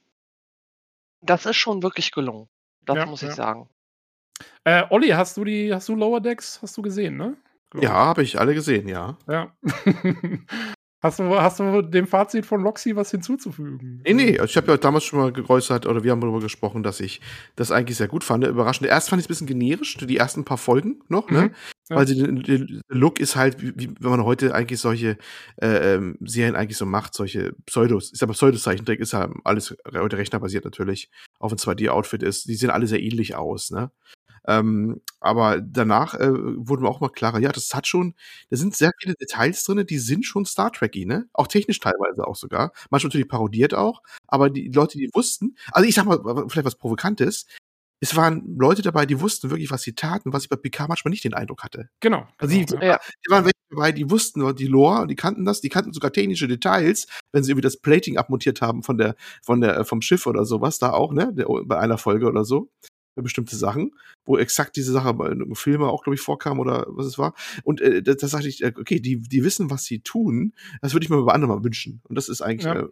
Das 1.22 1.46
ist 1.46 1.58
schon 1.58 1.84
wirklich 1.84 2.12
gelungen. 2.12 2.50
Das 2.86 2.98
Ja, 2.98 3.06
muss 3.06 3.22
ja. 3.22 3.30
ich 3.30 3.36
sagen. 3.36 3.70
Äh, 4.64 4.84
Olli, 4.90 5.10
hast 5.10 5.38
du 5.38 5.44
die, 5.44 5.74
hast 5.74 5.90
du 5.90 5.96
Lower 5.96 6.22
Decks, 6.22 6.60
hast 6.62 6.76
du 6.78 6.82
gesehen, 6.82 7.18
ne? 7.18 7.38
Ja, 7.80 7.92
habe 7.92 8.24
ich 8.24 8.40
alle 8.40 8.54
gesehen, 8.54 8.88
ja. 8.88 9.18
Ja. 9.28 9.56
hast, 11.02 11.20
du, 11.20 11.24
hast 11.40 11.60
du 11.60 11.82
dem 11.82 12.08
Fazit 12.08 12.46
von 12.46 12.62
Loxy 12.62 12.96
was 12.96 13.12
hinzuzufügen? 13.12 14.02
Nee, 14.06 14.14
nee, 14.14 14.40
ich 14.44 14.58
habe 14.58 14.72
ja 14.72 14.78
damals 14.78 15.06
schon 15.06 15.20
mal 15.20 15.32
geäußert, 15.32 15.86
oder 15.88 16.04
wir 16.04 16.12
haben 16.12 16.22
darüber 16.22 16.40
gesprochen, 16.40 16.84
dass 16.84 17.00
ich 17.00 17.20
das 17.56 17.72
eigentlich 17.72 17.98
sehr 17.98 18.08
gut 18.08 18.24
fand. 18.24 18.46
Überraschend. 18.46 18.88
Erst 18.88 19.10
fand 19.10 19.22
ich 19.22 19.26
es 19.26 19.28
ein 19.42 19.46
bisschen 19.46 19.60
generisch, 19.60 19.98
die 19.98 20.18
ersten 20.18 20.46
paar 20.46 20.58
Folgen 20.58 21.02
noch, 21.08 21.30
ne? 21.30 21.52
Ja. 21.90 22.06
Sie, 22.06 22.16
der 22.18 22.66
Look 22.88 23.20
ist 23.20 23.36
halt, 23.36 23.62
wie, 23.62 23.90
wenn 24.00 24.10
man 24.10 24.24
heute 24.24 24.56
eigentlich 24.56 24.80
solche 24.80 25.18
äh, 25.62 25.96
ähm, 25.96 26.18
Serien 26.22 26.56
eigentlich 26.56 26.78
so 26.78 26.86
macht, 26.86 27.14
solche 27.14 27.54
Pseudos, 27.66 28.12
ist 28.12 28.24
aber 28.24 28.34
Pseudozeichentrick, 28.34 29.02
ist 29.02 29.12
ja 29.14 29.30
alles 29.44 29.76
heute 29.94 30.18
rechnerbasiert 30.18 30.64
natürlich, 30.64 31.10
auch 31.40 31.52
wenn 31.52 31.58
2D-Outfit 31.58 32.24
ist, 32.24 32.48
die 32.48 32.56
sehen 32.56 32.70
alle 32.70 32.88
sehr 32.88 33.02
ähnlich 33.02 33.36
aus, 33.36 33.70
ne? 33.72 33.92
Ähm, 34.48 35.02
aber 35.22 35.62
danach 35.62 36.16
äh, 36.16 36.30
wurde 36.34 36.84
mir 36.84 36.90
auch 36.90 37.00
mal 37.00 37.10
klarer, 37.10 37.40
ja, 37.40 37.52
das 37.52 37.74
hat 37.74 37.88
schon, 37.88 38.14
da 38.50 38.58
sind 38.58 38.76
sehr 38.76 38.92
viele 39.02 39.16
Details 39.16 39.64
drin, 39.64 39.86
die 39.88 40.00
sind 40.00 40.26
schon 40.26 40.46
Star 40.46 40.72
Trekky, 40.72 41.06
ne? 41.06 41.28
Auch 41.34 41.48
technisch 41.48 41.80
teilweise 41.80 42.28
auch 42.28 42.36
sogar. 42.36 42.74
Manchmal 42.90 43.10
natürlich 43.10 43.30
parodiert 43.30 43.74
auch, 43.74 44.02
aber 44.28 44.50
die 44.50 44.70
Leute, 44.70 44.98
die 44.98 45.10
wussten, 45.14 45.56
also 45.72 45.88
ich 45.88 45.96
sag 45.96 46.06
mal, 46.06 46.20
vielleicht 46.50 46.66
was 46.66 46.76
Provokantes, 46.76 47.46
es 48.04 48.18
waren 48.18 48.58
Leute 48.60 48.82
dabei, 48.82 49.06
die 49.06 49.22
wussten 49.22 49.50
wirklich, 49.50 49.72
was 49.72 49.82
sie 49.82 49.96
taten, 49.96 50.34
was 50.34 50.44
ich 50.44 50.50
bei 50.50 50.58
Picard 50.58 50.90
manchmal 50.90 51.12
nicht 51.12 51.24
den 51.24 51.34
Eindruck 51.34 51.64
hatte. 51.64 51.90
Genau. 52.02 52.28
Also 52.38 52.54
die, 52.54 52.66
genau, 52.66 52.84
Ja. 52.84 53.00
die 53.26 53.32
waren 53.32 53.46
welche 53.46 53.54
dabei, 53.70 53.94
die 53.94 54.10
wussten 54.12 54.56
die 54.58 54.68
Lore, 54.68 55.08
die 55.08 55.16
kannten 55.16 55.46
das, 55.46 55.62
die 55.62 55.70
kannten 55.70 55.94
sogar 55.94 56.12
technische 56.12 56.50
Details, 56.50 57.08
wenn 57.32 57.44
sie 57.44 57.52
irgendwie 57.52 57.62
das 57.62 57.78
Plating 57.78 58.18
abmontiert 58.18 58.62
haben 58.62 58.84
von 58.84 58.98
der, 58.98 59.16
von 59.42 59.62
der, 59.62 59.86
vom 59.86 60.02
Schiff 60.02 60.28
oder 60.28 60.44
sowas, 60.44 60.80
da 60.80 60.92
auch, 60.92 61.14
ne, 61.14 61.34
bei 61.66 61.80
einer 61.80 61.98
Folge 61.98 62.28
oder 62.28 62.44
so, 62.44 62.70
bestimmte 63.22 63.56
Sachen, 63.56 63.92
wo 64.26 64.38
exakt 64.38 64.76
diese 64.76 64.92
Sache 64.92 65.14
bei 65.14 65.30
einem 65.30 65.56
Filme 65.56 65.88
auch, 65.88 66.04
glaube 66.04 66.16
ich, 66.16 66.22
vorkam 66.22 66.60
oder 66.60 66.86
was 66.90 67.06
es 67.06 67.18
war. 67.18 67.34
Und 67.64 67.82
äh, 67.82 68.02
da, 68.02 68.14
da 68.16 68.28
sagte 68.28 68.48
ich, 68.48 68.64
äh, 68.64 68.74
okay, 68.78 69.00
die, 69.00 69.22
die 69.22 69.44
wissen, 69.44 69.70
was 69.70 69.84
sie 69.84 70.00
tun, 70.00 70.54
das 70.82 70.94
würde 70.94 71.04
ich 71.04 71.10
mir 71.10 71.22
bei 71.24 71.34
anderen 71.34 71.56
mal 71.56 71.64
wünschen. 71.64 72.02
Und 72.04 72.16
das 72.16 72.30
ist 72.30 72.42
eigentlich, 72.42 72.66
Ja. 72.66 72.80
äh, 72.80 72.88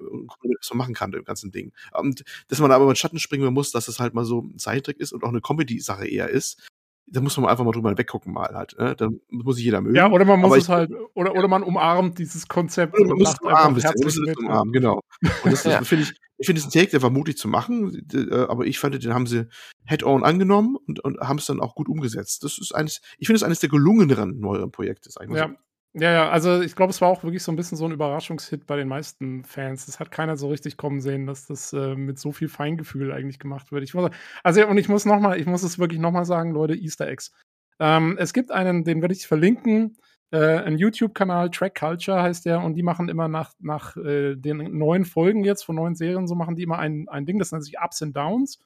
was 0.60 0.70
man 0.70 0.78
machen 0.78 0.94
kann, 0.94 1.12
dem 1.12 1.24
ganzen 1.24 1.52
Ding. 1.52 1.72
Und 1.94 2.24
dass 2.50 2.60
man 2.60 2.72
aber 2.72 2.84
über 2.84 2.94
den 2.94 2.98
Schatten 2.98 3.20
springen 3.20 3.52
muss, 3.54 3.72
dass 3.72 3.88
es 3.88 4.00
halt 4.00 4.14
mal 4.14 4.26
so 4.26 4.42
ein 4.42 4.60
Zeittrick 4.60 5.00
ist 5.00 5.12
und 5.14 5.24
auch 5.24 5.30
eine 5.30 5.42
Comedy-Sache 5.42 6.08
eher 6.08 6.30
ist, 6.30 6.68
da 7.12 7.22
muss 7.22 7.38
man 7.38 7.50
einfach 7.50 7.64
mal 7.66 7.72
drüber 7.72 7.98
weggucken 7.98 8.34
mal 8.34 8.54
halt. 8.56 8.76
Ne? 8.80 8.96
Dann 8.96 9.20
muss 9.30 9.58
sich 9.58 9.66
jeder 9.66 9.82
mögen. 9.82 9.96
Ja, 9.96 10.10
oder 10.10 10.26
man 10.26 10.40
muss 10.40 10.48
Aber 10.48 10.58
es 10.58 10.64
ich- 10.64 10.70
halt, 10.70 10.92
oder, 11.14 11.34
oder 11.36 11.48
man 11.48 11.62
umarmt 11.64 12.18
dieses 12.20 12.48
Konzept 12.48 12.94
Oder 12.94 13.04
man 13.04 13.12
und 13.14 13.20
muss 13.20 13.30
es 13.34 13.42
umarmen. 13.42 13.82
Man 13.82 13.94
muss 14.04 14.18
es 14.18 14.38
umarmen, 14.38 14.74
genau. 14.74 15.02
Und 15.44 15.52
das, 15.52 15.64
Ja. 15.66 15.82
finde 15.84 16.06
ich, 16.06 16.14
ich 16.38 16.46
finde 16.48 16.60
es 16.60 16.66
ein 16.66 16.72
Take, 16.72 16.90
der 16.92 17.02
war 17.02 17.10
mutig 17.10 17.38
zu 17.38 17.48
machen, 17.48 18.08
äh, 18.14 18.34
aber 18.46 18.66
ich 18.66 18.80
fand, 18.80 19.02
den 19.04 19.14
haben 19.14 19.28
sie 19.28 19.48
head-on 19.86 20.24
angenommen 20.24 20.78
und, 20.88 21.00
und 21.02 21.20
haben 21.20 21.38
es 21.38 21.46
dann 21.46 21.60
auch 21.60 21.76
gut 21.76 21.88
umgesetzt. 21.90 22.44
Das 22.44 22.58
ist 22.58 22.74
eines, 22.74 23.02
ich 23.20 23.28
finde 23.28 23.38
es 23.38 23.44
eines 23.44 23.60
der 23.60 23.70
gelungeneren 23.70 24.40
neueren 24.40 24.72
Projekte, 24.72 25.12
sag 25.12 25.24
ich 25.26 25.30
mal 25.30 25.38
Ja. 25.38 25.48
so. 25.50 25.54
Ja, 25.94 26.10
ja, 26.14 26.30
also 26.30 26.62
ich 26.62 26.76
glaube, 26.78 26.92
es 26.92 27.02
war 27.02 27.10
auch 27.10 27.24
wirklich 27.24 27.44
so 27.44 27.52
ein 27.52 27.58
bisschen 27.58 27.78
so 27.78 27.84
ein 27.84 27.92
Überraschungshit 27.92 28.66
bei 28.66 28.78
den 28.78 28.88
meisten 28.88 29.44
Fans. 29.44 29.86
Das 29.88 30.00
hat 30.00 30.10
keiner 30.10 30.38
so 30.38 30.48
richtig 30.48 30.78
kommen 30.78 31.02
sehen, 31.02 31.26
dass 31.28 31.48
das 31.48 31.74
äh, 31.74 31.96
mit 31.96 32.18
so 32.18 32.32
viel 32.32 32.48
Feingefühl 32.48 33.12
eigentlich 33.12 33.40
gemacht 33.40 33.74
wird. 33.74 33.84
Ich 33.84 33.94
muss, 33.94 34.10
also, 34.42 34.66
und 34.68 34.78
ich 34.78 34.88
muss 34.88 35.06
noch 35.06 35.20
mal, 35.20 35.38
ich 35.38 35.46
muss 35.48 35.64
es 35.64 35.80
wirklich 35.80 36.00
noch 36.00 36.12
mal 36.12 36.24
sagen, 36.24 36.52
Leute, 36.52 36.76
Easter 36.76 37.08
Eggs. 37.10 37.34
Ähm, 37.80 38.16
es 38.18 38.32
gibt 38.32 38.52
einen, 38.52 38.86
den 38.86 39.02
werde 39.02 39.14
ich 39.14 39.28
verlinken. 39.28 39.98
äh, 40.32 40.60
ein 40.60 40.78
YouTube-Kanal, 40.78 41.50
Track 41.50 41.76
Culture 41.78 42.22
heißt 42.22 42.46
der, 42.46 42.62
und 42.64 42.76
die 42.76 42.84
machen 42.84 43.10
immer 43.10 43.28
nach, 43.28 43.52
nach 43.60 43.98
äh, 43.98 44.36
den 44.38 44.78
neuen 44.78 45.04
Folgen 45.04 45.44
jetzt 45.44 45.64
von 45.66 45.76
neuen 45.76 45.96
Serien, 45.96 46.26
so 46.26 46.36
machen 46.36 46.56
die 46.56 46.64
immer 46.64 46.80
ein, 46.80 47.10
ein 47.10 47.26
Ding, 47.26 47.38
das 47.38 47.52
nennt 47.52 47.66
sich 47.66 47.76
Ups 47.84 48.02
and 48.02 48.16
Downs. 48.16 48.60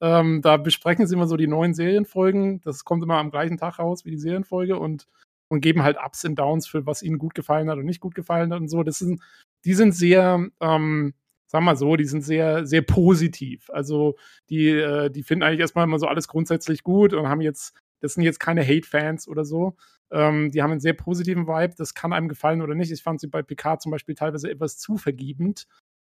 Ähm, 0.00 0.40
da 0.42 0.56
besprechen 0.56 1.06
sie 1.06 1.14
immer 1.14 1.26
so 1.26 1.36
die 1.36 1.46
neuen 1.46 1.74
Serienfolgen. 1.74 2.60
Das 2.62 2.84
kommt 2.84 3.02
immer 3.04 3.18
am 3.18 3.30
gleichen 3.30 3.58
Tag 3.58 3.78
raus 3.78 4.04
wie 4.04 4.10
die 4.10 4.18
Serienfolge 4.18 4.78
und, 4.78 5.06
und 5.52 5.60
geben 5.60 5.82
halt 5.82 5.98
Ups 6.02 6.24
and 6.24 6.38
Downs 6.38 6.66
für 6.66 6.86
was 6.86 7.02
ihnen 7.02 7.18
gut 7.18 7.34
gefallen 7.34 7.68
hat 7.68 7.76
und 7.76 7.84
nicht 7.84 8.00
gut 8.00 8.14
gefallen 8.14 8.54
hat 8.54 8.60
und 8.60 8.68
so. 8.68 8.82
Das 8.82 8.98
sind, 8.98 9.20
die 9.66 9.74
sind 9.74 9.92
sehr, 9.92 10.48
ähm, 10.60 11.12
sagen 11.46 11.64
wir 11.64 11.72
mal 11.72 11.76
so, 11.76 11.94
die 11.96 12.06
sind 12.06 12.22
sehr, 12.22 12.64
sehr 12.64 12.80
positiv. 12.80 13.68
Also 13.68 14.16
die, 14.48 14.70
äh, 14.70 15.10
die 15.10 15.22
finden 15.22 15.42
eigentlich 15.42 15.60
erstmal 15.60 15.84
immer 15.84 15.98
so 15.98 16.06
alles 16.06 16.26
grundsätzlich 16.26 16.82
gut 16.82 17.12
und 17.12 17.28
haben 17.28 17.42
jetzt, 17.42 17.76
das 18.00 18.14
sind 18.14 18.24
jetzt 18.24 18.40
keine 18.40 18.66
Hate-Fans 18.66 19.28
oder 19.28 19.44
so. 19.44 19.76
Ähm, 20.10 20.50
die 20.52 20.62
haben 20.62 20.70
einen 20.70 20.80
sehr 20.80 20.94
positiven 20.94 21.46
Vibe, 21.46 21.74
das 21.76 21.92
kann 21.92 22.14
einem 22.14 22.28
gefallen 22.28 22.62
oder 22.62 22.74
nicht. 22.74 22.90
Ich 22.90 23.02
fand 23.02 23.20
sie 23.20 23.28
bei 23.28 23.42
Picard 23.42 23.82
zum 23.82 23.92
Beispiel 23.92 24.14
teilweise 24.14 24.50
etwas 24.50 24.78
zu 24.78 24.96
vergebend. 24.96 25.66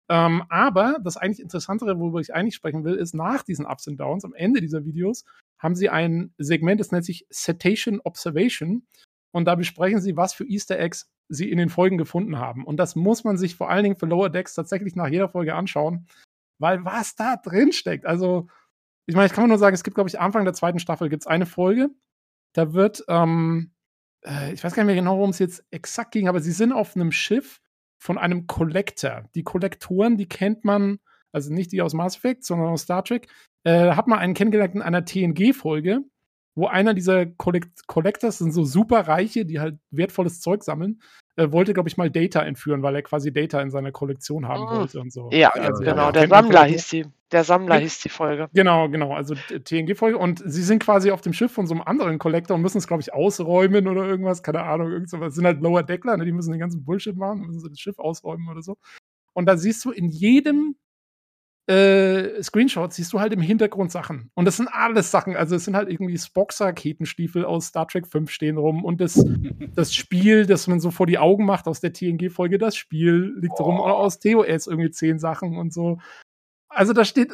Ähm, 0.10 0.44
aber 0.48 0.99
das 1.03 1.18
eigentlich 1.18 1.41
Interessantere, 1.41 1.99
worüber 1.99 2.22
ich 2.22 2.34
eigentlich 2.34 2.56
sprechen 2.56 2.86
will, 2.86 2.95
ist 2.95 3.14
nach 3.14 3.44
diesen 3.44 3.65
Ups 3.65 3.88
und 3.88 3.98
Downs, 3.98 4.24
am 4.24 4.34
Ende 4.34 4.61
dieser 4.61 4.86
Videos, 4.86 5.26
haben 5.60 5.76
sie 5.76 5.90
ein 5.90 6.34
Segment, 6.38 6.80
das 6.80 6.91
nennt 6.91 7.06
sich 7.06 7.26
Cetacean 7.30 7.99
Observation. 8.06 8.86
Und 9.34 9.45
da 9.45 9.55
besprechen 9.55 9.99
sie, 9.99 10.15
was 10.15 10.34
für 10.34 10.45
Easter 10.45 10.80
Eggs 10.80 11.11
sie 11.27 11.49
in 11.49 11.57
den 11.57 11.69
Folgen 11.69 11.97
gefunden 11.97 12.38
haben. 12.38 12.65
Und 12.65 12.77
das 12.77 12.95
muss 12.95 13.23
man 13.23 13.38
sich 13.38 13.55
vor 13.55 13.69
allen 13.69 13.84
Dingen 13.84 13.95
für 13.95 14.05
Lower 14.05 14.30
Decks 14.30 14.53
tatsächlich 14.53 14.95
nach 14.95 15.07
jeder 15.07 15.27
Folge 15.27 15.55
anschauen, 15.55 16.07
weil 16.60 16.85
was 16.85 17.15
da 17.15 17.38
drin 17.38 17.72
steckt. 17.72 18.05
Also, 18.05 18.47
ich 19.07 19.15
meine, 19.15 19.26
ich 19.26 19.34
kann 19.34 19.49
nur 19.49 19.57
sagen, 19.57 19.73
es 19.73 19.84
gibt, 19.84 19.95
glaube 19.95 20.10
ich, 20.10 20.19
Anfang 20.19 20.45
der 20.45 20.53
zweiten 20.53 20.80
Staffel 20.80 21.10
gibt 21.10 21.23
es 21.23 21.27
eine 21.27 21.45
Folge, 21.45 21.89
da 22.53 22.73
wird, 22.73 23.03
ähm, 23.07 23.72
äh, 24.23 24.53
ich 24.53 24.64
weiß 24.64 24.73
gar 24.73 24.84
nicht 24.84 24.93
mehr 24.93 25.01
genau, 25.01 25.18
worum 25.18 25.31
es 25.31 25.39
jetzt 25.39 25.65
exakt 25.72 26.11
ging, 26.11 26.27
aber 26.27 26.39
sie 26.39 26.51
sind 26.51 26.72
auf 26.72 26.95
einem 26.95 27.11
Schiff 27.11 27.60
von 27.97 28.18
einem 28.18 28.47
Collector. 28.47 29.30
Die 29.34 29.43
Kollektoren, 29.43 30.18
die 30.18 30.30
kennt 30.30 30.64
man, 30.64 30.99
also 31.31 31.51
nicht 31.51 31.72
die 31.72 31.81
aus 31.81 31.93
Mass 31.93 32.18
Effect, 32.18 32.43
sondern 32.45 32.69
aus 32.69 32.84
Star 32.84 33.03
Trek. 33.03 33.27
Äh, 33.64 33.91
hat 33.91 34.07
man 34.07 34.19
einen 34.19 34.35
kennengelernt 34.35 34.76
in 34.76 34.81
einer 34.81 35.05
TNG-Folge, 35.05 36.01
wo 36.55 36.67
einer 36.67 36.93
dieser 36.93 37.25
Collect 37.25 37.88
Collectors 37.88 38.38
sind 38.38 38.51
so 38.51 38.63
super 38.63 39.07
Reiche, 39.07 39.45
die 39.45 39.59
halt 39.59 39.77
wertvolles 39.91 40.39
Zeug 40.39 40.63
sammeln, 40.63 41.01
äh, 41.35 41.51
wollte, 41.51 41.73
glaube 41.73 41.89
ich, 41.89 41.97
mal 41.97 42.11
Data 42.11 42.41
entführen, 42.41 42.84
weil 42.84 42.95
er 42.95 43.01
quasi 43.01 43.34
Data 43.34 43.59
in 43.61 43.71
seiner 43.71 43.91
Kollektion 43.91 44.47
haben 44.47 44.63
oh. 44.67 44.77
wollte 44.77 44.99
und 44.99 45.11
so. 45.11 45.30
Ja, 45.31 45.49
also, 45.49 45.84
genau. 45.84 46.11
Der 46.11 46.27
Sammler 46.27 46.65
hieß 46.65 46.88
die. 46.89 47.05
Der 47.31 47.43
Sammler 47.43 47.77
hieß 47.80 48.01
die 48.01 48.09
Folge. 48.09 48.47
Genau, 48.53 48.88
genau. 48.89 49.13
Also 49.13 49.34
TNG-Folge. 49.34 50.19
Und 50.19 50.43
sie 50.45 50.61
sind 50.61 50.84
quasi 50.84 51.09
auf 51.09 51.21
dem 51.21 51.34
Schiff 51.34 51.51
von 51.51 51.65
so 51.65 51.73
einem 51.73 51.81
anderen 51.81 52.19
Kollektor 52.19 52.55
und 52.55 52.61
müssen 52.61 52.77
es, 52.77 52.88
glaube 52.88 53.01
ich, 53.01 53.11
ausräumen 53.11 53.88
oder 53.88 54.05
irgendwas. 54.05 54.43
Keine 54.43 54.61
Ahnung. 54.61 54.91
Irgend 54.91 55.09
sowas. 55.09 55.34
sind 55.34 55.45
halt 55.45 55.59
Lower 55.61 55.81
Deckler, 55.81 56.15
ne? 56.17 56.25
die 56.25 56.31
müssen 56.31 56.51
den 56.51 56.59
ganzen 56.59 56.85
Bullshit 56.85 57.17
machen, 57.17 57.47
müssen 57.47 57.67
das 57.67 57.80
Schiff 57.80 57.97
ausräumen 57.97 58.47
oder 58.49 58.61
so. 58.61 58.77
Und 59.34 59.47
da 59.47 59.57
siehst 59.57 59.84
du 59.84 59.89
in 59.89 60.09
jedem 60.09 60.75
äh, 61.68 62.44
Screenshots 62.44 62.98
siehst 62.98 63.14
du 63.14 63.19
halt 63.19 63.31
im 63.31 63.41
Hintergrund 63.41 63.91
Sachen. 63.91 64.30
Und 64.34 64.45
das 64.45 64.57
sind 64.57 64.68
alles 64.68 65.11
Sachen. 65.11 65.35
Also 65.35 65.56
es 65.56 65.64
sind 65.64 65.76
halt 65.76 65.90
irgendwie 65.90 66.18
Spock-Raketenstiefel 66.18 67.45
aus 67.45 67.68
Star 67.68 67.88
Trek 67.88 68.06
5 68.06 68.30
stehen 68.30 68.57
rum 68.57 68.84
und 68.84 68.99
das, 68.99 69.23
das 69.76 69.95
Spiel, 69.95 70.45
das 70.45 70.68
man 70.68 70.81
so 70.81 70.91
vor 70.91 71.06
die 71.06 71.18
Augen 71.18 71.45
macht 71.45 71.68
aus 71.68 71.80
der 71.80 71.94
TNG-Folge, 71.94 72.57
das 72.57 72.76
Spiel 72.76 73.34
liegt 73.40 73.60
oh. 73.60 73.64
rum. 73.64 73.80
Oder 73.80 73.95
aus 73.95 74.19
TOS 74.19 74.68
irgendwie 74.68 74.91
zehn 74.91 75.19
Sachen 75.19 75.57
und 75.57 75.73
so. 75.73 75.99
Also 76.69 76.91
da 76.91 77.06
steht 77.06 77.31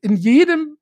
in 0.00 0.16
jedem 0.16 0.76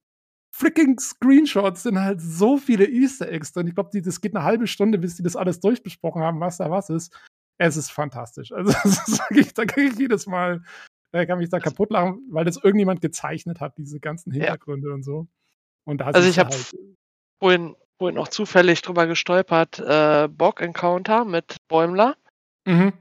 freaking 0.55 0.99
Screenshot 1.01 1.79
sind 1.79 1.99
halt 1.99 2.21
so 2.21 2.59
viele 2.59 2.87
Easter 2.87 3.29
Eggs 3.29 3.53
drin. 3.53 3.67
Ich 3.67 3.75
glaube, 3.75 4.01
das 4.01 4.21
geht 4.21 4.37
eine 4.37 4.45
halbe 4.45 4.67
Stunde, 4.67 4.99
bis 4.99 5.17
die 5.17 5.23
das 5.23 5.35
alles 5.37 5.59
durchbesprochen 5.59 6.23
haben, 6.23 6.39
was 6.39 6.59
da 6.59 6.71
was 6.71 6.91
ist. 6.91 7.13
Es 7.59 7.77
ist 7.77 7.91
fantastisch. 7.91 8.53
Also, 8.53 8.73
das 8.85 9.07
sage 9.07 9.41
ich, 9.41 9.55
da 9.55 9.65
kriege 9.65 9.93
ich 9.93 9.99
jedes 9.99 10.27
Mal 10.27 10.63
er 11.15 11.27
kann 11.27 11.39
mich 11.39 11.49
da 11.49 11.61
kaputt 11.61 11.91
lachen, 11.91 12.27
weil 12.31 12.45
das 12.45 12.57
irgendjemand 12.57 13.01
gezeichnet 13.01 13.61
hat, 13.61 13.79
diese 13.79 14.01
ganzen 14.01 14.33
Hintergründe 14.33 14.89
ja. 14.89 14.95
und 14.95 15.03
so. 15.05 15.29
Und 15.85 15.99
da 15.99 16.07
also 16.07 16.29
ich 16.29 16.39
habe 16.39 16.51
halt 16.51 16.75
vorhin, 17.39 17.77
vorhin 17.99 18.19
auch 18.19 18.29
zufällig 18.29 18.83
drüber 18.83 19.07
gestolpert, 19.07 19.79
äh, 19.79 20.29
Bog 20.29 20.61
Encounter 20.61 21.25
mit 21.25 21.57
Bäumler. 21.69 22.17
Mhm. 22.65 22.93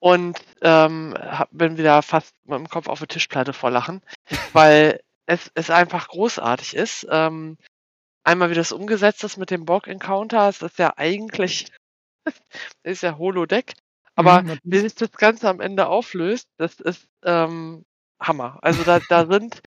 Und 0.00 0.40
ähm, 0.62 1.14
hab, 1.18 1.50
bin 1.52 1.76
wieder 1.76 2.02
fast 2.02 2.34
mit 2.44 2.58
dem 2.58 2.68
Kopf 2.68 2.88
auf 2.88 3.00
der 3.00 3.08
Tischplatte 3.08 3.52
vor 3.52 3.70
Lachen, 3.70 4.02
weil 4.52 5.00
es, 5.26 5.50
es 5.54 5.70
einfach 5.70 6.08
großartig 6.08 6.74
ist. 6.74 7.06
Ähm, 7.10 7.56
einmal, 8.24 8.50
wie 8.50 8.54
das 8.54 8.72
umgesetzt 8.72 9.22
ist 9.22 9.36
mit 9.36 9.50
dem 9.50 9.64
Bog 9.64 9.86
Encounter, 9.86 10.48
es 10.48 10.62
ist 10.62 10.78
ja 10.78 10.94
eigentlich, 10.96 11.70
ist 12.82 13.02
ja 13.02 13.18
Holodeck, 13.18 13.74
aber 14.14 14.42
mhm, 14.42 14.58
wie 14.64 14.78
sich 14.78 14.94
das 14.94 15.12
Ganze 15.12 15.48
am 15.48 15.60
Ende 15.60 15.86
auflöst, 15.86 16.48
das 16.56 16.80
ist 16.80 17.08
ähm, 17.24 17.84
Hammer. 18.20 18.58
Also 18.62 18.82
da, 18.82 19.00
da 19.08 19.26
sind, 19.26 19.62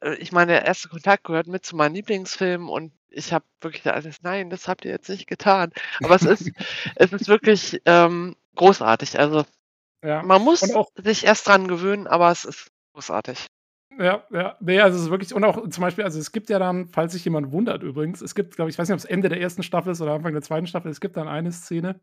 äh, 0.00 0.14
ich 0.16 0.32
meine, 0.32 0.52
der 0.52 0.66
erste 0.66 0.88
Kontakt 0.88 1.24
gehört 1.24 1.46
mit 1.46 1.64
zu 1.64 1.76
meinen 1.76 1.94
Lieblingsfilmen 1.94 2.68
und 2.68 2.92
ich 3.10 3.32
habe 3.32 3.44
wirklich 3.60 3.86
alles, 3.86 4.22
nein, 4.22 4.50
das 4.50 4.68
habt 4.68 4.84
ihr 4.84 4.90
jetzt 4.90 5.08
nicht 5.08 5.26
getan. 5.26 5.72
Aber 6.02 6.14
es 6.14 6.22
ist, 6.22 6.50
es 6.96 7.12
ist 7.12 7.28
wirklich 7.28 7.80
ähm, 7.84 8.36
großartig. 8.56 9.18
Also 9.18 9.44
ja. 10.04 10.22
man 10.22 10.42
muss 10.42 10.60
sich 10.96 11.24
erst 11.24 11.48
dran 11.48 11.68
gewöhnen, 11.68 12.06
aber 12.06 12.30
es 12.30 12.44
ist 12.44 12.70
großartig. 12.94 13.46
Ja, 13.98 14.22
ja. 14.30 14.56
Nee, 14.60 14.80
also 14.80 14.96
es 14.96 15.04
ist 15.04 15.10
wirklich, 15.10 15.34
und 15.34 15.42
auch 15.42 15.68
zum 15.68 15.82
Beispiel, 15.82 16.04
also 16.04 16.20
es 16.20 16.30
gibt 16.30 16.50
ja 16.50 16.60
dann, 16.60 16.86
falls 16.86 17.12
sich 17.14 17.24
jemand 17.24 17.50
wundert 17.50 17.82
übrigens, 17.82 18.20
es 18.20 18.34
gibt, 18.36 18.54
glaube 18.54 18.70
ich, 18.70 18.74
ich 18.74 18.78
weiß 18.78 18.88
nicht, 18.88 18.94
ob 18.94 18.98
es 18.98 19.04
Ende 19.04 19.28
der 19.28 19.40
ersten 19.40 19.64
Staffel 19.64 19.90
ist 19.90 20.00
oder 20.00 20.12
Anfang 20.12 20.32
der 20.32 20.42
zweiten 20.42 20.68
Staffel, 20.68 20.90
es 20.90 21.00
gibt 21.00 21.16
dann 21.16 21.26
eine 21.26 21.50
Szene, 21.50 22.00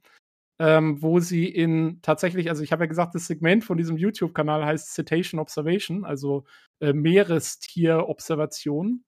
ähm, 0.60 1.02
wo 1.02 1.20
sie 1.20 1.48
in 1.48 2.00
tatsächlich, 2.02 2.50
also 2.50 2.64
ich 2.64 2.72
habe 2.72 2.84
ja 2.84 2.88
gesagt, 2.88 3.16
das 3.16 3.28
Segment 3.28 3.66
von 3.66 3.78
diesem 3.78 3.98
YouTube-Kanal 3.98 4.66
heißt 4.66 4.94
Citation 4.94 5.40
Observation, 5.40 6.06
also 6.06 6.46
äh, 6.80 6.94
Meerestier-Observation. 6.94 9.04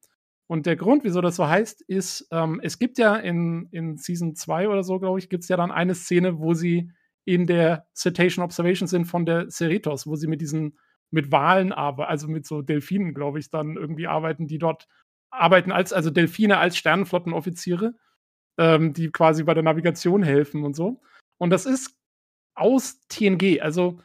Und 0.48 0.66
der 0.66 0.76
Grund, 0.76 1.04
wieso 1.04 1.22
das 1.22 1.36
so 1.36 1.48
heißt, 1.48 1.82
ist, 1.82 2.28
ähm, 2.32 2.60
es 2.64 2.80
gibt 2.80 2.98
ja 2.98 3.16
in, 3.16 3.68
in 3.72 3.98
Season 3.98 4.36
2 4.36 4.70
oder 4.70 4.84
so, 4.84 5.00
glaube 5.00 5.20
ich, 5.20 5.30
gibt 5.30 5.44
es 5.44 5.50
ja 5.50 5.58
dann 5.58 5.72
eine 5.72 5.96
Szene, 5.96 6.40
wo 6.40 6.54
sie 6.54 6.92
in 7.26 7.48
der 7.48 7.88
Citation 7.94 8.44
Observation 8.44 8.88
sind 8.88 9.06
von 9.06 9.26
der 9.26 9.50
Cerritos, 9.50 10.08
wo 10.08 10.16
sie 10.16 10.28
mit 10.28 10.40
diesen, 10.40 10.78
mit 11.12 11.32
Walen 11.32 11.74
arbeiten, 11.74 12.10
also 12.10 12.28
mit 12.28 12.46
so 12.46 12.62
Delfinen, 12.62 13.14
glaube 13.14 13.40
ich, 13.40 13.50
dann 13.50 13.76
irgendwie 13.76 14.08
arbeiten, 14.08 14.48
die 14.48 14.58
dort 14.58 14.88
arbeiten 15.30 15.74
als, 15.74 15.92
also 15.92 16.10
Delfine 16.10 16.58
als 16.58 16.78
Sternenflottenoffiziere, 16.78 17.96
ähm, 18.58 18.94
die 18.94 19.12
quasi 19.12 19.44
bei 19.44 19.54
der 19.54 19.64
Navigation 19.64 20.24
helfen 20.24 20.64
und 20.64 20.76
so. 20.76 21.02
Und 21.38 21.50
das 21.52 21.66
ist 21.66 21.98
aus 22.56 23.00
TNG. 23.08 23.62
Also 23.62 24.00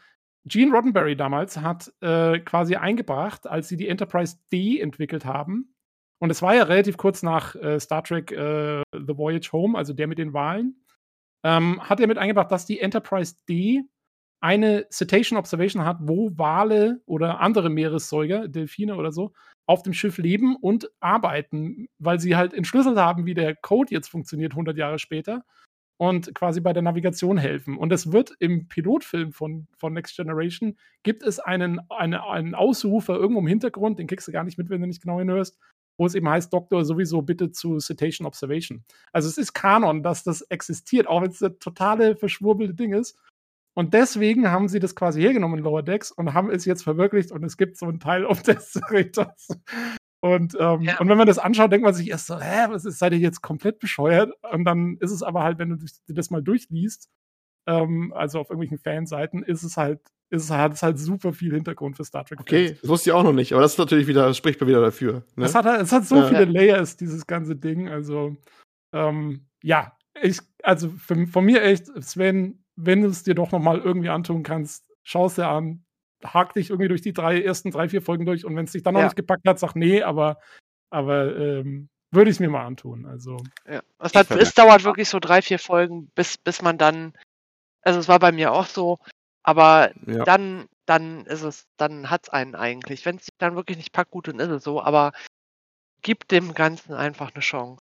Gene 0.45 0.73
Roddenberry 0.73 1.17
damals 1.17 1.59
hat 1.59 1.93
äh, 2.01 2.41
quasi 2.41 2.77
eingebracht, 2.77 3.47
als 3.47 3.69
sie 3.69 3.77
die 3.77 3.89
Enterprise 3.89 4.37
D 4.53 4.81
entwickelt 4.81 5.25
haben. 5.25 5.75
Und 6.19 6.31
es 6.31 6.43
war 6.43 6.55
ja 6.55 6.65
relativ 6.65 6.97
kurz 6.97 7.23
nach 7.23 7.55
äh, 7.57 7.79
Star 7.81 8.03
Trek 8.03 8.33
äh, 8.33 8.83
The 8.93 9.17
Voyage 9.17 9.51
Home, 9.53 9.77
also 9.77 9.93
der 9.93 10.07
mit 10.07 10.19
den 10.19 10.33
Wahlen, 10.33 10.85
ähm, 11.45 11.81
hat 11.89 12.01
er 12.01 12.07
mit 12.07 12.19
eingebracht, 12.19 12.51
dass 12.51 12.67
die 12.67 12.81
Enterprise 12.81 13.37
D 13.49 13.83
eine 14.41 14.87
Citation 14.91 15.39
Observation 15.39 15.85
hat, 15.85 15.99
wo 16.01 16.31
Wale 16.37 17.01
oder 17.07 17.41
andere 17.41 17.71
Meeressäuger, 17.71 18.49
Delfine 18.49 18.97
oder 18.97 19.13
so, 19.13 19.33
auf 19.67 19.83
dem 19.83 19.93
Schiff 19.93 20.19
leben 20.19 20.57
und 20.57 20.91
arbeiten, 20.99 21.89
weil 21.99 22.19
sie 22.19 22.35
halt 22.35 22.53
entschlüsselt 22.53 22.99
haben, 22.99 23.27
wie 23.27 23.35
der 23.35 23.55
Code 23.55 23.95
jetzt 23.95 24.09
funktioniert, 24.09 24.53
100 24.53 24.77
Jahre 24.77 24.99
später 24.99 25.45
und 25.97 26.35
quasi 26.35 26.61
bei 26.61 26.73
der 26.73 26.83
Navigation 26.83 27.39
helfen. 27.39 27.77
Und 27.77 27.93
es 27.93 28.13
wird 28.13 28.33
im 28.39 28.69
Pilotfilm 28.69 29.33
von, 29.33 29.69
von 29.77 29.93
Next 29.93 30.17
Generation, 30.17 30.77
gibt 31.03 31.23
es 31.23 31.39
einen, 31.39 31.81
eine, 31.91 32.27
einen 32.27 32.55
Ausrufer 32.55 33.15
irgendwo 33.15 33.41
im 33.41 33.47
Hintergrund, 33.47 33.99
den 33.99 34.07
kriegst 34.07 34.27
du 34.27 34.33
gar 34.33 34.45
nicht 34.45 34.59
mit, 34.59 34.69
wenn 34.71 34.81
du 34.81 34.87
nicht 34.87 35.03
genau 35.03 35.19
hinhörst, 35.19 35.59
wo 35.99 36.07
es 36.07 36.15
eben 36.15 36.29
heißt, 36.29 36.53
Doktor, 36.53 36.85
sowieso 36.85 37.23
bitte 37.23 37.53
zu 37.53 37.79
Citation 37.79 38.27
Observation. 38.27 38.85
Also 39.13 39.29
es 39.29 39.39
ist 39.39 39.53
Kanon, 39.53 40.03
dass 40.03 40.25
das 40.25 40.43
existiert, 40.43 41.07
auch 41.07 41.23
wenn 41.23 41.31
es 41.31 41.43
ein 41.43 41.59
totale 41.59 42.17
verschwurbelte 42.17 42.75
Ding 42.75 42.93
ist. 42.93 43.19
Und 43.75 43.95
deswegen 43.95 44.51
haben 44.51 44.69
sie 44.69 44.81
das 44.81 44.95
quasi 44.95 45.23
hergenommen 45.23 45.59
in 45.59 45.65
Lower 45.65 45.83
Decks 45.83 46.11
und 46.11 46.35
haben 46.35 46.51
es 46.51 46.65
jetzt 46.65 46.83
verwirklicht 46.83 47.33
und 47.33 47.43
es 47.45 47.57
gibt 47.57 47.79
so 47.79 47.87
einen 47.87 48.01
Teil 48.01 48.27
auf 48.27 48.43
des 48.43 48.73
Cerritos. 48.73 49.49
Und, 50.25 50.57
ähm, 50.59 50.83
ja. 50.83 51.01
und 51.01 51.09
wenn 51.09 51.19
man 51.19 51.27
das 51.27 51.41
anschaut, 51.41 51.73
denkt 51.73 51.85
man 51.85 51.95
sich 51.95 52.09
erst 52.09 52.29
so, 52.29 52.39
hä, 52.39 52.67
was 52.69 52.85
ist, 52.85 53.01
seid 53.01 53.13
ihr 53.13 53.19
jetzt 53.19 53.43
komplett 53.43 53.81
bescheuert? 53.81 54.33
Und 54.53 54.65
dann 54.65 54.97
ist 55.01 55.11
es 55.11 55.25
aber 55.25 55.43
halt, 55.43 55.59
wenn 55.59 55.71
du 55.71 55.77
dir 55.77 56.15
das 56.15 56.31
mal 56.31 56.41
durchliest, 56.41 57.11
ähm, 57.67 58.13
also 58.15 58.39
auf 58.39 58.49
irgendwelchen 58.49 58.79
Fanseiten, 58.79 59.43
ist 59.43 59.65
es 59.65 59.77
halt, 59.77 60.01
ist 60.31 60.45
es 60.45 60.51
halt, 60.51 60.75
ist 60.75 60.85
halt 60.85 61.01
super 61.01 61.33
viel 61.33 61.53
Hintergrund 61.53 61.97
für 61.97 62.05
Star 62.05 62.25
Trek. 62.25 62.39
Okay, 62.39 62.77
das 62.81 62.89
wusste 62.89 63.11
ich 63.11 63.15
auch 63.15 63.25
noch 63.25 63.33
nicht, 63.33 63.53
aber 63.53 63.63
das 63.63 63.73
ist 63.73 63.79
natürlich 63.79 64.07
wieder, 64.07 64.27
das 64.27 64.37
spricht 64.37 64.61
mir 64.61 64.69
wieder 64.69 64.81
dafür. 64.81 65.25
Ne? 65.35 65.45
Es, 65.45 65.57
hat, 65.57 65.67
es 65.67 65.91
hat 65.91 66.05
so 66.05 66.17
ja. 66.17 66.29
viele 66.29 66.45
Layers, 66.45 66.97
dieses 66.97 67.27
ganze 67.27 67.57
Ding. 67.57 67.89
Also, 67.89 68.37
ähm, 68.93 69.49
ja, 69.61 69.97
ich, 70.23 70.39
also 70.63 70.89
für, 70.91 71.27
von 71.27 71.45
mir 71.45 71.65
echt, 71.65 71.87
Sven, 72.01 72.65
wenn 72.77 73.03
du 73.03 73.09
es 73.09 73.25
dir 73.25 73.35
doch 73.35 73.51
noch 73.51 73.61
mal 73.61 73.81
irgendwie 73.81 74.09
antun 74.11 74.45
kannst, 74.45 74.87
schau 75.03 75.27
es 75.27 75.35
dir 75.35 75.49
an, 75.49 75.85
hakt 76.25 76.57
dich 76.57 76.71
irgendwie 76.71 76.89
durch 76.89 77.03
die 77.03 77.13
drei, 77.13 77.41
ersten 77.41 77.71
drei, 77.71 77.89
vier 77.89 78.03
Folgen 78.03 78.27
durch 78.27 78.45
und 78.45 78.57
wenn 78.57 78.65
es 78.65 78.73
dich 78.73 78.83
dann 78.83 78.95
noch 78.95 79.01
ja. 79.01 79.07
nicht 79.07 79.17
gepackt 79.17 79.47
hat, 79.47 79.59
sag 79.59 79.75
nee, 79.75 80.03
aber, 80.03 80.39
aber 80.91 81.37
ähm, 81.37 81.89
würde 82.11 82.31
ich 82.31 82.41
mir 82.41 82.51
mal 82.51 82.65
antun. 82.65 83.07
Also. 83.07 83.39
Ja. 83.67 83.83
Es, 83.99 84.15
hat, 84.15 84.31
es 84.31 84.55
dauert 84.55 84.85
wirklich 84.85 85.09
so 85.09 85.19
drei, 85.19 85.43
vier 85.43 85.59
Folgen, 85.59 86.11
bis, 86.15 86.39
bis 86.39 86.63
man 86.63 86.79
dann, 86.79 87.15
also 87.83 87.99
es 87.99 88.09
war 88.09 88.19
bei 88.19 88.33
mir 88.33 88.53
auch 88.53 88.67
so, 88.67 88.99
aber 89.43 89.93
ja. 90.07 90.25
dann, 90.25 90.67
dann 90.87 91.25
ist 91.27 91.43
es, 91.43 91.67
dann 91.77 92.11
hat 92.11 92.25
es 92.25 92.29
einen 92.29 92.55
eigentlich. 92.55 93.05
Wenn 93.07 93.17
es 93.17 93.29
dann 93.39 93.57
wirklich 93.57 93.77
nicht 93.77 93.93
packt, 93.93 94.11
gut, 94.11 94.29
dann 94.29 94.39
ist 94.39 94.51
es 94.51 94.63
so, 94.63 94.83
aber 94.83 95.13
gibt 96.03 96.31
dem 96.31 96.55
Ganzen 96.55 96.93
einfach 96.95 97.33
eine 97.33 97.41
Chance. 97.41 97.83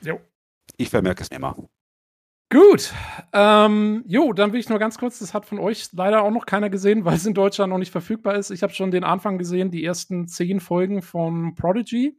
Jo. 0.00 0.20
Ich 0.76 0.90
vermerke 0.90 1.22
es 1.22 1.28
immer. 1.28 1.56
Gut. 2.50 2.92
Ähm, 3.32 4.04
jo, 4.06 4.32
dann 4.32 4.52
will 4.52 4.60
ich 4.60 4.68
nur 4.68 4.78
ganz 4.78 4.98
kurz, 4.98 5.18
das 5.18 5.34
hat 5.34 5.46
von 5.46 5.58
euch 5.58 5.88
leider 5.92 6.22
auch 6.22 6.30
noch 6.30 6.46
keiner 6.46 6.70
gesehen, 6.70 7.04
weil 7.04 7.16
es 7.16 7.26
in 7.26 7.34
Deutschland 7.34 7.70
noch 7.70 7.78
nicht 7.78 7.90
verfügbar 7.90 8.36
ist. 8.36 8.50
Ich 8.50 8.62
habe 8.62 8.72
schon 8.72 8.90
den 8.90 9.04
Anfang 9.04 9.38
gesehen, 9.38 9.70
die 9.70 9.84
ersten 9.84 10.28
zehn 10.28 10.60
Folgen 10.60 11.02
von 11.02 11.54
Prodigy. 11.56 12.18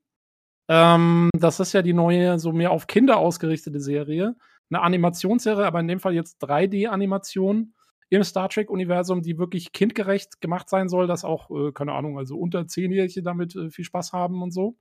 Ähm, 0.70 1.30
das 1.38 1.62
ist 1.62 1.74
ja 1.74 1.82
die 1.82 1.94
neue, 1.94 2.40
so 2.40 2.52
mehr 2.52 2.72
auf 2.72 2.88
Kinder 2.88 3.18
ausgerichtete 3.18 3.80
Serie. 3.80 4.36
Eine 4.70 4.82
Animationsserie, 4.82 5.66
aber 5.66 5.80
in 5.80 5.88
dem 5.88 6.00
Fall 6.02 6.14
jetzt 6.14 6.44
3D-Animation 6.44 7.74
im 8.10 8.24
Star 8.24 8.50
Trek-Universum, 8.50 9.22
die 9.22 9.38
wirklich 9.38 9.72
kindgerecht 9.72 10.42
gemacht 10.42 10.70
sein 10.70 10.90
soll, 10.90 11.08
dass 11.08 11.24
auch, 11.24 11.50
äh, 11.52 11.72
keine 11.72 11.94
Ahnung, 11.94 12.18
also 12.18 12.38
unter 12.38 12.68
Zehnjährige 12.68 13.22
damit 13.24 13.56
äh, 13.56 13.70
viel 13.70 13.86
Spaß 13.86 14.12
haben 14.12 14.42
und 14.42 14.52
so. 14.52 14.76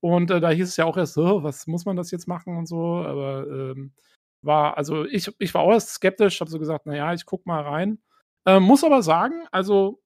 Und 0.00 0.30
äh, 0.30 0.40
da 0.40 0.50
hieß 0.50 0.68
es 0.68 0.76
ja 0.76 0.84
auch 0.84 0.96
erst, 0.96 1.16
oh, 1.16 1.42
was 1.42 1.66
muss 1.66 1.84
man 1.86 1.96
das 1.96 2.10
jetzt 2.10 2.28
machen 2.28 2.56
und 2.56 2.66
so, 2.66 2.96
aber 2.96 3.46
ähm, 3.48 3.92
war, 4.42 4.76
also 4.76 5.04
ich, 5.04 5.30
ich 5.38 5.54
war 5.54 5.62
auch 5.62 5.72
erst 5.72 5.90
skeptisch, 5.90 6.40
habe 6.40 6.50
so 6.50 6.58
gesagt, 6.58 6.86
naja, 6.86 7.12
ich 7.14 7.26
guck 7.26 7.46
mal 7.46 7.62
rein. 7.62 7.98
Ähm, 8.46 8.64
muss 8.64 8.84
aber 8.84 9.02
sagen, 9.02 9.46
also 9.52 10.02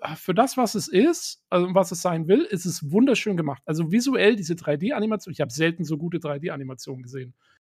äh, 0.00 0.14
für 0.16 0.34
das, 0.34 0.56
was 0.56 0.74
es 0.74 0.88
ist, 0.88 1.42
also 1.50 1.74
was 1.74 1.90
es 1.90 2.02
sein 2.02 2.28
will, 2.28 2.42
ist 2.42 2.66
es 2.66 2.90
wunderschön 2.90 3.36
gemacht. 3.36 3.62
Also 3.66 3.90
visuell 3.90 4.36
diese 4.36 4.54
3D-Animation, 4.54 5.32
ich 5.32 5.40
habe 5.40 5.52
selten 5.52 5.84
so 5.84 5.98
gute 5.98 6.18
3D-Animationen 6.18 7.02
gesehen, 7.02 7.34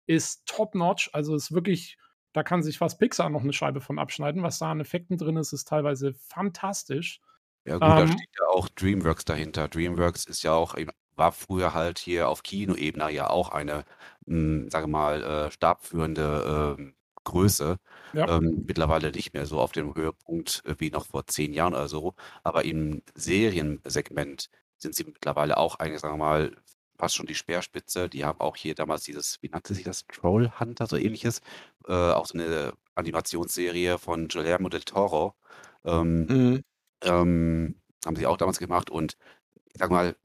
ist 0.07 0.47
top-notch. 0.47 1.11
Also 1.13 1.35
ist 1.35 1.53
wirklich, 1.53 1.97
da 2.33 2.43
kann 2.43 2.63
sich 2.63 2.79
fast 2.79 2.99
Pixar 2.99 3.31
noch 3.31 3.43
eine 3.43 3.53
Scheibe 3.53 3.81
von 3.81 3.99
abschneiden. 3.99 4.43
Was 4.43 4.59
da 4.59 4.71
an 4.71 4.81
Effekten 4.81 5.17
drin 5.17 5.37
ist, 5.37 5.53
ist 5.53 5.69
teilweise 5.69 6.15
fantastisch. 6.15 7.21
Ja 7.65 7.75
gut, 7.75 7.83
ähm, 7.83 7.97
da 7.97 8.07
steht 8.07 8.31
ja 8.39 8.47
auch 8.49 8.69
DreamWorks 8.69 9.25
dahinter. 9.25 9.69
DreamWorks 9.69 10.25
ist 10.25 10.43
ja 10.43 10.53
auch, 10.53 10.75
war 11.21 11.33
früher 11.33 11.75
halt 11.75 12.01
hier 12.01 12.29
auf 12.29 12.43
Kinoebene 12.43 13.11
ja 13.13 13.31
auch 13.31 13.51
eine, 13.51 13.85
mh, 14.27 14.65
hm, 14.65 14.71
sage 14.71 14.89
mal, 14.89 15.23
äh, 15.23 15.51
stabführende 15.53 16.77
äh, 16.79 16.93
Größe. 17.25 17.79
Ja. 18.15 18.39
Ähm, 18.39 18.65
mittlerweile 18.67 19.13
nicht 19.13 19.35
mehr 19.35 19.47
so 19.47 19.61
auf 19.61 19.73
dem 19.73 19.95
Höhepunkt 19.95 20.63
äh, 20.65 20.75
wie 20.79 20.91
noch 20.91 21.07
vor 21.07 21.27
zehn 21.27 21.53
Jahren 21.53 21.75
oder 21.75 21.89
so. 21.89 22.15
Aber 22.43 22.65
im 22.65 23.03
Seriensegment 23.15 24.49
sind 24.79 24.95
sie 24.95 25.05
mittlerweile 25.05 25.59
auch 25.59 25.79
eigentlich, 25.79 26.01
sagen 26.01 26.15
wir 26.15 26.25
mal, 26.25 26.57
fast 26.99 27.15
schon 27.15 27.27
die 27.27 27.35
Speerspitze. 27.35 28.09
Die 28.09 28.25
haben 28.25 28.41
auch 28.41 28.57
hier 28.57 28.75
damals 28.75 29.05
dieses, 29.05 29.39
wie 29.43 29.51
nannte 29.51 29.75
sich 29.75 29.85
das, 29.85 30.07
Troll 30.07 30.51
Hunter, 30.59 30.87
so 30.87 30.97
ähnliches, 30.97 31.41
äh, 31.87 31.93
auch 31.93 32.27
so 32.27 32.39
eine 32.39 32.73
Animationsserie 32.95 33.99
von 33.99 34.29
Guillermo 34.29 34.71
del 34.71 34.83
Toro. 34.83 35.35
Ähm, 35.85 36.27
mhm. 36.27 36.65
ähm, 37.03 37.75
haben 38.07 38.17
sie 38.17 38.27
auch 38.27 38.39
damals 38.39 38.59
gemacht 38.59 38.91
und 38.91 39.17
ich 39.67 39.79
sag 39.79 39.91
mal, 39.91 40.17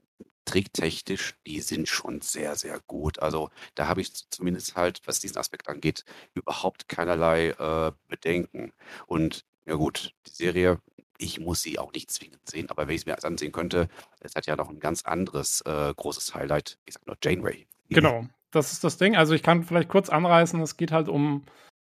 tricktechnisch, 0.46 1.34
die 1.46 1.60
sind 1.60 1.88
schon 1.88 2.22
sehr, 2.22 2.56
sehr 2.56 2.80
gut. 2.86 3.18
Also 3.18 3.50
da 3.74 3.88
habe 3.88 4.00
ich 4.00 4.14
zumindest 4.30 4.76
halt, 4.76 5.02
was 5.04 5.20
diesen 5.20 5.36
Aspekt 5.36 5.68
angeht, 5.68 6.04
überhaupt 6.34 6.88
keinerlei 6.88 7.50
äh, 7.50 7.92
Bedenken. 8.08 8.72
Und 9.06 9.44
ja 9.66 9.74
gut, 9.74 10.14
die 10.26 10.32
Serie, 10.32 10.80
ich 11.18 11.40
muss 11.40 11.60
sie 11.60 11.78
auch 11.78 11.92
nicht 11.92 12.10
zwingend 12.10 12.48
sehen, 12.48 12.70
aber 12.70 12.86
wenn 12.86 12.94
ich 12.94 13.02
es 13.02 13.06
mir 13.06 13.22
ansehen 13.22 13.52
könnte, 13.52 13.88
es 14.20 14.34
hat 14.34 14.46
ja 14.46 14.56
noch 14.56 14.70
ein 14.70 14.80
ganz 14.80 15.02
anderes 15.02 15.60
äh, 15.62 15.92
großes 15.94 16.34
Highlight. 16.34 16.78
Ich 16.86 16.94
sag 16.94 17.06
nur 17.06 17.18
Janeway. 17.22 17.66
Genau, 17.90 18.26
das 18.50 18.72
ist 18.72 18.84
das 18.84 18.96
Ding. 18.96 19.16
Also 19.16 19.34
ich 19.34 19.42
kann 19.42 19.64
vielleicht 19.64 19.88
kurz 19.88 20.08
anreißen, 20.08 20.60
es 20.62 20.76
geht 20.76 20.92
halt 20.92 21.08
um 21.08 21.44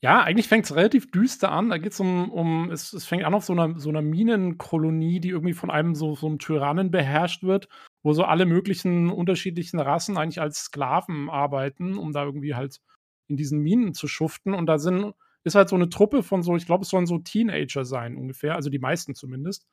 ja, 0.01 0.23
eigentlich 0.23 0.47
fängt 0.47 0.65
es 0.65 0.77
relativ 0.77 1.11
düster 1.11 1.51
an. 1.51 1.71
Da 1.71 1.79
geht 1.79 1.91
es 1.91 1.99
um, 1.99 2.31
um 2.31 2.71
es, 2.71 2.93
es, 2.93 3.05
fängt 3.05 3.25
an 3.25 3.35
auf 3.35 3.45
so 3.45 3.53
einer, 3.53 3.81
so 3.81 3.89
einer 3.89 4.01
Minenkolonie, 4.01 5.19
die 5.19 5.31
irgendwie 5.31 5.55
von 5.55 5.73
einem 5.73 5.97
so, 5.97 6.15
so 6.15 6.29
einem 6.29 6.39
Tyrannen 6.39 6.93
beherrscht 6.93 7.43
wird 7.43 7.69
wo 8.03 8.13
so 8.13 8.25
alle 8.25 8.47
möglichen 8.47 9.11
unterschiedlichen 9.11 9.81
Rassen 9.81 10.17
eigentlich 10.17 10.41
als 10.41 10.65
Sklaven 10.65 11.31
arbeiten, 11.31 11.99
um 11.99 12.13
da 12.13 12.25
irgendwie 12.25 12.55
halt 12.55 12.81
in 13.29 13.37
diesen 13.37 13.61
Minen 13.61 13.95
zu 13.95 14.09
schuften. 14.09 14.55
Und 14.55 14.67
da 14.67 14.79
sind, 14.79 15.15
ist 15.45 15.55
halt 15.55 15.69
so 15.69 15.77
eine 15.77 15.89
Truppe 15.89 16.23
von 16.23 16.43
so, 16.43 16.57
ich 16.57 16.67
glaube, 16.67 16.83
es 16.83 16.91
sollen 16.91 17.07
so 17.07 17.19
Teenager 17.19 17.85
sein 17.85 18.17
ungefähr, 18.17 18.55
also 18.55 18.71
die 18.71 18.79
meisten 18.79 19.15
zumindest. 19.15 19.67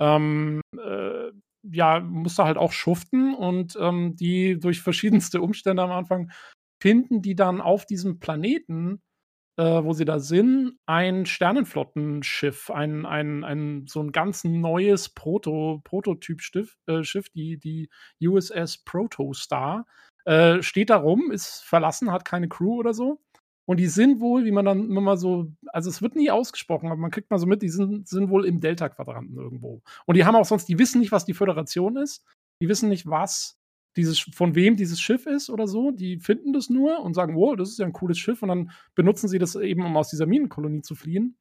Ähm, 0.00 0.60
äh, 0.76 1.30
ja, 1.62 2.00
musste 2.00 2.44
halt 2.44 2.56
auch 2.56 2.72
schuften 2.72 3.34
und 3.34 3.76
ähm, 3.80 4.14
die 4.16 4.58
durch 4.58 4.80
verschiedenste 4.80 5.40
Umstände 5.40 5.82
am 5.82 5.90
Anfang 5.90 6.30
finden 6.80 7.22
die 7.22 7.34
dann 7.34 7.60
auf 7.60 7.86
diesem 7.86 8.20
Planeten 8.20 9.00
äh, 9.58 9.84
wo 9.84 9.92
sie 9.92 10.04
da 10.04 10.20
sind, 10.20 10.78
ein 10.86 11.26
Sternenflottenschiff, 11.26 12.70
ein, 12.70 13.04
ein, 13.04 13.42
ein 13.42 13.86
so 13.88 14.00
ein 14.00 14.12
ganz 14.12 14.44
neues 14.44 15.08
Proto, 15.08 15.80
Prototyp-Schiff, 15.82 16.78
äh, 16.86 17.02
Schiff, 17.02 17.28
die, 17.30 17.58
die 17.58 17.90
USS 18.22 18.78
Protostar. 18.78 19.84
Äh, 20.24 20.62
steht 20.62 20.90
da 20.90 20.96
rum, 20.96 21.32
ist 21.32 21.64
verlassen, 21.64 22.12
hat 22.12 22.24
keine 22.24 22.48
Crew 22.48 22.78
oder 22.78 22.94
so. 22.94 23.20
Und 23.66 23.78
die 23.78 23.88
sind 23.88 24.20
wohl, 24.20 24.44
wie 24.44 24.52
man 24.52 24.64
dann 24.64 24.84
immer 24.86 25.00
mal 25.00 25.16
so, 25.18 25.52
also 25.72 25.90
es 25.90 26.00
wird 26.00 26.14
nie 26.14 26.30
ausgesprochen, 26.30 26.86
aber 26.86 26.96
man 26.96 27.10
kriegt 27.10 27.30
mal 27.30 27.38
so 27.38 27.46
mit, 27.46 27.60
die 27.60 27.68
sind, 27.68 28.08
sind 28.08 28.30
wohl 28.30 28.46
im 28.46 28.60
Delta-Quadranten 28.60 29.36
irgendwo. 29.36 29.82
Und 30.06 30.16
die 30.16 30.24
haben 30.24 30.36
auch 30.36 30.44
sonst, 30.44 30.68
die 30.68 30.78
wissen 30.78 31.00
nicht, 31.00 31.12
was 31.12 31.24
die 31.24 31.34
Föderation 31.34 31.96
ist. 31.96 32.24
Die 32.62 32.68
wissen 32.68 32.88
nicht, 32.88 33.06
was 33.06 33.57
dieses, 33.98 34.20
von 34.20 34.54
wem 34.54 34.76
dieses 34.76 35.00
Schiff 35.00 35.26
ist 35.26 35.50
oder 35.50 35.66
so. 35.66 35.90
Die 35.90 36.18
finden 36.18 36.52
das 36.52 36.70
nur 36.70 37.00
und 37.00 37.14
sagen, 37.14 37.34
wow, 37.36 37.56
das 37.56 37.70
ist 37.70 37.78
ja 37.78 37.84
ein 37.84 37.92
cooles 37.92 38.16
Schiff. 38.16 38.42
Und 38.42 38.48
dann 38.48 38.70
benutzen 38.94 39.28
sie 39.28 39.38
das 39.38 39.56
eben, 39.56 39.84
um 39.84 39.96
aus 39.96 40.08
dieser 40.08 40.26
Minenkolonie 40.26 40.82
zu 40.82 40.94
fliehen. 40.94 41.36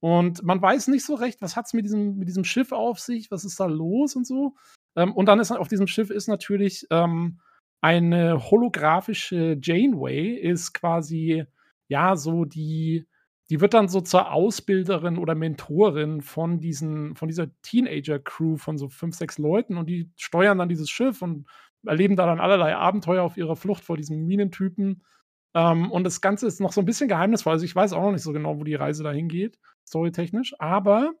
Und 0.00 0.42
man 0.42 0.62
weiß 0.62 0.88
nicht 0.88 1.04
so 1.04 1.14
recht, 1.14 1.42
was 1.42 1.54
hat 1.54 1.66
es 1.66 1.74
mit 1.74 1.84
diesem, 1.84 2.16
mit 2.16 2.28
diesem 2.28 2.44
Schiff 2.44 2.72
auf 2.72 2.98
sich, 2.98 3.30
was 3.30 3.44
ist 3.44 3.60
da 3.60 3.66
los 3.66 4.16
und 4.16 4.26
so. 4.26 4.54
Ähm, 4.96 5.12
und 5.12 5.26
dann 5.26 5.38
ist 5.38 5.52
auf 5.52 5.68
diesem 5.68 5.86
Schiff 5.86 6.10
ist 6.10 6.28
natürlich 6.28 6.86
ähm, 6.90 7.40
eine 7.80 8.50
holographische 8.50 9.58
Janeway, 9.60 10.34
ist 10.34 10.72
quasi, 10.72 11.44
ja, 11.88 12.16
so 12.16 12.44
die, 12.44 13.06
die 13.50 13.60
wird 13.60 13.74
dann 13.74 13.88
so 13.88 14.00
zur 14.00 14.32
Ausbilderin 14.32 15.18
oder 15.18 15.34
Mentorin 15.34 16.20
von 16.20 16.60
diesen, 16.60 17.16
von 17.16 17.28
dieser 17.28 17.48
Teenager-Crew 17.62 18.56
von 18.56 18.78
so 18.78 18.88
fünf, 18.88 19.16
sechs 19.16 19.38
Leuten 19.38 19.76
und 19.76 19.88
die 19.88 20.10
steuern 20.16 20.58
dann 20.58 20.68
dieses 20.68 20.90
Schiff 20.90 21.22
und 21.22 21.46
erleben 21.86 22.16
da 22.16 22.26
dann 22.26 22.40
allerlei 22.40 22.76
Abenteuer 22.76 23.22
auf 23.22 23.36
ihrer 23.36 23.56
Flucht 23.56 23.84
vor 23.84 23.96
diesem 23.96 24.26
Minentypen. 24.26 25.02
Ähm, 25.54 25.90
und 25.90 26.04
das 26.04 26.20
Ganze 26.20 26.46
ist 26.46 26.60
noch 26.60 26.72
so 26.72 26.80
ein 26.80 26.86
bisschen 26.86 27.08
geheimnisvoll. 27.08 27.52
Also 27.52 27.64
ich 27.64 27.74
weiß 27.74 27.92
auch 27.92 28.02
noch 28.02 28.12
nicht 28.12 28.22
so 28.22 28.32
genau, 28.32 28.58
wo 28.58 28.64
die 28.64 28.74
Reise 28.74 29.02
dahin 29.02 29.28
geht, 29.28 29.58
storytechnisch. 29.86 30.54
Aber, 30.58 31.12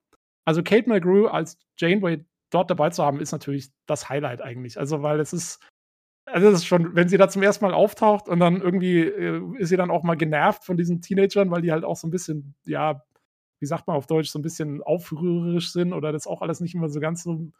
also 0.44 0.62
Kate 0.62 0.88
McGrew 0.88 1.26
als 1.26 1.58
Janeway 1.78 2.24
dort 2.50 2.70
dabei 2.70 2.90
zu 2.90 3.04
haben, 3.04 3.20
ist 3.20 3.32
natürlich 3.32 3.70
das 3.86 4.08
Highlight 4.08 4.42
eigentlich. 4.42 4.78
Also, 4.78 5.02
weil 5.02 5.20
es 5.20 5.32
ist, 5.32 5.60
also 6.26 6.48
es 6.48 6.56
ist 6.56 6.66
schon, 6.66 6.94
wenn 6.94 7.08
sie 7.08 7.16
da 7.16 7.28
zum 7.28 7.42
ersten 7.42 7.64
Mal 7.64 7.74
auftaucht 7.74 8.28
und 8.28 8.40
dann 8.40 8.60
irgendwie 8.60 9.00
äh, 9.00 9.42
ist 9.58 9.70
sie 9.70 9.76
dann 9.76 9.90
auch 9.90 10.02
mal 10.02 10.16
genervt 10.16 10.64
von 10.64 10.76
diesen 10.76 11.00
Teenagern, 11.00 11.50
weil 11.50 11.62
die 11.62 11.72
halt 11.72 11.84
auch 11.84 11.96
so 11.96 12.06
ein 12.06 12.10
bisschen, 12.10 12.54
ja, 12.64 13.02
wie 13.60 13.66
sagt 13.66 13.86
man 13.86 13.96
auf 13.96 14.06
Deutsch, 14.06 14.30
so 14.30 14.38
ein 14.38 14.42
bisschen 14.42 14.82
aufrührerisch 14.82 15.72
sind 15.72 15.92
oder 15.92 16.12
das 16.12 16.26
auch 16.26 16.42
alles 16.42 16.60
nicht 16.60 16.74
immer 16.74 16.88
so 16.88 17.00
ganz 17.00 17.22
so 17.22 17.50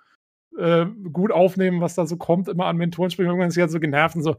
äh, 0.58 0.86
gut 1.12 1.32
aufnehmen, 1.32 1.80
was 1.80 1.94
da 1.94 2.06
so 2.06 2.16
kommt, 2.16 2.48
immer 2.48 2.66
an 2.66 2.76
Mentoren 2.76 3.10
springen. 3.10 3.28
Irgendwann 3.28 3.48
ist 3.48 3.54
sie 3.54 3.60
halt 3.60 3.70
so 3.70 3.80
genervt 3.80 4.16
und 4.16 4.22
so, 4.22 4.36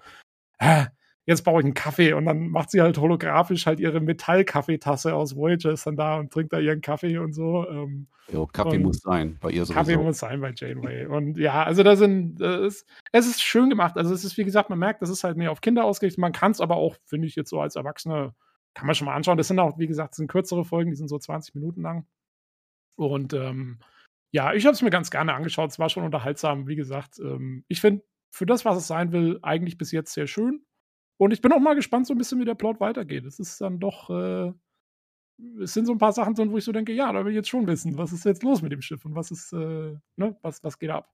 äh, 0.59 0.85
jetzt 1.29 1.43
brauche 1.43 1.59
ich 1.59 1.65
einen 1.65 1.75
Kaffee. 1.75 2.13
Und 2.13 2.25
dann 2.25 2.49
macht 2.49 2.71
sie 2.71 2.81
halt 2.81 2.97
holographisch 2.97 3.67
halt 3.67 3.79
ihre 3.79 3.99
Metall-Kaffeetasse 3.99 5.13
aus 5.13 5.35
Voyager, 5.35 5.71
ist 5.71 5.85
dann 5.85 5.95
da 5.95 6.17
und 6.17 6.33
trinkt 6.33 6.51
da 6.53 6.59
ihren 6.59 6.81
Kaffee 6.81 7.19
und 7.19 7.33
so. 7.33 7.67
Ähm, 7.69 8.07
jo, 8.31 8.47
Kaffee 8.47 8.77
und 8.77 8.83
muss 8.83 9.01
sein 9.01 9.37
bei 9.39 9.51
ihr 9.51 9.65
sowieso. 9.65 9.73
Kaffee 9.73 9.97
muss 9.97 10.17
sein 10.17 10.41
bei 10.41 10.53
Janeway. 10.55 11.05
Und 11.05 11.37
ja, 11.37 11.63
also 11.63 11.83
da 11.83 11.95
sind, 11.95 12.41
äh, 12.41 12.65
es, 12.65 12.85
es 13.11 13.27
ist 13.27 13.43
schön 13.43 13.69
gemacht. 13.69 13.95
Also 13.95 14.13
es 14.13 14.23
ist, 14.23 14.37
wie 14.37 14.43
gesagt, 14.43 14.71
man 14.71 14.79
merkt, 14.79 15.01
das 15.03 15.09
ist 15.09 15.23
halt 15.23 15.37
mehr 15.37 15.51
auf 15.51 15.61
Kinder 15.61 15.85
ausgerichtet. 15.85 16.19
Man 16.19 16.33
kann 16.33 16.51
es 16.51 16.61
aber 16.61 16.77
auch, 16.77 16.95
finde 17.05 17.27
ich, 17.27 17.35
jetzt 17.35 17.51
so 17.51 17.61
als 17.61 17.75
Erwachsene, 17.75 18.33
kann 18.73 18.87
man 18.87 18.95
schon 18.95 19.05
mal 19.05 19.15
anschauen. 19.15 19.37
Das 19.37 19.47
sind 19.47 19.59
auch, 19.59 19.77
wie 19.77 19.87
gesagt, 19.87 20.15
sind 20.15 20.31
kürzere 20.31 20.65
Folgen, 20.65 20.89
die 20.89 20.97
sind 20.97 21.09
so 21.09 21.19
20 21.19 21.53
Minuten 21.53 21.83
lang. 21.83 22.05
Und 22.95 23.33
ähm, 23.33 23.79
ja, 24.31 24.53
ich 24.53 24.65
habe 24.65 24.73
es 24.73 24.81
mir 24.81 24.89
ganz 24.89 25.09
gerne 25.09 25.33
angeschaut. 25.33 25.71
Es 25.71 25.79
war 25.79 25.89
schon 25.89 26.03
unterhaltsam, 26.03 26.67
wie 26.67 26.75
gesagt. 26.75 27.19
Ähm, 27.19 27.63
ich 27.67 27.81
finde, 27.81 28.03
für 28.29 28.45
das, 28.45 28.65
was 28.65 28.77
es 28.77 28.87
sein 28.87 29.11
will, 29.11 29.39
eigentlich 29.41 29.77
bis 29.77 29.91
jetzt 29.91 30.13
sehr 30.13 30.27
schön. 30.27 30.65
Und 31.17 31.31
ich 31.33 31.41
bin 31.41 31.51
auch 31.51 31.59
mal 31.59 31.75
gespannt, 31.75 32.07
so 32.07 32.13
ein 32.13 32.17
bisschen, 32.17 32.39
wie 32.39 32.45
der 32.45 32.55
Plot 32.55 32.79
weitergeht. 32.79 33.25
Es 33.25 33.39
ist 33.39 33.59
dann 33.59 33.79
doch, 33.79 34.09
äh, 34.09 34.53
es 35.61 35.73
sind 35.73 35.85
so 35.85 35.91
ein 35.91 35.97
paar 35.97 36.13
Sachen 36.13 36.35
drin, 36.35 36.51
wo 36.51 36.57
ich 36.57 36.63
so 36.63 36.71
denke, 36.71 36.93
ja, 36.93 37.11
da 37.11 37.25
will 37.25 37.31
ich 37.31 37.35
jetzt 37.35 37.49
schon 37.49 37.67
wissen, 37.67 37.97
was 37.97 38.13
ist 38.13 38.25
jetzt 38.25 38.43
los 38.43 38.61
mit 38.61 38.71
dem 38.71 38.81
Schiff 38.81 39.03
und 39.03 39.15
was 39.15 39.31
ist, 39.31 39.51
äh, 39.51 39.95
ne, 40.15 40.37
was, 40.41 40.63
was 40.63 40.79
geht 40.79 40.91
ab? 40.91 41.13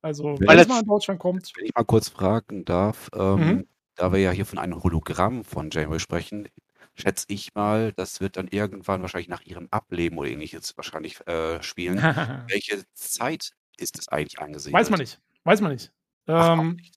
Also, 0.00 0.36
wenn 0.40 0.58
es 0.58 0.68
mal 0.68 0.80
in 0.80 0.86
Deutschland 0.86 1.20
kommt. 1.20 1.52
Wenn 1.56 1.66
ich 1.66 1.74
mal 1.74 1.84
kurz 1.84 2.08
fragen 2.08 2.64
darf, 2.64 3.08
ähm, 3.14 3.38
mhm. 3.38 3.66
da 3.94 4.12
wir 4.12 4.18
ja 4.18 4.30
hier 4.30 4.46
von 4.46 4.58
einem 4.58 4.82
Hologramm 4.82 5.44
von 5.44 5.70
Janeway 5.70 6.00
sprechen, 6.00 6.48
schätze 6.94 7.26
ich 7.28 7.54
mal, 7.54 7.92
das 7.92 8.20
wird 8.20 8.36
dann 8.36 8.48
irgendwann 8.48 9.02
wahrscheinlich 9.02 9.28
nach 9.28 9.42
ihrem 9.42 9.68
Ableben 9.70 10.18
oder 10.18 10.28
ähnliches 10.28 10.76
wahrscheinlich 10.76 11.26
äh, 11.26 11.62
spielen. 11.62 11.96
Welche 12.48 12.84
Zeit 12.94 13.52
ist 13.78 13.98
es 13.98 14.08
eigentlich 14.08 14.40
angesiedelt? 14.40 14.74
Weiß 14.74 14.90
man 14.90 15.00
nicht. 15.00 15.20
Weiß 15.44 15.60
man 15.60 15.72
nicht. 15.72 15.92
Ähm, 16.26 16.76
nicht. 16.76 16.94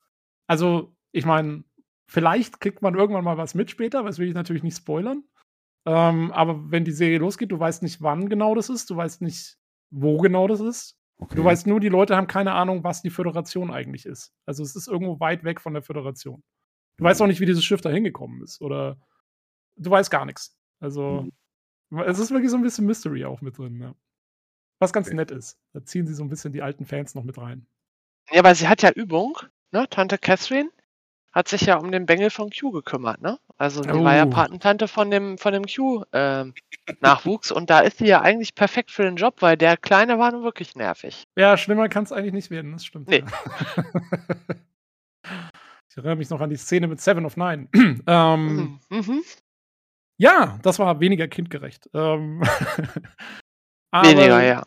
Also, 0.48 0.96
ich 1.12 1.26
meine, 1.26 1.64
vielleicht 2.08 2.60
kriegt 2.60 2.82
man 2.82 2.96
irgendwann 2.96 3.24
mal 3.24 3.38
was 3.38 3.56
mit 3.56 3.72
später, 3.72 4.04
das 4.04 4.20
will 4.20 4.28
ich 4.28 4.36
natürlich 4.36 4.64
nicht 4.64 4.78
spoilern. 4.78 5.24
Ähm, 5.86 6.32
aber 6.32 6.72
wenn 6.72 6.84
die 6.84 6.92
Serie 6.92 7.20
losgeht, 7.20 7.52
du 7.52 7.60
weißt 7.60 7.84
nicht, 7.84 8.02
wann 8.02 8.30
genau 8.30 8.56
das 8.56 8.70
ist, 8.70 8.90
du 8.90 8.96
weißt 8.96 9.22
nicht, 9.22 9.58
wo 9.92 10.18
genau 10.18 10.48
das 10.48 10.60
ist. 10.60 10.98
Okay. 11.18 11.36
Du 11.36 11.44
weißt 11.44 11.68
nur, 11.68 11.80
die 11.80 11.90
Leute 11.90 12.16
haben 12.16 12.28
keine 12.28 12.54
Ahnung, 12.54 12.84
was 12.84 13.02
die 13.02 13.10
Föderation 13.10 13.72
eigentlich 13.72 14.06
ist. 14.06 14.34
Also 14.46 14.64
es 14.64 14.76
ist 14.76 14.88
irgendwo 14.88 15.20
weit 15.20 15.44
weg 15.44 15.62
von 15.62 15.74
der 15.74 15.84
Föderation. 15.84 16.44
Du 16.98 17.04
weißt 17.04 17.22
auch 17.22 17.28
nicht, 17.28 17.40
wie 17.40 17.46
dieses 17.46 17.64
Schiff 17.64 17.82
da 17.82 17.90
hingekommen 17.90 18.44
ist. 18.44 18.62
Oder 18.62 18.98
du 19.76 19.90
weißt 19.92 20.12
gar 20.12 20.26
nichts. 20.26 20.56
Also 20.80 21.26
Mhm. 21.92 22.00
es 22.02 22.20
ist 22.20 22.32
wirklich 22.32 22.52
so 22.52 22.58
ein 22.58 22.64
bisschen 22.64 22.86
Mystery 22.86 23.26
auch 23.26 23.42
mit 23.42 23.58
drin, 23.58 23.80
ja. 23.80 23.94
Was 24.80 24.92
ganz 24.94 25.08
Okay. 25.08 25.16
nett 25.16 25.32
ist. 25.32 25.58
Da 25.74 25.84
ziehen 25.86 26.06
sie 26.08 26.14
so 26.14 26.24
ein 26.24 26.30
bisschen 26.30 26.52
die 26.54 26.62
alten 26.62 26.86
Fans 26.86 27.16
noch 27.16 27.24
mit 27.24 27.38
rein. 27.38 27.66
Ja, 28.32 28.44
weil 28.44 28.56
sie 28.56 28.68
hat 28.68 28.82
ja 28.82 28.92
Übung, 28.92 29.38
ne? 29.72 29.88
Tante 29.90 30.18
Catherine 30.18 30.70
hat 31.32 31.48
sich 31.48 31.62
ja 31.62 31.78
um 31.78 31.92
den 31.92 32.06
Bengel 32.06 32.30
von 32.30 32.50
Q 32.50 32.72
gekümmert, 32.72 33.22
ne? 33.22 33.40
Also 33.58 33.82
die 33.82 33.90
war 34.04 34.16
ja 34.16 34.26
Oh. 34.26 34.30
Patentante 34.30 34.88
von 34.88 35.12
dem, 35.12 35.38
von 35.38 35.54
dem 35.54 35.64
Q-Nachwuchs 35.66 37.52
und 37.52 37.70
da 37.70 37.80
ist 37.82 37.98
sie 38.00 38.08
ja 38.08 38.22
eigentlich 38.22 38.56
perfekt 38.56 38.92
für 38.92 39.04
den 39.04 39.16
Job, 39.18 39.42
weil 39.42 39.56
der 39.58 39.78
Kleine 39.78 40.18
war 40.20 40.32
nun 40.32 40.44
wirklich 40.44 40.76
nervig. 40.76 41.26
Ja, 41.38 41.56
schlimmer 41.58 41.88
kann 41.90 42.04
es 42.04 42.12
eigentlich 42.12 42.34
nicht 42.34 42.52
werden, 42.52 42.72
das 42.74 42.86
stimmt. 42.86 43.08
Nee. 43.10 43.24
Ja. 43.24 43.26
ich 45.90 45.98
erinnere 45.98 46.16
mich 46.18 46.30
noch 46.30 46.42
an 46.42 46.50
die 46.50 46.58
Szene 46.58 46.88
mit 46.88 47.00
Seven 47.02 47.26
of 47.26 47.38
Nine. 47.38 47.68
ähm, 48.08 48.80
Mhm. 48.90 49.24
Ja, 50.18 50.60
das 50.64 50.80
war 50.80 51.00
weniger 51.00 51.28
kindgerecht. 51.28 51.90
Ähm, 51.94 52.42
Weniger, 53.92 54.44
ja. 54.44 54.64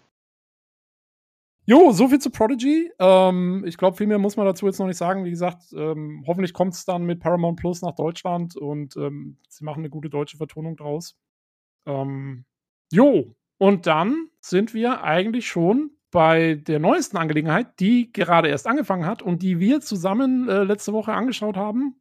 Jo, 1.66 1.92
so 1.92 2.08
viel 2.08 2.18
zu 2.18 2.30
Prodigy. 2.30 2.90
Ähm, 2.98 3.62
ich 3.66 3.76
glaube, 3.76 3.96
viel 3.98 4.06
mehr 4.06 4.18
muss 4.18 4.38
man 4.38 4.46
dazu 4.46 4.66
jetzt 4.66 4.78
noch 4.78 4.86
nicht 4.86 4.96
sagen. 4.96 5.26
Wie 5.26 5.30
gesagt, 5.30 5.64
ähm, 5.74 6.24
hoffentlich 6.26 6.54
kommt 6.54 6.72
es 6.72 6.86
dann 6.86 7.04
mit 7.04 7.20
Paramount 7.20 7.58
Plus 7.58 7.82
nach 7.82 7.94
Deutschland 7.94 8.56
und 8.56 8.96
ähm, 8.96 9.36
sie 9.48 9.64
machen 9.64 9.80
eine 9.80 9.90
gute 9.90 10.08
deutsche 10.08 10.38
Vertonung 10.38 10.76
draus. 10.76 11.18
Ähm, 11.84 12.46
jo, 12.90 13.34
und 13.58 13.86
dann 13.86 14.28
sind 14.40 14.72
wir 14.72 15.04
eigentlich 15.04 15.46
schon 15.46 15.90
bei 16.10 16.54
der 16.54 16.78
neuesten 16.78 17.18
Angelegenheit, 17.18 17.78
die 17.80 18.12
gerade 18.12 18.48
erst 18.48 18.66
angefangen 18.66 19.04
hat 19.04 19.20
und 19.20 19.42
die 19.42 19.60
wir 19.60 19.80
zusammen 19.82 20.48
äh, 20.48 20.62
letzte 20.64 20.94
Woche 20.94 21.12
angeschaut 21.12 21.58
haben, 21.58 22.00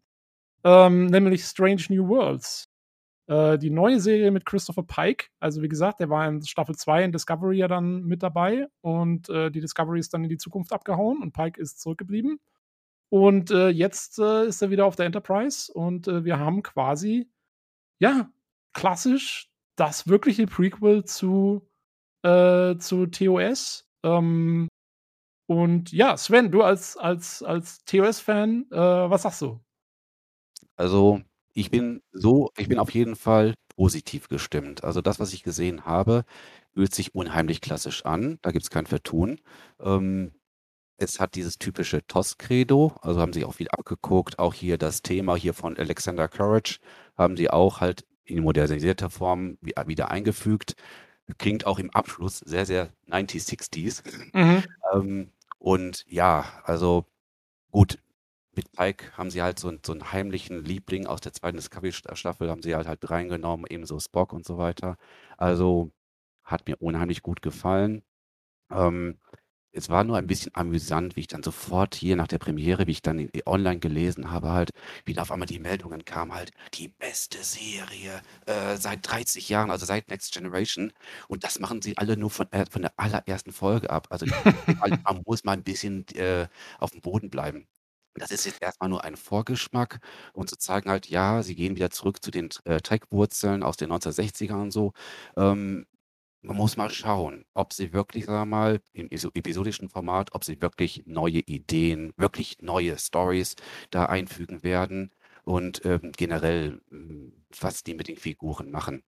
ähm, 0.64 1.08
nämlich 1.08 1.44
Strange 1.44 1.84
New 1.90 2.08
Worlds. 2.08 2.70
Äh, 3.28 3.58
die 3.58 3.70
neue 3.70 4.00
Serie 4.00 4.32
mit 4.32 4.46
Christopher 4.46 4.84
Pike. 4.84 5.28
Also, 5.40 5.62
wie 5.62 5.68
gesagt, 5.68 6.00
der 6.00 6.10
war 6.10 6.28
in 6.28 6.42
Staffel 6.44 6.76
2 6.76 7.04
in 7.04 7.12
Discovery 7.12 7.58
ja 7.58 7.68
dann 7.68 8.04
mit 8.04 8.24
dabei 8.24 8.68
und 8.82 9.30
äh, 9.30 9.52
die 9.52 9.60
Discovery 9.60 10.00
ist 10.00 10.14
dann 10.14 10.24
in 10.24 10.30
die 10.30 10.38
Zukunft 10.38 10.72
abgehauen 10.72 11.22
und 11.22 11.34
Pike 11.34 11.60
ist 11.60 11.82
zurückgeblieben. 11.82 12.40
Und 13.10 13.52
äh, 13.52 13.70
jetzt 13.70 14.20
äh, 14.20 14.48
ist 14.48 14.62
er 14.62 14.70
wieder 14.70 14.86
auf 14.86 14.96
der 14.96 15.06
Enterprise 15.06 15.72
und 15.72 16.08
äh, 16.08 16.24
wir 16.26 16.40
haben 16.40 16.64
quasi, 16.64 17.30
ja, 18.00 18.32
klassisch 18.74 19.50
das 19.76 20.08
wirkliche 20.08 20.48
Prequel 20.48 21.06
zu, 21.06 21.68
zu 22.24 23.06
TOS. 23.06 23.88
Ähm, 24.04 24.68
und 25.48 25.92
ja, 25.92 26.18
Sven, 26.18 26.52
du 26.52 26.64
als, 26.64 26.98
als, 26.98 27.42
als 27.44 27.86
TOS-Fan, 27.86 28.66
was 28.70 29.22
sagst 29.22 29.42
du? 29.42 29.62
Also, 30.76 31.22
ich 31.58 31.72
bin 31.72 32.02
so 32.12 32.52
ich 32.58 32.70
bin 32.70 32.78
auf 32.78 32.92
jeden 32.92 33.16
Fall 33.16 33.56
positiv 33.76 34.28
gestimmt. 34.28 34.84
Also, 34.84 35.02
das, 35.02 35.20
was 35.20 35.34
ich 35.34 35.44
gesehen 35.44 35.86
habe, 35.86 36.24
fühlt 36.74 36.94
sich 36.94 37.16
unheimlich 37.16 37.62
klassisch 37.62 38.06
an. 38.06 38.38
Da 38.44 38.52
gibt's 38.52 38.70
kein 38.70 38.86
Vertun. 38.86 39.40
Ähm, 39.80 40.34
es 40.98 41.20
hat 41.20 41.36
dieses 41.36 41.58
typische 41.58 42.06
TOS-Credo, 42.08 42.96
also 43.02 43.20
haben 43.20 43.34
sie 43.34 43.46
auch 43.46 43.54
viel 43.56 43.70
abgeguckt. 43.70 44.40
Auch 44.40 44.54
hier 44.54 44.78
das 44.78 45.02
Thema 45.02 45.36
hier 45.36 45.54
von 45.54 45.78
Alexander 45.78 46.28
Courage 46.28 46.80
haben 47.18 47.38
sie 47.38 47.50
auch 47.50 47.82
halt 47.82 48.06
in 48.24 48.44
modernisierter 48.44 49.10
Form 49.10 49.58
wi 49.62 49.74
wieder 49.88 50.12
eingefügt. 50.12 50.76
Klingt 51.40 51.66
auch 51.66 51.80
im 51.80 51.90
Abschluss 51.92 52.40
sehr, 52.40 52.66
sehr 52.66 52.90
90s, 53.08 53.48
60s. 53.50 54.04
Mhm. 54.34 54.64
Ähm, 54.94 55.32
und 55.60 56.06
ja, 56.08 56.46
also 56.64 57.06
gut, 57.72 58.00
mit 58.58 58.72
Pike 58.74 59.12
haben 59.18 59.32
sie 59.32 59.42
halt 59.44 59.60
so 59.60 59.72
so 59.86 59.94
'n 59.94 60.12
heimlichen 60.14 60.66
Liebling 60.66 61.08
aus 61.08 61.22
der 61.22 61.34
zweiten 61.34 61.58
Discovery-Staffel 61.58 62.50
haben 62.50 62.64
sie 62.64 62.76
halt 62.76 62.88
halt 62.88 63.10
reingenommen, 63.10 63.66
ebenso 63.70 64.00
Spock 64.00 64.34
und 64.34 64.46
so 64.46 64.58
weiter. 64.60 64.98
Also, 65.38 65.92
hat 66.44 66.68
mir 66.68 66.78
unheimlich 66.82 67.22
gut 67.24 67.42
gefallen. 67.42 68.04
Ähm, 68.72 69.20
es 69.74 69.90
war 69.90 70.04
nur 70.06 70.18
ein 70.18 70.28
bisschen 70.28 70.52
amüsant, 70.56 71.16
wie 71.18 71.22
ich 71.22 71.28
dann 71.28 71.44
sofort 71.44 71.96
hier 71.96 72.16
nach 72.18 72.28
der 72.28 72.40
Premiere, 72.40 72.88
wie 72.88 72.92
ich 72.92 73.02
dann 73.04 73.30
online 73.46 73.80
gelesen 73.80 74.32
habe 74.32 74.50
halt, 74.52 74.72
wie 75.06 75.14
da 75.14 75.22
auf 75.24 75.32
einmal 75.32 75.48
die 75.48 75.60
Meldungen 75.60 76.06
kamen 76.06 76.34
halt: 76.34 76.52
„Die 76.76 76.90
beste 76.90 77.44
Serie, 77.44 78.22
äh, 78.48 78.78
seit 78.78 79.08
30 79.10 79.50
Jahren, 79.50 79.72
also 79.72 79.86
seit 79.86 80.10
Next 80.10 80.34
Generation.“ 80.34 80.94
Und 81.30 81.44
das 81.46 81.60
machen 81.60 81.82
sie 81.84 81.98
alle 81.98 82.18
nur 82.18 82.32
von 82.32 82.52
äh, 82.54 82.66
von 82.72 82.82
der 82.84 82.94
allerersten 82.98 83.52
Folge 83.54 83.90
ab. 83.92 84.08
Also, 84.12 84.26
man 85.06 85.22
muss 85.26 85.44
mal 85.44 85.56
'n 85.58 85.64
bisschen, 85.64 86.08
äh, 86.16 86.48
aufm 86.80 87.02
Boden 87.02 87.30
bleiben. 87.30 87.68
Das 88.18 88.32
ist 88.32 88.46
jetzt 88.46 88.62
erst 88.62 88.82
mal 88.82 88.88
nur 88.90 89.04
ein 89.04 89.16
Vorgeschmack, 89.16 90.00
um 90.34 90.48
zu 90.48 90.58
zeigen 90.58 90.90
halt, 90.90 91.08
ja, 91.10 91.44
sie 91.44 91.56
gehen 91.56 91.76
wieder 91.76 91.92
zurück 91.92 92.24
zu 92.24 92.32
den, 92.32 92.50
äh, 92.66 92.80
Trek-Wurzeln 92.82 93.64
aus 93.64 93.78
den 93.78 93.90
1960ern 93.90 94.62
und 94.64 94.72
so. 94.72 94.94
Ähm, 95.36 95.86
man 96.44 96.58
muss 96.58 96.78
mal 96.78 96.90
schauen, 96.92 97.46
ob 97.54 97.74
sie 97.74 97.94
wirklich, 97.94 98.26
sagen 98.26 98.50
wir 98.50 98.58
mal, 98.58 98.82
im 98.94 99.10
episodischen 99.12 99.90
Format, 99.90 100.34
ob 100.36 100.44
sie 100.46 100.62
wirklich 100.62 101.04
neue 101.08 101.40
Ideen, 101.42 102.14
wirklich 102.18 102.58
neue 102.62 102.98
Storys 102.98 103.56
da 103.92 104.06
einfügen 104.08 104.64
werden 104.64 105.12
und, 105.46 105.86
ähm, 105.86 106.12
generell, 106.18 106.82
hm, 106.90 107.46
was 107.60 107.84
die 107.84 107.96
mit 107.96 108.08
den 108.08 108.18
Figuren 108.18 108.72
machen. 108.72 109.04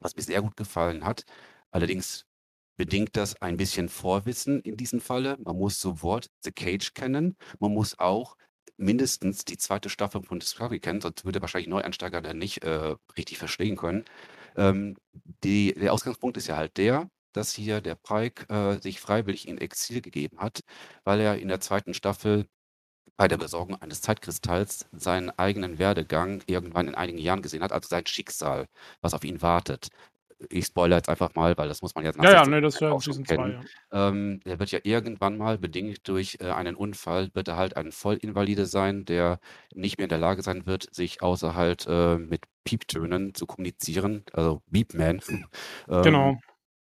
Was 0.00 0.16
mir 0.16 0.22
sehr 0.22 0.42
gut 0.42 0.56
gefallen 0.56 1.04
hat, 1.04 1.24
allerdings 1.70 2.26
bedingt 2.76 3.16
das 3.16 3.40
ein 3.42 3.56
bisschen 3.56 3.88
Vorwissen 3.88 4.60
in 4.62 4.76
diesem 4.76 5.00
Falle. 5.00 5.36
Man 5.44 5.56
muss 5.56 5.80
sofort 5.80 6.30
The 6.42 6.52
Cage 6.52 6.94
kennen. 6.94 7.36
Man 7.60 7.72
muss 7.74 7.98
auch 7.98 8.36
mindestens 8.78 9.44
die 9.44 9.58
zweite 9.58 9.90
Staffel 9.90 10.22
von 10.22 10.40
Discovery 10.40 10.80
kennen, 10.80 11.00
sonst 11.00 11.24
würde 11.24 11.40
wahrscheinlich 11.42 11.68
Neueinsteiger 11.68 12.22
da 12.22 12.34
nicht, 12.34 12.64
äh, 12.64 12.96
richtig 13.16 13.38
verstehen 13.38 13.76
können. 13.76 14.04
Ähm, 14.56 14.96
die 15.44 15.74
der 15.74 15.92
Ausgangspunkt 15.92 16.36
ist 16.36 16.48
ja 16.48 16.56
halt 16.56 16.76
der, 16.78 17.10
dass 17.32 17.52
hier 17.52 17.80
der 17.80 17.94
Pike, 17.96 18.48
äh, 18.52 18.80
sich 18.80 19.00
freiwillig 19.00 19.48
in 19.48 19.58
Exil 19.58 20.00
gegeben 20.00 20.40
hat, 20.40 20.60
weil 21.04 21.20
er 21.20 21.38
in 21.38 21.48
der 21.48 21.60
zweiten 21.60 21.94
Staffel 21.94 22.46
bei 23.16 23.28
der 23.28 23.36
Besorgung 23.38 23.76
eines 23.82 24.00
Zeitkristalls 24.00 24.86
seinen 24.92 25.30
eigenen 25.30 25.78
Werdegang 25.78 26.42
irgendwann 26.46 26.88
in 26.88 26.94
einigen 26.94 27.18
Jahren 27.18 27.42
gesehen 27.42 27.62
hat, 27.62 27.72
also 27.72 27.88
sein 27.88 28.06
Schicksal, 28.06 28.66
was 29.00 29.14
auf 29.14 29.24
ihn 29.24 29.42
wartet. 29.42 29.88
Ich 30.50 30.66
spoilere 30.66 30.98
jetzt 30.98 31.08
einfach 31.08 31.34
mal, 31.34 31.56
weil 31.58 31.68
das 31.68 31.82
muss 31.82 31.94
man 31.94 32.04
jetzt 32.04 32.16
nach 32.16 32.24
Ja, 32.24 32.30
ja, 32.30 32.44
60 32.44 32.50
ne, 32.52 32.60
das 32.60 32.80
in 32.80 32.88
auch 32.88 33.02
schon 33.02 33.12
Season 33.14 33.26
2, 33.26 33.36
kennen. 33.36 33.52
ja. 33.92 34.08
Ähm, 34.08 34.40
er 34.44 34.58
wird 34.60 34.70
ja 34.70 34.78
irgendwann 34.84 35.36
mal 35.36 35.58
bedingt 35.58 36.06
durch, 36.08 36.38
äh, 36.40 36.50
einen 36.50 36.76
Unfall 36.76 37.30
wird 37.34 37.48
er 37.48 37.56
halt 37.56 37.76
ein 37.76 37.90
Vollinvalide 37.92 38.66
sein, 38.66 39.04
der 39.04 39.40
nicht 39.74 39.98
mehr 39.98 40.04
in 40.04 40.10
der 40.10 40.18
Lage 40.18 40.42
sein 40.42 40.66
wird, 40.66 40.94
sich 40.94 41.22
außer 41.22 41.54
halt, 41.54 41.86
äh, 41.88 42.16
mit 42.18 42.42
Pieptönen 42.64 43.34
zu 43.34 43.46
kommunizieren, 43.46 44.24
also 44.32 44.62
Beepman. 44.70 45.20
Ähm, 45.88 46.02
Genau. 46.02 46.38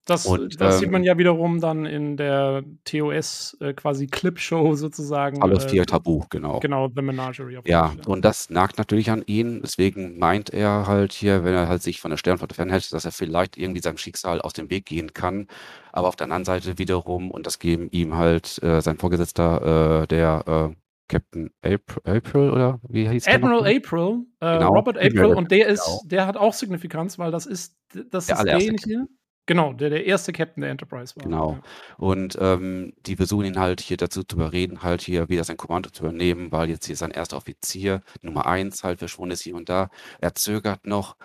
Das, 0.05 0.25
und, 0.25 0.59
das 0.59 0.79
sieht 0.79 0.89
man 0.89 1.03
ähm 1.03 1.07
ja 1.07 1.17
wiederum 1.19 1.61
dann 1.61 1.85
in 1.85 2.17
der 2.17 2.63
TOS 2.85 3.55
äh, 3.59 3.73
quasi 3.73 4.07
Clipshow 4.07 4.73
sozusagen. 4.75 5.41
Alles 5.43 5.65
äh, 5.65 5.67
Tier 5.67 5.85
Tabu, 5.85 6.23
genau. 6.29 6.59
Genau, 6.59 6.89
The 6.93 7.03
Menagerie 7.03 7.57
auf 7.57 7.67
Ja, 7.67 7.93
und 8.07 8.25
das 8.25 8.49
nagt 8.49 8.79
natürlich 8.79 9.11
an 9.11 9.23
ihn. 9.27 9.61
Deswegen 9.61 10.17
meint 10.17 10.51
er 10.51 10.87
halt 10.87 11.13
hier, 11.13 11.43
wenn 11.43 11.53
er 11.53 11.67
halt 11.67 11.83
sich 11.83 12.01
von 12.01 12.09
der 12.09 12.17
Sternflotte 12.17 12.55
fernhält, 12.55 12.91
dass 12.93 13.05
er 13.05 13.11
vielleicht 13.11 13.57
irgendwie 13.57 13.81
seinem 13.81 13.97
Schicksal 13.97 14.41
aus 14.41 14.53
dem 14.53 14.71
Weg 14.71 14.87
gehen 14.87 15.13
kann. 15.13 15.47
Aber 15.91 16.07
auf 16.07 16.15
der 16.15 16.25
anderen 16.25 16.45
Seite 16.45 16.79
wiederum, 16.79 17.29
und 17.29 17.45
das 17.45 17.59
geben 17.59 17.87
ihm 17.91 18.15
halt 18.15 18.61
äh, 18.63 18.81
sein 18.81 18.97
Vorgesetzter, 18.97 20.01
äh, 20.01 20.07
der 20.07 20.71
äh, 20.71 20.75
Captain 21.09 21.51
April, 21.61 22.01
April 22.05 22.49
oder 22.51 22.79
wie 22.87 23.07
hieß 23.07 23.25
der 23.25 23.35
Admiral 23.35 23.57
nochmal? 23.57 23.75
April, 23.75 24.25
äh, 24.39 24.57
Genau, 24.57 24.73
Robert 24.73 24.97
April, 24.97 25.25
und 25.35 25.51
der 25.51 25.67
ist, 25.67 25.85
genau. 25.85 26.01
der 26.05 26.25
hat 26.25 26.37
auch 26.37 26.53
Signifikanz, 26.53 27.19
weil 27.19 27.31
das 27.31 27.45
ist, 27.45 27.75
das 28.09 28.27
Der 28.27 28.37
ist 28.37 28.45
derjenige, 28.45 29.07
genau, 29.51 29.73
der 29.73 29.89
der 29.89 30.05
erste 30.05 30.31
Captain 30.31 30.61
der 30.61 30.71
Enterprise 30.71 31.13
war. 31.17 31.23
Genau. 31.23 31.51
Ja. 31.51 31.61
Und 31.97 32.37
ähm, 32.39 32.93
die 33.05 33.17
versuchen 33.17 33.45
ihn 33.45 33.59
halt 33.59 33.81
hier 33.81 33.97
dazu 33.97 34.23
zu 34.23 34.37
überreden, 34.37 34.81
halt 34.81 35.01
hier 35.01 35.27
wieder 35.27 35.43
sein 35.43 35.57
Kommando 35.57 35.89
zu 35.89 36.03
übernehmen, 36.03 36.53
weil 36.53 36.69
jetzt 36.69 36.85
hier 36.85 36.95
sein 36.95 37.11
erster 37.11 37.35
Offizier, 37.35 38.01
Nummer 38.21 38.45
eins, 38.45 38.85
halt 38.85 38.99
verschwunden 38.99 39.33
ist 39.33 39.41
hier 39.41 39.55
und 39.55 39.67
da. 39.67 39.89
Er 40.21 40.35
zögert 40.35 40.85
noch, 40.85 41.17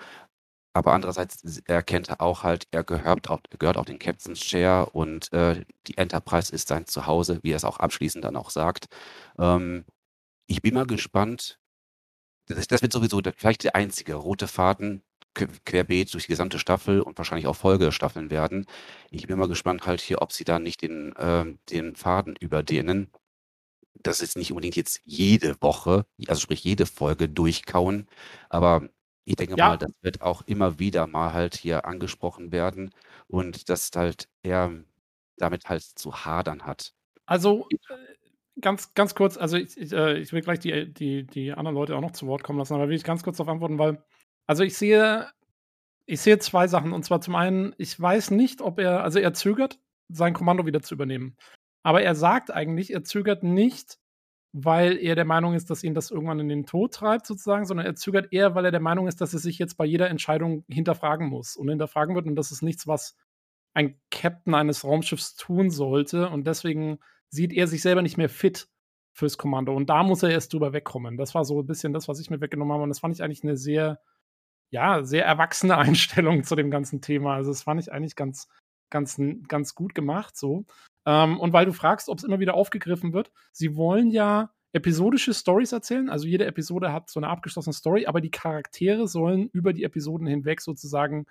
aber 0.73 0.93
andererseits 0.93 1.61
erkennt 1.66 2.09
er 2.09 2.20
auch 2.20 2.43
halt, 2.43 2.66
er 2.73 2.82
gehört 2.82 3.31
auf, 3.31 3.40
er 3.48 3.59
gehört 3.59 3.77
auf 3.77 3.86
den 3.86 4.01
Captain's 4.01 4.40
Chair 4.40 4.89
und 4.93 5.32
äh, 5.32 5.65
die 5.86 5.97
Enterprise 5.97 6.53
ist 6.53 6.66
sein 6.66 6.86
Zuhause, 6.86 7.39
wie 7.44 7.53
er 7.53 7.57
es 7.57 7.65
auch 7.65 7.78
abschließend 7.78 8.24
dann 8.24 8.35
auch 8.35 8.51
sagt. 8.51 8.86
Ähm, 9.39 9.85
ich 10.48 10.62
bin 10.62 10.74
mal 10.74 10.86
gespannt. 10.86 11.61
Das, 12.48 12.66
das 12.66 12.82
wird 12.82 12.93
sowieso 12.93 13.20
vielleicht 13.36 13.62
der 13.62 13.77
einzige 13.77 14.15
rote 14.15 14.48
Faden 14.48 15.03
querbeet 15.64 16.12
durch 16.14 16.24
die 16.26 16.32
gesamte 16.32 16.58
Staffel 16.58 17.00
und 17.00 17.18
wahrscheinlich 17.18 17.46
auch 17.46 17.56
Folgestaffeln 17.56 18.30
werden. 18.30 18.66
Ich 19.10 19.26
bin 19.26 19.38
mal 19.38 19.48
gespannt 19.48 19.86
halt 19.86 20.00
hier, 20.00 20.22
ob 20.22 20.32
sie 20.32 20.44
da 20.44 20.58
nicht 20.58 20.82
den, 20.82 21.14
ähm, 21.18 21.58
den 21.70 21.96
Faden 21.96 22.36
überdehnen. 22.36 23.10
das 24.02 24.20
ist 24.20 24.36
nicht 24.36 24.52
unbedingt 24.52 24.76
jetzt 24.76 25.00
jede 25.04 25.56
Woche, 25.62 26.06
also 26.28 26.40
sprich 26.40 26.62
jede 26.64 26.86
Folge 26.86 27.28
durchkauen, 27.28 28.06
aber 28.50 28.88
ich 29.24 29.36
denke 29.36 29.56
Ja. 29.56 29.64
mal, 29.64 29.78
das 29.78 29.90
wird 30.02 30.20
auch 30.22 30.42
immer 30.42 30.78
wieder 30.78 31.06
mal 31.08 31.32
halt 31.32 31.56
hier 31.56 31.84
angesprochen 31.86 32.52
werden 32.52 32.90
und 33.28 33.68
das 33.70 33.90
halt 33.96 34.28
er 34.42 34.84
damit 35.38 35.68
halt 35.68 35.82
zu 35.82 36.14
hadern 36.24 36.64
hat. 36.66 36.94
Also, 37.26 37.68
äh, 37.88 38.60
ganz, 38.60 38.94
ganz 38.94 39.14
kurz, 39.14 39.36
also 39.36 39.56
ich, 39.56 39.76
ich, 39.76 39.92
äh, 39.92 40.18
ich 40.18 40.32
will 40.32 40.42
gleich 40.42 40.60
die, 40.60 40.92
die, 40.92 41.26
die 41.26 41.52
anderen 41.52 41.74
Leute 41.74 41.96
auch 41.96 42.00
noch 42.00 42.12
zu 42.12 42.26
Wort 42.26 42.44
kommen 42.44 42.58
lassen, 42.58 42.74
aber 42.74 42.88
will 42.88 42.96
ich 42.96 43.04
ganz 43.04 43.22
kurz 43.22 43.36
darauf 43.38 43.52
antworten, 43.52 43.78
weil, 43.78 44.04
also 44.47 44.62
ich 44.62 44.77
sehe, 44.77 45.28
ich 46.06 46.20
sehe 46.20 46.39
zwei 46.39 46.68
Sachen. 46.68 46.93
Und 46.93 47.05
zwar 47.05 47.20
zum 47.20 47.35
einen, 47.35 47.74
ich 47.78 47.98
weiß 48.01 48.31
nicht, 48.31 48.60
ob 48.60 48.78
er, 48.78 49.02
also 49.02 49.18
er 49.18 49.35
zögert, 49.35 49.78
sein 50.09 50.35
Kommando 50.35 50.66
wieder 50.66 50.82
zu 50.82 50.94
übernehmen. 50.94 51.36
Aber 51.82 52.02
er 52.02 52.14
sagt 52.14 52.51
eigentlich, 52.51 52.93
er 52.93 53.05
zögert 53.05 53.43
nicht, 53.43 53.98
weil 54.52 54.97
er 54.98 55.14
der 55.14 55.24
Meinung 55.24 55.55
ist, 55.55 55.68
dass 55.68 55.85
ihn 55.85 55.94
das 55.94 56.10
irgendwann 56.10 56.40
in 56.40 56.48
den 56.48 56.66
Tod 56.66 56.94
treibt, 56.94 57.27
sozusagen, 57.27 57.66
sondern 57.66 57.86
er 57.86 57.94
zögert 57.94 58.32
eher, 58.32 58.55
weil 58.55 58.64
er 58.64 58.70
der 58.70 58.81
Meinung 58.81 59.06
ist, 59.06 59.20
dass 59.20 59.35
er 59.35 59.39
sich 59.39 59.59
jetzt 59.59 59.77
bei 59.77 59.85
jeder 59.85 60.09
Entscheidung 60.09 60.64
hinterfragen 60.68 61.28
muss 61.28 61.56
und 61.56 61.68
hinterfragen 61.68 62.14
wird. 62.14 62.27
Und 62.27 62.36
das 62.36 62.52
ist 62.52 62.62
nichts, 62.62 62.86
was 62.86 63.16
ein 63.74 64.01
Captain 64.10 64.55
eines 64.55 64.85
Raumschiffs 64.85 65.36
tun 65.36 65.70
sollte. 65.70 66.31
Und 66.31 66.47
deswegen 66.47 66.98
sieht 67.28 67.52
er 67.52 67.66
sich 67.66 67.82
selber 67.82 68.02
nicht 68.02 68.16
mehr 68.16 68.31
fit 68.31 68.68
fürs 69.12 69.36
Kommando. 69.36 69.74
Und 69.74 69.90
da 69.90 70.02
muss 70.02 70.23
er 70.23 70.31
erst 70.31 70.52
drüber 70.52 70.73
wegkommen. 70.73 71.16
Das 71.16 71.35
war 71.35 71.44
so 71.44 71.60
ein 71.60 71.66
bisschen 71.66 71.93
das, 71.93 72.09
was 72.09 72.20
ich 72.20 72.31
mir 72.31 72.40
weggenommen 72.40 72.73
habe. 72.73 72.85
Und 72.85 72.89
das 72.89 73.01
fand 73.01 73.14
ich 73.14 73.23
eigentlich 73.23 73.44
eine 73.44 73.56
sehr, 73.56 74.01
ja, 74.70 75.05
sehr 75.05 75.24
erwachsene 75.24 75.76
Einstellung 75.78 76.44
zu 76.44 76.56
dem 76.56 76.70
ganzen 76.70 77.01
Thema. 77.01 77.34
Also, 77.34 77.51
das 77.51 77.62
fand 77.62 77.80
ich 77.80 77.93
eigentlich 77.93 78.16
ganz, 78.16 78.48
ganz, 78.90 79.20
ganz 79.48 79.74
gut 79.74 79.94
gemacht 79.94 80.36
so. 80.36 80.64
Ähm, 81.06 81.38
und 81.38 81.52
weil 81.52 81.66
du 81.66 81.72
fragst, 81.72 82.09
ob 82.09 82.18
es 82.18 82.24
immer 82.24 82.40
wieder 82.40 82.55
aufgegriffen 82.55 83.12
wird, 83.12 83.30
sie 83.52 83.76
wollen 83.76 84.10
ja 84.10 84.51
episodische 84.72 85.32
Stories 85.32 85.72
erzählen. 85.72 86.10
Also 86.10 86.26
jede 86.26 86.47
Episode 86.47 86.93
hat 86.93 87.09
so 87.09 87.18
eine 87.20 87.28
abgeschlossene 87.28 87.72
Story, 87.72 88.06
aber 88.06 88.20
die 88.20 88.30
Charaktere 88.30 89.09
sollen 89.09 89.48
über 89.52 89.72
die 89.72 89.84
Episoden 89.84 90.26
hinweg 90.26 90.60
sozusagen 90.60 91.26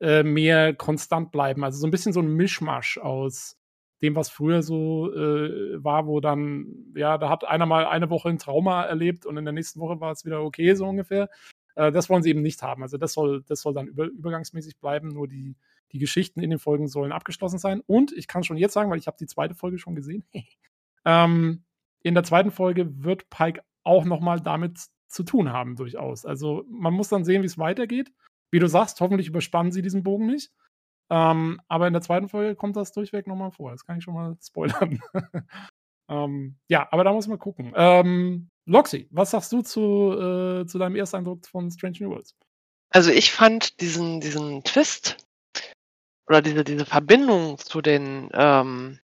äh, 0.00 0.22
mehr 0.22 0.74
konstant 0.74 1.32
bleiben. 1.32 1.64
Also 1.64 1.78
so 1.78 1.86
ein 1.86 1.90
bisschen 1.90 2.12
so 2.12 2.20
ein 2.20 2.28
Mischmasch 2.28 2.98
aus 2.98 3.58
dem, 4.02 4.14
was 4.14 4.28
früher 4.28 4.62
so 4.62 5.12
äh, 5.12 5.82
war, 5.82 6.06
wo 6.06 6.20
dann, 6.20 6.92
ja, 6.94 7.16
da 7.18 7.30
hat 7.30 7.44
einer 7.44 7.66
mal 7.66 7.86
eine 7.86 8.10
Woche 8.10 8.28
ein 8.28 8.38
Trauma 8.38 8.84
erlebt 8.84 9.24
und 9.24 9.36
in 9.38 9.44
der 9.44 9.54
nächsten 9.54 9.80
Woche 9.80 10.00
war 10.00 10.12
es 10.12 10.24
wieder 10.24 10.42
okay, 10.42 10.74
so 10.74 10.86
ungefähr. 10.86 11.30
Äh, 11.76 11.92
das 11.92 12.10
wollen 12.10 12.22
sie 12.22 12.30
eben 12.30 12.42
nicht 12.42 12.62
haben. 12.62 12.82
Also 12.82 12.98
das 12.98 13.12
soll, 13.12 13.42
das 13.46 13.60
soll 13.60 13.74
dann 13.74 13.86
über, 13.86 14.06
übergangsmäßig 14.06 14.78
bleiben, 14.78 15.08
nur 15.08 15.28
die, 15.28 15.56
die 15.92 15.98
Geschichten 15.98 16.40
in 16.40 16.50
den 16.50 16.58
Folgen 16.58 16.88
sollen 16.88 17.12
abgeschlossen 17.12 17.58
sein. 17.58 17.82
Und 17.86 18.12
ich 18.12 18.26
kann 18.26 18.42
schon 18.42 18.56
jetzt 18.56 18.72
sagen, 18.72 18.90
weil 18.90 18.98
ich 18.98 19.06
habe 19.06 19.16
die 19.18 19.26
zweite 19.26 19.54
Folge 19.54 19.78
schon 19.78 19.94
gesehen, 19.94 20.24
ähm, 21.04 21.64
in 22.02 22.14
der 22.14 22.24
zweiten 22.24 22.50
Folge 22.50 23.04
wird 23.04 23.30
Pike 23.30 23.62
auch 23.84 24.04
noch 24.04 24.20
mal 24.20 24.40
damit 24.40 24.78
zu 25.08 25.22
tun 25.22 25.52
haben, 25.52 25.76
durchaus. 25.76 26.26
Also 26.26 26.64
man 26.68 26.92
muss 26.92 27.08
dann 27.08 27.24
sehen, 27.24 27.42
wie 27.42 27.46
es 27.46 27.58
weitergeht. 27.58 28.12
Wie 28.50 28.58
du 28.58 28.68
sagst, 28.68 29.00
hoffentlich 29.00 29.28
überspannen 29.28 29.72
sie 29.72 29.82
diesen 29.82 30.02
Bogen 30.02 30.26
nicht. 30.26 30.52
Ähm, 31.10 31.60
aber 31.68 31.86
in 31.86 31.92
der 31.92 32.02
zweiten 32.02 32.28
Folge 32.28 32.56
kommt 32.56 32.76
das 32.76 32.92
durchweg 32.92 33.26
nochmal 33.26 33.52
vor. 33.52 33.70
Das 33.70 33.84
kann 33.84 33.98
ich 33.98 34.04
schon 34.04 34.14
mal 34.14 34.36
spoilern. 34.42 35.00
ähm, 36.08 36.56
ja, 36.68 36.88
aber 36.90 37.04
da 37.04 37.12
muss 37.12 37.28
man 37.28 37.38
gucken. 37.38 37.72
Ähm, 37.76 38.50
Loxy, 38.66 39.06
was 39.10 39.30
sagst 39.30 39.52
du 39.52 39.62
zu, 39.62 40.12
äh, 40.12 40.66
zu 40.66 40.78
deinem 40.78 40.96
Ersteindruck 40.96 41.46
von 41.46 41.70
Strange 41.70 41.98
New 42.00 42.10
Worlds? 42.10 42.34
Also 42.90 43.10
ich 43.10 43.32
fand 43.32 43.80
diesen, 43.80 44.20
diesen 44.20 44.64
Twist 44.64 45.16
oder 46.28 46.42
diese, 46.42 46.64
diese 46.64 46.84
Verbindung 46.84 47.58
zu 47.58 47.80
den, 47.80 48.28
ähm, 48.32 48.98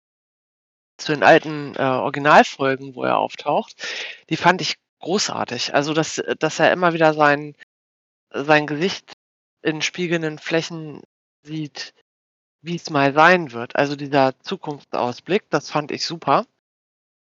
zu 0.96 1.12
den 1.12 1.22
alten 1.22 1.74
äh, 1.76 1.82
Originalfolgen, 1.82 2.94
wo 2.94 3.04
er 3.04 3.18
auftaucht, 3.18 3.74
die 4.30 4.36
fand 4.36 4.62
ich 4.62 4.76
großartig. 5.00 5.74
Also 5.74 5.92
dass, 5.92 6.22
dass 6.38 6.58
er 6.58 6.72
immer 6.72 6.94
wieder 6.94 7.12
sein, 7.12 7.54
sein 8.32 8.66
Gesicht 8.66 9.12
in 9.62 9.82
spiegelnden 9.82 10.38
Flächen 10.38 11.02
sieht, 11.42 11.94
wie 12.62 12.76
es 12.76 12.90
mal 12.90 13.12
sein 13.12 13.52
wird. 13.52 13.76
Also 13.76 13.96
dieser 13.96 14.38
Zukunftsausblick, 14.40 15.50
das 15.50 15.70
fand 15.70 15.90
ich 15.90 16.04
super. 16.04 16.46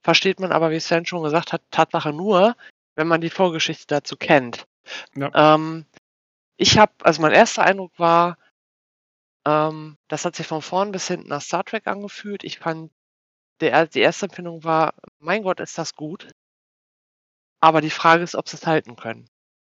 Versteht 0.03 0.39
man 0.39 0.51
aber, 0.51 0.71
wie 0.71 0.79
Sven 0.79 1.05
schon 1.05 1.23
gesagt 1.23 1.53
hat, 1.53 1.61
Tatsache 1.71 2.11
nur, 2.11 2.55
wenn 2.95 3.07
man 3.07 3.21
die 3.21 3.29
Vorgeschichte 3.29 3.85
dazu 3.87 4.17
kennt. 4.17 4.65
Ja. 5.15 5.55
Ähm, 5.55 5.85
ich 6.57 6.77
habe, 6.77 6.91
also 7.03 7.21
mein 7.21 7.31
erster 7.31 7.63
Eindruck 7.63 7.97
war, 7.97 8.37
ähm, 9.45 9.97
das 10.07 10.25
hat 10.25 10.35
sich 10.35 10.47
von 10.47 10.61
vorn 10.61 10.91
bis 10.91 11.07
hinten 11.07 11.29
nach 11.29 11.41
Star 11.41 11.63
Trek 11.63 11.87
angefühlt. 11.87 12.43
Ich 12.43 12.59
fand, 12.59 12.91
der, 13.59 13.87
die 13.87 13.99
erste 14.01 14.25
Empfindung 14.25 14.63
war, 14.63 14.93
mein 15.19 15.43
Gott, 15.43 15.59
ist 15.59 15.77
das 15.77 15.95
gut. 15.95 16.31
Aber 17.59 17.81
die 17.81 17.89
Frage 17.91 18.23
ist, 18.23 18.35
ob 18.35 18.49
sie 18.49 18.57
es 18.57 18.65
halten 18.65 18.95
können. 18.95 19.27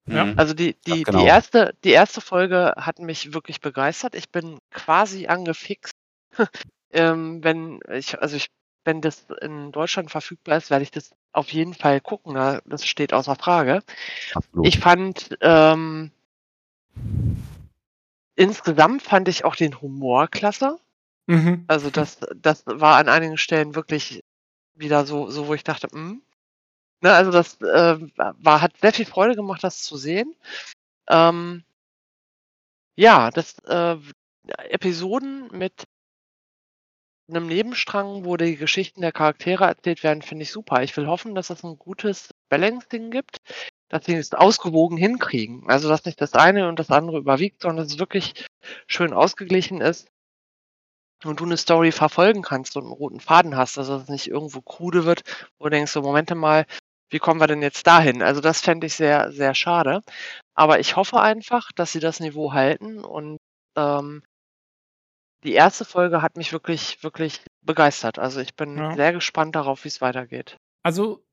Ja. 0.08 0.24
Mhm. 0.24 0.38
Also 0.38 0.54
die, 0.54 0.74
die, 0.86 0.98
Ja, 0.98 1.02
genau. 1.04 1.18
die, 1.20 1.26
erste, 1.26 1.74
die 1.84 1.90
erste 1.90 2.20
Folge 2.20 2.74
hat 2.76 2.98
mich 2.98 3.32
wirklich 3.32 3.60
begeistert. 3.60 4.14
Ich 4.14 4.30
bin 4.30 4.58
quasi 4.70 5.26
angefixt. 5.26 5.94
ähm, 6.92 7.42
wenn 7.44 7.80
ich, 7.90 8.20
also 8.20 8.36
ich, 8.36 8.48
wenn 8.84 9.00
das 9.00 9.26
in 9.40 9.72
Deutschland 9.72 10.10
verfügbar 10.10 10.58
ist, 10.58 10.70
werde 10.70 10.82
ich 10.82 10.90
das 10.90 11.12
auf 11.32 11.52
jeden 11.52 11.74
Fall 11.74 12.00
gucken. 12.00 12.34
da- 12.34 12.60
Das 12.64 12.86
steht 12.86 13.12
außer 13.12 13.36
Frage. 13.36 13.82
Absolut. 14.34 14.66
Ich 14.66 14.78
fand, 14.78 15.36
ähm, 15.40 16.10
insgesamt 18.34 19.02
fand 19.02 19.28
ich 19.28 19.44
auch 19.44 19.56
den 19.56 19.80
Humor 19.80 20.28
klasse. 20.28 20.78
Mhm. 21.26 21.64
Also 21.68 21.90
das, 21.90 22.18
das 22.36 22.64
war 22.66 22.96
an 22.96 23.08
einigen 23.08 23.38
Stellen 23.38 23.74
wirklich 23.74 24.22
wieder 24.74 25.06
so, 25.06 25.30
so 25.30 25.48
wo 25.48 25.54
ich 25.54 25.64
dachte, 25.64 25.88
hm. 25.92 26.22
Ne, 27.02 27.12
also 27.12 27.30
das 27.32 27.60
äh, 27.62 27.98
war, 28.16 28.62
hat 28.62 28.78
sehr 28.78 28.92
viel 28.92 29.06
Freude 29.06 29.36
gemacht, 29.36 29.64
das 29.64 29.82
zu 29.82 29.96
sehen. 29.96 30.34
Ähm, 31.08 31.64
ja, 32.96 33.30
das 33.30 33.58
äh, 33.60 33.96
Episoden 34.68 35.48
mit 35.56 35.84
einem 37.28 37.46
Nebenstrang, 37.46 38.24
wo 38.24 38.36
die 38.36 38.56
Geschichten 38.56 39.00
der 39.00 39.12
Charaktere 39.12 39.64
erzählt 39.64 40.02
werden, 40.02 40.22
finde 40.22 40.42
ich 40.42 40.52
super. 40.52 40.82
Ich 40.82 40.96
will 40.96 41.06
hoffen, 41.06 41.34
dass 41.34 41.50
es 41.50 41.64
ein 41.64 41.78
gutes 41.78 42.30
Balancing 42.48 43.10
gibt, 43.10 43.38
dass 43.88 44.04
sie 44.04 44.14
es 44.14 44.32
ausgewogen 44.32 44.96
hinkriegen. 44.96 45.64
Also 45.68 45.88
dass 45.88 46.04
nicht 46.04 46.20
das 46.20 46.34
eine 46.34 46.68
und 46.68 46.78
das 46.78 46.90
andere 46.90 47.18
überwiegt, 47.18 47.62
sondern 47.62 47.84
dass 47.84 47.94
es 47.94 47.98
wirklich 47.98 48.46
schön 48.86 49.12
ausgeglichen 49.12 49.80
ist 49.80 50.08
und 51.24 51.40
du 51.40 51.44
eine 51.44 51.56
Story 51.56 51.92
verfolgen 51.92 52.42
kannst 52.42 52.76
und 52.76 52.84
einen 52.84 52.92
roten 52.92 53.20
Faden 53.20 53.56
hast, 53.56 53.78
also 53.78 53.94
dass 53.94 54.04
es 54.04 54.08
nicht 54.08 54.28
irgendwo 54.28 54.60
krude 54.60 55.04
wird, 55.04 55.22
wo 55.58 55.64
du 55.64 55.70
denkst, 55.70 55.92
so 55.92 56.02
Momente 56.02 56.34
mal, 56.34 56.66
wie 57.10 57.18
kommen 57.18 57.40
wir 57.40 57.46
denn 57.46 57.62
jetzt 57.62 57.86
dahin? 57.86 58.22
Also 58.22 58.40
das 58.40 58.60
fände 58.60 58.86
ich 58.86 58.94
sehr, 58.94 59.32
sehr 59.32 59.54
schade. 59.54 60.00
Aber 60.54 60.80
ich 60.80 60.96
hoffe 60.96 61.20
einfach, 61.20 61.70
dass 61.72 61.92
sie 61.92 62.00
das 62.00 62.20
Niveau 62.20 62.52
halten 62.52 63.04
und 63.04 63.38
ähm, 63.76 64.22
die 65.44 65.52
erste 65.52 65.84
Folge 65.84 66.22
hat 66.22 66.36
mich 66.36 66.52
wirklich, 66.52 67.02
wirklich 67.02 67.42
begeistert. 67.62 68.18
Also 68.18 68.40
ich 68.40 68.54
bin 68.56 68.78
Ja. 68.78 68.94
sehr 68.94 69.12
gespannt 69.12 69.54
darauf, 69.56 69.84
wie 69.84 69.88
es 69.88 70.00
weitergeht. 70.00 70.56
Also, 70.82 71.24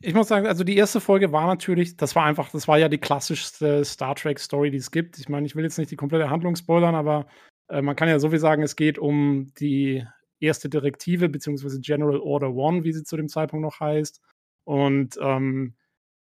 ich 0.00 0.14
muss 0.14 0.28
sagen, 0.28 0.46
also 0.46 0.64
die 0.64 0.76
erste 0.76 1.00
Folge 1.00 1.32
war 1.32 1.46
natürlich, 1.46 1.96
das 1.96 2.14
war 2.14 2.24
einfach, 2.24 2.50
das 2.50 2.68
war 2.68 2.78
ja 2.78 2.88
die 2.88 2.98
klassischste 2.98 3.84
Star 3.84 4.14
Trek-Story, 4.14 4.70
die 4.70 4.76
es 4.78 4.90
gibt. 4.90 5.18
Ich 5.18 5.28
meine, 5.28 5.46
ich 5.46 5.56
will 5.56 5.64
jetzt 5.64 5.78
nicht 5.78 5.90
die 5.90 5.96
komplette 5.96 6.30
Handlung 6.30 6.56
spoilern, 6.56 6.94
aber 6.94 7.26
äh, 7.68 7.80
man 7.80 7.96
kann 7.96 8.08
ja 8.08 8.18
so 8.18 8.30
viel 8.30 8.38
sagen, 8.38 8.62
es 8.62 8.76
geht 8.76 8.98
um 8.98 9.52
die 9.54 10.06
erste 10.40 10.68
Direktive, 10.68 11.28
beziehungsweise 11.28 11.80
General 11.80 12.18
Order 12.18 12.52
One, 12.52 12.84
wie 12.84 12.92
sie 12.92 13.04
zu 13.04 13.16
dem 13.16 13.28
Zeitpunkt 13.28 13.62
noch 13.64 13.80
heißt. 13.80 14.20
Und 14.64 15.16
ähm, 15.20 15.74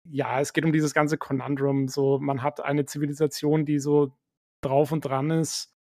ja, 0.04 0.40
es 0.40 0.52
geht 0.52 0.64
um 0.64 0.72
dieses 0.72 0.94
ganze 0.94 1.18
Konundrum. 1.18 1.88
So, 1.88 2.18
man 2.18 2.42
hat 2.42 2.64
eine 2.64 2.86
Zivilisation, 2.86 3.66
die 3.66 3.78
so 3.78 4.16
drauf 4.62 4.92
und 4.92 5.04
dran 5.04 5.30
ist, 5.30 5.74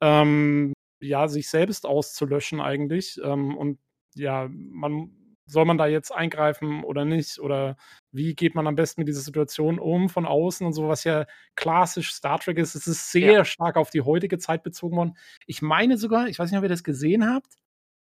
ähm, 0.00 0.72
ja, 1.04 1.28
sich 1.28 1.48
selbst 1.48 1.86
auszulöschen 1.86 2.60
eigentlich. 2.60 3.20
Ähm, 3.22 3.56
und 3.56 3.78
ja, 4.14 4.48
man 4.50 5.10
soll 5.46 5.66
man 5.66 5.76
da 5.78 5.86
jetzt 5.86 6.10
eingreifen 6.10 6.84
oder 6.84 7.04
nicht? 7.04 7.38
Oder 7.38 7.76
wie 8.12 8.34
geht 8.34 8.54
man 8.54 8.66
am 8.66 8.76
besten 8.76 9.02
mit 9.02 9.08
dieser 9.08 9.20
Situation 9.20 9.78
um 9.78 10.08
von 10.08 10.24
außen 10.26 10.66
und 10.66 10.72
so, 10.72 10.88
was 10.88 11.04
ja 11.04 11.26
klassisch 11.54 12.12
Star 12.14 12.38
Trek 12.40 12.58
ist. 12.58 12.74
Es 12.74 12.86
ist 12.86 13.12
sehr 13.12 13.32
Ja. 13.32 13.44
stark 13.44 13.76
auf 13.76 13.90
die 13.90 14.00
heutige 14.02 14.38
Zeit 14.38 14.62
bezogen 14.62 14.96
worden. 14.96 15.16
Ich 15.46 15.60
meine 15.62 15.98
sogar, 15.98 16.28
ich 16.28 16.38
weiß 16.38 16.50
nicht, 16.50 16.58
ob 16.58 16.64
ihr 16.64 16.68
das 16.70 16.84
gesehen 16.84 17.26
habt, 17.28 17.52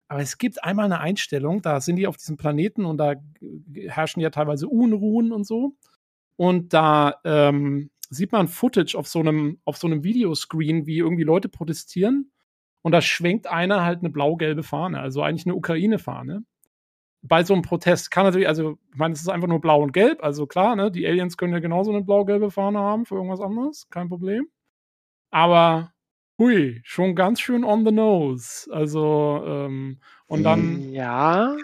aber 0.09 0.21
es 0.21 0.39
gibt 0.39 0.63
einmal 0.65 0.87
eine 0.87 1.01
Einstellung, 1.01 1.63
da 1.63 1.81
sind 1.81 1.97
die 1.97 2.07
auf 2.07 2.17
diesem 2.17 2.37
Planeten 2.37 2.85
und 2.85 2.99
da 2.99 3.15
herrschen 3.89 4.21
ja 4.21 4.31
teilweise 4.31 4.69
Unruhen 4.69 5.33
und 5.33 5.45
so. 5.47 5.77
Und 6.37 6.73
da 6.75 7.17
ähm, 7.25 7.91
sieht 8.11 8.33
man 8.33 8.49
Footage 8.49 8.97
auf 8.97 9.07
so 9.09 9.21
einem, 9.21 9.61
auf 9.65 9.77
so 9.77 9.87
einem 9.87 10.03
Videoscreen, 10.05 10.87
wie 10.87 10.99
irgendwie 10.99 11.23
Leute 11.25 11.49
protestieren. 11.49 12.33
Und 12.83 12.93
da 12.93 13.01
schwenkt 13.03 13.47
einer 13.47 13.85
halt 13.85 14.01
eine 14.01 14.11
blau-gelbe 14.11 14.63
Fahne, 14.63 15.01
also 15.01 15.23
eigentlich 15.23 15.47
eine 15.47 15.55
Ukraine-Fahne. 15.55 16.43
Bei 17.23 17.45
so 17.45 17.53
einem 17.55 17.63
Protest 17.63 18.11
kann 18.11 18.25
natürlich, 18.25 18.49
also, 18.49 18.79
ich 18.93 18.99
meine, 18.99 19.13
es 19.15 19.21
ist 19.21 19.29
einfach 19.29 19.49
nur 19.49 19.61
blau 19.61 19.83
und 19.83 19.93
gelb, 19.93 20.23
also 20.25 20.47
klar, 20.47 20.77
ne, 20.77 20.91
die 20.91 21.07
Aliens 21.07 21.37
können 21.37 21.53
ja 21.53 21.59
genauso 21.61 21.91
eine 21.93 22.03
blau-gelbe 22.03 22.51
Fahne 22.51 22.79
haben 22.79 23.05
für 23.07 23.17
irgendwas 23.17 23.41
anderes, 23.43 23.89
kein 23.91 24.09
Problem. 24.09 24.47
Aber 25.31 25.93
hui, 26.39 26.81
schon 26.85 27.15
ganz 27.15 27.41
schön 27.41 27.65
on 27.65 27.85
the 27.85 27.93
nose. 27.93 28.69
Also, 28.73 29.43
ähm, 29.47 30.01
und 30.27 30.43
dann, 30.45 30.91
Ja, 30.93 31.57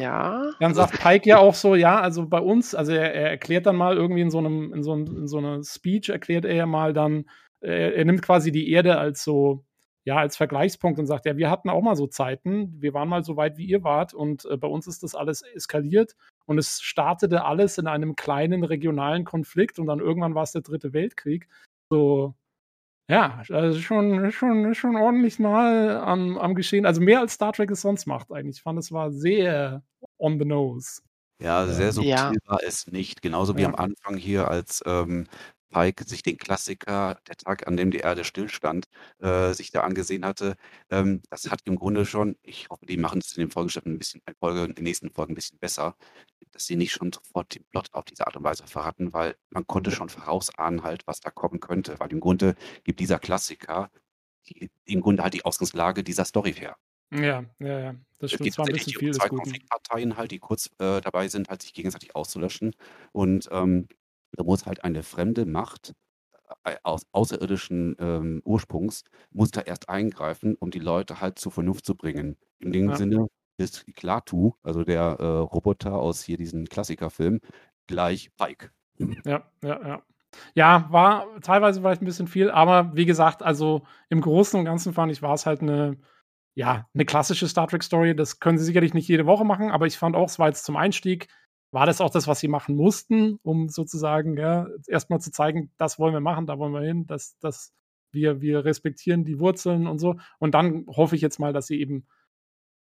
Ja, 0.00 0.50
dann 0.60 0.68
Also- 0.72 0.82
sagt 0.82 1.00
Pike 1.00 1.26
ja 1.28 1.38
auch 1.38 1.54
so, 1.54 1.74
ja, 1.74 2.00
also 2.00 2.28
bei 2.28 2.40
uns, 2.40 2.74
also 2.74 2.92
er, 2.92 3.14
er 3.14 3.30
erklärt 3.30 3.66
dann 3.66 3.76
mal 3.76 3.96
irgendwie 3.96 4.20
in 4.20 4.30
so 4.30 4.38
einem, 4.38 4.72
in 4.74 4.82
so, 4.82 4.92
einem, 4.92 5.06
in 5.16 5.26
so 5.28 5.38
einer 5.38 5.62
Speech, 5.64 6.10
erklärt 6.10 6.44
er 6.44 6.54
ja 6.54 6.66
mal 6.66 6.92
dann, 6.92 7.24
er, 7.60 7.94
er 7.96 8.04
nimmt 8.04 8.22
quasi 8.22 8.52
die 8.52 8.70
Erde 8.70 8.98
als 8.98 9.24
so, 9.24 9.64
ja, 10.08 10.16
als 10.16 10.38
Vergleichspunkt 10.38 10.98
und 10.98 11.04
sagt, 11.06 11.26
ja, 11.26 11.36
wir 11.36 11.50
hatten 11.50 11.68
auch 11.68 11.82
mal 11.82 11.94
so 11.94 12.06
Zeiten, 12.06 12.80
wir 12.80 12.94
waren 12.94 13.10
mal 13.10 13.22
so 13.22 13.36
weit, 13.36 13.58
wie 13.58 13.66
ihr 13.66 13.84
wart 13.84 14.14
und 14.14 14.46
äh, 14.46 14.56
bei 14.56 14.66
uns 14.66 14.86
ist 14.86 15.02
das 15.02 15.14
alles 15.14 15.42
eskaliert 15.42 16.16
und 16.46 16.56
es 16.56 16.80
startete 16.80 17.44
alles 17.44 17.76
in 17.76 17.86
einem 17.86 18.16
kleinen 18.16 18.64
regionalen 18.64 19.26
Konflikt 19.26 19.78
und 19.78 19.86
dann 19.86 20.00
irgendwann 20.00 20.34
war 20.34 20.44
es 20.44 20.52
der 20.52 20.62
dritte 20.62 20.94
Weltkrieg. 20.94 21.46
So, 21.90 22.34
ja, 23.10 23.42
also 23.50 23.78
schon, 23.80 24.32
schon, 24.32 24.74
schon 24.74 24.96
ordentlich 24.96 25.38
mal 25.38 25.98
am, 25.98 26.38
am 26.38 26.54
Geschehen. 26.54 26.86
Also 26.86 27.02
mehr 27.02 27.20
als 27.20 27.34
Star 27.34 27.52
Trek 27.52 27.70
es 27.70 27.82
sonst 27.82 28.06
macht 28.06 28.32
eigentlich. 28.32 28.56
Ich 28.58 28.62
fand, 28.62 28.78
es 28.78 28.90
war 28.92 29.12
sehr 29.12 29.82
on 30.18 30.38
the 30.38 30.46
nose. 30.46 31.02
Ja, 31.42 31.66
sehr 31.66 31.92
subtil 31.92 32.10
Ja. 32.10 32.32
war 32.46 32.60
es 32.62 32.86
nicht. 32.86 33.20
Genauso 33.22 33.56
wie 33.58 33.62
Ja. 33.62 33.68
am 33.68 33.74
Anfang 33.76 34.16
hier, 34.16 34.48
als 34.48 34.82
ähm, 34.86 35.26
Pike 35.70 36.04
sich 36.04 36.22
den 36.22 36.38
Klassiker, 36.38 37.18
der 37.28 37.36
Tag, 37.36 37.66
an 37.66 37.76
dem 37.76 37.90
die 37.90 37.98
Erde 37.98 38.24
stillstand, 38.24 38.86
äh, 39.20 39.52
sich 39.52 39.70
da 39.70 39.82
angesehen 39.82 40.24
hatte. 40.24 40.56
Ähm, 40.90 41.22
das 41.30 41.50
hat 41.50 41.60
im 41.64 41.76
Grunde 41.76 42.06
schon, 42.06 42.36
ich 42.42 42.68
hoffe, 42.70 42.86
die 42.86 42.96
machen 42.96 43.20
es 43.20 43.36
in 43.36 43.42
den 43.42 43.50
Folgeschriften 43.50 43.94
ein 43.94 43.98
bisschen, 43.98 44.22
in, 44.26 44.34
Folge, 44.36 44.64
in 44.64 44.74
den 44.74 44.84
nächsten 44.84 45.10
Folgen 45.10 45.32
ein 45.32 45.36
bisschen 45.36 45.58
besser, 45.58 45.96
dass 46.52 46.66
sie 46.66 46.76
nicht 46.76 46.92
schon 46.92 47.12
sofort 47.12 47.54
den 47.54 47.64
Plot 47.66 47.88
auf 47.92 48.04
diese 48.04 48.26
Art 48.26 48.36
und 48.36 48.44
Weise 48.44 48.66
verraten, 48.66 49.12
weil 49.12 49.36
man 49.50 49.66
konnte 49.66 49.90
schon 49.90 50.08
vorausahnen 50.08 50.82
halt, 50.82 51.06
was 51.06 51.20
da 51.20 51.30
kommen 51.30 51.60
könnte. 51.60 51.98
Weil 52.00 52.12
im 52.12 52.20
Grunde 52.20 52.54
gibt 52.84 53.00
dieser 53.00 53.18
Klassiker 53.18 53.90
die, 54.48 54.70
im 54.84 55.00
Grunde 55.00 55.22
halt 55.22 55.34
die 55.34 55.44
Ausgangslage 55.44 56.02
dieser 56.02 56.24
Story 56.24 56.54
her. 56.54 56.76
Ja, 57.10 57.44
ja, 57.58 57.78
ja. 57.78 57.94
Das 58.18 58.32
Es 58.32 58.34
stimmt. 58.34 58.50
Es 58.50 58.58
war 58.58 58.66
ein 58.66 58.72
bisschen 58.72 58.94
viel 58.94 59.08
des 59.08 59.18
zwei 59.18 59.28
Guten. 59.28 59.42
Konfliktparteien 59.42 60.16
halt, 60.16 60.30
die 60.30 60.38
kurz 60.38 60.66
äh, 60.78 61.00
dabei 61.00 61.28
sind, 61.28 61.48
halt 61.48 61.62
sich 61.62 61.72
gegenseitig 61.72 62.14
auszulöschen. 62.14 62.74
Und 63.12 63.48
ähm, 63.50 63.88
da 64.32 64.44
muss 64.44 64.66
halt 64.66 64.84
eine 64.84 65.02
fremde 65.02 65.46
Macht 65.46 65.94
äh, 66.64 66.76
aus 66.82 67.02
außerirdischen 67.12 67.96
ähm, 67.98 68.42
Ursprungs, 68.44 69.04
muss 69.30 69.50
da 69.50 69.60
erst 69.60 69.88
eingreifen, 69.88 70.56
um 70.58 70.70
die 70.70 70.78
Leute 70.78 71.20
halt 71.20 71.38
zur 71.38 71.52
Vernunft 71.52 71.84
zu 71.84 71.94
bringen. 71.94 72.36
In 72.58 72.72
dem 72.72 72.90
Ja. 72.90 72.96
Sinne 72.96 73.28
ist 73.58 73.84
Klaatu, 73.96 74.54
also 74.62 74.84
der 74.84 75.16
äh, 75.18 75.24
Roboter 75.24 75.94
aus 75.94 76.22
hier 76.22 76.36
diesem 76.36 76.66
Klassikerfilm, 76.66 77.40
gleich 77.86 78.30
Pike. 78.36 78.70
Ja, 79.24 79.50
ja, 79.62 79.86
ja. 79.86 80.02
Ja, 80.54 80.86
war 80.90 81.40
teilweise 81.40 81.80
vielleicht 81.80 82.02
ein 82.02 82.04
bisschen 82.04 82.28
viel, 82.28 82.50
aber 82.50 82.94
wie 82.94 83.06
gesagt, 83.06 83.42
also 83.42 83.86
im 84.10 84.20
Großen 84.20 84.58
und 84.58 84.66
Ganzen 84.66 84.92
fand 84.92 85.10
ich, 85.10 85.22
war 85.22 85.34
es 85.34 85.46
halt 85.46 85.62
eine, 85.62 85.96
ja, 86.54 86.86
eine 86.94 87.04
klassische 87.06 87.48
Star 87.48 87.66
Trek-Story. 87.66 88.14
Das 88.14 88.38
können 88.38 88.58
sie 88.58 88.64
sicherlich 88.64 88.92
nicht 88.92 89.08
jede 89.08 89.26
Woche 89.26 89.44
machen, 89.44 89.70
aber 89.70 89.86
ich 89.86 89.96
fand 89.96 90.16
auch, 90.16 90.28
es 90.28 90.38
war 90.38 90.48
jetzt 90.48 90.64
zum 90.64 90.76
Einstieg, 90.76 91.28
war 91.70 91.86
das 91.86 92.00
auch 92.00 92.10
das, 92.10 92.26
was 92.26 92.40
sie 92.40 92.48
machen 92.48 92.76
mussten, 92.76 93.38
um 93.42 93.68
sozusagen, 93.68 94.36
ja, 94.36 94.68
erstmal 94.86 95.20
zu 95.20 95.30
zeigen, 95.30 95.70
das 95.76 95.98
wollen 95.98 96.14
wir 96.14 96.20
machen, 96.20 96.46
da 96.46 96.58
wollen 96.58 96.72
wir 96.72 96.82
hin, 96.82 97.06
dass, 97.06 97.38
dass 97.38 97.72
wir, 98.12 98.40
wir 98.40 98.64
respektieren 98.64 99.24
die 99.24 99.38
Wurzeln 99.38 99.86
und 99.86 99.98
so. 99.98 100.16
Und 100.38 100.54
dann 100.54 100.86
hoffe 100.88 101.16
ich 101.16 101.22
jetzt 101.22 101.38
mal, 101.38 101.52
dass 101.52 101.66
sie 101.66 101.80
eben 101.80 102.06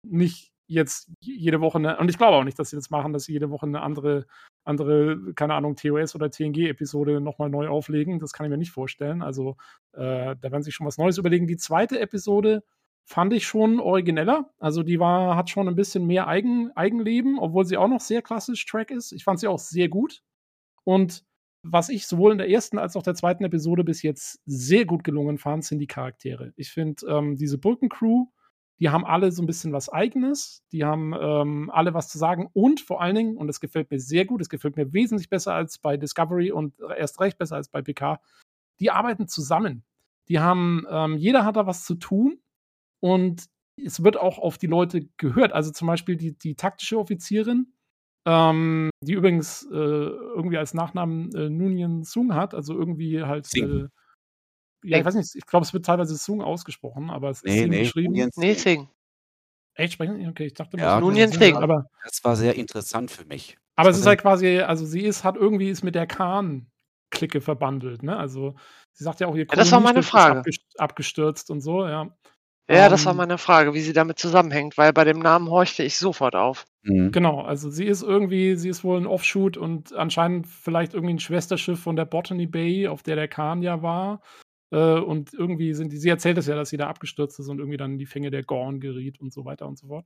nicht 0.05 0.51
jetzt 0.68 1.11
jede 1.19 1.61
Woche 1.61 1.77
eine, 1.77 1.97
und 1.97 2.10
ich 2.10 2.18
glaube 2.18 2.38
auch 2.38 2.43
nicht, 2.43 2.60
dass 2.60 2.69
sie 2.69 2.76
das 2.76 2.89
machen, 2.89 3.14
dass 3.14 3.26
sie 3.26 3.34
jede 3.34 3.49
Woche 3.49 3.65
eine 3.65 3.81
andere, 3.81 4.26
andere, 4.66 5.33
keine 5.35 5.56
Ahnung, 5.56 5.75
TOS 5.75 6.16
oder 6.16 6.30
TNG-Episode 6.30 7.22
nochmal 7.22 7.49
neu 7.49 7.67
auflegen. 7.67 8.19
Das 8.19 8.33
kann 8.33 8.45
ich 8.45 8.49
mir 8.49 8.57
nicht 8.57 8.72
vorstellen. 8.72 9.22
Also 9.22 9.57
äh, 9.93 10.35
da 10.35 10.41
werden 10.41 10.64
sie 10.64 10.67
sich 10.67 10.75
schon 10.75 10.88
was 10.88 10.98
Neues 10.98 11.17
überlegen. 11.17 11.48
Die 11.48 11.57
zweite 11.57 11.99
Episode 11.99 12.64
fand 13.06 13.33
ich 13.33 13.45
schon 13.45 13.80
origineller. 13.80 14.51
Also 14.59 14.83
die 14.83 14.99
war, 14.99 15.35
hat 15.35 15.49
schon 15.49 15.67
ein 15.67 15.75
bisschen 15.75 16.06
mehr 16.06 16.27
Eigen, 16.27 16.72
Eigenleben, 16.75 17.38
obwohl 17.40 17.65
sie 17.65 17.77
auch 17.77 17.88
noch 17.88 18.01
sehr 18.01 18.22
klassisch 18.22 18.65
Track 18.65 18.91
ist. 18.91 19.11
Ich 19.11 19.23
fand 19.23 19.40
sie 19.40 19.48
auch 19.48 19.59
sehr 19.59 19.90
gut. 19.90 20.22
Und 20.83 21.23
was 21.64 21.90
ich 21.90 22.07
sowohl 22.07 22.33
in 22.33 22.38
der 22.38 22.49
ersten 22.49 22.77
als 22.77 22.95
auch 22.95 23.03
der 23.03 23.15
zweiten 23.15 23.43
Episode 23.43 23.83
bis 23.83 24.01
jetzt 24.01 24.41
sehr 24.45 24.85
gut 24.85 25.03
gelungen 25.03 25.38
fand, 25.38 25.64
sind 25.64 25.80
die 25.80 25.88
Charaktere. 25.88 26.53
Ich 26.56 26.72
finde, 26.72 27.06
ähm, 27.07 27.38
diese 27.38 27.57
Brückencrew, 27.57 28.25
die 28.80 28.90
haben 28.90 29.06
alle 29.06 29.32
so 29.32 29.41
ein 29.41 29.45
bisschen 29.45 29.72
was 29.72 29.88
Eigenes, 29.88 30.64
die 30.73 30.83
haben 30.83 31.14
ähm, 31.17 31.69
alle 31.72 31.93
was 31.93 32.09
zu 32.09 32.17
sagen 32.17 32.49
und 32.51 32.82
vor 32.82 33.01
allen 33.01 33.15
Dingen, 33.15 33.38
und 33.38 33.48
das 33.48 33.61
gefällt 33.61 33.91
mir 33.91 33.99
sehr 33.99 34.25
gut, 34.25 34.41
es 34.41 34.49
gefällt 34.49 34.75
mir 34.75 34.91
wesentlich 34.91 35.30
besser 35.30 35.53
als 35.53 35.77
bei 35.77 35.95
Discovery 35.95 36.51
und 36.51 36.73
erst 36.98 37.22
recht 37.22 37.38
besser 37.38 37.56
als 37.56 37.69
bei 37.69 37.82
PK, 37.82 38.19
die 38.82 38.91
arbeiten 38.91 39.27
zusammen. 39.27 39.85
Die 40.27 40.40
haben, 40.40 40.85
ähm, 40.90 41.17
jeder 41.17 41.45
hat 41.45 41.56
da 41.56 41.65
was 41.65 41.85
zu 41.85 41.95
tun 41.95 42.40
und 43.03 43.45
es 43.75 44.01
wird 44.03 44.15
auch 44.17 44.40
auf 44.40 44.57
die 44.57 44.67
Leute 44.67 45.09
gehört. 45.17 45.51
Also 45.51 45.72
zum 45.72 45.88
Beispiel 45.88 46.15
die, 46.15 46.38
die 46.38 46.56
taktische 46.56 46.98
Offizierin, 46.98 47.73
ähm, 48.25 48.90
die 49.01 49.14
übrigens 49.14 49.64
äh, 49.69 49.75
irgendwie 49.75 50.57
als 50.57 50.73
Nachnamen 50.73 51.33
äh, 51.35 51.49
Nunien 51.49 52.03
Sung 52.06 52.33
hat, 52.33 52.53
also 52.53 52.73
irgendwie 52.73 53.22
halt. 53.23 53.45
Sing. 53.45 53.64
Äh, 53.85 53.88
ja, 54.85 54.99
ich 54.99 55.06
weiß 55.06 55.15
nicht, 55.15 55.35
ich 55.35 55.45
glaube, 55.45 55.65
es 55.65 55.73
wird 55.73 55.85
teilweise 55.85 56.15
Sung 56.15 56.41
ausgesprochen, 56.41 57.09
aber 57.09 57.30
es 57.30 57.41
ist 57.41 57.51
Nee, 57.51 57.59
Sing 57.61 57.69
nee, 57.69 57.80
geschrieben. 57.83 58.14
Nunien 58.14 58.30
Nee. 58.38 58.53
Sing. 58.53 58.88
Echt 59.75 59.93
sprechen? 59.93 60.25
Okay, 60.30 60.45
ich 60.45 60.53
dachte, 60.53 60.77
Ja, 60.77 60.99
Nunien 61.01 61.32
Sing. 61.32 61.57
Aber, 61.57 61.85
Das 62.06 62.23
war 62.23 62.35
sehr 62.38 62.56
interessant 62.56 63.11
für 63.11 63.25
mich. 63.25 63.57
aber 63.75 63.90
es 63.90 63.98
ist 63.98 64.06
halt 64.06 64.22
quasi, 64.22 64.59
also 64.59 64.85
sie 64.85 65.01
ist, 65.01 65.23
hat 65.25 65.35
irgendwie 65.35 65.69
ist 65.69 65.83
mit 65.83 65.95
der 65.95 66.06
Khan-Clique 66.07 67.41
verbandelt, 67.41 68.03
ne? 68.03 68.15
Also 68.15 68.56
sie 68.93 69.03
sagt 69.03 69.19
ja 69.19 69.27
auch, 69.27 69.35
ihr 69.35 69.45
Ja, 69.49 69.56
das 69.56 69.72
war 69.72 69.80
meine 69.82 69.99
ist 69.99 70.09
Frage. 70.09 70.40
abgest- 70.41 70.77
abgestürzt 70.77 71.49
und 71.49 71.59
so, 71.61 71.85
ja. 71.88 72.15
Ja, 72.69 72.88
das 72.88 73.06
war 73.06 73.11
Ähm, 73.11 73.17
meine 73.17 73.38
Frage, 73.38 73.74
wie 73.74 73.82
sie 73.82 73.93
damit 73.93 74.19
zusammenhängt, 74.19 74.77
weil 74.77 74.93
bei 74.93 75.03
dem 75.03 75.19
Namen 75.19 75.50
horchte 75.50 75.83
ich 75.83 75.98
sofort 75.98 76.35
auf. 76.35 76.66
Mhm. 76.83 77.11
Genau, 77.11 77.42
also 77.42 77.69
sie 77.69 77.85
ist 77.85 78.03
irgendwie, 78.03 78.56
sie 78.56 78.69
ist 78.69 78.83
wohl 78.83 79.00
ein 79.00 79.06
Offshoot 79.06 79.58
und 79.58 79.93
anscheinend 79.93 80.48
vielleicht 80.48 80.93
irgendwie 80.93 81.16
ein 81.16 81.19
Schwesterschiff 81.19 81.80
von 81.80 81.95
der 81.95 82.06
Botany 82.06 82.48
Bay, 82.48 82.88
auf 82.88 83.03
der 83.03 83.17
der 83.17 83.27
Khan 83.27 83.61
ja 83.61 83.82
war. 83.82 84.22
Äh, 84.72 85.00
und 85.00 85.33
irgendwie 85.33 85.74
sind 85.74 85.92
die, 85.92 85.98
sie 85.98 86.09
erzählt 86.09 86.38
es 86.38 86.48
ja, 86.48 86.56
dass 86.56 86.69
sie 86.69 86.77
da 86.77 86.88
abgestürzt 86.88 87.38
ist 87.40 87.50
und 87.50 87.59
irgendwie 87.59 87.77
dann 87.77 87.93
in 87.93 87.98
die 87.98 88.06
Fänge 88.06 88.32
der 88.32 88.43
Gorn 88.43 88.80
geriet 88.80 89.19
und 89.19 89.33
so 89.33 89.43
weiter 89.43 89.67
und 89.67 89.77
so 89.77 89.88
fort. 89.88 90.06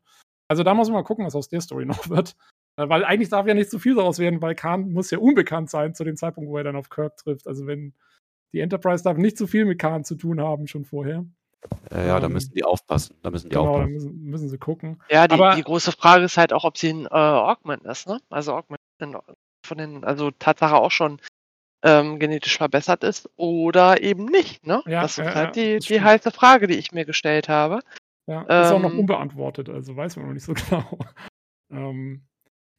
Also 0.50 0.64
da 0.64 0.74
muss 0.74 0.88
man 0.88 0.96
mal 0.96 1.04
gucken, 1.04 1.26
was 1.26 1.36
aus 1.36 1.50
der 1.50 1.62
Story 1.62 1.86
noch 1.86 2.10
wird. 2.10 2.36
Äh, 2.78 2.90
weil 2.90 3.06
eigentlich 3.06 3.30
darf 3.30 3.46
ja 3.48 3.54
nicht 3.54 3.70
zu 3.70 3.78
viel 3.78 3.96
daraus 3.96 4.18
werden, 4.18 4.42
weil 4.42 4.56
Khan 4.56 4.92
muss 4.92 5.12
ja 5.12 5.20
unbekannt 5.20 5.70
sein 5.70 5.94
zu 5.94 6.04
dem 6.04 6.16
Zeitpunkt, 6.16 6.50
wo 6.50 6.58
er 6.58 6.64
dann 6.64 6.76
auf 6.76 6.90
Kirk 6.90 7.18
trifft. 7.18 7.48
Also 7.48 7.68
wenn 7.68 7.94
die 8.54 8.62
Enterprise 8.62 9.04
darf 9.04 9.18
nicht 9.18 9.38
zu 9.38 9.46
viel 9.46 9.66
mit 9.66 9.80
Khan 9.80 10.04
zu 10.04 10.16
tun 10.16 10.42
haben 10.42 10.68
schon 10.68 10.86
vorher. 10.86 11.26
Äh, 11.92 12.08
ja, 12.08 12.20
da 12.20 12.28
Ähm, 12.28 12.34
müssen 12.34 12.54
die 12.54 12.64
aufpassen. 12.64 13.16
Da 13.24 13.30
müssen 13.32 13.50
die 13.50 13.56
Genau, 13.56 13.66
da 13.66 13.72
aufpassen. 13.72 13.94
müssen, 13.94 14.24
müssen 14.24 14.50
sie 14.50 14.58
gucken. 14.58 15.02
Ja, 15.10 15.28
die, 15.28 15.36
Aber- 15.36 15.56
die 15.56 15.64
große 15.64 15.92
Frage 15.92 16.26
ist 16.26 16.38
halt 16.38 16.54
auch, 16.54 16.64
ob 16.64 16.78
sie 16.78 16.90
ein 16.92 17.06
äh, 17.06 17.10
Augment 17.10 17.84
ist, 17.86 18.08
ne? 18.08 18.20
Also 18.30 18.54
Augment 18.54 18.80
von 19.66 19.78
den, 19.78 20.04
also 20.04 20.32
Tatsache 20.32 20.76
auch 20.76 20.92
schon 20.92 21.20
ähm, 21.84 22.20
genetisch 22.20 22.58
verbessert 22.58 23.04
ist 23.04 23.30
oder 23.36 24.02
eben 24.02 24.26
nicht, 24.26 24.66
ne? 24.66 24.82
Ja, 24.88 25.02
das 25.02 25.18
ist 25.18 25.26
ja, 25.26 25.36
halt 25.36 25.56
die, 25.56 25.80
die 25.80 26.02
heiße 26.02 26.32
Frage, 26.32 26.68
die 26.68 26.76
ich 26.76 26.92
mir 26.92 27.06
gestellt 27.06 27.50
habe. 27.50 27.82
Ja, 28.28 28.42
ist 28.42 28.72
auch 28.72 28.80
noch 28.80 28.92
Ähm, 28.92 29.00
unbeantwortet, 29.00 29.70
also 29.70 29.96
weiß 29.96 30.16
man 30.18 30.28
noch 30.28 30.34
nicht 30.34 30.44
so 30.44 30.54
genau. 30.70 30.98
ähm, 31.72 32.26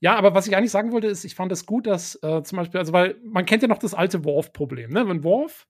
ja, 0.00 0.17
aber 0.17 0.34
was 0.34 0.47
ich 0.47 0.57
eigentlich 0.57 0.70
sagen 0.70 0.92
wollte, 0.92 1.07
ist, 1.08 1.25
ich 1.25 1.34
fand 1.34 1.50
es 1.52 1.67
gut, 1.67 1.86
dass 1.86 2.15
äh, 2.23 2.42
zum 2.42 2.57
Beispiel, 2.57 2.78
also 2.78 2.92
weil 2.92 3.17
man 3.25 3.47
kennt 3.47 3.62
ja 3.62 3.68
noch 3.68 3.78
das 3.78 3.94
alte 3.94 4.25
Worf-Problem, 4.25 4.91
ne? 4.92 5.08
Wenn 5.08 5.25
Worf 5.25 5.67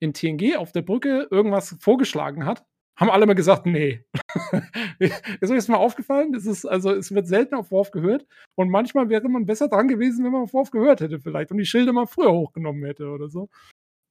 in 0.00 0.12
TNG 0.12 0.56
auf 0.56 0.72
der 0.72 0.82
Brücke 0.82 1.28
irgendwas 1.30 1.76
vorgeschlagen 1.80 2.44
hat, 2.44 2.64
haben 2.96 3.10
alle 3.10 3.26
mal 3.26 3.34
gesagt, 3.34 3.66
nee. 3.66 4.04
ist 4.98 5.50
euch 5.50 5.56
das 5.56 5.68
mal 5.68 5.76
aufgefallen? 5.76 6.32
Das 6.32 6.46
ist, 6.46 6.64
also, 6.64 6.92
es 6.92 7.12
wird 7.12 7.26
selten 7.26 7.54
auf 7.54 7.70
Worf 7.70 7.90
gehört 7.90 8.26
und 8.54 8.70
manchmal 8.70 9.08
wäre 9.08 9.28
man 9.28 9.46
besser 9.46 9.68
dran 9.68 9.88
gewesen, 9.88 10.24
wenn 10.24 10.32
man 10.32 10.42
auf 10.42 10.52
Worf 10.52 10.70
gehört 10.70 11.00
hätte, 11.00 11.18
vielleicht 11.20 11.50
und 11.50 11.58
die 11.58 11.66
Schilde 11.66 11.92
mal 11.92 12.06
früher 12.06 12.32
hochgenommen 12.32 12.84
hätte 12.84 13.08
oder 13.08 13.28
so. 13.28 13.48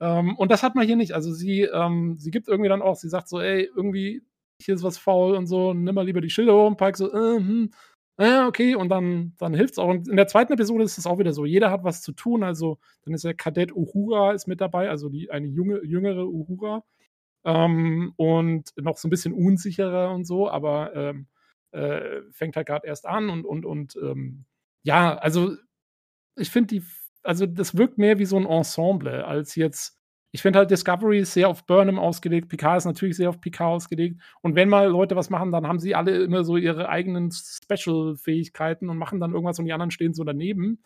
Ähm, 0.02 0.36
und 0.38 0.52
das 0.52 0.64
hat 0.64 0.76
man 0.76 0.86
hier 0.86 0.98
nicht. 0.98 1.14
Also 1.14 1.32
sie, 1.32 1.62
ähm, 1.62 2.18
sie 2.18 2.32
gibt 2.32 2.48
irgendwie 2.50 2.70
dann 2.70 2.82
auch, 2.82 2.96
sie 2.96 3.10
sagt 3.10 3.30
so, 3.30 3.40
ey, 3.40 3.70
irgendwie, 3.76 4.22
hier 4.62 4.76
ist 4.76 4.84
was 4.84 4.98
faul 4.98 5.36
und 5.36 5.48
so, 5.48 5.74
nimm 5.74 5.96
mal 5.96 6.06
lieber 6.06 6.22
die 6.22 6.30
Schilder 6.30 6.54
hoch 6.54 6.68
und 6.68 6.78
Pike 6.78 6.98
so, 6.98 7.12
äh, 7.12 7.38
hm, 7.38 7.72
ja, 8.20 8.48
okay, 8.48 8.76
und 8.76 8.90
dann, 8.90 9.34
dann 9.40 9.54
hilft's 9.54 9.80
auch. 9.80 9.90
Und 9.90 10.08
in 10.08 10.18
der 10.18 10.28
zweiten 10.28 10.54
Episode 10.54 10.84
ist 10.84 10.98
es 10.98 11.08
auch 11.08 11.18
wieder 11.20 11.34
so, 11.34 11.46
jeder 11.46 11.72
hat 11.72 11.84
was 11.84 12.02
zu 12.02 12.12
tun, 12.14 12.44
also 12.44 12.78
dann 13.04 13.14
ist 13.14 13.24
der 13.24 13.34
Kadett 13.34 13.72
Uhura 13.76 14.34
ist 14.34 14.48
mit 14.48 14.62
dabei, 14.62 14.90
also 14.90 15.10
die, 15.10 15.32
eine 15.32 15.48
junge, 15.48 15.84
jüngere 15.84 16.28
Uhura 16.28 16.84
ähm, 17.46 18.14
und 18.18 18.72
noch 18.78 18.98
so 18.98 19.08
ein 19.08 19.12
bisschen 19.12 19.34
unsicherer 19.34 20.12
und 20.14 20.26
so, 20.26 20.50
aber 20.50 20.96
ähm, 20.96 21.28
äh, 21.72 22.22
fängt 22.32 22.56
halt 22.56 22.68
gerade 22.68 22.88
erst 22.88 23.06
an 23.08 23.30
und, 23.30 23.46
und, 23.46 23.66
und 23.66 23.96
ähm, 23.98 24.46
ja, 24.84 25.16
also 25.18 25.56
ich 26.36 26.50
finde 26.52 26.76
die, 26.76 26.84
also 27.24 27.46
das 27.46 27.78
wirkt 27.78 27.98
mehr 27.98 28.20
wie 28.20 28.26
so 28.26 28.38
ein 28.38 28.46
Ensemble 28.46 29.26
als 29.26 29.56
jetzt. 29.56 30.00
Ich 30.36 30.42
finde 30.42 30.58
halt 30.60 30.72
Discovery 30.72 31.20
ist 31.20 31.34
sehr 31.34 31.48
auf 31.48 31.66
Burnham 31.68 32.00
ausgelegt, 32.00 32.50
Picard 32.50 32.80
ist 32.80 32.86
natürlich 32.86 33.16
sehr 33.18 33.30
auf 33.30 33.40
Picard 33.40 33.76
ausgelegt. 33.76 34.20
Und 34.42 34.56
wenn 34.56 34.68
mal 34.68 34.88
Leute 34.88 35.16
was 35.16 35.30
machen, 35.30 35.52
dann 35.52 35.68
haben 35.68 35.78
sie 35.78 35.94
alle 35.94 36.24
immer 36.24 36.44
so 36.44 36.58
ihre 36.58 36.90
eigenen 36.90 37.30
Special-Fähigkeiten 37.32 38.90
und 38.90 38.98
machen 38.98 39.20
dann 39.20 39.34
irgendwas 39.34 39.60
und 39.60 39.66
die 39.66 39.74
anderen 39.74 39.92
stehen 39.92 40.16
so 40.16 40.24
daneben. 40.24 40.82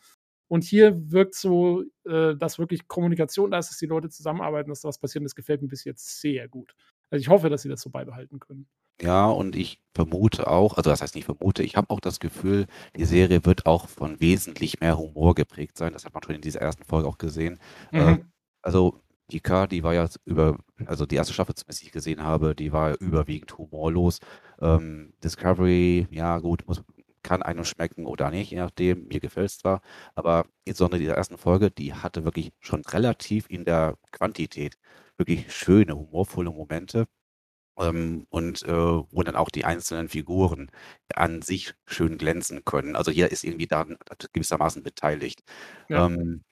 Und 0.49 0.65
hier 0.65 1.11
wirkt 1.11 1.35
so, 1.35 1.83
äh, 2.05 2.35
dass 2.35 2.59
wirklich 2.59 2.89
Kommunikation 2.89 3.49
da 3.51 3.59
ist, 3.59 3.69
dass 3.69 3.77
die 3.77 3.85
Leute 3.85 4.09
zusammenarbeiten, 4.09 4.69
dass 4.69 4.81
da 4.81 4.89
was 4.89 4.99
passiert. 4.99 5.21
Und 5.21 5.25
das 5.25 5.35
gefällt 5.35 5.61
mir 5.61 5.69
bis 5.69 5.85
jetzt 5.85 6.19
sehr 6.19 6.49
gut. 6.49 6.75
Also 7.09 7.21
ich 7.21 7.29
hoffe, 7.29 7.49
dass 7.49 7.61
sie 7.61 7.69
das 7.69 7.81
so 7.81 7.89
beibehalten 7.89 8.39
können. 8.39 8.67
Ja, 9.01 9.27
und 9.27 9.55
ich 9.55 9.81
vermute 9.93 10.47
auch, 10.47 10.75
also 10.75 10.89
das 10.89 11.01
heißt 11.01 11.15
nicht 11.15 11.25
vermute, 11.25 11.63
ich 11.63 11.77
habe 11.77 11.89
auch 11.89 12.01
das 12.01 12.19
Gefühl, 12.19 12.65
die 12.97 13.05
Serie 13.05 13.45
wird 13.45 13.65
auch 13.65 13.87
von 13.87 14.19
wesentlich 14.19 14.81
mehr 14.81 14.97
Humor 14.97 15.35
geprägt 15.35 15.77
sein. 15.77 15.93
Das 15.93 16.03
hat 16.03 16.13
man 16.13 16.23
schon 16.23 16.35
in 16.35 16.41
dieser 16.41 16.61
ersten 16.61 16.83
Folge 16.83 17.07
auch 17.07 17.17
gesehen. 17.17 17.59
Mhm. 17.91 17.99
Äh, 17.99 18.17
also 18.61 19.01
Picard, 19.27 19.71
die 19.71 19.83
war 19.83 19.93
ja 19.93 20.07
über, 20.25 20.57
also 20.85 21.05
die 21.05 21.15
erste 21.15 21.33
Staffel 21.33 21.55
zumindest, 21.55 21.81
die 21.81 21.87
ich 21.87 21.91
gesehen 21.91 22.23
habe, 22.23 22.55
die 22.55 22.71
war 22.73 22.99
überwiegend 23.01 23.57
humorlos. 23.57 24.19
Ähm, 24.61 25.13
Discovery, 25.23 26.07
ja 26.11 26.39
gut, 26.39 26.65
muss, 26.67 26.81
kann 27.23 27.43
einem 27.43 27.65
schmecken 27.65 28.05
oder 28.05 28.29
nicht, 28.31 28.51
je 28.51 28.57
nachdem. 28.57 29.07
Mir 29.07 29.19
gefällt 29.19 29.47
es 29.49 29.57
zwar, 29.59 29.81
aber 30.15 30.45
insbesondere 30.65 30.99
die 31.01 31.07
ersten 31.07 31.37
Folge, 31.37 31.71
die 31.71 31.93
hatte 31.93 32.23
wirklich 32.25 32.53
schon 32.59 32.83
relativ 32.85 33.47
in 33.49 33.65
der 33.65 33.97
Quantität 34.11 34.77
wirklich 35.17 35.51
schöne, 35.53 35.95
humorvolle 35.97 36.51
Momente. 36.51 37.07
Ähm, 37.79 38.25
und 38.29 38.63
äh, 38.63 38.71
wo 38.73 39.23
dann 39.23 39.35
auch 39.35 39.49
die 39.49 39.65
einzelnen 39.65 40.09
Figuren 40.09 40.71
an 41.13 41.41
sich 41.43 41.73
schön 41.85 42.17
glänzen 42.17 42.65
können. 42.65 42.95
Also 42.95 43.11
jeder 43.11 43.31
ist 43.31 43.43
irgendwie 43.43 43.67
da 43.67 43.85
gewissermaßen 44.33 44.81
beteiligt. 44.83 45.43
Ja. 45.89 46.07
Ähm, 46.07 46.43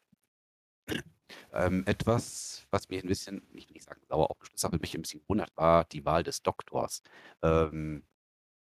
ähm, 1.53 1.83
etwas, 1.85 2.65
was 2.71 2.89
mir 2.89 2.99
ein 3.01 3.07
bisschen, 3.07 3.41
ich 3.53 3.67
will 3.67 3.73
nicht 3.73 3.85
sagen 3.85 4.01
sauer 4.07 4.31
aufgestoßen, 4.31 4.67
aber 4.67 4.79
mich 4.79 4.95
ein 4.95 5.01
bisschen 5.01 5.21
wundert, 5.27 5.51
war 5.55 5.85
die 5.85 6.05
Wahl 6.05 6.23
des 6.23 6.43
Doktors. 6.43 7.01
Ähm, 7.41 8.03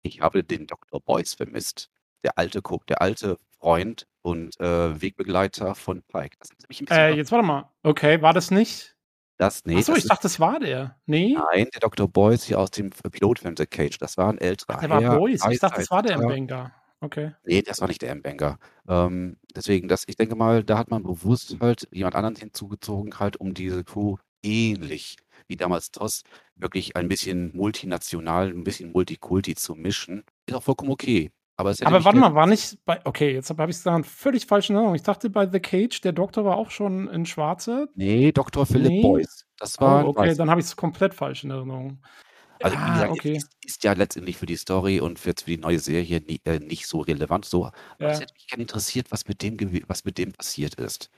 ich 0.03 0.21
habe 0.21 0.43
den 0.43 0.67
Dr. 0.67 1.01
Boyce 1.01 1.35
vermisst. 1.35 1.89
Der 2.23 2.37
alte 2.37 2.59
Cook, 2.59 2.87
der 2.87 3.01
alte 3.01 3.37
Freund 3.59 4.07
und 4.23 4.59
äh, 4.59 5.01
Wegbegleiter 5.01 5.75
von 5.75 6.01
Pike. 6.01 6.35
Das 6.39 6.49
hat 6.49 6.57
mich 6.67 6.81
ein 6.81 6.85
bisschen 6.85 6.99
Äh, 6.99 7.15
jetzt 7.15 7.31
warte 7.31 7.45
mal. 7.45 7.71
Okay, 7.83 8.21
war 8.21 8.33
das 8.33 8.49
nicht? 8.51 8.97
das, 9.37 9.63
nee, 9.65 9.77
Achso, 9.77 9.95
ich 9.95 10.05
dachte, 10.05 10.23
das 10.23 10.39
war 10.39 10.59
der. 10.59 10.99
Nee? 11.05 11.37
nein, 11.37 11.67
der 11.71 11.79
Dr. 11.79 12.07
Boyce 12.07 12.45
hier 12.45 12.59
aus 12.59 12.71
dem 12.71 12.89
Pilotfilm 12.89 13.55
The 13.55 13.67
Cage. 13.67 13.97
Das 13.99 14.17
war 14.17 14.29
ein 14.29 14.39
älterer 14.39 14.77
Ach, 14.77 14.79
der 14.79 14.89
war 14.89 15.17
Boyce. 15.17 15.45
Ich 15.51 15.59
dachte, 15.59 15.79
das 15.79 15.91
war 15.91 16.01
der 16.01 16.15
im 16.15 16.21
Freizeitler. 16.23 16.73
Okay. 16.99 17.31
Nee, 17.45 17.61
das 17.61 17.79
war 17.79 17.87
nicht 17.87 18.01
der 18.01 18.09
M-Banger. 18.11 18.57
Ähm, 18.87 19.37
deswegen, 19.55 19.87
das, 19.87 20.03
ich 20.07 20.15
denke 20.15 20.35
mal, 20.35 20.63
da 20.63 20.77
hat 20.77 20.89
man 20.89 21.03
bewusst 21.03 21.57
halt 21.59 21.87
jemand 21.91 22.15
anderen 22.15 22.35
hinzugezogen, 22.35 23.19
halt, 23.19 23.37
um 23.37 23.53
diese 23.53 23.83
Crew 23.83 24.17
ähnlich 24.43 25.17
wie 25.47 25.55
damals 25.55 25.91
TOS 25.91 26.23
wirklich 26.55 26.95
ein 26.95 27.07
bisschen 27.07 27.55
multinational, 27.55 28.49
ein 28.49 28.63
bisschen 28.63 28.91
Multikulti 28.91 29.55
zu 29.55 29.75
mischen. 29.75 30.23
Ist 30.47 30.55
auch 30.55 30.63
vollkommen 30.63 30.91
okay. 30.91 31.31
Aber 31.59 31.73
Aber 31.83 32.03
warte 32.05 32.19
mal, 32.19 32.35
war 32.35 32.45
nicht 32.45 32.77
bei. 32.85 32.99
Okay, 33.03 33.33
jetzt 33.33 33.49
habe 33.49 33.63
ich 33.71 33.77
es 33.77 33.83
dann 33.83 34.03
völlig 34.03 34.45
falsch 34.45 34.69
in 34.69 34.75
Erinnerung. 34.75 34.95
Ich 34.95 35.01
dachte, 35.01 35.31
bei 35.31 35.49
The 35.49 35.59
Cage, 35.59 36.01
der 36.01 36.11
Doktor 36.11 36.45
war 36.45 36.55
auch 36.55 36.69
schon 36.69 37.09
ein 37.09 37.25
Schwarzer. 37.25 37.87
Nee, 37.95 38.31
Dr. 38.31 38.67
Philip 38.67 38.91
Nee. 38.91 39.01
Boyce. 39.01 39.45
Das 39.57 39.79
war 39.81 40.05
Oh, 40.05 40.09
okay, 40.09 40.35
dann 40.35 40.51
habe 40.51 40.61
ich 40.61 40.67
es 40.67 40.75
komplett 40.75 41.15
falsch 41.15 41.43
in 41.43 41.49
Erinnerung. 41.49 41.99
Also, 42.61 42.77
wie 42.83 42.91
Ah, 42.91 42.91
gesagt, 42.91 43.13
okay. 43.13 43.37
ist, 43.37 43.49
ist 43.65 43.83
ja 43.83 43.93
letztendlich 43.93 44.37
für 44.37 44.45
die 44.45 44.55
Story 44.57 44.99
und 44.99 45.19
für, 45.19 45.33
für 45.37 45.45
die 45.51 45.57
neue 45.57 45.79
Serie 45.79 46.21
nie, 46.21 46.41
äh, 46.45 46.59
nicht 46.59 46.87
so 46.87 46.99
relevant. 47.01 47.45
So, 47.45 47.65
aber 47.65 47.73
Ja. 47.99 48.09
es 48.11 48.19
hätte 48.19 48.33
mich 48.35 48.47
gerne 48.47 48.63
interessiert, 48.63 49.11
was 49.11 49.27
mit 49.27 49.41
dem, 49.41 49.57
was 49.87 50.05
mit 50.05 50.17
dem 50.17 50.33
passiert 50.33 50.75
ist. 50.75 51.09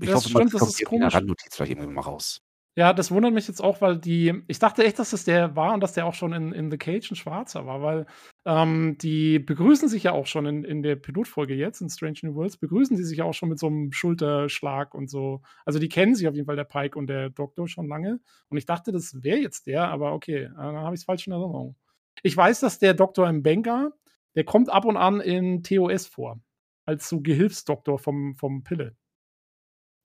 Ich 0.00 0.14
Das 0.14 0.14
hoffe, 0.14 0.30
man 0.30 0.42
stimmt, 0.42 0.54
das 0.54 0.62
kommt 0.62 0.78
irgendwie 0.80 0.96
in 1.02 1.02
der. 1.02 1.14
Randnotiz 1.14 1.56
vielleicht 1.56 1.72
irgendwie 1.72 1.92
mal 1.94 2.02
raus. 2.02 2.40
Ja, 2.76 2.92
das 2.92 3.12
wundert 3.12 3.32
mich 3.32 3.46
jetzt 3.46 3.60
auch, 3.62 3.80
weil 3.80 3.98
die. 3.98 4.42
Ich 4.48 4.58
dachte 4.58 4.82
echt, 4.84 4.98
dass 4.98 5.10
das 5.10 5.24
der 5.24 5.54
war 5.54 5.74
und 5.74 5.80
dass 5.80 5.92
der 5.92 6.06
auch 6.06 6.14
schon 6.14 6.32
in, 6.32 6.52
in 6.52 6.72
The 6.72 6.76
Cage 6.76 7.12
ein 7.12 7.14
Schwarzer 7.14 7.66
war, 7.66 7.82
weil 7.82 8.06
ähm, 8.44 8.98
die 9.00 9.38
begrüßen 9.38 9.88
sich 9.88 10.02
ja 10.02 10.12
auch 10.12 10.26
schon 10.26 10.44
in, 10.46 10.64
in 10.64 10.82
der 10.82 10.96
Pilotfolge 10.96 11.54
jetzt, 11.54 11.80
in 11.80 11.88
Strange 11.88 12.18
New 12.22 12.34
Worlds, 12.34 12.56
begrüßen 12.56 12.96
die 12.96 13.04
sich 13.04 13.18
ja 13.18 13.24
auch 13.26 13.32
schon 13.32 13.48
mit 13.48 13.60
so 13.60 13.68
einem 13.68 13.92
Schulterschlag 13.92 14.92
und 14.92 15.08
so. 15.08 15.42
Also 15.64 15.78
die 15.78 15.88
kennen 15.88 16.16
sich 16.16 16.26
auf 16.26 16.34
jeden 16.34 16.46
Fall, 16.46 16.56
der 16.56 16.64
Pike 16.64 16.98
und 16.98 17.06
der 17.06 17.30
Doktor, 17.30 17.68
schon 17.68 17.86
lange. 17.86 18.18
Und 18.48 18.58
ich 18.58 18.66
dachte, 18.66 18.90
das 18.90 19.22
wäre 19.22 19.38
jetzt 19.38 19.68
der, 19.68 19.88
aber 19.88 20.12
okay, 20.12 20.44
äh, 20.44 20.48
dann 20.56 20.76
habe 20.76 20.96
ich 20.96 21.02
es 21.02 21.04
falsch 21.04 21.28
in 21.28 21.32
Erinnerung. 21.32 21.76
Ich 22.24 22.36
weiß, 22.36 22.58
dass 22.58 22.80
der 22.80 22.94
Doktor 22.94 23.28
im 23.28 23.44
Benga, 23.44 23.92
der 24.34 24.44
kommt 24.44 24.68
ab 24.68 24.84
und 24.84 24.96
an 24.96 25.20
in 25.20 25.62
TOS 25.62 26.08
vor. 26.08 26.40
Als 26.86 27.08
so 27.08 27.20
Gehilfsdoktor 27.20 28.00
vom, 28.00 28.34
vom 28.34 28.64
Pille. 28.64 28.96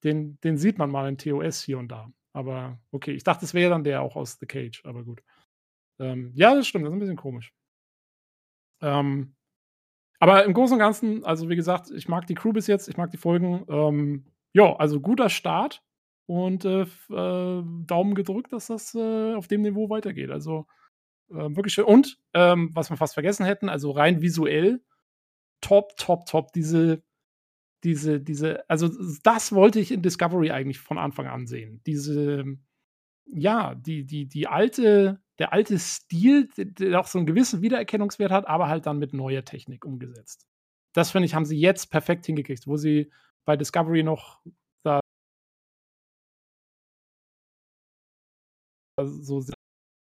Den, 0.03 0.39
den 0.41 0.57
sieht 0.57 0.77
man 0.77 0.91
mal 0.91 1.09
in 1.09 1.17
TOS 1.17 1.63
hier 1.63 1.79
und 1.79 1.89
da. 1.89 2.11
Aber 2.39 2.79
okay, 2.91 3.11
ich 3.11 3.23
dachte, 3.23 3.43
es 3.43 3.53
wäre 3.53 3.69
dann 3.69 3.83
der 3.83 4.01
auch 4.01 4.15
aus 4.15 4.37
The 4.39 4.45
Cage, 4.45 4.81
aber 4.85 5.03
gut. 5.03 5.21
Ähm, 5.99 6.31
ja, 6.35 6.55
das 6.55 6.67
stimmt, 6.67 6.85
das 6.85 6.91
ist 6.91 6.95
ein 6.95 6.99
bisschen 6.99 7.17
komisch. 7.17 7.53
Ähm, 8.81 9.35
aber 10.19 10.45
im 10.45 10.53
Großen 10.53 10.75
und 10.75 10.79
Ganzen, 10.79 11.25
also 11.25 11.49
wie 11.49 11.57
gesagt, 11.57 11.91
ich 11.91 12.07
mag 12.07 12.27
die 12.27 12.35
Crew 12.35 12.53
bis 12.53 12.67
jetzt, 12.67 12.87
ich 12.87 12.97
mag 12.97 13.11
die 13.11 13.17
Folgen. 13.17 13.65
Ähm, 13.69 14.25
ja, 14.53 14.73
also 14.77 15.01
guter 15.01 15.29
Start 15.29 15.83
und 16.27 16.63
äh, 16.63 16.83
äh, 16.83 17.63
Daumen 17.85 18.15
gedrückt, 18.15 18.53
dass 18.53 18.67
das 18.67 18.95
äh, 18.95 19.33
auf 19.33 19.47
dem 19.47 19.61
Niveau 19.61 19.89
weitergeht. 19.89 20.31
Also 20.31 20.65
äh, 21.29 21.55
wirklich 21.55 21.73
schön. 21.73 21.85
Und 21.85 22.19
ähm, 22.33 22.71
was 22.73 22.89
wir 22.89 22.97
fast 22.97 23.15
vergessen 23.15 23.45
hätten, 23.45 23.67
also 23.67 23.91
rein 23.91 24.21
visuell, 24.21 24.81
top, 25.61 25.97
top, 25.97 26.25
top. 26.25 26.53
Diese, 26.53 27.03
diese, 27.83 28.19
diese, 28.19 28.69
also 28.69 28.89
das 29.23 29.51
wollte 29.53 29.79
ich 29.79 29.91
in 29.91 30.01
Discovery 30.01 30.51
eigentlich 30.51 30.79
von 30.79 30.97
Anfang 30.97 31.27
an 31.27 31.47
sehen. 31.47 31.81
Diese, 31.85 32.43
ja, 33.27 33.75
die, 33.75 34.05
die, 34.05 34.27
die 34.27 34.47
alte, 34.47 35.21
der 35.39 35.53
alte 35.53 35.79
Stil, 35.79 36.49
der- 36.57 36.99
auch 36.99 37.07
so 37.07 37.19
einen 37.19 37.27
gewissen 37.27 37.61
Wiedererkennungswert 37.61 38.31
hat, 38.31 38.47
aber 38.47 38.67
halt 38.69 38.85
dann 38.87 38.99
mit 38.99 39.13
neuer 39.13 39.45
Technik 39.45 39.85
umgesetzt. 39.85 40.47
Das 40.93 41.11
finde 41.11 41.27
ich, 41.27 41.35
haben 41.35 41.45
sie 41.45 41.59
jetzt 41.59 41.91
perfekt 41.91 42.25
hingekriegt, 42.25 42.67
wo 42.67 42.77
sie 42.77 43.11
bei 43.45 43.57
Discovery 43.57 44.03
noch 44.03 44.41
da 44.83 44.99
so 49.21 49.41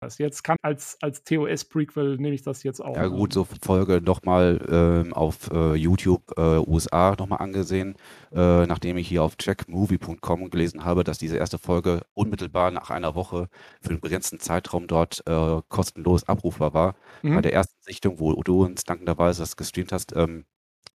sind. 0.01 0.19
Jetzt 0.19 0.43
kann 0.43 0.57
als, 0.61 0.97
als 1.01 1.23
TOS-Prequel 1.23 2.17
nehme 2.17 2.35
ich 2.35 2.43
das 2.43 2.63
jetzt 2.63 2.81
auch. 2.81 2.95
Ja 2.95 3.07
gut, 3.07 3.33
so 3.33 3.47
Folge 3.61 4.01
nochmal 4.01 4.59
ähm, 4.69 5.13
auf 5.13 5.49
äh, 5.51 5.75
YouTube 5.75 6.23
äh, 6.37 6.57
USA 6.59 7.15
nochmal 7.17 7.39
angesehen, 7.39 7.95
äh, 8.31 8.65
nachdem 8.65 8.97
ich 8.97 9.07
hier 9.07 9.23
auf 9.23 9.37
checkmovie.com 9.37 10.49
gelesen 10.49 10.85
habe, 10.85 11.03
dass 11.03 11.17
diese 11.17 11.37
erste 11.37 11.57
Folge 11.57 12.01
unmittelbar 12.13 12.71
nach 12.71 12.89
einer 12.89 13.15
Woche 13.15 13.49
für 13.81 13.89
einen 13.89 14.01
begrenzten 14.01 14.39
Zeitraum 14.39 14.87
dort 14.87 15.23
äh, 15.27 15.61
kostenlos 15.67 16.27
abrufbar 16.27 16.73
war. 16.73 16.95
Bei 17.23 17.29
mhm. 17.29 17.41
der 17.41 17.53
ersten 17.53 17.81
Sichtung, 17.81 18.19
wo 18.19 18.33
du 18.43 18.63
uns 18.63 18.83
dankenderweise 18.83 19.41
das 19.41 19.57
gestreamt 19.57 19.91
hast, 19.91 20.15
ähm, 20.15 20.45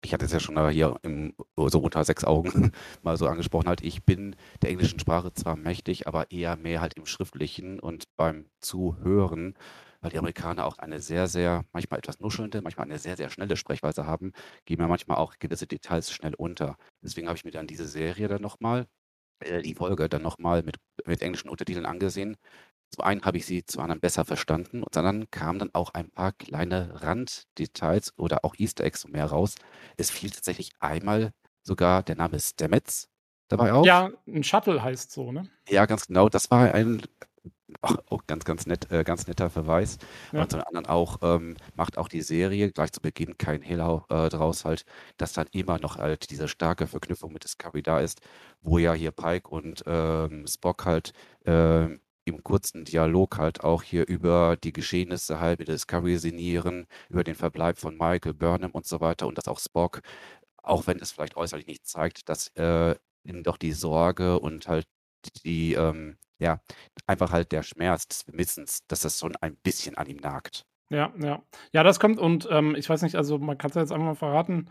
ich 0.02 0.12
hatte 0.12 0.24
es 0.24 0.32
ja 0.32 0.40
schon 0.40 0.70
hier 0.70 0.98
im, 1.02 1.34
so 1.56 1.80
unter 1.80 2.04
sechs 2.04 2.24
Augen 2.24 2.72
mal 3.02 3.16
so 3.16 3.26
angesprochen, 3.26 3.68
halt, 3.68 3.82
ich 3.82 4.04
bin 4.04 4.36
der 4.62 4.70
englischen 4.70 4.98
Sprache 4.98 5.32
zwar 5.34 5.56
mächtig, 5.56 6.06
aber 6.06 6.30
eher 6.30 6.56
mehr 6.56 6.80
halt 6.80 6.94
im 6.94 7.06
Schriftlichen 7.06 7.80
und 7.80 8.04
beim 8.16 8.46
Zuhören, 8.60 9.54
weil 10.00 10.10
die 10.10 10.18
Amerikaner 10.18 10.66
auch 10.66 10.78
eine 10.78 11.00
sehr, 11.00 11.28
sehr, 11.28 11.64
manchmal 11.72 11.98
etwas 11.98 12.20
nuschelnde, 12.20 12.62
manchmal 12.62 12.86
eine 12.86 12.98
sehr, 12.98 13.16
sehr 13.16 13.30
schnelle 13.30 13.56
Sprechweise 13.56 14.06
haben, 14.06 14.32
gehen 14.64 14.80
mir 14.80 14.88
manchmal 14.88 15.18
auch 15.18 15.38
gewisse 15.38 15.66
Details 15.66 16.10
schnell 16.12 16.34
unter. 16.34 16.76
Deswegen 17.02 17.28
habe 17.28 17.36
ich 17.36 17.44
mir 17.44 17.52
dann 17.52 17.66
diese 17.66 17.86
Serie 17.86 18.28
dann 18.28 18.42
nochmal, 18.42 18.86
äh, 19.40 19.62
die 19.62 19.74
Folge 19.74 20.08
dann 20.08 20.22
nochmal 20.22 20.62
mit, 20.62 20.76
mit 21.06 21.22
englischen 21.22 21.48
Untertiteln 21.50 21.86
angesehen. 21.86 22.36
Zum 22.94 23.04
einen 23.04 23.22
habe 23.22 23.38
ich 23.38 23.46
sie 23.46 23.64
zum 23.64 23.82
anderen 23.82 24.00
besser 24.00 24.24
verstanden 24.24 24.82
und 24.82 24.92
zum 24.92 25.04
anderen 25.04 25.30
kamen 25.30 25.58
dann 25.58 25.70
auch 25.72 25.94
ein 25.94 26.10
paar 26.10 26.32
kleine 26.32 27.02
Randdetails 27.02 28.12
oder 28.18 28.44
auch 28.44 28.54
Easter 28.58 28.84
Eggs 28.84 29.08
mehr 29.08 29.26
raus. 29.26 29.54
Es 29.96 30.10
fiel 30.10 30.30
tatsächlich 30.30 30.72
einmal 30.78 31.32
sogar 31.62 32.02
der 32.02 32.16
Name 32.16 32.38
Stamets 32.38 33.08
dabei 33.48 33.72
auf. 33.72 33.86
Ja, 33.86 34.10
ein 34.26 34.44
Shuttle 34.44 34.82
heißt 34.82 35.10
so, 35.10 35.32
ne? 35.32 35.48
Ja, 35.68 35.86
ganz 35.86 36.06
genau. 36.06 36.28
Das 36.28 36.50
war 36.50 36.74
ein 36.74 37.02
ach, 37.80 37.96
oh, 38.10 38.18
ganz, 38.26 38.44
ganz 38.44 38.66
nett, 38.66 38.90
äh, 38.90 39.04
ganz 39.04 39.26
netter 39.26 39.50
Verweis. 39.50 39.98
Ja. 40.32 40.42
Und 40.42 40.50
zum 40.50 40.60
anderen 40.60 40.86
auch 40.86 41.18
ähm, 41.22 41.56
macht 41.74 41.98
auch 41.98 42.08
die 42.08 42.22
Serie 42.22 42.70
gleich 42.70 42.92
zu 42.92 43.00
Beginn 43.00 43.38
kein 43.38 43.62
Hehl 43.62 43.80
äh, 43.80 44.28
draus 44.28 44.64
halt, 44.64 44.84
dass 45.16 45.32
dann 45.32 45.46
immer 45.52 45.78
noch 45.78 45.96
halt 45.96 46.30
diese 46.30 46.48
starke 46.48 46.86
Verknüpfung 46.86 47.32
mit 47.32 47.44
Discovery 47.44 47.82
da 47.82 48.00
ist, 48.00 48.20
wo 48.60 48.78
ja 48.78 48.92
hier 48.92 49.12
Pike 49.12 49.48
und 49.48 49.82
ähm, 49.86 50.46
Spock 50.46 50.84
halt 50.84 51.12
ähm, 51.46 52.00
im 52.24 52.42
kurzen 52.42 52.84
Dialog 52.84 53.38
halt 53.38 53.64
auch 53.64 53.82
hier 53.82 54.06
über 54.08 54.56
die 54.62 54.72
Geschehnisse 54.72 55.40
halt 55.40 55.58
mit 55.58 55.68
Discovery 55.68 56.18
sinnieren, 56.18 56.86
über 57.08 57.24
den 57.24 57.34
Verbleib 57.34 57.78
von 57.78 57.96
Michael 57.96 58.34
Burnham 58.34 58.70
und 58.72 58.86
so 58.86 59.00
weiter 59.00 59.26
und 59.26 59.38
dass 59.38 59.48
auch 59.48 59.58
Spock, 59.58 60.00
auch 60.62 60.86
wenn 60.86 60.98
es 60.98 61.12
vielleicht 61.12 61.36
äußerlich 61.36 61.66
nicht 61.66 61.86
zeigt, 61.86 62.28
dass 62.28 62.48
äh, 62.56 62.94
ihm 63.24 63.42
doch 63.42 63.56
die 63.56 63.72
Sorge 63.72 64.38
und 64.38 64.68
halt 64.68 64.86
die, 65.44 65.74
ähm, 65.74 66.16
ja, 66.38 66.60
einfach 67.06 67.32
halt 67.32 67.52
der 67.52 67.62
Schmerz 67.62 68.08
des 68.08 68.22
Vermissens, 68.22 68.80
dass 68.88 69.00
das 69.00 69.18
schon 69.18 69.36
ein 69.36 69.56
bisschen 69.56 69.96
an 69.96 70.06
ihm 70.08 70.16
nagt. 70.16 70.66
Ja, 70.90 71.12
ja. 71.18 71.42
Ja, 71.72 71.82
das 71.82 72.00
kommt 72.00 72.18
und 72.18 72.48
ähm, 72.50 72.74
ich 72.74 72.88
weiß 72.88 73.02
nicht, 73.02 73.16
also 73.16 73.38
man 73.38 73.56
kann 73.58 73.70
es 73.70 73.76
ja 73.76 73.82
jetzt 73.82 73.92
einfach 73.92 74.06
mal 74.06 74.14
verraten, 74.14 74.70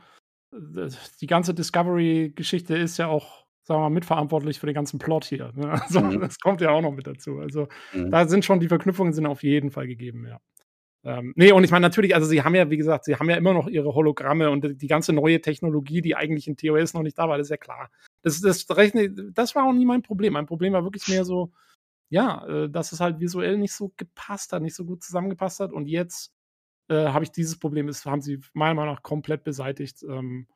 äh, 0.54 0.90
die 1.20 1.28
ganze 1.28 1.54
Discovery-Geschichte 1.54 2.78
ist 2.78 2.98
ja 2.98 3.08
auch, 3.08 3.46
sagen 3.72 3.82
wir 3.82 3.90
mal, 3.90 3.93
mitverantwortlich 3.95 4.59
für 4.59 4.66
den 4.67 4.75
ganzen 4.75 5.00
Plot 5.00 5.25
hier. 5.25 5.51
Ne? 5.56 5.72
Also 5.83 6.01
Mhm. 6.01 6.19
das 6.22 6.40
kommt 6.40 6.61
ja 6.61 6.69
auch 6.72 6.82
noch 6.82 6.91
mit 6.91 7.08
dazu. 7.08 7.40
Also 7.40 7.67
Mhm. 7.93 8.11
da 8.11 8.27
sind 8.27 8.45
schon 8.45 8.59
die 8.59 8.67
Verknüpfungen 8.67 9.14
sind 9.14 9.25
auf 9.25 9.43
jeden 9.43 9.72
Fall 9.72 9.88
gegeben, 9.88 10.27
ja. 10.27 10.40
Ähm, 11.03 11.33
nee, 11.35 11.51
und 11.51 11.64
ich 11.64 11.72
meine 11.72 11.83
natürlich, 11.83 12.14
also 12.16 12.27
sie 12.27 12.43
haben 12.43 12.53
ja, 12.56 12.69
wie 12.69 12.77
gesagt, 12.77 13.06
sie 13.06 13.16
haben 13.16 13.30
ja 13.30 13.35
immer 13.38 13.53
noch 13.53 13.67
ihre 13.67 13.95
Hologramme 13.95 14.51
und 14.51 14.82
die 14.82 14.88
ganze 14.88 15.14
neue 15.14 15.41
Technologie, 15.41 16.01
die 16.01 16.16
eigentlich 16.16 16.48
in 16.48 16.58
TOS 16.58 16.93
noch 16.93 17.01
nicht 17.03 17.17
da 17.17 17.27
war, 17.30 17.38
das 17.40 17.48
ist 17.48 17.51
ja 17.51 17.58
klar. 17.58 17.90
Das, 18.22 18.40
das, 18.41 18.67
das 18.67 19.56
war 19.56 19.66
auch 19.66 19.74
nie 19.74 19.85
mein 19.85 20.03
Problem. 20.03 20.33
Mein 20.33 20.45
Problem 20.45 20.74
war 20.74 20.83
wirklich 20.83 21.08
mehr 21.08 21.25
so, 21.25 21.51
ja, 22.09 22.45
äh, 22.48 22.69
dass 22.69 22.91
es 22.91 23.00
halt 23.00 23.19
visuell 23.19 23.58
nicht 23.58 23.74
so 23.74 23.93
gepasst 23.98 24.53
hat, 24.53 24.61
nicht 24.61 24.75
so 24.75 24.85
gut 24.85 25.03
zusammengepasst 25.03 25.59
hat. 25.61 25.74
Und 25.74 25.88
jetzt 25.88 26.33
äh, 26.90 27.08
habe 27.08 27.24
ich 27.25 27.32
dieses 27.32 27.59
Problem, 27.59 27.88
das 27.88 28.06
haben 28.06 28.22
sie 28.22 28.40
meiner 28.53 28.75
Meinung 28.75 28.95
nach 28.95 29.03
komplett 29.03 29.43
beseitigt. 29.43 30.03
Ähm, 30.03 30.48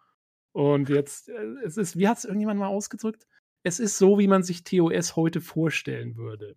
und 0.56 0.88
jetzt, 0.88 1.28
äh, 1.28 1.34
es 1.66 1.76
ist, 1.76 1.98
wie 1.98 2.08
hat 2.08 2.18
es 2.18 2.24
irgendjemand 2.24 2.62
mal 2.62 2.68
ausgedrückt? 2.68 3.28
Es 3.64 3.82
ist 3.82 3.98
so, 3.98 4.20
wie 4.20 4.28
man 4.28 4.42
sich 4.42 4.64
TOS 4.64 5.18
heute 5.18 5.42
vorstellen 5.42 6.16
würde. 6.16 6.56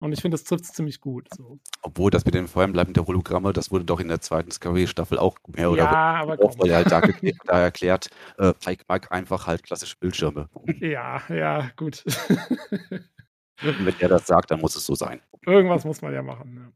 Und 0.00 0.12
ich 0.12 0.20
finde, 0.20 0.34
das 0.34 0.44
trifft 0.44 0.64
es 0.64 0.72
ziemlich 0.74 1.00
gut. 1.00 1.28
So. 1.34 1.58
Obwohl 1.80 2.10
das 2.10 2.26
mit 2.26 2.34
den 2.34 2.46
Vorherbleiben 2.46 2.92
der 2.92 3.06
Hologramme, 3.06 3.54
das 3.54 3.70
wurde 3.70 3.86
doch 3.86 4.00
in 4.00 4.08
der 4.08 4.20
zweiten 4.20 4.50
Discovery-Staffel 4.50 5.18
auch 5.18 5.38
mehr 5.46 5.70
oder 5.70 5.84
Ja, 5.84 6.26
weniger 6.26 6.44
auch, 6.44 6.58
weil 6.58 6.68
er 6.68 6.76
halt 6.76 6.92
da, 6.92 7.00
geklärt, 7.00 7.38
da 7.46 7.58
erklärt, 7.58 8.10
äh, 8.36 8.52
Pike 8.52 8.84
mag 8.86 9.10
einfach 9.12 9.46
halt 9.46 9.62
klassische 9.62 9.96
Bildschirme. 9.98 10.50
Ja, 10.80 11.22
ja, 11.30 11.70
gut. 11.76 12.04
Und 12.04 13.00
wenn 13.86 13.94
er 13.98 14.08
das 14.10 14.26
sagt, 14.26 14.50
dann 14.50 14.60
muss 14.60 14.76
es 14.76 14.84
so 14.84 14.94
sein. 14.94 15.22
Irgendwas 15.46 15.86
muss 15.86 16.02
man 16.02 16.12
ja 16.12 16.22
machen. 16.22 16.54
Ja. 16.54 16.72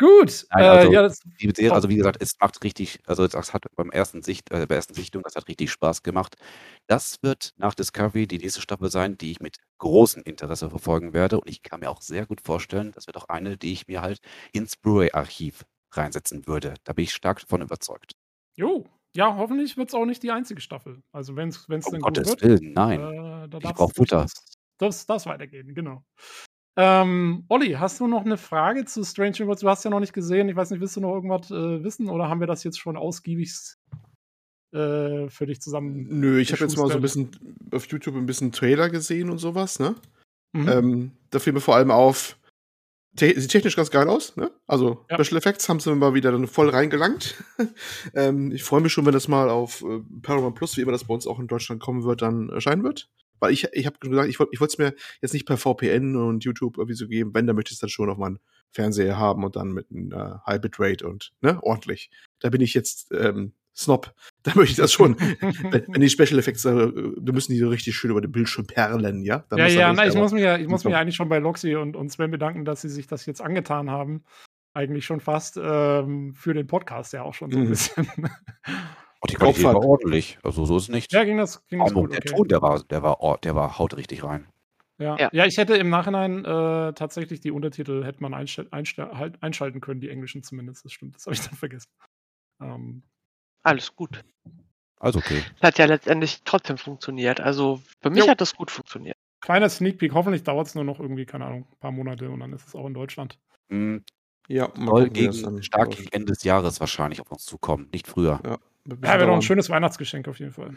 Gut. 0.00 0.46
Nein, 0.50 0.64
äh, 0.64 0.66
also- 0.68 0.92
ja, 0.92 1.02
das, 1.02 1.18
Serie, 1.38 1.72
also 1.74 1.90
wie 1.90 1.96
gesagt, 1.96 2.22
es 2.22 2.32
macht 2.40 2.64
richtig, 2.64 3.00
also 3.06 3.28
das 3.28 3.52
hat 3.52 3.64
beim 3.76 3.90
ersten 3.90 4.22
Sicht, 4.22 4.50
äh, 4.50 4.60
bei 4.60 4.64
der 4.66 4.76
ersten 4.78 4.94
Sichtung, 4.94 5.22
das 5.22 5.34
hat 5.36 5.46
richtig 5.46 5.70
Spaß 5.70 6.02
gemacht. 6.02 6.36
Das 6.86 7.18
wird 7.22 7.52
nach 7.58 7.74
Discovery 7.74 8.26
die 8.26 8.38
nächste 8.38 8.62
Staffel 8.62 8.90
sein, 8.90 9.18
die 9.18 9.30
ich 9.32 9.40
mit 9.40 9.58
großem 9.78 10.22
Interesse 10.22 10.70
verfolgen 10.70 11.12
werde. 11.12 11.38
Und 11.38 11.50
ich 11.50 11.62
kann 11.62 11.80
mir 11.80 11.90
auch 11.90 12.00
sehr 12.00 12.24
gut 12.24 12.40
vorstellen, 12.40 12.92
das 12.92 13.06
wird 13.08 13.18
auch 13.18 13.28
eine, 13.28 13.58
die 13.58 13.72
ich 13.74 13.88
mir 13.88 14.00
halt 14.00 14.20
ins 14.52 14.74
Blu-ray-Archiv 14.78 15.66
reinsetzen 15.92 16.46
würde. 16.46 16.74
Da 16.84 16.94
bin 16.94 17.04
ich 17.04 17.12
stark 17.12 17.40
davon 17.40 17.60
überzeugt. 17.62 18.12
jo. 18.56 18.86
Ja, 19.16 19.34
hoffentlich 19.34 19.76
wird 19.76 19.88
es 19.88 19.94
auch 19.96 20.04
nicht 20.06 20.22
die 20.22 20.30
einzige 20.30 20.60
Staffel. 20.60 21.02
Also, 21.10 21.34
wenn 21.34 21.48
es 21.48 21.66
Um 21.66 21.74
dann 21.82 22.00
gut 22.00 22.00
Gottes 22.14 22.28
wird. 22.28 22.42
Willen, 22.42 22.72
nein. 22.72 23.00
Äh, 23.00 23.44
Ich 23.46 23.50
darf's 23.50 23.74
brauch 23.76 23.92
Futter. 23.92 24.24
Das, 24.78 25.04
das 25.04 25.26
weitergehen, 25.26 25.74
genau. 25.74 26.04
Ähm, 26.82 27.44
Olli, 27.48 27.72
hast 27.72 28.00
du 28.00 28.06
noch 28.06 28.24
eine 28.24 28.38
Frage 28.38 28.86
zu 28.86 29.04
Strange 29.04 29.40
Worlds? 29.40 29.60
Du 29.60 29.68
hast 29.68 29.84
ja 29.84 29.90
noch 29.90 30.00
nicht 30.00 30.14
gesehen. 30.14 30.48
Ich 30.48 30.56
weiß 30.56 30.70
nicht, 30.70 30.80
willst 30.80 30.96
du 30.96 31.02
noch 31.02 31.12
irgendwas 31.12 31.50
äh, 31.50 31.84
wissen 31.84 32.08
oder 32.08 32.30
haben 32.30 32.40
wir 32.40 32.46
das 32.46 32.64
jetzt 32.64 32.80
schon 32.80 32.96
ausgiebig 32.96 33.52
äh, 34.72 35.28
für 35.28 35.44
dich 35.46 35.60
zusammen? 35.60 36.06
Nö, 36.08 36.40
ich 36.40 36.52
habe 36.52 36.62
jetzt 36.62 36.78
mal 36.78 36.88
so 36.88 36.94
ein 36.94 37.02
bisschen 37.02 37.32
auf 37.70 37.86
YouTube 37.86 38.16
ein 38.16 38.24
bisschen 38.24 38.50
Trailer 38.52 38.88
gesehen 38.88 39.28
und 39.28 39.36
sowas, 39.36 39.78
ne? 39.78 39.94
Mhm. 40.54 40.68
Ähm, 40.68 41.12
da 41.28 41.38
fiel 41.38 41.52
mir 41.52 41.60
vor 41.60 41.76
allem 41.76 41.90
auf, 41.90 42.38
te 43.14 43.38
sieht 43.38 43.50
technisch 43.50 43.76
ganz 43.76 43.90
geil 43.90 44.08
aus, 44.08 44.36
ne? 44.36 44.50
Also 44.66 45.04
Ja. 45.10 45.22
Special 45.22 45.36
Effects 45.36 45.68
haben 45.68 45.80
sie 45.80 45.94
mal 45.94 46.14
wieder 46.14 46.32
dann 46.32 46.46
voll 46.46 46.70
reingelangt. 46.70 47.44
ähm, 48.14 48.52
ich 48.52 48.64
freue 48.64 48.80
mich 48.80 48.94
schon, 48.94 49.04
wenn 49.04 49.12
das 49.12 49.28
mal 49.28 49.50
auf 49.50 49.82
äh, 49.82 50.00
Paramount 50.22 50.56
Plus, 50.56 50.78
wie 50.78 50.80
immer 50.80 50.92
das 50.92 51.04
bei 51.04 51.12
uns 51.12 51.26
auch 51.26 51.40
in 51.40 51.46
Deutschland 51.46 51.82
kommen 51.82 52.04
wird, 52.04 52.22
dann 52.22 52.48
erscheinen 52.48 52.84
wird. 52.84 53.10
Weil 53.40 53.52
ich, 53.52 53.66
ich 53.72 53.86
habe 53.86 53.98
gesagt, 53.98 54.28
ich 54.28 54.38
wollte 54.38 54.64
es 54.64 54.78
mir 54.78 54.94
jetzt 55.20 55.32
nicht 55.32 55.46
per 55.46 55.56
VPN 55.56 56.14
und 56.16 56.44
YouTube 56.44 56.76
irgendwie 56.78 56.94
so 56.94 57.08
geben, 57.08 57.34
wenn, 57.34 57.46
dann 57.46 57.56
möchte 57.56 57.70
ich 57.70 57.76
es 57.76 57.80
dann 57.80 57.90
schon 57.90 58.08
auf 58.10 58.18
meinen 58.18 58.38
Fernseher 58.70 59.18
haben 59.18 59.42
und 59.44 59.56
dann 59.56 59.72
mit 59.72 59.90
einem 59.90 60.12
äh, 60.12 60.36
High 60.46 60.60
Bitrate 60.60 61.06
und 61.08 61.32
ne, 61.40 61.58
ordentlich. 61.62 62.10
Da 62.38 62.50
bin 62.50 62.60
ich 62.60 62.74
jetzt 62.74 63.10
ähm, 63.12 63.52
Snob. 63.74 64.14
Da 64.42 64.52
möchte 64.54 64.70
ich 64.70 64.76
das 64.78 64.90
schon. 64.90 65.16
wenn, 65.20 66.00
die 66.00 66.08
Special 66.08 66.38
Effects, 66.38 66.64
äh, 66.64 66.70
da 66.72 67.32
müssen 67.32 67.52
die 67.52 67.58
so 67.58 67.68
richtig 67.68 67.94
schön 67.94 68.10
über 68.10 68.22
den 68.22 68.32
Bildschirm 68.32 68.66
perlen, 68.66 69.22
ja? 69.22 69.36
Ja, 69.36 69.44
dann 69.50 69.58
ja, 69.58 69.64
richtig 69.66 69.96
na, 69.96 70.06
ich 70.06 70.14
muss 70.14 70.32
mich 70.32 70.42
ja, 70.42 70.56
ich 70.56 70.66
muss 70.66 70.80
super. 70.80 70.96
eigentlich 70.98 71.14
schon 71.16 71.28
bei 71.28 71.38
Loxi 71.40 71.76
und, 71.76 71.94
und 71.94 72.10
Sven 72.10 72.30
bedanken, 72.30 72.64
dass 72.64 72.80
sie 72.80 72.88
sich 72.88 73.06
das 73.06 73.26
jetzt 73.26 73.42
angetan 73.42 73.90
haben. 73.90 74.24
Eigentlich 74.72 75.04
schon 75.04 75.20
fast 75.20 75.58
ähm, 75.62 76.32
für 76.32 76.54
den 76.54 76.66
Podcast 76.68 77.12
ja 77.12 77.22
auch 77.22 77.34
schon 77.34 77.50
so 77.50 77.58
ein 77.58 77.64
Mhm. 77.64 77.68
bisschen. 77.68 78.08
Und 79.22 79.30
die 79.30 79.36
Qualität 79.36 79.62
Kaufland. 79.64 79.84
war 79.84 79.90
ordentlich. 79.90 80.38
Also 80.42 80.64
so 80.64 80.76
ist 80.78 80.84
es 80.84 80.88
nicht. 80.88 81.12
ja, 81.12 81.24
ging 81.24 81.36
das, 81.38 81.66
ging 81.68 81.80
das 81.80 81.90
Aber 81.90 82.00
gut. 82.02 82.12
der 82.12 82.18
Okay. 82.20 82.28
Ton, 82.34 82.48
der 82.48 82.62
war, 82.62 82.82
der 82.84 83.02
war, 83.02 83.38
der 83.42 83.54
war 83.54 83.78
haut 83.78 83.96
richtig 83.96 84.24
rein. 84.24 84.46
Ja. 84.98 85.16
ja. 85.18 85.28
Ja. 85.32 85.46
ich 85.46 85.56
hätte 85.58 85.76
im 85.76 85.88
Nachhinein 85.90 86.44
äh, 86.44 86.92
tatsächlich 86.94 87.40
die 87.40 87.50
Untertitel 87.50 88.04
hätte 88.04 88.22
man 88.22 88.34
einstell, 88.34 88.68
einstell, 88.70 89.10
halt, 89.12 89.42
einschalten 89.42 89.80
können, 89.80 90.00
die 90.00 90.08
englischen 90.10 90.42
zumindest. 90.42 90.84
Das 90.84 90.92
stimmt, 90.92 91.16
das 91.16 91.26
habe 91.26 91.34
ich 91.34 91.40
dann 91.42 91.54
vergessen. 91.56 91.88
Ähm, 92.62 93.02
Alles 93.62 93.94
gut. 93.94 94.22
Also 94.98 95.18
okay. 95.20 95.42
Das 95.60 95.68
hat 95.68 95.78
ja 95.78 95.86
letztendlich 95.86 96.42
trotzdem 96.44 96.76
funktioniert. 96.78 97.40
Also 97.40 97.80
für 98.02 98.10
mich 98.10 98.24
Jo. 98.24 98.30
hat 98.30 98.40
das 98.40 98.54
gut 98.54 98.70
funktioniert. 98.70 99.16
kleiner 99.40 99.68
Sneak 99.70 99.98
Peek, 99.98 100.12
hoffentlich 100.12 100.42
dauert 100.42 100.66
es 100.66 100.74
nur 100.74 100.84
noch 100.84 101.00
irgendwie, 101.00 101.24
keine 101.26 101.46
Ahnung, 101.46 101.66
ein 101.70 101.78
paar 101.80 101.92
Monate 101.92 102.28
und 102.30 102.40
dann 102.40 102.52
ist 102.52 102.66
es 102.68 102.74
auch 102.74 102.86
in 102.86 102.92
Deutschland. 102.94 103.38
Hm, 103.70 104.04
Ja, 104.48 104.70
mal 104.76 105.08
gegen, 105.08 105.62
stark 105.62 105.90
gegen 105.92 106.08
Ende 106.12 106.32
des 106.32 106.44
Jahres 106.44 106.80
wahrscheinlich 106.80 107.20
auf 107.22 107.30
uns 107.32 107.44
zukommen, 107.46 107.88
nicht 107.92 108.06
früher. 108.06 108.40
Ja, 108.44 108.58
Ja, 108.88 109.02
wäre 109.02 109.26
doch 109.26 109.34
ein 109.34 109.42
schönes 109.42 109.68
Weihnachtsgeschenk 109.70 110.28
auf 110.28 110.38
jeden 110.38 110.52
Fall. 110.52 110.76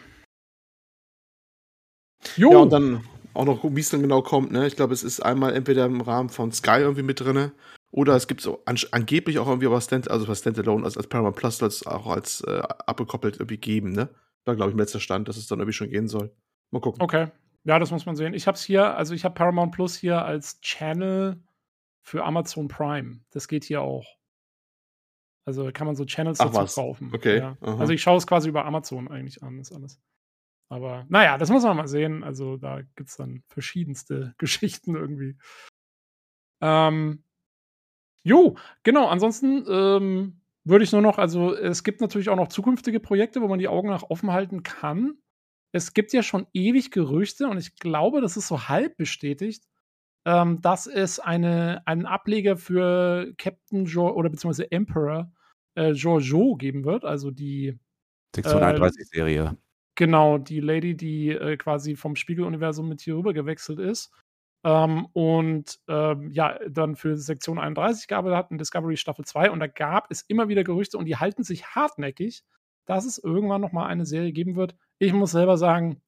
Jo, 2.35 2.51
Ja, 2.51 2.57
und 2.59 2.71
dann 2.71 3.03
auch 3.33 3.45
noch 3.45 3.63
wie 3.63 3.79
es 3.79 3.89
dann 3.89 4.01
genau 4.01 4.21
kommt. 4.21 4.51
Ne? 4.51 4.67
Ich 4.67 4.75
glaube, 4.75 4.93
es 4.93 5.03
ist 5.03 5.19
einmal 5.19 5.55
entweder 5.55 5.85
im 5.85 6.01
Rahmen 6.01 6.29
von 6.29 6.51
Sky 6.51 6.79
irgendwie 6.79 7.03
mit 7.03 7.19
drinne 7.19 7.51
oder 7.91 8.15
es 8.15 8.27
gibt 8.27 8.41
so 8.41 8.61
an, 8.65 8.77
angeblich 8.91 9.39
auch 9.39 9.47
irgendwie 9.47 9.69
was 9.69 9.85
Stand, 9.85 10.09
also 10.09 10.27
was 10.27 10.39
Standalone, 10.39 10.83
also 10.83 10.99
als 10.99 11.07
Paramount 11.07 11.35
Plus 11.35 11.57
soll 11.57 11.67
es 11.67 11.85
auch 11.85 12.07
als 12.07 12.41
äh, 12.41 12.61
abgekoppelt 12.85 13.35
irgendwie 13.35 13.57
geben. 13.57 13.91
Ne? 13.91 14.09
War, 14.45 14.55
glaube 14.55 14.71
ich, 14.71 14.73
im 14.73 14.79
letzter 14.79 14.99
Stand, 14.99 15.27
dass 15.27 15.37
es 15.37 15.47
dann 15.47 15.59
irgendwie 15.59 15.73
schon 15.73 15.89
gehen 15.89 16.07
soll. 16.07 16.31
Mal 16.71 16.81
gucken. 16.81 17.01
okay. 17.01 17.27
Ja, 17.65 17.79
das 17.79 17.91
muss 17.91 18.05
man 18.05 18.17
sehen. 18.17 18.33
Ich 18.33 18.45
habe 18.45 18.55
es 18.55 18.63
hier, 18.63 18.97
also 18.97 19.13
ich 19.13 19.23
habe 19.23 19.35
Paramount 19.35 19.71
Plus 19.73 19.95
hier 19.95 20.25
als 20.25 20.59
Channel 20.59 21.41
für 22.01 22.25
Amazon 22.25 22.67
Prime. 22.67 23.21
Das 23.31 23.47
geht 23.47 23.63
hier 23.63 23.81
auch. 23.81 24.05
Also 25.45 25.71
kann 25.73 25.87
man 25.87 25.95
so 25.95 26.05
Channels 26.05 26.39
Ach 26.39 26.45
dazu 26.45 26.59
was. 26.59 26.75
kaufen. 26.75 27.11
Okay, 27.13 27.37
Ja. 27.37 27.57
Also 27.61 27.93
ich 27.93 28.01
schaue 28.01 28.17
es 28.17 28.27
quasi 28.27 28.49
über 28.49 28.65
Amazon 28.65 29.09
eigentlich 29.09 29.43
an, 29.43 29.59
ist 29.59 29.73
alles. 29.73 29.99
Aber 30.69 31.05
naja, 31.09 31.37
das 31.37 31.49
muss 31.49 31.63
man 31.63 31.77
mal 31.77 31.87
sehen. 31.87 32.23
Also 32.23 32.57
da 32.57 32.81
gibt 32.95 33.09
es 33.09 33.17
dann 33.17 33.43
verschiedenste 33.47 34.33
Geschichten 34.37 34.95
irgendwie. 34.95 35.37
Ähm, 36.61 37.23
jo, 38.23 38.55
genau. 38.83 39.07
Ansonsten 39.07 39.65
ähm, 39.67 40.41
würde 40.63 40.83
ich 40.85 40.91
nur 40.93 41.01
noch, 41.01 41.17
also 41.17 41.53
es 41.53 41.83
gibt 41.83 41.99
natürlich 41.99 42.29
auch 42.29 42.37
noch 42.37 42.47
zukünftige 42.47 42.99
Projekte, 42.99 43.41
wo 43.41 43.47
man 43.47 43.59
die 43.59 43.67
Augen 43.67 43.89
nach 43.89 44.03
offen 44.03 44.31
halten 44.31 44.63
kann. 44.63 45.17
Es 45.73 45.93
gibt 45.93 46.13
ja 46.13 46.23
schon 46.23 46.47
ewig 46.53 46.91
Gerüchte 46.91 47.47
und 47.47 47.57
ich 47.57 47.75
glaube, 47.75 48.21
das 48.21 48.37
ist 48.37 48.47
so 48.47 48.69
halb 48.69 48.95
bestätigt, 48.95 49.65
ähm, 50.25 50.61
dass 50.61 50.87
es 50.87 51.19
eine, 51.19 51.81
einen 51.85 52.05
Ableger 52.05 52.57
für 52.57 53.33
Captain 53.37 53.85
George 53.85 54.15
oder 54.15 54.29
beziehungsweise 54.29 54.71
Emperor 54.71 55.31
äh, 55.75 55.93
Giorgio 55.93 56.55
geben 56.55 56.85
wird. 56.85 57.05
Also 57.05 57.31
die, 57.31 57.77
Sektion 58.35 58.61
Äh, 58.61 58.65
31 58.65 59.07
Serie. 59.09 59.57
genau, 59.95 60.37
die 60.37 60.59
Lady, 60.59 60.95
die 60.95 61.29
äh, 61.29 61.57
quasi 61.57 61.95
vom 61.95 62.15
Spiegeluniversum 62.15 62.89
mit 62.89 63.01
hier 63.01 63.15
rüber 63.15 63.33
gewechselt 63.33 63.79
ist. 63.79 64.11
Ähm, 64.65 65.07
und 65.13 65.79
ähm, 65.89 66.31
ja, 66.31 66.57
dann 66.69 66.95
für 66.95 67.17
Sektion 67.17 67.59
31 67.59 68.07
gearbeitet 68.07 68.37
hat 68.37 68.51
in 68.51 68.57
Discovery 68.57 68.95
Staffel 68.97 69.25
2 69.25 69.51
und 69.51 69.59
da 69.59 69.67
gab 69.67 70.09
es 70.09 70.21
immer 70.21 70.47
wieder 70.47 70.63
Gerüchte 70.63 70.97
und 70.97 71.05
die 71.05 71.17
halten 71.17 71.43
sich 71.43 71.65
hartnäckig, 71.75 72.43
dass 72.85 73.05
es 73.05 73.17
irgendwann 73.17 73.61
nochmal 73.61 73.89
eine 73.89 74.05
Serie 74.05 74.31
geben 74.31 74.55
wird. 74.55 74.75
Ich 74.99 75.11
muss 75.13 75.31
selber 75.31 75.57
sagen, 75.57 76.01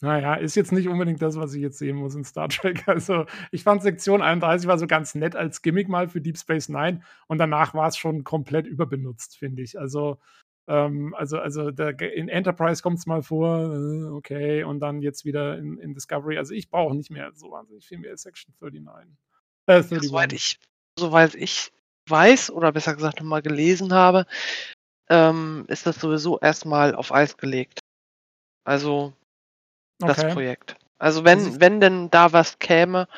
naja, 0.00 0.34
ist 0.34 0.54
jetzt 0.54 0.72
nicht 0.72 0.88
unbedingt 0.88 1.20
das, 1.20 1.36
was 1.36 1.54
ich 1.54 1.60
jetzt 1.60 1.78
sehen 1.78 1.96
muss 1.96 2.14
in 2.14 2.24
Star 2.24 2.48
Trek. 2.48 2.84
Also, 2.88 3.26
ich 3.50 3.62
fand 3.64 3.82
Sektion 3.82 4.22
31 4.22 4.66
war 4.66 4.78
so 4.78 4.86
ganz 4.86 5.14
nett 5.14 5.36
als 5.36 5.62
Gimmick 5.62 5.88
mal 5.88 6.08
für 6.08 6.20
Deep 6.20 6.38
Space 6.38 6.68
Nine 6.68 7.02
und 7.28 7.38
danach 7.38 7.74
war 7.74 7.88
es 7.88 7.96
schon 7.96 8.24
komplett 8.24 8.66
überbenutzt, 8.66 9.36
finde 9.36 9.62
ich. 9.62 9.78
Also, 9.78 10.18
ähm, 10.68 11.14
also, 11.18 11.38
also 11.38 11.70
da, 11.70 11.90
in 11.90 12.28
Enterprise 12.28 12.82
kommt 12.82 12.98
es 12.98 13.06
mal 13.06 13.22
vor, 13.22 13.72
äh, 13.74 14.04
okay, 14.10 14.64
und 14.64 14.80
dann 14.80 15.02
jetzt 15.02 15.24
wieder 15.24 15.58
in, 15.58 15.78
in 15.78 15.94
Discovery. 15.94 16.38
Also 16.38 16.54
ich 16.54 16.70
brauche 16.70 16.94
nicht 16.94 17.10
mehr 17.10 17.32
so 17.34 17.50
wahnsinnig 17.50 17.86
viel 17.86 17.98
mehr 17.98 18.16
Section 18.16 18.54
39. 18.60 19.12
Äh, 19.66 19.72
Ja, 19.72 19.76
31. 19.78 20.08
soweit 20.08 20.32
ich, 20.32 20.58
soweit 20.98 21.34
ich 21.34 21.72
weiß 22.08 22.50
oder 22.50 22.72
besser 22.72 22.94
gesagt 22.94 23.20
nochmal 23.20 23.42
gelesen 23.42 23.92
habe, 23.92 24.26
ähm, 25.10 25.64
ist 25.68 25.86
das 25.86 25.96
sowieso 25.96 26.38
erstmal 26.38 26.94
auf 26.94 27.12
Eis 27.12 27.36
gelegt. 27.36 27.80
Also 28.64 29.12
das 30.06 30.18
okay. 30.18 30.32
Projekt. 30.32 30.76
Also 30.98 31.24
Also 31.24 31.24
wenn, 31.24 31.38
ich- 31.54 31.60
wenn 31.60 31.80
denn 31.80 32.10
da 32.10 32.32
was 32.32 32.58
käme, 32.58 33.08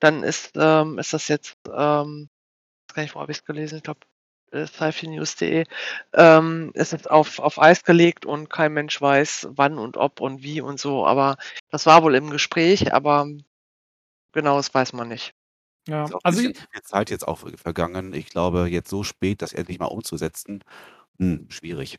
dann 0.00 0.22
ist, 0.24 0.52
ähm, 0.56 0.98
ist 0.98 1.12
das 1.12 1.28
jetzt, 1.28 1.56
ähm, 1.72 2.28
ich 2.90 2.90
weiß 2.90 2.94
gar 2.96 3.02
nicht, 3.04 3.14
wo 3.16 3.20
habe 3.20 3.32
ich 3.32 3.38
es 3.38 3.44
gelesen? 3.44 3.78
Ich 3.78 3.84
glaube, 3.84 4.00
äh, 4.52 4.66
sci-fi-news.de, 4.66 5.64
ähm, 6.14 6.70
ist 6.74 6.92
es 6.94 7.06
auf, 7.06 7.38
auf 7.40 7.60
Eis 7.60 7.84
gelegt 7.84 8.26
und 8.26 8.50
kein 8.50 8.72
Mensch 8.74 9.00
weiß, 9.00 9.48
wann 9.52 9.78
und 9.78 9.96
ob 9.98 10.20
und 10.20 10.42
wie 10.42 10.60
und 10.62 10.80
so. 10.80 11.06
Aber 11.06 11.36
das 11.70 11.86
war 11.86 12.02
wohl 12.02 12.14
im 12.16 12.30
Gespräch, 12.30 12.92
aber 12.94 13.26
genau, 14.32 14.56
das 14.56 14.72
weiß 14.74 14.92
man 14.92 15.08
nicht. 15.08 15.32
Ja, 15.88 16.10
also 16.22 16.40
ich, 16.40 16.58
viel 16.72 16.82
Zeit 16.82 17.10
jetzt 17.10 17.26
auch 17.28 17.40
vergangen. 17.56 18.12
Ich 18.14 18.28
glaube, 18.28 18.66
jetzt 18.68 18.90
so 18.90 19.04
spät, 19.04 19.42
das 19.42 19.52
endlich 19.52 19.78
mal 19.78 19.86
umzusetzen, 19.86 20.64
hm, 21.18 21.48
schwierig. 21.50 21.98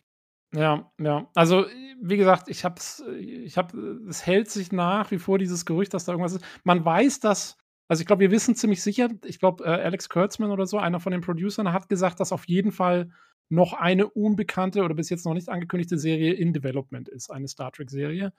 Ja, 0.53 0.91
ja. 0.99 1.29
Also, 1.35 1.65
wie 2.01 2.17
gesagt, 2.17 2.47
ich 2.47 2.63
hab's, 2.63 3.03
ich 3.19 3.57
hab, 3.57 3.73
es 3.73 4.25
hält 4.25 4.49
sich 4.49 4.71
nach 4.71 5.11
wie 5.11 5.19
vor 5.19 5.37
dieses 5.39 5.65
Gerücht, 5.65 5.93
dass 5.93 6.05
da 6.05 6.13
irgendwas 6.13 6.33
ist. 6.33 6.45
Man 6.63 6.85
weiß, 6.85 7.19
dass, 7.19 7.57
also 7.89 8.01
ich 8.01 8.07
glaube, 8.07 8.21
wir 8.21 8.31
wissen 8.31 8.55
ziemlich 8.55 8.81
sicher, 8.81 9.09
ich 9.25 9.39
glaube, 9.39 9.65
äh, 9.65 9.69
Alex 9.69 10.09
Kurtzman 10.09 10.51
oder 10.51 10.65
so, 10.65 10.77
einer 10.77 10.99
von 10.99 11.11
den 11.11 11.21
Producern, 11.21 11.73
hat 11.73 11.89
gesagt, 11.89 12.19
dass 12.19 12.31
auf 12.31 12.47
jeden 12.47 12.71
Fall 12.71 13.09
noch 13.49 13.73
eine 13.73 14.07
unbekannte 14.09 14.83
oder 14.83 14.93
bis 14.93 15.09
jetzt 15.09 15.25
noch 15.25 15.33
nicht 15.33 15.49
angekündigte 15.49 15.97
Serie 15.97 16.33
in 16.33 16.53
Development 16.53 17.09
ist, 17.09 17.29
eine 17.31 17.47
Star 17.47 17.71
Trek-Serie. 17.71 18.33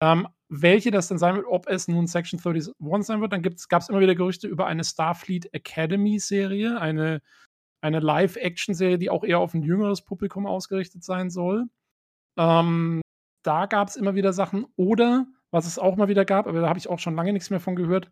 Ähm, 0.00 0.28
welche 0.48 0.90
das 0.90 1.08
denn 1.08 1.18
sein 1.18 1.36
wird, 1.36 1.46
ob 1.46 1.66
es 1.68 1.88
nun 1.88 2.06
Section 2.06 2.40
31 2.40 3.06
sein 3.06 3.20
wird, 3.20 3.32
dann 3.32 3.42
gab 3.42 3.82
es 3.82 3.88
immer 3.88 4.00
wieder 4.00 4.14
Gerüchte 4.14 4.48
über 4.48 4.66
eine 4.66 4.84
Starfleet 4.84 5.52
Academy-Serie, 5.54 6.80
eine, 6.80 7.22
eine 7.84 8.00
Live-Action-Serie, 8.00 8.98
die 8.98 9.10
auch 9.10 9.24
eher 9.24 9.38
auf 9.38 9.52
ein 9.52 9.62
jüngeres 9.62 10.02
Publikum 10.02 10.46
ausgerichtet 10.46 11.04
sein 11.04 11.28
soll. 11.28 11.66
Ähm, 12.38 13.02
da 13.42 13.66
gab 13.66 13.88
es 13.88 13.96
immer 13.96 14.14
wieder 14.14 14.32
Sachen. 14.32 14.66
Oder, 14.76 15.26
was 15.50 15.66
es 15.66 15.78
auch 15.78 15.96
mal 15.96 16.08
wieder 16.08 16.24
gab, 16.24 16.46
aber 16.46 16.62
da 16.62 16.68
habe 16.68 16.78
ich 16.78 16.88
auch 16.88 16.98
schon 16.98 17.14
lange 17.14 17.32
nichts 17.32 17.50
mehr 17.50 17.60
von 17.60 17.76
gehört, 17.76 18.10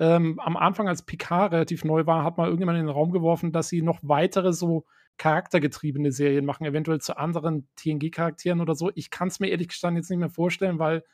ähm, 0.00 0.40
am 0.40 0.56
Anfang, 0.56 0.88
als 0.88 1.04
Picard 1.04 1.52
relativ 1.52 1.84
neu 1.84 2.06
war, 2.06 2.24
hat 2.24 2.38
mal 2.38 2.46
irgendjemand 2.46 2.78
in 2.78 2.86
den 2.86 2.94
Raum 2.94 3.12
geworfen, 3.12 3.52
dass 3.52 3.68
sie 3.68 3.82
noch 3.82 3.98
weitere 4.02 4.54
so 4.54 4.86
charaktergetriebene 5.18 6.10
Serien 6.10 6.46
machen, 6.46 6.64
eventuell 6.64 7.02
zu 7.02 7.18
anderen 7.18 7.68
TNG-Charakteren 7.76 8.62
oder 8.62 8.74
so. 8.74 8.90
Ich 8.94 9.10
kann 9.10 9.28
es 9.28 9.38
mir 9.38 9.48
ehrlich 9.48 9.68
gestanden 9.68 9.98
jetzt 9.98 10.08
nicht 10.08 10.18
mehr 10.18 10.30
vorstellen, 10.30 10.78
weil 10.78 11.04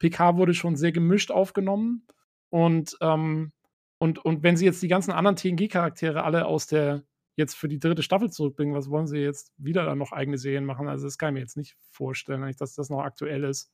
Picard 0.00 0.36
wurde 0.36 0.54
schon 0.54 0.74
sehr 0.74 0.90
gemischt 0.90 1.30
aufgenommen. 1.30 2.08
Und, 2.50 2.96
ähm, 3.00 3.52
und, 4.00 4.18
und 4.18 4.42
wenn 4.42 4.56
sie 4.56 4.64
jetzt 4.64 4.82
die 4.82 4.88
ganzen 4.88 5.12
anderen 5.12 5.36
TNG-Charaktere 5.36 6.24
alle 6.24 6.46
aus 6.46 6.66
der 6.66 7.04
jetzt 7.36 7.54
für 7.54 7.68
die 7.68 7.78
dritte 7.78 8.02
Staffel 8.02 8.30
zurückbringen, 8.30 8.74
was 8.74 8.90
wollen 8.90 9.06
sie 9.06 9.18
jetzt 9.18 9.52
wieder 9.56 9.84
dann 9.84 9.98
noch 9.98 10.12
eigene 10.12 10.38
Serien 10.38 10.64
machen? 10.64 10.88
Also, 10.88 11.06
das 11.06 11.18
kann 11.18 11.30
ich 11.30 11.34
mir 11.34 11.40
jetzt 11.40 11.56
nicht 11.56 11.76
vorstellen, 11.90 12.54
dass 12.58 12.74
das 12.74 12.90
noch 12.90 13.00
aktuell 13.00 13.44
ist. 13.44 13.70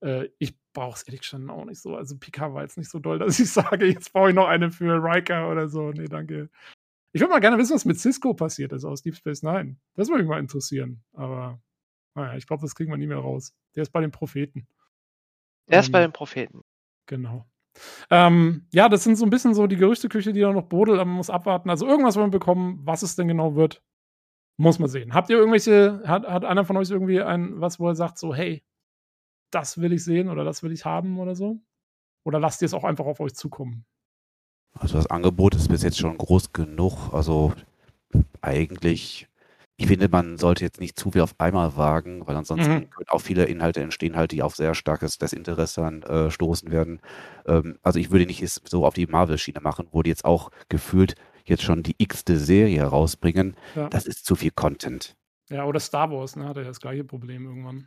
Äh, 0.00 0.28
ich 0.38 0.54
brauche 0.72 0.96
es 0.96 1.02
ehrlich 1.02 1.20
gestanden 1.20 1.50
auch 1.50 1.64
nicht 1.64 1.80
so. 1.80 1.96
Also, 1.96 2.18
Picard 2.18 2.54
war 2.54 2.62
jetzt 2.62 2.78
nicht 2.78 2.90
so 2.90 2.98
doll, 2.98 3.18
dass 3.18 3.38
ich 3.38 3.50
sage, 3.52 3.86
jetzt 3.86 4.12
brauche 4.12 4.30
ich 4.30 4.34
noch 4.34 4.48
eine 4.48 4.70
für 4.70 5.02
Riker 5.02 5.50
oder 5.50 5.68
so. 5.68 5.90
Nee, 5.90 6.08
danke. 6.08 6.50
Ich 7.12 7.20
würde 7.20 7.32
mal 7.32 7.40
gerne 7.40 7.58
wissen, 7.58 7.74
was 7.74 7.84
mit 7.84 7.98
Cisco 7.98 8.34
passiert 8.34 8.72
ist 8.72 8.84
aus 8.84 9.02
Deep 9.02 9.16
Space 9.16 9.42
Nine. 9.42 9.76
Das 9.94 10.08
würde 10.08 10.22
mich 10.22 10.28
mal 10.30 10.40
interessieren. 10.40 11.02
Aber 11.14 11.60
naja, 12.14 12.36
ich 12.36 12.46
glaube, 12.46 12.62
das 12.62 12.74
kriegen 12.74 12.90
wir 12.90 12.98
nie 12.98 13.06
mehr 13.06 13.18
raus. 13.18 13.54
Der 13.74 13.82
ist 13.82 13.90
bei 13.90 14.00
den 14.00 14.10
Propheten. 14.10 14.66
Er 15.66 15.80
ist 15.80 15.92
bei 15.92 16.02
ähm, 16.02 16.10
den 16.10 16.12
Propheten. 16.12 16.62
Genau. 17.06 17.46
Ähm, 18.10 18.66
ja, 18.72 18.88
das 18.88 19.04
sind 19.04 19.16
so 19.16 19.24
ein 19.24 19.30
bisschen 19.30 19.54
so 19.54 19.66
die 19.66 19.76
Gerüchteküche, 19.76 20.32
die 20.32 20.40
da 20.40 20.52
noch 20.52 20.68
brodelt, 20.68 20.98
aber 20.98 21.06
man 21.06 21.16
muss 21.16 21.30
abwarten. 21.30 21.70
Also 21.70 21.86
irgendwas 21.86 22.16
wollen 22.16 22.32
wir 22.32 22.38
bekommen, 22.38 22.80
was 22.84 23.02
es 23.02 23.16
denn 23.16 23.28
genau 23.28 23.54
wird, 23.54 23.82
muss 24.56 24.78
man 24.78 24.88
sehen. 24.88 25.14
Habt 25.14 25.30
ihr 25.30 25.38
irgendwelche, 25.38 26.02
hat, 26.06 26.26
hat 26.26 26.44
einer 26.44 26.64
von 26.64 26.76
euch 26.76 26.90
irgendwie 26.90 27.22
ein, 27.22 27.60
was, 27.60 27.78
wo 27.78 27.88
er 27.88 27.94
sagt, 27.94 28.18
so, 28.18 28.34
hey, 28.34 28.64
das 29.50 29.80
will 29.80 29.92
ich 29.92 30.04
sehen 30.04 30.28
oder 30.28 30.44
das 30.44 30.62
will 30.62 30.72
ich 30.72 30.84
haben 30.84 31.18
oder 31.18 31.34
so? 31.34 31.60
Oder 32.24 32.40
lasst 32.40 32.60
ihr 32.62 32.66
es 32.66 32.74
auch 32.74 32.84
einfach 32.84 33.06
auf 33.06 33.20
euch 33.20 33.34
zukommen? 33.34 33.86
Also 34.74 34.96
das 34.96 35.06
Angebot 35.06 35.54
ist 35.54 35.68
bis 35.68 35.82
jetzt 35.82 35.98
schon 35.98 36.18
groß 36.18 36.52
genug. 36.52 37.12
Also 37.12 37.54
eigentlich 38.40 39.27
ich 39.80 39.86
finde, 39.86 40.08
man 40.08 40.38
sollte 40.38 40.64
jetzt 40.64 40.80
nicht 40.80 40.98
zu 40.98 41.12
viel 41.12 41.20
auf 41.20 41.36
einmal 41.38 41.76
wagen, 41.76 42.26
weil 42.26 42.36
ansonsten 42.36 42.72
mhm. 42.72 42.90
können 42.90 43.08
auch 43.10 43.20
viele 43.20 43.44
Inhalte 43.44 43.80
entstehen, 43.80 44.16
halt, 44.16 44.32
die 44.32 44.42
auf 44.42 44.56
sehr 44.56 44.74
starkes 44.74 45.18
Desinteresse 45.18 45.84
an, 45.84 46.02
äh, 46.02 46.32
stoßen 46.32 46.72
werden. 46.72 47.00
Ähm, 47.46 47.78
also 47.82 48.00
ich 48.00 48.10
würde 48.10 48.26
nicht 48.26 48.44
so 48.68 48.84
auf 48.84 48.94
die 48.94 49.06
Marvel-Schiene 49.06 49.60
machen, 49.60 49.86
wo 49.92 50.02
die 50.02 50.10
jetzt 50.10 50.24
auch 50.24 50.50
gefühlt 50.68 51.14
jetzt 51.44 51.62
schon 51.62 51.84
die 51.84 51.94
x-te 51.96 52.38
Serie 52.38 52.82
rausbringen. 52.82 53.56
Ja. 53.76 53.88
Das 53.88 54.06
ist 54.06 54.26
zu 54.26 54.34
viel 54.34 54.50
Content. 54.50 55.16
Ja, 55.48 55.64
oder 55.64 55.78
Star 55.78 56.10
Wars, 56.10 56.34
ne, 56.34 56.48
hatte 56.48 56.60
ja 56.60 56.66
das 56.66 56.80
gleiche 56.80 57.04
Problem 57.04 57.46
irgendwann. 57.46 57.86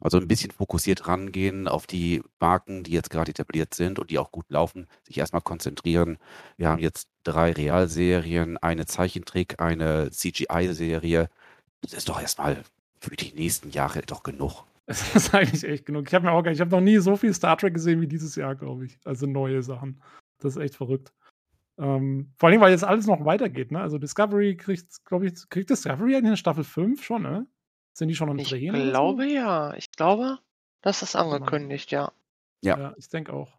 Also 0.00 0.18
ein 0.18 0.28
bisschen 0.28 0.50
fokussiert 0.50 1.08
rangehen 1.08 1.68
auf 1.68 1.86
die 1.86 2.22
Marken, 2.38 2.82
die 2.82 2.92
jetzt 2.92 3.10
gerade 3.10 3.30
etabliert 3.30 3.74
sind 3.74 3.98
und 3.98 4.10
die 4.10 4.18
auch 4.18 4.30
gut 4.30 4.44
laufen, 4.50 4.86
sich 5.04 5.18
erstmal 5.18 5.42
konzentrieren. 5.42 6.18
Wir 6.58 6.68
haben 6.68 6.80
jetzt 6.80 7.08
drei 7.24 7.52
Realserien, 7.52 8.58
eine 8.58 8.86
Zeichentrick, 8.86 9.60
eine 9.60 10.10
CGI-Serie. 10.10 11.28
Das 11.80 11.94
ist 11.94 12.08
doch 12.08 12.20
erstmal 12.20 12.62
für 13.00 13.16
die 13.16 13.32
nächsten 13.34 13.70
Jahre 13.70 14.02
doch 14.02 14.22
genug. 14.22 14.64
Das 14.88 15.16
ist 15.16 15.34
eigentlich 15.34 15.64
echt 15.64 15.84
genug. 15.86 16.06
Ich 16.06 16.14
habe 16.14 16.26
mir 16.26 16.30
auch 16.30 16.46
ich 16.46 16.60
habe 16.60 16.70
noch 16.70 16.80
nie 16.80 16.98
so 16.98 17.16
viel 17.16 17.34
Star 17.34 17.56
Trek 17.56 17.74
gesehen 17.74 18.00
wie 18.00 18.06
dieses 18.06 18.36
Jahr, 18.36 18.54
glaube 18.54 18.86
ich. 18.86 19.00
Also 19.04 19.26
neue 19.26 19.60
Sachen. 19.64 20.00
Das 20.38 20.54
ist 20.54 20.62
echt 20.62 20.76
verrückt. 20.76 21.12
Ähm, 21.78 22.32
vor 22.36 22.48
allem, 22.48 22.60
weil 22.60 22.70
jetzt 22.70 22.84
alles 22.84 23.06
noch 23.06 23.24
weitergeht, 23.24 23.72
ne? 23.72 23.80
Also 23.80 23.98
Discovery 23.98 24.56
kriegt, 24.56 25.04
glaube 25.04 25.26
ich, 25.26 25.48
kriegt 25.50 25.70
Discovery 25.70 26.14
in 26.14 26.36
Staffel 26.36 26.62
5 26.62 27.02
schon, 27.02 27.22
ne? 27.22 27.46
Sind 27.96 28.08
die 28.08 28.14
schon 28.14 28.28
am 28.28 28.38
Ich 28.38 28.50
Drehen 28.50 28.76
so? 28.76 28.82
glaube 28.90 29.26
ja. 29.26 29.72
Ich 29.74 29.90
glaube, 29.90 30.38
das 30.82 31.00
ist 31.00 31.16
angekündigt, 31.16 31.90
ja. 31.90 32.12
Ja. 32.62 32.78
Ja, 32.78 32.94
ich 32.98 33.08
denke 33.08 33.32
auch. 33.32 33.56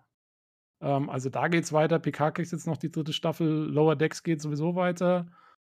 Ähm, 0.79 1.09
also 1.09 1.31
da 1.31 1.47
geht's 1.47 1.73
weiter. 1.73 1.97
PK 1.97 2.29
kriegt 2.31 2.51
jetzt 2.51 2.67
noch 2.67 2.77
die 2.77 2.91
dritte 2.91 3.13
Staffel. 3.13 3.47
Lower 3.47 3.95
Decks 3.95 4.21
geht 4.21 4.39
sowieso 4.39 4.75
weiter. 4.75 5.25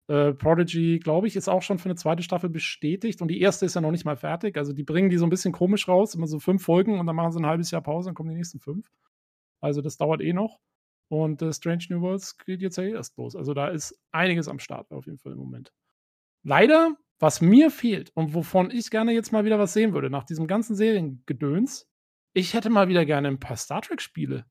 Äh, 0.09 0.33
Prodigy, 0.33 0.99
glaube 0.99 1.29
ich, 1.29 1.37
ist 1.37 1.49
auch 1.49 1.63
schon 1.63 1.79
für 1.79 1.85
eine 1.89 1.95
zweite 1.95 2.25
Staffel 2.25 2.51
bestätigt. 2.51 3.23
Und 3.23 3.29
die 3.29 3.41
erste 3.41 3.67
ist 3.67 3.75
ja 3.75 3.81
noch 3.81 3.93
nicht 3.93 4.05
mal 4.05 4.17
fertig. 4.17 4.57
Also 4.57 4.73
die 4.73 4.83
bringen 4.83 5.11
die 5.11 5.19
so 5.19 5.27
ein 5.27 5.31
bisschen 5.31 5.53
komisch 5.53 5.87
raus. 5.87 6.17
Immer 6.17 6.27
so 6.27 6.41
fünf 6.41 6.65
Folgen 6.65 6.99
und 6.99 7.07
dann 7.07 7.15
machen 7.15 7.31
sie 7.31 7.39
ein 7.39 7.47
halbes 7.47 7.71
Jahr 7.71 7.83
Pause, 7.83 8.09
dann 8.09 8.17
kommen 8.17 8.31
die 8.31 8.37
nächsten 8.37 8.59
fünf. 8.59 8.91
Also 9.61 9.81
das 9.81 9.97
dauert 9.97 10.23
eh 10.23 10.33
noch. 10.33 10.59
Und 11.09 11.41
äh, 11.41 11.53
Strange 11.53 11.85
New 11.89 12.01
Worlds 12.01 12.37
geht 12.39 12.63
jetzt 12.63 12.79
ja 12.79 12.83
erst 12.83 13.17
los. 13.17 13.37
Also 13.37 13.55
da 13.55 13.69
ist 13.69 13.97
einiges 14.11 14.49
am 14.49 14.59
Start 14.59 14.91
auf 14.91 15.07
jeden 15.07 15.19
Fall 15.19 15.33
im 15.33 15.39
Moment. 15.39 15.73
Leider 16.43 16.97
was 17.19 17.41
mir 17.41 17.71
fehlt 17.71 18.11
und 18.15 18.35
wovon 18.35 18.71
ich 18.71 18.91
gerne 18.91 19.13
jetzt 19.13 19.33
mal 19.33 19.45
wieder 19.45 19.59
was 19.59 19.73
sehen 19.73 19.95
würde, 19.95 20.11
nach 20.11 20.25
diesem 20.25 20.47
ganzen 20.47 20.77
Seriengedöns, 20.77 21.89
ich 22.35 22.55
hätte 22.55 22.69
mal 22.71 22.89
wieder 22.89 23.07
gerne 23.07 23.29
ein 23.29 23.41
paar 23.41 23.57
Star 23.57 23.81
Trek-Spiele. 23.81 24.45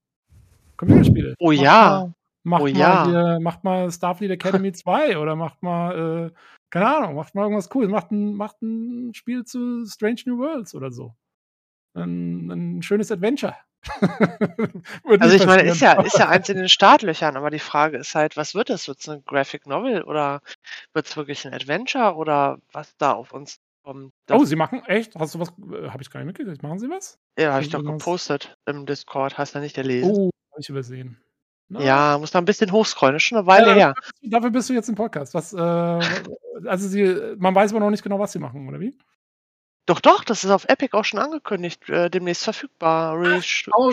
Computerspiele. 0.77 1.35
Oh 1.39 1.51
macht 1.51 1.61
ja. 1.61 2.13
Mal, 2.43 2.59
macht, 2.59 2.61
oh 2.61 2.65
mal 2.65 2.77
ja. 2.77 3.07
Hier, 3.07 3.39
macht 3.39 3.63
mal 3.63 3.91
Starfleet 3.91 4.31
Academy 4.31 4.71
2 4.73 5.17
oder 5.17 5.35
macht 5.35 5.61
mal, 5.63 6.31
äh, 6.31 6.35
keine 6.69 6.97
Ahnung, 6.97 7.15
macht 7.15 7.35
mal 7.35 7.43
irgendwas 7.43 7.69
Cooles. 7.69 7.89
Macht 7.89 8.11
ein, 8.11 8.33
macht 8.33 8.61
ein 8.61 9.13
Spiel 9.13 9.43
zu 9.45 9.85
Strange 9.85 10.21
New 10.25 10.37
Worlds 10.39 10.75
oder 10.75 10.91
so. 10.91 11.15
Ein, 11.93 12.49
ein 12.51 12.81
schönes 12.81 13.11
Adventure. 13.11 13.55
also 15.19 15.35
ich 15.35 15.45
meine, 15.45 15.63
ist 15.63 15.81
ja, 15.81 15.93
ist 16.01 16.17
ja 16.17 16.27
eins 16.27 16.49
in 16.49 16.57
den 16.57 16.69
Startlöchern, 16.69 17.37
aber 17.37 17.49
die 17.49 17.59
Frage 17.59 17.97
ist 17.97 18.15
halt, 18.15 18.37
was 18.37 18.55
wird 18.55 18.69
es? 18.69 18.87
Wird 18.87 18.99
es 18.99 19.09
ein 19.09 19.23
Graphic 19.25 19.67
Novel 19.67 20.03
oder 20.03 20.41
wird 20.93 21.07
es 21.07 21.17
wirklich 21.17 21.45
ein 21.45 21.53
Adventure 21.53 22.15
oder 22.15 22.59
was 22.71 22.95
da 22.97 23.13
auf 23.13 23.31
uns 23.31 23.59
kommt? 23.83 24.13
oh, 24.31 24.43
sie 24.43 24.55
machen 24.55 24.83
echt? 24.85 25.15
Hast 25.15 25.35
du 25.35 25.39
was? 25.39 25.49
Äh, 25.49 25.89
habe 25.89 26.01
ich 26.01 26.09
gar 26.09 26.19
nicht 26.19 26.27
mitgekriegt. 26.27 26.63
Machen 26.63 26.79
sie 26.79 26.89
was? 26.89 27.17
Ja, 27.37 27.53
habe 27.53 27.63
ich 27.63 27.69
doch 27.69 27.83
gepostet 27.83 28.57
im 28.65 28.85
Discord. 28.85 29.37
Hast 29.37 29.55
du 29.55 29.59
nicht 29.59 29.75
gelesen? 29.75 30.11
Oh, 30.11 30.29
habe 30.51 30.61
ich 30.61 30.69
übersehen. 30.69 31.17
Na. 31.67 31.81
Ja, 31.81 32.17
muss 32.19 32.31
da 32.31 32.39
ein 32.39 32.45
bisschen 32.45 32.71
hochscrollen. 32.71 33.15
Das 33.15 33.23
ist 33.23 33.27
schon 33.27 33.39
eine 33.39 33.47
Weile 33.47 33.69
ja, 33.69 33.73
her. 33.73 33.95
Dafür 34.21 34.51
bist 34.51 34.69
du 34.69 34.73
jetzt 34.73 34.87
im 34.87 34.95
Podcast. 34.95 35.33
Was, 35.33 35.51
äh, 35.53 35.57
also 35.57 36.87
sie, 36.87 37.35
man 37.37 37.55
weiß 37.55 37.71
aber 37.71 37.79
noch 37.79 37.89
nicht 37.89 38.03
genau, 38.03 38.19
was 38.19 38.31
sie 38.31 38.39
machen, 38.39 38.67
oder 38.67 38.79
wie? 38.79 38.95
Doch, 39.87 39.99
doch, 39.99 40.23
das 40.23 40.43
ist 40.43 40.49
auf 40.49 40.65
Epic 40.67 40.97
auch 40.97 41.05
schon 41.05 41.19
angekündigt, 41.19 41.87
äh, 41.89 42.09
demnächst 42.09 42.43
verfügbar. 42.43 43.19
Res 43.19 43.65
oh, 43.71 43.89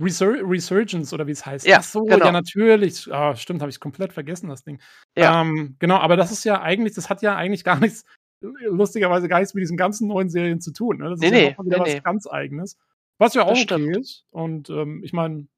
Resur 0.00 0.36
Resurgence 0.48 1.12
oder 1.12 1.26
wie 1.26 1.32
es 1.32 1.44
heißt. 1.44 1.66
Ja, 1.66 1.78
Ach 1.78 1.82
so, 1.82 2.04
genau. 2.04 2.26
ja, 2.26 2.32
natürlich. 2.32 3.08
Oh, 3.10 3.34
stimmt, 3.34 3.60
habe 3.60 3.70
ich 3.70 3.80
komplett 3.80 4.12
vergessen, 4.12 4.48
das 4.48 4.62
Ding. 4.62 4.80
Ja. 5.16 5.40
Ähm, 5.40 5.74
genau, 5.80 5.96
aber 5.96 6.16
das 6.16 6.30
ist 6.30 6.44
ja 6.44 6.60
eigentlich, 6.60 6.94
das 6.94 7.10
hat 7.10 7.22
ja 7.22 7.34
eigentlich 7.34 7.64
gar 7.64 7.80
nichts, 7.80 8.04
lustigerweise 8.40 9.26
gar 9.26 9.40
nichts 9.40 9.54
mit 9.54 9.62
diesen 9.62 9.76
ganzen 9.76 10.06
neuen 10.06 10.28
Serien 10.28 10.60
zu 10.60 10.72
tun. 10.72 10.98
Ne? 10.98 11.10
Das 11.10 11.18
nee, 11.18 11.26
ist 11.26 11.32
ja 11.32 11.38
nee, 11.40 11.56
wieder 11.66 11.82
nee, 11.82 11.96
was 11.96 12.02
ganz 12.04 12.26
Eigenes. 12.28 12.76
Was 13.18 13.34
ja 13.34 13.44
auch 13.44 13.60
okay 13.60 13.98
ist. 13.98 14.24
Und 14.30 14.70
ähm, 14.70 15.02
ich 15.02 15.12
meine, 15.12 15.48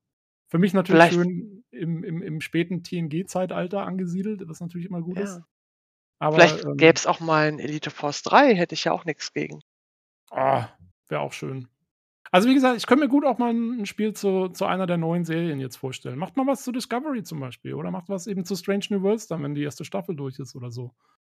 für 0.48 0.58
mich 0.58 0.72
natürlich 0.72 1.10
Vielleicht. 1.10 1.14
schön 1.14 1.64
im, 1.70 2.04
im, 2.04 2.22
im 2.22 2.40
späten 2.40 2.82
TNG-Zeitalter 2.82 3.82
angesiedelt, 3.82 4.42
was 4.46 4.60
natürlich 4.60 4.86
immer 4.86 5.02
gut 5.02 5.16
ja. 5.16 5.24
ist. 5.24 5.40
Aber, 6.18 6.36
Vielleicht 6.36 6.64
ähm, 6.64 6.76
gäbe 6.76 6.94
es 6.94 7.06
auch 7.06 7.20
mal 7.20 7.48
ein 7.48 7.58
Elite 7.58 7.90
Force 7.90 8.22
3, 8.22 8.54
hätte 8.54 8.74
ich 8.74 8.84
ja 8.84 8.92
auch 8.92 9.04
nichts 9.04 9.32
gegen. 9.32 9.60
Ah, 10.30 10.68
wäre 11.08 11.20
auch 11.20 11.32
schön. 11.32 11.68
Also 12.32 12.48
wie 12.48 12.54
gesagt, 12.54 12.76
ich 12.76 12.86
könnte 12.86 13.04
mir 13.04 13.10
gut 13.10 13.24
auch 13.24 13.38
mal 13.38 13.52
ein 13.52 13.86
Spiel 13.86 14.12
zu, 14.12 14.48
zu 14.48 14.64
einer 14.66 14.86
der 14.86 14.96
neuen 14.96 15.24
Serien 15.24 15.60
jetzt 15.60 15.76
vorstellen. 15.76 16.18
Macht 16.18 16.36
mal 16.36 16.46
was 16.46 16.64
zu 16.64 16.72
Discovery 16.72 17.22
zum 17.22 17.40
Beispiel 17.40 17.74
oder 17.74 17.90
macht 17.90 18.08
was 18.08 18.26
eben 18.26 18.44
zu 18.44 18.56
Strange 18.56 18.86
New 18.90 19.02
Worlds 19.02 19.28
dann, 19.28 19.42
wenn 19.42 19.54
die 19.54 19.62
erste 19.62 19.84
Staffel 19.84 20.16
durch 20.16 20.38
ist 20.38 20.56
oder 20.56 20.70
so. 20.70 20.92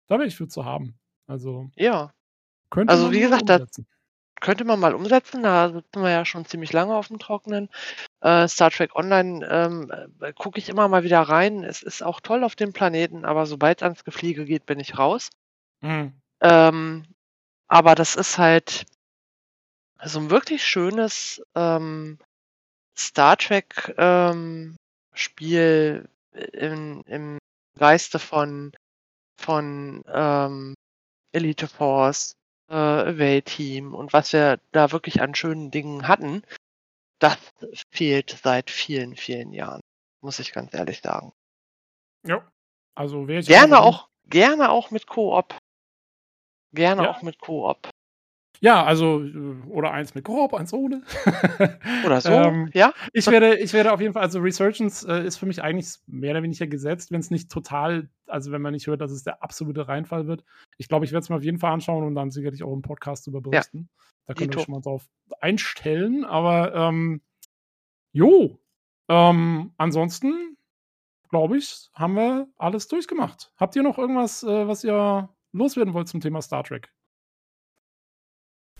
Da 0.07 0.15
wäre 0.15 0.27
ich 0.27 0.35
für 0.35 0.47
zu 0.47 0.65
haben. 0.65 0.99
Also 1.27 1.69
ja. 1.75 2.13
Könnte 2.69 2.91
also 2.91 3.11
wie 3.11 3.19
gesagt, 3.19 3.49
da, 3.49 3.65
könnte 4.39 4.63
man 4.65 4.79
mal 4.79 4.93
umsetzen. 4.93 5.43
Da 5.43 5.69
sitzen 5.71 6.01
wir 6.01 6.09
ja 6.09 6.25
schon 6.25 6.45
ziemlich 6.45 6.73
lange 6.73 6.95
auf 6.95 7.07
dem 7.07 7.19
Trockenen. 7.19 7.69
Äh, 8.21 8.47
Star 8.47 8.71
Trek 8.71 8.95
Online 8.95 9.45
ähm, 9.47 9.91
äh, 10.21 10.33
gucke 10.33 10.59
ich 10.59 10.69
immer 10.69 10.87
mal 10.87 11.03
wieder 11.03 11.21
rein. 11.21 11.63
Es 11.63 11.81
ist 11.81 12.01
auch 12.01 12.19
toll 12.19 12.43
auf 12.43 12.55
dem 12.55 12.73
Planeten, 12.73 13.25
aber 13.25 13.45
sobald 13.45 13.79
es 13.79 13.83
ans 13.83 14.03
Gefliege 14.03 14.45
geht, 14.45 14.65
bin 14.65 14.79
ich 14.79 14.97
raus. 14.97 15.29
Mhm. 15.81 16.13
Ähm, 16.41 17.05
aber 17.67 17.95
das 17.95 18.15
ist 18.15 18.37
halt 18.37 18.85
so 20.03 20.19
ein 20.19 20.29
wirklich 20.29 20.63
schönes 20.65 21.41
ähm, 21.55 22.17
Star 22.97 23.37
Trek 23.37 23.93
ähm, 23.97 24.75
Spiel 25.13 26.09
in, 26.53 27.01
im 27.01 27.37
Geiste 27.77 28.19
von, 28.19 28.71
von 29.37 30.03
ähm, 30.07 30.73
Elite 31.31 31.67
Force, 31.67 32.33
äh, 32.71 32.73
Away-Team 32.73 33.93
und 33.93 34.13
was 34.13 34.31
wir 34.33 34.59
da 34.71 34.91
wirklich 34.91 35.21
an 35.21 35.35
schönen 35.35 35.71
Dingen 35.71 36.07
hatten, 36.07 36.43
das 37.19 37.37
fehlt 37.91 38.39
seit 38.41 38.71
vielen, 38.71 39.15
vielen 39.15 39.53
Jahren, 39.53 39.81
muss 40.21 40.39
ich 40.39 40.53
ganz 40.53 40.73
ehrlich 40.73 41.01
sagen. 41.01 41.33
Ja, 42.25 42.49
also 42.95 43.27
wäre 43.27 43.41
ich 43.41 43.47
gerne 43.47 43.81
auch, 43.81 44.09
gerne 44.25 44.69
auch 44.71 44.89
mit 44.89 45.07
Koop. 45.07 45.57
Gerne 46.73 47.03
ja. 47.03 47.11
auch 47.11 47.21
mit 47.21 47.39
Koop. 47.39 47.89
Ja, 48.63 48.83
also, 48.83 49.23
äh, 49.23 49.55
oder 49.67 49.91
eins 49.91 50.13
mit 50.13 50.23
Koop, 50.23 50.53
eins 50.53 50.71
ohne. 50.71 51.01
Oder 52.05 52.21
so, 52.21 52.29
Ähm, 52.29 52.69
ja? 52.73 52.93
Ich 53.11 53.25
werde, 53.25 53.57
ich 53.57 53.73
werde 53.73 53.91
auf 53.91 53.99
jeden 53.99 54.13
Fall, 54.13 54.21
also 54.21 54.39
Resurgence 54.39 55.03
äh, 55.03 55.25
ist 55.25 55.37
für 55.37 55.47
mich 55.47 55.63
eigentlich 55.63 55.95
mehr 56.05 56.31
oder 56.31 56.43
weniger 56.43 56.67
gesetzt, 56.67 57.11
wenn 57.11 57.21
es 57.21 57.31
nicht 57.31 57.51
total, 57.51 58.09
also 58.27 58.51
wenn 58.51 58.61
man 58.61 58.73
nicht 58.73 58.85
hört, 58.85 59.01
dass 59.01 59.11
es 59.11 59.23
der 59.23 59.41
absolute 59.41 59.87
Reinfall 59.87 60.27
wird. 60.27 60.43
Ich 60.77 60.87
glaube, 60.87 61.05
ich 61.05 61.11
werde 61.11 61.23
es 61.23 61.29
mir 61.29 61.37
auf 61.37 61.43
jeden 61.43 61.57
Fall 61.57 61.73
anschauen 61.73 62.03
und 62.03 62.13
dann 62.13 62.29
sicherlich 62.29 62.61
auch 62.63 62.71
im 62.73 62.83
Podcast 62.83 63.25
darüber 63.25 63.41
berichten. 63.41 63.89
Da 64.27 64.35
können 64.35 64.53
wir 64.53 64.59
schon 64.59 64.75
mal 64.75 64.81
drauf 64.81 65.09
einstellen. 65.39 66.23
Aber 66.23 66.75
ähm, 66.75 67.21
jo, 68.13 68.59
ähm, 69.09 69.73
ansonsten 69.77 70.55
glaube 71.29 71.57
ich, 71.57 71.89
haben 71.93 72.15
wir 72.15 72.47
alles 72.57 72.87
durchgemacht. 72.87 73.51
Habt 73.57 73.75
ihr 73.75 73.83
noch 73.83 73.97
irgendwas, 73.97 74.43
äh, 74.43 74.67
was 74.67 74.83
ihr 74.83 75.29
loswerden 75.51 75.93
wollt 75.95 76.09
zum 76.09 76.21
Thema 76.21 76.41
Star 76.41 76.63
Trek? 76.63 76.93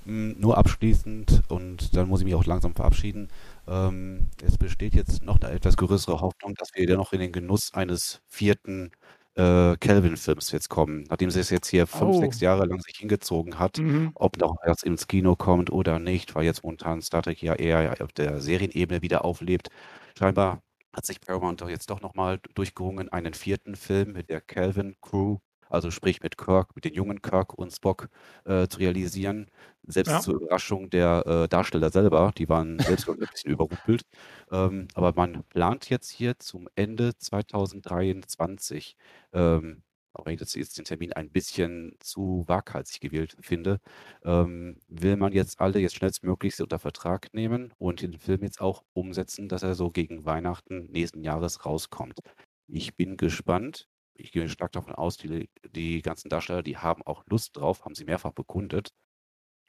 Nur 0.06 0.58
abschließend 0.58 1.44
und 1.50 1.96
dann 1.96 2.08
muss 2.10 2.22
ich 2.22 2.26
mich 2.26 2.34
auch 2.34 2.46
langsam 2.46 2.74
verabschieden. 2.74 3.28
Ähm, 3.68 4.32
es 4.44 4.58
besteht 4.58 4.96
jetzt 4.96 5.22
noch 5.22 5.40
eine 5.40 5.52
etwas 5.54 5.78
größere 5.78 6.22
Hoffnung, 6.22 6.56
dass 6.56 6.70
wir 6.74 6.88
dennoch 6.88 7.14
in 7.14 7.20
den 7.20 7.32
Genuss 7.32 7.72
eines 7.74 8.20
vierten 8.28 8.90
äh, 9.36 9.78
Kelvin-Films 9.78 10.52
jetzt 10.52 10.70
kommen, 10.70 11.04
nachdem 11.08 11.30
es 11.30 11.50
jetzt 11.52 11.68
hier 11.68 11.86
fünf, 11.86 12.16
Oh. 12.16 12.18
sechs 12.18 12.40
Jahre 12.42 12.66
lang 12.66 12.80
sich 12.82 12.98
hingezogen 12.98 13.60
hat, 13.60 13.78
Mhm. 13.78 14.12
ob 14.16 14.38
noch 14.38 14.56
was 14.66 14.82
ins 14.82 15.06
Kino 15.08 15.36
kommt 15.36 15.72
oder 15.72 16.00
nicht, 16.00 16.34
weil 16.34 16.46
jetzt 16.46 16.64
momentan 16.64 17.02
Star 17.04 17.22
Trek 17.22 17.42
ja 17.44 17.54
eher 17.54 17.96
auf 18.02 18.12
der 18.12 18.42
Serienebene 18.42 19.04
wieder 19.04 19.24
auflebt. 19.24 19.70
Scheinbar 20.18 20.64
hat 20.94 21.06
sich 21.06 21.22
Paramount 21.22 21.62
doch 21.62 21.70
jetzt 21.70 21.90
doch 21.92 22.02
nochmal 22.02 22.40
durchgerungen, 22.56 23.08
einen 23.10 23.34
vierten 23.36 23.76
Film 23.76 24.14
mit 24.14 24.30
der 24.30 24.42
Kelvin 24.42 24.96
Crew, 25.00 25.38
also 25.72 25.92
sprich 25.92 26.22
mit 26.22 26.38
Kirk, 26.38 26.76
mit 26.76 26.86
den 26.86 26.94
jungen 26.94 27.22
Kirk 27.22 27.54
und 27.54 27.72
Spock 27.72 28.10
äh, 28.46 28.68
zu 28.68 28.80
realisieren. 28.80 29.48
Selbst 29.88 30.22
Ja. 30.22 30.22
zur 30.22 30.36
Überraschung 30.36 30.90
der 30.90 31.26
äh, 31.26 31.48
Darsteller 31.50 31.90
selber, 31.92 32.32
die 32.38 32.50
waren 32.50 32.80
selbst 32.84 33.08
ein 33.10 33.18
bisschen 33.32 33.52
überrumpelt. 33.52 34.04
Ähm, 34.52 34.88
aber 34.94 35.14
man 35.16 35.44
plant 35.50 35.90
jetzt 35.90 36.10
hier 36.10 36.38
zum 36.40 36.68
Ende 36.76 37.18
2023, 37.18 38.96
ähm, 39.34 39.84
auch 40.14 40.26
wenn 40.26 40.34
ich 40.34 40.40
das 40.40 40.56
jetzt 40.56 40.78
den 40.78 40.86
Termin 40.86 41.14
ein 41.14 41.32
bisschen 41.32 41.96
zu 42.02 42.44
waghalsig 42.48 43.00
gewählt 43.00 43.38
finde, 43.42 43.80
ähm, 44.24 44.78
will 44.88 45.16
man 45.18 45.32
jetzt 45.34 45.60
alle 45.62 45.80
jetzt 45.80 45.96
schnellstmöglichst 45.96 46.62
unter 46.62 46.80
Vertrag 46.80 47.34
nehmen 47.34 47.74
und 47.78 48.02
den 48.02 48.18
Film 48.20 48.44
jetzt 48.44 48.62
auch 48.62 48.84
umsetzen, 48.94 49.48
dass 49.48 49.64
er 49.64 49.76
so 49.76 49.90
gegen 49.92 50.26
Weihnachten 50.26 50.86
nächsten 50.92 51.24
Jahres 51.24 51.66
rauskommt. 51.66 52.20
Ich 52.68 52.96
bin 52.96 53.18
gespannt. 53.18 53.88
Ich 54.14 54.32
gehe 54.32 54.50
stark 54.50 54.72
davon 54.72 54.94
aus, 54.94 55.18
die, 55.18 55.50
die 55.72 56.02
ganzen 56.02 56.30
Darsteller, 56.30 56.64
die 56.64 56.78
haben 56.78 57.02
auch 57.04 57.24
Lust 57.28 57.58
drauf, 57.58 57.86
haben 57.86 57.96
sie 57.96 58.06
mehrfach 58.06 58.32
bekundet. 58.32 58.94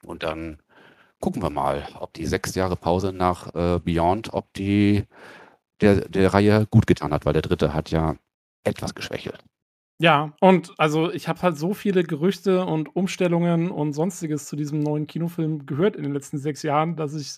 Und 0.03 0.23
dann 0.23 0.61
gucken 1.19 1.41
wir 1.41 1.49
mal, 1.49 1.87
ob 1.99 2.13
die 2.13 2.25
sechs 2.25 2.53
Jahre 2.55 2.75
Pause 2.75 3.13
nach 3.13 3.53
äh, 3.55 3.79
Beyond, 3.79 4.33
ob 4.33 4.53
die 4.53 5.05
der, 5.81 6.07
der 6.09 6.33
Reihe 6.33 6.67
gut 6.69 6.87
getan 6.87 7.13
hat, 7.13 7.25
weil 7.25 7.33
der 7.33 7.41
dritte 7.41 7.73
hat 7.73 7.91
ja 7.91 8.15
etwas 8.63 8.95
geschwächelt. 8.95 9.43
Ja, 9.99 10.33
und 10.41 10.73
also 10.77 11.11
ich 11.11 11.27
habe 11.27 11.41
halt 11.41 11.57
so 11.57 11.73
viele 11.73 12.03
Gerüchte 12.03 12.65
und 12.65 12.95
Umstellungen 12.95 13.71
und 13.71 13.93
sonstiges 13.93 14.47
zu 14.47 14.55
diesem 14.55 14.79
neuen 14.79 15.07
Kinofilm 15.07 15.65
gehört 15.65 15.95
in 15.95 16.03
den 16.03 16.13
letzten 16.13 16.39
sechs 16.39 16.63
Jahren, 16.63 16.95
dass 16.95 17.13
ich, 17.13 17.37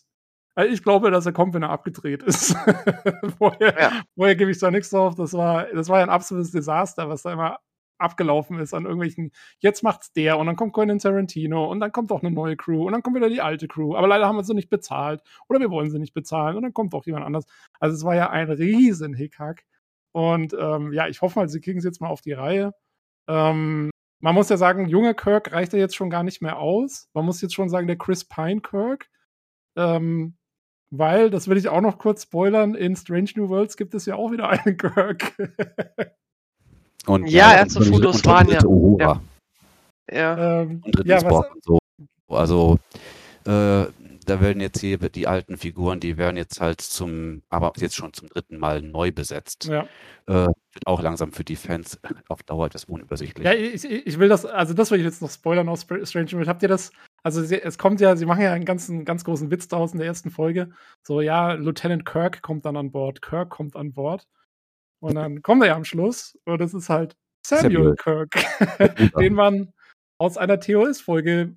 also 0.55 0.73
ich 0.73 0.83
glaube, 0.83 1.11
dass 1.11 1.25
er 1.25 1.33
kommt, 1.33 1.53
wenn 1.53 1.63
er 1.63 1.69
abgedreht 1.69 2.23
ist. 2.23 2.55
vorher, 3.37 3.75
Ja. 3.79 4.03
vorher 4.15 4.35
gebe 4.35 4.51
ich 4.51 4.59
da 4.59 4.71
nichts 4.71 4.89
drauf. 4.89 5.15
Das 5.15 5.33
war, 5.33 5.65
das 5.65 5.89
war 5.89 5.99
ja 5.99 6.03
ein 6.03 6.09
absolutes 6.09 6.51
Desaster, 6.51 7.09
was 7.09 7.23
da 7.23 7.33
immer 7.33 7.59
abgelaufen 7.97 8.59
ist 8.59 8.73
an 8.73 8.83
irgendwelchen, 8.83 9.31
jetzt 9.59 9.81
macht's 9.81 10.11
der 10.11 10.37
und 10.37 10.47
dann 10.47 10.57
kommt 10.57 10.73
Quentin 10.73 10.99
Tarantino 10.99 11.71
und 11.71 11.79
dann 11.79 11.93
kommt 11.93 12.11
auch 12.11 12.21
eine 12.21 12.31
neue 12.31 12.57
Crew 12.57 12.85
und 12.85 12.91
dann 12.91 13.01
kommt 13.01 13.15
wieder 13.15 13.29
die 13.29 13.39
alte 13.41 13.67
Crew. 13.69 13.95
Aber 13.95 14.07
leider 14.07 14.27
haben 14.27 14.35
wir 14.35 14.43
sie 14.43 14.53
nicht 14.53 14.69
bezahlt 14.69 15.21
oder 15.47 15.61
wir 15.61 15.69
wollen 15.71 15.89
sie 15.89 15.99
nicht 15.99 16.13
bezahlen 16.13 16.57
und 16.57 16.63
dann 16.63 16.73
kommt 16.73 16.93
auch 16.93 17.05
jemand 17.05 17.25
anders. 17.25 17.45
Also 17.79 17.95
es 17.95 18.03
war 18.03 18.15
ja 18.15 18.29
ein 18.29 18.49
riesen 18.51 19.13
Hickhack. 19.13 19.63
Und 20.11 20.53
ähm, 20.59 20.91
ja, 20.93 21.07
ich 21.07 21.21
hoffe 21.21 21.39
mal, 21.39 21.47
sie 21.49 21.61
kriegen 21.61 21.79
es 21.79 21.85
jetzt 21.85 22.01
mal 22.01 22.07
auf 22.09 22.21
die 22.21 22.33
Reihe. 22.33 22.73
Ähm, 23.29 23.89
man 24.21 24.35
muss 24.35 24.49
ja 24.49 24.57
sagen, 24.57 24.87
junger 24.87 25.13
Kirk 25.13 25.51
reicht 25.51 25.73
ja 25.73 25.79
jetzt 25.79 25.95
schon 25.95 26.09
gar 26.09 26.23
nicht 26.23 26.41
mehr 26.41 26.57
aus. 26.59 27.07
Man 27.13 27.25
muss 27.25 27.41
jetzt 27.41 27.53
schon 27.53 27.69
sagen, 27.69 27.87
der 27.87 27.97
Chris 27.97 28.25
Pine 28.25 28.61
Kirk. 28.61 29.09
Ähm, 29.77 30.35
weil, 30.91 31.29
das 31.29 31.47
will 31.47 31.57
ich 31.57 31.67
auch 31.69 31.81
noch 31.81 31.97
kurz 31.97 32.23
spoilern, 32.23 32.75
in 32.75 32.95
Strange 32.95 33.29
New 33.35 33.49
Worlds 33.49 33.77
gibt 33.77 33.93
es 33.93 34.05
ja 34.05 34.15
auch 34.15 34.31
wieder 34.31 34.49
einen 34.49 34.77
Kirk. 34.77 35.33
Und, 37.05 37.27
Ja, 37.29 37.53
äh, 37.53 37.57
erste 37.57 37.79
und- 37.79 37.85
Fotos 37.89 38.15
und 38.17 38.25
waren 38.25 38.47
dritte 38.47 38.63
ja- 38.63 38.67
Uhura 38.67 39.21
Ja. 40.11 40.61
ähm, 40.61 40.81
und 40.83 40.95
dritten 40.95 41.07
ja, 41.09 41.21
was, 41.23 41.45
und 41.51 41.63
so. 41.63 41.79
Also, 42.29 42.79
äh, 43.45 43.85
da 44.27 44.41
werden 44.41 44.59
jetzt 44.59 44.79
hier 44.79 44.97
die 44.97 45.27
alten 45.27 45.57
Figuren, 45.57 45.99
die 45.99 46.17
werden 46.17 46.35
jetzt 46.35 46.59
halt 46.59 46.81
zum, 46.81 47.43
aber 47.49 47.73
jetzt 47.77 47.95
schon 47.95 48.11
zum 48.13 48.27
dritten 48.29 48.57
Mal 48.57 48.81
neu 48.81 49.11
besetzt. 49.11 49.65
ja. 49.65 49.83
Äh, 50.27 50.47
wird 50.47 50.87
auch 50.87 50.99
langsam 51.03 51.31
für 51.31 51.43
die 51.43 51.55
Fans 51.55 51.99
auf 52.27 52.41
Dauer 52.41 52.65
etwas 52.65 52.85
unübersichtlich. 52.85 53.45
Ja, 53.45 53.53
ich, 53.53 53.85
ich 53.85 54.17
will 54.17 54.27
das, 54.27 54.43
also 54.47 54.73
das 54.73 54.89
will 54.89 54.97
ich 54.99 55.05
jetzt 55.05 55.21
noch 55.21 55.29
spoilern 55.29 55.69
aus 55.69 55.81
Strange 55.81 56.25
New 56.31 56.37
Worlds. 56.37 56.49
Habt 56.49 56.63
ihr 56.63 56.69
das, 56.69 56.91
also 57.25 57.41
sie, 57.43 57.59
es 57.59 57.79
kommt 57.79 57.99
ja, 58.01 58.15
sie 58.15 58.27
machen 58.27 58.43
ja 58.43 58.53
einen 58.53 58.65
ganzen, 58.65 59.03
ganz 59.03 59.23
großen 59.23 59.49
Witz 59.49 59.67
draus 59.67 59.93
in 59.93 59.97
der 59.97 60.05
ersten 60.05 60.29
Folge. 60.29 60.69
So, 61.01 61.21
ja, 61.21 61.53
Lieutenant 61.53 62.05
Kirk 62.05 62.43
kommt 62.43 62.65
dann 62.65 62.77
an 62.77 62.91
Bord, 62.91 63.23
Kirk 63.23 63.49
kommt 63.49 63.75
an 63.75 63.93
Bord. 63.93 64.27
Und 64.99 65.15
dann 65.15 65.41
kommt 65.41 65.63
er 65.63 65.69
ja 65.69 65.75
am 65.75 65.85
Schluss 65.85 66.37
und 66.45 66.61
es 66.61 66.75
ist 66.75 66.87
halt 66.89 67.17
Samuel 67.43 67.73
Samuel. 67.73 67.95
Kirk, 67.95 68.29
den 69.19 69.33
man 69.33 69.73
aus 70.19 70.37
einer 70.37 70.59
TOS-Folge, 70.59 71.55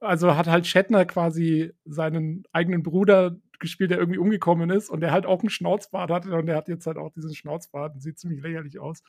also 0.00 0.36
hat 0.36 0.48
halt 0.48 0.66
Shatner 0.66 1.06
quasi 1.06 1.72
seinen 1.86 2.44
eigenen 2.52 2.82
Bruder 2.82 3.36
gespielt, 3.58 3.92
der 3.92 3.98
irgendwie 3.98 4.18
umgekommen 4.18 4.68
ist 4.68 4.90
und 4.90 5.00
der 5.00 5.12
halt 5.12 5.24
auch 5.24 5.40
einen 5.40 5.48
Schnauzbart 5.48 6.10
hatte 6.10 6.34
und 6.34 6.44
der 6.44 6.56
hat 6.56 6.68
jetzt 6.68 6.86
halt 6.86 6.98
auch 6.98 7.10
diesen 7.12 7.34
Schnauzbart 7.34 7.94
und 7.94 8.02
sieht 8.02 8.18
ziemlich 8.18 8.42
lächerlich 8.42 8.78
aus. 8.78 9.02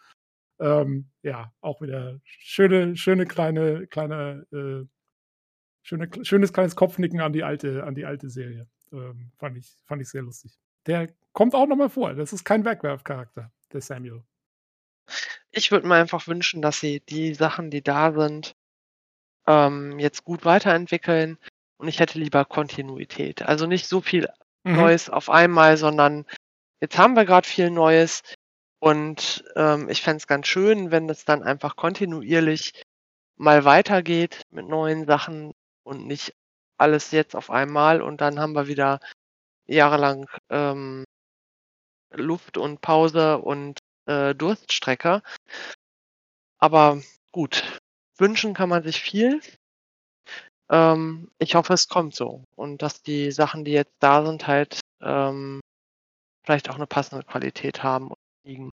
Ähm, 0.61 1.09
ja, 1.21 1.51
auch 1.59 1.81
wieder 1.81 2.21
schöne, 2.23 2.95
schöne 2.95 3.25
kleine, 3.25 3.87
kleine, 3.87 4.45
äh, 4.53 4.85
schöne, 5.81 6.09
schönes 6.23 6.53
kleines 6.53 6.75
Kopfnicken 6.75 7.21
an 7.21 7.33
die 7.33 7.43
alte, 7.43 7.83
an 7.83 7.95
die 7.95 8.05
alte 8.05 8.29
Serie. 8.29 8.67
Ähm, 8.91 9.31
fand 9.37 9.57
ich, 9.57 9.71
fand 9.85 10.01
ich 10.01 10.09
sehr 10.09 10.21
lustig. 10.21 10.57
Der 10.85 11.09
kommt 11.33 11.55
auch 11.55 11.67
nochmal 11.67 11.89
vor. 11.89 12.13
Das 12.13 12.33
ist 12.33 12.43
kein 12.43 12.65
Wegwerfcharakter, 12.65 13.51
der 13.71 13.81
Samuel. 13.81 14.23
Ich 15.51 15.71
würde 15.71 15.87
mir 15.87 15.95
einfach 15.95 16.27
wünschen, 16.27 16.61
dass 16.61 16.79
sie 16.79 17.01
die 17.01 17.33
Sachen, 17.33 17.69
die 17.69 17.81
da 17.81 18.11
sind, 18.13 18.55
ähm, 19.47 19.99
jetzt 19.99 20.23
gut 20.23 20.45
weiterentwickeln. 20.45 21.37
Und 21.77 21.87
ich 21.87 21.99
hätte 21.99 22.19
lieber 22.19 22.45
Kontinuität. 22.45 23.41
Also 23.41 23.65
nicht 23.65 23.87
so 23.87 24.01
viel 24.01 24.27
Mhm. 24.63 24.75
Neues 24.75 25.09
auf 25.09 25.29
einmal, 25.29 25.77
sondern 25.77 26.25
jetzt 26.81 26.97
haben 26.97 27.15
wir 27.15 27.25
gerade 27.25 27.47
viel 27.47 27.71
Neues. 27.71 28.23
Und 28.79 29.43
ähm, 29.55 29.89
ich 29.89 30.01
fände 30.01 30.17
es 30.17 30.27
ganz 30.27 30.47
schön, 30.47 30.91
wenn 30.91 31.09
es 31.09 31.25
dann 31.25 31.43
einfach 31.43 31.75
kontinuierlich 31.75 32.83
mal 33.37 33.63
weitergeht 33.65 34.41
mit 34.49 34.67
neuen 34.67 35.05
Sachen 35.05 35.51
und 35.83 36.05
nicht 36.07 36.33
alles 36.77 37.11
jetzt 37.11 37.35
auf 37.35 37.49
einmal. 37.49 38.01
Und 38.01 38.21
dann 38.21 38.39
haben 38.39 38.53
wir 38.53 38.67
wieder 38.67 38.99
jahrelang 39.67 40.27
ähm, 40.49 41.03
Luft 42.11 42.57
und 42.57 42.81
Pause 42.81 43.37
und 43.39 43.79
äh, 44.05 44.35
Durststrecke. 44.35 45.21
Aber 46.57 47.01
gut, 47.31 47.79
wünschen 48.17 48.53
kann 48.53 48.69
man 48.69 48.83
sich 48.83 49.01
viel. 49.01 49.41
Ähm, 50.69 51.29
ich 51.37 51.55
hoffe, 51.55 51.73
es 51.73 51.87
kommt 51.87 52.15
so. 52.15 52.43
Und 52.55 52.81
dass 52.81 53.01
die 53.01 53.31
Sachen, 53.31 53.65
die 53.65 53.71
jetzt 53.71 53.95
da 53.99 54.25
sind, 54.25 54.47
halt 54.47 54.79
ähm, 55.01 55.59
vielleicht 56.43 56.69
auch 56.69 56.75
eine 56.75 56.87
passende 56.87 57.25
Qualität 57.25 57.83
haben 57.83 58.07
und 58.07 58.17
liegen. 58.45 58.71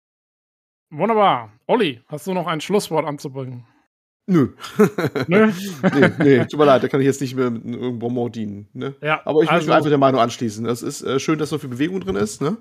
Wunderbar. 0.92 1.52
Olli, 1.68 2.02
hast 2.08 2.28
du 2.28 2.34
noch 2.34 2.48
ein 2.48 2.62
Schlusswort 2.62 3.06
anzubringen? 3.06 3.68
Nö. 4.28 4.50
Nö? 5.28 5.52
nee, 5.94 6.10
nee, 6.18 6.46
tut 6.46 6.60
mir 6.60 6.66
leid, 6.66 6.84
da 6.84 6.88
kann 6.88 7.00
ich 7.00 7.06
jetzt 7.06 7.22
nicht 7.22 7.36
mehr 7.36 7.52
mit 7.52 7.64
irgendeinem 7.64 8.00
Bonbon 8.00 8.32
dienen. 8.32 8.68
Ne? 8.74 8.96
Ja, 9.02 9.22
Aber 9.26 9.44
ich 9.44 9.50
also, 9.50 9.68
möchte 9.68 9.76
einfach 9.76 9.90
der 9.90 9.98
Meinung 10.00 10.20
anschließen. 10.20 10.66
Es 10.66 10.82
ist 10.82 11.04
äh, 11.04 11.20
schön, 11.20 11.38
dass 11.38 11.50
so 11.50 11.60
viel 11.60 11.70
Bewegung 11.70 12.00
drin 12.00 12.16
ist. 12.16 12.42
Ne? 12.42 12.58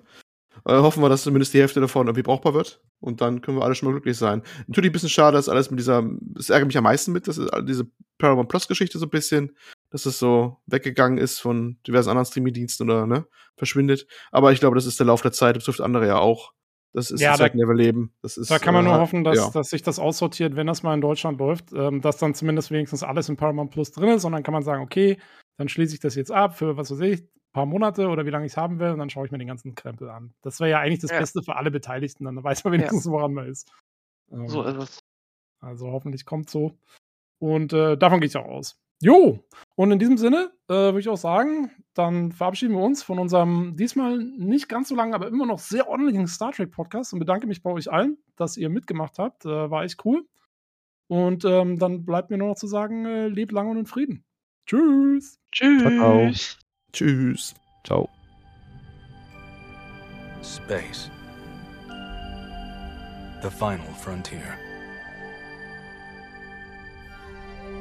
Äh, 0.67 0.75
hoffen 0.75 1.03
wir, 1.03 1.09
dass 1.09 1.23
zumindest 1.23 1.55
die 1.55 1.61
Hälfte 1.61 1.81
davon 1.81 2.07
irgendwie 2.07 2.23
brauchbar 2.23 2.53
wird. 2.53 2.83
Und 3.01 3.21
dann 3.21 3.41
können 3.41 3.59
wir 3.59 3.65
alle 3.65 3.75
schon 3.75 3.89
mal 3.89 3.93
glücklich 3.93 4.17
sein. 4.17 4.43
Natürlich 4.67 4.91
ein 4.91 4.93
bisschen 4.93 5.09
schade, 5.09 5.37
dass 5.37 5.49
alles 5.49 5.71
mit 5.71 5.81
dieser, 5.81 6.05
das 6.21 6.51
ärgert 6.51 6.67
mich 6.67 6.77
am 6.79 6.85
meisten 6.85 7.13
mit, 7.13 7.29
dass 7.29 7.41
diese 7.67 7.87
Paramount 8.19 8.49
Plus 8.49 8.69
Geschichte 8.69 8.99
so 8.99 9.07
ein 9.07 9.11
bisschen, 9.11 9.57
dass 9.91 10.07
es 10.07 10.19
so 10.19 10.59
weggegangen 10.67 11.19
ist 11.19 11.41
von 11.41 11.79
diversen 11.87 12.11
anderen 12.11 12.27
Streaming-Diensten 12.27 12.85
oder 12.85 13.07
ne, 13.07 13.27
verschwindet. 13.57 14.07
Aber 14.33 14.53
ich 14.53 14.61
glaube, 14.61 14.77
das 14.77 14.87
ist 14.87 14.99
der 14.99 15.07
Lauf 15.07 15.23
der 15.23 15.33
Zeit, 15.33 15.57
das 15.57 15.65
betrifft 15.65 15.81
andere 15.81 16.07
ja 16.07 16.19
auch. 16.19 16.53
Das 16.95 17.11
ist 17.11 17.21
Ja, 17.21 17.33
die 17.33 17.39
da- 17.39 17.45
Zeit, 17.45 17.53
in 17.55 17.59
der 17.59 17.67
wir 17.69 17.75
leben. 17.75 18.15
Das 18.23 18.37
ist, 18.37 18.51
Da 18.51 18.59
kann 18.59 18.73
man 18.73 18.85
nur 18.85 18.95
äh, 18.95 18.99
hoffen, 18.99 19.25
dass, 19.25 19.37
ja. 19.37 19.51
dass 19.51 19.71
sich 19.71 19.83
das 19.83 19.99
aussortiert, 19.99 20.55
wenn 20.57 20.67
das 20.69 20.83
mal 20.85 20.95
in 20.95 21.01
Deutschland 21.01 21.39
läuft, 21.41 21.73
ähm, 21.73 22.01
dass 22.01 22.17
dann 22.19 22.35
zumindest 22.35 22.71
wenigstens 22.71 23.03
alles 23.03 23.29
in 23.29 23.37
Paramount 23.37 23.73
Plus 23.73 23.91
drin 23.91 24.11
ist 24.11 24.25
und 24.25 24.33
dann 24.33 24.43
kann 24.45 24.55
man 24.55 24.63
sagen, 24.63 24.83
okay, 24.83 25.19
dann 25.59 25.69
schließe 25.69 25.95
ich 25.95 26.01
das 26.01 26.15
jetzt 26.15 26.31
ab 26.31 26.57
für, 26.57 26.77
was 26.77 26.91
weiß 26.93 27.01
ich, 27.01 27.21
ein 27.23 27.29
paar 27.53 27.67
Monate 27.67 28.09
oder 28.09 28.25
wie 28.27 28.31
lange 28.31 28.47
ich 28.47 28.53
es 28.53 28.57
haben 28.57 28.79
will 28.79 28.91
und 28.93 28.99
dann 29.01 29.11
schaue 29.11 29.27
ich 29.27 29.33
mir 29.33 29.39
den 29.39 29.49
ganzen 29.49 29.75
Krempel 29.75 30.09
an. 30.09 30.35
Das 30.43 30.61
wäre 30.61 30.71
ja 30.71 30.79
eigentlich 30.79 31.01
das 31.01 31.11
Ja. 31.11 31.19
Beste 31.19 31.43
für 31.43 31.57
alle 31.57 31.71
Beteiligten, 31.73 32.25
dann 32.25 32.43
weiß 32.43 32.63
man 32.65 32.73
wenigstens, 32.75 33.07
woran 33.07 33.35
man 33.35 33.49
ist. 33.49 33.71
Ähm, 34.31 34.49
So 34.49 34.63
ist 34.63 34.77
es. 34.77 34.99
also 35.61 35.91
hoffentlich 35.91 36.25
kommt 36.25 36.49
so. 36.49 36.79
Und 37.41 37.73
äh, 37.73 37.97
davon 37.99 38.21
gehe 38.21 38.29
ich 38.29 38.37
auch 38.37 38.47
aus. 38.47 38.77
Jo, 39.01 39.45
und 39.75 39.91
in 39.91 39.99
diesem 39.99 40.17
Sinne 40.17 40.51
äh, 40.69 40.75
würde 40.75 41.01
ich 41.01 41.09
auch 41.09 41.17
sagen, 41.17 41.71
dann 41.95 42.33
verabschieden 42.33 42.75
wir 42.75 42.83
uns 42.83 43.03
von 43.03 43.19
unserem 43.19 43.77
diesmal 43.77 44.19
nicht 44.19 44.69
ganz 44.69 44.89
so 44.89 44.95
langen, 44.95 45.15
aber 45.15 45.29
immer 45.29 45.47
noch 45.47 45.59
sehr 45.59 45.89
ordentlichen 45.89 46.27
Star 46.27 46.53
Trek 46.53 46.71
Podcast 46.71 47.13
und 47.13 47.19
bedanke 47.19 47.47
mich 47.47 47.63
bei 47.63 47.71
euch 47.71 47.91
allen, 47.91 48.19
dass 48.37 48.57
ihr 48.57 48.69
mitgemacht 48.69 49.19
habt. 49.19 49.45
Äh, 49.45 49.71
war 49.71 49.85
echt 49.85 50.05
cool. 50.05 50.27
Und 51.09 51.45
ähm, 51.45 51.79
dann 51.79 52.05
bleibt 52.05 52.31
mir 52.31 52.39
nur 52.39 52.49
noch 52.49 52.57
zu 52.57 52.67
sagen, 52.67 53.05
äh, 53.05 53.29
lebt 53.29 53.53
lange 53.53 53.71
und 53.71 53.77
in 53.77 53.87
Frieden. 53.87 54.25
Tschüss. 54.67 55.39
Tschüss. 55.53 56.59
Tschüss. 56.93 57.55
Ciao. 57.85 58.09
Space. 60.43 61.11
The 63.43 63.51
final 63.51 63.95
frontier. 63.99 64.74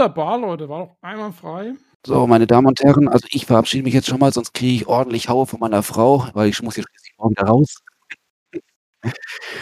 Wunderbar, 0.00 0.38
Leute, 0.38 0.66
war 0.70 0.86
doch 0.86 0.96
einmal 1.02 1.30
frei. 1.30 1.74
So, 2.06 2.26
meine 2.26 2.46
Damen 2.46 2.66
und 2.68 2.80
Herren, 2.80 3.06
also 3.06 3.26
ich 3.32 3.44
verabschiede 3.44 3.84
mich 3.84 3.92
jetzt 3.92 4.06
schon 4.08 4.18
mal, 4.18 4.32
sonst 4.32 4.54
kriege 4.54 4.72
ich 4.72 4.86
ordentlich 4.88 5.28
Haue 5.28 5.44
von 5.44 5.60
meiner 5.60 5.82
Frau, 5.82 6.26
weil 6.32 6.48
ich 6.48 6.62
muss 6.62 6.76
jetzt 6.76 6.88
schließlich 6.88 7.12
morgen 7.18 7.34
da 7.34 7.44
raus. 7.44 7.82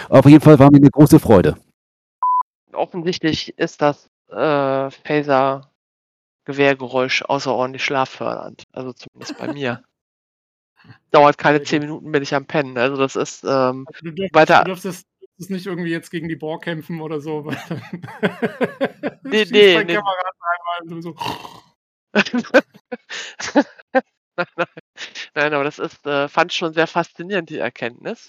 Auf 0.08 0.26
jeden 0.26 0.40
Fall 0.40 0.60
war 0.60 0.70
mir 0.70 0.76
eine 0.76 0.90
große 0.90 1.18
Freude. 1.18 1.56
Offensichtlich 2.72 3.58
ist 3.58 3.82
das 3.82 4.08
äh, 4.28 4.90
Phaser-Gewehrgeräusch 4.92 7.22
außerordentlich 7.22 7.82
schlaffördernd. 7.82 8.62
Also 8.70 8.92
zumindest 8.92 9.36
bei 9.38 9.52
mir. 9.52 9.82
Dauert 11.10 11.36
keine 11.36 11.64
zehn 11.64 11.82
Minuten, 11.82 12.12
bin 12.12 12.22
ich 12.22 12.32
am 12.32 12.46
Pennen. 12.46 12.78
Also 12.78 12.96
das 12.96 13.16
ist 13.16 13.42
ähm, 13.42 13.86
Also 13.88 14.04
du, 14.04 14.12
dürft, 14.12 14.34
Weiter- 14.36 14.58
du 14.60 14.66
dürftest 14.66 15.04
es 15.40 15.50
nicht 15.50 15.66
irgendwie 15.66 15.90
jetzt 15.90 16.10
gegen 16.10 16.28
die 16.28 16.36
Bohr 16.36 16.60
kämpfen 16.60 17.00
oder 17.00 17.20
so. 17.20 17.44
Weil 17.44 17.56
Nee, 19.22 19.44
nee, 19.50 19.84
nee. 19.84 19.98
Einmal 19.98 21.02
so. 21.02 21.14
nein, 24.36 24.46
nein. 24.56 24.66
nein, 25.34 25.54
aber 25.54 25.64
das 25.64 25.78
ist, 25.78 26.06
äh, 26.06 26.28
fand 26.28 26.52
ich 26.52 26.58
schon 26.58 26.74
sehr 26.74 26.86
faszinierend, 26.86 27.50
die 27.50 27.58
Erkenntnis. 27.58 28.26